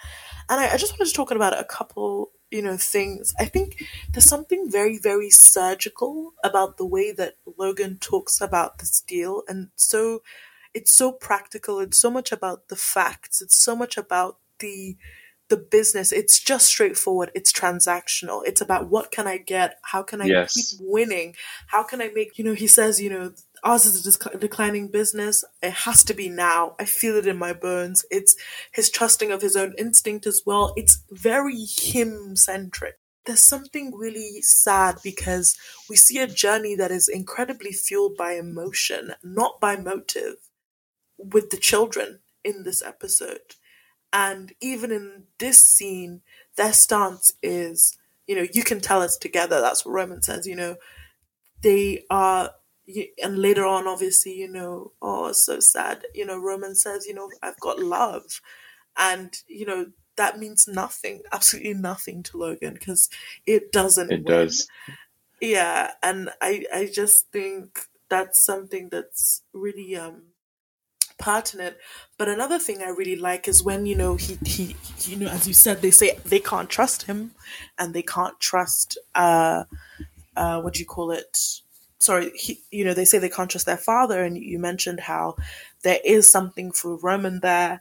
And 0.48 0.61
I, 0.61 0.73
I 0.73 0.77
just 0.78 0.93
wanted 0.93 1.06
to 1.06 1.12
talk 1.15 1.31
about 1.31 1.59
a 1.59 1.65
couple 1.65 2.31
you 2.51 2.62
know 2.62 2.77
things 2.77 3.35
i 3.40 3.44
think 3.44 3.82
there's 4.12 4.28
something 4.28 4.70
very 4.70 4.97
very 4.97 5.28
surgical 5.31 6.35
about 6.44 6.77
the 6.77 6.86
way 6.86 7.11
that 7.11 7.35
logan 7.59 7.98
talks 8.01 8.40
about 8.40 8.78
this 8.78 9.01
deal 9.01 9.43
and 9.48 9.70
so 9.74 10.23
it's 10.73 10.93
so 10.93 11.11
practical 11.11 11.81
it's 11.81 11.98
so 11.98 12.11
much 12.11 12.31
about 12.31 12.69
the 12.69 12.77
facts 12.77 13.43
it's 13.43 13.56
so 13.56 13.74
much 13.74 13.97
about 13.97 14.39
the 14.61 14.97
the 15.49 15.57
business. 15.57 16.12
It's 16.12 16.41
just 16.41 16.66
straightforward. 16.66 17.31
It's 17.35 17.53
transactional. 17.53 18.43
It's 18.45 18.61
about 18.61 18.89
what 18.89 19.11
can 19.11 19.27
i 19.27 19.37
get? 19.37 19.79
How 19.83 20.03
can 20.03 20.21
i 20.21 20.27
yes. 20.27 20.55
keep 20.55 20.81
winning? 20.81 21.35
How 21.69 21.83
can 21.83 22.01
i 22.01 22.11
make 22.15 22.39
you 22.39 22.45
know 22.45 22.55
he 22.55 22.66
says 22.66 23.01
you 23.01 23.11
know 23.11 23.33
ours 23.62 23.87
is 23.87 24.07
a 24.07 24.39
declining 24.39 24.89
business. 24.89 25.45
It 25.62 25.73
has 25.73 26.05
to 26.05 26.15
be 26.15 26.29
now. 26.29 26.75
I 26.79 26.85
feel 26.85 27.16
it 27.16 27.27
in 27.27 27.39
my 27.39 27.53
bones. 27.53 28.05
It's 28.11 28.37
his 28.73 28.91
trusting 28.91 29.31
of 29.31 29.43
his 29.43 29.57
own 29.57 29.75
instinct 29.79 30.27
as 30.27 30.43
well. 30.45 30.73
It's 30.77 31.03
very 31.11 31.65
him 31.65 32.37
centric 32.37 32.99
there's 33.27 33.41
something 33.41 33.95
really 33.95 34.43
sad 34.43 34.99
because 35.03 35.57
we 35.89 35.97
see 35.97 36.19
a 36.19 36.27
journey 36.27 36.75
that 36.75 36.91
is 36.91 37.09
incredibly 37.09 37.73
fueled 37.73 38.16
by 38.16 38.33
emotion 38.33 39.15
not 39.23 39.61
by 39.61 39.77
motive 39.77 40.35
with 41.16 41.51
the 41.51 41.57
children 41.57 42.21
in 42.45 42.65
this 42.65 42.83
episode 42.83 43.55
and 44.15 44.53
even 44.61 44.93
in 44.93 45.24
this 45.39 45.66
scene, 45.66 46.23
their 46.57 46.73
stance 46.73 47.32
is, 47.43 47.99
you 48.28 48.36
know, 48.36 48.47
you 48.53 48.62
can 48.62 48.81
tell 48.81 49.03
us 49.03 49.16
together. 49.16 49.61
That's 49.61 49.85
what 49.85 49.93
Roman 49.93 50.23
says, 50.23 50.47
you 50.47 50.55
know, 50.55 50.77
they 51.62 52.05
are, 52.11 52.53
and 53.20 53.39
later 53.39 53.66
on, 53.66 53.89
obviously, 53.89 54.35
you 54.35 54.47
know, 54.47 54.93
oh, 55.03 55.32
so 55.32 55.59
sad. 55.59 56.05
You 56.15 56.27
know, 56.27 56.39
Roman 56.39 56.77
says, 56.77 57.07
you 57.07 57.15
know, 57.15 57.28
I've 57.43 57.59
got 57.59 57.81
love. 57.81 58.41
And, 58.97 59.35
you 59.49 59.66
know, 59.66 59.86
that 60.15 60.39
means 60.39 60.69
nothing, 60.69 61.23
absolutely 61.32 61.74
nothing 61.74 62.23
to 62.23 62.36
Logan 62.36 62.74
because 62.74 63.11
it 63.47 63.73
doesn't. 63.73 64.12
It 64.12 64.23
win. 64.23 64.32
does. 64.32 64.69
Yeah. 65.41 65.91
And 66.05 66.31
I, 66.41 66.65
I 66.73 66.86
just 66.86 67.32
think 67.32 67.81
that's 68.09 68.41
something 68.41 68.91
that's 68.91 69.43
really, 69.53 69.97
um, 69.97 70.23
pertinent. 71.24 71.76
But 72.18 72.28
another 72.28 72.59
thing 72.59 72.82
I 72.82 72.90
really 72.90 73.16
like 73.16 73.48
is 73.48 73.64
when 73.64 73.86
you 73.86 73.96
know 73.96 74.16
he 74.16 74.38
he 74.44 74.76
you 75.01 75.16
know 75.16 75.28
as 75.28 75.48
you 75.48 75.55
said 75.55 75.80
they 75.80 75.90
say 75.90 76.18
they 76.24 76.40
can't 76.40 76.68
trust 76.68 77.05
him, 77.05 77.32
and 77.78 77.94
they 77.94 78.02
can't 78.02 78.38
trust 78.40 78.98
uh 79.14 79.64
uh 80.36 80.60
what 80.60 80.74
do 80.74 80.80
you 80.80 80.86
call 80.86 81.10
it? 81.10 81.32
Sorry, 81.98 82.30
he, 82.34 82.60
you 82.70 82.84
know 82.84 82.94
they 82.94 83.06
say 83.06 83.18
they 83.18 83.36
can't 83.38 83.51
trust 83.51 83.66
their 83.66 83.84
father, 83.92 84.22
and 84.22 84.36
you 84.36 84.59
mentioned 84.59 85.01
how 85.01 85.36
there 85.82 86.01
is 86.05 86.30
something 86.30 86.72
for 86.72 86.96
Roman 86.96 87.40
there 87.40 87.80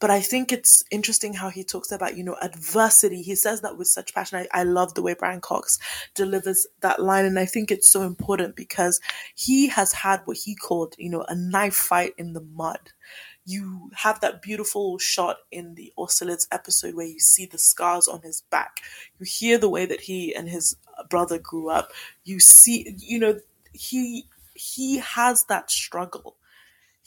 but 0.00 0.10
I 0.10 0.20
think 0.20 0.52
it's 0.52 0.84
interesting 0.90 1.34
how 1.34 1.50
he 1.50 1.64
talks 1.64 1.90
about, 1.90 2.16
you 2.16 2.22
know, 2.22 2.36
adversity. 2.40 3.22
He 3.22 3.34
says 3.34 3.62
that 3.62 3.76
with 3.76 3.88
such 3.88 4.14
passion. 4.14 4.38
I, 4.38 4.60
I 4.60 4.62
love 4.62 4.94
the 4.94 5.02
way 5.02 5.14
Brian 5.14 5.40
Cox 5.40 5.78
delivers 6.14 6.66
that 6.80 7.00
line. 7.02 7.24
And 7.24 7.38
I 7.38 7.46
think 7.46 7.70
it's 7.70 7.90
so 7.90 8.02
important 8.02 8.54
because 8.54 9.00
he 9.34 9.68
has 9.68 9.92
had 9.92 10.20
what 10.24 10.36
he 10.36 10.54
called, 10.54 10.94
you 10.98 11.10
know, 11.10 11.24
a 11.28 11.34
knife 11.34 11.74
fight 11.74 12.14
in 12.16 12.32
the 12.32 12.40
mud. 12.40 12.92
You 13.44 13.90
have 13.94 14.20
that 14.20 14.42
beautiful 14.42 14.98
shot 14.98 15.38
in 15.50 15.74
the 15.74 15.92
Austerlitz 15.98 16.46
episode 16.52 16.94
where 16.94 17.06
you 17.06 17.18
see 17.18 17.46
the 17.46 17.58
scars 17.58 18.06
on 18.06 18.20
his 18.22 18.42
back. 18.50 18.80
You 19.18 19.26
hear 19.26 19.58
the 19.58 19.70
way 19.70 19.86
that 19.86 20.02
he 20.02 20.34
and 20.34 20.48
his 20.48 20.76
brother 21.08 21.38
grew 21.38 21.70
up. 21.70 21.90
You 22.24 22.40
see, 22.40 22.94
you 22.98 23.18
know, 23.18 23.40
he 23.72 24.26
he 24.54 24.98
has 24.98 25.44
that 25.44 25.70
struggle 25.70 26.36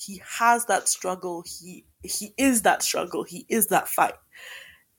he 0.02 0.22
has 0.26 0.65
that 0.65 0.88
struggle 0.88 1.44
he 1.45 1.86
he 2.02 2.34
is 2.38 2.64
that 2.64 2.82
struggle 2.82 3.23
he 3.23 3.45
is 3.49 3.68
that 3.68 3.88
fight. 3.88 4.15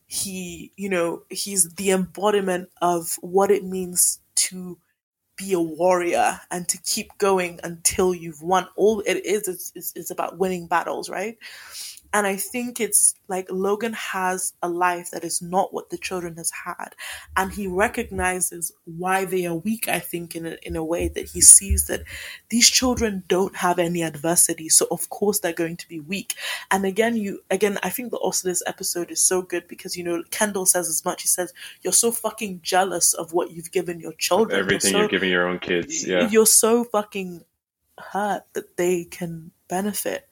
He 0.07 0.73
you 0.77 0.89
know 0.89 1.23
he's 1.31 1.74
the 1.74 1.91
embodiment 1.91 2.69
of 2.81 3.16
what 3.20 3.51
it 3.51 3.65
means 3.65 4.20
to 4.35 4.79
be 5.37 5.55
a 5.55 5.61
warrior 5.61 6.41
and 6.51 6.69
to 6.69 6.79
keep 6.83 7.16
going 7.19 7.59
until 7.65 8.15
you've 8.15 8.43
won. 8.43 8.69
All 8.77 9.01
it 9.01 9.24
is 9.24 9.49
is, 9.49 9.93
is, 9.97 10.11
about 10.11 10.39
winning 10.39 10.66
battles 10.66 11.09
right 11.09 11.37
and 12.12 12.26
I 12.26 12.36
think 12.36 12.80
it's 12.80 13.14
like 13.28 13.47
Logan 13.51 13.94
has 13.94 14.52
a 14.62 14.68
life 14.68 15.10
that 15.12 15.24
is 15.24 15.40
not 15.40 15.72
what 15.72 15.90
the 15.90 15.97
children 15.97 16.36
has 16.36 16.51
had. 16.66 16.94
And 17.36 17.52
he 17.52 17.66
recognizes 17.66 18.72
why 18.84 19.24
they 19.24 19.47
are 19.47 19.55
weak, 19.55 19.89
I 19.89 19.98
think, 19.98 20.36
in 20.36 20.47
a, 20.47 20.56
in 20.62 20.76
a 20.76 20.84
way 20.84 21.09
that 21.09 21.30
he 21.30 21.40
sees 21.40 21.86
that 21.86 22.02
these 22.51 22.68
children 22.68 23.22
don't 23.28 23.56
have 23.56 23.78
any 23.78 24.02
adversity. 24.02 24.68
So 24.68 24.86
of 24.90 25.09
course 25.09 25.40
they're 25.40 25.52
going 25.52 25.78
to 25.78 25.89
be 25.89 26.01
weak. 26.01 26.34
And 26.70 26.84
again, 26.84 27.16
you, 27.16 27.40
again, 27.51 27.78
I 27.82 27.89
think 27.89 28.10
the 28.10 28.18
this 28.43 28.62
episode 28.66 29.10
is 29.10 29.22
so 29.22 29.43
good 29.43 29.68
because, 29.68 29.97
you 29.97 30.05
know, 30.05 30.22
Kendall 30.30 30.66
says 30.66 30.89
as 30.89 31.05
much. 31.05 31.22
He 31.22 31.28
says, 31.28 31.52
you're 31.82 31.93
so 31.93 32.12
fucking 32.12 32.60
jealous 32.62 33.14
of 33.14 33.32
what 33.32 33.51
you've 33.51 33.72
given 33.72 34.01
your 34.01 34.12
children. 34.14 34.59
Everything 34.59 34.93
you're, 34.93 34.98
so, 34.98 34.98
you're 35.01 35.09
giving 35.09 35.30
your 35.30 35.48
own 35.48 35.59
kids. 35.59 36.06
Yeah. 36.06 36.28
You're 36.28 36.47
so 36.47 36.84
fucking 36.84 37.44
hurt 37.98 38.44
that 38.55 38.76
they 38.76 39.05
can 39.05 39.51
benefit 39.68 40.28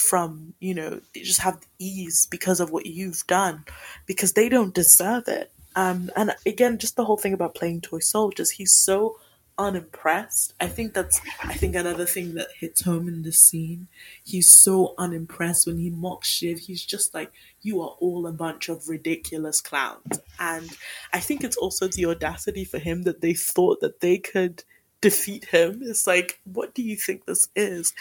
from, 0.00 0.54
you 0.60 0.74
know, 0.74 1.00
they 1.14 1.20
just 1.20 1.40
have 1.40 1.60
ease 1.78 2.26
because 2.30 2.60
of 2.60 2.70
what 2.70 2.86
you've 2.86 3.26
done, 3.26 3.64
because 4.06 4.32
they 4.32 4.48
don't 4.48 4.74
deserve 4.74 5.28
it. 5.28 5.52
Um, 5.76 6.10
and 6.16 6.34
again, 6.46 6.78
just 6.78 6.96
the 6.96 7.04
whole 7.04 7.16
thing 7.16 7.32
about 7.32 7.54
playing 7.54 7.82
toy 7.82 8.00
soldiers, 8.00 8.50
he's 8.50 8.72
so 8.72 9.18
unimpressed. 9.60 10.54
I 10.58 10.66
think 10.66 10.94
that's 10.94 11.20
I 11.44 11.52
think 11.54 11.76
another 11.76 12.06
thing 12.06 12.34
that 12.34 12.48
hits 12.58 12.82
home 12.82 13.06
in 13.06 13.22
the 13.22 13.32
scene. 13.32 13.88
He's 14.24 14.48
so 14.48 14.94
unimpressed 14.96 15.66
when 15.66 15.78
he 15.78 15.90
mocks 15.90 16.28
Shiv. 16.28 16.60
He's 16.60 16.84
just 16.84 17.14
like, 17.14 17.30
you 17.60 17.82
are 17.82 17.94
all 18.00 18.26
a 18.26 18.32
bunch 18.32 18.68
of 18.68 18.88
ridiculous 18.88 19.60
clowns. 19.60 20.18
And 20.38 20.70
I 21.12 21.20
think 21.20 21.44
it's 21.44 21.58
also 21.58 21.88
the 21.88 22.06
audacity 22.06 22.64
for 22.64 22.78
him 22.78 23.02
that 23.02 23.20
they 23.20 23.34
thought 23.34 23.80
that 23.80 24.00
they 24.00 24.16
could 24.16 24.64
defeat 25.00 25.46
him. 25.46 25.80
It's 25.82 26.06
like, 26.06 26.40
what 26.44 26.74
do 26.74 26.82
you 26.82 26.96
think 26.96 27.24
this 27.24 27.48
is? 27.56 27.92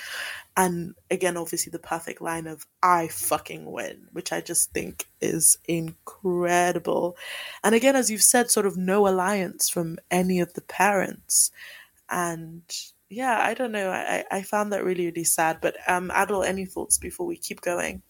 And 0.57 0.95
again, 1.09 1.37
obviously, 1.37 1.71
the 1.71 1.79
perfect 1.79 2.21
line 2.21 2.47
of 2.47 2.65
"I 2.83 3.07
fucking 3.07 3.71
win," 3.71 4.07
which 4.11 4.31
I 4.31 4.41
just 4.41 4.71
think 4.71 5.05
is 5.21 5.57
incredible. 5.67 7.15
And 7.63 7.75
again, 7.75 7.95
as 7.95 8.09
you've 8.09 8.23
said, 8.23 8.51
sort 8.51 8.65
of 8.65 8.77
no 8.77 9.07
alliance 9.07 9.69
from 9.69 9.97
any 10.11 10.39
of 10.39 10.53
the 10.53 10.61
parents, 10.61 11.51
and 12.09 12.63
yeah, 13.09 13.39
I 13.41 13.53
don't 13.53 13.71
know. 13.71 13.89
I, 13.89 14.25
I 14.29 14.41
found 14.43 14.71
that 14.73 14.83
really, 14.83 15.05
really 15.05 15.23
sad. 15.23 15.59
But 15.61 15.77
um, 15.87 16.11
Adil, 16.13 16.45
any 16.45 16.65
thoughts 16.65 16.97
before 16.97 17.25
we 17.25 17.37
keep 17.37 17.61
going? 17.61 18.01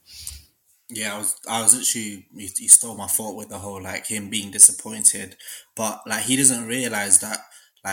Yeah, 0.89 1.13
I 1.13 1.17
was 1.19 1.35
I 1.47 1.61
was 1.61 1.77
actually 1.77 2.25
he, 2.35 2.47
he 2.57 2.67
stole 2.67 2.97
my 2.97 3.05
thought 3.05 3.35
with 3.35 3.49
the 3.49 3.59
whole 3.59 3.81
like 3.81 4.07
him 4.07 4.29
being 4.29 4.49
disappointed, 4.49 5.35
but 5.75 6.01
like 6.07 6.23
he 6.23 6.35
doesn't 6.35 6.65
realize 6.65 7.19
that 7.19 7.39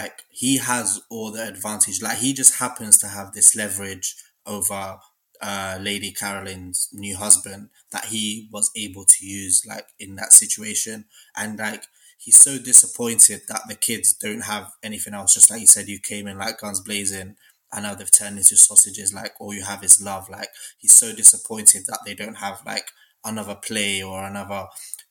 like 0.00 0.22
he 0.30 0.58
has 0.58 1.00
all 1.10 1.30
the 1.30 1.46
advantage. 1.46 2.02
Like 2.02 2.18
he 2.18 2.32
just 2.32 2.58
happens 2.58 2.98
to 2.98 3.08
have 3.08 3.32
this 3.32 3.54
leverage 3.56 4.14
over 4.44 4.98
uh 5.42 5.78
Lady 5.80 6.12
Caroline's 6.12 6.88
new 6.92 7.16
husband 7.16 7.68
that 7.92 8.06
he 8.06 8.48
was 8.52 8.70
able 8.76 9.04
to 9.04 9.26
use 9.26 9.64
like 9.66 9.88
in 9.98 10.16
that 10.16 10.32
situation, 10.32 11.04
and 11.36 11.58
like 11.58 11.84
he's 12.18 12.38
so 12.38 12.58
disappointed 12.58 13.42
that 13.48 13.62
the 13.68 13.74
kids 13.74 14.12
don't 14.14 14.44
have 14.44 14.72
anything 14.82 15.14
else. 15.14 15.34
Just 15.34 15.50
like 15.50 15.60
you 15.60 15.66
said, 15.66 15.88
you 15.88 15.98
came 15.98 16.26
in 16.26 16.38
like 16.38 16.60
guns 16.60 16.80
blazing. 16.80 17.36
I 17.72 17.80
know 17.80 17.94
they've 17.94 18.10
turned 18.10 18.38
into 18.38 18.56
sausages. 18.56 19.12
Like 19.12 19.34
all 19.40 19.52
you 19.52 19.64
have 19.64 19.82
is 19.84 20.02
love. 20.02 20.28
Like 20.30 20.48
he's 20.78 20.94
so 20.94 21.14
disappointed 21.14 21.82
that 21.86 22.00
they 22.06 22.14
don't 22.14 22.36
have 22.46 22.62
like 22.64 22.88
another 23.24 23.56
play 23.56 24.02
or 24.02 24.24
another 24.24 24.66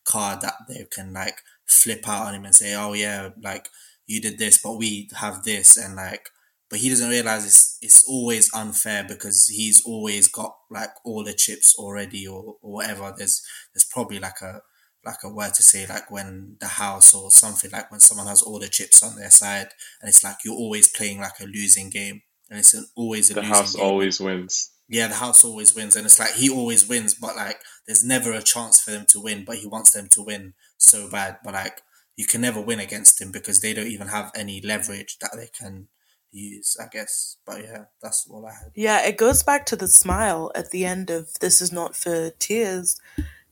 card 0.06 0.42
that 0.42 0.56
they 0.68 0.86
can 0.90 1.14
like 1.14 1.40
flip 1.66 2.08
out 2.08 2.28
on 2.28 2.36
him 2.36 2.46
and 2.46 2.56
say, 2.56 2.74
"Oh 2.76 2.94
yeah, 2.94 3.30
like 3.42 3.70
you 4.08 4.22
did 4.22 4.38
this, 4.38 4.58
but 4.58 4.78
we 4.78 5.10
have 5.18 5.44
this," 5.44 5.78
and 5.78 5.96
like, 5.96 6.30
but 6.70 6.80
he 6.80 6.90
doesn't 6.90 7.10
realize 7.10 7.46
it's 7.46 7.78
it's 7.82 8.08
always 8.08 8.54
unfair 8.54 9.04
because 9.08 9.48
he's 9.48 9.84
always 9.86 10.28
got 10.28 10.56
like 10.70 10.92
all 11.04 11.24
the 11.24 11.34
chips 11.34 11.76
already 11.78 12.28
or, 12.28 12.56
or 12.62 12.72
whatever. 12.74 13.14
There's 13.18 13.46
there's 13.74 13.86
probably 13.86 14.20
like 14.20 14.42
a 14.42 14.62
like 15.06 15.24
a 15.24 15.30
word 15.30 15.54
to 15.54 15.64
say 15.64 15.86
like 15.86 16.10
when 16.10 16.58
the 16.60 16.68
house 16.68 17.14
or 17.14 17.30
something 17.30 17.70
like 17.72 17.92
when 17.92 18.00
someone 18.00 18.28
has 18.28 18.42
all 18.42 18.60
the 18.60 18.68
chips 18.68 19.04
on 19.04 19.16
their 19.16 19.30
side 19.30 19.68
and 20.02 20.10
it's 20.10 20.24
like 20.24 20.38
you're 20.44 20.56
always 20.56 20.88
playing 20.88 21.20
like 21.20 21.40
a 21.40 21.46
losing 21.46 21.90
game 21.90 22.22
and 22.50 22.60
it's 22.60 22.74
an, 22.74 22.86
always 22.96 23.30
a 23.30 23.36
losing 23.36 23.44
game. 23.44 23.52
the 23.52 23.58
house 23.58 23.76
game. 23.76 23.86
always 23.86 24.20
wins 24.20 24.72
yeah 24.90 25.08
the 25.08 25.16
house 25.16 25.46
always 25.46 25.76
wins 25.76 25.96
and 25.96 26.06
it's 26.06 26.20
like 26.20 26.32
he 26.34 26.50
always 26.50 26.90
wins 26.90 27.14
but 27.14 27.36
like 27.36 27.60
there's 27.86 28.04
never 28.04 28.34
a 28.34 28.42
chance 28.42 28.82
for 28.82 28.92
them 28.92 29.06
to 29.08 29.22
win 29.22 29.46
but 29.46 29.58
he 29.58 29.68
wants 29.68 29.92
them 29.92 30.08
to 30.08 30.24
win 30.24 30.54
so 30.78 31.10
bad 31.10 31.38
but 31.44 31.54
like 31.54 31.82
you 32.16 32.26
can 32.26 32.42
never 32.42 32.62
win 32.62 32.80
against 32.80 33.22
him 33.22 33.32
because 33.32 33.60
they 33.60 33.74
don't 33.74 33.88
even 33.88 34.08
have 34.08 34.32
any 34.36 34.62
leverage 34.62 35.18
that 35.20 35.32
they 35.36 35.48
can 35.48 35.88
use 36.32 36.76
i 36.82 36.86
guess 36.92 37.38
but 37.46 37.62
yeah 37.64 37.86
that's 38.02 38.28
all 38.30 38.46
i 38.46 38.52
had 38.52 38.72
yeah 38.76 39.06
it 39.06 39.18
goes 39.18 39.42
back 39.42 39.66
to 39.66 39.76
the 39.76 39.88
smile 39.88 40.52
at 40.54 40.72
the 40.72 40.86
end 40.86 41.10
of 41.10 41.34
this 41.40 41.62
is 41.62 41.72
not 41.72 41.96
for 41.96 42.30
tears 42.40 43.00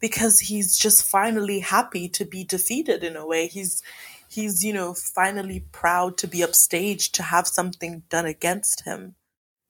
because 0.03 0.41
he's 0.41 0.77
just 0.77 1.09
finally 1.09 1.61
happy 1.61 2.09
to 2.09 2.25
be 2.25 2.43
defeated 2.43 3.05
in 3.05 3.15
a 3.15 3.25
way. 3.25 3.47
He's 3.47 3.81
he's 4.27 4.61
you 4.61 4.73
know 4.73 4.93
finally 4.93 5.63
proud 5.71 6.17
to 6.17 6.27
be 6.27 6.39
upstaged 6.39 7.13
to 7.13 7.23
have 7.23 7.47
something 7.47 8.03
done 8.09 8.25
against 8.25 8.83
him. 8.83 9.15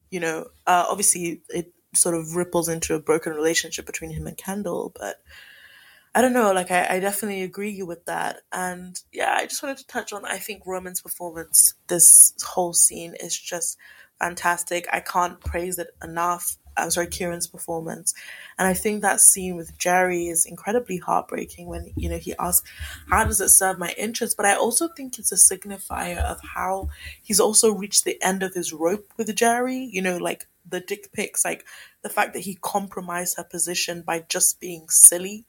You 0.10 0.22
know, 0.22 0.48
uh, 0.65 0.86
obviously 0.90 1.44
it 1.49 1.72
sort 1.94 2.15
of 2.15 2.36
ripples 2.36 2.68
into 2.68 2.95
a 2.95 2.99
broken 2.99 3.34
relationship 3.34 3.86
between 3.86 4.10
him 4.10 4.26
and 4.26 4.36
Kendall, 4.36 4.91
but 4.99 5.22
I 6.15 6.22
don't 6.22 6.34
know. 6.34 6.52
Like 6.52 6.69
I, 6.72 6.88
I 6.95 6.99
definitely 6.99 7.41
agree 7.44 7.81
with 7.81 8.06
that, 8.06 8.41
and 8.52 9.02
yeah, 9.11 9.34
I 9.35 9.45
just 9.45 9.64
wanted 9.64 9.80
to 9.80 9.88
touch 9.88 10.14
on. 10.14 10.26
I 10.26 10.38
think 10.38 10.64
Roman's 10.65 11.02
performance 11.02 11.73
this 11.88 12.34
whole 12.45 12.73
scene 12.73 13.15
is 13.19 13.38
just 13.38 13.77
fantastic. 14.19 14.88
I 14.91 14.99
can't 14.99 15.40
praise 15.40 15.80
it 15.80 15.90
enough. 16.03 16.57
I'm 16.76 16.90
sorry, 16.90 17.07
Kieran's 17.07 17.48
performance. 17.48 18.14
And 18.57 18.68
I 18.68 18.73
think 18.73 19.02
that 19.02 19.22
scene 19.22 19.56
with 19.56 19.77
Gerri 19.77 20.31
is 20.31 20.45
incredibly 20.45 20.98
heartbreaking 20.98 21.68
when, 21.68 21.91
you 21.95 22.10
know, 22.10 22.18
he 22.18 22.34
asks, 22.40 22.68
How 23.10 23.23
does 23.26 23.41
it 23.41 23.49
serve 23.49 23.77
my 23.77 23.94
interest? 23.98 24.38
But 24.38 24.48
I 24.48 24.56
also 24.56 24.88
think 24.88 25.19
it's 25.19 25.31
a 25.31 25.35
signifier 25.35 26.18
of 26.18 26.40
how 26.41 26.90
he's 27.22 27.40
also 27.40 27.72
reached 27.72 28.06
the 28.06 28.22
end 28.23 28.41
of 28.44 28.53
his 28.53 28.73
rope 28.73 29.11
with 29.18 29.27
Gerri, 29.35 29.88
you 29.91 30.02
know, 30.02 30.18
like 30.18 30.48
the 30.68 30.80
dick 30.80 31.11
pics, 31.11 31.45
like 31.45 31.65
the 32.02 32.10
fact 32.10 32.34
that 32.34 32.41
he 32.41 32.57
compromised 32.61 33.38
her 33.38 33.44
position 33.44 34.02
by 34.02 34.26
just 34.27 34.60
being 34.60 34.90
silly. 34.90 35.45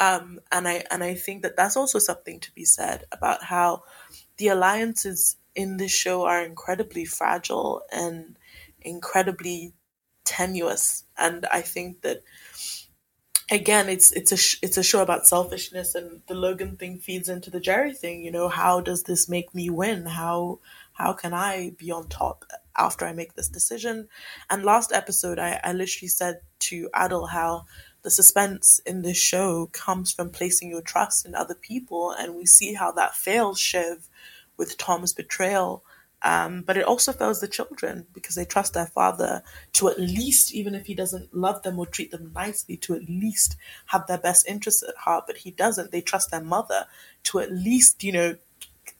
Um, 0.00 0.40
and 0.50 0.66
I 0.66 0.84
and 0.90 1.04
I 1.04 1.14
think 1.14 1.42
that 1.42 1.56
that's 1.56 1.76
also 1.76 2.00
something 2.00 2.40
to 2.40 2.52
be 2.52 2.64
said 2.64 3.04
about 3.12 3.44
how 3.44 3.84
the 4.38 4.48
alliances 4.48 5.36
in 5.54 5.76
this 5.76 5.92
show 5.92 6.24
are 6.24 6.42
incredibly 6.42 7.04
fragile 7.04 7.82
and 7.92 8.36
incredibly 8.80 9.74
tenuous. 10.24 11.04
And 11.18 11.46
i 11.50 11.60
think 11.60 12.02
that 12.02 12.22
again 13.50 13.88
it's 13.88 14.12
it's 14.12 14.32
a 14.32 14.36
sh- 14.36 14.58
it's 14.62 14.76
a 14.76 14.82
show 14.82 15.02
about 15.02 15.26
selfishness 15.26 15.94
and 15.94 16.22
the 16.28 16.34
logan 16.34 16.76
thing 16.76 16.98
feeds 16.98 17.28
into 17.28 17.50
the 17.50 17.60
Gerri 17.60 17.96
thing 17.96 18.22
you 18.24 18.30
know 18.30 18.48
how 18.48 18.80
does 18.80 19.02
this 19.04 19.28
make 19.28 19.54
me 19.54 19.68
win? 19.70 20.06
How 20.06 20.60
how 20.92 21.12
can 21.14 21.34
i 21.34 21.72
be 21.76 21.90
on 21.90 22.08
top 22.08 22.44
after 22.76 23.04
i 23.04 23.12
make 23.12 23.34
this 23.34 23.48
decision? 23.48 24.08
And 24.48 24.64
last 24.64 24.92
episode 24.92 25.38
i, 25.38 25.60
I 25.64 25.72
literally 25.72 26.08
said 26.08 26.40
to 26.70 26.88
adil 26.94 27.30
how 27.30 27.64
the 28.02 28.10
suspense 28.10 28.80
in 28.86 29.02
this 29.02 29.16
show 29.16 29.68
comes 29.72 30.12
from 30.12 30.30
placing 30.30 30.70
your 30.70 30.82
trust 30.82 31.26
in 31.26 31.34
other 31.34 31.54
people 31.54 32.14
and 32.18 32.34
we 32.34 32.46
see 32.46 32.74
how 32.74 32.90
that 32.92 33.14
fails 33.14 33.58
shiv 33.58 34.08
with 34.56 34.76
tom's 34.78 35.12
betrayal 35.12 35.84
um, 36.22 36.62
but 36.62 36.76
it 36.76 36.84
also 36.84 37.12
fails 37.12 37.40
the 37.40 37.48
children 37.48 38.06
because 38.12 38.34
they 38.34 38.44
trust 38.44 38.74
their 38.74 38.86
father 38.86 39.42
to 39.74 39.88
at 39.88 39.98
least, 39.98 40.52
even 40.52 40.74
if 40.74 40.86
he 40.86 40.94
doesn't 40.94 41.34
love 41.34 41.62
them 41.62 41.78
or 41.78 41.86
treat 41.86 42.10
them 42.10 42.32
nicely, 42.34 42.76
to 42.78 42.94
at 42.94 43.08
least 43.08 43.56
have 43.86 44.06
their 44.06 44.18
best 44.18 44.46
interests 44.46 44.84
at 44.86 44.96
heart. 44.96 45.24
But 45.26 45.38
he 45.38 45.50
doesn't. 45.50 45.92
They 45.92 46.02
trust 46.02 46.30
their 46.30 46.42
mother 46.42 46.86
to 47.24 47.38
at 47.38 47.50
least, 47.50 48.04
you 48.04 48.12
know, 48.12 48.36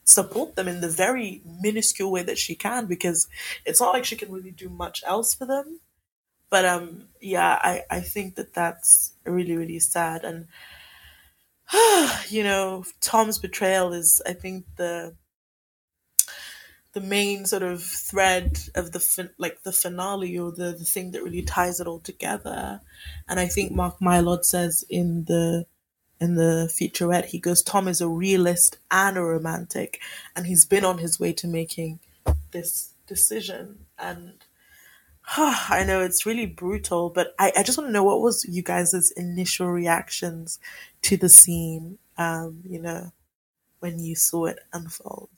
support 0.04 0.56
them 0.56 0.66
in 0.66 0.80
the 0.80 0.88
very 0.88 1.42
minuscule 1.60 2.10
way 2.10 2.22
that 2.22 2.38
she 2.38 2.54
can 2.54 2.86
because 2.86 3.28
it's 3.66 3.80
not 3.80 3.92
like 3.92 4.04
she 4.04 4.16
can 4.16 4.32
really 4.32 4.50
do 4.50 4.68
much 4.70 5.02
else 5.06 5.34
for 5.34 5.46
them. 5.46 5.80
But 6.50 6.64
um, 6.64 7.04
yeah, 7.20 7.58
I, 7.62 7.82
I 7.90 8.00
think 8.00 8.34
that 8.34 8.54
that's 8.54 9.14
really, 9.24 9.56
really 9.56 9.78
sad. 9.78 10.24
And, 10.24 10.48
you 12.28 12.42
know, 12.42 12.84
Tom's 13.00 13.38
betrayal 13.38 13.92
is, 13.92 14.20
I 14.26 14.32
think, 14.32 14.66
the 14.76 15.14
the 16.92 17.00
main 17.00 17.46
sort 17.46 17.62
of 17.62 17.82
thread 17.82 18.58
of 18.74 18.90
the 18.90 18.98
fin- 18.98 19.30
like 19.38 19.62
the 19.62 19.72
finale 19.72 20.36
or 20.36 20.50
the, 20.50 20.72
the 20.72 20.84
thing 20.84 21.12
that 21.12 21.22
really 21.22 21.42
ties 21.42 21.78
it 21.78 21.86
all 21.86 22.00
together. 22.00 22.80
And 23.28 23.38
I 23.38 23.46
think 23.46 23.70
Mark 23.70 24.00
Mylod 24.00 24.44
says 24.44 24.84
in 24.90 25.24
the 25.26 25.66
in 26.20 26.34
the 26.34 26.70
featurette, 26.70 27.26
he 27.26 27.38
goes, 27.38 27.62
Tom 27.62 27.88
is 27.88 28.00
a 28.00 28.08
realist 28.08 28.76
and 28.90 29.16
a 29.16 29.22
romantic, 29.22 30.00
and 30.36 30.46
he's 30.46 30.66
been 30.66 30.84
on 30.84 30.98
his 30.98 31.18
way 31.18 31.32
to 31.32 31.46
making 31.46 32.00
this 32.50 32.90
decision. 33.06 33.86
And 33.98 34.34
I 35.36 35.84
know 35.86 36.00
it's 36.00 36.26
really 36.26 36.46
brutal, 36.46 37.10
but 37.10 37.34
I, 37.38 37.52
I 37.56 37.62
just 37.62 37.78
want 37.78 37.88
to 37.88 37.92
know 37.92 38.02
what 38.02 38.20
was 38.20 38.44
you 38.48 38.62
guys' 38.62 39.12
initial 39.16 39.68
reactions 39.68 40.58
to 41.02 41.16
the 41.16 41.28
scene, 41.28 41.98
um, 42.18 42.60
you 42.68 42.80
know, 42.80 43.12
when 43.78 44.00
you 44.00 44.16
saw 44.16 44.46
it 44.46 44.58
unfold. 44.72 45.28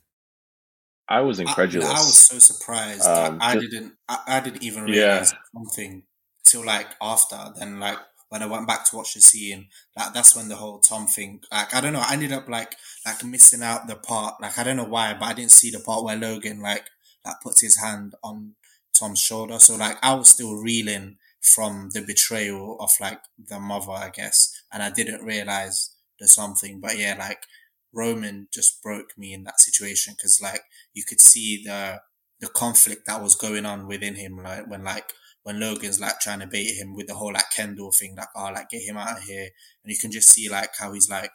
I 1.09 1.20
was 1.20 1.40
incredulous. 1.40 1.89
I, 1.89 1.90
I 1.90 1.94
was 1.94 2.16
so 2.16 2.39
surprised. 2.39 3.06
Um, 3.06 3.39
I, 3.40 3.55
just, 3.55 3.70
didn't. 3.70 3.93
I, 4.09 4.19
I, 4.27 4.40
didn't 4.40 4.62
even 4.62 4.85
realize 4.85 5.32
yeah. 5.32 5.39
something 5.55 6.05
till 6.44 6.64
like 6.64 6.86
after. 7.02 7.39
Then 7.59 7.78
like 7.78 7.98
when 8.31 8.43
I 8.43 8.47
went 8.47 8.66
back 8.66 8.86
to 8.86 8.97
watch 8.97 9.12
the 9.12 9.20
scene, 9.20 9.66
like 9.94 10.14
that's 10.14 10.35
when 10.35 10.48
the 10.48 10.56
whole 10.56 10.78
Tom 10.78 11.06
thing. 11.06 11.40
Like 11.52 11.74
I 11.74 11.82
don't 11.82 11.93
know. 11.93 12.02
I 12.02 12.14
ended 12.14 12.32
up 12.32 12.48
like 12.48 12.77
like 13.05 13.23
missing 13.24 13.62
out 13.62 13.89
the 13.89 13.97
part. 13.97 14.40
Like 14.40 14.59
I 14.59 14.64
don't 14.64 14.78
know 14.78 14.85
why, 14.85 15.12
but 15.12 15.27
I 15.27 15.32
didn't 15.35 15.51
see 15.51 15.70
the 15.70 15.81
part 15.81 16.02
where 16.02 16.16
Logan 16.16 16.60
like 16.60 16.85
like 17.27 17.40
puts 17.43 17.60
his 17.60 17.77
hand 17.77 18.14
on 18.24 18.55
Tom's 18.98 19.20
shoulder. 19.20 19.59
So 19.59 19.77
like 19.77 19.98
I 20.02 20.14
was 20.14 20.28
still 20.28 20.55
reeling 20.55 21.16
from 21.40 21.90
the 21.93 22.02
betrayal 22.02 22.77
of 22.81 22.90
like 23.01 23.20
the 23.39 23.59
mother, 23.59 23.93
I 23.93 24.10
guess, 24.10 24.62
and 24.73 24.82
I 24.82 24.90
didn't 24.90 25.24
realize 25.24 25.90
the 26.19 26.28
something. 26.28 26.81
But 26.81 26.98
yeah, 26.98 27.16
like 27.19 27.44
Roman 27.93 28.48
just 28.52 28.82
broke 28.82 29.19
me 29.19 29.32
in 29.32 29.44
that 29.44 29.60
situation 29.60 30.14
because 30.16 30.40
like 30.40 30.62
you 30.94 31.05
could 31.05 31.20
see 31.20 31.62
the 31.64 32.01
the 32.40 32.48
conflict 32.48 33.06
that 33.06 33.23
was 33.23 33.35
going 33.35 33.66
on 33.66 33.86
within 33.86 34.16
him, 34.16 34.36
like 34.43 34.69
when 34.69 34.85
like 34.85 35.12
when 35.43 35.60
Logan's 35.60 36.01
like 36.01 36.20
trying 36.20 36.40
to 36.40 36.47
bait 36.47 36.74
him 36.77 36.94
with 36.94 37.09
the 37.09 37.14
whole 37.14 37.32
like 37.32 37.51
Kendall 37.51 37.93
thing, 37.93 38.14
like 38.16 38.28
oh 38.36 38.51
like 38.55 38.70
get 38.70 38.82
him 38.82 38.97
out 38.97 39.19
of 39.19 39.24
here, 39.24 39.48
and 39.85 39.93
you 39.93 39.98
can 39.98 40.12
just 40.12 40.31
see 40.31 40.48
like 40.48 40.70
how 40.78 40.93
he's 40.93 41.10
like 41.10 41.32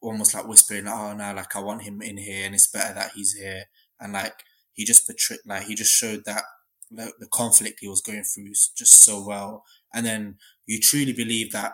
almost 0.00 0.34
like 0.34 0.48
whispering, 0.48 0.88
oh 0.88 1.14
no, 1.14 1.32
like 1.34 1.54
I 1.54 1.60
want 1.60 1.82
him 1.82 2.02
in 2.02 2.16
here, 2.16 2.46
and 2.46 2.54
it's 2.54 2.70
better 2.70 2.94
that 2.94 3.12
he's 3.14 3.32
here, 3.32 3.64
and 4.00 4.12
like 4.12 4.34
he 4.72 4.84
just 4.84 5.06
portrayed, 5.06 5.40
like 5.46 5.64
he 5.64 5.74
just 5.74 5.92
showed 5.92 6.24
that 6.26 6.44
the, 6.94 7.12
the 7.18 7.28
conflict 7.32 7.78
he 7.80 7.88
was 7.88 8.00
going 8.00 8.24
through 8.24 8.52
just 8.76 9.02
so 9.04 9.24
well, 9.26 9.64
and 9.94 10.04
then 10.06 10.38
you 10.66 10.80
truly 10.80 11.12
believe 11.12 11.52
that 11.52 11.72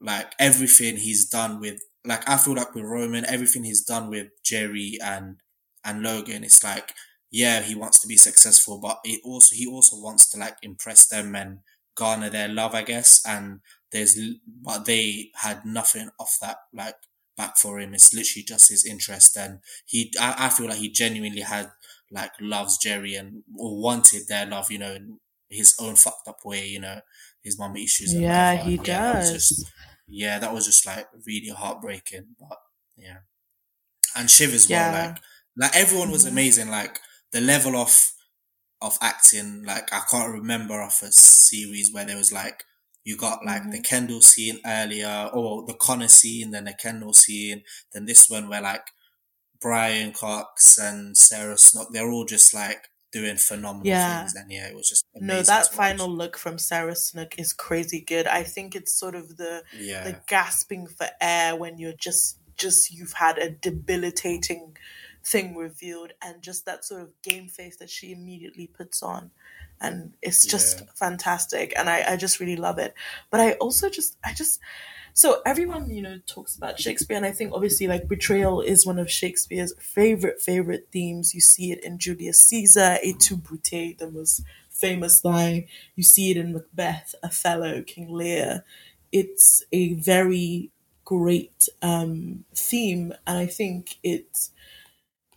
like 0.00 0.32
everything 0.38 0.96
he's 0.96 1.28
done 1.28 1.60
with 1.60 1.80
like 2.04 2.28
I 2.28 2.36
feel 2.38 2.54
like 2.54 2.74
with 2.74 2.84
Roman, 2.84 3.24
everything 3.26 3.64
he's 3.64 3.84
done 3.84 4.08
with 4.08 4.28
Gerri 4.44 4.94
and 5.02 5.40
and 5.84 6.02
Logan, 6.02 6.44
it's 6.44 6.64
like 6.64 6.94
yeah, 7.30 7.60
he 7.60 7.74
wants 7.74 8.00
to 8.00 8.08
be 8.08 8.16
successful, 8.16 8.80
but 8.80 9.00
he 9.04 9.20
also 9.24 9.54
he 9.54 9.66
also 9.66 9.96
wants 10.00 10.28
to 10.30 10.38
like 10.38 10.56
impress 10.62 11.06
them 11.08 11.34
and 11.36 11.60
garner 11.94 12.30
their 12.30 12.48
love, 12.48 12.74
I 12.74 12.82
guess. 12.82 13.20
And 13.26 13.60
there's 13.92 14.18
but 14.46 14.84
they 14.86 15.30
had 15.36 15.64
nothing 15.64 16.10
of 16.18 16.28
that 16.40 16.56
like 16.72 16.96
back 17.36 17.56
for 17.58 17.78
him. 17.78 17.94
It's 17.94 18.14
literally 18.14 18.44
just 18.44 18.70
his 18.70 18.86
interest, 18.86 19.36
and 19.36 19.60
he 19.84 20.12
I, 20.18 20.46
I 20.46 20.48
feel 20.48 20.66
like 20.68 20.78
he 20.78 20.90
genuinely 20.90 21.42
had 21.42 21.70
like 22.10 22.32
loves 22.40 22.78
Gerri 22.84 23.18
and 23.18 23.42
or 23.56 23.80
wanted 23.80 24.22
their 24.28 24.46
love, 24.46 24.70
you 24.70 24.78
know, 24.78 24.92
in 24.92 25.18
his 25.48 25.76
own 25.80 25.96
fucked 25.96 26.28
up 26.28 26.38
way, 26.44 26.66
you 26.66 26.80
know, 26.80 27.00
his 27.42 27.58
mum 27.58 27.76
issues. 27.76 28.14
yeah, 28.14 28.56
he 28.56 28.76
does. 28.76 28.86
Yeah 28.88 29.12
that, 29.12 29.32
just, 29.32 29.72
yeah, 30.06 30.38
that 30.38 30.52
was 30.52 30.66
just 30.66 30.86
like 30.86 31.06
really 31.26 31.50
heartbreaking, 31.50 32.26
but 32.38 32.58
yeah. 32.96 33.18
And 34.16 34.30
Shiv 34.30 34.52
as 34.52 34.68
yeah. 34.68 34.92
well, 34.92 35.08
like 35.08 35.18
like 35.56 35.76
everyone 35.76 36.10
was 36.10 36.26
amazing. 36.26 36.68
Like 36.68 36.98
the 37.32 37.40
level 37.40 37.76
of 37.76 38.12
of 38.82 38.98
acting, 39.00 39.64
like 39.64 39.92
I 39.92 40.00
can't 40.10 40.32
remember 40.32 40.80
of 40.82 40.98
a 41.02 41.12
series 41.12 41.92
where 41.92 42.04
there 42.04 42.16
was 42.16 42.32
like 42.32 42.64
you 43.04 43.16
got 43.16 43.44
like 43.44 43.62
mm-hmm. 43.62 43.70
the 43.70 43.80
Kendall 43.80 44.20
scene 44.20 44.58
earlier, 44.66 45.30
or 45.32 45.64
the 45.66 45.74
Connor 45.74 46.08
scene, 46.08 46.50
then 46.50 46.64
the 46.64 46.74
Kendall 46.74 47.12
scene, 47.12 47.62
then 47.92 48.06
this 48.06 48.28
one 48.28 48.48
where 48.48 48.62
like 48.62 48.86
Brian 49.60 50.12
Cox 50.12 50.78
and 50.78 51.16
Sarah 51.16 51.58
Snook, 51.58 51.92
they're 51.92 52.10
all 52.10 52.24
just 52.24 52.54
like 52.54 52.88
doing 53.12 53.36
phenomenal 53.36 53.86
yeah. 53.86 54.20
things. 54.20 54.34
And 54.36 54.50
yeah, 54.50 54.68
it 54.68 54.74
was 54.74 54.88
just 54.88 55.04
no. 55.14 55.42
That 55.42 55.72
final 55.72 56.08
look 56.08 56.36
from 56.36 56.58
Sarah 56.58 56.96
Snook 56.96 57.38
is 57.38 57.52
crazy 57.52 58.00
good. 58.00 58.26
I 58.26 58.42
think 58.42 58.74
it's 58.74 58.94
sort 58.94 59.14
of 59.14 59.36
the 59.36 59.62
yeah. 59.76 60.04
the 60.04 60.20
gasping 60.26 60.86
for 60.86 61.08
air 61.20 61.56
when 61.56 61.78
you're 61.78 61.92
just 61.92 62.38
just 62.56 62.92
you've 62.92 63.14
had 63.14 63.38
a 63.38 63.50
debilitating 63.50 64.76
thing 65.24 65.56
revealed, 65.56 66.12
and 66.22 66.42
just 66.42 66.66
that 66.66 66.84
sort 66.84 67.02
of 67.02 67.12
game 67.22 67.48
face 67.48 67.76
that 67.76 67.90
she 67.90 68.12
immediately 68.12 68.66
puts 68.66 69.02
on. 69.02 69.30
And 69.82 70.12
it's 70.20 70.44
just 70.44 70.80
yeah. 70.80 70.86
fantastic, 70.94 71.72
and 71.76 71.88
I, 71.88 72.12
I 72.12 72.16
just 72.16 72.38
really 72.38 72.56
love 72.56 72.78
it. 72.78 72.94
But 73.30 73.40
I 73.40 73.52
also 73.52 73.88
just, 73.88 74.18
I 74.22 74.34
just, 74.34 74.60
so 75.12 75.40
everyone, 75.44 75.90
you 75.90 76.02
know, 76.02 76.18
talks 76.26 76.56
about 76.56 76.78
Shakespeare, 76.80 77.16
and 77.16 77.26
I 77.26 77.32
think 77.32 77.52
obviously 77.52 77.86
like 77.86 78.08
betrayal 78.08 78.60
is 78.60 78.86
one 78.86 78.98
of 78.98 79.10
Shakespeare's 79.10 79.72
favorite 79.80 80.40
favorite 80.40 80.88
themes. 80.92 81.34
You 81.34 81.40
see 81.40 81.72
it 81.72 81.84
in 81.84 81.98
Julius 81.98 82.38
Caesar, 82.40 82.98
Et 83.02 83.18
tu 83.18 83.36
Brute, 83.36 83.98
the 83.98 84.10
most 84.10 84.42
famous 84.70 85.24
line. 85.24 85.66
You 85.96 86.02
see 86.02 86.30
it 86.30 86.36
in 86.36 86.52
Macbeth, 86.52 87.14
Othello, 87.22 87.82
King 87.82 88.12
Lear. 88.12 88.64
It's 89.12 89.64
a 89.72 89.94
very 89.94 90.70
great 91.04 91.68
um, 91.82 92.44
theme, 92.54 93.12
and 93.26 93.38
I 93.38 93.46
think 93.46 93.96
it's 94.02 94.50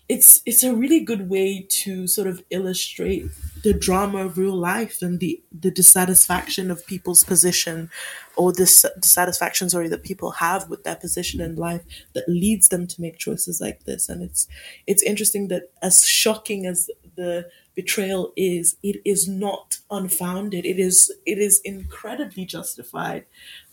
it's 0.10 0.42
it's 0.46 0.64
a 0.64 0.76
really 0.76 1.00
good 1.00 1.30
way 1.30 1.66
to 1.70 2.08
sort 2.08 2.28
of 2.28 2.44
illustrate 2.50 3.26
the 3.64 3.74
drama 3.74 4.26
of 4.26 4.38
real 4.38 4.56
life 4.56 5.02
and 5.02 5.20
the 5.20 5.42
the 5.52 5.72
dissatisfaction 5.72 6.70
of 6.70 6.86
people's 6.86 7.24
position 7.24 7.90
or 8.36 8.52
the 8.52 8.66
dissatisfaction 9.00 9.70
sorry 9.70 9.88
that 9.88 10.04
people 10.04 10.32
have 10.32 10.70
with 10.70 10.84
their 10.84 10.96
position 10.96 11.40
in 11.42 11.56
life 11.56 11.82
that 12.14 12.28
leads 12.28 12.70
them 12.70 12.88
to 12.88 13.02
make 13.02 13.18
choices 13.18 13.62
like 13.62 13.84
this. 13.86 14.10
And 14.10 14.22
it's 14.24 14.48
it's 14.88 15.04
interesting 15.04 15.48
that 15.50 15.72
as 15.82 16.06
shocking 16.06 16.66
as 16.66 16.90
the 17.16 17.50
betrayal 17.76 18.34
is 18.36 18.76
it 18.84 19.02
is 19.06 19.28
not 19.28 19.80
unfounded. 19.90 20.66
It 20.66 20.80
is 20.80 21.12
it 21.26 21.38
is 21.38 21.62
incredibly 21.64 22.46
justified 22.46 23.26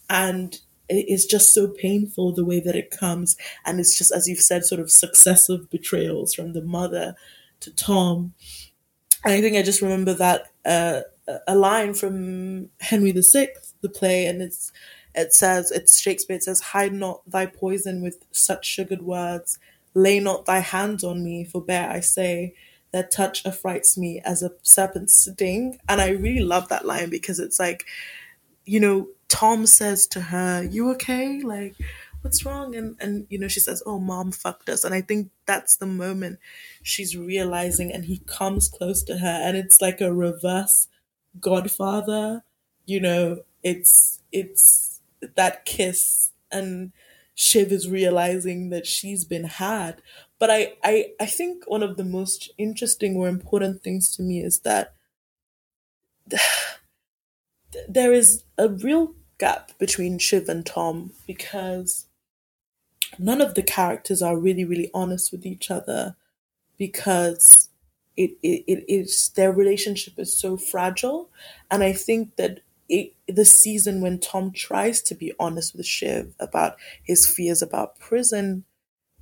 and 0.09 0.59
it's 0.89 1.25
just 1.25 1.55
so 1.55 1.69
painful 1.69 2.33
the 2.33 2.45
way 2.45 2.59
that 2.59 2.75
it 2.75 2.91
comes. 2.91 3.37
And 3.65 3.79
it's 3.79 3.97
just 3.97 4.11
as 4.11 4.29
you've 4.29 4.41
said 4.41 4.65
sort 4.65 4.81
of 4.81 4.91
successive 4.91 5.71
betrayals 5.71 6.35
from 6.35 6.53
the 6.53 6.63
mother 6.63 7.15
to 7.61 7.71
tom 7.75 8.33
i 9.25 9.41
think 9.41 9.57
i 9.57 9.63
just 9.63 9.83
remember 9.83 10.15
that 10.15 10.49
uh, 10.65 11.01
a 11.47 11.55
line 11.55 11.95
from 11.95 12.69
henry 12.81 13.13
vi 13.13 13.49
the 13.83 13.89
play 13.89 14.27
and 14.27 14.43
it's 14.43 14.73
it 15.15 15.33
says 15.33 15.71
it's 15.71 15.99
shakespeare 16.01 16.37
it 16.37 16.43
says 16.43 16.61
hide 16.61 16.93
not 16.93 17.21
thy 17.29 17.47
poison 17.47 18.03
with 18.03 18.25
such 18.33 18.67
sugared 18.67 19.03
words 19.03 19.59
lay 19.95 20.21
not 20.21 20.47
thy 20.47 20.59
hands 20.61 21.03
on 21.05 21.23
me 21.25 21.45
for 21.45 21.61
bear 21.61 21.91
i 21.91 22.01
say 22.01 22.55
their 22.93 23.05
touch 23.05 23.45
affrights 23.47 23.97
me 23.97 24.21
as 24.25 24.43
a 24.43 24.51
serpent's 24.63 25.15
sting 25.15 25.79
and 25.89 26.01
i 26.01 26.09
really 26.11 26.41
love 26.45 26.69
that 26.69 26.87
line 26.87 27.11
because 27.11 27.39
it's 27.39 27.59
like 27.59 27.85
you 28.65 28.81
know 28.81 29.09
Tom 29.29 29.65
says 29.67 30.07
to 30.09 30.21
her, 30.21 30.63
"You 30.65 30.91
okay? 30.93 31.41
Like, 31.43 31.75
what's 32.23 32.45
wrong?" 32.45 32.75
And 32.75 32.97
and 33.01 33.27
you 33.31 33.39
know 33.39 33.49
she 33.49 33.61
says, 33.61 33.83
"Oh, 33.87 33.99
mom 33.99 34.33
fucked 34.33 34.69
us." 34.69 34.85
And 34.85 34.95
I 34.95 35.01
think 35.03 35.31
that's 35.47 35.77
the 35.77 35.87
moment 35.87 36.39
she's 36.83 37.17
realizing, 37.17 37.93
and 37.93 38.05
he 38.05 38.19
comes 38.27 38.69
close 38.69 39.03
to 39.05 39.19
her, 39.19 39.41
and 39.43 39.57
it's 39.57 39.81
like 39.81 40.01
a 40.01 40.13
reverse 40.13 40.89
Godfather. 41.41 42.45
You 42.87 43.01
know, 43.01 43.43
it's 43.63 44.21
it's 44.33 45.01
that 45.37 45.65
kiss, 45.65 46.31
and 46.51 46.93
Shiv 47.35 47.73
is 47.73 47.89
realizing 47.89 48.71
that 48.71 48.87
she's 48.87 49.25
been 49.25 49.45
had. 49.45 50.03
But 50.39 50.51
I, 50.51 50.75
I, 50.83 51.13
I 51.21 51.27
think 51.27 51.65
one 51.67 51.83
of 51.83 51.97
the 51.97 52.05
most 52.05 52.51
interesting 52.59 53.17
or 53.17 53.29
important 53.29 53.83
things 53.83 54.15
to 54.17 54.23
me 54.23 54.41
is 54.43 54.61
that 54.61 54.95
there 57.89 58.13
is 58.13 58.45
a 58.59 58.69
real 58.69 59.15
gap 59.39 59.79
between 59.79 60.19
Shiv 60.19 60.49
and 60.49 60.65
Tom 60.65 61.13
because 61.27 62.07
none 63.19 63.41
of 63.41 63.55
the 63.55 63.63
characters 63.63 64.23
are 64.23 64.39
really, 64.39 64.65
really 64.65 64.91
honest 64.95 65.33
with 65.33 65.47
each 65.47 65.71
other 65.71 66.17
because 66.79 67.71
it, 68.17 68.33
it, 68.43 68.65
it 68.67 68.85
is 68.89 69.31
their 69.31 69.53
relationship 69.53 70.15
is 70.19 70.37
so 70.37 70.57
fragile. 70.57 71.31
And 71.71 71.83
I 71.83 71.93
think 71.93 72.37
that 72.37 72.61
it, 72.89 73.15
the 73.29 73.45
season 73.45 74.01
when 74.01 74.19
Tom 74.19 74.53
tries 74.53 75.03
to 75.03 75.15
be 75.15 75.33
honest 75.39 75.77
with 75.77 75.87
Shiv 75.87 76.35
about 76.41 76.77
his 77.03 77.27
fears 77.27 77.63
about 77.63 77.99
prison, 77.99 78.65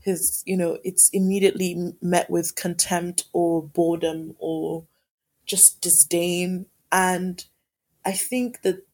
his, 0.01 0.43
you 0.47 0.57
know, 0.57 0.79
it's 0.85 1.11
immediately 1.11 1.95
met 2.03 2.31
with 2.31 2.55
contempt 2.57 3.25
or 3.33 3.63
boredom 3.63 4.37
or 4.39 4.85
just 5.47 5.81
disdain. 5.81 6.67
And 6.93 7.45
I 8.05 8.13
think 8.13 8.63
that 8.63 8.88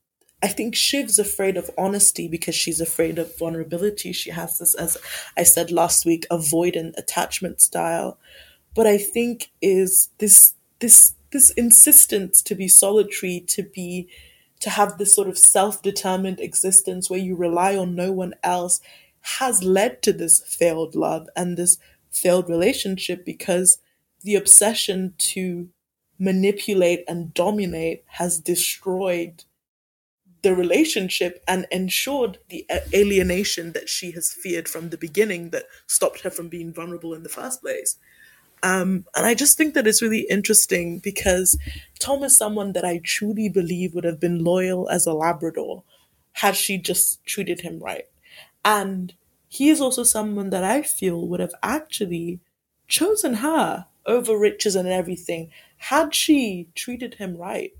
I 0.44 0.48
think 0.48 0.74
Shiv's 0.74 1.18
afraid 1.18 1.56
of 1.56 1.70
honesty 1.78 2.28
because 2.28 2.54
she's 2.54 2.78
afraid 2.78 3.18
of 3.18 3.38
vulnerability. 3.38 4.12
She 4.12 4.28
has 4.28 4.58
this, 4.58 4.74
as 4.74 4.98
I 5.38 5.42
said 5.42 5.70
last 5.70 6.04
week, 6.04 6.26
avoidant 6.30 6.98
attachment 6.98 7.62
style. 7.62 8.18
But 8.74 8.86
I 8.86 8.98
think 8.98 9.50
is 9.62 10.10
this 10.18 10.52
this 10.80 11.14
this 11.32 11.48
insistence 11.52 12.42
to 12.42 12.54
be 12.54 12.68
solitary, 12.68 13.40
to 13.48 13.62
be 13.62 14.10
to 14.60 14.68
have 14.68 14.98
this 14.98 15.14
sort 15.14 15.28
of 15.28 15.38
self-determined 15.38 16.40
existence 16.40 17.08
where 17.08 17.18
you 17.18 17.36
rely 17.36 17.74
on 17.74 17.94
no 17.94 18.12
one 18.12 18.34
else 18.42 18.82
has 19.38 19.62
led 19.62 20.02
to 20.02 20.12
this 20.12 20.42
failed 20.46 20.94
love 20.94 21.26
and 21.34 21.56
this 21.56 21.78
failed 22.10 22.50
relationship 22.50 23.24
because 23.24 23.78
the 24.22 24.34
obsession 24.34 25.14
to 25.16 25.70
manipulate 26.18 27.02
and 27.08 27.32
dominate 27.32 28.04
has 28.08 28.38
destroyed 28.38 29.44
the 30.44 30.54
relationship 30.54 31.42
and 31.48 31.66
ensured 31.72 32.38
the 32.50 32.66
alienation 32.94 33.72
that 33.72 33.88
she 33.88 34.12
has 34.12 34.32
feared 34.32 34.68
from 34.68 34.90
the 34.90 34.98
beginning 34.98 35.50
that 35.50 35.64
stopped 35.88 36.20
her 36.20 36.30
from 36.30 36.48
being 36.48 36.72
vulnerable 36.72 37.14
in 37.14 37.24
the 37.24 37.28
first 37.30 37.62
place. 37.62 37.96
Um, 38.62 39.06
and 39.16 39.26
I 39.26 39.34
just 39.34 39.58
think 39.58 39.74
that 39.74 39.86
it's 39.86 40.02
really 40.02 40.26
interesting 40.30 40.98
because 41.00 41.58
Tom 41.98 42.22
is 42.22 42.36
someone 42.36 42.72
that 42.74 42.84
I 42.84 43.00
truly 43.02 43.48
believe 43.48 43.94
would 43.94 44.04
have 44.04 44.20
been 44.20 44.44
loyal 44.44 44.88
as 44.88 45.06
a 45.06 45.14
Labrador 45.14 45.82
had 46.34 46.56
she 46.56 46.78
just 46.78 47.24
treated 47.26 47.62
him 47.62 47.78
right. 47.80 48.06
And 48.64 49.14
he 49.48 49.70
is 49.70 49.80
also 49.80 50.02
someone 50.02 50.50
that 50.50 50.64
I 50.64 50.82
feel 50.82 51.26
would 51.26 51.40
have 51.40 51.54
actually 51.62 52.40
chosen 52.88 53.34
her 53.34 53.86
over 54.06 54.36
riches 54.36 54.76
and 54.76 54.88
everything 54.88 55.50
had 55.78 56.14
she 56.14 56.68
treated 56.74 57.14
him 57.14 57.36
right. 57.36 57.72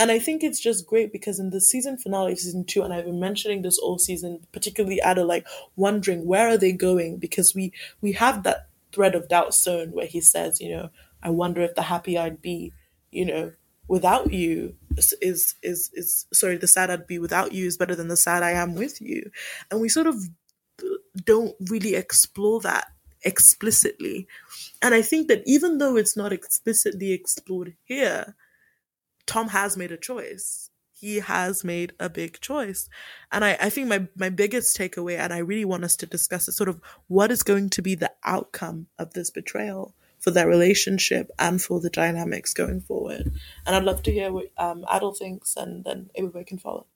And 0.00 0.10
I 0.10 0.18
think 0.18 0.42
it's 0.42 0.58
just 0.58 0.86
great 0.86 1.12
because 1.12 1.38
in 1.38 1.50
the 1.50 1.60
season 1.60 1.98
finale 1.98 2.32
of 2.32 2.38
season 2.38 2.64
two, 2.64 2.82
and 2.82 2.90
I've 2.90 3.04
been 3.04 3.20
mentioning 3.20 3.60
this 3.60 3.78
all 3.78 3.98
season, 3.98 4.40
particularly 4.50 4.98
Ada, 5.04 5.24
like 5.24 5.46
wondering 5.76 6.26
where 6.26 6.48
are 6.48 6.56
they 6.56 6.72
going 6.72 7.18
because 7.18 7.54
we 7.54 7.70
we 8.00 8.12
have 8.12 8.42
that 8.44 8.68
thread 8.92 9.14
of 9.14 9.28
doubt 9.28 9.52
sown 9.54 9.92
where 9.92 10.06
he 10.06 10.22
says, 10.22 10.58
you 10.58 10.70
know, 10.70 10.88
I 11.22 11.28
wonder 11.28 11.60
if 11.60 11.74
the 11.74 11.82
happy 11.82 12.16
I'd 12.16 12.40
be, 12.40 12.72
you 13.12 13.26
know, 13.26 13.52
without 13.88 14.32
you 14.32 14.74
is 14.96 15.14
is 15.20 15.56
is, 15.62 15.90
is 15.92 16.26
sorry, 16.32 16.56
the 16.56 16.66
sad 16.66 16.90
I'd 16.90 17.06
be 17.06 17.18
without 17.18 17.52
you 17.52 17.66
is 17.66 17.76
better 17.76 17.94
than 17.94 18.08
the 18.08 18.16
sad 18.16 18.42
I 18.42 18.52
am 18.52 18.76
with 18.76 19.02
you, 19.02 19.30
and 19.70 19.82
we 19.82 19.90
sort 19.90 20.06
of 20.06 20.16
don't 21.24 21.54
really 21.68 21.94
explore 21.94 22.60
that 22.60 22.86
explicitly. 23.22 24.26
And 24.80 24.94
I 24.94 25.02
think 25.02 25.28
that 25.28 25.42
even 25.44 25.78
though 25.78 25.96
it's 25.96 26.16
not 26.16 26.32
explicitly 26.32 27.12
explored 27.12 27.74
here, 27.84 28.34
Tom 29.30 29.50
has 29.50 29.76
made 29.76 29.92
a 29.92 29.96
choice. 29.96 30.70
He 30.92 31.20
has 31.20 31.62
made 31.62 31.92
a 32.00 32.10
big 32.10 32.40
choice. 32.40 32.88
And 33.30 33.44
I, 33.44 33.56
I 33.60 33.70
think 33.70 33.86
my, 33.86 34.08
my 34.16 34.28
biggest 34.28 34.76
takeaway, 34.76 35.16
and 35.18 35.32
I 35.32 35.38
really 35.38 35.64
want 35.64 35.84
us 35.84 35.94
to 35.96 36.06
discuss 36.06 36.48
is 36.48 36.56
sort 36.56 36.68
of 36.68 36.80
what 37.06 37.30
is 37.30 37.44
going 37.44 37.70
to 37.70 37.80
be 37.80 37.94
the 37.94 38.10
outcome 38.24 38.88
of 38.98 39.12
this 39.12 39.30
betrayal 39.30 39.94
for 40.18 40.32
their 40.32 40.48
relationship 40.48 41.30
and 41.38 41.62
for 41.62 41.78
the 41.78 41.90
dynamics 41.90 42.52
going 42.52 42.80
forward. 42.80 43.32
And 43.64 43.76
I'd 43.76 43.84
love 43.84 44.02
to 44.02 44.12
hear 44.12 44.32
what 44.32 44.50
um, 44.58 44.84
Adil 44.90 45.16
thinks, 45.16 45.56
and 45.56 45.84
then 45.84 46.10
everybody 46.16 46.44
can 46.44 46.58
follow. 46.58 46.86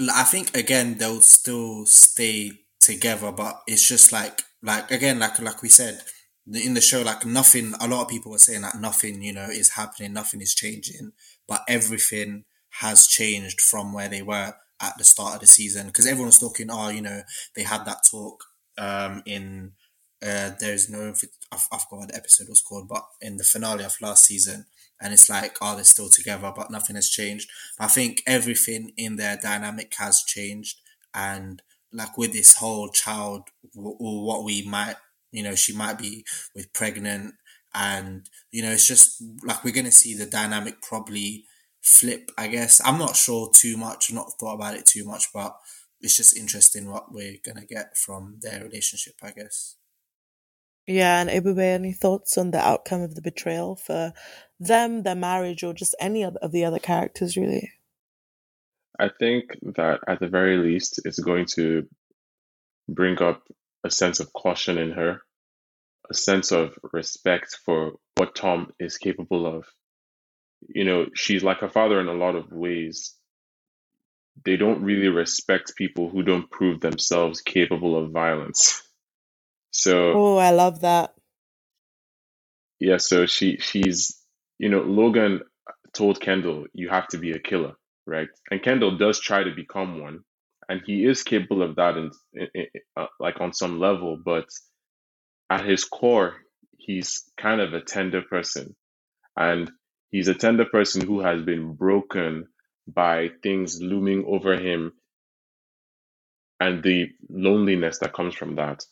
I 0.00 0.22
think 0.22 0.56
again 0.56 0.96
they'll 0.96 1.20
still 1.20 1.84
stay 1.84 2.52
together, 2.80 3.30
but 3.30 3.62
it's 3.66 3.86
just 3.86 4.12
like 4.12 4.42
like 4.62 4.90
again 4.90 5.18
like 5.18 5.38
like 5.38 5.62
we 5.62 5.68
said, 5.68 6.00
in 6.50 6.74
the 6.74 6.80
show, 6.80 7.02
like 7.02 7.24
nothing. 7.24 7.74
A 7.80 7.86
lot 7.86 8.02
of 8.02 8.08
people 8.08 8.32
were 8.32 8.38
saying 8.38 8.62
that 8.62 8.76
nothing, 8.80 9.22
you 9.22 9.32
know, 9.32 9.48
is 9.48 9.70
happening, 9.70 10.12
nothing 10.12 10.40
is 10.40 10.54
changing, 10.54 11.12
but 11.48 11.62
everything 11.68 12.44
has 12.80 13.06
changed 13.06 13.60
from 13.60 13.92
where 13.92 14.08
they 14.08 14.22
were 14.22 14.54
at 14.80 14.98
the 14.98 15.04
start 15.04 15.34
of 15.34 15.40
the 15.40 15.46
season 15.46 15.86
because 15.86 16.06
everyone 16.06 16.26
was 16.26 16.38
talking. 16.38 16.68
Oh, 16.70 16.88
you 16.88 17.02
know, 17.02 17.22
they 17.54 17.62
had 17.62 17.84
that 17.84 18.04
talk 18.10 18.44
um, 18.78 19.22
in. 19.26 19.72
Uh, 20.24 20.52
there's 20.60 20.88
no, 20.88 21.12
I've, 21.50 21.66
I've 21.72 21.88
got 21.90 21.98
what 21.98 22.08
the 22.08 22.16
episode 22.16 22.48
was 22.48 22.60
called, 22.60 22.88
but 22.88 23.04
in 23.20 23.38
the 23.38 23.44
finale 23.44 23.84
of 23.84 24.00
last 24.00 24.24
season, 24.24 24.66
and 25.00 25.12
it's 25.12 25.28
like, 25.28 25.56
oh, 25.60 25.74
they're 25.74 25.82
still 25.82 26.08
together, 26.08 26.52
but 26.54 26.70
nothing 26.70 26.94
has 26.94 27.10
changed. 27.10 27.50
I 27.80 27.88
think 27.88 28.22
everything 28.24 28.92
in 28.96 29.16
their 29.16 29.36
dynamic 29.36 29.92
has 29.98 30.22
changed, 30.22 30.80
and 31.12 31.60
like 31.92 32.16
with 32.16 32.32
this 32.32 32.54
whole 32.54 32.88
child 32.88 33.48
or 33.74 34.24
what 34.24 34.44
we 34.44 34.62
might 34.62 34.96
you 35.30 35.42
know 35.42 35.54
she 35.54 35.74
might 35.74 35.98
be 35.98 36.24
with 36.54 36.72
pregnant 36.72 37.34
and 37.74 38.28
you 38.50 38.62
know 38.62 38.70
it's 38.70 38.86
just 38.86 39.22
like 39.44 39.64
we're 39.64 39.72
going 39.72 39.86
to 39.86 39.92
see 39.92 40.14
the 40.14 40.26
dynamic 40.26 40.82
probably 40.82 41.44
flip 41.80 42.30
i 42.38 42.46
guess. 42.46 42.80
I'm 42.84 42.98
not 42.98 43.16
sure 43.16 43.50
too 43.54 43.76
much 43.76 44.12
not 44.12 44.32
thought 44.38 44.54
about 44.54 44.76
it 44.76 44.86
too 44.86 45.04
much 45.04 45.26
but 45.32 45.56
it's 46.00 46.16
just 46.16 46.36
interesting 46.36 46.90
what 46.90 47.12
we're 47.12 47.38
going 47.44 47.58
to 47.58 47.66
get 47.66 47.96
from 47.96 48.38
their 48.40 48.62
relationship 48.62 49.14
i 49.22 49.30
guess. 49.30 49.76
Yeah 50.86 51.20
and 51.20 51.30
Ebube, 51.30 51.60
any 51.60 51.92
thoughts 51.92 52.36
on 52.36 52.50
the 52.50 52.58
outcome 52.58 53.02
of 53.02 53.14
the 53.14 53.22
betrayal 53.22 53.76
for 53.76 54.12
them 54.58 55.02
their 55.02 55.14
marriage 55.14 55.62
or 55.62 55.74
just 55.74 55.94
any 56.00 56.24
of 56.24 56.36
the 56.50 56.64
other 56.64 56.78
characters 56.78 57.36
really? 57.36 57.70
I 58.98 59.08
think 59.08 59.58
that 59.74 60.00
at 60.06 60.20
the 60.20 60.28
very 60.28 60.56
least, 60.58 61.00
it's 61.04 61.18
going 61.18 61.46
to 61.56 61.88
bring 62.88 63.20
up 63.22 63.42
a 63.84 63.90
sense 63.90 64.20
of 64.20 64.32
caution 64.32 64.78
in 64.78 64.92
her, 64.92 65.22
a 66.12 66.14
sense 66.14 66.52
of 66.52 66.78
respect 66.92 67.58
for 67.66 67.94
what 68.16 68.36
Tom 68.36 68.72
is 68.80 68.98
capable 68.98 69.46
of. 69.46 69.66
You 70.68 70.84
know, 70.84 71.06
she's 71.14 71.44
like 71.44 71.60
her 71.60 71.70
father 71.70 72.00
in 72.00 72.08
a 72.08 72.14
lot 72.24 72.36
of 72.36 72.52
ways. 72.52 73.14
They 74.44 74.56
don't 74.56 74.82
really 74.82 75.08
respect 75.08 75.74
people 75.76 76.10
who 76.10 76.22
don't 76.22 76.50
prove 76.50 76.80
themselves 76.80 77.42
capable 77.42 77.96
of 77.98 78.12
violence. 78.12 78.82
So 79.72 80.16
Oh, 80.16 80.38
I 80.38 80.50
love 80.50 80.80
that. 80.82 81.14
Yeah, 82.80 82.98
so 82.98 83.26
she 83.26 83.58
she's 83.58 84.18
you 84.58 84.70
know, 84.70 84.82
Logan 84.82 85.42
told 85.94 86.20
Kendall, 86.20 86.66
you 86.74 86.90
have 86.90 87.08
to 87.08 87.18
be 87.18 87.32
a 87.32 87.40
killer 87.40 87.74
right? 88.06 88.28
And 88.50 88.62
Kendall 88.62 88.98
does 88.98 89.20
try 89.20 89.44
to 89.44 89.54
become 89.54 90.00
one, 90.00 90.20
and 90.68 90.82
he 90.86 91.06
is 91.06 91.22
capable 91.24 91.62
of 91.62 91.76
that, 91.76 91.96
in, 91.96 92.10
in, 92.34 92.48
in 92.54 92.66
uh, 92.96 93.06
like 93.20 93.40
on 93.40 93.52
some 93.52 93.80
level. 93.80 94.18
But 94.24 94.46
at 95.52 95.66
his 95.66 95.84
core, 95.84 96.36
he's 96.78 97.24
kind 97.36 97.60
of 97.60 97.74
a 97.74 97.82
tender 97.82 98.22
person, 98.22 98.74
and 99.36 99.70
he's 100.10 100.28
a 100.28 100.34
tender 100.34 100.64
person 100.64 101.06
who 101.06 101.20
has 101.20 101.42
been 101.44 101.74
broken 101.74 102.46
by 102.88 103.30
things 103.42 103.80
looming 103.82 104.24
over 104.26 104.58
him 104.58 104.94
and 106.58 106.82
the 106.82 107.10
loneliness 107.28 107.98
that 107.98 108.14
comes 108.14 108.34
from 108.34 108.56
that. 108.56 108.82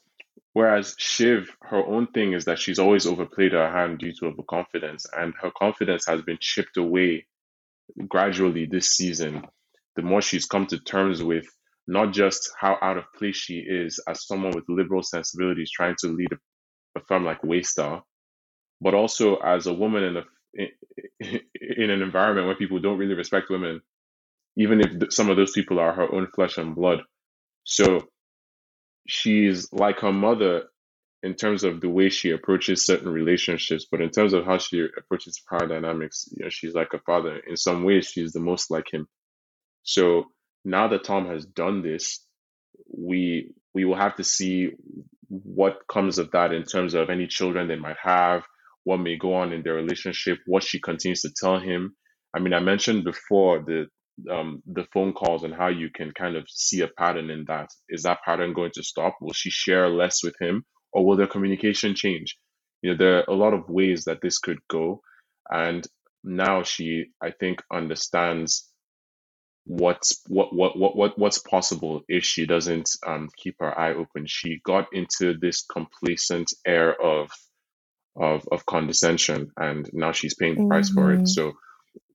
Whereas 0.53 0.95
Shiv, 0.99 1.51
her 1.63 1.87
own 1.87 2.09
thing 2.09 2.35
is 2.35 2.45
that 2.45 2.59
she's 2.59 2.79
always 2.79 3.07
overplayed 3.07 3.53
her 3.53 3.71
hand 3.73 3.99
due 3.99 4.13
to 4.21 4.27
overconfidence, 4.27 5.07
and 5.17 5.33
her 5.41 5.53
confidence 5.57 6.07
has 6.09 6.21
been 6.23 6.39
chipped 6.41 6.77
away 6.77 7.27
gradually 8.09 8.67
this 8.67 8.91
season, 8.91 9.47
the 9.97 10.03
more 10.03 10.23
she's 10.23 10.47
come 10.47 10.67
to 10.67 10.79
terms 10.81 11.23
with 11.23 11.47
not 11.89 12.13
just 12.13 12.51
how 12.61 12.79
out 12.83 12.99
of 12.99 13.05
place 13.17 13.37
she 13.37 13.59
is 13.59 14.01
as 14.09 14.27
someone 14.27 14.53
with 14.55 14.65
liberal 14.69 15.03
sensibilities 15.03 15.71
trying 15.73 15.97
to 16.01 16.09
lead 16.09 16.33
a, 16.33 16.37
a 16.97 17.01
firm 17.09 17.25
like 17.25 17.43
Waystar, 17.43 18.03
but 18.81 18.95
also 18.95 19.37
as 19.37 19.67
a 19.67 19.75
woman 19.75 20.05
in 20.05 20.19
a 20.19 20.25
in, 21.21 21.41
in 21.63 21.91
an 21.91 22.03
environment 22.03 22.47
where 22.49 22.57
people 22.57 22.81
don't 22.81 22.99
really 22.99 23.15
respect 23.15 23.51
women, 23.51 23.83
even 24.57 24.81
if 24.81 25.13
some 25.15 25.31
of 25.31 25.37
those 25.37 25.53
people 25.53 25.79
are 25.81 25.93
her 25.95 26.13
own 26.15 26.29
flesh 26.35 26.59
and 26.59 26.75
blood. 26.77 27.01
So 27.65 28.09
she's 29.09 29.73
like 29.73 30.01
her 30.01 30.13
mother 30.13 30.65
in 31.23 31.35
terms 31.35 31.65
of 31.65 31.83
the 31.83 31.91
way 31.91 32.11
she 32.11 32.31
approaches 32.33 32.87
certain 32.87 33.11
relationships, 33.11 33.87
but 33.91 34.03
in 34.03 34.11
terms 34.11 34.35
of 34.35 34.47
how 34.47 34.59
she 34.59 34.87
approaches 34.99 35.43
power 35.51 35.69
dynamics, 35.69 36.29
you 36.37 36.45
know, 36.45 36.51
she's 36.51 36.75
like 36.75 36.95
a 36.95 37.01
father. 37.01 37.39
In 37.49 37.57
some 37.59 37.85
ways, 37.85 38.09
she's 38.09 38.33
the 38.33 38.41
most 38.41 38.71
like 38.73 38.93
him. 38.93 39.09
So 39.85 40.27
now 40.65 40.89
that 40.89 41.05
Tom 41.05 41.29
has 41.29 41.47
done 41.47 41.83
this, 41.83 42.25
we 42.97 43.53
we 43.75 43.85
will 43.87 43.97
have 43.97 44.17
to 44.17 44.25
see 44.25 44.71
what 45.31 45.81
comes 45.93 46.19
of 46.19 46.33
that 46.33 46.53
in 46.55 46.65
terms 46.65 46.95
of 46.95 47.11
any 47.11 47.29
children 47.29 47.69
they 47.69 47.77
might 47.77 47.99
have, 48.03 48.45
what 48.85 48.99
may 48.99 49.19
go 49.19 49.35
on 49.35 49.53
in 49.55 49.65
their 49.65 49.77
relationship, 49.77 50.39
what 50.47 50.65
she 50.65 50.81
continues 50.81 51.23
to 51.23 51.33
tell 51.41 51.61
him. 51.61 51.97
I 52.37 52.41
mean, 52.41 52.55
I 52.55 52.61
mentioned 52.61 53.05
before 53.05 53.65
the 53.67 53.87
um, 54.33 54.63
the 54.67 54.87
phone 54.95 55.15
calls 55.15 55.45
and 55.45 55.55
how 55.55 55.69
you 55.69 55.91
can 55.95 56.13
kind 56.13 56.37
of 56.37 56.45
see 56.51 56.83
a 56.83 56.89
pattern 56.89 57.31
in 57.31 57.47
that. 57.49 57.69
Is 57.91 58.05
that 58.05 58.21
pattern 58.27 58.55
going 58.55 58.73
to 58.75 58.85
stop? 58.85 59.17
Will 59.23 59.35
she 59.35 59.51
share 59.51 59.89
less 59.91 60.25
with 60.25 60.37
him? 60.41 60.59
or 60.95 61.07
will 61.07 61.19
their 61.19 61.29
communication 61.29 61.97
change? 61.97 62.39
You 62.83 62.93
know, 62.93 62.99
there 62.99 63.19
are 63.19 63.25
a 63.29 63.35
lot 63.37 63.55
of 63.55 63.71
ways 63.71 64.07
that 64.07 64.23
this 64.23 64.39
could 64.39 64.61
go. 64.71 65.03
And 65.51 65.87
now 66.25 66.65
she, 66.65 67.07
I 67.23 67.33
think, 67.33 67.63
understands 67.73 68.70
what's 69.65 70.23
what 70.27 70.55
what 70.55 70.79
what, 70.79 70.97
what 70.97 71.19
what's 71.19 71.39
possible 71.39 72.03
if 72.09 72.25
she 72.25 72.47
doesn't 72.47 72.91
um, 73.07 73.29
keep 73.37 73.57
her 73.61 73.79
eye 73.79 73.95
open. 73.95 74.27
She 74.27 74.61
got 74.65 74.89
into 74.93 75.35
this 75.39 75.63
complacent 75.63 76.53
air 76.67 77.01
of 77.01 77.31
of 78.17 78.47
of 78.51 78.67
condescension, 78.67 79.51
and 79.57 79.89
now 79.93 80.13
she's 80.13 80.35
paying 80.35 80.57
the 80.57 80.67
price 80.67 80.91
mm-hmm. 80.91 81.01
for 81.01 81.13
it. 81.13 81.17
Mm-hmm. 81.17 81.27
So 81.27 81.53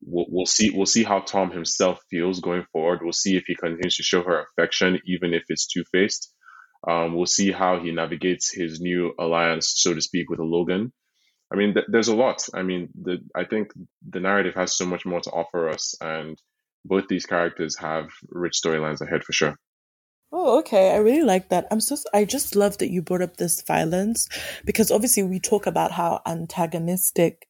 we'll, 0.01 0.25
we'll 0.29 0.45
see 0.45 0.71
we'll 0.71 0.85
see 0.85 1.03
how 1.03 1.19
Tom 1.19 1.51
himself 1.51 1.99
feels 2.09 2.39
going 2.39 2.65
forward. 2.71 2.99
We'll 3.01 3.13
see 3.13 3.37
if 3.37 3.45
he 3.47 3.55
continues 3.55 3.95
to 3.97 4.03
show 4.03 4.23
her 4.23 4.43
affection, 4.43 4.99
even 5.05 5.33
if 5.33 5.43
it's 5.49 5.67
two 5.67 5.83
faced. 5.91 6.33
Um, 6.87 7.15
we'll 7.15 7.25
see 7.25 7.51
how 7.51 7.79
he 7.79 7.91
navigates 7.91 8.53
his 8.53 8.79
new 8.79 9.13
alliance, 9.19 9.73
so 9.75 9.93
to 9.93 10.01
speak, 10.01 10.29
with 10.29 10.39
Logan. 10.39 10.93
I 11.51 11.55
mean, 11.55 11.73
th- 11.73 11.87
there's 11.89 12.09
a 12.09 12.15
lot. 12.15 12.47
I 12.53 12.61
mean, 12.61 12.89
the, 13.01 13.17
I 13.35 13.45
think 13.45 13.71
the 14.07 14.19
narrative 14.19 14.53
has 14.55 14.77
so 14.77 14.85
much 14.85 15.05
more 15.05 15.19
to 15.21 15.31
offer 15.31 15.69
us, 15.69 15.95
and 15.99 16.37
both 16.85 17.07
these 17.07 17.25
characters 17.25 17.77
have 17.79 18.09
rich 18.29 18.59
storylines 18.63 19.01
ahead 19.01 19.23
for 19.23 19.33
sure. 19.33 19.55
Oh, 20.31 20.59
okay. 20.59 20.91
I 20.91 20.97
really 20.97 21.23
like 21.23 21.49
that. 21.49 21.65
I'm 21.71 21.79
so 21.79 21.95
I 22.13 22.25
just 22.25 22.55
love 22.55 22.77
that 22.79 22.91
you 22.91 23.01
brought 23.01 23.21
up 23.21 23.37
this 23.37 23.61
violence 23.61 24.27
because 24.65 24.91
obviously 24.91 25.23
we 25.23 25.39
talk 25.39 25.65
about 25.65 25.91
how 25.91 26.21
antagonistic 26.25 27.47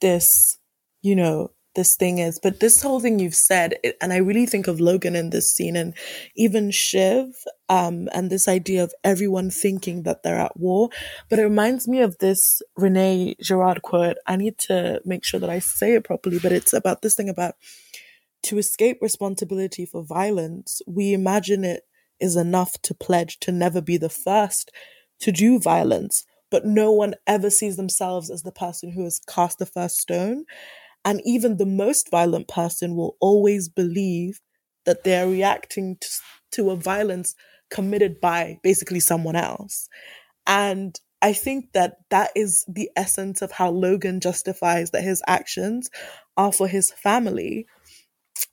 this, 0.00 0.58
you 1.02 1.16
know, 1.16 1.52
this 1.74 1.96
thing 1.96 2.18
is. 2.18 2.38
But 2.42 2.60
this 2.60 2.82
whole 2.82 3.00
thing 3.00 3.18
you've 3.18 3.34
said, 3.34 3.76
and 4.00 4.12
I 4.12 4.16
really 4.16 4.46
think 4.46 4.66
of 4.66 4.80
Logan 4.80 5.14
in 5.16 5.30
this 5.30 5.52
scene 5.52 5.76
and 5.76 5.94
even 6.36 6.70
Shiv, 6.70 7.26
um, 7.68 8.08
and 8.12 8.28
this 8.28 8.48
idea 8.48 8.82
of 8.82 8.92
everyone 9.04 9.50
thinking 9.50 10.02
that 10.02 10.22
they're 10.22 10.40
at 10.40 10.58
war. 10.58 10.90
But 11.28 11.38
it 11.38 11.44
reminds 11.44 11.86
me 11.86 12.00
of 12.00 12.18
this 12.18 12.60
Rene 12.76 13.36
Girard 13.40 13.82
quote. 13.82 14.16
I 14.26 14.36
need 14.36 14.58
to 14.58 15.00
make 15.04 15.24
sure 15.24 15.40
that 15.40 15.50
I 15.50 15.60
say 15.60 15.94
it 15.94 16.04
properly, 16.04 16.38
but 16.38 16.52
it's 16.52 16.72
about 16.72 17.02
this 17.02 17.14
thing 17.14 17.28
about 17.28 17.54
to 18.44 18.58
escape 18.58 18.98
responsibility 19.00 19.86
for 19.86 20.02
violence, 20.02 20.80
we 20.86 21.12
imagine 21.12 21.64
it 21.64 21.82
is 22.20 22.36
enough 22.36 22.80
to 22.82 22.94
pledge 22.94 23.38
to 23.40 23.52
never 23.52 23.80
be 23.80 23.96
the 23.96 24.08
first 24.08 24.70
to 25.20 25.32
do 25.32 25.58
violence 25.58 26.24
but 26.50 26.66
no 26.66 26.90
one 26.90 27.14
ever 27.26 27.48
sees 27.48 27.76
themselves 27.76 28.30
as 28.30 28.42
the 28.42 28.52
person 28.52 28.90
who 28.90 29.04
has 29.04 29.20
cast 29.28 29.58
the 29.58 29.66
first 29.66 29.98
stone. 29.98 30.44
And 31.04 31.22
even 31.24 31.56
the 31.56 31.66
most 31.66 32.10
violent 32.10 32.48
person 32.48 32.96
will 32.96 33.16
always 33.20 33.68
believe 33.68 34.40
that 34.84 35.04
they're 35.04 35.28
reacting 35.28 35.96
to, 36.00 36.08
to 36.52 36.70
a 36.70 36.76
violence 36.76 37.34
committed 37.70 38.20
by 38.20 38.58
basically 38.62 39.00
someone 39.00 39.36
else. 39.36 39.88
And 40.46 40.98
I 41.22 41.32
think 41.32 41.72
that 41.72 41.96
that 42.10 42.32
is 42.34 42.64
the 42.66 42.90
essence 42.96 43.42
of 43.42 43.52
how 43.52 43.70
Logan 43.70 44.20
justifies 44.20 44.90
that 44.90 45.04
his 45.04 45.22
actions 45.26 45.90
are 46.36 46.52
for 46.52 46.66
his 46.66 46.90
family. 46.90 47.66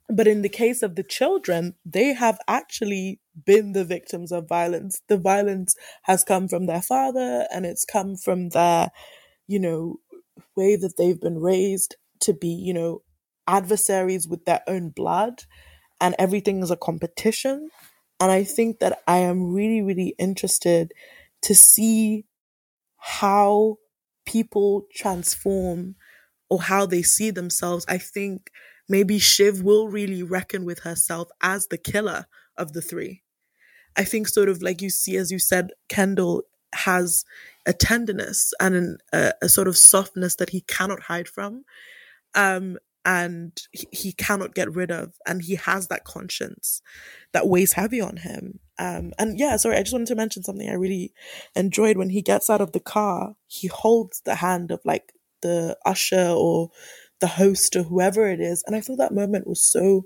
But 0.09 0.27
in 0.27 0.41
the 0.41 0.49
case 0.49 0.83
of 0.83 0.95
the 0.95 1.03
children, 1.03 1.75
they 1.85 2.13
have 2.13 2.39
actually 2.47 3.19
been 3.45 3.73
the 3.73 3.85
victims 3.85 4.31
of 4.31 4.47
violence. 4.47 5.01
The 5.07 5.17
violence 5.17 5.75
has 6.03 6.23
come 6.23 6.47
from 6.47 6.65
their 6.65 6.81
father 6.81 7.45
and 7.53 7.65
it's 7.65 7.85
come 7.85 8.15
from 8.15 8.49
their, 8.49 8.91
you 9.47 9.59
know, 9.59 9.99
way 10.55 10.75
that 10.75 10.97
they've 10.97 11.19
been 11.19 11.39
raised 11.39 11.95
to 12.21 12.33
be, 12.33 12.47
you 12.49 12.73
know, 12.73 13.03
adversaries 13.47 14.27
with 14.27 14.45
their 14.45 14.61
own 14.67 14.89
blood 14.89 15.43
and 15.99 16.15
everything 16.19 16.61
is 16.61 16.71
a 16.71 16.77
competition. 16.77 17.69
And 18.19 18.31
I 18.31 18.43
think 18.43 18.79
that 18.79 18.99
I 19.07 19.17
am 19.19 19.53
really, 19.53 19.81
really 19.81 20.15
interested 20.17 20.93
to 21.43 21.55
see 21.55 22.25
how 22.97 23.77
people 24.25 24.85
transform 24.93 25.95
or 26.49 26.61
how 26.61 26.85
they 26.85 27.01
see 27.01 27.31
themselves. 27.31 27.85
I 27.87 27.97
think 27.97 28.51
maybe 28.89 29.19
Shiv 29.19 29.61
will 29.61 29.87
really 29.87 30.23
reckon 30.23 30.65
with 30.65 30.79
herself 30.79 31.29
as 31.41 31.67
the 31.67 31.77
killer 31.77 32.27
of 32.57 32.73
the 32.73 32.81
three. 32.81 33.23
I 33.95 34.03
think 34.03 34.27
sort 34.27 34.49
of 34.49 34.61
like 34.61 34.81
you 34.81 34.89
see, 34.89 35.17
as 35.17 35.31
you 35.31 35.39
said, 35.39 35.71
Kendall 35.89 36.43
has 36.73 37.25
a 37.65 37.73
tenderness 37.73 38.53
and 38.59 38.75
an, 38.75 38.97
a, 39.13 39.33
a, 39.41 39.49
sort 39.49 39.67
of 39.67 39.75
softness 39.77 40.35
that 40.35 40.51
he 40.51 40.61
cannot 40.61 41.03
hide 41.03 41.27
from. 41.27 41.63
Um, 42.35 42.77
and 43.03 43.57
he, 43.71 43.87
he, 43.91 44.11
cannot 44.11 44.53
get 44.53 44.73
rid 44.75 44.91
of. 44.91 45.13
And 45.25 45.41
he 45.41 45.55
has 45.55 45.87
that 45.87 46.03
conscience 46.03 46.81
that 47.31 47.47
weighs 47.47 47.73
heavy 47.73 48.01
on 48.01 48.17
him. 48.17 48.59
Um, 48.77 49.13
and 49.17 49.39
yeah, 49.39 49.55
sorry, 49.55 49.77
I 49.77 49.81
just 49.81 49.93
wanted 49.93 50.09
to 50.09 50.15
mention 50.15 50.43
something 50.43 50.69
I 50.69 50.73
really 50.73 51.13
enjoyed 51.55 51.97
when 51.97 52.09
he 52.09 52.21
gets 52.21 52.49
out 52.49 52.61
of 52.61 52.73
the 52.73 52.81
car. 52.81 53.35
He 53.47 53.67
holds 53.67 54.21
the 54.25 54.35
hand 54.35 54.71
of 54.71 54.81
like 54.83 55.13
the 55.41 55.77
usher 55.85 56.29
or 56.29 56.69
the 57.19 57.27
host 57.27 57.75
or 57.75 57.83
whoever 57.83 58.29
it 58.29 58.39
is. 58.39 58.63
And 58.65 58.75
I 58.75 58.81
thought 58.81 58.97
that 58.97 59.13
moment 59.13 59.47
was 59.47 59.63
so 59.63 60.05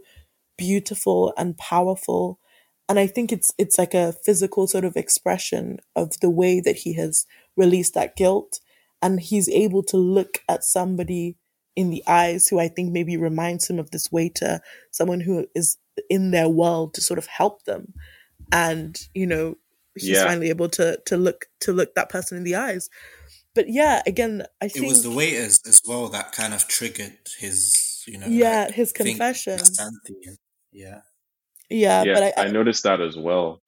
beautiful 0.58 1.34
and 1.38 1.58
powerful. 1.58 2.40
And 2.88 3.00
I 3.00 3.08
think 3.08 3.32
it's 3.32 3.54
it's 3.58 3.78
like 3.78 3.94
a 3.94 4.14
physical 4.14 4.68
sort 4.68 4.86
of 4.86 4.96
expression 4.96 5.80
of 5.96 6.20
the 6.20 6.30
way 6.30 6.60
that 6.60 6.78
he 6.78 6.94
has 6.96 7.26
released 7.56 7.94
that 7.94 8.16
guilt. 8.16 8.60
And 9.02 9.20
he's 9.20 9.50
able 9.50 9.84
to 9.84 9.98
look 9.98 10.40
at 10.48 10.64
somebody 10.64 11.38
in 11.76 11.90
the 11.90 12.04
eyes 12.08 12.48
who 12.48 12.60
I 12.60 12.68
think 12.68 12.92
maybe 12.92 13.18
reminds 13.18 13.70
him 13.70 13.80
of 13.80 13.92
this 13.92 14.12
waiter, 14.12 14.60
someone 14.92 15.22
who 15.22 15.48
is 15.56 15.78
in 16.10 16.32
their 16.32 16.50
world 16.50 16.94
to 16.94 17.02
sort 17.02 17.18
of 17.18 17.28
help 17.28 17.64
them. 17.64 17.94
And, 18.52 19.00
you 19.14 19.26
know, 19.26 19.56
he's 19.96 20.10
yeah. 20.10 20.26
finally 20.26 20.50
able 20.50 20.70
to 20.70 21.00
to 21.06 21.18
look 21.18 21.46
to 21.62 21.74
look 21.74 21.96
that 21.96 22.10
person 22.10 22.38
in 22.38 22.44
the 22.44 22.56
eyes. 22.56 22.90
But 23.54 23.70
yeah, 23.70 24.02
again, 24.06 24.44
I 24.62 24.68
think 24.70 24.86
it 24.86 24.90
was 24.90 25.04
the 25.04 25.12
waiters 25.12 25.60
as 25.68 25.82
well 25.86 26.08
that 26.10 26.32
kind 26.32 26.54
of 26.54 26.68
triggered 26.68 27.18
his, 27.40 28.04
you 28.08 28.18
know, 28.18 28.28
yeah, 28.28 28.66
like, 28.66 28.76
his 28.76 28.94
confession. 28.94 29.60
Yeah, 30.72 31.00
yeah, 31.70 32.04
yeah. 32.04 32.14
But 32.14 32.24
I, 32.24 32.34
I, 32.38 32.46
I 32.46 32.52
noticed 32.52 32.84
that 32.84 33.02
as 33.02 33.18
well. 33.18 33.62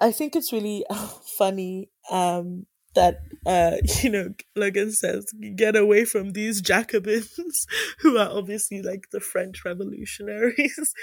I 0.00 0.12
think 0.12 0.36
it's 0.36 0.52
really 0.52 0.84
funny 1.38 1.90
um, 2.10 2.66
that 2.94 3.20
uh, 3.46 3.76
you 4.02 4.10
know 4.10 4.34
Logan 4.56 4.92
says, 4.92 5.26
"Get 5.56 5.76
away 5.76 6.04
from 6.04 6.32
these 6.32 6.60
Jacobins," 6.60 7.66
who 8.00 8.18
are 8.18 8.30
obviously 8.30 8.82
like 8.82 9.06
the 9.12 9.20
French 9.20 9.64
revolutionaries. 9.64 10.94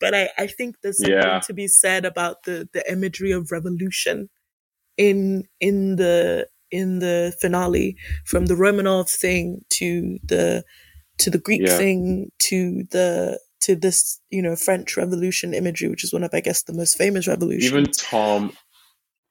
but 0.00 0.14
I, 0.14 0.30
I 0.38 0.46
think 0.46 0.76
there's 0.82 0.98
something 0.98 1.16
yeah. 1.16 1.40
to 1.40 1.52
be 1.52 1.68
said 1.68 2.04
about 2.04 2.44
the 2.44 2.68
the 2.72 2.90
imagery 2.90 3.32
of 3.32 3.50
revolution 3.50 4.28
in 4.96 5.44
in 5.60 5.96
the 5.96 6.46
in 6.74 6.98
the 6.98 7.34
finale, 7.40 7.96
from 8.24 8.46
the 8.46 8.54
Romanov 8.54 9.08
thing 9.08 9.64
to 9.70 10.18
the 10.24 10.64
to 11.18 11.30
the 11.30 11.38
Greek 11.38 11.62
yeah. 11.64 11.76
thing 11.78 12.32
to 12.40 12.84
the 12.90 13.38
to 13.60 13.76
this 13.76 14.20
you 14.30 14.42
know 14.42 14.56
French 14.56 14.96
Revolution 14.96 15.54
imagery, 15.54 15.88
which 15.88 16.04
is 16.04 16.12
one 16.12 16.24
of 16.24 16.34
I 16.34 16.40
guess 16.40 16.64
the 16.64 16.72
most 16.72 16.98
famous 16.98 17.28
revolutions. 17.28 17.72
Even 17.72 17.84
Tom 17.92 18.52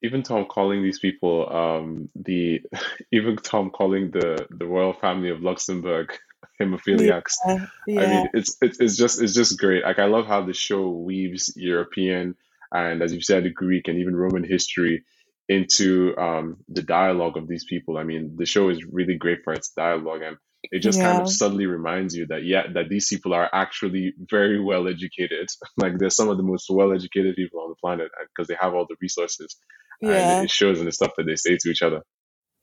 even 0.01 0.23
Tom 0.23 0.45
calling 0.45 0.83
these 0.83 0.99
people 0.99 1.49
um, 1.53 2.09
the 2.15 2.61
even 3.11 3.35
Tom 3.35 3.69
calling 3.69 4.11
the 4.11 4.47
the 4.49 4.65
royal 4.65 4.93
family 4.93 5.29
of 5.29 5.41
Luxembourg 5.41 6.17
hemophiliacs. 6.61 7.33
Yeah, 7.45 7.65
yeah. 7.87 8.01
I 8.01 8.07
mean, 8.07 8.29
it's, 8.33 8.57
it's 8.61 8.79
it's 8.79 8.95
just 8.95 9.21
it's 9.21 9.33
just 9.33 9.59
great. 9.59 9.83
Like 9.83 9.99
I 9.99 10.05
love 10.05 10.27
how 10.27 10.41
the 10.41 10.53
show 10.53 10.89
weaves 10.89 11.53
European 11.57 12.35
and, 12.73 13.03
as 13.03 13.13
you 13.13 13.21
said, 13.21 13.53
Greek 13.53 13.87
and 13.87 13.99
even 13.99 14.15
Roman 14.15 14.43
history 14.43 15.03
into 15.49 16.15
um, 16.17 16.57
the 16.69 16.83
dialogue 16.83 17.37
of 17.37 17.47
these 17.47 17.65
people. 17.69 17.97
I 17.97 18.03
mean, 18.03 18.35
the 18.37 18.45
show 18.45 18.69
is 18.69 18.83
really 18.89 19.17
great 19.17 19.39
for 19.43 19.53
its 19.53 19.71
dialogue, 19.75 20.21
and 20.21 20.37
it 20.63 20.79
just 20.79 20.97
yeah. 20.97 21.11
kind 21.11 21.21
of 21.21 21.29
subtly 21.29 21.65
reminds 21.65 22.15
you 22.15 22.27
that 22.27 22.43
yeah, 22.43 22.63
that 22.73 22.89
these 22.89 23.07
people 23.07 23.33
are 23.33 23.49
actually 23.53 24.13
very 24.29 24.61
well 24.63 24.87
educated. 24.87 25.47
like 25.77 25.97
they're 25.97 26.09
some 26.09 26.29
of 26.29 26.37
the 26.37 26.43
most 26.43 26.67
well 26.69 26.93
educated 26.93 27.35
people 27.35 27.61
on 27.61 27.69
the 27.69 27.75
planet 27.75 28.09
because 28.35 28.47
they 28.47 28.57
have 28.59 28.73
all 28.73 28.85
the 28.87 28.95
resources 29.01 29.57
yeah. 30.01 30.37
and 30.37 30.45
it 30.45 30.51
shows 30.51 30.79
in 30.79 30.85
the 30.85 30.91
stuff 30.91 31.11
that 31.17 31.25
they 31.25 31.35
say 31.35 31.57
to 31.59 31.69
each 31.69 31.81
other 31.81 32.01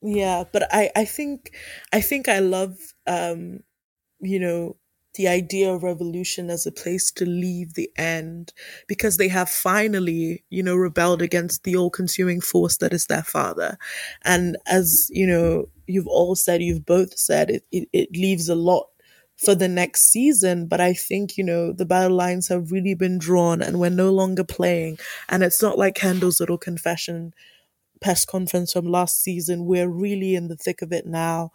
yeah 0.03 0.45
but 0.53 0.73
i 0.73 0.91
i 0.97 1.05
think 1.05 1.55
i 1.93 2.01
think 2.01 2.29
i 2.29 2.39
love 2.39 2.77
um 3.07 3.61
you 4.21 4.39
know 4.39 4.77
the 5.15 5.29
idea 5.29 5.73
of 5.73 5.83
revolution 5.83 6.51
as 6.51 6.67
a 6.67 6.73
place 6.73 7.11
to 7.13 7.27
leave 7.27 7.75
the 7.75 7.91
end 7.97 8.53
because 8.87 9.17
they 9.17 9.29
have 9.29 9.49
finally, 9.49 10.45
you 10.51 10.63
know, 10.63 10.77
rebelled 10.77 11.23
against 11.23 11.65
the 11.65 11.77
all 11.77 11.91
consuming 11.91 12.41
force 12.41 12.77
that 12.79 12.93
is 12.93 13.07
their 13.07 13.23
father. 13.23 13.77
And 14.25 14.57
as, 14.67 15.09
you 15.11 15.27
know, 15.27 15.67
you've 15.87 16.07
all 16.07 16.37
said, 16.37 16.63
you've 16.63 16.87
both 16.87 17.19
said, 17.19 17.51
it, 17.51 17.65
it, 17.73 17.89
it 17.93 18.13
leaves 18.13 18.49
a 18.49 18.55
lot 18.55 18.87
for 19.37 19.55
the 19.55 19.69
next 19.69 20.11
season. 20.11 20.67
But 20.67 20.81
I 20.81 20.93
think, 20.93 21.37
you 21.37 21.45
know, 21.45 21.73
the 21.73 21.87
battle 21.87 22.17
lines 22.17 22.49
have 22.49 22.71
really 22.71 22.95
been 22.95 23.19
drawn 23.19 23.63
and 23.63 23.81
we're 23.81 23.91
no 23.91 24.11
longer 24.11 24.45
playing. 24.45 24.99
And 25.29 25.43
it's 25.43 25.63
not 25.63 25.79
like 25.79 25.97
Kendall's 25.97 26.41
little 26.41 26.59
confession 26.59 27.35
press 28.01 28.25
conference 28.25 28.73
from 28.73 28.87
last 28.87 29.23
season. 29.23 29.67
We're 29.67 29.89
really 29.89 30.35
in 30.35 30.49
the 30.49 30.57
thick 30.57 30.83
of 30.83 30.93
it 30.93 31.07
now. 31.07 31.53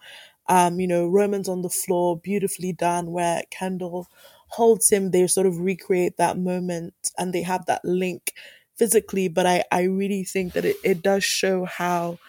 Um, 0.48 0.80
you 0.80 0.88
know, 0.88 1.08
Roman's 1.08 1.50
on 1.50 1.62
the 1.62 1.70
floor, 1.70 2.18
beautifully 2.18 2.74
done, 2.74 3.12
where 3.12 3.44
Kendall 3.52 4.08
holds 4.50 4.90
him. 4.90 5.12
They 5.12 5.28
sort 5.28 5.48
of 5.48 5.60
recreate 5.60 6.18
that 6.18 6.38
moment 6.38 6.94
and 7.18 7.34
they 7.34 7.42
have 7.44 7.66
that 7.66 7.84
link 7.84 8.34
physically. 8.76 9.28
But 9.28 9.46
I, 9.46 9.64
I 9.72 9.84
really 9.84 10.24
think 10.24 10.54
that 10.54 10.66
it, 10.66 10.78
it 10.84 11.02
does 11.02 11.24
show 11.24 11.66
how 11.66 12.20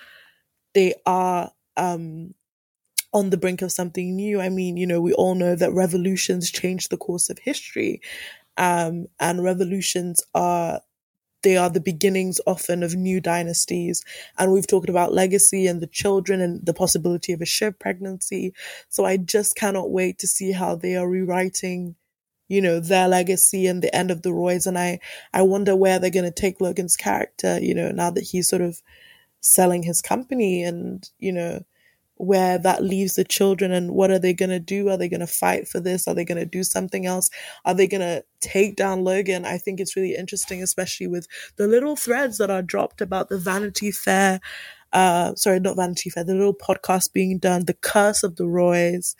they 0.75 0.95
are 1.07 1.51
um, 1.77 2.35
on 3.13 3.31
the 3.31 3.37
brink 3.37 3.63
of 3.63 3.73
something 3.73 4.15
new. 4.17 4.41
I 4.41 4.49
mean, 4.49 4.77
you 4.77 4.87
know, 4.87 5.01
we 5.01 5.13
all 5.15 5.35
know 5.35 5.55
that 5.57 5.73
revolutions 5.73 6.51
change 6.51 6.89
the 6.89 6.97
course 6.97 7.31
of 7.31 7.39
history. 7.39 8.01
Um, 8.59 9.07
and 9.21 9.43
revolutions 9.45 10.23
are 10.35 10.81
they 11.47 11.57
are 11.57 11.71
the 11.71 11.81
beginnings 11.81 12.41
often 12.45 12.83
of 12.83 12.97
new 12.97 13.21
dynasties. 13.21 14.05
And 14.37 14.51
we've 14.51 14.67
talked 14.67 14.89
about 14.89 15.15
legacy 15.15 15.69
and 15.69 15.81
the 15.81 15.87
children 15.87 16.41
and 16.41 16.67
the 16.67 16.75
possibility 16.75 17.33
of 17.33 17.41
a 17.41 17.47
Shiv 17.47 17.79
pregnancy. 17.79 18.53
So 18.89 19.05
I 19.05 19.17
just 19.17 19.55
cannot 19.55 19.93
wait 19.93 20.19
to 20.19 20.27
see 20.27 20.51
how 20.51 20.75
they 20.75 20.97
are 20.97 21.09
rewriting, 21.09 21.95
you 22.49 22.61
know, 22.61 22.81
their 22.81 23.07
legacy 23.07 23.69
and 23.69 23.81
the 23.81 23.95
end 23.95 24.11
of 24.11 24.23
the 24.23 24.33
Roys. 24.33 24.67
And 24.67 24.77
I, 24.77 24.99
I 25.33 25.43
wonder 25.43 25.77
where 25.77 26.01
they're 26.01 26.11
going 26.11 26.25
to 26.25 26.33
take 26.33 26.61
Logan's 26.61 26.97
character, 26.97 27.61
you 27.61 27.77
know, 27.77 27.93
now 27.93 28.11
that 28.11 28.25
he's 28.25 28.49
sort 28.49 28.63
of 28.63 28.83
selling 29.41 29.85
his 29.85 30.03
company 30.03 30.65
and, 30.65 31.09
you 31.21 31.31
know, 31.31 31.65
where 32.17 32.59
that 32.59 32.83
leaves 32.83 33.15
the 33.15 33.25
children 33.25 33.73
and 33.73 33.93
what 33.93 34.11
are 34.11 34.19
they 34.19 34.33
going 34.33 34.51
to 34.51 34.61
do? 34.61 34.89
Are 34.89 34.97
they 34.97 35.09
going 35.09 35.21
to 35.21 35.27
fight 35.27 35.69
for 35.69 35.81
this? 35.81 36.09
Are 36.09 36.15
they 36.15 36.25
going 36.25 36.39
to 36.39 36.47
do 36.47 36.65
something 36.65 37.05
else? 37.05 37.29
Are 37.65 37.75
they 37.75 37.87
going 37.87 38.01
to 38.01 38.25
take 38.41 38.77
down 38.77 39.05
Logan? 39.05 39.45
I 39.45 39.59
think 39.59 39.81
it's 39.81 39.97
really 39.97 40.15
interesting, 40.15 40.63
especially 40.63 41.07
with 41.07 41.27
the 41.57 41.67
little 41.67 41.97
threads 41.97 42.39
that 42.39 42.51
are 42.51 42.63
dropped 42.63 43.01
about 43.01 43.29
the 43.29 43.39
Vanity 43.39 43.91
Fair. 43.91 44.41
Uh, 44.93 45.35
sorry, 45.35 45.61
not 45.61 45.77
Vanity 45.77 46.09
Fair, 46.09 46.25
the 46.25 46.35
little 46.35 46.55
podcast 46.55 47.13
being 47.13 47.39
done, 47.39 47.67
the 47.67 47.75
curse 47.75 48.23
of 48.23 48.37
the 48.37 48.47
Roys. 48.47 49.15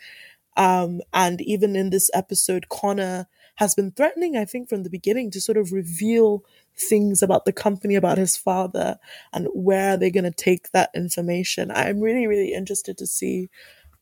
Um, 0.55 1.01
and 1.13 1.39
even 1.41 1.75
in 1.75 1.91
this 1.91 2.09
episode, 2.15 2.67
Connor 2.69 3.27
has 3.57 3.75
been 3.75 3.91
threatening, 3.91 4.37
I 4.37 4.45
think, 4.45 4.69
from 4.69 4.83
the 4.83 4.89
beginning 4.89 5.31
to 5.31 5.41
sort 5.41 5.57
of 5.57 5.71
reveal 5.71 6.43
things 6.75 7.23
about 7.23 7.45
the 7.45 7.53
company, 7.53 7.95
about 7.95 8.17
his 8.17 8.37
father, 8.37 8.99
and 9.33 9.47
where 9.53 9.97
they're 9.97 10.11
going 10.11 10.23
to 10.23 10.31
take 10.31 10.71
that 10.71 10.91
information. 10.95 11.71
I'm 11.71 11.99
really, 11.99 12.27
really 12.27 12.53
interested 12.53 12.97
to 12.99 13.07
see. 13.07 13.49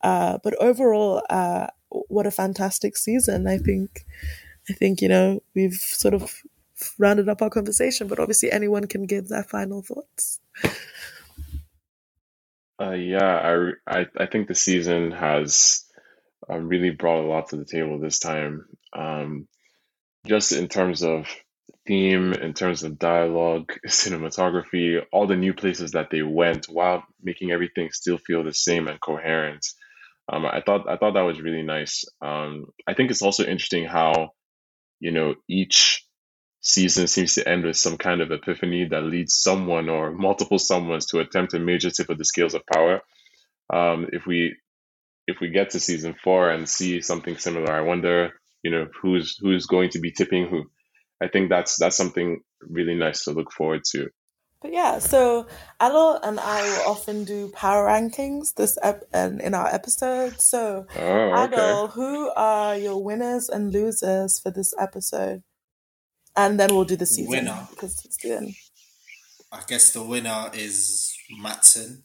Uh, 0.01 0.37
but 0.43 0.55
overall, 0.61 1.23
uh, 1.29 1.67
what 1.89 2.27
a 2.27 2.31
fantastic 2.31 2.97
season! 2.97 3.47
I 3.47 3.57
think, 3.57 4.05
I 4.69 4.73
think 4.73 5.01
you 5.01 5.07
know 5.07 5.41
we've 5.55 5.73
sort 5.73 6.13
of 6.13 6.41
rounded 6.99 7.29
up 7.29 7.41
our 7.41 7.49
conversation, 7.49 8.07
but 8.07 8.19
obviously 8.19 8.51
anyone 8.51 8.87
can 8.87 9.05
give 9.05 9.29
their 9.29 9.43
final 9.43 9.81
thoughts. 9.81 10.39
Uh, 12.79 12.91
yeah, 12.91 13.71
I, 13.87 13.99
I 14.01 14.05
I 14.17 14.25
think 14.25 14.49
the 14.49 14.55
season 14.55 15.11
has 15.11 15.85
uh, 16.49 16.57
really 16.57 16.89
brought 16.89 17.23
a 17.23 17.27
lot 17.27 17.49
to 17.49 17.55
the 17.55 17.65
table 17.65 17.99
this 17.99 18.19
time. 18.19 18.65
Um, 18.97 19.47
just 20.25 20.51
in 20.51 20.67
terms 20.67 21.03
of 21.03 21.27
theme, 21.87 22.33
in 22.33 22.53
terms 22.53 22.83
of 22.83 22.99
dialogue, 22.99 23.73
cinematography, 23.87 25.03
all 25.11 25.27
the 25.27 25.35
new 25.35 25.53
places 25.53 25.91
that 25.91 26.09
they 26.09 26.21
went 26.21 26.65
while 26.65 27.03
making 27.21 27.51
everything 27.51 27.91
still 27.91 28.17
feel 28.17 28.43
the 28.43 28.53
same 28.53 28.87
and 28.87 28.99
coherent. 28.99 29.65
Um, 30.31 30.45
I 30.45 30.61
thought 30.65 30.89
I 30.89 30.97
thought 30.97 31.13
that 31.13 31.21
was 31.21 31.41
really 31.41 31.61
nice. 31.61 32.03
Um, 32.21 32.65
I 32.87 32.95
think 32.95 33.11
it's 33.11 33.21
also 33.21 33.43
interesting 33.43 33.85
how, 33.85 34.31
you 34.99 35.11
know, 35.11 35.35
each 35.47 36.03
season 36.61 37.05
seems 37.05 37.35
to 37.35 37.47
end 37.47 37.63
with 37.63 37.77
some 37.77 37.97
kind 37.97 38.21
of 38.21 38.31
epiphany 38.31 38.85
that 38.85 39.03
leads 39.03 39.35
someone 39.35 39.87
or 39.87 40.11
multiple 40.27 40.57
someones 40.57 41.07
to 41.09 41.19
attempt 41.19 41.53
a 41.53 41.59
major 41.59 41.91
tip 41.91 42.09
of 42.09 42.17
the 42.17 42.25
scales 42.25 42.55
of 42.55 42.65
power. 42.65 43.01
Um, 43.71 44.07
if 44.13 44.25
we 44.25 44.55
if 45.27 45.39
we 45.39 45.49
get 45.49 45.71
to 45.71 45.79
season 45.79 46.15
four 46.23 46.49
and 46.49 46.67
see 46.69 47.01
something 47.01 47.37
similar, 47.37 47.71
I 47.71 47.81
wonder, 47.81 48.33
you 48.65 48.71
know, 48.71 48.87
who's 48.99 49.37
who's 49.37 49.67
going 49.67 49.91
to 49.91 49.99
be 49.99 50.11
tipping 50.11 50.47
who. 50.47 50.63
I 51.21 51.27
think 51.27 51.49
that's 51.49 51.77
that's 51.77 51.95
something 51.95 52.41
really 52.59 52.95
nice 52.95 53.23
to 53.25 53.31
look 53.31 53.51
forward 53.51 53.83
to. 53.91 54.09
But 54.59 54.73
yeah, 54.73 54.97
so 54.97 55.45
Adil 55.79 56.19
and 56.23 56.39
I 56.39 56.63
will 56.63 56.91
often 56.91 57.25
do 57.25 57.49
power 57.49 57.85
rankings 57.85 58.55
this 58.55 58.79
ep- 58.81 59.03
and 59.13 59.39
in 59.39 59.53
our 59.53 59.67
episodes. 59.67 60.47
So 60.47 60.87
oh, 60.97 61.43
okay. 61.43 61.55
Adil, 61.55 61.91
who 61.91 62.31
are 62.35 62.75
your 62.75 63.03
winners 63.03 63.49
and 63.49 63.71
losers 63.71 64.39
for 64.39 64.49
this 64.49 64.73
episode? 64.79 65.43
And 66.35 66.59
then 66.59 66.73
we'll 66.73 66.85
do 66.85 66.95
the 66.95 67.05
season 67.05 67.29
winner 67.29 67.67
because 67.69 68.03
it's 68.03 68.17
the 68.17 68.37
end. 68.37 68.55
I 69.51 69.61
guess 69.67 69.93
the 69.93 70.03
winner 70.03 70.49
is 70.55 71.15
Matsson 71.39 72.03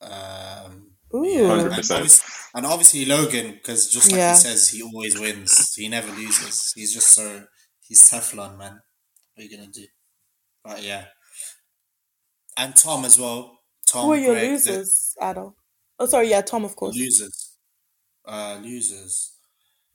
Um, 0.00 0.91
Ooh. 1.14 1.26
Yeah, 1.26 1.52
and, 1.52 1.68
obviously, 1.68 2.24
and, 2.54 2.66
obviously, 2.66 3.04
Logan, 3.04 3.52
because 3.52 3.90
just 3.90 4.10
like 4.10 4.18
yeah. 4.18 4.30
he 4.30 4.36
says, 4.36 4.70
he 4.70 4.82
always 4.82 5.18
wins. 5.18 5.74
He 5.74 5.88
never 5.88 6.10
loses. 6.12 6.72
He's 6.74 6.94
just 6.94 7.10
so 7.10 7.44
he's 7.80 8.08
Teflon, 8.08 8.58
man. 8.58 8.80
What 9.34 9.38
are 9.38 9.42
you 9.42 9.56
gonna 9.56 9.70
do? 9.70 9.84
But 10.64 10.82
yeah, 10.82 11.06
and 12.56 12.74
Tom 12.74 13.04
as 13.04 13.18
well. 13.18 13.58
Tom. 13.86 14.06
Who 14.06 14.12
are 14.12 14.16
your 14.16 14.34
Greg, 14.34 14.50
losers, 14.50 15.14
the, 15.18 15.24
Adil? 15.24 15.54
Oh, 15.98 16.06
sorry. 16.06 16.30
Yeah, 16.30 16.40
Tom, 16.40 16.64
of 16.64 16.76
course. 16.76 16.96
Losers. 16.96 17.56
Uh, 18.24 18.58
losers. 18.62 19.32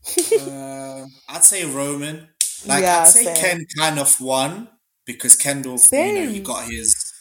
uh, 0.41 1.05
I'd 1.29 1.43
say 1.43 1.65
Roman. 1.65 2.29
Like 2.65 2.83
yeah, 2.83 2.99
I'd 2.99 3.07
say 3.07 3.23
same. 3.23 3.35
Ken 3.35 3.65
kind 3.77 3.99
of 3.99 4.19
won 4.19 4.69
because 5.05 5.35
Kendall, 5.35 5.77
same. 5.77 6.15
you 6.15 6.25
know, 6.25 6.31
he 6.31 6.39
got 6.41 6.63
his. 6.65 7.13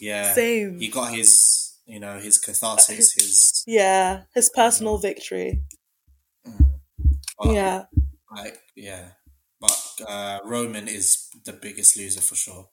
Yeah, 0.00 0.32
same. 0.32 0.78
He 0.78 0.88
got 0.88 1.12
his, 1.12 1.63
you 1.86 2.00
know, 2.00 2.18
his 2.18 2.38
catharsis, 2.38 3.12
his 3.12 3.64
yeah, 3.66 4.22
his 4.34 4.50
personal 4.54 4.98
victory. 4.98 5.62
Mm. 6.46 6.80
But, 7.38 7.52
yeah, 7.52 7.84
like 8.34 8.58
yeah, 8.76 9.08
but 9.60 10.06
uh, 10.08 10.38
Roman 10.44 10.88
is 10.88 11.28
the 11.44 11.52
biggest 11.52 11.96
loser 11.96 12.20
for 12.20 12.34
sure. 12.34 12.68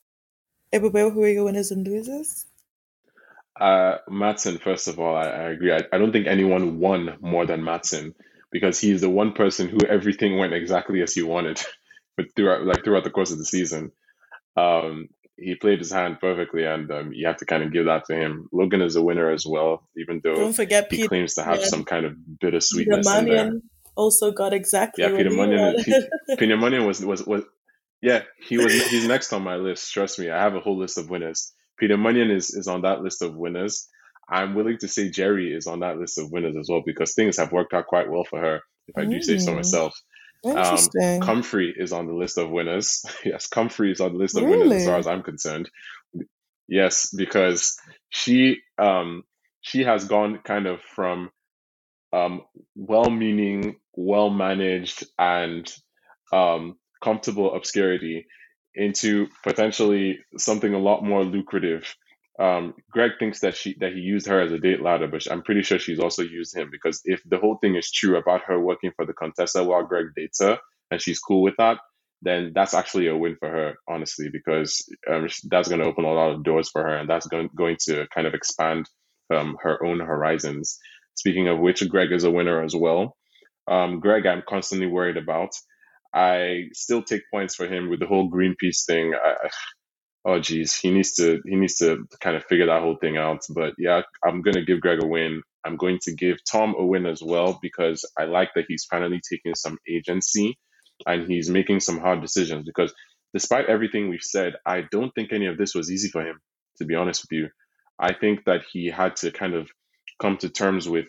Ebube, 0.74 1.14
who 1.14 1.24
are 1.24 1.28
your 1.28 1.46
winners 1.46 1.72
and 1.72 1.86
losers? 1.86 2.46
Uh, 3.60 3.98
Matsson, 4.10 4.58
first 4.58 4.88
of 4.88 5.00
all, 5.00 5.16
I, 5.16 5.26
I 5.26 5.50
agree. 5.52 5.74
I, 5.74 5.82
I 5.92 5.98
don't 5.98 6.12
think 6.12 6.28
anyone 6.28 6.80
won 6.80 7.18
more 7.20 7.46
than 7.46 7.64
Matsson 7.64 8.16
because 8.52 8.80
he's 8.80 9.02
the 9.02 9.10
one 9.10 9.34
person 9.34 9.68
who 9.68 9.80
everything 9.88 10.38
went 10.38 10.54
exactly 10.54 11.02
as 11.02 11.14
he 11.14 11.22
wanted, 11.22 11.62
but 12.18 12.28
throughout 12.36 12.64
like 12.66 12.84
throughout 12.84 13.04
the 13.04 13.10
course 13.10 13.32
of 13.32 13.38
the 13.38 13.46
season, 13.46 13.92
um, 14.56 15.10
he 15.42 15.56
played 15.56 15.80
his 15.80 15.92
hand 15.92 16.20
perfectly, 16.20 16.66
and 16.66 16.90
um, 16.92 17.12
you 17.14 17.28
have 17.28 17.38
to 17.38 17.46
kind 17.46 17.64
of 17.64 17.74
give 17.74 17.86
that 17.86 18.06
to 18.06 18.16
him. 18.16 18.48
Logan 18.52 18.82
is 18.82 18.96
a 18.96 19.02
winner 19.02 19.32
as 19.32 19.46
well, 19.46 19.88
even 19.98 20.22
though 20.24 20.36
don't 20.36 20.54
forget 20.54 20.88
he 20.90 20.98
Peter, 20.98 21.10
claims 21.10 21.34
to 21.36 21.44
have 21.44 21.60
yeah. 21.60 21.66
some 21.66 21.84
kind 21.84 22.06
of 22.06 22.14
bittersweetness 22.40 23.08
in 23.20 23.26
there. 23.26 23.52
Also 23.96 24.32
got 24.32 24.54
exactly. 24.54 25.04
Yeah, 25.04 25.16
Peter 25.16 25.30
Munion. 25.30 25.84
Peter 26.38 26.58
Munion 26.58 26.86
was 26.86 27.04
was 27.04 27.26
was 27.26 27.44
yeah, 28.02 28.24
he 28.48 28.58
was. 28.58 28.74
He's 28.90 29.08
next 29.08 29.34
on 29.34 29.44
my 29.44 29.56
list. 29.56 29.92
Trust 29.92 30.20
me, 30.20 30.30
I 30.30 30.42
have 30.42 30.56
a 30.56 30.60
whole 30.60 30.78
list 30.78 30.98
of 30.98 31.10
winners. 31.10 31.54
Peter 31.78 31.98
Munion 31.98 32.34
is 32.34 32.52
is 32.52 32.68
on 32.68 32.84
that 32.84 33.02
list 33.02 33.22
of 33.22 33.36
winners. 33.36 33.88
I'm 34.30 34.56
willing 34.56 34.78
to 34.80 34.88
say 34.88 35.10
Gerri 35.10 35.56
is 35.56 35.68
on 35.68 35.82
that 35.82 35.98
list 35.98 36.18
of 36.18 36.32
winners 36.32 36.56
as 36.56 36.68
well 36.70 36.82
because 36.86 37.14
things 37.14 37.38
have 37.38 37.52
worked 37.52 37.74
out 37.74 37.88
quite 37.88 38.10
well 38.10 38.24
for 38.24 38.40
her, 38.40 38.62
if 38.88 38.98
I 38.98 39.06
do 39.06 39.18
mm. 39.18 39.24
say 39.24 39.40
so 39.40 39.54
mm. 39.54 39.92
Myself. 40.44 40.90
Um, 41.02 41.20
Comfrey 41.22 41.74
is 41.76 41.94
on 41.94 42.08
the 42.08 42.14
list 42.14 42.38
of 42.38 42.50
winners. 42.50 43.06
yes, 43.26 43.48
Comfrey 43.48 43.92
is 43.92 44.02
on 44.02 44.14
the 44.14 44.18
list 44.18 44.38
of 44.38 44.44
really? 44.44 44.60
winners 44.60 44.82
as 44.82 44.88
far 44.88 44.98
as 44.98 45.08
I'm 45.08 45.24
concerned. 45.24 45.70
Yes, 46.68 47.14
because 47.16 47.78
she 48.10 48.60
um, 48.78 49.24
she 49.62 49.84
has 49.84 50.06
gone 50.06 50.40
kind 50.44 50.68
of 50.68 50.82
from 50.82 51.32
um, 52.14 52.42
well-meaning, 52.76 53.78
well-managed, 53.94 55.06
and 55.18 55.72
um, 56.34 56.78
comfortable 57.04 57.56
obscurity 57.56 58.26
into 58.76 59.28
potentially 59.44 60.20
something 60.38 60.74
a 60.74 60.80
lot 60.80 61.04
more 61.04 61.24
lucrative. 61.24 61.96
Um, 62.42 62.74
Greg 62.92 63.12
thinks 63.20 63.42
that 63.42 63.56
she 63.56 63.76
that 63.82 63.94
he 63.94 64.00
used 64.00 64.28
her 64.28 64.42
as 64.42 64.52
a 64.52 64.58
date 64.58 64.82
ladder, 64.82 65.08
but 65.08 65.32
I'm 65.32 65.44
pretty 65.44 65.62
sure 65.62 65.78
she's 65.78 66.00
also 66.00 66.24
used 66.24 66.58
him 66.58 66.70
because 66.72 67.02
if 67.06 67.22
the 67.24 67.38
whole 67.38 67.58
thing 67.58 67.76
is 67.76 67.92
true 67.92 68.18
about 68.18 68.42
her 68.48 68.60
working 68.60 68.92
for 68.96 69.06
the 69.06 69.14
Contessa 69.14 69.64
while 69.64 69.86
Greg 69.86 70.08
dates 70.16 70.42
her 70.42 70.58
and 70.90 71.00
she's 71.00 71.20
cool 71.20 71.44
with 71.44 71.54
that, 71.60 71.78
then 72.24 72.52
that's 72.56 72.74
actually 72.74 73.08
a 73.08 73.16
win 73.16 73.36
for 73.40 73.50
her, 73.50 73.76
honestly, 73.88 74.30
because 74.34 74.84
um, 75.08 75.28
that's 75.52 75.70
going 75.70 75.82
to 75.82 75.88
open 75.88 76.06
a 76.06 76.14
lot 76.14 76.32
of 76.32 76.44
doors 76.44 76.70
for 76.72 76.82
her 76.82 76.98
and 76.98 77.10
that's 77.10 77.28
going 77.28 77.50
going 77.56 77.78
to 77.86 78.08
kind 78.14 78.26
of 78.26 78.34
expand 78.34 78.90
um, 79.32 79.56
her 79.62 79.84
own 79.86 80.00
horizons. 80.00 80.80
Speaking 81.16 81.48
of 81.48 81.60
which, 81.60 81.88
Greg 81.90 82.12
is 82.12 82.24
a 82.24 82.32
winner 82.32 82.64
as 82.64 82.76
well. 82.76 83.16
Um, 83.68 84.00
Greg, 84.00 84.26
I'm 84.26 84.44
constantly 84.50 84.88
worried 84.88 85.18
about. 85.18 85.52
I 86.14 86.70
still 86.74 87.04
take 87.04 87.22
points 87.32 87.56
for 87.56 87.68
him 87.68 87.90
with 87.90 88.00
the 88.00 88.08
whole 88.08 88.32
Greenpeace 88.32 88.86
thing. 88.88 89.14
I, 89.14 89.50
oh 90.26 90.40
geez, 90.40 90.76
he 90.76 90.92
needs 90.92 91.14
to 91.16 91.42
he 91.46 91.56
needs 91.56 91.76
to 91.78 92.06
kind 92.22 92.36
of 92.36 92.46
figure 92.46 92.68
that 92.68 92.82
whole 92.82 92.98
thing 92.98 93.18
out. 93.18 93.42
But 93.50 93.74
yeah, 93.78 94.02
I'm 94.26 94.42
gonna 94.42 94.64
give 94.66 94.82
Greg 94.82 95.04
a 95.04 95.08
win. 95.08 95.42
I'm 95.66 95.78
going 95.78 96.00
to 96.04 96.14
give 96.16 96.38
Tom 96.50 96.76
a 96.78 96.86
win 96.86 97.06
as 97.06 97.22
well 97.22 97.60
because 97.62 98.04
I 98.18 98.26
like 98.26 98.50
that 98.56 98.66
he's 98.68 98.86
finally 98.86 99.22
taking 99.30 99.56
some 99.56 99.78
agency 99.88 100.58
and 101.06 101.28
he's 101.28 101.50
making 101.50 101.82
some 101.82 102.00
hard 102.00 102.22
decisions. 102.22 102.66
Because 102.66 102.94
despite 103.34 103.68
everything 103.68 104.10
we've 104.10 104.22
said, 104.24 104.56
I 104.66 104.84
don't 104.92 105.12
think 105.14 105.32
any 105.32 105.48
of 105.48 105.58
this 105.58 105.76
was 105.76 105.92
easy 105.92 106.10
for 106.10 106.22
him. 106.22 106.40
To 106.78 106.86
be 106.86 106.96
honest 106.96 107.24
with 107.24 107.38
you, 107.38 107.50
I 108.00 108.14
think 108.14 108.46
that 108.46 108.62
he 108.72 108.88
had 108.88 109.16
to 109.18 109.32
kind 109.32 109.54
of 109.54 109.70
come 110.20 110.38
to 110.38 110.50
terms 110.50 110.90
with 110.90 111.08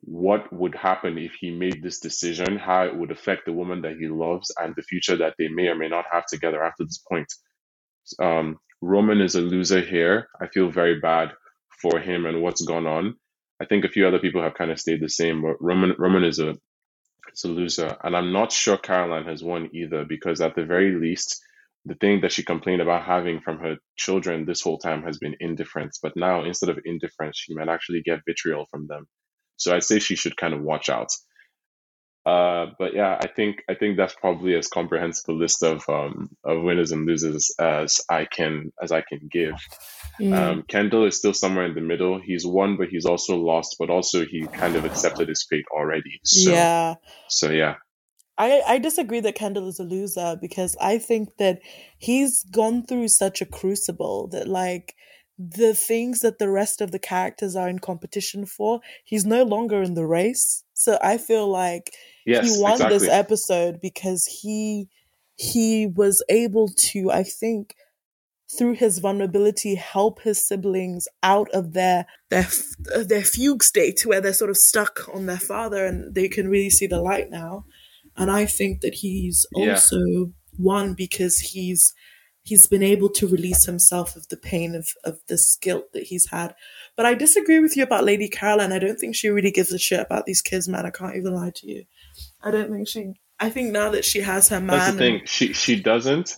what 0.00 0.52
would 0.52 0.74
happen 0.74 1.18
if 1.18 1.34
he 1.34 1.50
made 1.50 1.82
this 1.82 2.00
decision, 2.00 2.56
how 2.58 2.84
it 2.86 2.96
would 2.96 3.10
affect 3.10 3.46
the 3.46 3.52
woman 3.52 3.82
that 3.82 3.96
he 3.98 4.08
loves, 4.08 4.52
and 4.58 4.74
the 4.76 4.82
future 4.82 5.16
that 5.16 5.34
they 5.38 5.48
may 5.48 5.68
or 5.68 5.74
may 5.76 5.88
not 5.88 6.04
have 6.10 6.26
together 6.26 6.62
after 6.62 6.84
this 6.84 7.02
point. 7.10 7.32
Um, 8.20 8.58
Roman 8.82 9.20
is 9.20 9.34
a 9.36 9.40
loser 9.42 9.80
here. 9.80 10.28
I 10.40 10.48
feel 10.48 10.70
very 10.70 11.00
bad 11.00 11.32
for 11.82 12.00
him 12.00 12.26
and 12.26 12.42
what's 12.42 12.62
gone 12.64 12.86
on. 12.86 13.16
I 13.60 13.66
think 13.66 13.84
a 13.84 13.88
few 13.90 14.06
other 14.06 14.18
people 14.20 14.42
have 14.42 14.54
kind 14.54 14.70
of 14.70 14.80
stayed 14.80 15.00
the 15.02 15.08
same, 15.08 15.42
but 15.42 15.62
Roman 15.62 15.94
Roman 15.98 16.24
is 16.24 16.38
a 16.40 16.56
is 17.32 17.44
a 17.44 17.48
loser, 17.48 17.96
and 18.04 18.16
I'm 18.16 18.32
not 18.32 18.52
sure 18.52 18.76
Caroline 18.78 19.26
has 19.26 19.42
won 19.44 19.70
either 19.74 20.04
because 20.04 20.40
at 20.40 20.54
the 20.56 20.64
very 20.64 20.94
least, 20.94 21.42
the 21.86 21.94
thing 21.96 22.22
that 22.22 22.32
she 22.32 22.44
complained 22.44 22.82
about 22.82 23.04
having 23.04 23.40
from 23.40 23.58
her 23.60 23.76
children 23.96 24.44
this 24.46 24.62
whole 24.62 24.78
time 24.78 25.02
has 25.04 25.18
been 25.18 25.36
indifference. 25.40 25.98
But 26.02 26.16
now, 26.16 26.44
instead 26.44 26.70
of 26.70 26.80
indifference, 26.84 27.38
she 27.38 27.54
might 27.54 27.68
actually 27.68 28.02
get 28.02 28.20
vitriol 28.26 28.66
from 28.70 28.86
them. 28.88 29.06
So 29.56 29.74
I'd 29.74 29.84
say 29.84 29.98
she 30.00 30.16
should 30.16 30.36
kind 30.36 30.54
of 30.54 30.62
watch 30.62 30.88
out. 30.90 31.08
Uh, 32.26 32.66
but 32.78 32.94
yeah, 32.94 33.18
I 33.20 33.26
think 33.26 33.62
I 33.68 33.74
think 33.74 33.98
that's 33.98 34.14
probably 34.14 34.54
as 34.54 34.68
comprehensive 34.68 35.28
a 35.28 35.32
list 35.32 35.62
of 35.62 35.86
um, 35.90 36.30
of 36.42 36.62
winners 36.62 36.90
and 36.90 37.06
losers 37.06 37.54
as 37.58 38.00
I 38.08 38.24
can 38.24 38.72
as 38.82 38.92
I 38.92 39.02
can 39.02 39.28
give. 39.30 39.56
Mm. 40.18 40.34
Um, 40.34 40.62
Kendall 40.66 41.04
is 41.04 41.18
still 41.18 41.34
somewhere 41.34 41.66
in 41.66 41.74
the 41.74 41.82
middle. 41.82 42.18
He's 42.18 42.46
won, 42.46 42.78
but 42.78 42.88
he's 42.88 43.04
also 43.04 43.36
lost. 43.36 43.76
But 43.78 43.90
also, 43.90 44.24
he 44.24 44.46
kind 44.46 44.74
of 44.74 44.86
accepted 44.86 45.28
his 45.28 45.46
fate 45.48 45.66
already. 45.70 46.20
So, 46.24 46.50
yeah. 46.50 46.94
So 47.28 47.50
yeah. 47.50 47.74
I, 48.36 48.62
I 48.66 48.78
disagree 48.78 49.20
that 49.20 49.36
Kendall 49.36 49.68
is 49.68 49.78
a 49.78 49.84
loser 49.84 50.36
because 50.40 50.76
I 50.80 50.98
think 50.98 51.36
that 51.36 51.60
he's 51.98 52.42
gone 52.44 52.84
through 52.84 53.08
such 53.08 53.40
a 53.40 53.46
crucible 53.46 54.28
that 54.28 54.48
like 54.48 54.96
the 55.38 55.74
things 55.74 56.20
that 56.20 56.38
the 56.38 56.48
rest 56.48 56.80
of 56.80 56.92
the 56.92 56.98
characters 56.98 57.56
are 57.56 57.68
in 57.68 57.78
competition 57.78 58.46
for, 58.46 58.80
he's 59.04 59.24
no 59.24 59.42
longer 59.42 59.82
in 59.82 59.94
the 59.94 60.06
race. 60.06 60.62
So 60.74 60.98
I 61.02 61.18
feel 61.18 61.48
like 61.48 61.92
yes, 62.24 62.54
he 62.54 62.62
won 62.62 62.72
exactly. 62.72 62.98
this 62.98 63.08
episode 63.08 63.80
because 63.80 64.26
he 64.26 64.88
he 65.36 65.86
was 65.86 66.22
able 66.28 66.68
to, 66.68 67.10
I 67.10 67.24
think, 67.24 67.74
through 68.56 68.74
his 68.74 68.98
vulnerability, 68.98 69.74
help 69.74 70.22
his 70.22 70.46
siblings 70.46 71.08
out 71.22 71.50
of 71.52 71.72
their 71.72 72.06
their 72.30 72.46
their 73.04 73.24
fugue 73.24 73.64
state, 73.64 74.06
where 74.06 74.20
they're 74.20 74.32
sort 74.32 74.50
of 74.50 74.56
stuck 74.56 75.08
on 75.12 75.26
their 75.26 75.38
father, 75.38 75.84
and 75.84 76.14
they 76.14 76.28
can 76.28 76.48
really 76.48 76.70
see 76.70 76.86
the 76.86 77.00
light 77.00 77.30
now. 77.30 77.64
And 78.16 78.30
I 78.30 78.46
think 78.46 78.80
that 78.82 78.94
he's 78.94 79.44
yeah. 79.56 79.70
also 79.70 80.32
won 80.56 80.94
because 80.94 81.40
he's 81.40 81.92
he's 82.44 82.66
been 82.66 82.82
able 82.82 83.08
to 83.08 83.26
release 83.26 83.64
himself 83.64 84.16
of 84.16 84.28
the 84.28 84.36
pain 84.36 84.74
of, 84.74 84.90
of 85.02 85.18
this 85.28 85.56
guilt 85.56 85.92
that 85.92 86.04
he's 86.04 86.30
had. 86.30 86.54
But 86.96 87.06
I 87.06 87.14
disagree 87.14 87.58
with 87.58 87.76
you 87.76 87.82
about 87.82 88.04
Lady 88.04 88.28
Caroline. 88.28 88.72
I 88.72 88.78
don't 88.78 88.98
think 88.98 89.16
she 89.16 89.28
really 89.28 89.50
gives 89.50 89.72
a 89.72 89.78
shit 89.78 90.00
about 90.00 90.26
these 90.26 90.42
kids, 90.42 90.68
man. 90.68 90.86
I 90.86 90.90
can't 90.90 91.16
even 91.16 91.34
lie 91.34 91.52
to 91.56 91.66
you. 91.66 91.84
I 92.42 92.50
don't 92.50 92.70
think 92.70 92.86
she. 92.86 93.14
I 93.40 93.50
think 93.50 93.72
now 93.72 93.90
that 93.90 94.04
she 94.04 94.20
has 94.20 94.48
her 94.50 94.60
man, 94.60 94.78
that's 94.78 94.92
the 94.92 94.98
thing. 94.98 95.22
She 95.24 95.52
she 95.52 95.80
doesn't. 95.80 96.36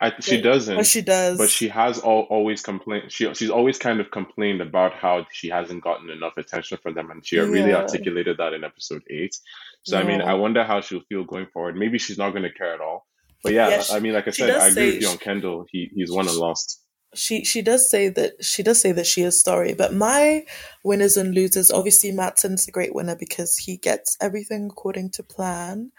I, 0.00 0.12
she 0.18 0.40
doesn't. 0.40 0.76
But 0.76 0.86
she 0.86 1.00
does. 1.00 1.38
But 1.38 1.48
she 1.48 1.68
has 1.68 2.00
all, 2.00 2.22
always 2.22 2.60
complained. 2.60 3.12
She 3.12 3.32
she's 3.34 3.50
always 3.50 3.78
kind 3.78 4.00
of 4.00 4.10
complained 4.10 4.60
about 4.60 4.94
how 4.94 5.26
she 5.30 5.48
hasn't 5.48 5.84
gotten 5.84 6.10
enough 6.10 6.36
attention 6.36 6.78
from 6.82 6.94
them, 6.94 7.12
and 7.12 7.24
she 7.24 7.36
yeah. 7.36 7.42
really 7.42 7.72
articulated 7.72 8.38
that 8.38 8.52
in 8.52 8.64
episode 8.64 9.02
eight. 9.08 9.38
So 9.84 9.96
yeah. 9.96 10.02
I 10.02 10.06
mean, 10.06 10.20
I 10.20 10.34
wonder 10.34 10.64
how 10.64 10.80
she'll 10.80 11.02
feel 11.08 11.22
going 11.22 11.46
forward. 11.52 11.76
Maybe 11.76 11.98
she's 11.98 12.18
not 12.18 12.30
going 12.30 12.42
to 12.42 12.52
care 12.52 12.74
at 12.74 12.80
all. 12.80 13.06
But 13.42 13.52
yeah, 13.52 13.68
yeah 13.68 13.82
she, 13.82 13.94
I 13.94 14.00
mean, 14.00 14.12
like 14.12 14.28
I 14.28 14.30
said, 14.30 14.50
I 14.50 14.68
agree 14.68 14.92
with 14.92 15.02
you 15.02 15.08
on 15.08 15.18
Kendall. 15.18 15.66
He 15.70 15.90
he's 15.94 16.10
won 16.10 16.28
and 16.28 16.36
lost. 16.36 16.80
She 17.14 17.44
she 17.44 17.60
does 17.60 17.90
say 17.90 18.08
that 18.08 18.42
she 18.42 18.62
does 18.62 18.80
say 18.80 18.92
that 18.92 19.06
she 19.06 19.22
is 19.22 19.40
sorry, 19.40 19.74
but 19.74 19.92
my 19.92 20.44
winners 20.84 21.16
and 21.16 21.34
losers 21.34 21.70
obviously 21.70 22.10
Matsson's 22.12 22.66
a 22.68 22.70
great 22.70 22.94
winner 22.94 23.16
because 23.16 23.58
he 23.58 23.76
gets 23.76 24.16
everything 24.20 24.68
according 24.70 25.10
to 25.10 25.22
plan. 25.22 25.92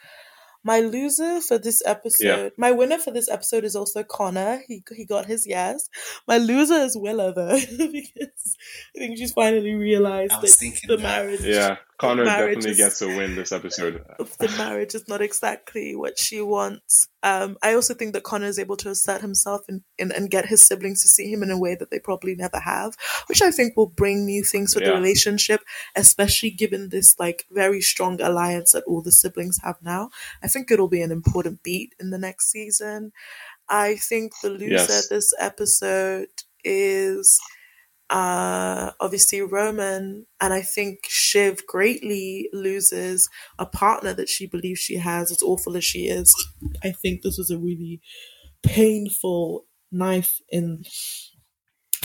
My 0.66 0.80
loser 0.80 1.42
for 1.42 1.58
this 1.58 1.84
episode, 1.86 2.26
yeah. 2.26 2.50
my 2.58 2.72
winner 2.72 2.98
for 2.98 3.12
this 3.12 3.30
episode 3.30 3.66
is 3.66 3.76
also 3.76 4.02
Connor. 4.02 4.62
He 4.66 4.82
he 4.96 5.06
got 5.06 5.26
his 5.26 5.46
yes. 5.46 5.90
My 6.26 6.38
loser 6.38 6.76
is 6.76 6.98
Willa 6.98 7.34
though 7.34 7.60
because 7.78 8.58
I 8.96 9.00
think 9.00 9.18
she's 9.18 9.34
finally 9.34 9.74
realized 9.74 10.32
that 10.32 10.82
the 10.88 10.98
marriage. 10.98 11.42
Yeah 11.42 11.78
Connor 12.00 12.26
definitely 12.26 12.72
is, 12.72 12.78
gets 12.78 13.02
a 13.02 13.08
win 13.08 13.36
this 13.36 13.52
episode. 13.52 14.04
the 14.40 14.54
marriage 14.58 14.96
is 14.96 15.08
not 15.08 15.22
exactly 15.22 15.96
what 15.96 16.18
she 16.18 16.42
wants. 16.42 17.08
Um, 17.22 17.58
I 17.62 17.76
also 17.76 17.94
think 17.94 18.14
that 18.14 18.24
Connor 18.24 18.48
is 18.48 18.60
able 18.60 18.76
to 18.78 18.90
assert 18.90 19.22
himself 19.22 19.62
and, 19.70 19.82
and, 19.98 20.12
and, 20.12 20.30
get 20.30 20.48
his 20.48 20.62
siblings 20.62 21.02
to 21.02 21.08
see 21.08 21.32
him 21.32 21.44
in 21.44 21.52
a 21.52 21.58
way 21.58 21.76
that 21.76 21.90
they 21.92 22.00
probably 22.00 22.36
never 22.36 22.60
have, 22.60 22.96
which 23.28 23.42
I 23.42 23.52
think 23.52 23.78
will 23.78 23.88
bring 23.88 24.26
new 24.26 24.44
things 24.44 24.74
for 24.74 24.82
yeah. 24.82 24.90
the 24.90 24.96
relationship, 24.96 25.62
especially 25.96 26.50
given 26.50 26.90
this 26.90 27.18
like 27.20 27.46
very 27.52 27.80
strong 27.80 28.20
alliance 28.20 28.74
that 28.74 28.84
all 28.86 29.02
the 29.02 29.12
siblings 29.12 29.60
have 29.64 29.78
now. 29.82 30.10
I 30.42 30.48
think 30.48 30.70
it'll 30.70 30.90
be 30.90 31.02
an 31.02 31.12
important 31.12 31.64
beat 31.64 31.96
in 32.00 32.10
the 32.10 32.18
next 32.18 32.52
season. 32.52 33.14
I 33.70 33.96
think 33.96 34.34
the 34.42 34.50
loser 34.50 34.74
yes. 34.74 35.08
this 35.08 35.34
episode 35.40 36.28
is 36.64 37.40
uh, 38.14 38.92
obviously 39.02 39.42
Roman, 39.42 40.28
and 40.40 40.54
I 40.54 40.62
think 40.62 41.02
Shiv 41.10 41.68
greatly 41.68 42.50
loses 42.54 43.30
a 43.60 43.66
partner 43.66 44.14
that 44.14 44.30
she 44.30 44.48
believes 44.48 44.80
she 44.82 44.98
has, 44.98 45.32
as 45.32 45.44
awful 45.44 45.78
as 45.78 45.84
she 45.84 46.08
is. 46.08 46.34
I 46.84 46.92
think 46.92 47.24
this 47.24 47.40
was 47.40 47.52
a 47.52 47.60
really 47.60 48.02
painful 48.64 49.66
knife 49.92 50.42
in 50.50 50.84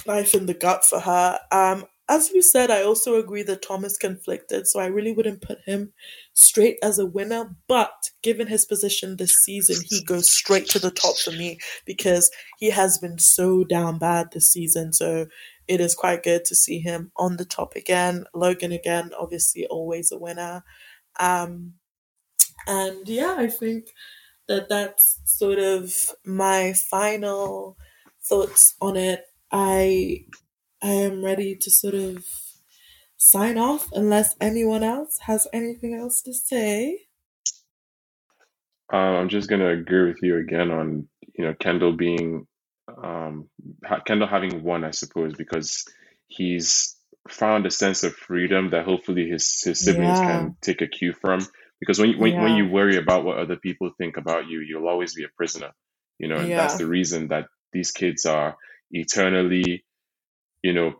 knife 0.06 0.34
in 0.34 0.46
the 0.46 0.54
gut 0.54 0.84
for 0.84 1.00
her. 1.00 1.38
Um, 1.52 1.84
as 2.10 2.30
you 2.30 2.40
said, 2.40 2.70
I 2.70 2.82
also 2.82 3.16
agree 3.16 3.42
that 3.42 3.60
Thomas 3.60 3.98
conflicted, 3.98 4.66
so 4.66 4.80
I 4.80 4.86
really 4.86 5.12
wouldn't 5.12 5.42
put 5.42 5.58
him 5.66 5.92
straight 6.32 6.78
as 6.82 6.98
a 6.98 7.04
winner. 7.04 7.54
But 7.68 7.92
given 8.22 8.46
his 8.46 8.64
position 8.64 9.16
this 9.16 9.34
season, 9.44 9.76
he 9.90 10.02
goes 10.04 10.30
straight 10.32 10.66
to 10.70 10.78
the 10.78 10.90
top 10.90 11.18
for 11.18 11.32
me 11.32 11.58
because 11.84 12.30
he 12.58 12.70
has 12.70 12.96
been 12.96 13.18
so 13.18 13.62
down 13.62 13.98
bad 13.98 14.30
this 14.32 14.50
season. 14.50 14.94
So 14.94 15.26
it 15.68 15.80
is 15.80 15.94
quite 15.94 16.22
good 16.22 16.44
to 16.46 16.54
see 16.54 16.78
him 16.80 17.12
on 17.16 17.36
the 17.36 17.44
top 17.44 17.76
again. 17.76 18.24
Logan 18.34 18.72
again, 18.72 19.10
obviously 19.18 19.66
always 19.66 20.10
a 20.10 20.18
winner. 20.18 20.64
Um, 21.20 21.74
and 22.66 23.08
yeah, 23.08 23.36
I 23.38 23.48
think 23.48 23.92
that 24.48 24.68
that's 24.68 25.20
sort 25.24 25.58
of 25.58 25.94
my 26.24 26.72
final 26.72 27.76
thoughts 28.22 28.74
on 28.80 28.96
it. 28.96 29.26
I 29.52 30.24
I 30.82 30.90
am 30.90 31.24
ready 31.24 31.56
to 31.56 31.70
sort 31.70 31.94
of 31.94 32.24
sign 33.16 33.58
off 33.58 33.88
unless 33.92 34.34
anyone 34.40 34.82
else 34.82 35.18
has 35.26 35.46
anything 35.52 35.94
else 35.94 36.22
to 36.22 36.32
say. 36.32 37.08
Uh, 38.92 38.96
I'm 38.96 39.28
just 39.28 39.48
gonna 39.50 39.68
agree 39.68 40.08
with 40.08 40.18
you 40.22 40.38
again 40.38 40.70
on 40.70 41.08
you 41.34 41.44
know 41.44 41.54
Kendall 41.54 41.92
being 41.92 42.46
um, 43.02 43.48
Kendall 44.06 44.28
having 44.28 44.62
won, 44.62 44.84
I 44.84 44.90
suppose, 44.90 45.34
because 45.36 45.84
he's 46.26 46.96
found 47.28 47.66
a 47.66 47.70
sense 47.70 48.04
of 48.04 48.14
freedom 48.14 48.70
that 48.70 48.84
hopefully 48.84 49.28
his 49.28 49.60
his 49.62 49.80
siblings 49.80 50.18
yeah. 50.18 50.26
can 50.26 50.56
take 50.60 50.80
a 50.80 50.86
cue 50.86 51.12
from. 51.12 51.46
Because 51.80 51.98
when 51.98 52.18
when, 52.18 52.32
yeah. 52.32 52.42
when 52.42 52.56
you 52.56 52.68
worry 52.68 52.96
about 52.96 53.24
what 53.24 53.38
other 53.38 53.56
people 53.56 53.90
think 53.96 54.16
about 54.16 54.48
you, 54.48 54.60
you'll 54.60 54.88
always 54.88 55.14
be 55.14 55.24
a 55.24 55.36
prisoner. 55.36 55.70
You 56.18 56.28
know, 56.28 56.36
and 56.36 56.48
yeah. 56.48 56.56
that's 56.56 56.78
the 56.78 56.86
reason 56.86 57.28
that 57.28 57.46
these 57.72 57.92
kids 57.92 58.26
are 58.26 58.56
eternally, 58.90 59.84
you 60.62 60.72
know, 60.72 60.94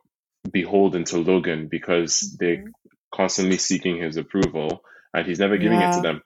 beholden 0.51 1.05
to 1.05 1.19
Logan 1.19 1.69
because 1.69 2.21
mm-hmm. 2.21 2.37
they're 2.39 2.65
constantly 3.13 3.59
seeking 3.59 4.01
his 4.01 4.17
approval, 4.17 4.83
and 5.15 5.27
he's 5.27 5.39
never 5.39 5.57
giving 5.57 5.81
it 5.81 5.95
to 5.95 6.01
them. 6.01 6.23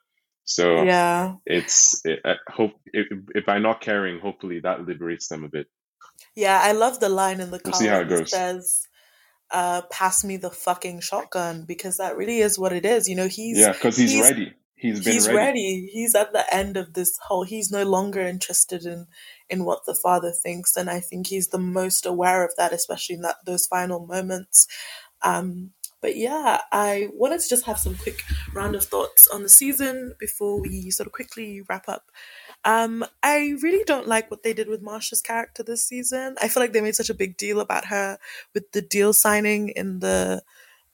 So 0.54 0.82
yeah, 0.82 1.34
it's 1.46 2.00
it, 2.04 2.20
I 2.24 2.34
hope 2.48 2.72
if, 2.86 3.06
if 3.34 3.46
by 3.46 3.58
not 3.58 3.80
caring, 3.80 4.20
hopefully 4.20 4.60
that 4.60 4.86
liberates 4.86 5.28
them 5.28 5.44
a 5.44 5.48
bit. 5.48 5.66
Yeah, 6.34 6.60
I 6.62 6.72
love 6.72 7.00
the 7.00 7.08
line 7.08 7.40
in 7.40 7.50
the 7.50 7.60
we'll 7.64 7.74
see 7.74 7.86
how 7.86 8.00
it 8.00 8.08
goes. 8.08 8.30
says, 8.30 8.86
uh, 9.50 9.82
"Pass 9.90 10.24
me 10.24 10.36
the 10.36 10.50
fucking 10.50 11.00
shotgun," 11.00 11.64
because 11.66 11.96
that 11.96 12.16
really 12.16 12.40
is 12.40 12.58
what 12.58 12.72
it 12.72 12.84
is. 12.84 13.08
You 13.08 13.16
know, 13.16 13.28
he's 13.28 13.58
yeah, 13.58 13.72
because 13.72 13.96
he's, 13.96 14.12
he's, 14.12 14.20
ready. 14.20 14.54
He's 14.74 15.04
been 15.04 15.12
he's 15.12 15.28
ready. 15.28 15.38
ready. 15.38 15.90
He's 15.92 16.14
at 16.14 16.32
the 16.32 16.44
end 16.54 16.76
of 16.76 16.94
this 16.94 17.16
whole. 17.22 17.44
He's 17.44 17.70
no 17.70 17.84
longer 17.84 18.20
interested 18.20 18.84
in 18.84 19.06
in 19.48 19.64
what 19.64 19.86
the 19.86 19.94
father 19.94 20.32
thinks, 20.32 20.76
and 20.76 20.90
I 20.90 21.00
think 21.00 21.28
he's 21.28 21.48
the 21.48 21.58
most 21.58 22.04
aware 22.04 22.44
of 22.44 22.52
that, 22.56 22.72
especially 22.72 23.16
in 23.16 23.22
that 23.22 23.36
those 23.46 23.66
final 23.66 24.06
moments. 24.06 24.66
Um, 25.22 25.70
but 26.02 26.16
yeah, 26.16 26.60
I 26.72 27.08
wanted 27.14 27.40
to 27.40 27.48
just 27.48 27.64
have 27.64 27.78
some 27.78 27.94
quick 27.94 28.22
round 28.52 28.74
of 28.74 28.84
thoughts 28.84 29.28
on 29.28 29.42
the 29.42 29.48
season 29.48 30.14
before 30.18 30.60
we 30.60 30.90
sort 30.90 31.06
of 31.06 31.12
quickly 31.12 31.62
wrap 31.68 31.88
up. 31.88 32.10
Um, 32.64 33.04
I 33.22 33.54
really 33.62 33.84
don't 33.84 34.08
like 34.08 34.30
what 34.30 34.42
they 34.42 34.52
did 34.52 34.68
with 34.68 34.82
Marcia's 34.82 35.22
character 35.22 35.62
this 35.62 35.84
season. 35.84 36.36
I 36.42 36.48
feel 36.48 36.62
like 36.62 36.72
they 36.72 36.80
made 36.80 36.96
such 36.96 37.10
a 37.10 37.14
big 37.14 37.36
deal 37.36 37.60
about 37.60 37.86
her 37.86 38.18
with 38.52 38.72
the 38.72 38.82
deal 38.82 39.12
signing 39.12 39.70
in 39.70 40.00
the 40.00 40.42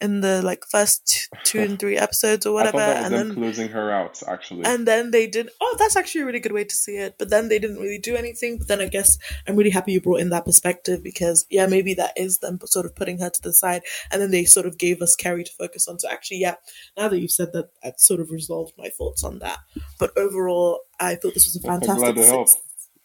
in 0.00 0.20
the 0.20 0.42
like 0.42 0.64
first 0.64 1.28
two 1.44 1.60
and 1.60 1.78
three 1.78 1.96
episodes 1.96 2.46
or 2.46 2.54
whatever. 2.58 2.78
and 2.78 3.12
then 3.14 3.34
closing 3.34 3.68
her 3.68 3.90
out 3.90 4.22
actually. 4.26 4.64
And 4.64 4.86
then 4.86 5.10
they 5.10 5.26
did. 5.26 5.50
Oh, 5.60 5.76
that's 5.78 5.96
actually 5.96 6.22
a 6.22 6.26
really 6.26 6.40
good 6.40 6.52
way 6.52 6.64
to 6.64 6.74
see 6.74 6.96
it. 6.96 7.16
But 7.18 7.30
then 7.30 7.48
they 7.48 7.58
didn't 7.58 7.80
really 7.80 7.98
do 7.98 8.16
anything. 8.16 8.58
But 8.58 8.68
then 8.68 8.80
I 8.80 8.88
guess 8.88 9.18
I'm 9.46 9.56
really 9.56 9.70
happy 9.70 9.92
you 9.92 10.00
brought 10.00 10.20
in 10.20 10.30
that 10.30 10.44
perspective 10.44 11.02
because 11.02 11.46
yeah, 11.50 11.66
maybe 11.66 11.94
that 11.94 12.12
is 12.16 12.38
them 12.38 12.58
sort 12.64 12.86
of 12.86 12.94
putting 12.94 13.18
her 13.18 13.30
to 13.30 13.42
the 13.42 13.52
side, 13.52 13.82
and 14.10 14.22
then 14.22 14.30
they 14.30 14.44
sort 14.44 14.66
of 14.66 14.78
gave 14.78 15.02
us 15.02 15.16
Kerry 15.16 15.44
to 15.44 15.52
focus 15.52 15.88
on. 15.88 15.98
So 15.98 16.08
actually, 16.08 16.38
yeah, 16.38 16.54
now 16.96 17.08
that 17.08 17.18
you've 17.18 17.30
said 17.30 17.52
that, 17.52 17.70
that 17.82 18.00
sort 18.00 18.20
of 18.20 18.30
resolved 18.30 18.74
my 18.78 18.88
thoughts 18.88 19.24
on 19.24 19.40
that. 19.40 19.58
But 19.98 20.16
overall, 20.16 20.80
I 21.00 21.16
thought 21.16 21.34
this 21.34 21.46
was 21.46 21.56
a 21.56 21.66
fantastic 21.66 22.16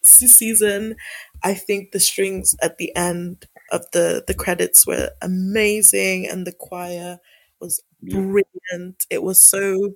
season. 0.04 0.96
I 1.42 1.54
think 1.54 1.92
the 1.92 2.00
strings 2.00 2.54
at 2.62 2.78
the 2.78 2.94
end 2.96 3.46
of 3.74 3.86
the 3.92 4.24
the 4.26 4.34
credits 4.34 4.86
were 4.86 5.10
amazing, 5.22 6.26
and 6.28 6.46
the 6.46 6.52
choir 6.52 7.18
was 7.60 7.82
brilliant. 8.02 9.06
It 9.10 9.22
was 9.22 9.42
so 9.42 9.94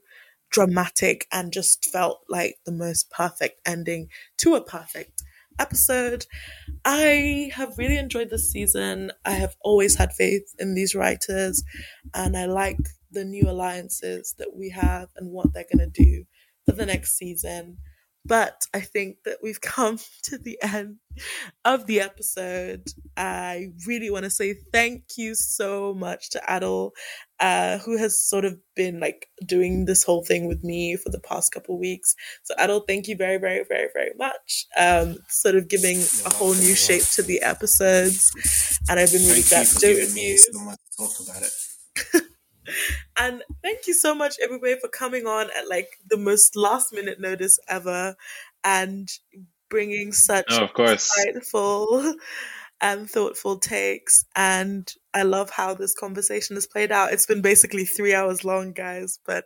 dramatic 0.51 1.27
and 1.33 1.53
just 1.53 1.87
felt 1.93 2.21
like 2.29 2.57
the 2.67 2.73
most 2.73 3.11
perfect 3.11 3.61
ending 3.67 4.09
to 4.39 4.55
a 4.55 4.65
perfect 4.65 5.23
episode. 5.59 6.27
I 6.85 7.51
have 7.55 7.79
really 7.79 7.97
enjoyed 7.99 8.31
this 8.31 8.51
season. 8.51 9.13
I 9.25 9.33
have 9.33 9.57
always 9.61 9.97
had 9.97 10.13
faith 10.13 10.55
in 10.59 10.75
these 10.75 10.95
writers, 10.95 11.65
and 12.15 12.37
I 12.37 12.47
like 12.47 12.79
the 13.11 13.25
new 13.25 13.49
alliances 13.49 14.35
that 14.39 14.55
we 14.55 14.71
have 14.71 15.09
and 15.17 15.31
what 15.33 15.53
they're 15.53 15.67
going 15.73 15.91
to 15.93 16.03
do 16.05 16.25
for 16.67 16.73
the 16.73 16.87
next 16.87 17.17
season. 17.17 17.79
But 18.29 18.67
I 18.75 18.81
think 18.81 19.17
that 19.25 19.39
we've 19.43 19.61
come 19.63 19.99
to 20.25 20.39
the 20.39 20.59
end 20.63 20.97
of 21.65 21.87
the 21.87 22.01
episode. 22.01 22.87
I 23.17 23.69
really 23.87 24.11
want 24.11 24.25
to 24.25 24.31
say 24.31 24.55
thank 24.73 25.03
you 25.17 25.35
so 25.35 25.95
much 25.95 26.31
to 26.31 26.43
Adil, 26.49 26.91
uh, 27.41 27.79
who 27.79 27.97
has 27.99 28.21
sort 28.21 28.45
of 28.45 28.59
been 28.77 29.01
like 29.01 29.27
doing 29.45 29.87
this 29.87 30.05
whole 30.05 30.25
thing 30.25 30.47
with 30.47 30.63
me 30.63 30.97
for 30.97 31.11
the 31.11 31.21
past 31.21 31.53
couple 31.53 31.79
weeks. 31.79 32.15
So 32.45 32.55
Adil, 32.57 32.87
thank 32.87 33.09
you 33.09 33.17
very, 33.17 33.39
very, 33.39 33.65
very, 33.69 33.89
very 33.93 34.13
much. 34.17 34.67
Um, 34.77 35.17
sort 35.29 35.57
of 35.57 35.69
giving 35.69 35.99
a 36.25 36.31
whole 36.31 36.55
new 36.55 36.75
shape 36.75 37.05
to 37.13 37.23
the 37.23 37.43
episodes, 37.43 38.31
and 38.89 39.01
I've 39.01 39.11
been 39.11 39.27
really 39.27 39.43
glad 39.43 39.67
to 39.67 39.79
do 39.79 39.89
it 39.89 40.01
with 40.01 40.17
you. 40.17 40.39
So 40.39 40.61
much 40.61 40.79
to 40.79 40.97
talk 40.97 41.29
about 41.29 41.43
it. 41.43 42.23
and 43.19 43.43
thank 43.63 43.87
you 43.87 43.95
so 43.95 44.15
much, 44.15 44.37
everybody, 44.43 44.79
for 44.81 44.89
coming 44.89 45.27
on 45.27 45.47
at 45.57 45.69
like 45.69 45.99
the 46.09 46.17
most 46.17 46.57
last 46.57 46.93
minute 46.93 47.21
notice 47.21 47.59
ever 47.69 48.17
and 48.65 49.09
bringing 49.69 50.13
such 50.13 50.47
oh, 50.51 50.65
of 50.65 50.73
course. 50.73 51.11
insightful 51.19 52.15
and 52.81 53.11
thoughtful 53.11 53.59
takes. 53.59 54.25
And 54.37 54.91
I 55.13 55.23
love 55.23 55.51
how 55.51 55.75
this 55.75 55.95
conversation 55.95 56.57
has 56.57 56.67
played 56.67 56.93
out. 56.93 57.13
It's 57.13 57.27
been 57.27 57.43
basically 57.43 57.85
three 57.85 58.15
hours 58.15 58.45
long, 58.45 58.73
guys, 58.73 59.19
but 59.27 59.45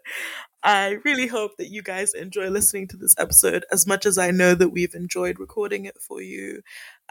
I 0.63 0.99
really 1.05 1.27
hope 1.27 1.57
that 1.59 1.71
you 1.71 1.83
guys 1.83 2.15
enjoy 2.15 2.49
listening 2.49 2.87
to 2.89 2.97
this 2.97 3.15
episode 3.19 3.65
as 3.73 3.87
much 3.87 4.07
as 4.07 4.17
I 4.17 4.31
know 4.31 4.55
that 4.55 4.69
we've 4.69 4.95
enjoyed 4.95 5.41
recording 5.41 5.87
it 5.87 6.01
for 6.01 6.23
you. 6.23 6.63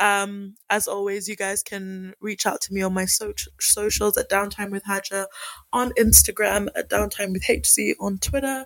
Um, 0.02 0.56
as 0.68 0.88
always, 0.88 1.30
you 1.30 1.36
guys 1.36 1.62
can 1.62 2.16
reach 2.20 2.48
out 2.48 2.60
to 2.62 2.74
me 2.74 2.82
on 2.82 2.92
my 2.92 3.06
so- 3.06 3.34
socials 3.60 4.18
at 4.18 4.32
Downtime 4.32 4.72
with 4.72 4.84
Haja 4.84 5.28
on 5.72 5.92
Instagram, 5.92 6.70
at 6.76 6.90
Downtime 6.90 7.34
with 7.34 7.44
HC 7.48 7.96
on 8.00 8.18
Twitter. 8.18 8.66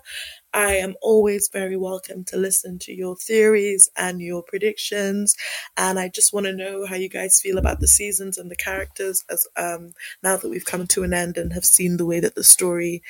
I 0.54 0.76
am 0.76 0.94
always 1.02 1.50
very 1.52 1.76
welcome 1.76 2.24
to 2.28 2.38
listen 2.38 2.78
to 2.80 2.92
your 2.92 3.16
theories 3.16 3.90
and 3.98 4.22
your 4.22 4.42
predictions. 4.42 5.36
And 5.76 5.98
I 5.98 6.08
just 6.08 6.32
want 6.32 6.46
to 6.46 6.54
know 6.54 6.86
how 6.86 6.96
you 6.96 7.10
guys 7.10 7.38
feel 7.38 7.58
about 7.58 7.80
the 7.80 7.88
seasons 7.88 8.38
and 8.38 8.50
the 8.50 8.56
characters 8.56 9.22
as 9.28 9.46
um, 9.58 9.92
now 10.22 10.38
that 10.38 10.48
we've 10.48 10.64
come 10.64 10.86
to 10.86 11.02
an 11.02 11.12
end 11.12 11.36
and 11.36 11.52
have 11.52 11.66
seen 11.66 11.98
the 11.98 12.06
way 12.06 12.18
that 12.18 12.34
the 12.34 12.44
story 12.44 13.02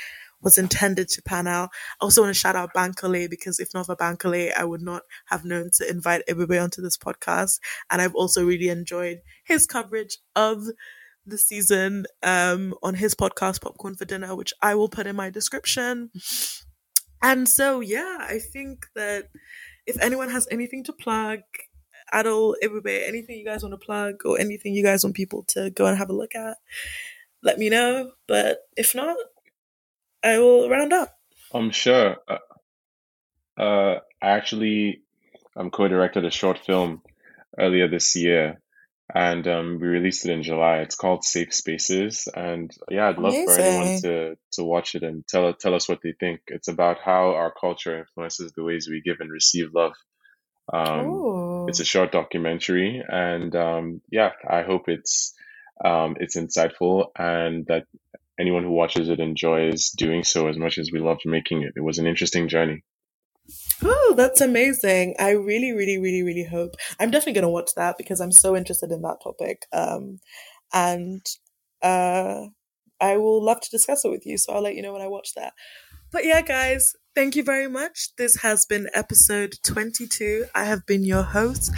was 0.42 0.58
intended 0.58 1.08
to 1.08 1.22
pan 1.22 1.46
out. 1.46 1.70
I 2.00 2.04
also 2.04 2.22
want 2.22 2.34
to 2.34 2.38
shout 2.38 2.56
out 2.56 2.74
Bankole 2.74 3.28
because 3.28 3.58
if 3.58 3.72
not 3.74 3.86
for 3.86 3.96
Bankole, 3.96 4.52
I 4.56 4.64
would 4.64 4.82
not 4.82 5.02
have 5.26 5.44
known 5.44 5.70
to 5.74 5.90
invite 5.90 6.22
everybody 6.28 6.58
onto 6.58 6.82
this 6.82 6.96
podcast. 6.96 7.58
And 7.90 8.00
I've 8.02 8.14
also 8.14 8.44
really 8.44 8.68
enjoyed 8.68 9.20
his 9.44 9.66
coverage 9.66 10.18
of 10.34 10.64
the 11.24 11.38
season 11.38 12.06
um, 12.22 12.74
on 12.82 12.94
his 12.94 13.14
podcast, 13.14 13.60
Popcorn 13.60 13.96
for 13.96 14.04
Dinner, 14.04 14.34
which 14.36 14.52
I 14.62 14.74
will 14.74 14.88
put 14.88 15.06
in 15.06 15.16
my 15.16 15.30
description. 15.30 16.10
And 17.22 17.48
so, 17.48 17.80
yeah, 17.80 18.18
I 18.20 18.38
think 18.38 18.86
that 18.94 19.28
if 19.86 20.00
anyone 20.00 20.30
has 20.30 20.46
anything 20.50 20.84
to 20.84 20.92
plug, 20.92 21.40
Adil, 22.12 22.54
everybody, 22.62 23.04
anything 23.04 23.38
you 23.38 23.44
guys 23.44 23.62
want 23.62 23.72
to 23.72 23.84
plug 23.84 24.24
or 24.24 24.38
anything 24.38 24.74
you 24.74 24.84
guys 24.84 25.02
want 25.02 25.16
people 25.16 25.44
to 25.48 25.70
go 25.70 25.86
and 25.86 25.98
have 25.98 26.10
a 26.10 26.14
look 26.14 26.34
at, 26.36 26.58
let 27.42 27.58
me 27.58 27.68
know. 27.68 28.12
But 28.28 28.60
if 28.76 28.94
not, 28.94 29.16
I 30.26 30.38
will 30.38 30.68
round 30.68 30.92
up. 30.92 31.16
I'm 31.54 31.66
um, 31.66 31.70
sure. 31.70 32.16
Uh, 32.28 33.62
uh, 33.62 34.00
I'm 34.20 34.90
um, 35.56 35.70
co-directed 35.70 36.24
a 36.24 36.30
short 36.32 36.58
film 36.58 37.00
earlier 37.56 37.88
this 37.88 38.16
year, 38.16 38.60
and 39.14 39.46
um, 39.46 39.78
we 39.80 39.86
released 39.86 40.26
it 40.26 40.32
in 40.32 40.42
July. 40.42 40.78
It's 40.78 40.96
called 40.96 41.22
Safe 41.22 41.54
Spaces, 41.54 42.28
and 42.34 42.72
yeah, 42.90 43.08
I'd 43.08 43.18
love 43.18 43.34
Amazing. 43.34 43.46
for 43.46 43.60
anyone 43.60 44.02
to 44.02 44.36
to 44.54 44.64
watch 44.64 44.96
it 44.96 45.04
and 45.04 45.24
tell 45.28 45.54
tell 45.54 45.74
us 45.74 45.88
what 45.88 46.00
they 46.02 46.12
think. 46.18 46.40
It's 46.48 46.68
about 46.68 46.98
how 47.04 47.34
our 47.34 47.54
culture 47.58 47.96
influences 47.96 48.52
the 48.52 48.64
ways 48.64 48.88
we 48.90 49.02
give 49.02 49.20
and 49.20 49.30
receive 49.30 49.68
love. 49.72 49.92
Um, 50.72 51.66
it's 51.68 51.78
a 51.78 51.84
short 51.84 52.10
documentary, 52.10 53.00
and 53.08 53.54
um, 53.54 54.00
yeah, 54.10 54.32
I 54.50 54.62
hope 54.62 54.88
it's 54.88 55.34
um, 55.84 56.16
it's 56.18 56.36
insightful 56.36 57.10
and 57.16 57.64
that 57.66 57.84
anyone 58.38 58.62
who 58.62 58.70
watches 58.70 59.08
it 59.08 59.20
enjoys 59.20 59.90
doing 59.90 60.24
so 60.24 60.48
as 60.48 60.56
much 60.56 60.78
as 60.78 60.90
we 60.92 61.00
loved 61.00 61.22
making 61.24 61.62
it. 61.62 61.72
It 61.76 61.82
was 61.82 61.98
an 61.98 62.06
interesting 62.06 62.48
journey. 62.48 62.82
Oh, 63.82 64.14
that's 64.16 64.40
amazing. 64.40 65.14
I 65.18 65.30
really, 65.30 65.72
really, 65.72 65.98
really, 65.98 66.22
really 66.22 66.44
hope. 66.44 66.74
I'm 66.98 67.10
definitely 67.10 67.34
going 67.34 67.42
to 67.42 67.48
watch 67.48 67.70
that 67.76 67.96
because 67.98 68.20
I'm 68.20 68.32
so 68.32 68.56
interested 68.56 68.90
in 68.90 69.02
that 69.02 69.18
topic. 69.22 69.66
Um, 69.72 70.18
and 70.72 71.24
uh, 71.82 72.46
I 73.00 73.16
will 73.16 73.44
love 73.44 73.60
to 73.60 73.70
discuss 73.70 74.04
it 74.04 74.10
with 74.10 74.26
you. 74.26 74.38
So 74.38 74.52
I'll 74.52 74.62
let 74.62 74.74
you 74.74 74.82
know 74.82 74.92
when 74.92 75.02
I 75.02 75.08
watch 75.08 75.34
that. 75.36 75.52
But 76.12 76.24
yeah, 76.24 76.40
guys, 76.40 76.94
thank 77.14 77.36
you 77.36 77.42
very 77.42 77.68
much. 77.68 78.14
This 78.16 78.36
has 78.36 78.64
been 78.64 78.88
episode 78.94 79.56
22. 79.62 80.46
I 80.54 80.64
have 80.64 80.86
been 80.86 81.04
your 81.04 81.22
host 81.22 81.72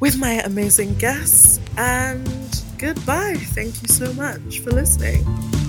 with 0.00 0.16
my 0.16 0.40
amazing 0.40 0.94
guests. 0.94 1.60
And 1.76 2.39
goodbye. 2.80 3.36
Thank 3.36 3.82
you 3.82 3.88
so 3.88 4.12
much 4.14 4.60
for 4.60 4.70
listening. 4.70 5.59